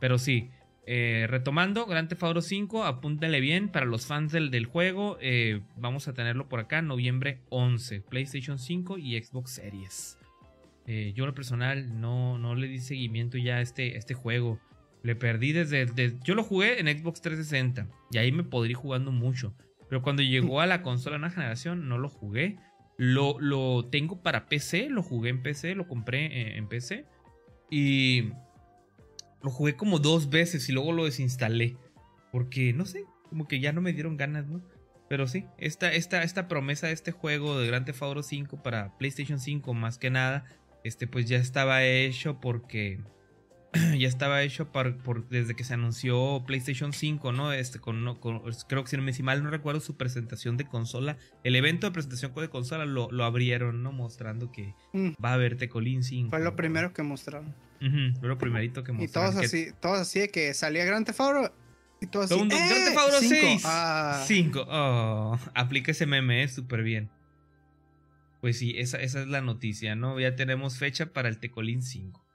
Pero 0.00 0.18
sí, 0.18 0.50
eh, 0.84 1.26
retomando, 1.30 1.86
Grand 1.86 2.10
Theft 2.10 2.24
Auto 2.24 2.42
5, 2.42 2.84
apúntenle 2.84 3.40
bien 3.40 3.70
para 3.70 3.86
los 3.86 4.04
fans 4.04 4.32
del, 4.32 4.66
juego. 4.66 5.18
Vamos 5.78 6.08
a 6.08 6.12
tenerlo 6.12 6.50
por 6.50 6.60
acá, 6.60 6.82
noviembre 6.82 7.40
11, 7.48 8.02
PlayStation 8.02 8.58
5 8.58 8.98
y 8.98 9.18
Xbox 9.18 9.52
Series. 9.52 10.18
Eh, 10.86 11.12
yo, 11.14 11.26
lo 11.26 11.34
personal, 11.34 12.00
no, 12.00 12.38
no 12.38 12.54
le 12.54 12.66
di 12.66 12.80
seguimiento 12.80 13.38
ya 13.38 13.56
a 13.56 13.60
este, 13.60 13.96
este 13.96 14.14
juego. 14.14 14.60
Le 15.02 15.16
perdí 15.16 15.52
desde, 15.52 15.86
desde, 15.86 16.18
Yo 16.24 16.34
lo 16.34 16.44
jugué 16.44 16.80
en 16.80 16.86
Xbox 16.86 17.20
360 17.20 17.88
y 18.10 18.18
ahí 18.18 18.32
me 18.32 18.44
podría 18.44 18.72
ir 18.72 18.76
jugando 18.76 19.12
mucho. 19.12 19.54
Pero 19.88 20.02
cuando 20.02 20.22
llegó 20.22 20.60
a 20.60 20.66
la 20.66 20.82
consola 20.82 21.16
una 21.16 21.30
generación, 21.30 21.88
no 21.88 21.98
lo 21.98 22.08
jugué. 22.08 22.56
Lo, 22.96 23.38
lo 23.40 23.86
tengo 23.86 24.22
para 24.22 24.46
PC, 24.46 24.88
lo 24.90 25.02
jugué 25.02 25.30
en 25.30 25.42
PC, 25.42 25.74
lo 25.74 25.88
compré 25.88 26.56
en, 26.56 26.68
PC. 26.68 27.06
Y 27.70 28.30
lo 29.42 29.50
jugué 29.50 29.76
como 29.76 29.98
dos 29.98 30.30
veces 30.30 30.68
y 30.68 30.72
luego 30.72 30.92
lo 30.92 31.04
desinstalé. 31.04 31.76
Porque, 32.30 32.72
no 32.72 32.86
sé, 32.86 33.04
como 33.28 33.48
que 33.48 33.60
ya 33.60 33.72
no 33.72 33.80
me 33.80 33.92
dieron 33.92 34.16
ganas, 34.16 34.46
¿no? 34.46 34.62
Pero 35.08 35.26
sí, 35.26 35.44
esta, 35.58 35.92
esta, 35.92 36.22
esta 36.22 36.48
promesa 36.48 36.86
de 36.86 36.94
este 36.94 37.12
juego 37.12 37.58
de 37.58 37.66
Grand 37.66 37.84
Theft 37.84 38.02
Auto 38.02 38.22
5 38.22 38.62
para 38.62 38.96
PlayStation 38.96 39.38
5 39.38 39.74
más 39.74 39.98
que 39.98 40.08
nada, 40.08 40.46
este 40.84 41.06
pues 41.06 41.26
ya 41.26 41.36
estaba 41.38 41.84
hecho 41.84 42.40
porque 42.40 43.00
ya 43.98 44.08
estaba 44.08 44.42
hecho 44.42 44.70
por, 44.70 45.28
desde 45.28 45.54
que 45.54 45.64
se 45.64 45.74
anunció 45.74 46.44
PlayStation 46.46 46.92
5, 46.92 47.32
¿no? 47.32 47.52
Este, 47.52 47.78
con, 47.78 48.04
creo 48.68 48.84
que 48.84 48.90
si, 48.90 48.96
no 48.96 49.02
me, 49.02 49.12
si 49.12 49.22
mal 49.22 49.42
no 49.42 49.50
recuerdo 49.50 49.80
su 49.80 49.96
presentación 49.96 50.56
de 50.56 50.66
consola, 50.66 51.16
el 51.42 51.56
evento 51.56 51.86
de 51.86 51.92
presentación 51.92 52.34
de 52.34 52.48
consola 52.48 52.84
lo, 52.84 53.10
lo 53.10 53.24
abrieron, 53.24 53.82
¿no? 53.82 53.92
Mostrando 53.92 54.52
que 54.52 54.74
mm. 54.92 55.12
va 55.24 55.30
a 55.30 55.34
haber 55.34 55.56
Tecolín 55.56 56.04
5. 56.04 56.30
Fue 56.30 56.40
lo 56.40 56.54
primero 56.54 56.92
que 56.92 57.02
mostraron. 57.02 57.54
fue 57.80 58.28
lo 58.28 58.36
primerito 58.36 58.84
que 58.84 58.92
mostraron. 58.92 59.30
Y 59.30 59.32
todos 59.32 59.44
así, 59.44 59.68
todos 59.80 60.00
así 60.00 60.20
de 60.20 60.28
que 60.28 60.52
salía 60.52 60.84
Grand 60.84 61.06
Theft 61.06 61.20
Auto 61.20 61.54
y 62.00 62.06
todos 62.06 62.30
así. 62.30 62.40
¡Eh! 62.40 62.48
Theft 62.48 62.98
Auto 62.98 63.16
6. 63.20 63.66
5. 64.26 64.66
Oh, 64.68 65.38
aplica 65.54 65.92
ese 65.92 66.04
meme, 66.04 66.46
súper 66.48 66.82
bien. 66.82 67.08
Pues 68.42 68.58
sí, 68.58 68.74
esa, 68.76 69.00
esa 69.00 69.22
es 69.22 69.28
la 69.28 69.40
noticia, 69.40 69.94
¿no? 69.94 70.18
Ya 70.18 70.34
tenemos 70.34 70.76
fecha 70.76 71.12
para 71.12 71.28
el 71.28 71.38
Tecolín 71.38 71.80
5. 71.80 72.26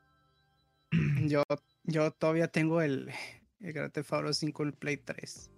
Yo, 1.27 1.43
yo 1.83 2.11
todavía 2.11 2.47
tengo 2.47 2.81
el, 2.81 3.09
el 3.59 3.73
Grand 3.73 3.91
Theft 3.91 4.13
Auto 4.13 4.31
5 4.31 4.63
en 4.63 4.71
Play 4.71 4.95
3. 4.95 5.51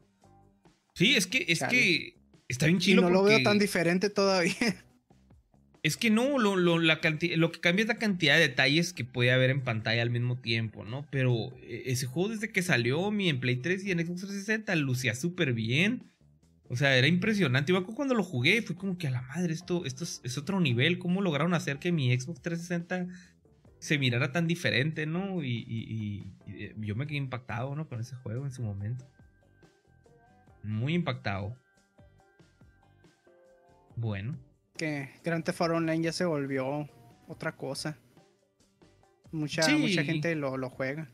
Sí, 0.95 1.15
es 1.15 1.27
que, 1.27 1.45
es 1.47 1.61
que 1.61 2.15
está 2.47 2.65
bien 2.65 2.79
chido. 2.79 3.03
no 3.03 3.11
lo 3.11 3.21
veo 3.21 3.43
tan 3.43 3.59
diferente 3.59 4.09
todavía. 4.09 4.55
Es 5.81 5.95
que 5.95 6.09
no, 6.09 6.39
lo, 6.39 6.57
lo, 6.57 6.77
la 6.77 6.99
lo 7.37 7.51
que 7.53 7.59
cambia 7.61 7.83
es 7.83 7.87
la 7.87 7.99
cantidad 7.99 8.33
de 8.35 8.41
detalles 8.41 8.91
que 8.91 9.05
puede 9.05 9.31
haber 9.31 9.49
en 9.49 9.63
pantalla 9.63 10.01
al 10.01 10.09
mismo 10.09 10.37
tiempo, 10.41 10.83
¿no? 10.83 11.07
Pero 11.09 11.53
e, 11.61 11.83
ese 11.85 12.05
juego 12.05 12.27
desde 12.27 12.51
que 12.51 12.61
salió 12.61 13.11
mi 13.11 13.29
en 13.29 13.39
Play 13.39 13.55
3 13.55 13.85
y 13.85 13.91
en 13.91 13.99
Xbox 13.99 14.21
360 14.21 14.75
lucía 14.75 15.15
súper 15.15 15.53
bien. 15.53 16.11
O 16.69 16.75
sea, 16.75 16.95
era 16.95 17.07
impresionante. 17.07 17.73
Yo 17.73 17.83
cuando 17.85 18.13
lo 18.13 18.23
jugué, 18.23 18.61
fue 18.61 18.75
como 18.75 18.97
que 18.97 19.07
a 19.07 19.11
la 19.11 19.23
madre, 19.23 19.53
esto, 19.53 19.85
esto 19.85 20.03
es, 20.03 20.21
es, 20.23 20.37
otro 20.37 20.59
nivel. 20.59 20.99
¿Cómo 20.99 21.21
lograron 21.21 21.55
hacer 21.55 21.79
que 21.79 21.91
mi 21.91 22.17
Xbox 22.17 22.41
360 22.41 23.07
se 23.79 23.97
mirara 23.97 24.31
tan 24.31 24.45
diferente, 24.45 25.05
¿no? 25.05 25.43
Y, 25.43 26.31
eh, 26.47 26.75
yo 26.77 26.95
me 26.95 27.07
quedé 27.07 27.17
impactado, 27.17 27.75
¿no? 27.75 27.87
Con 27.87 28.01
ese 28.01 28.15
juego 28.17 28.45
en 28.45 28.51
su 28.51 28.61
momento. 28.61 29.05
Muy 30.63 30.93
impactado. 30.93 31.55
Bueno. 33.95 34.37
Que 34.77 35.09
Grand 35.23 35.43
Theft 35.43 35.61
Auto 35.61 35.75
Online 35.75 36.03
ya 36.03 36.11
se 36.11 36.25
volvió 36.25 36.87
otra 37.27 37.55
cosa. 37.55 37.97
Mucha, 39.31 39.67
mucha 39.77 40.03
gente 40.03 40.35
lo, 40.35 40.57
lo, 40.57 40.69
juega. 40.69 41.09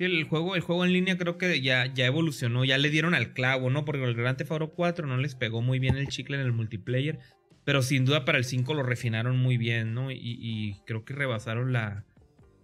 Sí, 0.00 0.06
el 0.06 0.24
juego, 0.24 0.56
el 0.56 0.62
juego 0.62 0.86
en 0.86 0.94
línea 0.94 1.18
creo 1.18 1.36
que 1.36 1.60
ya, 1.60 1.84
ya 1.92 2.06
evolucionó, 2.06 2.64
ya 2.64 2.78
le 2.78 2.88
dieron 2.88 3.12
al 3.12 3.34
clavo, 3.34 3.68
¿no? 3.68 3.84
Porque 3.84 4.02
el 4.02 4.14
Grand 4.14 4.38
Theft 4.38 4.52
Auto 4.52 4.70
4 4.70 5.06
no 5.06 5.18
les 5.18 5.34
pegó 5.34 5.60
muy 5.60 5.78
bien 5.78 5.98
el 5.98 6.08
chicle 6.08 6.38
en 6.38 6.42
el 6.42 6.52
multiplayer. 6.52 7.18
Pero 7.64 7.82
sin 7.82 8.06
duda 8.06 8.24
para 8.24 8.38
el 8.38 8.46
5 8.46 8.72
lo 8.72 8.82
refinaron 8.82 9.36
muy 9.36 9.58
bien, 9.58 9.92
¿no? 9.92 10.10
Y, 10.10 10.80
creo 10.86 11.04
que 11.04 11.12
rebasaron 11.12 11.74
la, 11.74 12.06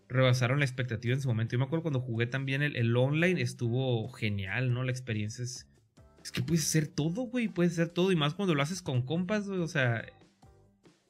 rebasaron 0.09 0.61
la 0.61 0.65
expectativa 0.65 1.13
en 1.13 1.21
su 1.21 1.29
momento. 1.29 1.53
Yo 1.53 1.59
me 1.59 1.67
acuerdo 1.67 1.83
cuando 1.83 2.01
jugué 2.01 2.27
también 2.27 2.63
el, 2.63 2.97
online, 2.97 3.43
estuvo 3.43 4.09
genial, 4.09 4.73
¿no? 4.73 4.83
La 4.83 4.93
experiencia 4.93 5.45
es... 5.45 5.69
Es 6.25 6.33
que 6.33 6.41
puedes 6.41 6.65
hacer 6.65 6.87
todo, 6.87 7.25
güey, 7.25 7.49
puedes 7.49 7.73
hacer 7.75 7.91
todo. 7.91 8.13
Y 8.13 8.17
más 8.17 8.33
cuando 8.33 8.55
lo 8.55 8.63
haces 8.63 8.81
con 8.81 9.03
compas, 9.03 9.47
güey, 9.47 9.61
o 9.61 9.69
sea... 9.69 10.07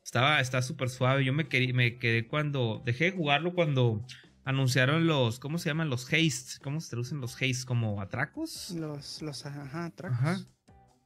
Estaba, 0.02 0.42
súper 0.42 0.88
suave. 0.88 1.24
Yo 1.24 1.32
me, 1.32 1.46
quedé, 1.46 1.72
me 1.72 1.98
quedé 1.98 2.26
cuando... 2.26 2.82
Dejé 2.84 3.04
de 3.04 3.10
jugarlo 3.12 3.54
cuando 3.54 4.04
anunciaron 4.46 5.06
los... 5.06 5.38
¿Cómo 5.38 5.58
se 5.58 5.68
llaman? 5.68 5.90
Los 5.90 6.06
haste. 6.06 6.62
¿Cómo 6.62 6.80
se 6.80 6.88
traducen 6.88 7.20
los 7.20 7.34
haste? 7.34 7.66
¿Como 7.66 8.00
atracos? 8.00 8.70
Los, 8.70 9.20
los, 9.20 9.44
ajá, 9.44 9.84
atracos. 9.84 10.18
Ajá 10.18 10.46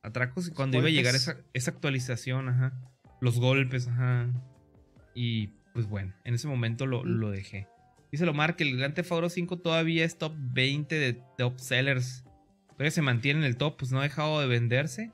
atracos 0.03 0.49
y 0.49 0.51
cuando 0.53 0.79
iba 0.79 0.89
a 0.89 0.91
llegar 0.91 1.15
esa, 1.15 1.37
esa 1.53 1.71
actualización, 1.71 2.49
ajá. 2.49 2.73
Los 3.21 3.39
golpes, 3.39 3.89
ajá. 3.89 4.29
Y 5.15 5.49
pues 5.75 5.87
bueno, 5.87 6.15
en 6.25 6.35
ese 6.35 6.49
momento 6.49 6.87
lo, 6.87 7.05
lo 7.05 7.31
dejé. 7.31 7.69
Dice 8.11 8.27
Lomar 8.27 8.57
que 8.57 8.65
el 8.65 8.77
Grand 8.77 8.95
Theft 8.95 9.13
Auto 9.13 9.29
5 9.29 9.59
todavía 9.59 10.05
es 10.05 10.19
top 10.19 10.33
20 10.37 10.95
de 10.99 11.23
top 11.37 11.59
sellers. 11.59 12.25
Todavía 12.71 12.91
se 12.91 13.03
mantiene 13.03 13.41
en 13.41 13.47
el 13.47 13.57
top, 13.57 13.77
pues 13.77 13.93
no 13.93 14.01
ha 14.01 14.05
dejado 14.05 14.41
de 14.41 14.47
venderse. 14.47 15.13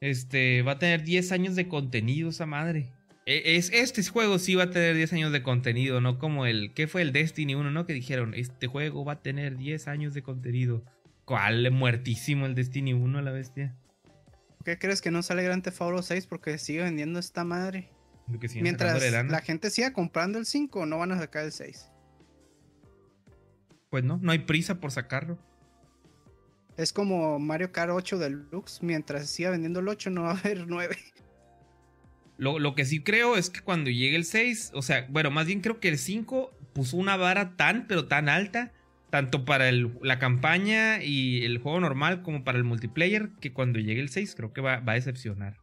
Este, 0.00 0.62
va 0.62 0.72
a 0.72 0.78
tener 0.78 1.02
10 1.02 1.32
años 1.32 1.56
de 1.56 1.68
contenido 1.68 2.30
esa 2.30 2.46
madre. 2.46 2.92
E, 3.26 3.56
es, 3.56 3.70
este 3.72 4.02
juego 4.04 4.38
sí 4.38 4.54
va 4.54 4.64
a 4.64 4.70
tener 4.70 4.94
10 4.96 5.12
años 5.12 5.32
de 5.32 5.42
contenido, 5.42 6.00
no 6.00 6.18
como 6.18 6.46
el, 6.46 6.72
¿qué 6.74 6.86
fue 6.86 7.02
el 7.02 7.12
Destiny 7.12 7.54
1, 7.54 7.70
no? 7.70 7.86
Que 7.86 7.92
dijeron, 7.92 8.34
este 8.34 8.66
juego 8.66 9.04
va 9.04 9.14
a 9.14 9.22
tener 9.22 9.56
10 9.56 9.88
años 9.88 10.14
de 10.14 10.22
contenido. 10.22 10.84
¿Cuál? 11.24 11.70
Muertísimo 11.70 12.46
el 12.46 12.54
Destiny 12.54 12.92
1, 12.92 13.22
la 13.22 13.30
bestia. 13.30 13.76
¿Qué 14.64 14.78
crees 14.78 15.00
que 15.00 15.10
no 15.10 15.22
sale 15.22 15.42
Grand 15.42 15.62
Theft 15.62 15.80
Auto 15.80 16.02
6 16.02 16.26
porque 16.26 16.58
sigue 16.58 16.82
vendiendo 16.82 17.18
esta 17.18 17.44
madre? 17.44 17.88
Mientras 18.60 19.02
la 19.28 19.40
gente 19.40 19.70
siga 19.70 19.92
comprando 19.92 20.38
el 20.38 20.46
5, 20.46 20.86
no 20.86 20.98
van 20.98 21.12
a 21.12 21.18
sacar 21.18 21.44
el 21.44 21.52
6. 21.52 21.90
Pues 23.90 24.04
no, 24.04 24.18
no 24.22 24.32
hay 24.32 24.40
prisa 24.40 24.80
por 24.80 24.92
sacarlo. 24.92 25.38
Es 26.76 26.92
como 26.92 27.38
Mario 27.38 27.72
Kart 27.72 27.90
8 27.92 28.18
Deluxe. 28.18 28.82
Mientras 28.82 29.28
siga 29.28 29.50
vendiendo 29.50 29.80
el 29.80 29.88
8, 29.88 30.10
no 30.10 30.22
va 30.22 30.32
a 30.32 30.38
haber 30.38 30.66
9. 30.66 30.96
Lo, 32.40 32.74
que 32.74 32.86
sí 32.86 33.02
creo 33.02 33.36
es 33.36 33.50
que 33.50 33.60
cuando 33.60 33.90
llegue 33.90 34.16
el 34.16 34.24
6, 34.24 34.72
o 34.74 34.80
sea, 34.80 35.06
bueno, 35.10 35.30
más 35.30 35.46
bien 35.46 35.60
creo 35.60 35.78
que 35.78 35.90
el 35.90 35.98
5 35.98 36.50
puso 36.72 36.96
una 36.96 37.18
vara 37.18 37.54
tan, 37.56 37.86
pero 37.86 38.06
tan 38.06 38.30
alta, 38.30 38.72
tanto 39.10 39.44
para 39.44 39.70
la 39.70 40.18
campaña 40.18 41.02
y 41.02 41.44
el 41.44 41.58
juego 41.58 41.80
normal 41.80 42.22
como 42.22 42.42
para 42.42 42.56
el 42.56 42.64
multiplayer, 42.64 43.28
que 43.42 43.52
cuando 43.52 43.78
llegue 43.78 44.00
el 44.00 44.08
6 44.08 44.34
creo 44.34 44.54
que 44.54 44.62
va, 44.62 44.80
va 44.80 44.92
a 44.92 44.94
decepcionar. 44.94 45.58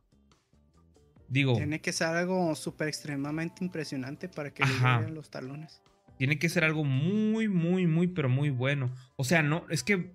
Digo. 1.29 1.55
Tiene 1.55 1.81
que 1.81 1.91
ser 1.91 2.09
algo 2.09 2.53
súper 2.53 2.89
extremadamente 2.89 3.65
impresionante 3.65 4.29
para 4.29 4.53
que 4.53 4.63
le 4.63 4.71
lleguen 4.71 5.15
los 5.15 5.31
talones. 5.31 5.81
Tiene 6.19 6.37
que 6.37 6.47
ser 6.47 6.63
algo 6.63 6.83
muy, 6.83 7.47
muy, 7.47 7.87
muy, 7.87 8.05
pero 8.05 8.29
muy 8.29 8.51
bueno. 8.51 8.93
O 9.15 9.23
sea, 9.23 9.41
no, 9.41 9.65
es 9.71 9.83
que. 9.83 10.11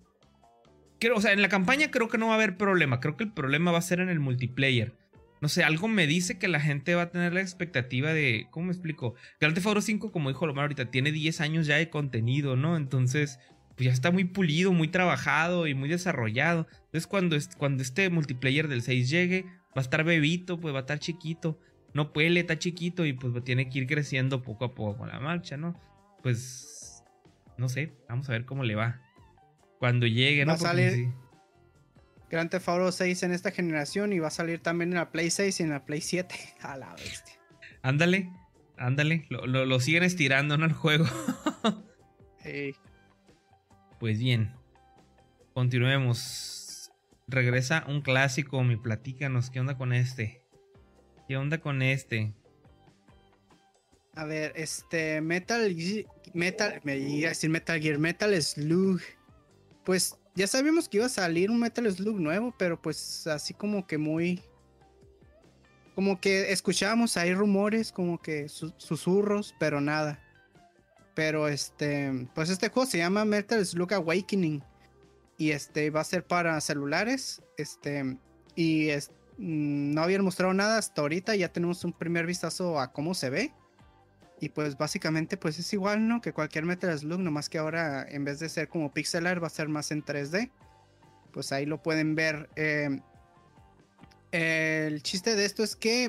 Creo, 1.01 1.17
o 1.17 1.21
sea, 1.21 1.33
en 1.33 1.43
la 1.43 1.49
campaña 1.49 1.91
creo 1.91 2.09
que 2.09 2.19
no 2.19 2.27
va 2.27 2.35
a 2.35 2.37
haber 2.37 2.57
problema. 2.57 3.01
Creo 3.01 3.17
que 3.17 3.25
el 3.25 3.33
problema 3.33 3.73
va 3.73 3.79
a 3.79 3.83
ser 3.83 3.99
en 3.99 4.09
el 4.09 4.21
multiplayer 4.21 5.02
no 5.43 5.49
sé, 5.49 5.65
algo 5.65 5.89
me 5.89 6.07
dice 6.07 6.39
que 6.39 6.47
la 6.47 6.61
gente 6.61 6.95
va 6.95 7.03
a 7.03 7.11
tener 7.11 7.33
la 7.33 7.41
expectativa 7.41 8.13
de, 8.13 8.47
¿cómo 8.53 8.67
me 8.67 8.73
explico? 8.73 9.17
Grand 9.41 9.57
Theft 9.57 9.67
Auto 9.67 9.81
5, 9.81 10.13
como 10.13 10.29
dijo 10.29 10.47
Lomar 10.47 10.63
ahorita, 10.63 10.93
tiene 10.93 11.11
10 11.11 11.41
años 11.41 11.67
ya 11.67 11.79
de 11.79 11.91
contenido, 11.91 12.55
¿no? 12.55 12.77
Entonces, 12.77 13.41
pues 13.75 13.87
ya 13.87 13.93
está 13.93 14.13
muy 14.13 14.23
pulido, 14.23 14.73
muy 14.73 14.87
trabajado 14.87 15.67
y 15.67 15.75
muy 15.75 15.89
desarrollado. 15.89 16.69
Entonces, 16.85 17.09
cuando, 17.09 17.37
cuando 17.59 17.83
este 17.83 18.09
multiplayer 18.09 18.69
del 18.69 18.83
6 18.83 19.11
llegue, 19.11 19.45
va 19.71 19.79
a 19.79 19.81
estar 19.81 20.05
bebito, 20.05 20.61
pues 20.61 20.73
va 20.73 20.79
a 20.79 20.83
estar 20.83 21.01
chiquito. 21.01 21.59
No 21.93 22.13
puede, 22.13 22.39
está 22.39 22.57
chiquito 22.61 23.05
y 23.05 23.13
pues 23.13 23.43
tiene 23.43 23.69
que 23.69 23.81
ir 23.81 23.89
creciendo 23.89 24.45
poco 24.45 24.67
a 24.67 24.75
poco 24.77 24.99
con 24.99 25.09
la 25.09 25.19
marcha, 25.19 25.57
¿no? 25.57 25.75
Pues, 26.23 27.03
no 27.59 27.69
sé, 27.69 27.93
vamos 28.09 28.29
a 28.29 28.33
ver 28.33 28.45
cómo 28.45 28.63
le 28.63 28.77
va. 28.77 29.01
Cuando 29.81 30.07
llegue, 30.07 30.47
¿no? 30.47 30.57
Grand 32.33 32.49
Theft 32.49 32.67
Auto 32.67 32.91
6 32.91 33.25
en 33.25 33.33
esta 33.33 33.51
generación 33.51 34.15
y 34.15 34.19
va 34.19 34.29
a 34.29 34.31
salir 34.31 34.59
también 34.59 34.91
en 34.93 34.97
la 34.97 35.13
Play 35.13 35.31
6 35.31 35.61
y 35.61 35.63
en 35.65 35.69
la 35.69 35.85
Play 35.85 36.01
7. 36.01 36.35
A 36.63 36.79
la 36.79 36.95
bestia. 36.95 37.35
Ándale, 37.83 38.33
ándale. 38.79 39.27
Lo, 39.29 39.81
siguen 39.81 40.03
estirando, 40.03 40.55
en 40.55 40.63
El 40.63 40.73
juego. 40.73 41.05
Pues 44.01 44.19
bien. 44.19 44.53
Continuemos. 45.53 46.91
Regresa 47.29 47.85
un 47.87 48.01
clásico, 48.01 48.65
mi 48.65 48.77
platícanos. 48.77 49.51
¿Qué 49.51 49.61
onda 49.61 49.77
con 49.77 49.93
este? 49.93 50.43
¿Qué 51.29 51.37
onda 51.37 51.59
con 51.59 51.83
este? 51.83 52.33
A 54.15 54.25
ver, 54.25 54.53
este 54.57 55.21
Metal 55.21 55.77
Metal 56.35 56.81
me 56.83 56.97
iba 56.97 57.29
a 57.29 57.31
decir 57.31 57.51
Metal 57.51 57.81
Gear 57.81 57.99
Metal 57.99 58.43
Slug. 58.43 59.01
Pues 59.85 60.19
ya 60.35 60.47
sabíamos 60.47 60.89
que 60.89 60.99
iba 60.99 61.07
a 61.07 61.11
salir 61.11 61.51
un 61.51 61.59
Metal 61.59 61.91
Slug 61.91 62.19
nuevo, 62.19 62.55
pero 62.59 62.81
pues 62.81 63.27
así 63.27 63.55
como 63.55 63.87
que 63.87 63.99
muy... 63.99 64.43
Como 65.95 66.21
que 66.21 66.53
escuchábamos 66.53 67.19
ahí 67.19 67.35
rumores, 67.35 67.93
como 67.93 68.21
que 68.21 68.49
susurros, 68.49 69.55
pero 69.59 69.81
nada. 69.83 70.19
Pero 71.15 71.49
este, 71.49 72.29
pues 72.35 72.49
este 72.49 72.71
juego 72.71 72.89
se 72.89 72.97
llama 72.97 73.27
Metal 73.27 73.65
Slug 73.65 73.93
Awakening. 73.93 74.63
Y 75.37 75.51
este 75.51 75.91
va 75.91 76.01
a 76.01 76.05
ser 76.05 76.27
para 76.27 76.59
celulares. 76.63 77.43
Este, 77.59 78.17
y 78.57 78.89
mm, 79.37 79.93
no 79.93 80.03
habían 80.03 80.25
mostrado 80.25 80.55
nada 80.55 80.79
hasta 80.79 81.03
ahorita. 81.03 81.37
Ya 81.37 81.53
tenemos 81.53 81.85
un 81.85 81.93
primer 81.93 82.25
vistazo 82.25 82.81
a 82.81 82.91
cómo 82.91 83.13
se 83.13 83.29
ve. 83.29 83.53
Y 84.43 84.49
pues 84.49 84.77
básicamente 84.77 85.37
pues 85.37 85.57
es 85.61 85.73
igual, 85.73 86.09
¿no? 86.09 86.21
Que 86.21 86.33
cualquier 86.33 86.65
Metal 86.65 86.99
Slug, 86.99 87.21
nomás 87.21 87.49
que 87.49 87.59
ahora 87.59 88.05
en 88.09 88.25
vez 88.25 88.41
de 88.41 88.49
ser 88.49 88.67
como 88.67 88.93
pixel 88.93 89.29
art 89.29 89.41
va 89.41 89.47
a 89.47 89.51
ser 89.51 89.69
más 89.69 89.93
en 89.93 90.05
3D. 90.05 90.51
Pues 91.31 91.53
ahí 91.53 91.65
lo 91.65 91.81
pueden 91.81 92.17
ver. 92.17 92.51
Eh, 92.57 93.01
el 94.33 95.01
chiste 95.05 95.37
de 95.37 95.45
esto 95.45 95.63
es 95.63 95.77
que 95.77 96.07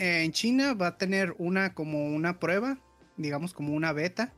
eh, 0.00 0.24
en 0.24 0.32
China 0.32 0.74
va 0.74 0.88
a 0.88 0.98
tener 0.98 1.36
una 1.38 1.74
como 1.74 2.06
una 2.06 2.40
prueba, 2.40 2.76
digamos 3.16 3.54
como 3.54 3.72
una 3.72 3.92
beta, 3.92 4.34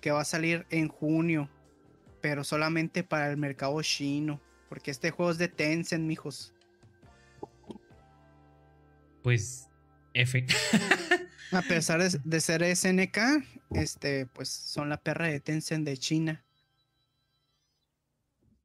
que 0.00 0.10
va 0.10 0.22
a 0.22 0.24
salir 0.24 0.66
en 0.70 0.88
junio, 0.88 1.48
pero 2.20 2.42
solamente 2.42 3.04
para 3.04 3.30
el 3.30 3.36
mercado 3.36 3.80
chino, 3.82 4.40
porque 4.68 4.90
este 4.90 5.12
juego 5.12 5.30
es 5.30 5.38
de 5.38 5.46
Tencent, 5.46 6.02
mijos. 6.02 6.52
Pues 9.22 9.68
F. 10.14 10.44
A 11.52 11.62
pesar 11.62 12.00
de, 12.02 12.40
ser 12.40 12.64
SNK, 12.64 13.18
este, 13.74 14.26
pues 14.26 14.48
son 14.48 14.88
la 14.88 14.96
perra 14.96 15.28
de 15.28 15.40
Tencent 15.40 15.86
de 15.86 15.96
China. 15.96 16.44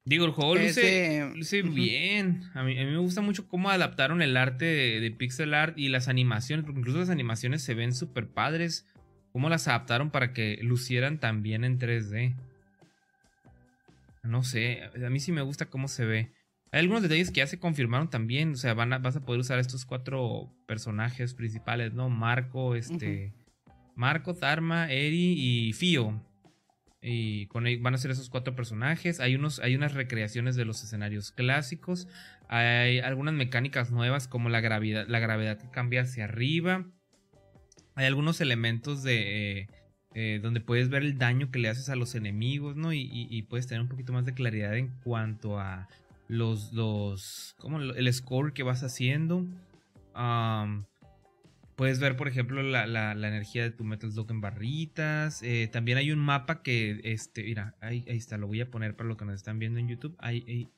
Digo, 0.03 0.25
el 0.25 0.31
juego 0.31 0.55
luce, 0.55 1.31
bien. 1.63 2.43
A 2.55 2.63
mí, 2.63 2.77
a 2.77 2.83
mí, 2.83 2.91
me 2.91 2.97
gusta 2.97 3.21
mucho 3.21 3.47
cómo 3.47 3.69
adaptaron 3.69 4.21
el 4.23 4.35
arte 4.35 4.65
de, 4.65 5.11
pixel 5.11 5.53
art 5.53 5.77
y 5.77 5.89
las 5.89 6.07
animaciones, 6.07 6.65
porque 6.65 6.79
incluso 6.79 6.99
las 6.99 7.11
animaciones 7.11 7.61
se 7.61 7.75
ven 7.75 7.93
súper 7.93 8.27
padres. 8.27 8.87
Cómo 9.31 9.47
las 9.47 9.67
adaptaron 9.67 10.09
para 10.09 10.33
que 10.33 10.57
lucieran 10.61 11.19
también 11.19 11.63
en 11.63 11.79
3D. 11.79 12.35
No 14.23 14.43
sé, 14.43 14.83
a 14.83 15.09
mí 15.09 15.19
sí 15.19 15.31
me 15.31 15.41
gusta 15.41 15.67
cómo 15.67 15.87
se 15.87 16.05
ve. 16.05 16.31
Hay 16.72 16.80
algunos 16.80 17.01
detalles 17.01 17.32
que 17.32 17.40
ya 17.40 17.48
se 17.48 17.59
confirmaron 17.59 18.09
también. 18.09 18.53
O 18.53 18.56
sea, 18.56 18.74
van 18.74 18.93
a, 18.93 19.00
vas 19.00 19.17
a 19.17 19.25
poder 19.25 19.41
usar 19.41 19.59
estos 19.59 19.85
cuatro 19.85 20.53
personajes 20.67 21.33
principales, 21.33 21.93
¿no? 21.93 22.09
Marco, 22.09 22.75
este. 22.75 23.33
Marco, 23.95 24.33
Dharma, 24.33 24.90
Eri 24.90 25.33
y 25.38 25.74
Fio. 25.74 26.25
Y 27.01 27.48
con 27.48 27.66
van 27.82 27.93
a 27.93 27.98
ser 27.98 28.11
esos 28.11 28.30
cuatro 28.30 28.56
personajes. 28.56 29.19
Hay, 29.19 29.35
unos, 29.35 29.59
hay 29.59 29.75
unas 29.75 29.93
recreaciones 29.93 30.56
de 30.56 30.64
los 30.66 30.82
escenarios 30.83 31.32
clásicos. 31.32 32.08
Hay 32.48 33.00
algunas 33.00 33.33
mecánicas 33.33 33.91
nuevas 33.91 34.27
como 34.27 34.50
la 34.50 34.61
gravedad, 34.61 35.08
la 35.08 35.19
gravedad 35.19 35.58
que 35.58 35.69
cambia 35.72 36.01
hacia 36.01 36.25
arriba. 36.25 36.85
Hay 37.95 38.06
algunos 38.06 38.40
elementos 38.40 39.03
de. 39.03 39.59
Eh, 39.59 39.67
eh, 40.14 40.40
donde 40.43 40.59
puedes 40.59 40.90
ver 40.90 41.03
el 41.03 41.17
daño 41.17 41.51
que 41.51 41.59
le 41.59 41.69
haces 41.69 41.88
a 41.88 41.95
los 41.95 42.16
enemigos, 42.16 42.75
¿no? 42.75 42.91
y, 42.91 43.41
puedes 43.50 43.67
tener 43.67 43.82
un 43.82 43.88
poquito 43.88 44.11
más 44.11 44.25
de 44.25 44.33
claridad 44.33 44.75
en 44.75 44.90
cuanto 45.06 45.58
a 45.58 45.88
los, 46.31 46.71
los, 46.71 47.55
como 47.57 47.81
el 47.81 48.13
score 48.13 48.53
que 48.53 48.63
vas 48.63 48.83
haciendo. 48.83 49.45
puedes 51.75 51.99
ver, 51.99 52.15
por 52.15 52.29
ejemplo, 52.29 52.63
la, 52.63 52.87
la, 52.87 53.27
energía 53.27 53.63
de 53.63 53.71
tu 53.71 53.83
Metal 53.83 54.09
Slug 54.09 54.31
en 54.31 54.39
barritas. 54.39 55.43
Eh, 55.43 55.69
también 55.69 55.97
hay 55.97 56.11
un 56.11 56.19
mapa 56.19 56.63
que, 56.63 57.01
este, 57.03 57.43
mira, 57.43 57.75
ahí, 57.81 58.05
está, 58.07 58.37
lo 58.37 58.47
voy 58.47 58.61
a 58.61 58.71
poner 58.71 58.95
para 58.95 59.09
lo 59.09 59.17
que 59.17 59.25
nos 59.25 59.35
están 59.35 59.59
viendo 59.59 59.79
en 59.79 59.89
YouTube. 59.89 60.15
Hay, 60.19 60.69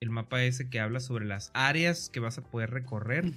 el 0.00 0.08
mapa 0.08 0.42
ese 0.42 0.70
que 0.70 0.80
habla 0.80 0.98
sobre 0.98 1.26
las 1.26 1.50
áreas 1.52 2.08
que 2.08 2.18
vas 2.18 2.38
a 2.38 2.42
poder 2.42 2.70
recorrer 2.70 3.30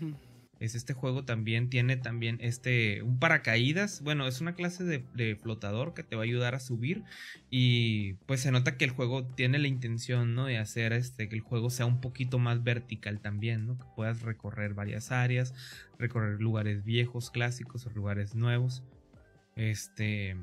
es 0.65 0.75
este 0.75 0.93
juego 0.93 1.23
también 1.23 1.69
tiene 1.69 1.97
también 1.97 2.37
este 2.41 3.01
un 3.01 3.19
paracaídas 3.19 4.01
bueno 4.01 4.27
es 4.27 4.41
una 4.41 4.55
clase 4.55 4.83
de, 4.83 5.35
flotador 5.35 5.93
que 5.93 6.03
te 6.03 6.15
va 6.15 6.23
a 6.23 6.25
ayudar 6.25 6.55
a 6.55 6.59
subir 6.59 7.03
y 7.49 8.13
pues 8.25 8.41
se 8.41 8.51
nota 8.51 8.77
que 8.77 8.85
el 8.85 8.91
juego 8.91 9.25
tiene 9.25 9.59
la 9.59 9.67
intención 9.67 10.35
no 10.35 10.45
de 10.45 10.57
hacer 10.57 10.93
este 10.93 11.29
que 11.29 11.35
el 11.35 11.41
juego 11.41 11.69
sea 11.69 11.85
un 11.85 12.01
poquito 12.01 12.39
más 12.39 12.63
vertical 12.63 13.19
también 13.21 13.67
no 13.67 13.77
que 13.77 13.85
puedas 13.95 14.21
recorrer 14.21 14.73
varias 14.73 15.11
áreas 15.11 15.53
recorrer 15.97 16.41
lugares 16.41 16.83
viejos 16.83 17.31
clásicos 17.31 17.85
o 17.85 17.89
lugares 17.91 18.35
nuevos. 18.35 18.83
Este 19.55 20.35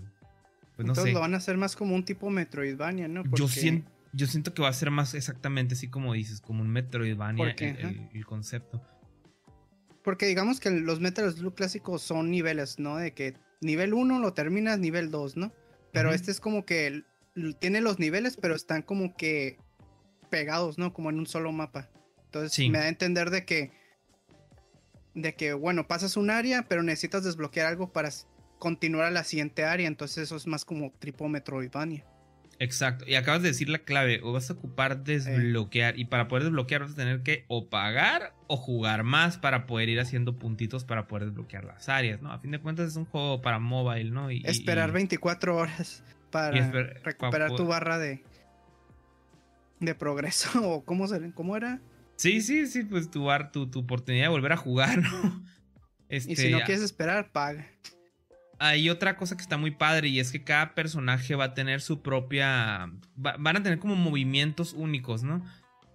pues 0.77 0.87
no 0.87 0.93
Entonces 0.93 1.13
lo 1.13 1.21
van 1.21 1.35
a 1.35 1.37
hacer 1.37 1.59
más 1.59 1.77
como 1.77 1.95
un 1.95 2.05
tipo 2.05 2.31
Metroidvania 2.31 3.09
no 3.09 3.25
yo 3.35 3.47
siento 3.47 3.91
yo 4.13 4.27
siento 4.27 4.53
que 4.55 4.63
va 4.63 4.69
a 4.69 4.73
ser 4.73 4.91
más 4.91 5.15
exactamente 5.15 5.75
así 5.75 5.89
como 5.89 6.13
dices, 6.13 6.41
como 6.41 6.63
un 6.63 6.69
Metroidvania 6.69 7.55
el 7.59 8.27
concepto. 8.27 8.83
Porque 10.03 10.27
digamos 10.27 10.61
que 10.61 10.71
los 10.71 11.01
Metal 11.01 11.31
Slug 11.33 11.55
clásicos 11.55 12.03
son 12.03 12.31
niveles, 12.31 12.79
¿no? 12.79 12.97
De 12.97 13.13
que 13.15 13.35
nivel 13.61 13.95
1 13.95 14.19
lo 14.19 14.35
terminas, 14.35 14.79
nivel 14.79 15.11
2, 15.11 15.37
¿no? 15.37 15.53
Pero 15.93 16.13
este 16.13 16.31
es 16.31 16.41
como 16.41 16.65
que 16.65 17.05
tiene 17.61 17.81
los 17.81 17.99
niveles, 17.99 18.37
pero 18.37 18.55
están 18.55 18.83
como 18.83 19.15
que 19.17 19.59
pegados, 20.31 20.79
¿no? 20.79 20.93
Como 20.93 21.11
en 21.11 21.19
un 21.19 21.27
solo 21.27 21.53
mapa. 21.53 21.89
Entonces 22.25 22.69
me 22.71 22.79
da 22.79 22.85
a 22.85 22.89
entender 22.89 23.31
de 23.31 23.45
que 23.45 23.71
de 25.15 25.35
que 25.35 25.53
bueno, 25.53 25.87
pasas 25.87 26.17
un 26.17 26.31
área, 26.31 26.67
pero 26.69 26.83
necesitas 26.83 27.25
desbloquear 27.25 27.67
algo 27.67 27.93
para 27.93 28.11
continuar 28.59 29.07
a 29.07 29.11
la 29.11 29.25
siguiente 29.25 29.65
área, 29.65 29.87
entonces 29.87 30.25
eso 30.25 30.37
es 30.37 30.47
más 30.47 30.65
como 30.65 30.93
tipo 30.93 31.29
Metroidvania. 31.29 32.07
Exacto. 32.63 33.05
Y 33.09 33.17
acabas 33.17 33.43
de 33.43 33.49
decir 33.49 33.69
la 33.69 33.79
clave. 33.79 34.21
O 34.23 34.33
vas 34.33 34.49
a 34.49 34.53
ocupar 34.53 35.03
desbloquear. 35.03 35.99
Y 35.99 36.05
para 36.05 36.29
poder 36.29 36.45
desbloquear 36.45 36.83
vas 36.83 36.93
a 36.93 36.95
tener 36.95 37.23
que 37.23 37.45
o 37.49 37.69
pagar 37.69 38.35
o 38.47 38.57
jugar 38.57 39.03
más 39.03 39.37
para 39.37 39.67
poder 39.67 39.89
ir 39.89 39.99
haciendo 39.99 40.39
puntitos 40.39 40.85
para 40.85 41.09
poder 41.09 41.27
desbloquear 41.27 41.65
las 41.65 41.89
áreas, 41.89 42.23
¿no? 42.23 42.31
A 42.31 42.39
fin 42.39 42.53
de 42.53 42.61
cuentas 42.61 42.89
es 42.89 42.97
un 42.97 43.05
juego 43.05 43.43
para 43.43 43.59
mobile, 43.59 44.11
¿no? 44.11 44.31
Y, 44.31 44.43
Esperar 44.47 44.93
24 44.93 45.57
horas 45.57 46.05
para 46.31 46.53
recuperar 47.03 47.51
tu 47.57 47.67
barra 47.67 47.99
de, 47.99 48.23
de 49.81 49.95
progreso. 49.97 50.49
¿O 50.63 50.85
cómo, 50.85 51.09
se, 51.09 51.33
cómo 51.33 51.57
era? 51.57 51.81
Sí, 52.15 52.43
sí, 52.43 52.69
sí, 52.69 52.85
pues 52.85 53.11
tu, 53.11 53.25
bar, 53.25 53.51
tu, 53.51 53.69
tu 53.69 53.81
oportunidad 53.81 54.27
de 54.27 54.29
volver 54.29 54.53
a 54.53 54.57
jugar, 54.57 55.03
¿no? 55.03 55.45
y 56.09 56.21
si 56.21 56.51
no 56.51 56.59
este, 56.59 56.65
quieres 56.67 56.85
esperar, 56.85 57.33
paga 57.33 57.67
hay 58.63 58.91
otra 58.91 59.17
cosa 59.17 59.37
que 59.37 59.43
está 59.43 59.57
muy 59.57 59.73
padre 59.73 60.09
y 60.09 60.21
es 60.21 60.31
que 60.31 60.45
cada 60.45 60.75
personaje 60.75 61.35
va 61.35 61.47
a 61.47 61.55
tener 61.55 61.81
su 61.81 62.01
propia. 62.01 62.93
van 63.17 63.57
a 63.57 63.63
tener 63.63 63.81
como 63.81 63.97
movimientos 63.97 64.73
únicos, 64.73 65.25
¿no? 65.25 65.43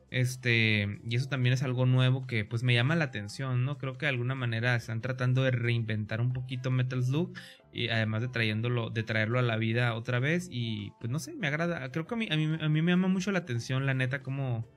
Este. 0.09 0.99
Y 1.09 1.15
eso 1.15 1.29
también 1.29 1.53
es 1.53 1.63
algo 1.63 1.85
nuevo 1.85 2.27
que 2.27 2.43
pues 2.43 2.63
me 2.63 2.73
llama 2.73 2.97
la 2.97 3.05
atención, 3.05 3.63
¿no? 3.63 3.77
Creo 3.77 3.97
que 3.97 4.05
de 4.05 4.09
alguna 4.09 4.35
manera 4.35 4.75
están 4.75 4.99
tratando 4.99 5.43
de 5.43 5.51
reinventar 5.51 6.19
un 6.19 6.33
poquito 6.33 6.69
Metal 6.69 7.01
Slug. 7.01 7.33
Y 7.71 7.87
además 7.87 8.21
de 8.21 8.27
trayéndolo, 8.27 8.89
de 8.89 9.03
traerlo 9.03 9.39
a 9.39 9.43
la 9.43 9.55
vida 9.55 9.93
otra 9.93 10.19
vez. 10.19 10.49
Y 10.51 10.91
pues 10.99 11.09
no 11.09 11.19
sé, 11.19 11.35
me 11.35 11.47
agrada. 11.47 11.89
Creo 11.91 12.05
que 12.05 12.15
a 12.15 12.17
mí, 12.17 12.27
a 12.29 12.35
mí, 12.35 12.81
me 12.81 12.91
llama 12.91 13.07
mucho 13.07 13.31
la 13.31 13.39
atención, 13.39 13.85
la 13.85 13.93
neta, 13.93 14.21
como. 14.23 14.67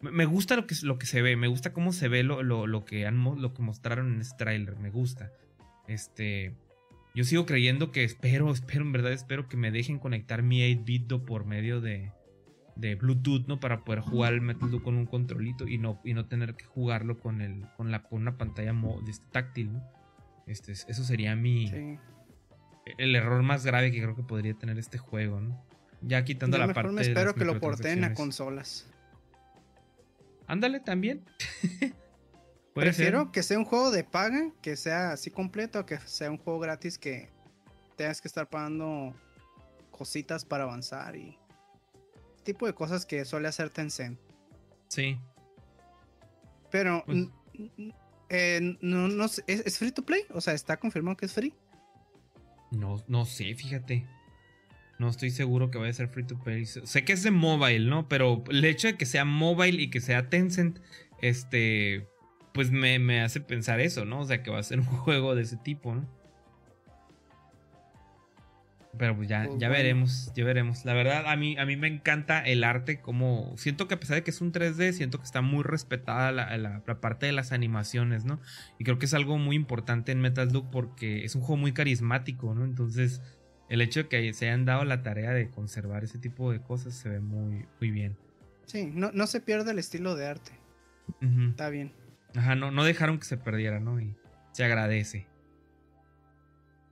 Me 0.00 0.24
gusta 0.24 0.54
lo 0.54 0.68
que, 0.68 0.76
lo 0.82 0.98
que 1.00 1.06
se 1.06 1.22
ve, 1.22 1.34
me 1.34 1.48
gusta 1.48 1.72
cómo 1.72 1.92
se 1.92 2.06
ve 2.06 2.22
lo, 2.22 2.44
lo, 2.44 2.84
que 2.84 3.06
han, 3.06 3.24
lo 3.24 3.52
que 3.52 3.62
mostraron 3.62 4.14
en 4.14 4.20
este 4.20 4.36
tráiler, 4.36 4.76
me 4.76 4.90
gusta. 4.90 5.32
Este. 5.88 6.54
Yo 7.14 7.24
sigo 7.24 7.46
creyendo 7.46 7.90
que 7.90 8.04
espero, 8.04 8.52
espero, 8.52 8.82
en 8.82 8.92
verdad 8.92 9.12
espero 9.12 9.48
que 9.48 9.56
me 9.56 9.70
dejen 9.70 9.98
conectar 9.98 10.42
mi 10.42 10.60
8-bit 10.60 11.12
por 11.24 11.46
medio 11.46 11.80
de, 11.80 12.12
de 12.76 12.94
Bluetooth, 12.94 13.46
¿no? 13.46 13.58
Para 13.60 13.84
poder 13.84 14.00
jugar 14.00 14.34
el 14.34 14.40
Metal 14.40 14.70
con 14.82 14.94
un 14.94 15.06
controlito 15.06 15.66
y 15.66 15.78
no, 15.78 16.00
y 16.04 16.14
no 16.14 16.26
tener 16.26 16.54
que 16.54 16.64
jugarlo 16.64 17.18
con, 17.18 17.40
el, 17.40 17.66
con, 17.76 17.90
la, 17.90 18.02
con 18.02 18.22
una 18.22 18.38
pantalla 18.38 18.74
este, 19.08 19.26
táctil, 19.32 19.72
¿no? 19.72 19.82
Este, 20.46 20.72
eso 20.72 21.04
sería 21.04 21.34
mi... 21.34 21.98
El 22.96 23.14
error 23.16 23.42
más 23.42 23.66
grave 23.66 23.90
que 23.90 24.00
creo 24.00 24.16
que 24.16 24.22
podría 24.22 24.54
tener 24.54 24.78
este 24.78 24.96
juego, 24.96 25.40
¿no? 25.40 25.62
Ya 26.00 26.24
quitando 26.24 26.56
la 26.56 26.72
parte. 26.72 26.92
Me 26.92 27.02
espero 27.02 27.34
que 27.34 27.44
lo 27.44 27.60
porten 27.60 28.04
a 28.04 28.14
consolas. 28.14 28.88
Ándale 30.46 30.80
también. 30.80 31.22
Prefiero 32.78 33.32
que 33.32 33.42
sea 33.42 33.58
un 33.58 33.64
juego 33.64 33.90
de 33.90 34.04
paga, 34.04 34.50
que 34.62 34.76
sea 34.76 35.12
así 35.12 35.30
completo, 35.30 35.84
que 35.86 35.98
sea 35.98 36.30
un 36.30 36.38
juego 36.38 36.58
gratis 36.58 36.98
que 36.98 37.30
tengas 37.96 38.20
que 38.20 38.28
estar 38.28 38.48
pagando 38.48 39.14
cositas 39.90 40.44
para 40.44 40.64
avanzar 40.64 41.16
y 41.16 41.38
tipo 42.44 42.66
de 42.66 42.72
cosas 42.72 43.04
que 43.04 43.24
suele 43.24 43.48
hacer 43.48 43.70
Tencent. 43.70 44.18
Sí. 44.88 45.18
Pero 46.70 47.02
pues 47.04 47.28
eh, 48.30 48.76
no, 48.80 49.08
no 49.08 49.26
¿es, 49.46 49.78
free 49.78 49.92
to 49.92 50.04
play? 50.04 50.22
O 50.30 50.40
sea, 50.40 50.54
¿está 50.54 50.78
confirmado 50.78 51.16
que 51.16 51.26
es 51.26 51.32
free? 51.32 51.54
No, 52.70 53.02
no 53.08 53.24
sé, 53.24 53.54
fíjate. 53.54 54.06
No 54.98 55.08
estoy 55.08 55.30
seguro 55.30 55.70
que 55.70 55.78
vaya 55.78 55.90
a 55.90 55.94
ser 55.94 56.08
free 56.08 56.24
to 56.24 56.38
play. 56.38 56.66
Sé 56.66 57.04
que 57.04 57.12
es 57.12 57.22
de 57.22 57.30
mobile, 57.30 57.88
¿no? 57.88 58.08
Pero 58.08 58.42
el 58.50 58.64
hecho 58.64 58.88
de 58.88 58.96
que 58.96 59.06
sea 59.06 59.24
mobile 59.24 59.82
y 59.82 59.90
que 59.90 60.00
sea 60.00 60.28
Tencent, 60.28 60.80
este, 61.20 62.08
pues 62.58 62.72
me, 62.72 63.20
hace 63.20 63.40
pensar 63.40 63.78
eso, 63.78 64.04
¿no? 64.04 64.18
O 64.18 64.24
sea, 64.24 64.42
que 64.42 64.50
va 64.50 64.58
a 64.58 64.62
ser 64.64 64.80
un 64.80 64.84
juego 65.04 65.36
de 65.36 65.42
ese 65.42 65.56
tipo, 65.58 65.94
¿no? 65.94 66.08
Pero 68.98 69.14
pues 69.14 69.28
ya, 69.28 69.44
pues 69.46 69.60
ya 69.60 69.68
veremos, 69.68 70.32
ya 70.34 70.44
veremos. 70.44 70.84
La 70.84 70.92
verdad, 70.92 71.28
a 71.28 71.36
mí, 71.36 71.56
a 71.56 71.64
mí 71.64 71.76
me 71.76 71.86
encanta 71.86 72.40
el 72.40 72.64
arte, 72.64 73.00
como 73.00 73.56
siento 73.56 73.86
que 73.86 73.94
a 73.94 74.00
pesar 74.00 74.16
de 74.16 74.24
que 74.24 74.32
es 74.32 74.40
un 74.40 74.50
3D, 74.50 74.90
siento 74.90 75.18
que 75.18 75.24
está 75.24 75.40
muy 75.40 75.62
respetada 75.62 76.32
la, 76.32 76.82
parte 77.00 77.26
de 77.26 77.32
las 77.32 77.52
animaciones, 77.52 78.24
¿no? 78.24 78.40
Y 78.76 78.82
creo 78.82 78.98
que 78.98 79.06
es 79.06 79.14
algo 79.14 79.38
muy 79.38 79.54
importante 79.54 80.10
en 80.10 80.20
Metal 80.20 80.50
Slug 80.50 80.68
porque 80.68 81.24
es 81.24 81.36
un 81.36 81.42
juego 81.42 81.58
muy 81.58 81.70
carismático, 81.70 82.56
¿no? 82.56 82.64
Entonces, 82.64 83.22
el 83.68 83.82
hecho 83.82 84.02
de 84.02 84.08
que 84.08 84.34
se 84.34 84.46
hayan 84.46 84.64
dado 84.64 84.84
la 84.84 85.04
tarea 85.04 85.30
de 85.30 85.48
conservar 85.48 86.02
ese 86.02 86.18
tipo 86.18 86.50
de 86.50 86.60
cosas 86.60 86.92
se 86.92 87.08
ve 87.08 87.20
muy, 87.20 87.66
muy 87.80 87.92
bien. 87.92 88.16
Sí, 88.66 88.90
no, 88.92 89.12
no 89.12 89.28
se 89.28 89.40
pierde 89.40 89.70
el 89.70 89.78
estilo 89.78 90.16
de 90.16 90.26
arte. 90.26 90.50
Está 91.52 91.70
bien. 91.70 91.92
Ajá, 92.38 92.54
no, 92.54 92.70
no 92.70 92.84
dejaron 92.84 93.18
que 93.18 93.24
se 93.24 93.36
perdiera, 93.36 93.80
¿no? 93.80 94.00
Y 94.00 94.14
se 94.52 94.62
agradece. 94.62 95.26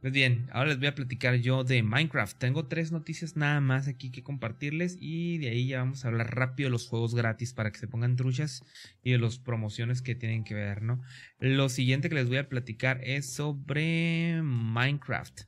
Pues 0.01 0.13
bien, 0.13 0.49
ahora 0.51 0.71
les 0.71 0.79
voy 0.79 0.89
a 0.89 0.95
platicar 0.97 1.37
yo 1.37 1.63
de 1.63 1.85
Minecraft. 1.85 2.37
Tengo 2.37 2.67
tres 2.67 2.91
noticias 2.91 3.37
nada 3.37 3.61
más 3.61 3.87
aquí 3.87 4.11
que 4.11 4.25
compartirles 4.25 4.99
y 5.01 5.39
de 5.39 5.51
ahí 5.51 5.69
ya 5.69 5.79
vamos 5.79 6.05
a 6.05 6.09
hablar 6.09 6.35
rápido 6.35 6.67
de 6.67 6.73
los 6.73 6.89
juegos 6.89 7.15
gratis 7.15 7.53
para 7.53 7.71
que 7.71 7.79
se 7.79 7.87
pongan 7.87 8.17
truchas 8.17 8.65
y 9.05 9.13
de 9.13 9.19
las 9.19 9.39
promociones 9.39 10.03
que 10.03 10.17
tienen 10.17 10.43
que 10.43 10.55
ver, 10.55 10.83
¿no? 10.83 11.01
Lo 11.39 11.69
siguiente 11.69 12.09
que 12.09 12.17
les 12.17 12.27
voy 12.27 12.39
a 12.39 12.49
platicar 12.49 13.01
es 13.05 13.33
sobre 13.33 14.43
Minecraft. 14.43 15.43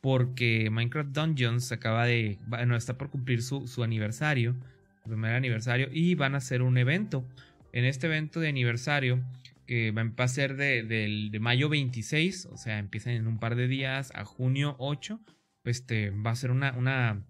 Porque 0.00 0.68
Minecraft 0.68 1.10
Dungeons 1.10 1.70
acaba 1.70 2.06
de... 2.06 2.40
Bueno, 2.48 2.74
está 2.74 2.98
por 2.98 3.08
cumplir 3.08 3.40
su, 3.40 3.68
su 3.68 3.84
aniversario, 3.84 4.56
su 5.04 5.10
primer 5.10 5.36
aniversario, 5.36 5.88
y 5.92 6.16
van 6.16 6.34
a 6.34 6.38
hacer 6.38 6.60
un 6.60 6.76
evento 6.76 7.24
en 7.74 7.84
este 7.84 8.06
evento 8.06 8.38
de 8.38 8.48
aniversario 8.48 9.24
que 9.66 9.90
va 9.92 10.24
a 10.24 10.28
ser 10.28 10.56
de, 10.56 10.82
de, 10.82 11.40
mayo 11.40 11.68
26, 11.68 12.46
o 12.46 12.56
sea, 12.56 12.78
empieza 12.78 13.12
en 13.12 13.26
un 13.26 13.38
par 13.38 13.56
de 13.56 13.68
días 13.68 14.12
a 14.14 14.24
junio 14.24 14.76
8, 14.78 15.20
pues 15.62 15.78
este, 15.78 16.10
va 16.10 16.30
a 16.30 16.36
ser 16.36 16.50
una, 16.50 16.72
una, 16.72 17.24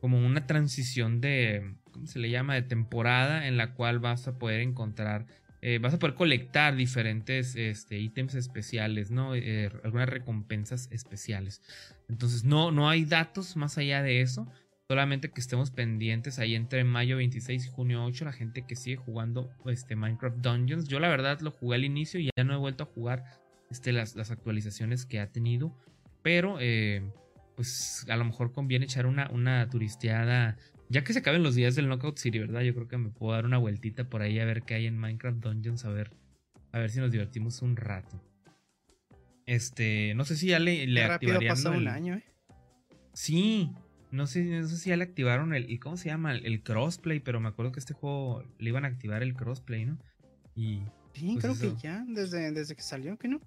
como 0.00 0.24
una 0.24 0.46
transición 0.46 1.20
de, 1.20 1.74
¿cómo 1.92 2.06
se 2.06 2.18
le 2.18 2.30
llama?, 2.30 2.54
de 2.54 2.62
temporada 2.62 3.46
en 3.46 3.56
la 3.56 3.74
cual 3.74 3.98
vas 3.98 4.26
a 4.28 4.38
poder 4.38 4.60
encontrar, 4.60 5.26
eh, 5.62 5.78
vas 5.78 5.94
a 5.94 5.98
poder 5.98 6.14
colectar 6.14 6.76
diferentes 6.76 7.56
este, 7.56 7.98
ítems 7.98 8.34
especiales, 8.34 9.10
¿no? 9.10 9.34
Eh, 9.34 9.70
algunas 9.84 10.08
recompensas 10.08 10.88
especiales. 10.92 11.62
Entonces, 12.08 12.44
no, 12.44 12.70
no 12.70 12.88
hay 12.88 13.04
datos 13.04 13.56
más 13.56 13.76
allá 13.78 14.02
de 14.02 14.20
eso. 14.20 14.46
Solamente 14.88 15.30
que 15.30 15.40
estemos 15.40 15.72
pendientes 15.72 16.38
ahí 16.38 16.54
entre 16.54 16.84
mayo 16.84 17.16
26 17.16 17.66
y 17.66 17.68
junio 17.68 18.04
8, 18.04 18.24
la 18.24 18.32
gente 18.32 18.62
que 18.62 18.76
sigue 18.76 18.96
jugando 18.96 19.50
este, 19.66 19.96
Minecraft 19.96 20.36
Dungeons. 20.36 20.86
Yo 20.86 21.00
la 21.00 21.08
verdad 21.08 21.40
lo 21.40 21.50
jugué 21.50 21.76
al 21.76 21.84
inicio 21.84 22.20
y 22.20 22.30
ya 22.36 22.44
no 22.44 22.54
he 22.54 22.56
vuelto 22.56 22.84
a 22.84 22.86
jugar 22.86 23.24
este, 23.68 23.90
las, 23.92 24.14
las 24.14 24.30
actualizaciones 24.30 25.04
que 25.04 25.18
ha 25.18 25.32
tenido. 25.32 25.76
Pero 26.22 26.58
eh, 26.60 27.02
pues 27.56 28.06
a 28.08 28.16
lo 28.16 28.24
mejor 28.24 28.52
conviene 28.52 28.84
echar 28.84 29.06
una, 29.06 29.28
una 29.32 29.68
turisteada. 29.68 30.56
Ya 30.88 31.02
que 31.02 31.12
se 31.12 31.18
acaben 31.18 31.42
los 31.42 31.56
días 31.56 31.74
del 31.74 31.88
Knockout 31.88 32.18
City, 32.18 32.38
¿verdad? 32.38 32.60
Yo 32.60 32.72
creo 32.72 32.86
que 32.86 32.96
me 32.96 33.08
puedo 33.08 33.32
dar 33.32 33.44
una 33.44 33.58
vueltita 33.58 34.08
por 34.08 34.22
ahí 34.22 34.38
a 34.38 34.44
ver 34.44 34.62
qué 34.62 34.74
hay 34.74 34.86
en 34.86 34.96
Minecraft 34.96 35.38
Dungeons, 35.38 35.84
a 35.84 35.88
ver, 35.88 36.12
a 36.70 36.78
ver 36.78 36.90
si 36.90 37.00
nos 37.00 37.10
divertimos 37.10 37.60
un 37.60 37.74
rato. 37.74 38.22
Este, 39.46 40.14
no 40.14 40.24
sé 40.24 40.36
si 40.36 40.48
ya 40.48 40.60
le, 40.60 40.86
le 40.86 41.02
activarían. 41.02 41.56
un 41.66 41.88
año, 41.88 42.14
¿eh? 42.14 42.24
Sí, 43.14 43.72
no 44.16 44.26
sé, 44.26 44.44
no 44.44 44.66
sé 44.66 44.76
si 44.76 44.90
ya 44.90 44.96
le 44.96 45.04
activaron 45.04 45.54
el, 45.54 45.78
¿cómo 45.78 45.96
se 45.96 46.08
llama? 46.08 46.34
El, 46.34 46.62
crossplay, 46.62 47.20
pero 47.20 47.40
me 47.40 47.48
acuerdo 47.48 47.72
que 47.72 47.80
este 47.80 47.94
juego 47.94 48.42
le 48.58 48.70
iban 48.70 48.84
a 48.84 48.88
activar 48.88 49.22
el 49.22 49.34
crossplay, 49.34 49.86
¿no? 49.86 49.98
Y 50.54 50.80
sí, 51.12 51.38
pues, 51.40 51.58
creo 51.58 51.74
que 51.74 51.80
ya, 51.80 52.04
desde, 52.08 52.50
desde 52.50 52.74
que 52.74 52.82
salió, 52.82 53.18
¿que 53.18 53.28
no? 53.28 53.40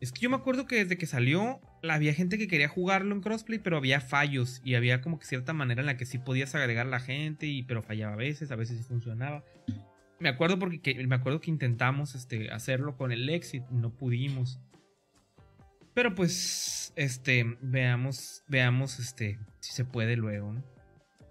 Es 0.00 0.12
que 0.12 0.20
yo 0.20 0.30
me 0.30 0.36
acuerdo 0.36 0.66
que 0.66 0.76
desde 0.76 0.96
que 0.96 1.06
salió 1.06 1.60
había 1.82 2.14
gente 2.14 2.38
que 2.38 2.46
quería 2.46 2.68
jugarlo 2.68 3.14
en 3.14 3.20
crossplay, 3.20 3.58
pero 3.58 3.76
había 3.76 4.00
fallos 4.00 4.62
y 4.64 4.76
había 4.76 5.00
como 5.00 5.18
que 5.18 5.26
cierta 5.26 5.52
manera 5.52 5.80
en 5.80 5.86
la 5.86 5.96
que 5.96 6.06
sí 6.06 6.18
podías 6.18 6.54
agregar 6.54 6.86
a 6.86 6.90
la 6.90 7.00
gente, 7.00 7.46
y, 7.46 7.64
pero 7.64 7.82
fallaba 7.82 8.12
a 8.12 8.16
veces, 8.16 8.50
a 8.52 8.56
veces 8.56 8.78
sí 8.78 8.84
funcionaba. 8.84 9.44
Me 10.20 10.28
acuerdo 10.28 10.58
porque 10.58 11.06
me 11.06 11.14
acuerdo 11.16 11.40
que 11.40 11.50
intentamos 11.50 12.14
este, 12.14 12.50
hacerlo 12.50 12.96
con 12.96 13.12
el 13.12 13.28
Exit, 13.28 13.64
no 13.70 13.90
pudimos. 13.90 14.60
Pero 15.98 16.14
pues, 16.14 16.92
este, 16.94 17.56
veamos, 17.60 18.44
veamos, 18.46 19.00
este, 19.00 19.40
si 19.58 19.72
se 19.72 19.84
puede 19.84 20.14
luego. 20.14 20.54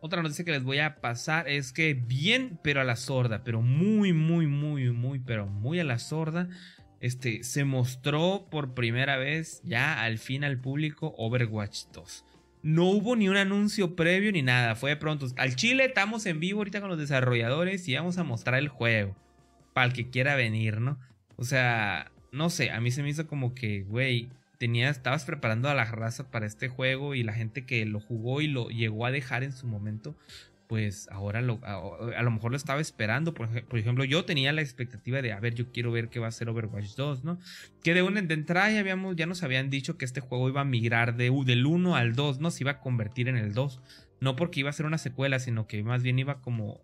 Otra 0.02 0.22
noticia 0.22 0.44
que 0.44 0.52
les 0.52 0.64
voy 0.64 0.80
a 0.80 0.98
pasar 1.00 1.48
es 1.48 1.72
que 1.72 1.94
bien, 1.94 2.60
pero 2.66 2.82
a 2.82 2.84
la 2.84 2.98
sorda, 2.98 3.46
pero 3.46 3.62
muy, 3.62 4.12
muy, 4.12 4.46
muy, 4.46 4.92
muy, 4.92 5.20
pero 5.20 5.48
muy 5.48 5.80
a 5.80 5.86
la 5.86 6.00
sorda, 6.00 6.50
este, 7.00 7.46
se 7.46 7.64
mostró 7.64 8.50
por 8.52 8.74
primera 8.74 9.16
vez 9.16 9.62
ya 9.64 10.04
al 10.04 10.18
fin 10.18 10.44
al 10.44 10.60
público 10.60 11.16
Overwatch 11.18 11.86
2. 11.94 12.26
No 12.62 12.90
hubo 12.90 13.16
ni 13.16 13.30
un 13.30 13.38
anuncio 13.38 13.96
previo 13.96 14.34
ni 14.34 14.42
nada, 14.42 14.76
fue 14.76 14.90
de 14.90 14.98
pronto. 14.98 15.28
Al 15.38 15.56
Chile 15.56 15.86
estamos 15.86 16.26
en 16.26 16.42
vivo 16.42 16.60
ahorita 16.60 16.82
con 16.82 16.90
los 16.90 17.00
desarrolladores 17.00 17.88
y 17.88 17.96
vamos 17.96 18.18
a 18.18 18.26
mostrar 18.26 18.60
el 18.60 18.68
juego. 18.68 19.16
Para 19.74 19.88
el 19.88 19.94
que 19.94 20.10
quiera 20.10 20.36
venir, 20.36 20.82
¿no? 20.82 21.00
O 21.38 21.46
sea, 21.46 22.12
no 22.34 22.50
sé, 22.50 22.70
a 22.72 22.82
mí 22.82 22.92
se 22.92 23.02
me 23.02 23.08
hizo 23.08 23.28
como 23.28 23.56
que, 23.56 23.84
güey, 23.84 24.30
estabas 24.60 25.26
preparando 25.26 25.70
a 25.70 25.74
la 25.74 25.86
raza 25.86 26.30
para 26.30 26.46
este 26.46 26.68
juego 26.68 27.16
y 27.16 27.24
la 27.24 27.34
gente 27.34 27.66
que 27.66 27.86
lo 27.86 28.00
jugó 28.00 28.42
y 28.42 28.48
lo 28.48 28.70
llegó 28.70 29.06
a 29.06 29.12
dejar 29.12 29.44
en 29.44 29.52
su 29.52 29.68
momento, 29.68 30.16
pues 30.68 31.08
ahora 31.12 31.42
lo, 31.42 31.60
a, 31.64 32.22
lo 32.22 32.32
mejor 32.32 32.52
lo 32.52 32.58
estaba 32.58 32.82
esperando. 32.82 33.34
Por, 33.34 33.50
ejemplo, 33.78 34.04
yo 34.04 34.26
tenía 34.26 34.52
la 34.52 34.62
expectativa 34.62 35.22
de, 35.22 35.32
a 35.32 35.40
ver, 35.40 35.54
yo 35.56 35.72
quiero 35.72 35.92
ver 35.92 36.10
qué 36.10 36.20
va 36.20 36.28
a 36.28 36.32
ser 36.32 36.50
Overwatch 36.50 36.96
2, 36.96 37.24
¿no? 37.24 37.40
Que 37.84 37.94
de, 37.94 38.02
una, 38.02 38.22
de 38.22 38.34
entrada 38.34 38.72
ya, 38.72 38.80
habíamos, 38.80 39.16
ya 39.16 39.26
nos 39.26 39.44
habían 39.44 39.70
dicho 39.70 39.98
que 39.98 40.06
este 40.06 40.20
juego 40.20 40.50
iba 40.50 40.62
a 40.62 40.66
migrar 40.66 41.16
de, 41.16 41.32
del 41.46 41.66
1 41.66 41.96
al 41.96 42.16
2, 42.16 42.40
¿no? 42.40 42.52
Se 42.52 42.64
iba 42.64 42.72
a 42.72 42.80
convertir 42.80 43.30
en 43.30 43.38
el 43.38 43.54
2. 43.54 43.82
No 44.20 44.36
porque 44.36 44.60
iba 44.60 44.70
a 44.70 44.74
ser 44.74 44.86
una 44.86 44.98
secuela, 44.98 45.40
sino 45.40 45.68
que 45.68 45.82
más 45.84 46.04
bien 46.04 46.20
iba 46.20 46.42
como 46.42 46.82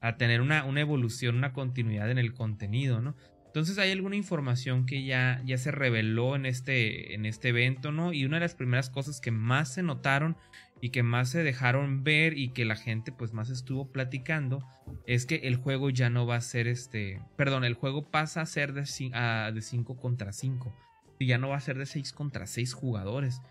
a 0.00 0.16
tener 0.16 0.40
una, 0.40 0.64
una 0.64 0.80
evolución, 0.80 1.36
una 1.36 1.52
continuidad 1.52 2.10
en 2.10 2.18
el 2.18 2.32
contenido, 2.32 3.00
¿no? 3.00 3.14
Entonces 3.50 3.78
hay 3.78 3.90
alguna 3.90 4.14
información 4.14 4.86
que 4.86 5.02
ya, 5.02 5.42
ya 5.44 5.58
se 5.58 5.72
reveló 5.72 6.36
en 6.36 6.46
este, 6.46 7.14
en 7.14 7.26
este 7.26 7.48
evento, 7.48 7.90
¿no? 7.90 8.12
Y 8.12 8.24
una 8.24 8.36
de 8.36 8.42
las 8.42 8.54
primeras 8.54 8.90
cosas 8.90 9.20
que 9.20 9.32
más 9.32 9.74
se 9.74 9.82
notaron 9.82 10.36
y 10.80 10.90
que 10.90 11.02
más 11.02 11.30
se 11.30 11.42
dejaron 11.42 12.04
ver 12.04 12.38
y 12.38 12.50
que 12.50 12.64
la 12.64 12.76
gente 12.76 13.10
pues 13.10 13.32
más 13.32 13.50
estuvo 13.50 13.90
platicando 13.90 14.64
es 15.04 15.26
que 15.26 15.40
el 15.48 15.56
juego 15.56 15.90
ya 15.90 16.10
no 16.10 16.28
va 16.28 16.36
a 16.36 16.40
ser 16.40 16.68
este, 16.68 17.20
perdón, 17.36 17.64
el 17.64 17.74
juego 17.74 18.08
pasa 18.08 18.40
a 18.40 18.46
ser 18.46 18.72
de 18.72 18.86
5 18.86 19.96
contra 19.96 20.32
5 20.32 20.72
y 21.18 21.26
ya 21.26 21.36
no 21.36 21.48
va 21.48 21.56
a 21.56 21.60
ser 21.60 21.76
de 21.76 21.86
6 21.86 22.12
contra 22.12 22.46
6 22.46 22.72
jugadores. 22.72 23.42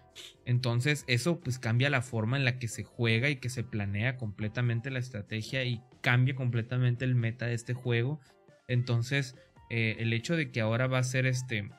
Entonces 0.45 1.03
eso 1.07 1.41
pues 1.41 1.59
cambia 1.59 1.89
la 1.89 2.01
forma 2.01 2.37
en 2.37 2.45
la 2.45 2.57
que 2.57 2.69
se 2.69 2.85
juega 2.85 3.29
y 3.29 3.35
que 3.35 3.49
se 3.49 3.65
planea 3.65 4.15
completamente 4.15 4.91
la 4.91 4.99
estrategia 4.99 5.65
y 5.65 5.83
cambia 5.99 6.35
completamente 6.35 7.03
el 7.03 7.15
meta 7.15 7.47
de 7.47 7.53
este 7.53 7.73
juego. 7.73 8.21
Entonces 8.69 9.35
eh, 9.69 9.98
el 9.99 10.14
hecho 10.14 10.35
de 10.35 10.51
que 10.51 10.61
ahora 10.61 10.88
va 10.88 10.99
a 10.99 11.03
ser 11.03 11.25
este 11.25 11.69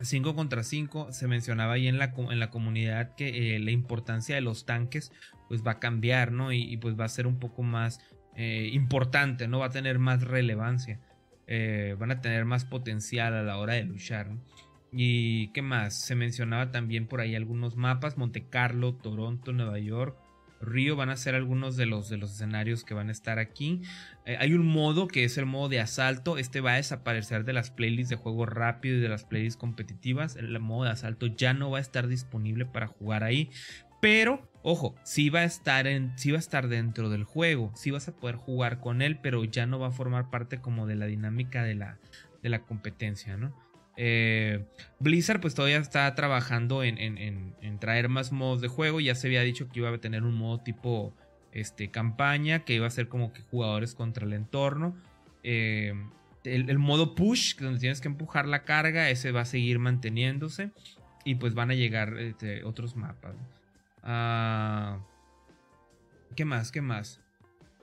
5 0.00 0.34
contra 0.34 0.62
5, 0.62 1.12
se 1.12 1.28
mencionaba 1.28 1.74
ahí 1.74 1.88
en 1.88 1.98
la, 1.98 2.14
en 2.16 2.40
la 2.40 2.50
comunidad 2.50 3.14
que 3.14 3.56
eh, 3.56 3.58
la 3.58 3.70
importancia 3.70 4.34
de 4.34 4.40
los 4.40 4.66
tanques 4.66 5.12
pues 5.48 5.62
va 5.66 5.72
a 5.72 5.78
cambiar, 5.78 6.32
¿no? 6.32 6.52
Y, 6.52 6.76
pues 6.78 6.98
va 6.98 7.04
a 7.04 7.08
ser 7.08 7.26
un 7.26 7.38
poco 7.38 7.62
más 7.62 8.00
eh, 8.34 8.70
importante, 8.72 9.46
¿no? 9.46 9.60
Va 9.60 9.66
a 9.66 9.70
tener 9.70 9.98
más 9.98 10.22
relevancia, 10.22 11.00
van 11.98 12.10
a 12.10 12.20
tener 12.20 12.44
más 12.46 12.64
potencial 12.64 13.34
a 13.34 13.42
la 13.42 13.58
hora 13.58 13.74
de 13.74 13.84
luchar, 13.84 14.30
¿Y 14.96 15.48
qué 15.48 15.60
más? 15.60 15.94
Se 15.94 16.14
mencionaba 16.14 16.70
también 16.70 17.08
por 17.08 17.20
ahí 17.20 17.34
algunos 17.34 17.74
mapas, 17.74 18.16
Monte 18.16 18.46
Carlo, 18.48 18.94
Toronto, 18.94 19.52
Nueva 19.52 19.80
York, 19.80 20.16
Río 20.64 20.96
van 20.96 21.10
a 21.10 21.16
ser 21.16 21.34
algunos 21.34 21.76
de 21.76 21.86
los, 21.86 22.08
de 22.08 22.16
los 22.16 22.32
escenarios 22.32 22.84
que 22.84 22.94
van 22.94 23.08
a 23.08 23.12
estar 23.12 23.38
aquí. 23.38 23.82
Eh, 24.26 24.36
hay 24.38 24.54
un 24.54 24.66
modo 24.66 25.08
que 25.08 25.24
es 25.24 25.38
el 25.38 25.46
modo 25.46 25.68
de 25.68 25.80
asalto. 25.80 26.38
Este 26.38 26.60
va 26.60 26.72
a 26.72 26.76
desaparecer 26.76 27.44
de 27.44 27.52
las 27.52 27.70
playlists 27.70 28.10
de 28.10 28.16
juego 28.16 28.46
rápido 28.46 28.96
y 28.96 29.00
de 29.00 29.08
las 29.08 29.24
playlists 29.24 29.58
competitivas. 29.58 30.36
El 30.36 30.58
modo 30.60 30.84
de 30.84 30.90
asalto 30.90 31.26
ya 31.26 31.54
no 31.54 31.70
va 31.70 31.78
a 31.78 31.82
estar 31.82 32.08
disponible 32.08 32.66
para 32.66 32.86
jugar 32.86 33.24
ahí. 33.24 33.50
Pero, 34.00 34.46
ojo, 34.62 34.94
sí 35.02 35.30
va 35.30 35.40
a 35.40 35.44
estar, 35.44 35.86
en, 35.86 36.12
sí 36.18 36.30
va 36.30 36.36
a 36.36 36.40
estar 36.40 36.68
dentro 36.68 37.08
del 37.08 37.24
juego. 37.24 37.72
Sí 37.74 37.90
vas 37.90 38.06
a 38.08 38.14
poder 38.14 38.36
jugar 38.36 38.80
con 38.80 39.00
él, 39.00 39.18
pero 39.22 39.44
ya 39.44 39.66
no 39.66 39.78
va 39.78 39.88
a 39.88 39.92
formar 39.92 40.28
parte 40.30 40.60
como 40.60 40.86
de 40.86 40.94
la 40.94 41.06
dinámica 41.06 41.62
de 41.62 41.74
la, 41.74 41.98
de 42.42 42.48
la 42.50 42.62
competencia, 42.62 43.38
¿no? 43.38 43.56
Eh, 43.96 44.64
Blizzard 44.98 45.40
pues 45.40 45.54
todavía 45.54 45.78
está 45.78 46.12
trabajando 46.14 46.82
en, 46.82 47.54
traer 47.78 48.08
más 48.08 48.32
modos 48.32 48.60
de 48.60 48.68
juego. 48.68 49.00
Ya 49.00 49.14
se 49.14 49.28
había 49.28 49.42
dicho 49.42 49.68
que 49.68 49.80
iba 49.80 49.90
a 49.90 49.98
tener 49.98 50.22
un 50.22 50.34
modo 50.34 50.58
tipo 50.60 51.14
este, 51.52 51.90
campaña, 51.90 52.64
que 52.64 52.74
iba 52.74 52.86
a 52.86 52.90
ser 52.90 53.08
como 53.08 53.32
que 53.32 53.42
jugadores 53.42 53.94
contra 53.94 54.26
el 54.26 54.32
entorno. 54.32 54.96
Eh, 55.42 55.94
el, 56.44 56.78
modo 56.78 57.14
push, 57.14 57.56
donde 57.56 57.80
tienes 57.80 58.00
que 58.00 58.08
empujar 58.08 58.46
la 58.46 58.64
carga, 58.64 59.10
ese 59.10 59.32
va 59.32 59.42
a 59.42 59.46
seguir 59.46 59.78
manteniéndose. 59.78 60.70
Y 61.24 61.36
pues 61.36 61.54
van 61.54 61.70
a 61.70 61.74
llegar 61.74 62.18
este, 62.18 62.64
otros 62.64 62.96
mapas. 62.96 63.34
Ah, 64.02 64.98
¿Qué 66.36 66.44
más? 66.44 66.70
¿Qué 66.70 66.82
más? 66.82 67.20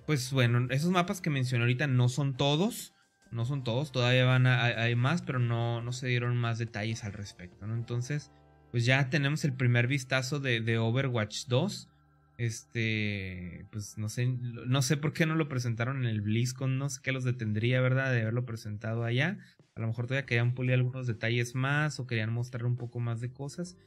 Pues 0.06 0.32
bueno, 0.32 0.68
esos 0.70 0.92
mapas 0.92 1.22
que 1.22 1.30
mencioné 1.30 1.64
ahorita 1.64 1.88
no 1.88 2.10
son 2.10 2.36
todos. 2.36 2.94
No 3.32 3.46
son 3.46 3.64
todos, 3.64 3.92
todavía 3.92 4.26
van 4.26 4.46
a, 4.46 4.66
hay 4.66 4.96
más, 4.96 5.22
pero 5.22 5.40
no, 5.40 5.82
no 5.82 5.94
se 5.94 6.08
dieron 6.08 6.36
más 6.36 6.58
detalles 6.58 7.04
al 7.04 7.14
respecto, 7.14 7.66
¿no? 7.66 7.76
Entonces, 7.76 8.32
pues 8.72 8.86
ya 8.86 9.10
tenemos 9.10 9.44
el 9.46 9.54
primer 9.54 9.88
vistazo 9.88 10.40
de, 10.40 10.78
Overwatch 10.78 11.46
2. 11.48 11.90
Este, 12.38 13.68
pues 13.72 13.98
no 13.98 14.10
sé, 14.10 14.26
no 14.26 14.82
sé 14.82 14.98
por 14.98 15.14
qué 15.14 15.26
no 15.26 15.36
lo 15.36 15.48
presentaron 15.48 15.98
en 15.98 16.06
el 16.06 16.22
BlizzCon, 16.22 16.78
no 16.78 16.90
sé 16.90 17.00
qué 17.04 17.12
los 17.12 17.24
detendría, 17.24 17.82
¿verdad? 17.82 18.12
De 18.12 18.22
haberlo 18.22 18.46
presentado 18.46 19.04
allá. 19.04 19.38
A 19.76 19.80
lo 19.80 19.88
mejor 19.88 20.08
todavía 20.08 20.26
querían 20.26 20.56
pulir 20.56 20.74
algunos 20.74 21.06
detalles 21.06 21.54
más 21.54 22.00
o 22.00 22.08
querían 22.08 22.34
mostrar 22.34 22.66
un 22.66 22.78
poco 22.78 23.00
más 23.00 23.22
de 23.22 23.32
cosas. 23.32 23.78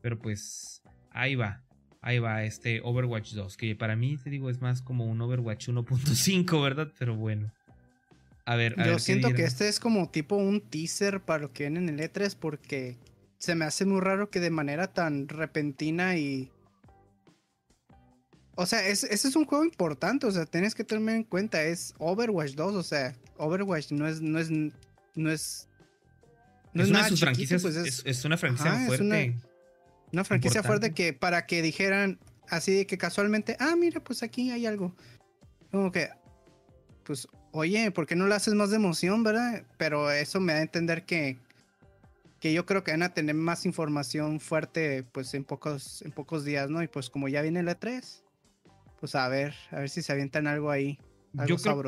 Pero 0.00 0.18
pues 0.18 0.82
ahí 1.10 1.34
va, 1.34 1.62
ahí 2.02 2.18
va 2.18 2.44
este 2.44 2.80
Overwatch 2.84 3.32
2, 3.32 3.56
que 3.56 3.74
para 3.74 3.96
mí, 3.96 4.16
te 4.18 4.30
digo, 4.30 4.50
es 4.50 4.60
más 4.60 4.82
como 4.82 5.06
un 5.06 5.20
Overwatch 5.20 5.70
1.5, 5.70 6.62
¿verdad? 6.62 6.92
Pero 6.98 7.16
bueno. 7.16 7.50
A 8.46 8.56
ver, 8.56 8.76
Yo 8.84 8.98
siento 8.98 9.32
que 9.32 9.44
este 9.44 9.68
es 9.68 9.80
como 9.80 10.10
tipo 10.10 10.36
un 10.36 10.60
teaser 10.60 11.20
para 11.20 11.44
lo 11.44 11.52
que 11.52 11.64
viene 11.64 11.78
en 11.78 11.88
el 11.88 12.10
E3 12.10 12.36
porque 12.38 12.98
se 13.38 13.54
me 13.54 13.64
hace 13.64 13.86
muy 13.86 14.00
raro 14.00 14.30
que 14.30 14.40
de 14.40 14.50
manera 14.50 14.92
tan 14.92 15.28
repentina 15.28 16.16
y... 16.16 16.50
O 18.56 18.66
sea, 18.66 18.86
ese 18.86 19.12
es 19.12 19.34
un 19.34 19.46
juego 19.46 19.64
importante, 19.64 20.26
o 20.26 20.30
sea, 20.30 20.46
tienes 20.46 20.74
que 20.74 20.84
tener 20.84 21.16
en 21.16 21.24
cuenta, 21.24 21.64
es 21.64 21.92
Overwatch 21.98 22.52
2, 22.52 22.74
o 22.74 22.82
sea, 22.82 23.14
Overwatch 23.36 23.90
no 23.92 24.06
es... 24.06 24.20
No 24.20 24.38
es, 24.38 24.50
no 24.50 25.30
es 25.30 25.68
no 26.74 26.82
es, 26.82 26.90
una 26.90 27.04
de 27.04 27.08
sus 27.08 27.20
franquicias, 27.20 27.62
pues 27.62 27.76
es, 27.76 28.24
una 28.24 28.36
franquicia 28.36 28.86
fuerte. 28.86 29.36
una, 30.12 30.24
franquicia 30.24 30.62
fuerte 30.62 30.92
que 30.92 31.12
para 31.12 31.46
que 31.46 31.62
dijeran 31.62 32.18
así 32.48 32.72
de 32.74 32.86
que 32.86 32.98
casualmente, 32.98 33.56
ah, 33.60 33.76
mira, 33.76 34.02
pues 34.02 34.24
aquí 34.24 34.50
hay 34.50 34.66
algo. 34.66 34.94
Como 35.70 35.92
que, 35.92 36.08
pues 37.04 37.28
oye, 37.54 37.92
¿por 37.92 38.06
qué 38.06 38.16
no 38.16 38.26
le 38.26 38.34
haces 38.34 38.54
más 38.54 38.70
de 38.70 38.76
emoción, 38.76 39.22
verdad? 39.22 39.62
Pero 39.78 40.10
eso 40.10 40.40
me 40.40 40.52
da 40.52 40.58
a 40.58 40.62
entender 40.62 41.04
que, 41.04 41.38
que 42.40 42.52
yo 42.52 42.66
creo 42.66 42.82
que 42.82 42.90
van 42.90 43.04
a 43.04 43.14
tener 43.14 43.36
más 43.36 43.64
información 43.64 44.40
fuerte 44.40 45.04
pues 45.12 45.32
en 45.34 45.44
pocos, 45.44 46.02
en 46.02 46.10
pocos 46.10 46.44
días, 46.44 46.68
¿no? 46.68 46.82
Y 46.82 46.88
pues 46.88 47.10
como 47.10 47.28
ya 47.28 47.42
viene 47.42 47.60
el 47.60 47.68
E3, 47.68 48.22
pues 48.98 49.14
a 49.14 49.28
ver, 49.28 49.54
a 49.70 49.78
ver 49.78 49.88
si 49.88 50.02
se 50.02 50.12
avientan 50.12 50.48
algo 50.48 50.70
ahí. 50.70 50.98
Yo 51.46 51.56
creo 51.56 51.82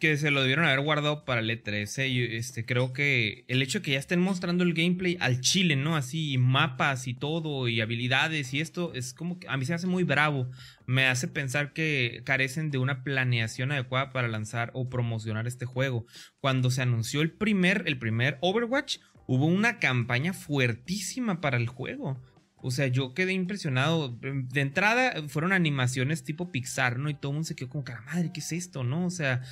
que, 0.00 0.16
se 0.16 0.30
lo 0.30 0.40
debieron 0.40 0.64
haber 0.64 0.80
guardado 0.80 1.24
para 1.24 1.40
el 1.40 1.50
E3. 1.50 1.98
¿eh? 1.98 2.36
este, 2.36 2.64
creo 2.64 2.92
que 2.92 3.44
el 3.46 3.62
hecho 3.62 3.78
de 3.78 3.84
que 3.84 3.92
ya 3.92 3.98
estén 3.98 4.20
mostrando 4.20 4.64
el 4.64 4.74
gameplay 4.74 5.16
al 5.20 5.40
chile, 5.40 5.76
¿no? 5.76 5.96
Así, 5.96 6.36
mapas 6.36 7.06
y 7.06 7.14
todo, 7.14 7.68
y 7.68 7.80
habilidades 7.80 8.52
y 8.54 8.60
esto, 8.60 8.92
es 8.94 9.14
como 9.14 9.38
que 9.38 9.48
a 9.48 9.56
mí 9.56 9.64
se 9.64 9.72
me 9.72 9.76
hace 9.76 9.86
muy 9.86 10.02
bravo. 10.02 10.50
Me 10.86 11.06
hace 11.06 11.28
pensar 11.28 11.72
que 11.72 12.22
carecen 12.24 12.70
de 12.70 12.78
una 12.78 13.04
planeación 13.04 13.70
adecuada 13.70 14.10
para 14.10 14.26
lanzar 14.26 14.70
o 14.74 14.88
promocionar 14.88 15.46
este 15.46 15.64
juego. 15.64 16.06
Cuando 16.40 16.70
se 16.70 16.82
anunció 16.82 17.22
el 17.22 17.30
primer, 17.30 17.84
el 17.86 17.98
primer 17.98 18.38
Overwatch, 18.40 18.98
hubo 19.26 19.46
una 19.46 19.78
campaña 19.78 20.32
fuertísima 20.32 21.40
para 21.40 21.56
el 21.56 21.68
juego. 21.68 22.20
O 22.60 22.72
sea, 22.72 22.88
yo 22.88 23.14
quedé 23.14 23.32
impresionado. 23.32 24.18
De 24.20 24.60
entrada 24.60 25.22
fueron 25.28 25.52
animaciones 25.52 26.24
tipo 26.24 26.50
Pixar, 26.50 26.98
¿no? 26.98 27.08
Y 27.08 27.14
todo 27.14 27.30
el 27.30 27.36
mundo 27.36 27.46
se 27.46 27.54
quedó 27.54 27.68
como, 27.68 27.84
cara 27.84 28.00
madre, 28.02 28.32
¿qué 28.32 28.40
es 28.40 28.50
esto, 28.50 28.82
no? 28.82 29.06
O 29.06 29.10
sea, 29.10 29.42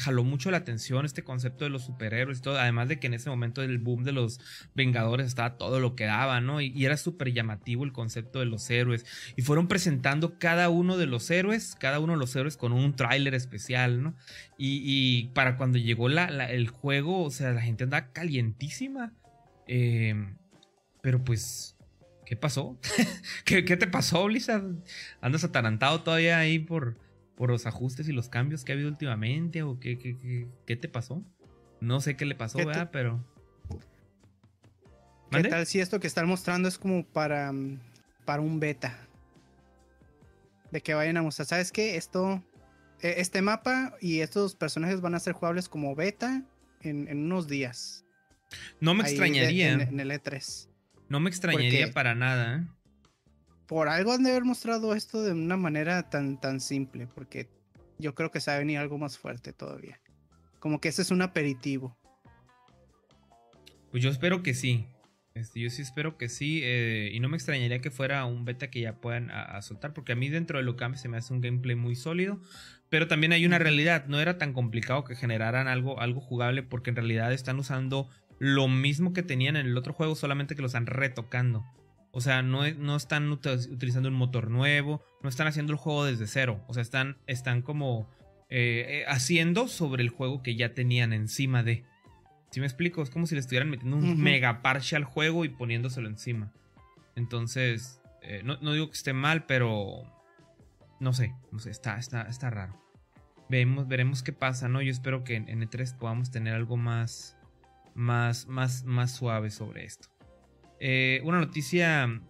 jaló 0.00 0.24
mucho 0.24 0.50
la 0.50 0.56
atención 0.56 1.06
este 1.06 1.22
concepto 1.22 1.64
de 1.64 1.70
los 1.70 1.84
superhéroes 1.84 2.42
todo. 2.42 2.58
Además 2.58 2.88
de 2.88 2.98
que 2.98 3.06
en 3.06 3.14
ese 3.14 3.30
momento 3.30 3.60
del 3.60 3.78
boom 3.78 4.02
de 4.02 4.12
los 4.12 4.40
Vengadores 4.74 5.28
estaba 5.28 5.56
todo 5.56 5.78
lo 5.78 5.94
que 5.94 6.06
daba, 6.06 6.40
¿no? 6.40 6.60
Y, 6.60 6.84
era 6.84 6.96
súper 6.96 7.32
llamativo 7.32 7.84
el 7.84 7.92
concepto 7.92 8.40
de 8.40 8.46
los 8.46 8.68
héroes. 8.70 9.06
Y 9.36 9.42
fueron 9.42 9.68
presentando 9.68 10.38
cada 10.38 10.68
uno 10.68 10.96
de 10.96 11.06
los 11.06 11.30
héroes, 11.30 11.76
cada 11.78 12.00
uno 12.00 12.14
de 12.14 12.18
los 12.18 12.34
héroes 12.34 12.56
con 12.56 12.72
un 12.72 12.96
tráiler 12.96 13.34
especial, 13.34 14.02
¿no? 14.02 14.16
Y, 14.58 15.28
para 15.28 15.56
cuando 15.56 15.78
llegó 15.78 16.08
la, 16.08 16.26
el 16.50 16.68
juego, 16.68 17.22
o 17.22 17.30
sea, 17.30 17.52
la 17.52 17.62
gente 17.62 17.84
andaba 17.84 18.12
calientísima. 18.12 19.12
Eh, 19.68 20.14
pero 21.02 21.22
pues 21.22 21.77
¿Qué 22.28 22.36
pasó? 22.36 22.78
¿Qué, 23.46 23.62
te 23.62 23.86
pasó, 23.86 24.26
Blizzard? 24.26 24.62
¿Andas 25.22 25.44
atarantado 25.44 26.02
todavía 26.02 26.38
ahí 26.38 26.58
por, 26.58 26.98
por 27.34 27.48
los 27.48 27.64
ajustes 27.64 28.06
y 28.06 28.12
los 28.12 28.28
cambios 28.28 28.66
que 28.66 28.72
ha 28.72 28.74
habido 28.74 28.90
últimamente? 28.90 29.62
¿O 29.62 29.80
qué, 29.80 29.96
qué, 30.66 30.76
te 30.76 30.88
pasó? 30.90 31.24
No 31.80 32.02
sé 32.02 32.18
qué 32.18 32.26
le 32.26 32.34
pasó, 32.34 32.58
¿verdad? 32.58 32.90
Pero. 32.92 33.24
¿Qué 35.30 35.44
tal 35.44 35.64
si 35.64 35.80
esto 35.80 36.00
que 36.00 36.06
están 36.06 36.28
mostrando 36.28 36.68
es 36.68 36.76
como 36.76 37.02
para, 37.02 37.50
para 38.26 38.42
un 38.42 38.60
beta? 38.60 39.08
De 40.70 40.82
que 40.82 40.92
vayan 40.92 41.16
a 41.16 41.22
mostrar, 41.22 41.46
¿sabes 41.46 41.72
qué? 41.72 41.96
Esto, 41.96 42.44
e, 43.00 43.22
este 43.22 43.40
mapa 43.40 43.96
y 44.02 44.20
estos 44.20 44.54
personajes 44.54 45.00
van 45.00 45.14
a 45.14 45.18
ser 45.18 45.32
jugables 45.32 45.66
como 45.70 45.94
beta 45.94 46.44
en, 46.82 47.08
unos 47.08 47.48
días. 47.48 48.04
No 48.80 48.92
me 48.92 49.04
extrañaría. 49.04 49.72
en, 49.72 49.98
el 49.98 50.10
E3. 50.10 50.68
No 51.08 51.20
me 51.20 51.30
extrañaría 51.30 51.92
para 51.92 52.14
nada. 52.14 52.56
¿eh? 52.56 52.66
Por 53.66 53.88
algo 53.88 54.12
han 54.12 54.22
de 54.22 54.30
haber 54.30 54.44
mostrado 54.44 54.94
esto 54.94 55.22
de 55.22 55.32
una 55.32 55.56
manera 55.56 56.08
tan, 56.08 56.40
tan 56.40 56.60
simple, 56.60 57.06
porque 57.06 57.48
yo 57.98 58.14
creo 58.14 58.30
que 58.30 58.40
se 58.40 58.50
va 58.50 58.56
a 58.56 58.60
venir 58.60 58.78
algo 58.78 58.98
más 58.98 59.18
fuerte 59.18 59.52
todavía. 59.52 60.00
Como 60.58 60.80
que 60.80 60.88
ese 60.88 61.02
es 61.02 61.10
un 61.10 61.22
aperitivo. 61.22 61.96
Pues 63.90 64.02
yo 64.02 64.10
espero 64.10 64.42
que 64.42 64.54
sí. 64.54 64.86
Este, 65.34 65.60
yo 65.60 65.70
sí 65.70 65.82
espero 65.82 66.16
que 66.16 66.28
sí. 66.28 66.60
Eh, 66.62 67.10
y 67.12 67.20
no 67.20 67.28
me 67.28 67.36
extrañaría 67.36 67.80
que 67.80 67.90
fuera 67.90 68.24
un 68.24 68.44
beta 68.44 68.70
que 68.70 68.80
ya 68.80 69.00
puedan 69.00 69.30
a, 69.30 69.60
soltar. 69.62 69.94
Porque 69.94 70.12
a 70.12 70.16
mí 70.16 70.28
dentro 70.28 70.58
de 70.58 70.64
lo 70.64 70.76
que 70.76 70.96
se 70.96 71.08
me 71.08 71.16
hace 71.16 71.32
un 71.32 71.40
gameplay 71.40 71.76
muy 71.76 71.94
sólido. 71.94 72.40
Pero 72.88 73.06
también 73.06 73.32
hay 73.32 73.46
una 73.46 73.58
realidad. 73.58 74.06
No 74.06 74.20
era 74.20 74.38
tan 74.38 74.52
complicado 74.52 75.04
que 75.04 75.14
generaran 75.14 75.68
algo, 75.68 76.00
algo 76.00 76.20
jugable. 76.20 76.62
Porque 76.62 76.90
en 76.90 76.96
realidad 76.96 77.32
están 77.32 77.58
usando 77.58 78.08
lo 78.38 78.68
mismo 78.68 79.12
que 79.12 79.22
tenían 79.22 79.56
en 79.56 79.66
el 79.66 79.76
otro 79.76 79.92
juego. 79.92 80.14
Solamente 80.14 80.54
que 80.54 80.62
lo 80.62 80.66
están 80.66 80.86
retocando. 80.86 81.64
O 82.10 82.20
sea, 82.20 82.42
no, 82.42 82.68
no 82.72 82.96
están 82.96 83.30
utilizando 83.30 84.08
un 84.08 84.14
motor 84.14 84.50
nuevo. 84.50 85.02
No 85.22 85.28
están 85.28 85.46
haciendo 85.46 85.72
el 85.72 85.78
juego 85.78 86.04
desde 86.04 86.26
cero. 86.26 86.64
O 86.68 86.74
sea, 86.74 86.82
están, 86.82 87.16
están 87.26 87.62
como 87.62 88.08
eh, 88.50 88.86
eh, 88.88 89.04
haciendo 89.08 89.68
sobre 89.68 90.02
el 90.02 90.08
juego 90.08 90.42
que 90.42 90.56
ya 90.56 90.74
tenían 90.74 91.12
encima 91.12 91.62
de. 91.62 91.84
Si 92.50 92.60
me 92.60 92.66
explico? 92.66 93.02
Es 93.02 93.10
como 93.10 93.26
si 93.26 93.34
le 93.34 93.40
estuvieran 93.40 93.68
metiendo 93.68 93.96
un 93.98 94.20
mega 94.22 94.62
parche 94.62 94.96
al 94.96 95.04
juego 95.04 95.44
y 95.44 95.50
poniéndoselo 95.50 96.08
encima. 96.08 96.50
Entonces, 97.14 98.00
eh, 98.22 98.42
no, 98.44 98.56
digo 98.72 98.88
que 98.88 98.96
esté 98.96 99.12
mal, 99.12 99.46
pero 99.46 100.02
no 101.00 101.12
sé, 101.14 101.34
no 101.50 101.58
sé, 101.58 101.70
está, 101.70 101.98
está, 101.98 102.22
está 102.22 102.50
raro. 102.50 102.78
Vemos, 103.48 103.88
veremos 103.88 104.22
qué 104.22 104.32
pasa, 104.32 104.68
¿no? 104.68 104.82
Yo 104.82 104.90
espero 104.90 105.24
que 105.24 105.36
en, 105.36 105.46
E3 105.46 105.96
podamos 105.96 106.30
tener 106.30 106.54
algo 106.54 106.76
más, 106.76 107.37
más, 107.98 108.46
más, 108.46 108.84
más 108.84 109.14
suave 109.14 109.50
sobre 109.50 109.84
esto. 109.84 110.08
Eh, 110.80 111.20
una 111.24 111.40
noticia 111.40 112.22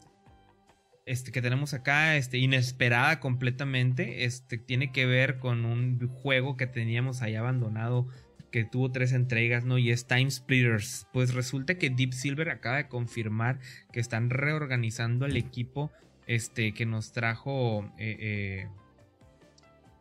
este, 1.04 1.30
que 1.30 1.42
tenemos 1.42 1.74
acá, 1.74 2.16
este, 2.16 2.38
inesperada 2.38 3.20
completamente, 3.20 4.24
este, 4.24 4.58
tiene 4.58 4.90
que 4.92 5.06
ver 5.06 5.38
con 5.38 5.64
un 5.64 6.08
juego 6.08 6.56
que 6.56 6.66
teníamos 6.66 7.22
ahí 7.22 7.34
abandonado 7.34 8.08
que 8.50 8.64
tuvo 8.64 8.90
tres 8.90 9.12
entregas, 9.12 9.64
¿no? 9.64 9.76
Y 9.76 9.90
es 9.90 10.06
Time 10.06 10.30
Splitters. 10.30 11.06
Pues 11.12 11.34
resulta 11.34 11.76
que 11.76 11.90
Deep 11.90 12.14
Silver 12.14 12.48
acaba 12.48 12.78
de 12.78 12.88
confirmar 12.88 13.58
que 13.92 14.00
están 14.00 14.30
reorganizando 14.30 15.26
el 15.26 15.36
equipo 15.36 15.92
este, 16.26 16.72
que 16.72 16.86
nos 16.86 17.12
trajo... 17.12 17.92
Eh, 17.98 18.16
eh, 18.20 18.68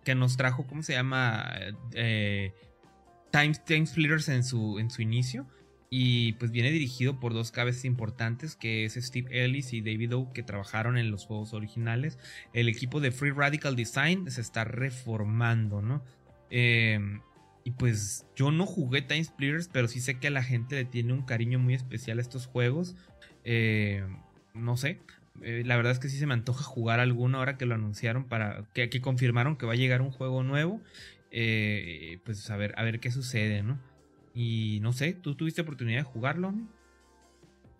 que 0.05 0.15
nos 0.15 0.37
trajo, 0.37 0.65
¿cómo 0.65 0.83
se 0.83 0.93
llama? 0.93 1.51
Eh, 1.93 2.53
Time, 3.65 3.85
Splitters 3.85 4.29
en 4.29 4.43
su, 4.43 4.79
en 4.79 4.89
su 4.89 5.01
inicio. 5.01 5.45
Y 5.89 6.33
pues 6.33 6.51
viene 6.51 6.69
dirigido 6.69 7.19
por 7.19 7.33
dos 7.33 7.51
cabezas 7.51 7.85
importantes, 7.85 8.55
que 8.55 8.83
es 8.83 8.95
Steve 8.95 9.45
Ellis 9.45 9.71
y 9.71 9.81
David 9.81 10.15
O, 10.15 10.33
que 10.33 10.43
trabajaron 10.43 10.97
en 10.97 11.11
los 11.11 11.25
juegos 11.25 11.53
originales. 11.53 12.19
El 12.53 12.67
equipo 12.67 12.99
de 12.99 13.11
Free 13.11 13.31
Radical 13.31 13.75
Design 13.75 14.29
se 14.29 14.41
está 14.41 14.65
reformando, 14.65 15.81
¿no? 15.81 16.03
Eh, 16.49 16.99
y 17.63 17.71
pues 17.71 18.25
yo 18.35 18.51
no 18.51 18.65
jugué 18.65 19.01
Time 19.01 19.23
Splitters, 19.23 19.69
pero 19.71 19.89
sí 19.89 19.99
sé 19.99 20.19
que 20.19 20.29
la 20.29 20.41
gente 20.41 20.75
le 20.75 20.85
tiene 20.85 21.11
un 21.11 21.23
cariño 21.23 21.59
muy 21.59 21.73
especial 21.73 22.17
a 22.17 22.21
estos 22.21 22.47
juegos. 22.47 22.95
Eh, 23.43 24.05
no 24.53 24.77
sé. 24.77 24.99
Eh, 25.41 25.63
la 25.65 25.75
verdad 25.75 25.91
es 25.91 25.99
que 25.99 26.09
sí 26.09 26.17
se 26.17 26.25
me 26.25 26.33
antoja 26.33 26.63
jugar 26.63 26.99
alguno 26.99 27.37
ahora 27.37 27.57
que 27.57 27.65
lo 27.65 27.75
anunciaron 27.75 28.23
para 28.23 28.63
que, 28.73 28.89
que 28.89 29.01
confirmaron 29.01 29.55
que 29.57 29.65
va 29.65 29.73
a 29.73 29.75
llegar 29.75 30.01
un 30.01 30.11
juego 30.11 30.43
nuevo. 30.43 30.81
Eh, 31.39 32.19
pues 32.25 32.49
a 32.49 32.57
ver, 32.57 32.73
a 32.77 32.83
ver 32.83 32.99
qué 32.99 33.11
sucede, 33.11 33.61
¿no? 33.61 33.79
Y 34.33 34.79
no 34.81 34.91
sé, 34.91 35.13
¿tú 35.13 35.35
tuviste 35.35 35.61
oportunidad 35.61 35.99
de 35.99 36.03
jugarlo? 36.03 36.51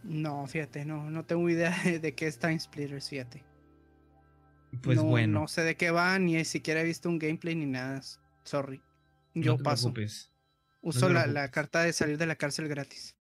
No, 0.04 0.46
fíjate, 0.46 0.86
no, 0.86 1.10
no 1.10 1.26
tengo 1.26 1.50
idea 1.50 1.76
de, 2.02 2.14
qué 2.14 2.28
es 2.28 2.38
Time 2.38 2.60
Splitters, 2.60 3.10
fíjate. 3.10 3.44
Pues 4.84 5.00
bueno. 5.00 5.42
No 5.42 5.48
sé 5.48 5.64
de 5.64 5.76
qué 5.76 5.90
va, 5.90 6.20
ni 6.20 6.46
siquiera 6.46 6.82
he 6.82 6.84
visto 6.84 7.10
un 7.10 7.18
gameplay 7.18 7.56
ni 7.56 7.66
nada. 7.66 8.00
Sorry. 8.44 8.80
Yo 9.34 9.58
paso. 9.58 9.92
Uso 10.82 11.10
la, 11.10 11.50
carta 11.50 11.82
de 11.82 11.94
salir 11.94 12.20
de 12.20 12.28
la 12.28 12.36
cárcel 12.36 12.68
gratis. 12.68 13.17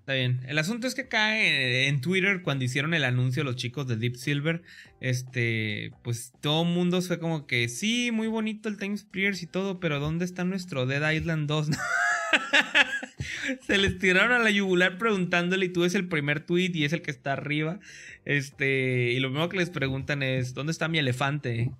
Está 0.00 0.14
bien. 0.14 0.40
El 0.48 0.58
asunto 0.58 0.86
es 0.86 0.94
que 0.94 1.08
cae 1.08 1.86
en 1.86 2.00
Twitter 2.00 2.40
cuando 2.40 2.64
hicieron 2.64 2.94
el 2.94 3.04
anuncio 3.04 3.44
los 3.44 3.56
chicos 3.56 3.86
de 3.86 3.96
Deep 3.96 4.16
Silver. 4.16 4.62
Este, 5.00 5.92
pues 6.02 6.32
todo 6.40 6.62
el 6.62 6.70
mundo 6.70 7.02
fue 7.02 7.18
como 7.18 7.46
que 7.46 7.68
sí, 7.68 8.10
muy 8.10 8.26
bonito 8.26 8.70
el 8.70 8.78
Time 8.78 8.96
Splitters 8.96 9.42
y 9.42 9.46
todo, 9.46 9.78
pero 9.78 10.00
¿dónde 10.00 10.24
está 10.24 10.42
nuestro 10.44 10.86
Dead 10.86 11.12
Island 11.12 11.46
2? 11.46 11.68
Se 13.66 13.76
les 13.76 13.98
tiraron 13.98 14.32
a 14.32 14.38
la 14.38 14.50
yugular 14.50 14.96
preguntándole 14.96 15.66
y 15.66 15.68
tú 15.68 15.82
ves 15.82 15.94
el 15.94 16.08
primer 16.08 16.40
tweet 16.40 16.70
y 16.72 16.84
es 16.84 16.94
el 16.94 17.02
que 17.02 17.10
está 17.10 17.34
arriba. 17.34 17.78
Este, 18.24 19.12
y 19.12 19.20
lo 19.20 19.28
primero 19.28 19.50
que 19.50 19.58
les 19.58 19.68
preguntan 19.68 20.22
es, 20.22 20.54
¿dónde 20.54 20.72
está 20.72 20.88
mi 20.88 20.98
elefante? 20.98 21.70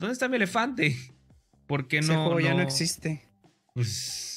¿Dónde 0.00 0.12
está 0.12 0.28
mi 0.28 0.36
elefante? 0.36 0.96
¿Por 1.68 1.86
qué 1.86 2.00
no, 2.00 2.40
ya 2.40 2.52
no 2.52 2.62
existe. 2.62 3.22
Pues 3.74 4.29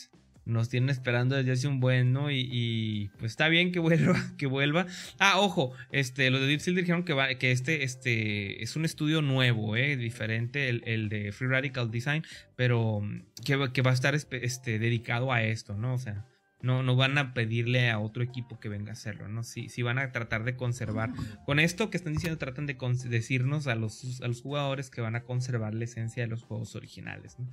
nos 0.46 0.70
tienen 0.70 0.90
esperando 0.90 1.36
desde 1.36 1.52
hace 1.52 1.68
un 1.68 1.80
buen, 1.80 2.12
¿no? 2.12 2.30
Y, 2.32 3.10
pues 3.20 3.32
está 3.32 3.48
bien 3.48 3.72
que 3.72 3.80
vuelva, 3.80 4.16
que 4.38 4.46
vuelva. 4.46 4.86
Ah, 5.20 5.40
ojo, 5.40 5.74
este, 5.92 6.30
los 6.30 6.42
de 6.42 6.48
Deep 6.48 6.60
Silver 6.60 6.84
dijeron 6.84 7.04
que, 7.04 7.14
va, 7.14 7.34
que 7.36 7.52
este, 7.52 7.84
este 7.84 8.64
es 8.64 8.76
un 8.76 8.86
estudio 8.86 9.22
nuevo, 9.22 9.76
¿eh? 9.76 9.96
Diferente, 9.96 10.70
el, 10.70 11.10
de 11.10 11.32
Free 11.32 11.48
Radical 11.48 11.92
Design, 11.92 12.24
pero 12.56 13.02
que, 13.46 13.72
que 13.74 13.82
va 13.82 13.92
a 13.92 13.94
estar 13.94 14.16
este, 14.16 14.80
dedicado 14.80 15.32
a 15.32 15.44
esto, 15.44 15.76
¿no? 15.76 15.94
O 15.94 16.00
sea, 16.00 16.26
no, 16.62 16.82
no 16.82 16.96
van 16.96 17.18
a 17.18 17.34
pedirle 17.34 17.90
a 17.90 18.00
otro 18.00 18.24
equipo 18.24 18.60
que 18.60 18.70
venga 18.70 18.92
a 18.92 18.94
hacerlo, 18.94 19.28
¿no? 19.28 19.44
Sí 19.44 19.82
van 19.82 20.00
a 20.00 20.12
tratar 20.12 20.46
de 20.46 20.56
conservar. 20.56 21.12
Con 21.46 21.60
esto 21.60 21.90
que 21.90 21.98
están 21.98 22.14
diciendo, 22.14 22.38
tratan 22.38 22.66
de 22.66 22.78
decirnos 23.10 23.68
a 23.68 23.76
los, 23.76 24.22
a 24.22 24.28
los 24.28 24.42
jugadores 24.42 24.90
que 24.90 25.02
van 25.02 25.16
a 25.16 25.24
conservar 25.24 25.74
la 25.74 25.84
esencia 25.84 26.24
de 26.24 26.30
los 26.30 26.44
juegos 26.44 26.76
originales, 26.76 27.38
¿no? 27.38 27.48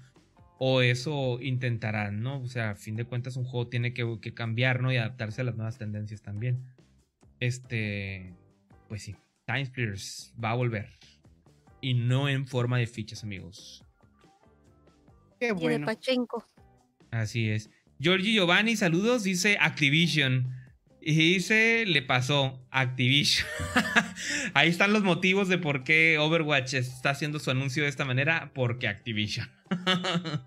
O 0.63 0.83
eso 0.83 1.41
intentarán, 1.41 2.23
¿no? 2.23 2.43
O 2.43 2.47
sea, 2.47 2.73
a 2.73 2.75
fin 2.75 2.95
de 2.95 3.07
cuentas 3.07 3.37
un 3.37 3.45
juego 3.45 3.69
tiene 3.69 3.95
que, 3.95 4.35
cambiar, 4.35 4.83
¿no? 4.83 4.93
Y 4.93 4.99
adaptarse 4.99 5.41
a 5.41 5.45
las 5.45 5.57
nuevas 5.57 5.79
tendencias 5.79 6.21
también. 6.21 6.67
Este, 7.41 8.35
pues 8.87 9.03
sí, 9.03 9.17
Time 9.47 9.65
Splitters 9.65 10.35
va 10.43 10.51
a 10.51 10.55
volver. 10.55 10.91
Y 11.81 11.95
no 11.95 12.29
en 12.29 12.47
forma 12.47 12.77
de 12.77 12.87
fichas, 12.87 13.25
amigos. 13.25 13.83
Qué 15.41 15.53
bueno. 15.53 15.87
Así 17.11 17.49
es. 17.49 17.71
Giorgi 17.99 18.35
Giovanni, 18.35 18.77
saludos, 18.77 19.23
dice 19.23 19.57
Activision. 19.59 20.60
Y 21.03 21.15
dice, 21.15 21.85
le 21.87 22.03
pasó 22.03 22.61
Activision. 22.71 23.47
Ahí 24.55 24.69
están 24.69 24.93
los 24.93 25.03
motivos 25.03 25.49
de 25.49 25.57
por 25.57 25.83
qué 25.83 26.19
Overwatch 26.19 26.75
está 26.75 27.11
haciendo 27.11 27.39
su 27.39 27.51
anuncio 27.51 27.85
de 27.85 27.89
esta 27.89 28.05
manera, 28.05 28.53
porque 28.55 28.87
Activision. 28.87 29.51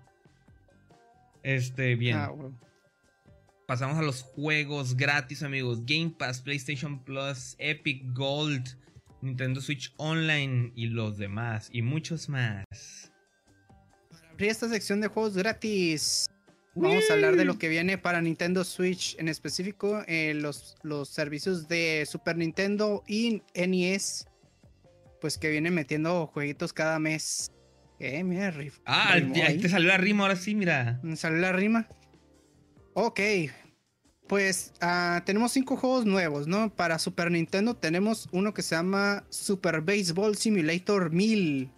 este, 1.42 1.96
bien. 1.96 2.18
Ah, 2.18 2.30
Pasamos 3.66 3.96
a 3.96 4.02
los 4.02 4.22
juegos 4.22 4.94
gratis, 4.94 5.42
amigos. 5.42 5.86
Game 5.86 6.14
Pass, 6.18 6.42
PlayStation 6.42 7.02
Plus, 7.02 7.56
Epic 7.58 8.04
Gold, 8.12 8.76
Nintendo 9.22 9.60
Switch 9.60 9.92
Online 9.96 10.70
y 10.76 10.88
los 10.88 11.16
demás. 11.16 11.70
Y 11.72 11.80
muchos 11.80 12.28
más. 12.28 13.10
Para 14.10 14.28
abrir 14.28 14.50
esta 14.50 14.68
sección 14.68 15.00
de 15.00 15.08
juegos 15.08 15.34
gratis, 15.34 16.26
Vamos 16.74 17.04
a 17.08 17.14
hablar 17.14 17.36
de 17.36 17.44
lo 17.44 17.56
que 17.56 17.68
viene 17.68 17.98
para 17.98 18.20
Nintendo 18.20 18.64
Switch, 18.64 19.16
en 19.18 19.28
específico 19.28 20.02
eh, 20.08 20.34
los, 20.34 20.76
los 20.82 21.08
servicios 21.08 21.68
de 21.68 22.04
Super 22.10 22.36
Nintendo 22.36 23.04
y 23.06 23.42
NES, 23.54 24.26
pues 25.20 25.38
que 25.38 25.50
vienen 25.50 25.74
metiendo 25.74 26.26
jueguitos 26.26 26.72
cada 26.72 26.98
mes. 26.98 27.52
Eh, 28.00 28.24
mira, 28.24 28.50
riff. 28.50 28.80
Ah, 28.86 29.12
ahí 29.12 29.58
te 29.58 29.68
salió 29.68 29.88
la 29.88 29.98
rima, 29.98 30.24
ahora 30.24 30.36
sí, 30.36 30.54
mira. 30.54 30.98
Me 31.02 31.16
salió 31.16 31.38
la 31.38 31.52
rima. 31.52 31.86
Ok, 32.94 33.20
pues 34.26 34.72
ah, 34.80 35.22
tenemos 35.24 35.52
cinco 35.52 35.76
juegos 35.76 36.06
nuevos, 36.06 36.46
¿no? 36.46 36.74
Para 36.74 36.98
Super 36.98 37.30
Nintendo 37.30 37.74
tenemos 37.74 38.28
uno 38.32 38.52
que 38.52 38.62
se 38.62 38.74
llama 38.74 39.24
Super 39.28 39.80
Baseball 39.80 40.36
Simulator 40.36 41.10
1000. 41.10 41.70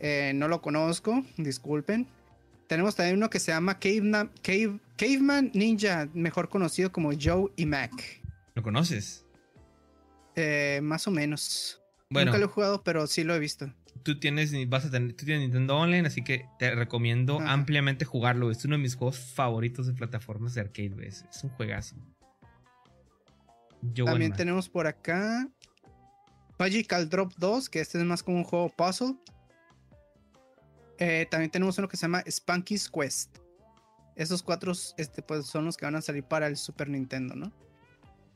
Eh, 0.00 0.32
no 0.34 0.48
lo 0.48 0.62
conozco, 0.62 1.24
disculpen. 1.36 2.06
Tenemos 2.68 2.94
también 2.94 3.16
uno 3.16 3.30
que 3.30 3.40
se 3.40 3.50
llama 3.50 3.78
Caveman, 3.80 4.30
Ninja, 5.54 6.08
mejor 6.12 6.50
conocido 6.50 6.92
como 6.92 7.10
Joe 7.18 7.50
y 7.56 7.64
Mac. 7.64 8.20
¿Lo 8.54 8.62
conoces? 8.62 9.24
Eh, 10.36 10.80
más 10.82 11.08
o 11.08 11.10
menos. 11.10 11.82
Nunca 12.10 12.36
lo 12.38 12.44
he 12.44 12.48
jugado, 12.48 12.84
pero 12.84 13.06
sí 13.06 13.24
lo 13.24 13.34
he 13.34 13.38
visto. 13.38 13.72
Tú 14.02 14.20
tienes, 14.20 14.52
vas 14.68 14.84
a 14.84 14.90
tener, 14.90 15.14
tú 15.14 15.24
tienes 15.24 15.42
Nintendo 15.42 15.76
Online, 15.76 16.06
así 16.06 16.22
que 16.22 16.46
te 16.58 16.74
recomiendo 16.74 17.40
ampliamente 17.40 18.04
jugarlo. 18.04 18.50
Es 18.50 18.64
uno 18.66 18.76
de 18.76 18.82
mis 18.82 18.96
juegos 18.96 19.18
favoritos 19.18 19.86
de 19.86 19.94
plataformas 19.94 20.54
de 20.54 20.60
arcade. 20.60 20.94
Es, 21.06 21.24
es 21.30 21.42
un 21.44 21.50
juegazo. 21.50 21.96
También 24.04 24.32
tenemos 24.34 24.68
por 24.68 24.86
acá 24.86 25.48
Magical 26.58 27.08
Drop 27.08 27.32
2, 27.38 27.70
que 27.70 27.80
este 27.80 27.98
es 27.98 28.04
más 28.04 28.22
como 28.22 28.38
un 28.38 28.44
juego 28.44 28.68
puzzle. 28.68 29.14
Eh, 30.98 31.26
también 31.30 31.50
tenemos 31.50 31.78
uno 31.78 31.88
que 31.88 31.96
se 31.96 32.02
llama 32.02 32.22
Spunky's 32.28 32.88
Quest. 32.90 33.38
Esos 34.16 34.42
cuatro 34.42 34.72
este, 34.96 35.22
pues, 35.22 35.46
son 35.46 35.64
los 35.64 35.76
que 35.76 35.86
van 35.86 35.94
a 35.94 36.02
salir 36.02 36.24
para 36.24 36.48
el 36.48 36.56
Super 36.56 36.88
Nintendo, 36.88 37.36
¿no? 37.36 37.52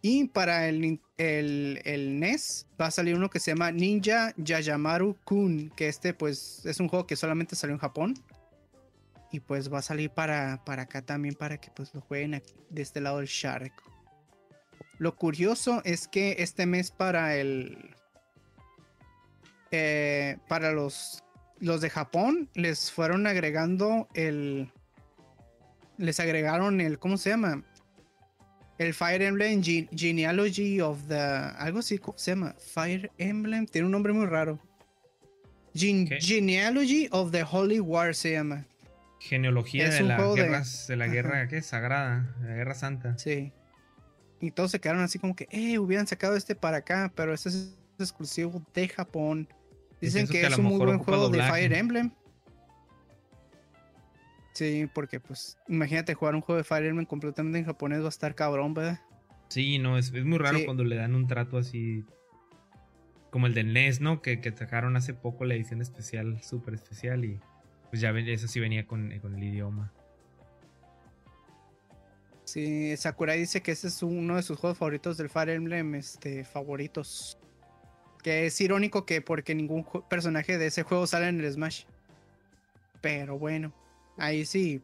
Y 0.01 0.27
para 0.29 0.69
el, 0.69 1.01
el, 1.17 2.19
NES 2.19 2.67
va 2.81 2.87
a 2.87 2.91
salir 2.91 3.15
uno 3.15 3.31
que 3.31 3.39
se 3.39 3.53
llama 3.53 3.71
Ninja 3.71 4.35
Yayamaru 4.37 5.17
Kun, 5.25 5.71
que 5.77 5.87
este 5.87 6.13
pues 6.13 6.67
es 6.67 6.81
un 6.81 6.89
juego 6.89 7.07
que 7.07 7.15
solamente 7.15 7.55
salió 7.55 7.75
en 7.75 7.81
Japón. 7.81 8.15
Y 9.31 9.41
pues 9.41 9.73
va 9.73 9.79
a 9.79 9.83
salir 9.83 10.11
para, 10.11 10.63
para 10.65 10.83
acá 10.83 11.03
también 11.03 11.35
para 11.35 11.59
que 11.59 11.71
pues 11.71 11.95
lo 11.95 12.01
jueguen 12.01 12.43
de 12.69 12.83
este 12.83 13.01
lado 13.01 13.19
del 13.19 13.29
Shark. 13.29 13.73
Lo 14.99 15.17
curioso 15.17 15.83
es 15.85 16.07
que 16.07 16.37
este 16.39 16.67
mes 16.67 16.91
para 16.91 17.37
el. 17.37 17.95
eh, 19.71 20.37
para 20.49 20.73
los, 20.73 21.22
los 21.63 21.81
de 21.81 21.89
Japón 21.91 22.49
les 22.55 22.91
fueron 22.91 23.27
agregando 23.27 24.09
el. 24.15 24.71
Les 25.97 26.19
agregaron 26.21 26.81
el. 26.81 26.99
¿Cómo 26.99 27.17
se 27.17 27.31
llama? 27.31 27.63
El 28.79 28.95
Fire 28.95 29.23
Emblem 29.23 29.63
Gene- 29.63 29.89
Genealogy 29.95 30.81
of 30.81 31.07
the. 31.09 31.15
Algo 31.17 31.79
así, 31.79 31.99
¿cómo 31.99 32.19
se 32.19 32.33
llama? 32.33 32.55
Fire 32.59 33.11
Emblem. 33.19 33.67
Tiene 33.67 33.87
un 33.87 33.93
nombre 33.93 34.13
muy 34.13 34.27
raro. 34.27 34.59
Genealogy 35.75 37.09
of 37.13 37.31
the 37.31 37.45
Holy 37.49 37.81
War 37.81 38.15
se 38.15 38.33
llama. 38.33 38.67
Genealogía 39.21 39.89
de 39.89 40.03
la 40.03 40.17
de- 40.19 40.35
guerra, 40.35 40.65
de 40.89 40.97
la 40.97 41.07
guerra, 41.07 41.49
¿qué? 41.49 41.63
Sagrada, 41.63 42.35
de 42.41 42.49
la 42.49 42.55
guerra 42.57 42.75
santa. 42.75 43.17
Sí. 43.19 43.53
Y 44.41 44.51
todos 44.51 44.73
se 44.73 44.81
quedaron 44.81 45.03
así 45.03 45.21
como 45.21 45.37
que, 45.37 45.47
eh, 45.51 45.79
hubieran 45.79 46.09
sacado 46.09 46.35
este 46.35 46.57
para 46.57 46.79
acá, 46.79 47.13
pero 47.15 47.33
este 47.33 47.51
es 47.51 47.77
exclusivo 48.01 48.61
de 48.75 48.89
Japón. 48.89 49.49
Dicen 50.03 50.27
que, 50.27 50.43
es 50.45 50.59
un 50.59 50.65
muy 50.65 50.79
buen 50.79 50.99
juego 50.99 51.31
de. 51.31 51.41
Fire 51.43 51.73
Emblem. 51.73 52.11
Sí, 54.53 54.89
porque 54.93 55.21
pues, 55.21 55.57
imagínate 55.69 56.13
jugar 56.13 56.35
un 56.35 56.43
juego 56.43 56.59
de 56.59 56.65
Fire 56.65 56.85
Emblem 56.85 57.07
completamente 57.07 57.59
en 57.59 57.65
japonés 57.65 58.03
va 58.03 58.07
a 58.07 58.09
estar 58.11 58.35
cabrón, 58.35 58.75
¿verdad? 58.75 59.01
Sí, 59.49 59.79
no, 59.79 59.97
es, 59.97 60.13
es 60.13 60.25
muy 60.25 60.39
raro 60.39 60.59
Sí. 60.59 60.65
cuando 60.65 60.85
le 60.85 60.97
dan 60.97 61.15
un 61.15 61.27
trato 61.27 61.57
así. 61.57 62.05
Como 63.31 63.47
el 63.47 63.55
de 63.55 63.65
NES, 63.65 64.01
¿no? 64.01 64.21
Que, 64.21 64.41
que 64.41 64.51
sacaron 64.51 64.95
hace 64.97 65.15
poco 65.15 65.47
la 65.47 65.55
edición 65.55 65.81
especial, 65.81 66.43
súper 66.43 66.75
especial. 66.75 67.25
Y 67.25 67.41
pues 67.89 68.03
ya 68.03 68.11
eso 68.11 68.49
sí 68.49 68.61
venía 68.61 68.87
con, 68.87 69.17
con 69.21 69.37
el 69.37 69.45
idioma. 69.45 69.93
Sí, 72.45 72.95
Sakurai 72.97 73.39
dice 73.39 73.63
que 73.63 73.71
ese 73.71 73.89
es 73.89 74.03
uno 74.03 74.37
de 74.37 74.43
sus 74.43 74.59
juegos 74.59 74.77
favoritos 74.77 75.17
del 75.17 75.31
Fire 75.31 75.51
Emblem, 75.51 75.95
este, 75.95 76.45
favoritos. 76.45 77.39
Que 78.23 78.47
es 78.47 78.61
irónico 78.61 79.05
que 79.05 79.21
porque 79.21 79.55
ningún 79.55 79.85
personaje 80.09 80.59
de 80.59 80.67
ese 80.67 80.83
juego 80.83 81.07
sale 81.07 81.29
en 81.29 81.41
el 81.41 81.53
Smash. 81.53 81.85
Pero 83.01 83.39
bueno, 83.39 83.73
ahí 84.17 84.45
sí. 84.45 84.81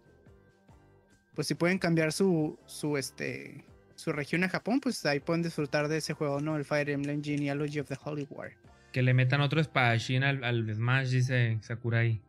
Pues 1.35 1.47
si 1.47 1.55
pueden 1.55 1.79
cambiar 1.79 2.13
su, 2.13 2.59
su, 2.67 2.97
este, 2.97 3.65
su 3.95 4.13
región 4.13 4.43
a 4.43 4.49
Japón, 4.49 4.81
pues 4.81 5.07
ahí 5.07 5.21
pueden 5.21 5.43
disfrutar 5.43 5.87
de 5.87 5.99
ese 5.99 6.15
juego, 6.15 6.41
¿no? 6.41 6.57
El 6.57 6.65
Fire 6.65 6.91
Emblem 6.91 7.23
Genealogy 7.23 7.79
of 7.79 7.89
the 7.89 7.97
Holy 8.03 8.27
War. 8.31 8.51
Que 8.93 9.03
le 9.03 9.15
metan 9.15 9.41
otro 9.41 9.61
espadachín 9.61 10.25
al, 10.25 10.43
al 10.43 10.75
Smash, 10.75 11.11
dice 11.11 11.59
Sakurai. 11.63 12.21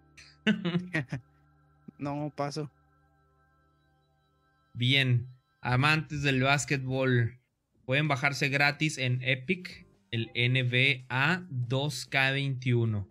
No, 1.99 2.31
paso. 2.33 2.71
Bien, 4.73 5.27
amantes 5.59 6.23
del 6.23 6.41
básquetbol, 6.41 7.37
pueden 7.85 8.07
bajarse 8.07 8.47
gratis 8.47 8.97
en 8.97 9.21
Epic 9.21 9.85
el 10.11 10.31
NBA 10.35 11.45
2K21. 11.49 13.07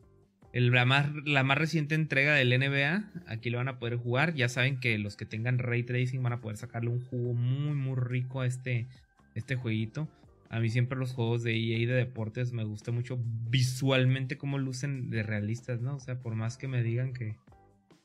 El- 0.53 0.71
la, 0.71 0.85
más, 0.85 1.11
la 1.25 1.43
más 1.45 1.59
reciente 1.59 1.95
entrega 1.95 2.35
del 2.35 2.53
NBA, 2.53 3.13
aquí 3.27 3.51
lo 3.51 3.59
van 3.59 3.69
a 3.69 3.79
poder 3.79 3.97
jugar. 3.97 4.35
Ya 4.35 4.49
saben 4.49 4.81
que 4.81 4.99
los 4.99 5.17
que 5.17 5.27
tengan 5.27 5.59
ray 5.59 5.83
tracing 5.83 6.23
van 6.23 6.33
a 6.33 6.41
poder 6.41 6.57
sacarle 6.57 6.91
un 6.91 7.01
jugo 7.05 7.35
muy, 7.35 7.75
muy 7.75 7.97
rico 7.97 8.41
a 8.41 8.47
este, 8.47 8.89
este 9.35 9.57
jueguito. 9.57 10.09
A 10.51 10.61
mí 10.61 10.71
siempre 10.71 10.99
los 10.99 11.13
juegos 11.13 11.43
de 11.43 11.55
EA 11.55 11.87
de 11.87 11.93
deportes 11.95 12.53
me 12.53 12.65
gusta 12.65 12.91
mucho 12.91 13.19
visualmente 13.51 14.39
cómo 14.39 14.57
lucen 14.59 15.11
de 15.11 15.23
realistas, 15.23 15.83
¿no? 15.83 15.97
O 15.97 16.01
sea, 16.01 16.21
por 16.21 16.35
más 16.35 16.57
que 16.57 16.69
me 16.69 16.83
digan 16.83 17.13
que 17.13 17.37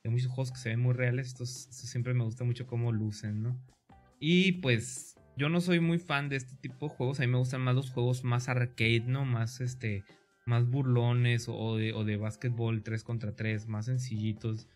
hay 0.03 0.11
muchos 0.11 0.27
juegos 0.27 0.51
que 0.51 0.57
se 0.57 0.69
ven 0.69 0.81
muy 0.81 0.93
reales, 0.93 1.27
estos, 1.27 1.69
estos 1.69 1.89
siempre 1.89 2.13
me 2.13 2.25
gusta 2.25 2.43
mucho 2.43 2.67
cómo 2.67 2.91
lucen, 2.91 3.41
¿no? 3.41 3.57
Y 4.19 4.53
pues 4.53 5.15
yo 5.37 5.49
no 5.49 5.61
soy 5.61 5.79
muy 5.79 5.99
fan 5.99 6.29
de 6.29 6.35
este 6.35 6.55
tipo 6.55 6.87
de 6.87 6.95
juegos, 6.95 7.19
a 7.19 7.23
mí 7.23 7.27
me 7.27 7.37
gustan 7.37 7.61
más 7.61 7.75
los 7.75 7.91
juegos 7.91 8.23
más 8.23 8.49
arcade, 8.49 9.03
¿no? 9.07 9.25
Más 9.25 9.61
este, 9.61 10.03
más 10.45 10.67
burlones 10.69 11.47
o 11.49 11.77
de, 11.77 11.93
o 11.93 12.03
de 12.03 12.17
básquetbol 12.17 12.83
3 12.83 13.03
contra 13.03 13.35
3, 13.35 13.67
más 13.67 13.85
sencillitos. 13.85 14.67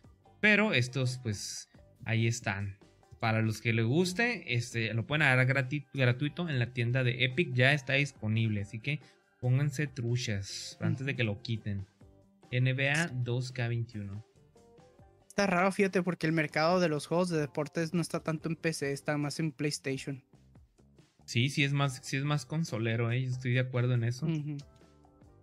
Pero 0.42 0.74
estos 0.74 1.20
pues 1.22 1.70
ahí 2.06 2.28
están. 2.28 2.78
Para 3.20 3.42
los 3.42 3.62
que 3.62 3.74
les 3.74 3.86
guste, 3.86 4.54
este, 4.56 4.94
lo 4.94 5.08
pueden 5.08 5.24
agarrar 5.24 5.48
grati- 5.48 5.88
gratuito 5.94 6.48
en 6.50 6.60
la 6.60 6.72
tienda 6.74 7.04
de 7.04 7.26
Epic, 7.26 7.54
ya 7.54 7.74
está 7.74 7.94
disponible, 7.94 8.62
así 8.62 8.80
que 8.80 9.00
pónganse 9.42 9.88
truchas 9.88 10.78
antes 10.82 11.06
de 11.06 11.16
que 11.16 11.24
lo 11.24 11.42
quiten. 11.42 11.88
NBA 12.52 13.10
2K21. 13.24 14.24
Está 15.28 15.48
raro, 15.48 15.72
fíjate, 15.72 16.02
porque 16.02 16.26
el 16.28 16.34
mercado 16.34 16.80
de 16.80 16.90
los 16.90 17.08
juegos 17.08 17.30
de 17.30 17.40
deportes 17.40 17.94
no 17.94 18.02
está 18.02 18.22
tanto 18.22 18.50
en 18.50 18.56
PC, 18.56 18.92
está 18.92 19.18
más 19.18 19.40
en 19.40 19.52
PlayStation. 19.52 20.24
Sí, 21.28 21.50
sí 21.50 21.66
es 21.66 21.74
más, 21.74 22.00
sí 22.04 22.16
es 22.16 22.24
más 22.24 22.46
consolero, 22.46 23.12
¿eh? 23.12 23.22
Yo 23.22 23.30
estoy 23.30 23.52
de 23.52 23.60
acuerdo 23.60 23.94
en 23.94 24.06
eso. 24.06 24.28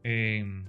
Eh, 0.02 0.64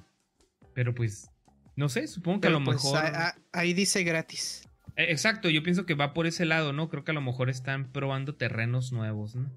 pero 0.74 0.94
pues, 0.94 1.32
no 1.78 1.88
sé, 1.90 2.08
supongo 2.08 2.42
que 2.42 2.48
a 2.48 2.52
lo 2.52 2.62
pues, 2.64 2.84
mejor... 2.84 2.98
a- 2.98 3.28
a- 3.30 3.36
ahí 3.54 3.74
dice 3.74 4.04
gratis. 4.04 4.68
Eh, 4.98 5.08
Exacto, 5.10 5.50
yo 5.50 5.64
pienso 5.64 5.86
que 5.86 5.94
va 5.94 6.14
por 6.14 6.28
ese 6.28 6.44
lado, 6.46 6.74
¿no? 6.74 6.90
Creo 6.90 7.06
que 7.06 7.12
a 7.12 7.14
lo 7.14 7.22
mejor 7.22 7.50
están 7.50 7.92
probando 7.94 8.36
terrenos 8.36 8.92
nuevos, 8.92 9.36
¿no? 9.36 9.50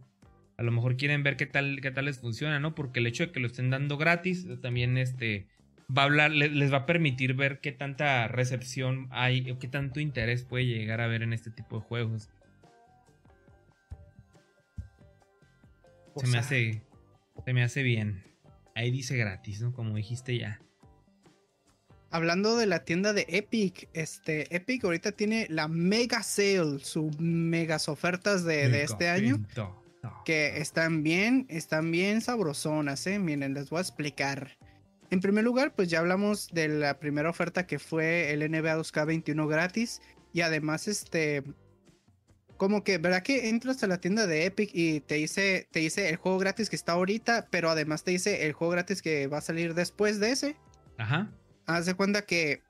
A 0.59 0.62
lo 0.62 0.70
mejor 0.70 0.97
quieren 0.97 1.25
ver 1.25 1.37
qué 1.37 1.47
tal, 1.47 1.81
qué 1.83 1.91
tal 1.91 2.05
les 2.05 2.20
funciona, 2.20 2.61
¿no? 2.61 2.75
Porque 2.77 3.01
el 3.01 3.07
hecho 3.09 3.27
de 3.27 3.33
que 3.33 3.41
lo 3.41 3.49
estén 3.49 3.70
dando 3.70 3.97
gratis 3.97 4.47
eh, 4.49 4.57
también 4.57 4.97
este 4.97 5.49
va 5.97 6.03
a 6.03 6.05
hablar, 6.05 6.31
le- 6.31 6.51
les 6.51 6.73
va 6.73 6.78
a 6.78 6.87
permitir 6.87 7.35
ver 7.35 7.61
qué 7.61 7.73
tanta 7.73 8.28
recepción 8.28 9.09
hay 9.11 9.51
o 9.51 9.59
qué 9.59 9.67
tanto 9.67 9.99
interés 10.01 10.45
puede 10.45 10.67
llegar 10.67 11.01
a 11.01 11.09
ver 11.09 11.23
en 11.23 11.33
este 11.33 11.51
tipo 11.51 11.78
de 11.81 11.83
juegos. 11.85 12.28
Se 16.17 16.27
me 16.27 16.39
hace. 16.39 16.83
Se 17.45 17.53
me 17.53 17.62
hace 17.62 17.83
bien. 17.83 18.25
Ahí 18.75 18.91
dice 18.91 19.17
gratis, 19.17 19.61
¿no? 19.61 19.73
Como 19.73 19.97
dijiste 19.97 20.39
ya. 20.39 20.61
Hablando 22.11 22.57
de 22.57 22.67
la 22.67 22.85
tienda 22.85 23.12
de 23.12 23.27
Epic, 23.28 23.89
este 23.93 24.55
Epic 24.55 24.85
ahorita 24.85 25.12
tiene 25.12 25.47
la 25.51 25.69
Mega 25.69 26.23
Sale, 26.23 26.78
sus 26.78 27.19
megas 27.20 27.89
ofertas 27.89 28.45
de, 28.45 28.70
de 28.70 28.83
este 28.83 29.09
año, 29.09 29.45
que 30.25 30.59
están 30.59 31.03
bien, 31.03 31.45
están 31.51 31.91
bien 31.91 32.23
sabrosonas, 32.23 33.07
¿eh? 33.07 33.19
Miren, 33.19 33.53
les 33.53 33.69
voy 33.69 33.78
a 33.78 33.83
explicar. 33.83 34.57
En 35.11 35.20
primer 35.20 35.45
lugar, 35.45 35.75
pues 35.75 35.89
ya 35.89 35.99
hablamos 35.99 36.49
de 36.49 36.69
la 36.69 36.99
primera 36.99 37.28
oferta 37.28 37.67
que 37.67 37.78
fue 37.78 38.33
el 38.33 38.41
NBA 38.41 38.78
2K21 38.78 39.47
gratis 39.47 40.01
y 40.33 40.41
además 40.41 40.89
este 40.89 41.43
como 42.59 42.83
que, 42.83 42.99
¿verdad 42.99 43.23
que 43.23 43.49
entras 43.49 43.83
a 43.85 43.87
la 43.87 43.99
tienda 43.99 44.27
de 44.27 44.45
Epic 44.45 44.70
y 44.75 45.01
te 45.01 45.15
dice, 45.15 45.69
te 45.70 45.78
dice 45.78 46.11
el 46.11 46.17
juego 46.17 46.39
gratis 46.39 46.69
que 46.69 46.77
está 46.77 46.93
ahorita, 46.93 47.47
pero 47.51 47.70
además 47.70 48.03
te 48.03 48.11
dice 48.11 48.47
el 48.47 48.53
juego 48.53 48.73
gratis 48.73 49.01
que 49.01 49.28
va 49.28 49.39
a 49.39 49.41
salir 49.41 49.75
después 49.75 50.19
de 50.19 50.33
ese? 50.33 50.57
Ajá. 50.99 51.31
Haz 51.67 51.87
de 51.87 51.95
cuenta 51.95 52.23
que 52.23 52.62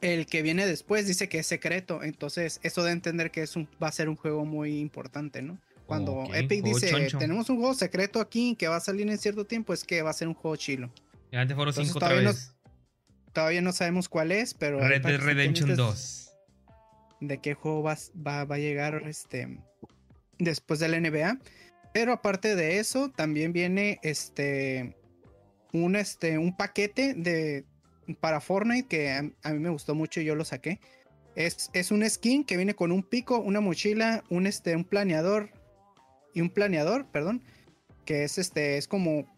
el 0.00 0.26
que 0.26 0.42
viene 0.42 0.66
después 0.66 1.06
dice 1.06 1.28
que 1.28 1.38
es 1.38 1.46
secreto, 1.46 2.02
entonces 2.02 2.58
eso 2.64 2.82
de 2.82 2.90
entender 2.90 3.30
que 3.30 3.42
es 3.42 3.54
un, 3.54 3.68
va 3.82 3.88
a 3.88 3.92
ser 3.92 4.08
un 4.08 4.16
juego 4.16 4.44
muy 4.44 4.80
importante, 4.80 5.40
¿no? 5.40 5.58
Cuando 5.86 6.24
Epic 6.34 6.62
juego 6.62 6.78
dice, 6.78 6.90
choncho. 6.90 7.18
tenemos 7.18 7.48
un 7.50 7.58
juego 7.58 7.74
secreto 7.74 8.20
aquí 8.20 8.56
que 8.56 8.66
va 8.66 8.76
a 8.76 8.80
salir 8.80 9.08
en 9.08 9.18
cierto 9.18 9.46
tiempo, 9.46 9.72
es 9.72 9.84
que 9.84 10.02
va 10.02 10.10
a 10.10 10.14
ser 10.14 10.26
un 10.26 10.34
juego 10.34 10.56
chilo. 10.56 10.90
Ya 11.30 11.42
antes 11.42 11.54
fueron 11.54 11.72
Entonces, 11.72 11.92
5 11.92 11.98
otra 11.98 12.08
todavía 12.08 12.32
no-. 12.32 12.54
Todavía 13.32 13.62
no 13.62 13.72
sabemos 13.72 14.08
cuál 14.08 14.32
es, 14.32 14.54
pero... 14.54 14.80
Red 14.80 15.02
Dead 15.02 15.20
Redemption 15.20 15.68
pendientes 15.68 15.76
2. 15.76 16.23
De 17.26 17.38
qué 17.38 17.54
juego 17.54 17.82
va, 17.82 17.96
va- 18.26 18.44
va 18.44 18.54
a 18.56 18.58
llegar 18.58 19.02
este, 19.06 19.58
después 20.38 20.80
del 20.80 21.00
NBA. 21.02 21.38
Pero 21.92 22.12
aparte 22.12 22.56
de 22.56 22.78
eso, 22.78 23.10
también 23.10 23.52
viene 23.52 23.98
este, 24.02 24.96
un, 25.72 25.94
este, 25.96 26.38
un 26.38 26.56
paquete 26.56 27.14
de, 27.14 27.64
para 28.20 28.40
Fortnite 28.40 28.88
que 28.88 29.10
a, 29.10 29.18
a 29.42 29.52
mí 29.52 29.58
me 29.60 29.70
gustó 29.70 29.94
mucho 29.94 30.20
y 30.20 30.24
yo 30.24 30.34
lo 30.34 30.44
saqué. 30.44 30.80
Es, 31.36 31.70
es 31.72 31.90
un 31.90 32.08
skin 32.08 32.44
que 32.44 32.56
viene 32.56 32.74
con 32.74 32.92
un 32.92 33.02
pico, 33.02 33.38
una 33.38 33.60
mochila, 33.60 34.24
un, 34.28 34.46
este, 34.46 34.74
un 34.76 34.84
planeador 34.84 35.50
y 36.32 36.40
un 36.40 36.50
planeador, 36.50 37.06
perdón. 37.06 37.42
Que 38.04 38.24
es 38.24 38.38
este, 38.38 38.76
es 38.76 38.86
como 38.86 39.33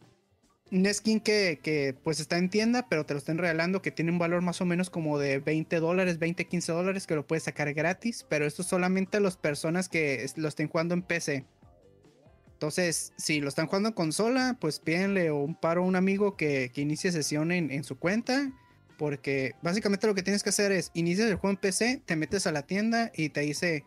un 0.73 0.93
skin 0.93 1.21
que, 1.21 1.61
que, 1.63 1.95
pues 2.03 2.21
está 2.21 2.39
en 2.39 2.51
tienda, 2.51 2.89
pero 2.89 3.07
te 3.07 3.15
lo 3.15 3.19
están 3.19 3.39
regalando, 3.39 3.83
que 3.83 3.91
tiene 3.91 4.11
un 4.11 4.19
valor 4.19 4.43
más 4.43 4.61
o 4.61 4.65
menos 4.65 4.91
como 4.91 5.19
de 5.19 5.39
20 5.39 5.79
dólares, 5.81 6.19
20, 6.19 6.47
15 6.47 6.73
dólares, 6.73 7.07
que 7.07 7.15
lo 7.15 7.27
puedes 7.27 7.45
sacar 7.45 7.73
gratis, 7.73 8.27
pero 8.29 8.47
esto 8.47 8.63
solamente 8.63 9.19
a 9.19 9.21
las 9.21 9.37
personas 9.37 9.89
que 9.89 10.27
lo 10.37 10.49
estén 10.49 10.69
jugando 10.69 10.95
en 10.95 11.03
PC. 11.03 11.45
Entonces, 12.53 13.13
si 13.19 13.41
lo 13.41 13.49
están 13.49 13.67
jugando 13.67 13.91
en 13.91 13.95
consola, 13.95 14.57
pues 14.59 14.81
pídenle 14.81 15.31
un 15.31 15.55
paro 15.55 15.83
a 15.83 15.85
un 15.85 15.95
amigo 15.95 16.37
que, 16.37 16.71
que 16.73 16.81
inicie 16.81 17.13
sesión 17.13 17.53
en, 17.53 17.71
en 17.71 17.85
su 17.85 17.99
cuenta. 17.99 18.51
Porque 18.97 19.53
básicamente 19.61 20.07
lo 20.07 20.15
que 20.15 20.23
tienes 20.23 20.43
que 20.43 20.49
hacer 20.49 20.73
es 20.73 20.91
inicias 20.95 21.29
el 21.29 21.37
juego 21.37 21.51
en 21.51 21.59
PC, 21.59 22.01
te 22.07 22.17
metes 22.17 22.47
a 22.47 22.53
la 22.53 22.63
tienda 22.63 23.13
y 23.15 23.29
te 23.29 23.43
dice 23.43 23.85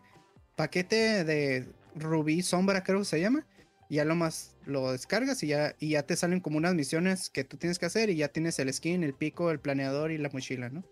paquete 0.54 1.24
de 1.24 1.66
Rubí 1.96 2.42
Sombra, 2.42 2.84
creo 2.84 3.00
que 3.00 3.06
se 3.06 3.20
llama. 3.20 3.44
Y 3.90 3.96
ya 3.96 4.04
lo 4.06 4.14
más 4.14 4.54
lo 4.64 4.92
descargas 4.92 5.42
y 5.42 5.48
ya, 5.48 5.74
y 5.80 5.90
ya 5.90 6.04
te 6.04 6.16
salen 6.16 6.40
como 6.40 6.56
unas 6.56 6.74
misiones 6.74 7.28
que 7.28 7.44
tú 7.44 7.56
tienes 7.56 7.78
que 7.78 7.86
hacer 7.86 8.08
y 8.08 8.16
ya 8.16 8.28
tienes 8.28 8.58
el 8.60 8.72
skin, 8.72 9.02
el 9.02 9.14
pico, 9.14 9.50
el 9.50 9.58
planeador 9.58 10.12
y 10.12 10.18
la 10.18 10.30
mochila, 10.32 10.68
¿no? 10.70 10.84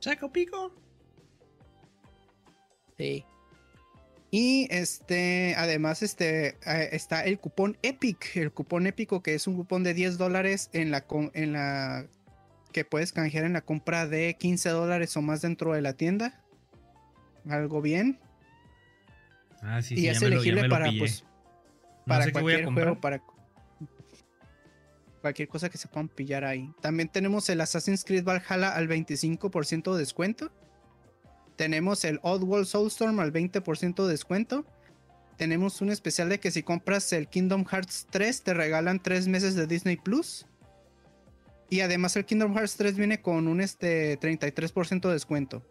Saco 0.00 0.32
pico. 0.32 0.74
Sí. 2.96 3.24
Y 4.30 4.66
este, 4.70 5.54
además, 5.56 6.02
este, 6.02 6.56
eh, 6.66 6.88
está 6.92 7.24
el 7.24 7.38
cupón 7.38 7.76
EPIC, 7.82 8.36
el 8.36 8.52
cupón 8.52 8.86
épico 8.86 9.22
que 9.22 9.34
es 9.34 9.46
un 9.46 9.56
cupón 9.56 9.82
de 9.82 9.92
10 9.92 10.16
dólares 10.16 10.70
en 10.72 10.90
la, 10.90 11.04
en 11.34 11.52
la 11.52 12.06
que 12.72 12.86
puedes 12.86 13.12
canjear 13.12 13.44
en 13.44 13.52
la 13.52 13.60
compra 13.60 14.06
de 14.06 14.34
15 14.38 14.70
dólares 14.70 15.14
o 15.16 15.22
más 15.22 15.42
dentro 15.42 15.74
de 15.74 15.82
la 15.82 15.92
tienda. 15.92 16.42
Algo 17.48 17.82
bien. 17.82 18.18
Ah, 19.60 19.82
sí, 19.82 19.94
y 19.94 19.98
sí, 19.98 20.08
es 20.08 20.22
elegible 20.22 20.62
me 20.62 20.68
lo 20.68 20.74
para, 20.74 20.86
pillé. 20.86 20.98
pues, 21.00 21.24
para 22.06 22.24
sé 22.24 22.32
qué 22.32 22.40
voy 22.40 22.54
a 22.54 22.62
cualquier 22.62 22.84
juego, 22.84 23.00
para 23.00 23.22
cualquier 25.20 25.48
cosa 25.48 25.68
que 25.68 25.78
se 25.78 25.88
puedan 25.88 26.08
pillar 26.08 26.44
ahí. 26.44 26.72
También 26.80 27.08
tenemos 27.08 27.48
el 27.48 27.60
Assassin's 27.60 28.04
Creed 28.04 28.24
Valhalla 28.24 28.70
al 28.70 28.88
25% 28.88 29.92
de 29.92 29.98
descuento. 29.98 30.52
Tenemos 31.56 32.04
el 32.04 32.20
Oddworld 32.22 32.66
Soulstorm 32.66 33.18
al 33.18 33.32
20% 33.32 34.04
de 34.04 34.10
descuento. 34.10 34.64
Tenemos 35.36 35.80
un 35.80 35.90
especial 35.90 36.28
de 36.28 36.38
que 36.38 36.50
si 36.50 36.62
compras 36.62 37.12
el 37.12 37.28
Kingdom 37.28 37.64
Hearts 37.64 38.06
3 38.10 38.42
te 38.42 38.54
regalan 38.54 39.02
3 39.02 39.28
meses 39.28 39.54
de 39.54 39.66
Disney 39.66 39.96
Plus. 39.96 40.46
Y 41.68 41.80
además 41.80 42.14
el 42.16 42.24
Kingdom 42.24 42.54
Hearts 42.54 42.76
3 42.76 42.96
viene 42.96 43.20
con 43.20 43.48
un 43.48 43.60
este 43.60 44.18
33% 44.20 45.08
de 45.08 45.12
descuento. 45.12 45.62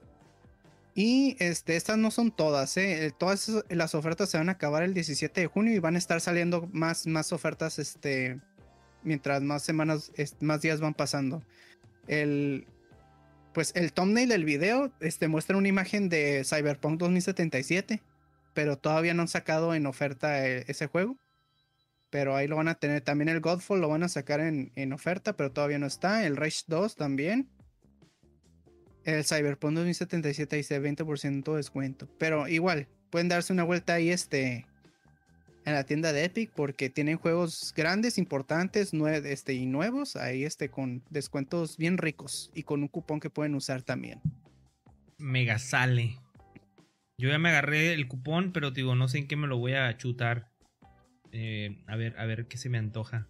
Y 0.98 1.36
este, 1.40 1.76
estas 1.76 1.98
no 1.98 2.10
son 2.10 2.32
todas, 2.32 2.78
¿eh? 2.78 3.08
Eh, 3.08 3.12
Todas 3.12 3.52
las 3.70 3.94
ofertas 3.96 4.30
se 4.30 4.38
van 4.38 4.48
a 4.48 4.54
acabar 4.54 4.82
el 4.82 4.94
17 4.94 5.42
de 5.42 5.48
junio 5.48 5.74
y 5.74 5.80
van 5.80 5.96
a 5.96 5.98
estar 5.98 6.22
saliendo 6.22 6.70
más, 6.72 7.06
más 7.06 7.34
ofertas 7.34 7.80
este, 7.80 8.40
mientras 9.04 9.42
más 9.42 9.62
semanas, 9.62 10.14
más 10.40 10.62
días 10.62 10.80
van 10.80 10.94
pasando. 10.94 11.44
El, 12.08 12.66
pues 13.54 13.74
el 13.76 13.92
thumbnail 13.92 14.30
del 14.30 14.46
video 14.46 14.90
este, 15.02 15.28
muestra 15.28 15.58
una 15.58 15.68
imagen 15.68 16.08
de 16.08 16.44
Cyberpunk 16.46 16.98
2077, 16.98 18.02
pero 18.54 18.78
todavía 18.78 19.14
no 19.14 19.24
han 19.24 19.28
sacado 19.28 19.76
en 19.76 19.88
oferta 19.88 20.48
eh, 20.48 20.64
ese 20.70 20.88
juego. 20.88 21.18
Pero 22.10 22.38
ahí 22.38 22.48
lo 22.48 22.56
van 22.56 22.70
a 22.70 22.76
tener. 22.76 23.02
También 23.02 23.28
el 23.28 23.42
Godfall 23.42 23.82
lo 23.82 23.90
van 23.90 24.04
a 24.04 24.08
sacar 24.08 24.40
en, 24.40 24.72
en 24.76 24.94
oferta, 24.94 25.34
pero 25.34 25.52
todavía 25.52 25.80
no 25.80 25.88
está. 25.88 26.26
El 26.26 26.38
Rage 26.38 26.62
2 26.68 26.96
también. 26.96 27.50
El 29.06 29.24
Cyberpunk 29.24 29.76
2077 29.76 30.56
dice 30.56 30.82
20% 30.82 31.52
de 31.52 31.58
descuento. 31.58 32.10
Pero 32.18 32.48
igual, 32.48 32.88
pueden 33.12 33.30
darse 33.30 33.54
una 33.54 33.64
vuelta 33.64 33.94
ahí 33.94 34.10
este, 34.10 34.66
en 35.64 35.74
la 35.74 35.84
tienda 35.84 36.12
de 36.12 36.26
Epic 36.26 36.52
porque 36.56 36.90
tienen 36.90 37.18
juegos 37.18 37.72
grandes, 37.76 38.18
importantes 38.18 38.94
este, 38.94 39.54
y 39.54 39.68
nuevos. 39.68 40.16
Ahí 40.16 40.44
este, 40.44 40.70
con 40.70 41.04
descuentos 41.12 41.78
bien 41.78 42.00
ricos 42.00 42.52
y 42.56 42.64
con 42.64 42.82
un 42.82 42.88
cupón 42.88 43.20
que 43.20 43.30
pueden 43.30 43.54
usar 43.54 43.84
también. 43.84 44.22
Mega 45.20 45.60
sale. 45.60 46.18
Yo 47.18 47.30
ya 47.30 47.38
me 47.38 47.50
agarré 47.50 47.94
el 47.94 48.08
cupón, 48.08 48.52
pero 48.52 48.72
digo, 48.72 48.96
no 48.96 49.08
sé 49.08 49.20
en 49.20 49.28
qué 49.28 49.36
me 49.36 49.48
lo 49.48 49.60
voy 49.60 49.74
a 49.74 49.96
chutar. 49.98 50.52
Eh, 51.32 51.84
a 51.88 51.96
ver, 51.96 52.18
a 52.18 52.26
ver 52.26 52.48
qué 52.48 52.58
se 52.58 52.70
me 52.70 52.80
antoja. 52.80 53.28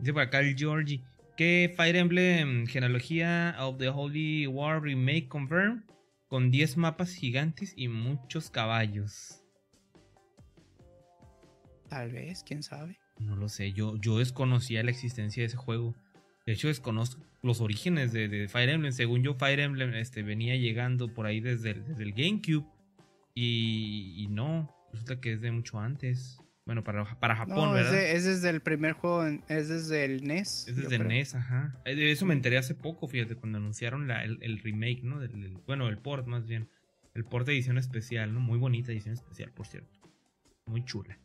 Dice 0.00 0.12
por 0.12 0.22
acá 0.22 0.40
el 0.40 0.56
Georgie. 0.56 1.04
Que 1.40 1.72
Fire 1.74 1.96
Emblem 1.96 2.66
Genealogía 2.66 3.56
of 3.58 3.78
the 3.78 3.88
Holy 3.88 4.46
War 4.46 4.82
Remake 4.82 5.26
Confirm. 5.26 5.86
Con 6.28 6.50
10 6.50 6.76
mapas 6.76 7.14
gigantes 7.14 7.72
y 7.78 7.88
muchos 7.88 8.50
caballos. 8.50 9.42
Tal 11.88 12.12
vez, 12.12 12.44
quién 12.46 12.62
sabe. 12.62 12.98
No 13.18 13.36
lo 13.36 13.48
sé, 13.48 13.72
yo, 13.72 13.96
yo 13.96 14.18
desconocía 14.18 14.82
la 14.82 14.90
existencia 14.90 15.42
de 15.42 15.46
ese 15.46 15.56
juego. 15.56 15.94
De 16.44 16.52
hecho, 16.52 16.68
desconozco 16.68 17.24
los 17.42 17.62
orígenes 17.62 18.12
de, 18.12 18.28
de 18.28 18.46
Fire 18.46 18.68
Emblem. 18.68 18.92
Según 18.92 19.22
yo, 19.22 19.32
Fire 19.32 19.60
Emblem 19.60 19.94
este, 19.94 20.22
venía 20.22 20.56
llegando 20.56 21.14
por 21.14 21.24
ahí 21.24 21.40
desde 21.40 21.70
el, 21.70 21.86
desde 21.86 22.02
el 22.02 22.12
GameCube. 22.12 22.66
Y, 23.34 24.12
y 24.18 24.26
no, 24.26 24.70
resulta 24.92 25.22
que 25.22 25.32
es 25.32 25.40
de 25.40 25.50
mucho 25.52 25.78
antes. 25.78 26.38
Bueno, 26.70 26.84
para, 26.84 27.04
para 27.18 27.34
Japón, 27.34 27.56
No, 27.72 27.76
es, 27.76 27.82
¿verdad? 27.86 27.92
de- 27.98 28.12
es 28.14 28.24
desde 28.24 28.48
el 28.48 28.60
primer 28.60 28.92
juego, 28.92 29.26
es 29.48 29.68
desde 29.68 30.04
el 30.04 30.22
NES. 30.24 30.68
Es 30.68 30.76
desde 30.76 30.98
creo. 30.98 31.08
NES, 31.08 31.34
ajá. 31.34 31.74
Eh, 31.84 31.96
De 31.96 32.12
eso 32.12 32.26
me 32.26 32.32
enteré 32.32 32.58
hace 32.58 32.76
poco, 32.76 33.08
fíjate, 33.08 33.34
cuando 33.34 33.58
anunciaron 33.58 34.06
la- 34.06 34.22
el, 34.22 34.38
el 34.40 34.60
remake, 34.60 35.02
¿no? 35.02 35.18
Del- 35.18 35.58
bueno, 35.66 35.88
el 35.88 35.98
port 35.98 36.28
más 36.28 36.46
bien. 36.46 36.68
El 37.12 37.24
port 37.24 37.44
de 37.44 37.54
edición 37.54 37.76
especial, 37.76 38.32
¿no? 38.32 38.38
Muy 38.38 38.56
bonita 38.56 38.92
edición 38.92 39.14
especial, 39.14 39.50
por 39.50 39.66
cierto. 39.66 39.98
Muy 40.66 40.84
chula. 40.84 41.18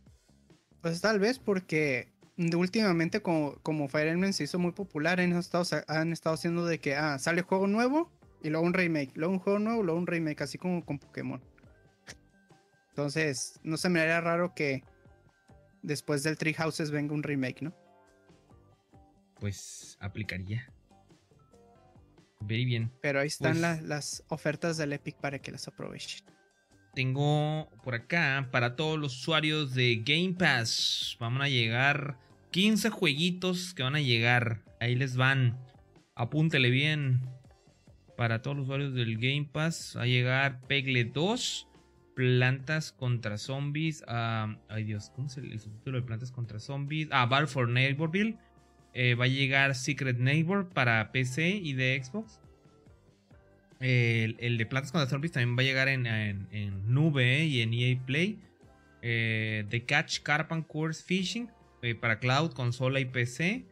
Pues 0.82 0.99
tal 0.99 1.19
vez 1.19 1.38
porque 1.38 2.07
últimamente 2.56 3.22
como, 3.22 3.53
como 3.61 3.88
Fire 3.88 4.07
Emblem 4.07 4.33
se 4.33 4.45
hizo 4.45 4.57
muy 4.57 4.72
popular, 4.72 5.19
han 5.19 5.32
estado, 5.33 5.64
han 5.88 6.11
estado 6.11 6.33
haciendo 6.33 6.65
de 6.65 6.80
que 6.80 6.95
ah, 6.95 7.19
sale 7.19 7.43
juego 7.43 7.67
nuevo 7.67 8.11
y 8.41 8.49
luego 8.49 8.65
un 8.65 8.74
remake, 8.74 9.11
luego 9.14 9.32
un 9.32 9.40
juego 9.40 9.59
nuevo, 9.59 9.83
luego 9.83 9.99
un 9.99 10.07
remake, 10.07 10.41
así 10.41 10.57
como 10.57 10.83
con 10.83 10.98
Pokémon. 10.98 11.40
Entonces, 12.90 13.59
no 13.61 13.77
se 13.77 13.90
me 13.90 13.99
haría 13.99 14.19
raro 14.22 14.56
que 14.56 14.83
después 15.85 16.23
del 16.23 16.38
Tree 16.38 16.53
Houses 16.53 16.91
venga 16.91 17.14
un 17.14 17.23
remake, 17.23 17.61
¿no? 17.61 17.73
Pues 19.39 19.97
aplicaría. 19.99 20.72
Very 22.41 22.65
bien. 22.65 22.91
Pero 23.01 23.19
ahí 23.19 23.27
están 23.27 23.53
Pues- 23.53 23.61
la- 23.61 23.81
las 23.81 24.23
ofertas 24.30 24.77
del 24.77 24.93
Epic 24.93 25.15
para 25.17 25.39
que 25.39 25.51
las 25.51 25.67
aprovechen. 25.67 26.25
Tengo 26.93 27.69
por 27.83 27.95
acá 27.95 28.47
para 28.51 28.75
todos 28.75 28.97
los 28.99 29.17
usuarios 29.19 29.73
de 29.73 29.97
Game 30.05 30.35
Pass. 30.38 31.17
Vamos 31.19 31.41
a 31.41 31.49
llegar 31.49 32.17
15 32.51 32.89
jueguitos 32.89 33.73
que 33.73 33.83
van 33.83 33.95
a 33.95 34.01
llegar. 34.01 34.64
Ahí 34.80 34.95
les 34.95 35.17
van. 35.17 35.59
Apúntele 36.15 36.69
bien. 36.69 37.22
Para 38.15 38.41
todos 38.41 38.55
los 38.55 38.64
usuarios 38.65 38.93
del 38.93 39.17
Game 39.17 39.49
Pass 39.51 39.95
va 39.97 40.03
a 40.03 40.05
llegar 40.05 40.61
Pegle 40.67 41.03
2. 41.03 41.67
Plantas 42.16 42.92
contra 42.92 43.38
zombies. 43.38 44.03
ah, 44.08 44.56
ay 44.69 44.85
Dios, 44.85 45.11
¿cómo 45.16 45.27
es 45.27 45.38
el, 45.38 45.52
el 45.52 45.60
subtítulo 45.60 46.00
de 46.00 46.08
Plantas 46.08 46.32
contra 46.32 46.60
zombies? 46.60 47.10
Ah, 47.11 47.26
Battle 47.26 47.48
for 47.48 47.68
Neighborville. 47.69 48.38
Eh, 48.94 49.14
va 49.16 49.26
a 49.26 49.27
llegar 49.27 49.76
Secret 49.76 50.18
Neighbor 50.18 50.69
para 50.69 51.11
PC 51.11 51.50
y 51.50 51.74
de 51.74 52.02
Xbox. 52.02 52.40
El, 53.82 54.58
de 54.58 54.66
Plantas 54.66 54.92
contra 54.94 55.10
Zombies 55.10 55.34
también 55.34 55.58
va 55.58 55.61
a 55.61 55.66
llegar 55.66 55.88
en, 55.90 56.06
en- 56.08 56.48
en 56.52 56.94
nube 56.94 57.44
y 57.45 57.61
en 57.61 57.74
EA 57.74 58.00
Play. 58.06 58.40
Eh, 59.02 59.66
The 59.69 59.84
Catch 59.85 60.22
Carp 60.22 60.52
and 60.53 60.66
Course 60.66 61.03
Fishing 61.03 61.50
eh, 61.82 61.94
para 61.94 62.19
cloud, 62.19 62.53
consola 62.53 63.00
y 63.00 63.06
PC. 63.06 63.66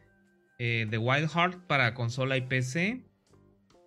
The 0.58 0.98
Wild 0.98 1.30
Heart 1.30 1.66
para 1.66 1.94
consola 1.94 2.36
y 2.36 2.42
PC. 2.42 3.00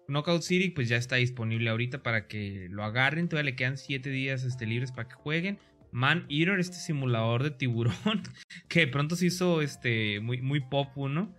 Knockout 0.07 0.41
City 0.41 0.69
pues 0.69 0.89
ya 0.89 0.97
está 0.97 1.17
disponible 1.17 1.69
ahorita 1.69 2.03
para 2.03 2.27
que 2.27 2.67
lo 2.69 2.83
agarren. 2.83 3.27
Todavía 3.29 3.51
le 3.51 3.55
quedan 3.55 3.77
7 3.77 4.09
días 4.09 4.43
este, 4.43 4.65
libres 4.65 4.91
para 4.91 5.07
que 5.09 5.15
jueguen. 5.15 5.59
Man 5.91 6.25
Eater, 6.29 6.59
este 6.59 6.77
simulador 6.77 7.43
de 7.43 7.51
tiburón 7.51 7.93
que 8.67 8.81
de 8.81 8.87
pronto 8.87 9.15
se 9.15 9.27
hizo 9.27 9.61
este, 9.61 10.19
muy, 10.19 10.41
muy 10.41 10.59
pop 10.59 10.89
uno. 10.95 11.33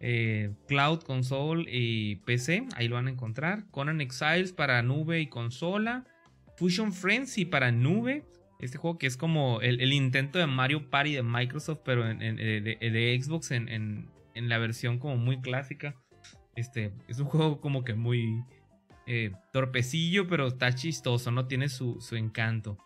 Eh, 0.00 0.50
Cloud, 0.68 1.00
Console 1.00 1.64
y 1.70 2.16
PC, 2.26 2.66
ahí 2.76 2.88
lo 2.88 2.96
van 2.96 3.06
a 3.06 3.10
encontrar. 3.10 3.64
Conan 3.70 4.00
Exiles 4.00 4.52
para 4.52 4.82
nube 4.82 5.20
y 5.20 5.26
consola. 5.28 6.04
Fusion 6.58 6.92
Frenzy 6.92 7.44
para 7.46 7.72
nube. 7.72 8.24
Este 8.60 8.78
juego 8.78 8.98
que 8.98 9.06
es 9.06 9.16
como 9.16 9.60
el, 9.62 9.80
el 9.80 9.92
intento 9.92 10.38
de 10.38 10.46
Mario 10.46 10.90
Party 10.90 11.14
de 11.14 11.22
Microsoft, 11.22 11.80
pero 11.84 12.08
en, 12.08 12.20
eh, 12.22 12.60
de, 12.60 12.90
de 12.90 13.20
Xbox 13.20 13.50
en, 13.50 13.68
en- 13.68 14.08
en 14.34 14.48
la 14.48 14.58
versión 14.58 14.98
como 14.98 15.16
muy 15.16 15.40
clásica. 15.40 15.94
Este 16.56 16.92
es 17.08 17.18
un 17.18 17.26
juego 17.26 17.60
como 17.60 17.84
que 17.84 17.94
muy 17.94 18.44
eh, 19.06 19.32
torpecillo, 19.52 20.26
pero 20.26 20.46
está 20.46 20.74
chistoso, 20.74 21.30
¿no? 21.30 21.46
Tiene 21.46 21.68
su, 21.68 22.00
su 22.00 22.16
encanto. 22.16 22.78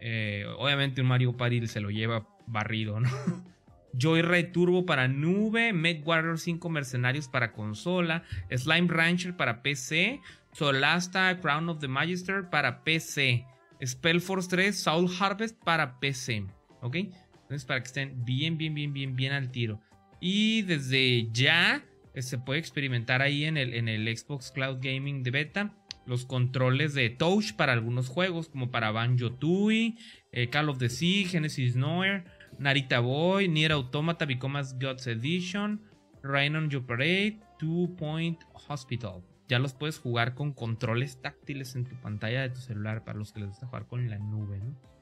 Eh, 0.00 0.44
obviamente 0.58 1.00
un 1.00 1.06
Mario 1.06 1.36
Party 1.36 1.66
se 1.66 1.80
lo 1.80 1.90
lleva 1.90 2.28
barrido, 2.46 3.00
¿no? 3.00 3.08
Joyride 3.98 4.44
Turbo 4.44 4.84
para 4.84 5.08
nube, 5.08 5.72
Med 5.72 6.02
Warrior 6.04 6.38
5 6.38 6.68
Mercenarios 6.68 7.28
para 7.28 7.52
consola, 7.52 8.24
Slime 8.50 8.88
Rancher 8.88 9.36
para 9.36 9.62
PC, 9.62 10.20
Solasta 10.52 11.40
Crown 11.40 11.68
of 11.68 11.78
the 11.78 11.88
Magister 11.88 12.50
para 12.50 12.82
PC, 12.82 13.46
Spellforce 13.84 14.48
3 14.48 14.76
Soul 14.76 15.10
Harvest 15.18 15.56
para 15.62 16.00
PC, 16.00 16.44
¿ok? 16.80 16.96
Entonces 16.96 17.64
para 17.64 17.80
que 17.80 17.86
estén 17.86 18.24
bien, 18.24 18.58
bien, 18.58 18.74
bien, 18.74 18.92
bien, 18.92 19.16
bien 19.16 19.32
al 19.32 19.50
tiro. 19.50 19.80
Y 20.20 20.62
desde 20.62 21.28
ya 21.32 21.84
se 22.22 22.38
puede 22.38 22.60
experimentar 22.60 23.22
ahí 23.22 23.44
en 23.44 23.56
el, 23.56 23.74
en 23.74 23.88
el 23.88 24.16
Xbox 24.16 24.52
Cloud 24.52 24.78
Gaming 24.80 25.22
de 25.22 25.30
beta 25.30 25.74
los 26.06 26.26
controles 26.26 26.94
de 26.94 27.10
touch 27.10 27.54
para 27.54 27.72
algunos 27.72 28.08
juegos, 28.08 28.48
como 28.48 28.70
para 28.70 28.90
Banjo 28.90 29.32
Tooie, 29.32 29.96
eh, 30.32 30.48
Call 30.48 30.68
of 30.68 30.78
the 30.78 30.88
Sea, 30.88 31.26
Genesis 31.26 31.76
Noir, 31.76 32.24
Narita 32.58 33.00
Boy, 33.00 33.48
Nier 33.48 33.72
Automata 33.72 34.26
Becomes 34.26 34.78
Gods 34.78 35.06
Edition, 35.06 35.80
Rain 36.22 36.56
on 36.56 36.70
Your 36.70 36.84
Parade, 36.84 37.40
Two 37.58 37.94
Point 37.96 38.40
Hospital. 38.68 39.22
Ya 39.48 39.58
los 39.58 39.74
puedes 39.74 39.98
jugar 39.98 40.34
con 40.34 40.52
controles 40.52 41.20
táctiles 41.20 41.74
en 41.74 41.84
tu 41.84 41.94
pantalla 41.96 42.42
de 42.42 42.50
tu 42.50 42.60
celular 42.60 43.04
para 43.04 43.18
los 43.18 43.32
que 43.32 43.40
les 43.40 43.50
gusta 43.50 43.66
jugar 43.66 43.86
con 43.86 44.08
la 44.08 44.18
nube, 44.18 44.58
¿no? 44.58 44.93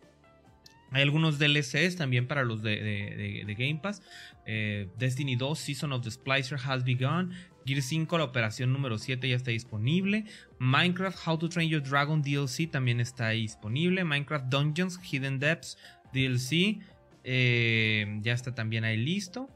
Hay 0.93 1.03
algunos 1.03 1.39
DLCs 1.39 1.97
también 1.97 2.27
para 2.27 2.45
los 2.45 2.63
de, 2.63 3.45
de- 3.47 3.55
Game 3.55 3.81
Pass. 3.83 4.03
Eh, 4.47 4.89
Destiny 4.99 5.37
2 5.37 5.59
Season 5.59 5.93
of 5.93 6.03
the 6.03 6.11
Splicer 6.11 6.59
has 6.65 6.85
begun. 6.85 7.33
Gear 7.65 7.81
5, 7.81 8.19
la 8.19 8.25
operación 8.25 8.73
número 8.73 8.99
7 8.99 9.29
ya 9.29 9.37
está 9.37 9.51
disponible. 9.51 10.25
Minecraft 10.59 11.19
How 11.27 11.39
to 11.39 11.49
Train 11.49 11.69
Your 11.69 11.83
Dragon 11.83 12.21
DLC 12.23 12.71
también 12.71 13.01
está 13.01 13.31
disponible. 13.31 14.05
Minecraft 14.05 14.47
Dungeons 14.47 14.99
Hidden 15.03 15.39
Depths 15.39 15.79
DLC 16.13 16.81
eh, 17.25 18.19
ya 18.23 18.33
está 18.33 18.55
también 18.55 18.85
ahí 18.85 18.97
listo. 18.97 19.49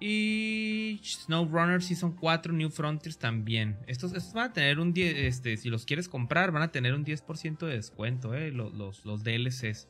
Y 0.00 1.00
SnowRunner 1.02 1.82
Season 1.82 2.12
4 2.12 2.52
New 2.52 2.70
Frontiers 2.70 3.18
también. 3.18 3.76
Estos, 3.88 4.12
van 4.32 4.50
a 4.50 4.52
tener 4.52 4.78
un 4.78 4.92
10, 4.92 5.16
este, 5.16 5.56
si 5.56 5.68
los 5.70 5.84
quieres 5.84 6.08
comprar, 6.08 6.52
van 6.52 6.62
a 6.62 6.70
tener 6.70 6.94
un 6.94 7.04
10% 7.04 7.66
de 7.66 7.74
descuento, 7.74 8.32
eh, 8.34 8.52
los, 8.52 8.72
los, 8.74 9.04
los 9.04 9.24
DLCs. 9.24 9.88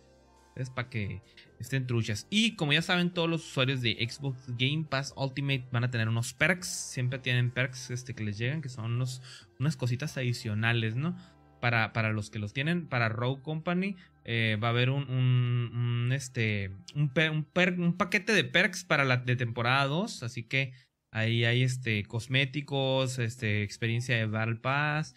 Es 0.58 0.70
para 0.70 0.90
que 0.90 1.22
estén 1.60 1.86
truchas. 1.86 2.26
Y 2.30 2.56
como 2.56 2.72
ya 2.72 2.82
saben, 2.82 3.10
todos 3.10 3.28
los 3.28 3.46
usuarios 3.48 3.80
de 3.80 3.94
Xbox 3.94 4.38
Game 4.58 4.86
Pass 4.88 5.14
Ultimate 5.16 5.64
van 5.70 5.84
a 5.84 5.90
tener 5.90 6.08
unos 6.08 6.34
perks. 6.34 6.68
Siempre 6.68 7.18
tienen 7.18 7.50
perks 7.50 7.90
este, 7.90 8.14
que 8.14 8.24
les 8.24 8.38
llegan, 8.38 8.60
que 8.60 8.68
son 8.68 8.92
unos, 8.92 9.22
unas 9.58 9.76
cositas 9.76 10.16
adicionales, 10.16 10.96
¿no? 10.96 11.16
Para, 11.60 11.92
para 11.92 12.12
los 12.12 12.30
que 12.30 12.38
los 12.38 12.52
tienen, 12.52 12.86
para 12.86 13.08
Rogue 13.08 13.42
Company, 13.42 13.96
eh, 14.24 14.58
va 14.62 14.68
a 14.68 14.70
haber 14.72 14.90
un, 14.90 15.10
un, 15.10 16.12
este, 16.12 16.70
un, 16.94 17.10
un, 17.78 17.96
paquete 17.96 18.32
de 18.32 18.44
perks 18.44 18.84
para 18.84 19.04
la 19.04 19.16
de 19.16 19.36
temporada 19.36 19.86
2. 19.86 20.22
Así 20.22 20.42
que 20.44 20.72
ahí 21.10 21.44
hay 21.44 21.62
este, 21.62 22.04
cosméticos, 22.04 23.18
este, 23.18 23.62
experiencia 23.62 24.16
de 24.16 24.26
Battle 24.26 24.56
Pass 24.56 25.14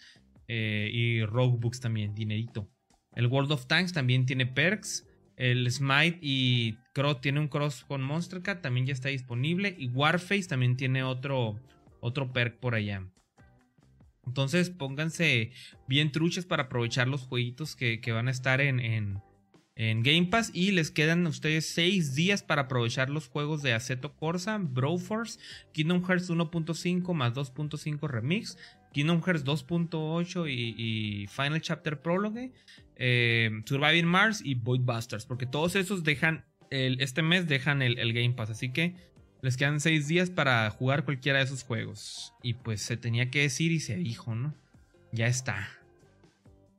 eh, 0.48 0.90
y 0.92 1.24
Rogue 1.24 1.58
Books 1.60 1.80
también, 1.80 2.14
dinerito. 2.14 2.68
El 3.14 3.26
World 3.26 3.52
of 3.52 3.66
Tanks 3.66 3.92
también 3.92 4.26
tiene 4.26 4.46
perks. 4.46 5.06
El 5.42 5.68
Smite 5.72 6.20
y 6.22 6.76
Cross 6.92 7.20
tiene 7.20 7.40
un 7.40 7.48
cross 7.48 7.84
con 7.84 8.00
Monster 8.00 8.42
Cat, 8.42 8.62
también 8.62 8.86
ya 8.86 8.92
está 8.92 9.08
disponible. 9.08 9.74
Y 9.76 9.88
Warface 9.88 10.44
también 10.44 10.76
tiene 10.76 11.02
otro, 11.02 11.58
otro 11.98 12.32
perk 12.32 12.60
por 12.60 12.76
allá. 12.76 13.04
Entonces 14.24 14.70
pónganse 14.70 15.50
bien 15.88 16.12
truchas 16.12 16.46
para 16.46 16.64
aprovechar 16.64 17.08
los 17.08 17.22
jueguitos 17.22 17.74
que, 17.74 18.00
van 18.12 18.28
a 18.28 18.30
estar 18.30 18.60
en, 18.60 18.78
en, 19.74 20.02
Game 20.04 20.26
Pass. 20.26 20.52
Y 20.54 20.70
les 20.70 20.92
quedan 20.92 21.26
a 21.26 21.30
ustedes 21.30 21.66
6 21.70 22.14
días 22.14 22.44
para 22.44 22.62
aprovechar 22.62 23.10
los 23.10 23.26
juegos 23.26 23.62
de 23.62 23.72
Aceto 23.72 24.14
Corsa, 24.14 24.58
Broforce, 24.58 25.40
Kingdom 25.72 26.04
Hearts 26.04 26.30
1.5 26.30 27.14
más 27.14 27.34
2.5 27.34 28.08
Remix, 28.08 28.56
Kingdom 28.92 29.22
Hearts 29.22 29.44
2.8 29.44 30.46
y, 30.48 31.26
Final 31.28 31.60
Chapter 31.60 32.00
Prologue, 32.00 32.52
eh, 32.96 33.50
Surviving 33.64 34.06
Mars 34.06 34.40
y 34.44 34.54
Void 34.54 34.82
Busters. 34.82 35.26
Porque 35.26 35.46
todos 35.46 35.76
esos 35.76 36.04
dejan, 36.04 36.44
este 36.70 37.22
mes 37.22 37.48
dejan 37.48 37.82
el, 37.82 38.12
Game 38.12 38.34
Pass. 38.34 38.50
Así 38.50 38.70
que 38.70 38.94
les 39.40 39.56
quedan 39.56 39.80
seis 39.80 40.08
días 40.08 40.30
para 40.30 40.70
jugar 40.70 41.04
cualquiera 41.04 41.38
de 41.38 41.44
esos 41.44 41.64
juegos. 41.64 42.34
Y 42.42 42.54
pues 42.54 42.82
se 42.82 42.96
tenía 42.96 43.30
que 43.30 43.40
decir 43.40 43.72
y 43.72 43.80
se 43.80 43.96
dijo, 43.96 44.34
¿no? 44.34 44.54
Ya 45.12 45.26
está. 45.26 45.68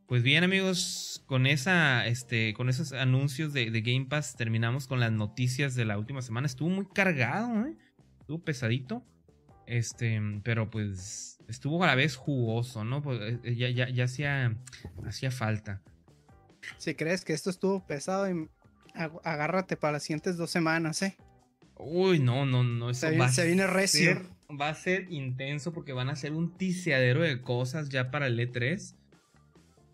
Pues 0.08 0.22
bien, 0.22 0.44
amigos, 0.44 1.24
con 1.26 1.48
esa, 1.48 2.06
este, 2.06 2.54
con 2.54 2.70
esos 2.70 2.94
anuncios 2.94 3.54
de, 3.54 3.70
Game 3.82 4.06
Pass 4.06 4.36
terminamos 4.36 4.86
con 4.86 5.00
las 5.00 5.12
noticias 5.12 5.76
de 5.76 5.86
la 5.86 5.98
última 5.98 6.22
semana. 6.22 6.46
Estuvo 6.46 6.70
muy 6.70 6.86
cargado, 6.94 7.66
¿eh? 7.66 7.76
Estuvo 8.20 8.44
pesadito. 8.44 9.04
Este, 9.66 10.22
pero 10.44 10.70
pues 10.70 11.33
estuvo 11.48 11.84
a 11.84 11.88
la 11.88 11.96
vez 11.96 12.16
jugoso, 12.16 12.84
¿no? 12.84 13.02
Pues 13.02 13.20
eh, 13.22 13.40
eh, 13.44 13.56
ya, 13.56 13.70
ya, 13.70 13.90
ya 13.90 14.06
hacía, 14.06 14.56
hacía 15.06 15.32
falta. 15.32 15.82
Si 16.78 16.96
crees 16.96 17.26
que 17.26 17.34
esto 17.34 17.50
estuvo 17.50 17.86
pesado, 17.86 18.28
agárrate 19.24 19.76
para 19.78 19.94
las 19.94 20.04
siguientes 20.04 20.38
dos 20.38 20.50
semanas, 20.52 21.02
¿eh? 21.02 21.18
Uy, 21.78 22.20
no, 22.20 22.46
no, 22.46 22.64
no. 22.64 22.90
Eso 22.90 23.10
se, 23.10 23.18
va 23.18 23.30
se 23.30 23.46
viene 23.46 23.68
recio. 23.68 24.22
va 24.50 24.70
a 24.70 24.76
ser 24.76 25.12
intenso 25.12 25.74
porque 25.74 25.94
van 25.94 26.10
a 26.10 26.16
ser 26.16 26.34
un 26.34 26.56
tiseadero 26.56 27.22
de 27.22 27.42
cosas 27.42 27.90
ya 27.90 28.12
para 28.12 28.28
el 28.28 28.40
E3. 28.40 28.96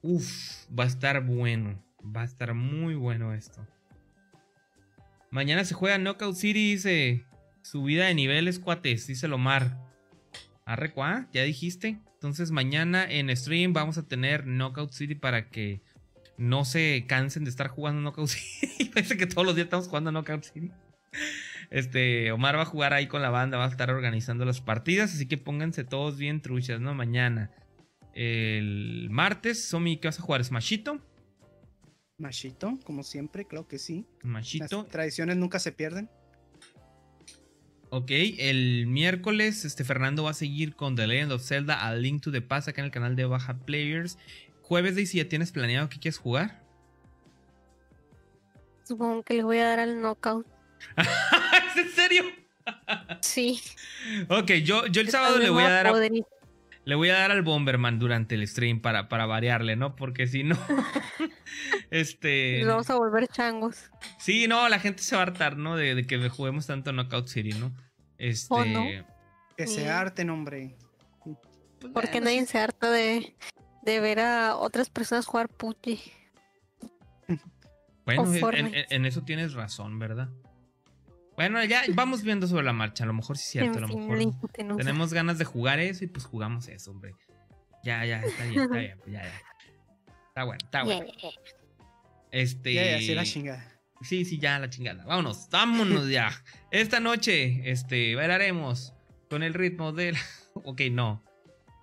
Uf, 0.02 0.69
va 0.78 0.84
a 0.84 0.88
estar 0.88 1.26
bueno. 1.26 1.84
Va 2.03 2.22
a 2.22 2.26
estar 2.26 2.53
muy 2.53 2.95
bueno 2.95 3.34
esto. 3.34 3.66
Mañana 5.32 5.64
se 5.66 5.74
juega 5.74 5.98
Knockout 5.98 6.36
City, 6.36 6.72
dice. 6.72 7.26
Subida 7.61 8.06
de 8.06 8.16
niveles, 8.16 8.60
cuates, 8.60 9.08
dice 9.08 9.28
Lomar. 9.28 9.89
Arre, 10.69 10.93
¿Ya 11.33 11.41
dijiste? 11.41 11.99
Entonces 12.14 12.51
mañana 12.51 13.03
en 13.03 13.35
stream 13.35 13.73
vamos 13.73 13.98
a 13.98 14.07
tener 14.07 14.45
Knockout 14.45 14.91
City 14.91 15.15
para 15.15 15.49
que 15.49 15.81
no 16.38 16.64
se 16.64 17.06
cansen 17.07 17.43
de 17.43 17.49
estar 17.49 17.69
jugando 17.69 18.01
Knockout 18.01 18.27
City. 18.30 18.85
Parece 18.85 19.17
que 19.17 19.25
todos 19.25 19.48
los 19.48 19.56
días 19.56 19.65
estamos 19.65 19.88
jugando 19.88 20.11
Knockout 20.11 20.43
City. 20.43 20.72
Este, 21.72 22.31
Omar 22.31 22.56
va 22.56 22.61
a 22.61 22.65
jugar 22.65 22.93
ahí 22.93 23.07
con 23.07 23.23
la 23.23 23.31
banda, 23.31 23.57
va 23.57 23.65
a 23.65 23.69
estar 23.69 23.89
organizando 23.89 24.45
las 24.45 24.61
partidas, 24.61 25.11
así 25.15 25.27
que 25.27 25.39
pónganse 25.39 25.85
todos 25.85 26.19
bien 26.19 26.39
truchas, 26.39 26.80
¿no? 26.80 26.93
Mañana. 26.93 27.49
El 28.14 29.07
martes, 29.09 29.65
Somi, 29.65 29.98
¿qué 29.98 30.07
vas 30.07 30.19
a 30.19 30.22
jugar? 30.22 30.43
¿Smashito? 30.43 31.01
Machito, 32.19 32.77
como 32.83 33.01
siempre, 33.01 33.48
creo 33.48 33.67
que 33.67 33.80
sí. 33.80 34.06
Machito. 34.22 34.83
Las 34.83 34.91
tradiciones 34.91 35.38
nunca 35.38 35.57
se 35.57 35.72
pierden. 35.72 36.11
Ok, 37.92 38.11
el 38.11 38.85
miércoles 38.85 39.66
este 39.66 39.84
Fernando 39.84 40.24
va 40.24 40.32
a 40.32 40.35
seguir 40.35 40.76
con 40.76 40.95
The 40.95 41.08
Legend 41.08 41.32
of 41.32 41.43
Zelda 41.43 41.88
a 41.88 41.95
Link 41.95 42.22
to 42.22 42.32
the 42.32 42.42
Past 42.42 42.68
acá 42.68 42.82
en 42.82 42.85
el 42.85 42.92
canal 42.92 43.16
de 43.16 43.26
Baja 43.26 43.58
Players. 43.58 44.19
Jueves, 44.61 44.95
Daisy, 44.95 45.18
¿ya 45.18 45.27
tienes 45.27 45.51
planeado 45.51 45.90
qué 45.90 46.00
quieres 46.00 46.19
jugar? 46.19 46.61
Supongo 48.84 49.24
que 49.24 49.34
le 49.34 49.43
voy 49.43 49.58
a 49.58 49.66
dar 49.69 49.80
al 49.80 50.01
knockout. 50.01 50.45
¿Es 50.98 51.77
en 51.77 51.90
serio? 51.90 52.24
sí. 53.22 53.59
Ok, 54.30 54.51
yo, 54.64 54.85
yo 54.88 55.01
el 55.01 55.09
sábado 55.09 55.40
le 55.40 55.50
voy 55.50 55.64
a 55.64 55.69
dar 55.69 55.88
a, 55.88 55.93
le 56.90 56.95
voy 56.95 57.09
a 57.09 57.14
dar 57.14 57.30
al 57.32 57.43
Bomberman 57.43 58.00
durante 58.00 58.34
el 58.34 58.48
stream 58.48 58.82
para, 58.82 59.09
para 59.09 59.27
variarle, 59.27 59.76
¿no? 59.76 59.95
Porque 59.95 60.26
si 60.26 60.43
no, 60.43 60.58
este... 61.92 62.58
Nos 62.61 62.68
vamos 62.68 62.90
a 62.90 62.95
volver 62.95 63.27
changos. 63.27 63.92
Sí, 64.18 64.48
no, 64.48 64.68
la 64.69 64.80
gente 64.80 65.03
se 65.03 65.16
va 65.16 65.22
a 65.22 65.26
hartar, 65.26 65.56
¿no? 65.56 65.76
De, 65.76 66.08
que 66.08 66.30
juguemos 66.30 66.66
tanto 66.66 66.92
Knockout 66.92 67.27
City, 67.27 67.51
¿no? 67.51 67.72
Este... 68.18 69.06
Que 69.56 69.68
se 69.68 69.88
harten, 69.88 70.32
hombre. 70.32 70.76
Pues 71.80 71.93
Porque 71.93 72.22
nadie 72.22 72.43
se 72.48 72.58
harta 72.58 72.90
de, 72.90 73.35
de 73.84 74.00
ver 74.00 74.19
a 74.19 74.56
otras 74.56 74.90
personas 74.90 75.27
jugar 75.27 75.48
PUBG. 75.48 76.00
Bueno, 78.06 78.26
en, 78.53 79.06
eso 79.06 79.22
tienes 79.22 79.53
razón, 79.53 80.00
¿verdad? 80.00 80.30
Bueno, 81.40 81.64
ya 81.64 81.84
vamos 81.93 82.22
viendo 82.22 82.48
sobre 82.48 82.66
la 82.66 82.74
marcha. 82.74 83.06
A 83.06 83.08
lo 83.08 83.14
mejor 83.14 83.38
sí 83.38 83.43
es 83.43 83.50
cierto. 83.51 83.77
A 83.77 83.82
lo 83.82 83.88
mejor 83.88 84.51
tenemos 84.76 85.14
ganas 85.14 85.38
de 85.38 85.45
jugar 85.45 85.80
eso 85.80 86.03
y 86.03 86.08
pues 86.08 86.26
jugamos 86.26 86.68
eso, 86.68 86.92
hombre. 86.92 87.16
Ya, 87.82 88.03
ya, 88.03 88.19
está 88.19 88.43
bien, 88.43 88.64
está 88.64 88.77
bien. 88.77 88.98
Pues, 88.98 89.11
ya, 89.14 89.24
ya. 89.24 89.42
Está 90.27 90.43
bueno, 90.43 90.59
está 90.61 90.84
bueno. 90.84 91.06
Este. 92.32 92.74
Ya, 92.74 92.92
ya, 92.92 92.98
sí, 92.98 93.16
la 93.16 93.24
chingada. 93.24 93.80
Sí, 94.01 94.26
sí, 94.26 94.38
ya, 94.38 94.59
la 94.59 94.69
chingada. 94.69 95.06
Vámonos, 95.06 95.48
vámonos 95.50 96.09
ya. 96.09 96.30
Esta 96.72 97.00
noche, 97.00 97.72
este, 97.72 98.16
bailaremos 98.16 98.93
con 99.30 99.42
el 99.42 99.53
ritmo 99.53 99.93
del. 99.93 100.18
ok, 100.56 100.82
no. 100.92 101.24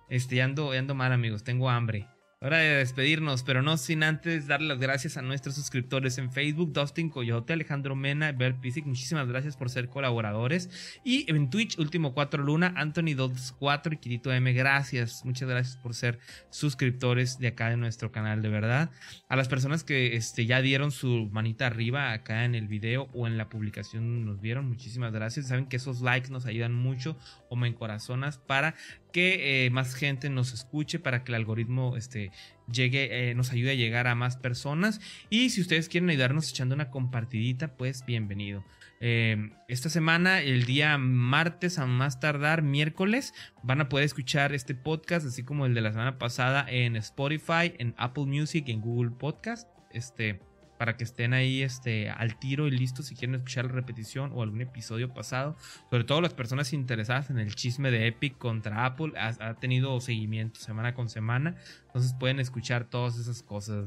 Este, 0.07 0.39
ando, 0.43 0.73
ando 0.73 0.93
mal, 0.93 1.11
amigos. 1.11 1.43
Tengo 1.43 1.67
hambre. 1.71 2.07
Hora 2.39 2.59
de 2.59 2.75
despedirnos, 2.75 3.41
pero 3.41 3.63
no 3.63 3.77
sin 3.77 4.03
antes 4.03 4.45
darle 4.45 4.67
las 4.67 4.77
gracias 4.77 5.17
a 5.17 5.23
nuestros 5.23 5.55
suscriptores 5.55 6.19
en 6.19 6.31
Facebook, 6.31 6.71
Dustin 6.71 7.09
Coyote, 7.09 7.53
Alejandro 7.53 7.95
Mena, 7.95 8.31
Bert 8.31 8.59
Pisic, 8.59 8.85
muchísimas 8.85 9.27
gracias 9.27 9.57
por 9.57 9.71
ser 9.71 9.89
colaboradores. 9.89 10.69
Y 11.03 11.25
en 11.31 11.49
Twitch, 11.49 11.79
Último 11.79 12.13
4 12.13 12.43
Luna, 12.43 12.75
Anthony24 12.77 13.93
y 13.93 13.97
Kirito 13.97 14.31
M, 14.31 14.53
gracias, 14.53 15.25
muchas 15.25 15.49
gracias 15.49 15.77
por 15.77 15.95
ser 15.95 16.19
suscriptores 16.51 17.39
de 17.39 17.47
acá 17.47 17.71
de 17.71 17.77
nuestro 17.77 18.11
canal, 18.11 18.43
de 18.43 18.49
verdad. 18.49 18.91
A 19.29 19.35
las 19.35 19.47
personas 19.47 19.83
que 19.83 20.15
este, 20.15 20.45
ya 20.45 20.61
dieron 20.61 20.91
su 20.91 21.29
manita 21.31 21.65
arriba 21.65 22.11
acá 22.11 22.45
en 22.45 22.53
el 22.53 22.67
video 22.67 23.09
o 23.15 23.25
en 23.25 23.39
la 23.39 23.49
publicación 23.49 24.27
nos 24.27 24.41
vieron, 24.41 24.69
muchísimas 24.69 25.11
gracias. 25.11 25.47
Saben 25.47 25.65
que 25.65 25.77
esos 25.77 26.01
likes 26.01 26.29
nos 26.29 26.45
ayudan 26.45 26.75
mucho 26.75 27.17
o 27.49 27.55
me 27.55 27.67
encorazonas 27.67 28.37
para 28.37 28.75
que 29.17 29.65
eh, 29.65 29.71
más 29.71 29.95
gente 29.95 30.29
nos 30.29 30.53
escuche, 30.53 30.99
para 30.99 31.23
que 31.23 31.31
el 31.31 31.37
algoritmo 31.37 31.97
este, 31.97 32.29
llegue, 32.71 33.31
eh, 33.31 33.33
nos 33.33 33.51
ayude 33.51 33.71
a 33.71 33.73
llegar 33.73 34.05
a 34.05 34.13
más 34.13 34.37
personas. 34.37 35.01
Y 35.31 35.49
si 35.49 35.59
ustedes 35.59 35.89
quieren 35.89 36.11
ayudarnos 36.11 36.51
echando 36.51 36.75
una 36.75 36.91
compartidita, 36.91 37.75
pues 37.77 38.05
bienvenido. 38.05 38.63
Em, 38.99 39.53
esta 39.67 39.89
semana, 39.89 40.41
el 40.41 40.65
día 40.65 40.99
martes 40.99 41.79
a 41.79 41.87
más 41.87 42.19
tardar, 42.19 42.61
miércoles, 42.61 43.33
van 43.63 43.81
a 43.81 43.89
poder 43.89 44.05
escuchar 44.05 44.53
este 44.53 44.75
podcast, 44.75 45.25
así 45.25 45.41
como 45.41 45.65
el 45.65 45.73
de 45.73 45.81
la 45.81 45.93
semana 45.93 46.19
pasada 46.19 46.67
en 46.69 46.95
Spotify, 46.95 47.73
en 47.79 47.95
Apple 47.97 48.25
Music, 48.25 48.69
en 48.69 48.81
Google 48.81 49.09
Podcast. 49.09 49.67
Este, 49.93 50.41
para 50.77 50.97
que 50.97 51.03
estén 51.03 51.33
ahí 51.33 51.63
este, 51.63 52.09
al 52.09 52.37
tiro 52.37 52.67
y 52.67 52.71
listos 52.71 53.07
si 53.07 53.15
quieren 53.15 53.35
escuchar 53.35 53.65
la 53.65 53.71
repetición 53.71 54.31
o 54.33 54.43
algún 54.43 54.61
episodio 54.61 55.13
pasado. 55.13 55.55
Sobre 55.89 56.03
todo 56.03 56.21
las 56.21 56.33
personas 56.33 56.73
interesadas 56.73 57.29
en 57.29 57.39
el 57.39 57.55
chisme 57.55 57.91
de 57.91 58.07
Epic 58.07 58.37
contra 58.37 58.85
Apple. 58.85 59.13
Ha, 59.17 59.55
tenido 59.55 59.99
seguimiento 60.01 60.59
semana 60.59 60.93
con 60.93 61.09
semana. 61.09 61.55
Entonces 61.87 62.13
pueden 62.13 62.39
escuchar 62.39 62.85
todas 62.85 63.17
esas 63.17 63.41
cosas. 63.43 63.85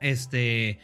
Este. 0.00 0.78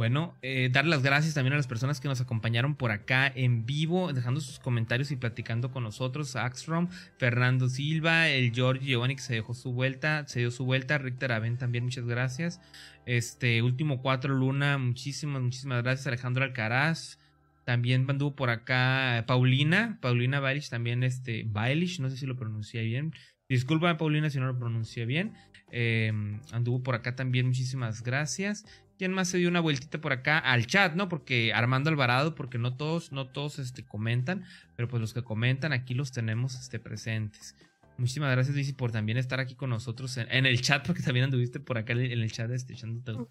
Bueno, 0.00 0.34
eh, 0.40 0.70
dar 0.72 0.86
las 0.86 1.02
gracias 1.02 1.34
también 1.34 1.52
a 1.52 1.56
las 1.58 1.66
personas 1.66 2.00
que 2.00 2.08
nos 2.08 2.22
acompañaron 2.22 2.74
por 2.74 2.90
acá 2.90 3.30
en 3.34 3.66
vivo, 3.66 4.14
dejando 4.14 4.40
sus 4.40 4.58
comentarios 4.58 5.10
y 5.10 5.16
platicando 5.16 5.72
con 5.72 5.82
nosotros. 5.82 6.36
Axrom, 6.36 6.88
Fernando 7.18 7.68
Silva, 7.68 8.30
el 8.30 8.50
George 8.54 8.86
Giovanni 8.86 9.16
que 9.16 9.20
se 9.20 9.34
dejó 9.34 9.52
su 9.52 9.74
vuelta, 9.74 10.26
se 10.26 10.40
dio 10.40 10.50
su 10.50 10.64
vuelta. 10.64 10.96
Richter 10.96 11.32
Aven 11.32 11.58
también, 11.58 11.84
muchas 11.84 12.06
gracias. 12.06 12.62
Este, 13.04 13.60
último 13.60 14.00
cuatro 14.00 14.32
Luna, 14.34 14.78
muchísimas, 14.78 15.42
muchísimas 15.42 15.82
gracias. 15.82 16.06
Alejandro 16.06 16.44
Alcaraz. 16.44 17.18
También 17.66 18.06
anduvo 18.08 18.34
por 18.34 18.48
acá 18.48 19.24
Paulina, 19.26 19.98
Paulina 20.00 20.40
Bailish, 20.40 20.70
también 20.70 21.02
este, 21.02 21.44
Bailish, 21.46 22.00
no 22.00 22.08
sé 22.08 22.16
si 22.16 22.24
lo 22.24 22.36
pronuncié 22.36 22.84
bien. 22.84 23.12
Disculpa, 23.50 23.98
Paulina, 23.98 24.30
si 24.30 24.40
no 24.40 24.46
lo 24.46 24.58
pronuncié 24.58 25.04
bien. 25.04 25.34
Eh, 25.70 26.10
anduvo 26.52 26.82
por 26.82 26.94
acá 26.94 27.14
también, 27.16 27.48
muchísimas 27.48 28.02
gracias. 28.02 28.64
¿Quién 29.00 29.14
más 29.14 29.28
se 29.28 29.38
dio 29.38 29.48
una 29.48 29.60
vueltita 29.60 29.98
por 29.98 30.12
acá? 30.12 30.36
Al 30.38 30.66
chat, 30.66 30.94
¿no? 30.94 31.08
Porque 31.08 31.54
Armando 31.54 31.88
Alvarado, 31.88 32.34
porque 32.34 32.58
no 32.58 32.76
todos, 32.76 33.12
no 33.12 33.28
todos 33.28 33.58
este, 33.58 33.82
comentan, 33.82 34.44
pero 34.76 34.88
pues 34.88 35.00
los 35.00 35.14
que 35.14 35.22
comentan 35.22 35.72
aquí 35.72 35.94
los 35.94 36.12
tenemos 36.12 36.54
este, 36.54 36.78
presentes. 36.78 37.56
Muchísimas 37.96 38.30
gracias, 38.30 38.54
Luis, 38.54 38.74
por 38.74 38.92
también 38.92 39.16
estar 39.16 39.40
aquí 39.40 39.54
con 39.54 39.70
nosotros 39.70 40.18
en, 40.18 40.44
el 40.44 40.60
chat, 40.60 40.86
porque 40.86 41.00
también 41.02 41.24
anduviste 41.24 41.60
por 41.60 41.78
acá 41.78 41.94
en 41.94 42.00
el 42.00 42.30
chat 42.30 42.50
este, 42.50 42.74
echando 42.74 43.26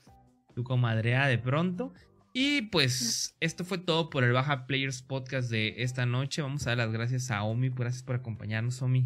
tu, 0.56 0.64
comadrea 0.64 1.28
de 1.28 1.38
pronto. 1.38 1.94
Y 2.34 2.64
pues 2.64 3.38
esto 3.40 3.64
fue 3.64 3.78
todo 3.78 4.10
por 4.10 4.24
el 4.24 4.32
Baja 4.32 4.66
Players 4.66 5.04
Podcast 5.04 5.52
de 5.52 5.84
esta 5.84 6.08
noche. 6.08 6.42
Vamos 6.42 6.66
a 6.66 6.72
dar 6.72 6.80
las 6.80 6.92
gracias 6.92 7.30
a 7.30 7.44
Omi. 7.44 7.70
Gracias 7.70 8.02
por 8.02 8.16
acompañarnos, 8.16 8.82
Omi. 8.82 9.06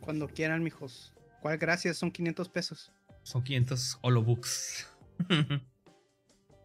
Cuando 0.00 0.28
quieran, 0.28 0.62
mijos. 0.62 1.14
¿Cuál 1.40 1.56
gracias? 1.56 1.96
Son 1.96 2.10
500 2.10 2.50
pesos. 2.50 2.92
Son 3.22 3.42
500 3.42 4.00
holobooks. 4.02 4.97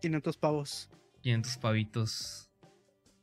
500 0.02 0.38
pavos. 0.38 0.90
500 1.22 1.58
pavitos. 1.58 2.50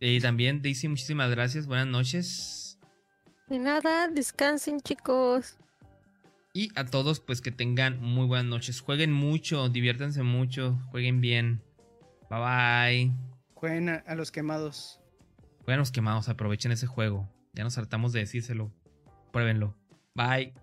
Y 0.00 0.20
también, 0.20 0.62
Daisy, 0.62 0.88
muchísimas 0.88 1.30
gracias. 1.30 1.66
Buenas 1.66 1.86
noches. 1.86 2.78
De 3.48 3.58
nada, 3.58 4.08
descansen, 4.08 4.80
chicos. 4.80 5.58
Y 6.52 6.70
a 6.74 6.84
todos, 6.84 7.20
pues 7.20 7.40
que 7.40 7.52
tengan 7.52 8.00
muy 8.00 8.26
buenas 8.26 8.46
noches. 8.46 8.80
Jueguen 8.80 9.12
mucho, 9.12 9.68
diviértanse 9.68 10.22
mucho, 10.22 10.78
jueguen 10.90 11.20
bien. 11.20 11.62
Bye 12.30 12.38
bye. 12.38 13.12
Jueguen 13.54 13.88
a, 13.88 14.14
los 14.14 14.32
quemados. 14.32 15.00
Jueguen 15.64 15.74
a 15.74 15.78
los 15.78 15.92
quemados, 15.92 16.28
aprovechen 16.28 16.72
ese 16.72 16.86
juego. 16.86 17.28
Ya 17.52 17.62
nos 17.62 17.76
hartamos 17.76 18.12
de 18.12 18.20
decírselo. 18.20 18.72
Pruébenlo. 19.32 19.76
Bye. 20.14 20.54